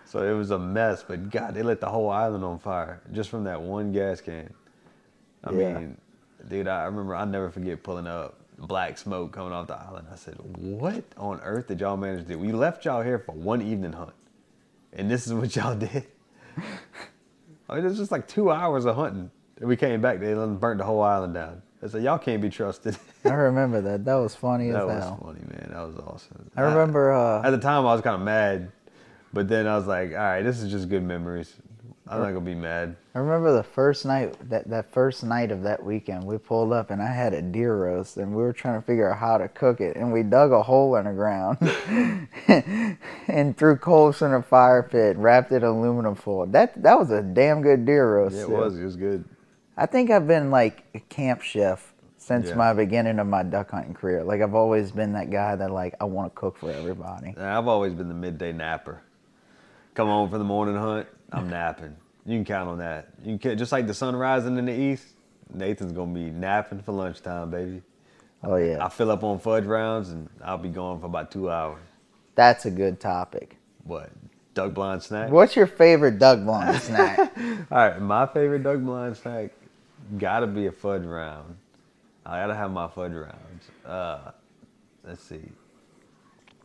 so 0.06 0.24
it 0.24 0.36
was 0.36 0.52
a 0.52 0.60
mess. 0.60 1.04
But 1.08 1.30
God, 1.30 1.54
they 1.54 1.64
lit 1.64 1.80
the 1.80 1.90
whole 1.90 2.10
island 2.10 2.44
on 2.44 2.60
fire 2.60 3.02
just 3.12 3.30
from 3.30 3.44
that 3.46 3.62
one 3.62 3.92
gas 3.92 4.22
can. 4.22 4.54
I 5.44 5.52
Yeah. 5.52 5.78
mean, 5.80 5.98
dude, 6.48 6.68
I 6.68 6.86
remember 6.86 7.16
I 7.16 7.26
never 7.26 7.50
forget 7.52 7.84
pulling 7.84 8.08
up 8.08 8.40
black 8.58 8.98
smoke 8.98 9.32
coming 9.34 9.52
off 9.54 9.68
the 9.68 9.76
island. 9.76 10.08
I 10.12 10.16
said, 10.16 10.36
"What 10.58 11.04
on 11.18 11.40
earth 11.42 11.68
did 11.68 11.82
y'all 11.82 11.98
manage 11.98 12.24
to 12.26 12.34
do? 12.34 12.40
We 12.40 12.52
left 12.52 12.86
y'all 12.86 13.02
here 13.04 13.20
for 13.20 13.34
one 13.34 13.62
evening 13.62 13.94
hunt, 13.94 14.14
and 14.94 15.10
this 15.12 15.28
is 15.28 15.34
what 15.34 15.56
y'all 15.56 15.76
did." 15.76 16.08
I 17.70 17.76
mean, 17.76 17.86
it 17.86 17.90
was 17.90 17.98
just 17.98 18.12
like 18.12 18.28
two 18.28 18.52
hours 18.52 18.86
of 18.86 18.96
hunting. 18.96 19.32
And 19.60 19.70
we 19.70 19.76
came 19.78 20.02
back, 20.02 20.20
they 20.20 20.34
burnt 20.34 20.78
the 20.80 20.84
whole 20.84 21.02
island 21.02 21.34
down. 21.34 21.62
I 21.82 21.88
said, 21.88 22.04
y'all 22.04 22.18
can't 22.18 22.42
be 22.42 22.50
trusted. 22.50 22.98
I 23.24 23.34
remember 23.34 23.80
that. 23.82 24.06
That 24.06 24.16
was 24.16 24.36
funny 24.36 24.72
that 24.72 24.82
as 24.82 24.86
was 24.86 25.04
hell. 25.04 25.18
That 25.22 25.26
was 25.28 25.38
funny, 25.38 25.48
man. 25.50 25.70
That 25.72 25.88
was 25.88 25.98
awesome. 25.98 26.50
I 26.56 26.62
remember. 26.62 27.12
at 27.12 27.46
Uh, 27.46 27.52
the 27.52 27.58
time, 27.60 27.86
I 27.86 27.94
was 27.94 28.02
kind 28.02 28.16
of 28.16 28.22
mad, 28.22 28.72
but 29.34 29.48
then 29.48 29.68
I 29.68 29.76
was 29.78 29.88
like, 29.88 30.12
all 30.12 30.18
right, 30.18 30.42
this 30.42 30.62
is 30.62 30.72
just 30.72 30.90
good 30.90 31.04
memories. 31.04 31.54
I'm 32.08 32.20
not 32.20 32.28
gonna 32.28 32.42
be 32.42 32.54
mad. 32.54 32.96
I 33.16 33.20
remember 33.20 33.52
the 33.56 33.64
first 33.64 34.06
night 34.06 34.36
that 34.50 34.70
that 34.70 34.92
first 34.92 35.24
night 35.24 35.52
of 35.52 35.64
that 35.64 35.84
weekend. 35.84 36.24
We 36.24 36.38
pulled 36.38 36.72
up 36.72 36.92
and 36.92 37.02
I 37.02 37.12
had 37.12 37.34
a 37.34 37.42
deer 37.42 37.76
roast 37.76 38.18
and 38.18 38.30
we 38.36 38.44
were 38.44 38.54
trying 38.54 38.80
to 38.80 38.86
figure 38.86 39.12
out 39.12 39.18
how 39.18 39.40
to 39.40 39.48
cook 39.48 39.82
it 39.82 39.98
and 39.98 40.14
we 40.14 40.22
dug 40.22 40.52
a 40.52 40.62
hole 40.62 40.96
in 40.98 41.06
the 41.06 41.14
ground 41.14 41.58
and 43.28 43.58
threw 43.58 43.76
coals 43.78 44.22
in 44.22 44.34
a 44.34 44.42
fire 44.44 44.84
pit, 44.84 45.18
wrapped 45.18 45.52
it 45.52 45.58
in 45.58 45.64
aluminum 45.64 46.14
foil. 46.16 46.46
That 46.46 46.82
that 46.84 47.00
was 47.00 47.10
a 47.10 47.22
damn 47.22 47.62
good 47.62 47.86
deer 47.86 48.16
roast. 48.18 48.36
Yeah, 48.36 48.44
it 48.44 48.50
was. 48.50 48.78
It 48.78 48.84
was 48.84 48.96
good. 48.96 49.26
I 49.78 49.86
think 49.88 50.12
I've 50.12 50.28
been 50.28 50.52
like 50.52 50.84
a 50.94 51.00
camp 51.00 51.42
chef 51.42 51.94
since 52.18 52.50
Yeah. 52.50 52.56
my 52.56 52.74
beginning 52.74 53.20
of 53.20 53.28
my 53.28 53.44
duck 53.44 53.72
hunting 53.72 53.94
career. 53.94 54.24
Like 54.24 54.42
I've 54.42 54.56
always 54.56 54.92
been 54.92 55.14
that 55.14 55.32
guy 55.32 55.56
that 55.56 55.72
like 55.72 55.96
I 56.00 56.06
want 56.06 56.34
to 56.34 56.40
cook 56.40 56.58
for 56.58 56.72
everybody. 56.72 57.36
I've 57.38 57.68
always 57.68 57.94
been 57.94 58.10
the 58.10 58.16
midday 58.16 58.52
napper. 58.52 59.02
Come 59.96 60.08
home 60.08 60.30
for 60.30 60.38
the 60.38 60.44
morning 60.44 60.76
hunt, 60.76 61.08
I'm 61.32 61.50
napping. 61.50 61.96
You 62.26 62.38
can 62.38 62.46
count 62.46 62.70
on 62.70 62.78
that. 62.80 63.10
You 63.24 63.38
can 63.38 63.58
just 63.58 63.72
like 63.72 63.88
the 63.88 63.94
sun 63.94 64.16
rising 64.16 64.58
in 64.58 64.66
the 64.66 64.74
east. 64.78 65.06
Nathan's 65.54 65.92
gonna 65.92 66.14
be 66.14 66.30
napping 66.32 66.82
for 66.82 66.92
lunchtime, 66.92 67.52
baby. 67.52 67.82
Oh 68.44 68.56
yeah, 68.56 68.84
I 68.84 68.90
fill 68.90 69.12
up 69.12 69.24
on 69.24 69.40
fudge 69.40 69.66
rounds 69.66 70.10
and 70.10 70.30
I'll 70.44 70.58
be 70.58 70.70
gone 70.70 71.00
for 71.00 71.06
about 71.08 71.32
two 71.32 71.50
hours. 71.50 71.82
that's 72.36 72.66
a 72.66 72.72
good 72.72 73.00
topic. 73.00 73.58
What? 73.84 74.10
Duck 74.54 74.74
blind 74.74 75.04
snack? 75.04 75.30
What's 75.32 75.56
your 75.56 75.68
favorite 75.68 76.18
duck 76.18 76.44
blind 76.44 76.82
snack? 76.82 77.20
All 77.72 77.78
right, 77.78 78.02
my 78.02 78.26
favorite 78.26 78.64
duck 78.64 78.80
blind 78.80 79.18
snack 79.18 79.52
gotta 80.18 80.48
be 80.48 80.68
a 80.68 80.72
fudge 80.72 81.04
round. 81.04 81.56
I 82.26 82.40
gotta 82.42 82.56
have 82.56 82.72
my 82.72 82.88
fudge 82.88 83.14
rounds. 83.14 83.70
Uh, 83.86 84.32
let's 85.06 85.24
see. 85.24 85.42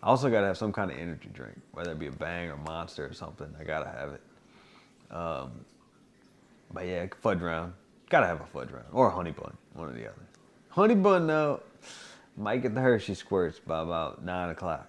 I 0.02 0.06
also 0.06 0.30
gotta 0.30 0.46
have 0.46 0.56
some 0.56 0.72
kind 0.72 0.90
of 0.90 0.96
energy 0.98 1.28
drink, 1.34 1.58
whether 1.72 1.92
it 1.92 1.98
be 1.98 2.06
a 2.06 2.12
Bang 2.12 2.48
or 2.48 2.56
Monster 2.56 3.06
or 3.06 3.12
something. 3.12 3.52
I 3.60 3.64
gotta 3.64 3.88
have 3.88 4.12
it. 4.12 4.22
Um, 5.10 5.64
but 6.72 6.86
yeah, 6.86 7.06
fudge 7.20 7.40
round. 7.40 7.72
Gotta 8.08 8.26
have 8.26 8.40
a 8.40 8.46
fudge 8.46 8.70
round 8.70 8.86
or 8.92 9.08
a 9.08 9.10
honey 9.10 9.32
bun, 9.32 9.56
one 9.74 9.88
or 9.88 9.92
the 9.92 10.06
other. 10.06 10.22
Honey 10.68 10.94
bun 10.94 11.26
though, 11.26 11.60
might 12.36 12.62
get 12.62 12.74
the 12.74 12.80
Hershey 12.80 13.14
squirts 13.14 13.58
by 13.58 13.82
about 13.82 14.24
nine 14.24 14.50
o'clock, 14.50 14.88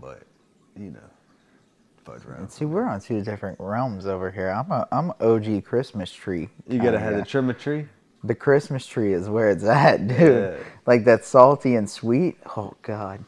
but 0.00 0.22
you 0.76 0.90
know, 0.90 1.00
fudge 2.04 2.24
round. 2.24 2.50
See, 2.50 2.64
we're 2.64 2.84
on 2.84 3.00
two 3.00 3.22
different 3.22 3.58
realms 3.60 4.06
over 4.06 4.30
here. 4.30 4.50
I'm 4.50 4.70
a 4.70 4.86
I'm 4.92 5.12
OG 5.20 5.64
Christmas 5.64 6.12
tree. 6.12 6.48
You 6.68 6.80
gotta 6.80 6.98
have 6.98 7.14
guy. 7.14 7.20
the 7.20 7.26
trim 7.26 7.50
a 7.50 7.54
tree. 7.54 7.86
the 8.24 8.34
Christmas 8.34 8.86
tree 8.86 9.12
is 9.12 9.28
where 9.28 9.50
it's 9.50 9.64
at, 9.64 10.06
dude. 10.08 10.18
Yeah. 10.20 10.56
Like 10.86 11.04
that 11.04 11.24
salty 11.24 11.74
and 11.76 11.88
sweet. 11.88 12.38
Oh 12.56 12.74
God. 12.82 13.24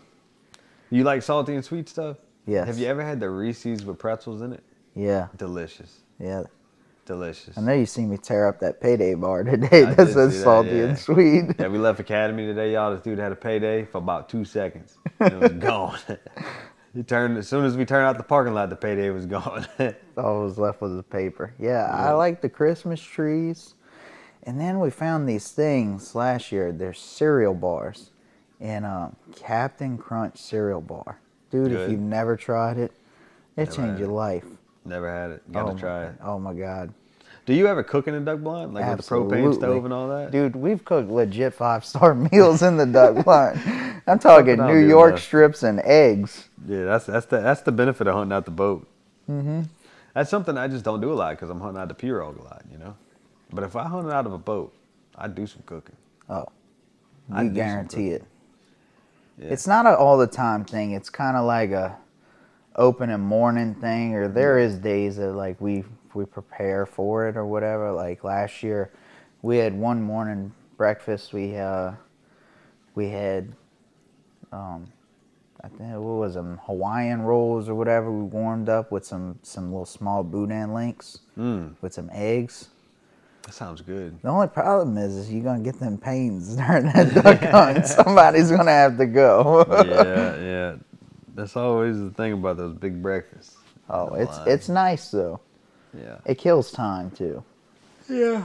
You 0.91 1.05
like 1.05 1.23
salty 1.23 1.55
and 1.55 1.65
sweet 1.65 1.89
stuff? 1.89 2.17
Yes. 2.47 2.67
Have 2.67 2.79
you 2.79 2.87
ever 2.87 3.03
had 3.03 3.21
the 3.21 3.29
Reese's 3.29 3.85
with 3.85 3.99
pretzels 3.99 4.41
in 4.41 4.55
it? 4.55 4.63
Yeah, 4.99 5.29
Delicious. 5.37 6.01
yeah. 6.19 6.43
Delicious. 7.07 7.57
I 7.57 7.61
know 7.61 7.73
you 7.73 7.87
seen 7.87 8.11
me 8.11 8.17
tear 8.19 8.49
up 8.49 8.59
that 8.61 8.81
payday 8.81 9.15
bar 9.15 9.45
today. 9.45 9.85
I 9.85 9.95
that 9.95 10.07
did 10.07 10.13
says 10.13 10.35
that, 10.37 10.43
salty 10.43 10.71
yeah. 10.71 10.85
and 10.87 10.99
sweet. 10.99 11.45
Yeah, 11.59 11.69
we 11.69 11.79
left 11.79 12.01
Academy 12.01 12.47
today, 12.47 12.73
y'all. 12.73 12.93
This 12.93 13.01
dude 13.01 13.19
had 13.19 13.31
a 13.31 13.37
payday 13.37 13.85
for 13.85 13.99
about 13.99 14.29
two 14.29 14.45
seconds. 14.45 14.99
And 15.21 15.33
it 15.35 15.41
was 15.41 15.53
gone. 15.53 15.99
he 16.95 17.05
turned 17.05 17.39
as 17.39 17.47
soon 17.47 17.65
as 17.65 17.77
we 17.77 17.85
turned 17.85 18.07
out 18.07 18.19
the 18.19 18.25
parking 18.25 18.55
lot, 18.55 18.71
the 18.71 18.77
payday 18.77 19.11
was 19.11 19.25
gone. 19.25 19.67
All 20.19 20.43
was 20.43 20.59
left 20.59 20.81
was 20.81 20.97
the 20.97 21.03
paper. 21.05 21.55
Yeah, 21.61 21.87
I 21.87 22.11
like 22.13 22.43
the 22.43 22.49
Christmas 22.49 23.01
trees. 23.01 23.75
And 24.43 24.61
then 24.61 24.81
we 24.81 24.91
found 24.91 25.29
these 25.29 25.53
things 25.53 26.17
last 26.17 26.51
year. 26.51 26.73
They're 26.73 26.93
cereal 26.93 27.55
bars. 27.55 28.11
And 28.61 28.85
um, 28.85 29.15
Captain 29.37 29.97
Crunch 29.97 30.39
cereal 30.39 30.81
bar. 30.81 31.21
Dude, 31.51 31.73
if 31.73 31.89
you've 31.91 32.01
never 32.01 32.37
tried 32.37 32.79
it, 32.79 32.93
it 33.57 33.61
Never 33.61 33.71
changed 33.71 33.91
had 33.93 33.99
your 34.01 34.09
life. 34.09 34.45
Never 34.89 35.13
had 35.13 35.31
it. 35.31 35.53
Gotta 35.53 35.73
oh, 35.73 35.79
try 35.79 36.05
it. 36.07 36.15
Oh 36.23 36.39
my 36.39 36.55
God. 36.55 36.93
Do 37.45 37.55
you 37.55 37.67
ever 37.67 37.83
cook 37.83 38.09
in 38.09 38.15
a 38.15 38.21
duck 38.21 38.41
blind? 38.41 38.75
Like 38.75 38.87
with 38.87 39.07
the 39.07 39.15
propane 39.15 39.55
stove 39.55 39.85
and 39.85 39.95
all 39.95 40.09
that? 40.09 40.31
Dude, 40.31 40.55
we've 40.55 40.85
cooked 40.85 41.11
legit 41.11 41.55
five 41.55 41.85
star 41.85 42.15
meals 42.33 42.63
in 42.63 42.77
the 42.77 42.87
duck 42.87 43.25
blind. 43.25 44.03
I'm 44.07 44.19
talking 44.19 44.57
New 44.57 44.79
York 44.79 45.19
strips 45.19 45.63
and 45.63 45.81
eggs. 45.81 46.49
Yeah, 46.67 46.85
that's 46.85 47.07
that's 47.07 47.27
the 47.27 47.41
that's 47.41 47.63
the 47.63 47.73
benefit 47.73 48.07
of 48.07 48.15
hunting 48.15 48.35
out 48.35 48.45
the 48.45 48.51
boat. 48.51 48.87
Mm-hmm. 49.31 49.63
That's 50.15 50.31
something 50.31 50.57
I 50.57 50.69
just 50.69 50.85
don't 50.85 51.01
do 51.01 51.13
a 51.13 51.15
lot 51.15 51.31
because 51.33 51.51
I'm 51.51 51.61
hunting 51.61 51.81
out 51.81 51.89
the 51.89 51.95
pirogue 51.95 52.39
a 52.39 52.43
lot, 52.43 52.65
you 52.71 52.79
know. 52.79 52.97
But 53.53 53.65
if 53.65 53.77
I 53.77 53.85
hunted 53.85 54.13
out 54.13 54.27
of 54.27 54.33
a 54.33 54.39
boat, 54.39 54.75
I 55.17 55.29
do 55.29 55.47
some 55.47 55.63
cooking. 55.65 55.97
Oh, 56.29 56.47
I 57.33 57.47
guarantee 57.47 58.09
it. 58.09 58.25
Yeah. 59.39 59.49
It's 59.49 59.67
not 59.67 59.87
an 59.87 59.95
all 59.95 60.19
the 60.19 60.27
time 60.27 60.65
thing. 60.65 60.93
It's 60.93 61.09
kind 61.09 61.37
of 61.37 61.45
like 61.45 61.71
a 61.71 61.97
opening 62.79 63.21
morning 63.21 63.75
thing, 63.75 64.15
or 64.15 64.29
there 64.29 64.59
is 64.59 64.79
days 64.79 65.17
that 65.17 65.33
like 65.33 65.61
we 65.61 65.85
we 66.15 66.25
prepare 66.25 66.87
for 66.87 67.29
it 67.29 67.37
or 67.37 67.45
whatever. 67.45 67.93
Like 67.93 68.25
last 68.25 68.63
year, 68.63 68.91
we 69.43 69.59
had 69.59 69.75
one 69.79 70.01
morning 70.03 70.53
breakfast. 70.79 71.33
We 71.35 71.57
uh 71.57 71.93
we 72.95 73.11
had 73.11 73.53
um 74.53 74.87
I 75.63 75.69
think 75.69 75.91
what 75.95 76.01
was 76.01 76.35
them 76.35 76.61
Hawaiian 76.65 77.23
rolls 77.23 77.69
or 77.69 77.75
whatever. 77.75 78.11
We 78.11 78.23
warmed 78.23 78.69
up 78.69 78.91
with 78.93 79.05
some 79.05 79.39
some 79.43 79.71
little 79.71 79.85
small 79.87 80.23
boudin 80.25 80.73
links 80.73 81.19
Mm, 81.37 81.75
with 81.83 81.93
some 81.93 82.09
eggs. 82.13 82.69
that 83.43 83.53
sounds 83.55 83.81
good. 83.81 84.21
The 84.23 84.29
only 84.29 84.49
problem 84.49 84.97
is, 84.99 85.15
is 85.17 85.33
you're 85.33 85.45
gonna 85.45 85.63
get 85.63 85.79
them 85.79 85.99
pains 85.99 86.57
during 86.61 86.85
that 86.93 87.13
duck 87.23 87.41
hunt. 87.51 87.87
Somebody's 88.05 88.51
gonna 88.51 88.71
have 88.71 88.97
to 88.99 89.07
go. 89.07 89.65
yeah, 89.69 90.37
yeah. 90.45 90.77
That's 91.39 91.57
always 91.57 92.01
the 92.01 92.11
thing 92.11 92.33
about 92.33 92.57
those 92.57 92.75
big 92.75 93.01
breakfasts. 93.01 93.57
oh, 93.89 94.13
it's 94.15 94.39
line. 94.39 94.49
it's 94.49 94.69
nice 94.69 95.09
though. 95.13 95.39
yeah. 95.97 96.17
It 96.27 96.37
kills 96.37 96.73
time 96.73 97.13
too. 97.13 97.45
Yeah. 98.09 98.45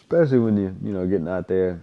Especially 0.00 0.40
when 0.40 0.56
you 0.56 0.74
you 0.82 0.92
know 0.92 1.06
getting 1.06 1.28
out 1.28 1.46
there, 1.46 1.80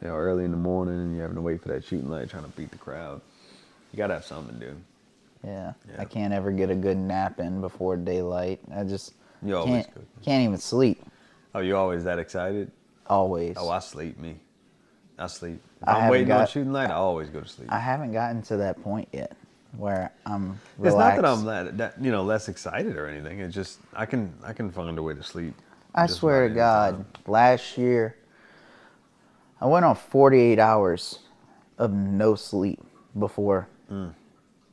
you 0.00 0.08
know, 0.08 0.14
early 0.14 0.46
in 0.46 0.50
the 0.50 0.56
morning 0.56 0.94
and 0.94 1.12
you're 1.12 1.24
having 1.24 1.34
to 1.34 1.42
wait 1.42 1.60
for 1.60 1.68
that 1.68 1.84
shooting 1.84 2.08
light, 2.08 2.30
trying 2.30 2.44
to 2.44 2.48
beat 2.50 2.70
the 2.70 2.78
crowd. 2.78 3.20
You 3.92 3.98
gotta 3.98 4.14
have 4.14 4.24
something 4.24 4.58
to 4.58 4.66
do. 4.68 4.76
Yeah. 5.44 5.74
Yeah. 5.86 6.00
I 6.00 6.06
can't 6.06 6.32
ever 6.32 6.52
get 6.52 6.70
a 6.70 6.74
good 6.74 6.96
nap 6.96 7.38
in 7.38 7.60
before 7.60 7.98
daylight. 7.98 8.60
I 8.74 8.84
just 8.84 9.12
You 9.44 9.58
always 9.58 9.84
can't 9.84 10.24
can't 10.24 10.44
even 10.44 10.56
sleep. 10.56 11.04
Oh, 11.54 11.60
you 11.60 11.76
always 11.76 12.04
that 12.04 12.18
excited? 12.18 12.70
Always. 13.08 13.56
Oh, 13.58 13.68
I 13.68 13.80
sleep 13.80 14.18
me. 14.18 14.36
I 15.18 15.26
sleep. 15.26 15.60
I 15.84 15.92
I'm 15.92 15.96
haven't 15.96 16.10
waiting 16.10 16.32
on 16.32 16.46
shooting 16.46 16.72
light, 16.72 16.90
I 16.90 16.94
always 16.94 17.28
go 17.28 17.40
to 17.40 17.48
sleep. 17.48 17.72
I 17.72 17.78
haven't 17.78 18.12
gotten 18.12 18.42
to 18.42 18.56
that 18.58 18.82
point 18.82 19.08
yet 19.12 19.36
where 19.76 20.12
I'm 20.26 20.60
it's 20.82 20.94
not 20.94 21.16
that. 21.16 21.24
I'm 21.24 21.44
that, 21.44 21.78
that 21.78 22.04
you 22.04 22.10
know 22.10 22.22
less 22.22 22.48
excited 22.48 22.96
or 22.96 23.06
anything. 23.06 23.40
It's 23.40 23.54
just 23.54 23.78
I 23.94 24.06
can 24.06 24.32
I 24.42 24.52
can 24.52 24.70
find 24.70 24.98
a 24.98 25.02
way 25.02 25.14
to 25.14 25.22
sleep. 25.22 25.54
I 25.94 26.06
swear 26.06 26.48
to 26.48 26.54
God, 26.54 26.90
time. 26.92 27.06
last 27.26 27.76
year 27.76 28.16
I 29.60 29.66
went 29.66 29.84
on 29.84 29.94
48 29.94 30.58
hours 30.58 31.20
of 31.78 31.92
no 31.92 32.34
sleep 32.34 32.80
before 33.18 33.68
mm. 33.90 34.12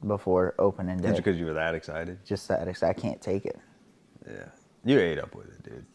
before 0.05 0.55
opening 0.59 0.97
day. 0.97 1.09
It's 1.09 1.17
because 1.17 1.37
you 1.37 1.45
were 1.45 1.53
that 1.53 1.75
excited. 1.75 2.17
Just 2.25 2.47
that 2.47 2.67
excited. 2.67 2.97
I 2.97 3.01
can't 3.01 3.21
take 3.21 3.45
it. 3.45 3.59
Yeah. 4.25 4.45
You 4.85 4.99
ate 4.99 5.19
up 5.19 5.35
with 5.35 5.47
it, 5.47 5.63
dude. 5.63 5.85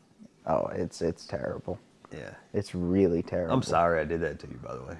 Oh, 0.47 0.67
it's 0.75 1.03
it's 1.03 1.25
terrible. 1.27 1.79
Yeah. 2.13 2.35
It's 2.53 2.75
really 2.75 3.23
terrible. 3.23 3.55
I'm 3.55 3.63
sorry 3.63 4.01
I 4.01 4.05
did 4.05 4.21
that 4.21 4.39
to 4.41 4.47
you, 4.47 4.59
by 4.63 4.75
the 4.75 4.83
way. 4.83 4.97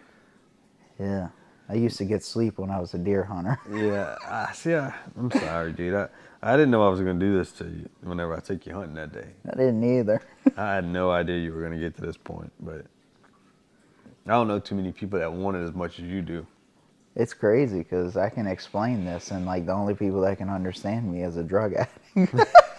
Yeah, 0.99 1.29
I 1.69 1.75
used 1.75 1.99
to 1.99 2.05
get 2.05 2.23
sleep 2.23 2.59
when 2.59 2.71
I 2.71 2.79
was 2.79 2.95
a 2.95 2.99
deer 2.99 3.25
hunter. 3.25 3.59
Yeah, 3.73 4.17
I 4.27 4.53
see. 4.53 4.75
I, 4.75 4.95
I'm 5.17 5.31
sorry, 5.31 5.73
dude. 5.73 5.95
I, 5.95 6.09
I 6.43 6.53
didn't 6.53 6.71
know 6.71 6.87
I 6.87 6.91
was 6.91 7.01
gonna 7.01 7.15
do 7.15 7.37
this 7.37 7.53
to 7.53 7.65
you 7.65 7.89
whenever 8.03 8.37
I 8.37 8.41
took 8.41 8.67
you 8.67 8.75
hunting 8.75 8.95
that 8.95 9.13
day. 9.13 9.29
I 9.47 9.57
didn't 9.57 9.85
either. 9.85 10.23
I 10.57 10.75
had 10.75 10.85
no 10.85 11.11
idea 11.11 11.39
you 11.39 11.53
were 11.53 11.63
gonna 11.63 11.79
get 11.79 11.95
to 11.97 12.03
this 12.03 12.17
point, 12.17 12.53
but 12.61 12.85
I 14.27 14.31
don't 14.31 14.49
know 14.49 14.59
too 14.59 14.75
many 14.75 14.93
people 14.93 15.19
that 15.19 15.33
want 15.33 15.57
it 15.57 15.61
as 15.61 15.73
much 15.75 15.99
as 15.99 16.05
you 16.05 16.23
do. 16.23 16.47
It's 17.15 17.35
crazy 17.35 17.79
because 17.79 18.17
I 18.17 18.31
can 18.31 18.47
explain 18.47 19.05
this, 19.05 19.31
and 19.31 19.45
like 19.45 19.67
the 19.67 19.73
only 19.73 19.95
people 19.95 20.21
that 20.23 20.39
can 20.39 20.49
understand 20.49 21.11
me 21.13 21.23
is 21.23 21.37
a 21.37 21.43
drug 21.43 21.75
addict. 21.75 22.35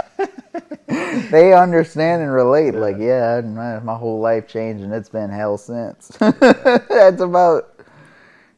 they 1.31 1.53
understand 1.53 2.21
and 2.21 2.31
relate. 2.31 2.73
Like, 2.73 2.97
yeah, 2.99 3.41
my, 3.41 3.79
my 3.79 3.95
whole 3.95 4.19
life 4.19 4.47
changed, 4.47 4.83
and 4.83 4.93
it's 4.93 5.09
been 5.09 5.29
hell 5.29 5.57
since. 5.57 6.07
That's 6.19 7.21
about. 7.21 7.69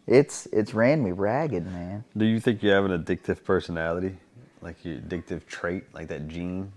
It's 0.08 0.46
it's 0.48 0.76
ran 0.76 1.04
me 1.04 1.12
ragged, 1.12 1.66
man. 1.66 2.04
Do 2.16 2.26
you 2.26 2.40
think 2.40 2.62
you 2.62 2.70
have 2.70 2.86
an 2.86 2.92
addictive 2.92 3.44
personality, 3.44 4.16
like 4.62 4.86
your 4.86 4.98
addictive 4.98 5.48
trait, 5.48 5.84
like 5.96 6.10
that 6.10 6.28
gene? 6.28 6.72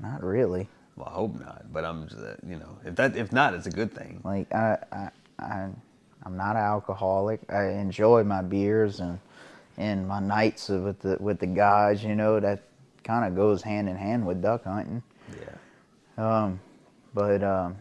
Not 0.00 0.22
really. 0.24 0.68
Well, 0.96 1.06
I 1.06 1.12
hope 1.12 1.38
not, 1.38 1.72
but 1.72 1.84
I'm 1.84 2.08
just, 2.08 2.20
uh, 2.20 2.34
you 2.46 2.56
know, 2.56 2.76
if 2.84 2.96
that 2.96 3.16
if 3.16 3.32
not, 3.32 3.54
it's 3.54 3.66
a 3.66 3.70
good 3.70 3.92
thing. 3.94 4.20
Like 4.24 4.52
I, 4.52 4.78
I, 4.90 5.10
I 5.38 5.68
I'm 6.24 6.36
not 6.36 6.56
an 6.56 6.62
alcoholic. 6.62 7.40
I 7.50 7.70
enjoy 7.70 8.24
my 8.24 8.42
beers 8.42 9.00
and 9.00 9.18
and 9.78 10.06
my 10.06 10.20
nights 10.20 10.68
with 10.68 11.00
the 11.00 11.16
with 11.20 11.38
the 11.38 11.46
guys. 11.46 12.02
You 12.04 12.14
know 12.14 12.40
that 12.40 12.62
kind 13.04 13.24
of 13.24 13.34
goes 13.34 13.62
hand 13.62 13.88
in 13.88 13.96
hand 13.96 14.26
with 14.26 14.42
duck 14.42 14.64
hunting. 14.64 15.02
Um, 16.16 16.60
but 17.14 17.42
um, 17.42 17.76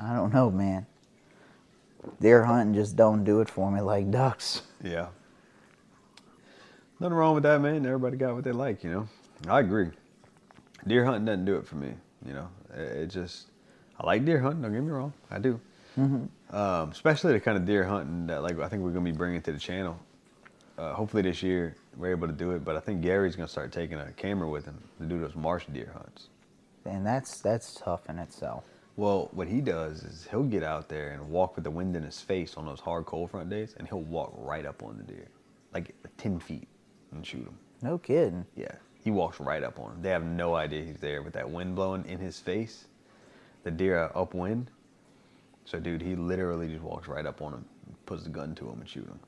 I 0.00 0.14
don't 0.14 0.32
know, 0.32 0.50
man. 0.50 0.86
Deer 2.20 2.44
hunting 2.44 2.74
just 2.74 2.96
don't 2.96 3.24
do 3.24 3.40
it 3.40 3.48
for 3.48 3.70
me 3.70 3.80
like 3.80 4.10
ducks. 4.10 4.62
Yeah. 4.82 5.08
Nothing 6.98 7.16
wrong 7.16 7.34
with 7.34 7.42
that, 7.44 7.60
man. 7.60 7.84
Everybody 7.84 8.16
got 8.16 8.34
what 8.34 8.44
they 8.44 8.52
like, 8.52 8.82
you 8.84 8.90
know. 8.90 9.08
I 9.48 9.60
agree. 9.60 9.90
Deer 10.86 11.04
hunting 11.04 11.24
doesn't 11.24 11.44
do 11.44 11.56
it 11.56 11.66
for 11.66 11.76
me, 11.76 11.92
you 12.24 12.32
know. 12.32 12.48
It, 12.74 12.96
it 12.96 13.06
just, 13.08 13.48
I 13.98 14.06
like 14.06 14.24
deer 14.24 14.40
hunting. 14.40 14.62
Don't 14.62 14.72
get 14.72 14.82
me 14.82 14.90
wrong, 14.90 15.12
I 15.30 15.38
do. 15.38 15.60
Um, 16.50 16.90
especially 16.90 17.32
the 17.34 17.40
kind 17.40 17.58
of 17.58 17.66
deer 17.66 17.84
hunting 17.84 18.26
that, 18.28 18.42
like, 18.42 18.58
I 18.58 18.68
think 18.68 18.82
we're 18.82 18.90
gonna 18.90 19.04
be 19.04 19.12
bringing 19.12 19.42
to 19.42 19.52
the 19.52 19.58
channel. 19.58 19.98
Uh, 20.78 20.94
hopefully 20.94 21.22
this 21.22 21.42
year 21.42 21.76
we're 21.96 22.10
able 22.10 22.26
to 22.26 22.32
do 22.32 22.52
it, 22.52 22.64
but 22.64 22.76
I 22.76 22.80
think 22.80 23.02
Gary's 23.02 23.36
gonna 23.36 23.48
start 23.48 23.70
taking 23.72 23.98
a 23.98 24.10
camera 24.12 24.48
with 24.48 24.64
him 24.64 24.78
to 24.98 25.06
do 25.06 25.18
those 25.18 25.34
marsh 25.34 25.66
deer 25.72 25.92
hunts. 25.92 26.28
And 26.84 27.06
that's 27.06 27.40
that's 27.40 27.74
tough 27.74 28.08
in 28.08 28.18
itself. 28.18 28.64
Well, 28.96 29.28
what 29.32 29.48
he 29.48 29.60
does 29.60 30.02
is 30.02 30.26
he'll 30.30 30.42
get 30.42 30.62
out 30.62 30.88
there 30.88 31.12
and 31.12 31.30
walk 31.30 31.54
with 31.56 31.64
the 31.64 31.70
wind 31.70 31.96
in 31.96 32.02
his 32.02 32.20
face 32.20 32.56
on 32.56 32.66
those 32.66 32.80
hard 32.80 33.06
cold 33.06 33.30
front 33.30 33.48
days, 33.48 33.74
and 33.78 33.88
he'll 33.88 34.02
walk 34.02 34.32
right 34.36 34.66
up 34.66 34.82
on 34.82 34.96
the 34.98 35.04
deer, 35.04 35.28
like 35.72 35.94
ten 36.18 36.38
feet, 36.40 36.68
and 37.12 37.24
shoot 37.26 37.44
him. 37.44 37.56
No 37.82 37.98
kidding. 37.98 38.44
Yeah, 38.56 38.74
he 39.02 39.10
walks 39.10 39.40
right 39.40 39.62
up 39.62 39.78
on 39.78 39.92
him. 39.92 40.02
They 40.02 40.10
have 40.10 40.24
no 40.24 40.54
idea 40.54 40.84
he's 40.84 40.98
there 40.98 41.22
with 41.22 41.32
that 41.34 41.48
wind 41.48 41.74
blowing 41.76 42.04
in 42.06 42.18
his 42.18 42.38
face. 42.40 42.86
The 43.62 43.70
deer 43.70 43.98
are 43.98 44.16
upwind. 44.16 44.70
So, 45.64 45.78
dude, 45.78 46.02
he 46.02 46.16
literally 46.16 46.68
just 46.68 46.82
walks 46.82 47.06
right 47.08 47.24
up 47.24 47.40
on 47.42 47.52
him, 47.52 47.64
puts 48.06 48.24
the 48.24 48.30
gun 48.30 48.54
to 48.56 48.68
him, 48.68 48.80
and 48.80 48.88
shoot 48.88 49.06
him. 49.06 49.20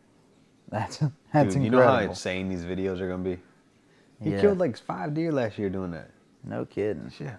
That's 0.69 0.99
that's 1.33 1.55
Dude, 1.55 1.63
you 1.65 1.71
know 1.71 1.83
how 1.83 1.99
insane 1.99 2.49
these 2.49 2.65
videos 2.65 3.01
are 3.01 3.09
gonna 3.09 3.23
be. 3.23 3.39
He 4.21 4.31
Yeah. 4.33 4.41
killed 4.41 4.59
like 4.59 4.77
five 4.77 5.15
deer 5.15 5.33
last 5.33 5.59
year 5.59 5.71
doing 5.71 5.93
that. 5.93 6.11
No 6.45 6.65
kidding. 6.65 7.11
Yeah, 7.21 7.37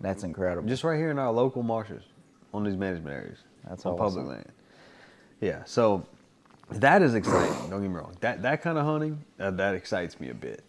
That's 0.00 0.22
incredible. 0.24 0.68
just 0.68 0.84
right 0.84 0.98
here 0.98 1.10
in 1.10 1.18
our 1.18 1.32
local 1.32 1.62
marshes, 1.62 2.02
on 2.52 2.64
these 2.64 2.76
management 2.76 3.14
areas. 3.16 3.38
That's 3.68 3.84
on 3.86 3.94
awesome. 3.94 4.22
public 4.24 4.36
land. 4.36 4.52
Yeah, 5.40 5.62
so 5.64 6.04
that 6.70 7.02
is 7.02 7.14
exciting. 7.14 7.70
Don't 7.70 7.80
get 7.82 7.88
me 7.90 7.96
wrong. 7.96 8.14
That 8.20 8.42
that 8.42 8.62
kind 8.62 8.78
of 8.78 8.84
hunting 8.84 9.24
uh, 9.40 9.50
that 9.52 9.74
excites 9.74 10.20
me 10.20 10.30
a 10.30 10.34
bit, 10.34 10.62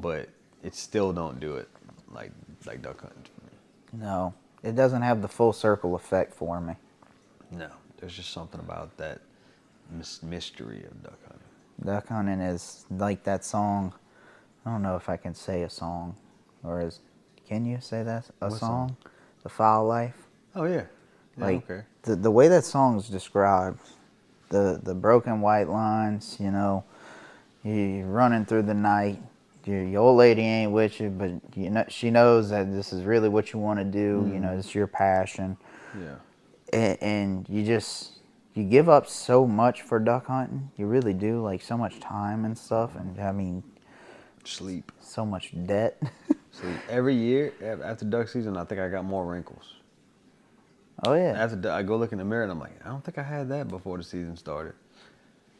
but 0.00 0.28
it 0.62 0.74
still 0.74 1.12
don't 1.12 1.40
do 1.40 1.56
it 1.56 1.68
like 2.12 2.32
like 2.66 2.82
duck 2.82 3.00
hunting 3.00 3.22
for 3.24 3.44
me. 3.96 4.02
no, 4.04 4.34
it 4.62 4.74
doesn't 4.76 5.02
have 5.02 5.22
the 5.22 5.28
full 5.28 5.52
circle 5.52 5.94
effect 5.94 6.32
for 6.34 6.60
me. 6.60 6.74
No, 7.50 7.68
there's 7.98 8.14
just 8.14 8.30
something 8.32 8.60
about 8.60 8.96
that 8.96 9.20
mys- 9.92 10.22
mystery 10.22 10.84
of 10.84 11.02
duck 11.02 11.18
hunting. 11.26 11.42
Duck 11.84 12.08
hunting 12.08 12.40
is 12.40 12.86
like 12.90 13.22
that 13.24 13.44
song. 13.44 13.92
I 14.64 14.70
don't 14.70 14.82
know 14.82 14.96
if 14.96 15.08
I 15.08 15.16
can 15.16 15.34
say 15.34 15.62
a 15.62 15.70
song, 15.70 16.16
or 16.66 16.80
is 16.80 17.00
can 17.48 17.64
you 17.64 17.78
say 17.80 18.02
that 18.02 18.28
a 18.40 18.50
song? 18.50 18.58
song? 18.58 18.96
The 19.42 19.48
Fowl 19.48 19.86
Life. 19.86 20.16
Oh 20.54 20.64
yeah, 20.64 20.84
yeah 21.36 21.44
like 21.44 21.70
okay. 21.70 21.84
the 22.02 22.16
the 22.16 22.30
way 22.30 22.48
that 22.48 22.64
song 22.64 22.98
is 22.98 23.08
described, 23.08 23.80
the 24.48 24.80
the 24.82 24.94
broken 24.94 25.40
white 25.40 25.68
lines. 25.68 26.36
You 26.40 26.50
know, 26.50 26.84
you 27.62 28.04
running 28.04 28.44
through 28.44 28.62
the 28.62 28.74
night. 28.74 29.22
Your, 29.64 29.82
your 29.82 30.02
old 30.02 30.18
lady 30.18 30.42
ain't 30.42 30.70
with 30.70 31.00
you, 31.00 31.10
but 31.10 31.30
you 31.56 31.70
know 31.70 31.84
she 31.88 32.10
knows 32.10 32.50
that 32.50 32.72
this 32.72 32.92
is 32.92 33.02
really 33.02 33.28
what 33.28 33.52
you 33.52 33.58
want 33.58 33.80
to 33.80 33.84
do. 33.84 33.98
You 33.98 34.22
mm-hmm. 34.22 34.40
know, 34.42 34.58
it's 34.58 34.74
your 34.74 34.86
passion, 34.86 35.56
Yeah, 35.98 36.14
and, 36.72 37.02
and 37.02 37.48
you 37.48 37.64
just 37.64 38.12
you 38.54 38.62
give 38.62 38.88
up 38.88 39.08
so 39.08 39.46
much 39.46 39.82
for 39.82 39.98
duck 39.98 40.26
hunting. 40.26 40.70
You 40.76 40.86
really 40.86 41.14
do, 41.14 41.42
like 41.42 41.62
so 41.62 41.76
much 41.76 41.98
time 42.00 42.44
and 42.44 42.56
stuff, 42.56 42.94
and 42.94 43.20
I 43.20 43.32
mean 43.32 43.64
sleep, 44.52 44.92
so 45.00 45.24
much 45.26 45.52
debt. 45.66 46.00
sleep. 46.52 46.76
Every 46.88 47.14
year 47.14 47.52
after 47.84 48.04
duck 48.04 48.28
season, 48.28 48.56
I 48.56 48.64
think 48.64 48.80
I 48.80 48.88
got 48.88 49.04
more 49.04 49.24
wrinkles. 49.26 49.74
oh 51.04 51.14
yeah, 51.14 51.32
After 51.42 51.70
I 51.70 51.82
go 51.82 51.96
look 51.96 52.12
in 52.12 52.18
the 52.18 52.24
mirror 52.24 52.42
and 52.42 52.52
I'm 52.52 52.58
like, 52.60 52.78
I 52.84 52.88
don't 52.88 53.04
think 53.04 53.18
I 53.18 53.22
had 53.22 53.48
that 53.50 53.68
before 53.68 53.98
the 53.98 54.04
season 54.04 54.36
started. 54.36 54.74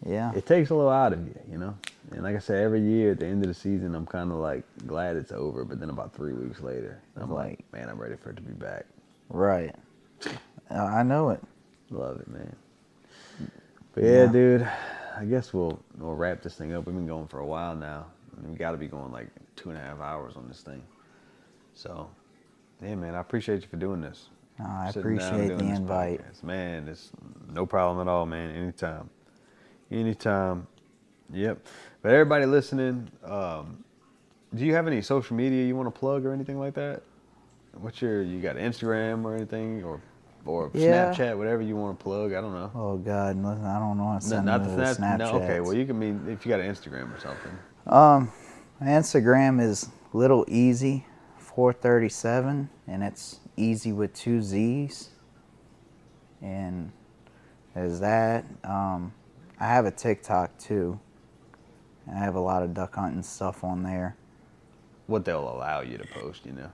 yeah. 0.04 0.32
It 0.34 0.46
takes 0.46 0.70
a 0.70 0.74
little 0.74 0.90
out 0.90 1.12
of 1.12 1.26
you, 1.26 1.38
you 1.50 1.58
know. 1.58 1.76
And 2.12 2.22
like 2.22 2.36
I 2.36 2.38
said, 2.38 2.62
every 2.62 2.80
year 2.80 3.12
at 3.12 3.18
the 3.18 3.26
end 3.26 3.42
of 3.42 3.48
the 3.48 3.54
season, 3.54 3.94
I'm 3.94 4.06
kind 4.06 4.30
of 4.30 4.38
like 4.38 4.62
glad 4.86 5.16
it's 5.16 5.32
over. 5.32 5.64
But 5.64 5.80
then 5.80 5.90
about 5.90 6.14
three 6.14 6.32
weeks 6.34 6.60
later, 6.60 7.00
I'm 7.16 7.32
like, 7.32 7.64
man, 7.72 7.88
I'm 7.88 7.98
ready 8.00 8.14
for 8.16 8.30
it 8.30 8.36
to 8.36 8.42
be 8.42 8.52
back. 8.52 8.86
Right. 9.28 9.74
I 10.70 11.02
know 11.02 11.30
it. 11.30 11.42
Love 11.90 12.20
it, 12.20 12.28
man. 12.28 12.54
But 13.92 14.04
yeah, 14.04 14.10
Yeah. 14.24 14.26
dude, 14.32 14.68
I 15.18 15.24
guess 15.24 15.52
we'll 15.52 15.80
we'll 15.98 16.14
wrap 16.14 16.42
this 16.42 16.54
thing 16.54 16.72
up. 16.74 16.86
We've 16.86 16.94
been 16.94 17.06
going 17.06 17.26
for 17.26 17.40
a 17.40 17.46
while 17.46 17.74
now. 17.74 18.06
We 18.42 18.56
got 18.56 18.72
to 18.72 18.76
be 18.76 18.86
going 18.88 19.12
like 19.12 19.28
two 19.56 19.70
and 19.70 19.78
a 19.78 19.80
half 19.82 20.00
hours 20.00 20.36
on 20.36 20.46
this 20.48 20.60
thing. 20.62 20.82
So, 21.74 22.08
yeah, 22.82 22.94
man, 22.94 23.14
I 23.14 23.20
appreciate 23.20 23.62
you 23.62 23.68
for 23.68 23.76
doing 23.76 24.00
this. 24.00 24.28
No, 24.58 24.66
I 24.66 24.86
Sitting 24.90 25.00
appreciate 25.18 25.48
the 25.58 25.64
invite. 25.64 26.20
podcast. 26.22 26.42
Man, 26.42 26.88
it's 26.88 27.10
no 27.52 27.66
problem 27.66 28.06
at 28.06 28.10
all, 28.10 28.24
man. 28.26 28.54
Anytime. 28.54 29.10
Anytime. 29.90 30.66
Yep. 31.32 31.58
But 32.02 32.12
everybody 32.12 32.46
listening, 32.46 33.08
um, 33.24 33.82
do 34.54 34.64
you 34.64 34.74
have 34.74 34.86
any 34.86 35.02
social 35.02 35.36
media 35.36 35.64
you 35.66 35.76
want 35.76 35.92
to 35.92 35.98
plug 35.98 36.24
or 36.24 36.32
anything 36.32 36.58
like 36.58 36.74
that? 36.74 37.02
What's 37.74 38.00
your 38.00 38.22
you 38.22 38.40
got 38.40 38.56
Instagram 38.56 39.24
or 39.24 39.34
anything 39.34 39.82
or 39.84 40.00
or 40.46 40.70
Yeah. 40.72 41.12
Snapchat, 41.12 41.36
whatever 41.36 41.60
you 41.62 41.76
want 41.76 41.98
to 41.98 42.02
plug? 42.02 42.32
I 42.32 42.40
don't 42.40 42.52
know. 42.54 42.70
Oh 42.74 42.96
God, 42.96 43.36
listen, 43.36 43.64
I 43.64 43.78
don't 43.78 43.98
know 43.98 44.04
how 44.12 44.18
to 44.18 44.24
No, 44.24 44.30
send 44.30 44.46
not 44.46 44.62
the 44.62 44.70
to 44.70 44.76
the 44.76 44.94
Snap- 44.94 45.16
Snapchat. 45.16 45.32
no, 45.32 45.42
okay, 45.42 45.60
well 45.60 45.74
you 45.74 45.84
can 45.84 45.98
mean 45.98 46.24
if 46.28 46.46
you 46.46 46.50
got 46.50 46.60
an 46.60 46.72
Instagram 46.72 47.14
or 47.14 47.20
something. 47.20 47.52
Um, 47.86 48.32
my 48.80 48.88
Instagram 48.88 49.60
is 49.62 49.88
little 50.12 50.44
easy, 50.48 51.06
four 51.38 51.72
thirty 51.72 52.08
seven, 52.08 52.68
and 52.86 53.02
it's 53.02 53.38
easy 53.56 53.92
with 53.92 54.12
two 54.12 54.42
Z's. 54.42 55.10
And 56.42 56.90
there's 57.74 58.00
that. 58.00 58.44
Um, 58.64 59.14
I 59.60 59.66
have 59.66 59.86
a 59.86 59.90
TikTok 59.90 60.58
too. 60.58 60.98
I 62.12 62.18
have 62.18 62.34
a 62.34 62.40
lot 62.40 62.62
of 62.62 62.74
duck 62.74 62.94
hunting 62.94 63.22
stuff 63.22 63.64
on 63.64 63.82
there. 63.82 64.16
What 65.06 65.24
they'll 65.24 65.48
allow 65.48 65.80
you 65.80 65.98
to 65.98 66.06
post, 66.06 66.44
you 66.44 66.52
know. 66.52 66.70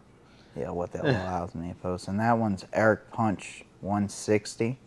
Yeah, 0.57 0.71
what 0.71 0.93
that 0.93 1.05
allows 1.05 1.55
me 1.55 1.69
to 1.69 1.75
post. 1.75 2.09
And 2.09 2.21
that 2.21 2.37
one's 2.37 2.67
Eric 2.73 3.11
Punch 3.11 3.65
160. 3.81 4.79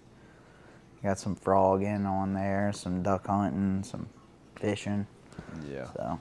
Got 1.04 1.20
some 1.20 1.36
frogging 1.36 2.06
on 2.06 2.34
there, 2.34 2.72
some 2.74 3.04
duck 3.04 3.28
hunting, 3.28 3.84
some 3.84 4.08
fishing. 4.56 5.08
Yeah. 5.70 5.86
So 5.94 6.20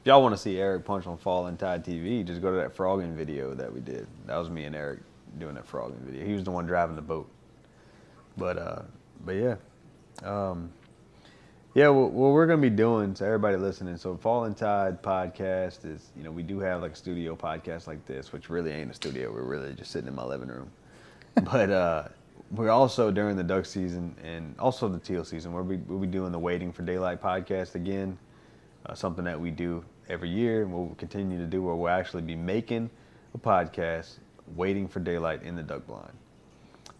If 0.00 0.06
y'all 0.06 0.22
want 0.22 0.34
to 0.34 0.40
see 0.40 0.58
Eric 0.58 0.84
punch 0.84 1.06
on 1.06 1.16
Fallen 1.16 1.56
Tide 1.56 1.84
TV, 1.84 2.24
just 2.24 2.40
go 2.40 2.50
to 2.50 2.56
that 2.56 2.76
frogging 2.76 3.14
video 3.14 3.54
that 3.54 3.72
we 3.72 3.80
did. 3.80 4.06
That 4.26 4.36
was 4.36 4.50
me 4.50 4.64
and 4.64 4.74
Eric 4.74 5.00
doing 5.38 5.54
that 5.54 5.66
frogging 5.66 6.00
video. 6.00 6.24
He 6.24 6.32
was 6.32 6.44
the 6.44 6.50
one 6.50 6.66
driving 6.66 6.96
the 6.96 7.02
boat. 7.02 7.28
But 8.36 8.58
uh, 8.58 8.82
but 9.24 9.32
yeah, 9.32 9.56
um, 10.24 10.70
yeah. 11.74 11.88
What, 11.88 12.12
what 12.12 12.32
we're 12.32 12.46
gonna 12.46 12.60
be 12.60 12.70
doing 12.70 13.14
to 13.14 13.24
everybody 13.24 13.56
listening. 13.56 13.96
So 13.96 14.16
Fallen 14.16 14.54
Tide 14.54 15.02
podcast 15.02 15.84
is, 15.84 16.10
you 16.16 16.22
know, 16.22 16.30
we 16.30 16.42
do 16.42 16.60
have 16.60 16.82
like 16.82 16.92
a 16.92 16.96
studio 16.96 17.34
podcast 17.34 17.86
like 17.86 18.04
this, 18.06 18.32
which 18.32 18.50
really 18.50 18.72
ain't 18.72 18.90
a 18.90 18.94
studio. 18.94 19.32
We're 19.32 19.42
really 19.42 19.72
just 19.74 19.90
sitting 19.90 20.08
in 20.08 20.14
my 20.14 20.24
living 20.24 20.48
room. 20.48 20.70
but 21.50 21.70
uh, 21.70 22.08
we're 22.50 22.70
also 22.70 23.10
during 23.10 23.36
the 23.36 23.44
duck 23.44 23.66
season 23.66 24.14
and 24.22 24.54
also 24.58 24.88
the 24.88 24.98
teal 24.98 25.24
season. 25.24 25.52
We'll 25.52 25.64
be, 25.64 25.76
we'll 25.76 25.98
be 25.98 26.06
doing 26.06 26.32
the 26.32 26.38
Waiting 26.38 26.72
for 26.72 26.82
Daylight 26.82 27.20
podcast 27.20 27.74
again 27.74 28.18
uh, 28.88 28.94
something 28.94 29.24
that 29.24 29.40
we 29.40 29.50
do 29.50 29.84
every 30.08 30.28
year 30.28 30.62
and 30.62 30.72
we'll 30.72 30.94
continue 30.96 31.38
to 31.38 31.46
do 31.46 31.62
where 31.62 31.74
we'll 31.74 31.88
actually 31.88 32.22
be 32.22 32.36
making 32.36 32.88
a 33.34 33.38
podcast 33.38 34.18
waiting 34.54 34.86
for 34.86 35.00
daylight 35.00 35.42
in 35.42 35.56
the 35.56 35.62
duck 35.62 35.86
blind. 35.86 36.12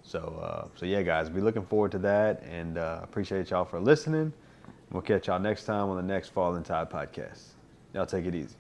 So 0.02 0.39
uh, 0.42 0.68
so 0.76 0.86
yeah 0.86 1.02
guys 1.02 1.28
be 1.28 1.40
looking 1.40 1.65
forward 1.65 1.92
to 1.92 1.98
that 1.98 2.42
and 2.42 2.78
uh, 2.78 3.00
appreciate 3.02 3.50
y'all 3.50 3.65
for 3.65 3.81
listening. 3.81 4.32
We'll 4.90 5.02
catch 5.02 5.26
y'all 5.26 5.40
next 5.40 5.65
time 5.65 5.89
on 5.89 5.97
the 5.97 6.02
next 6.02 6.28
fallen 6.28 6.62
tide 6.62 6.90
podcast. 6.90 7.42
Y'all 7.92 8.06
take 8.06 8.26
it 8.26 8.34
easy 8.34 8.56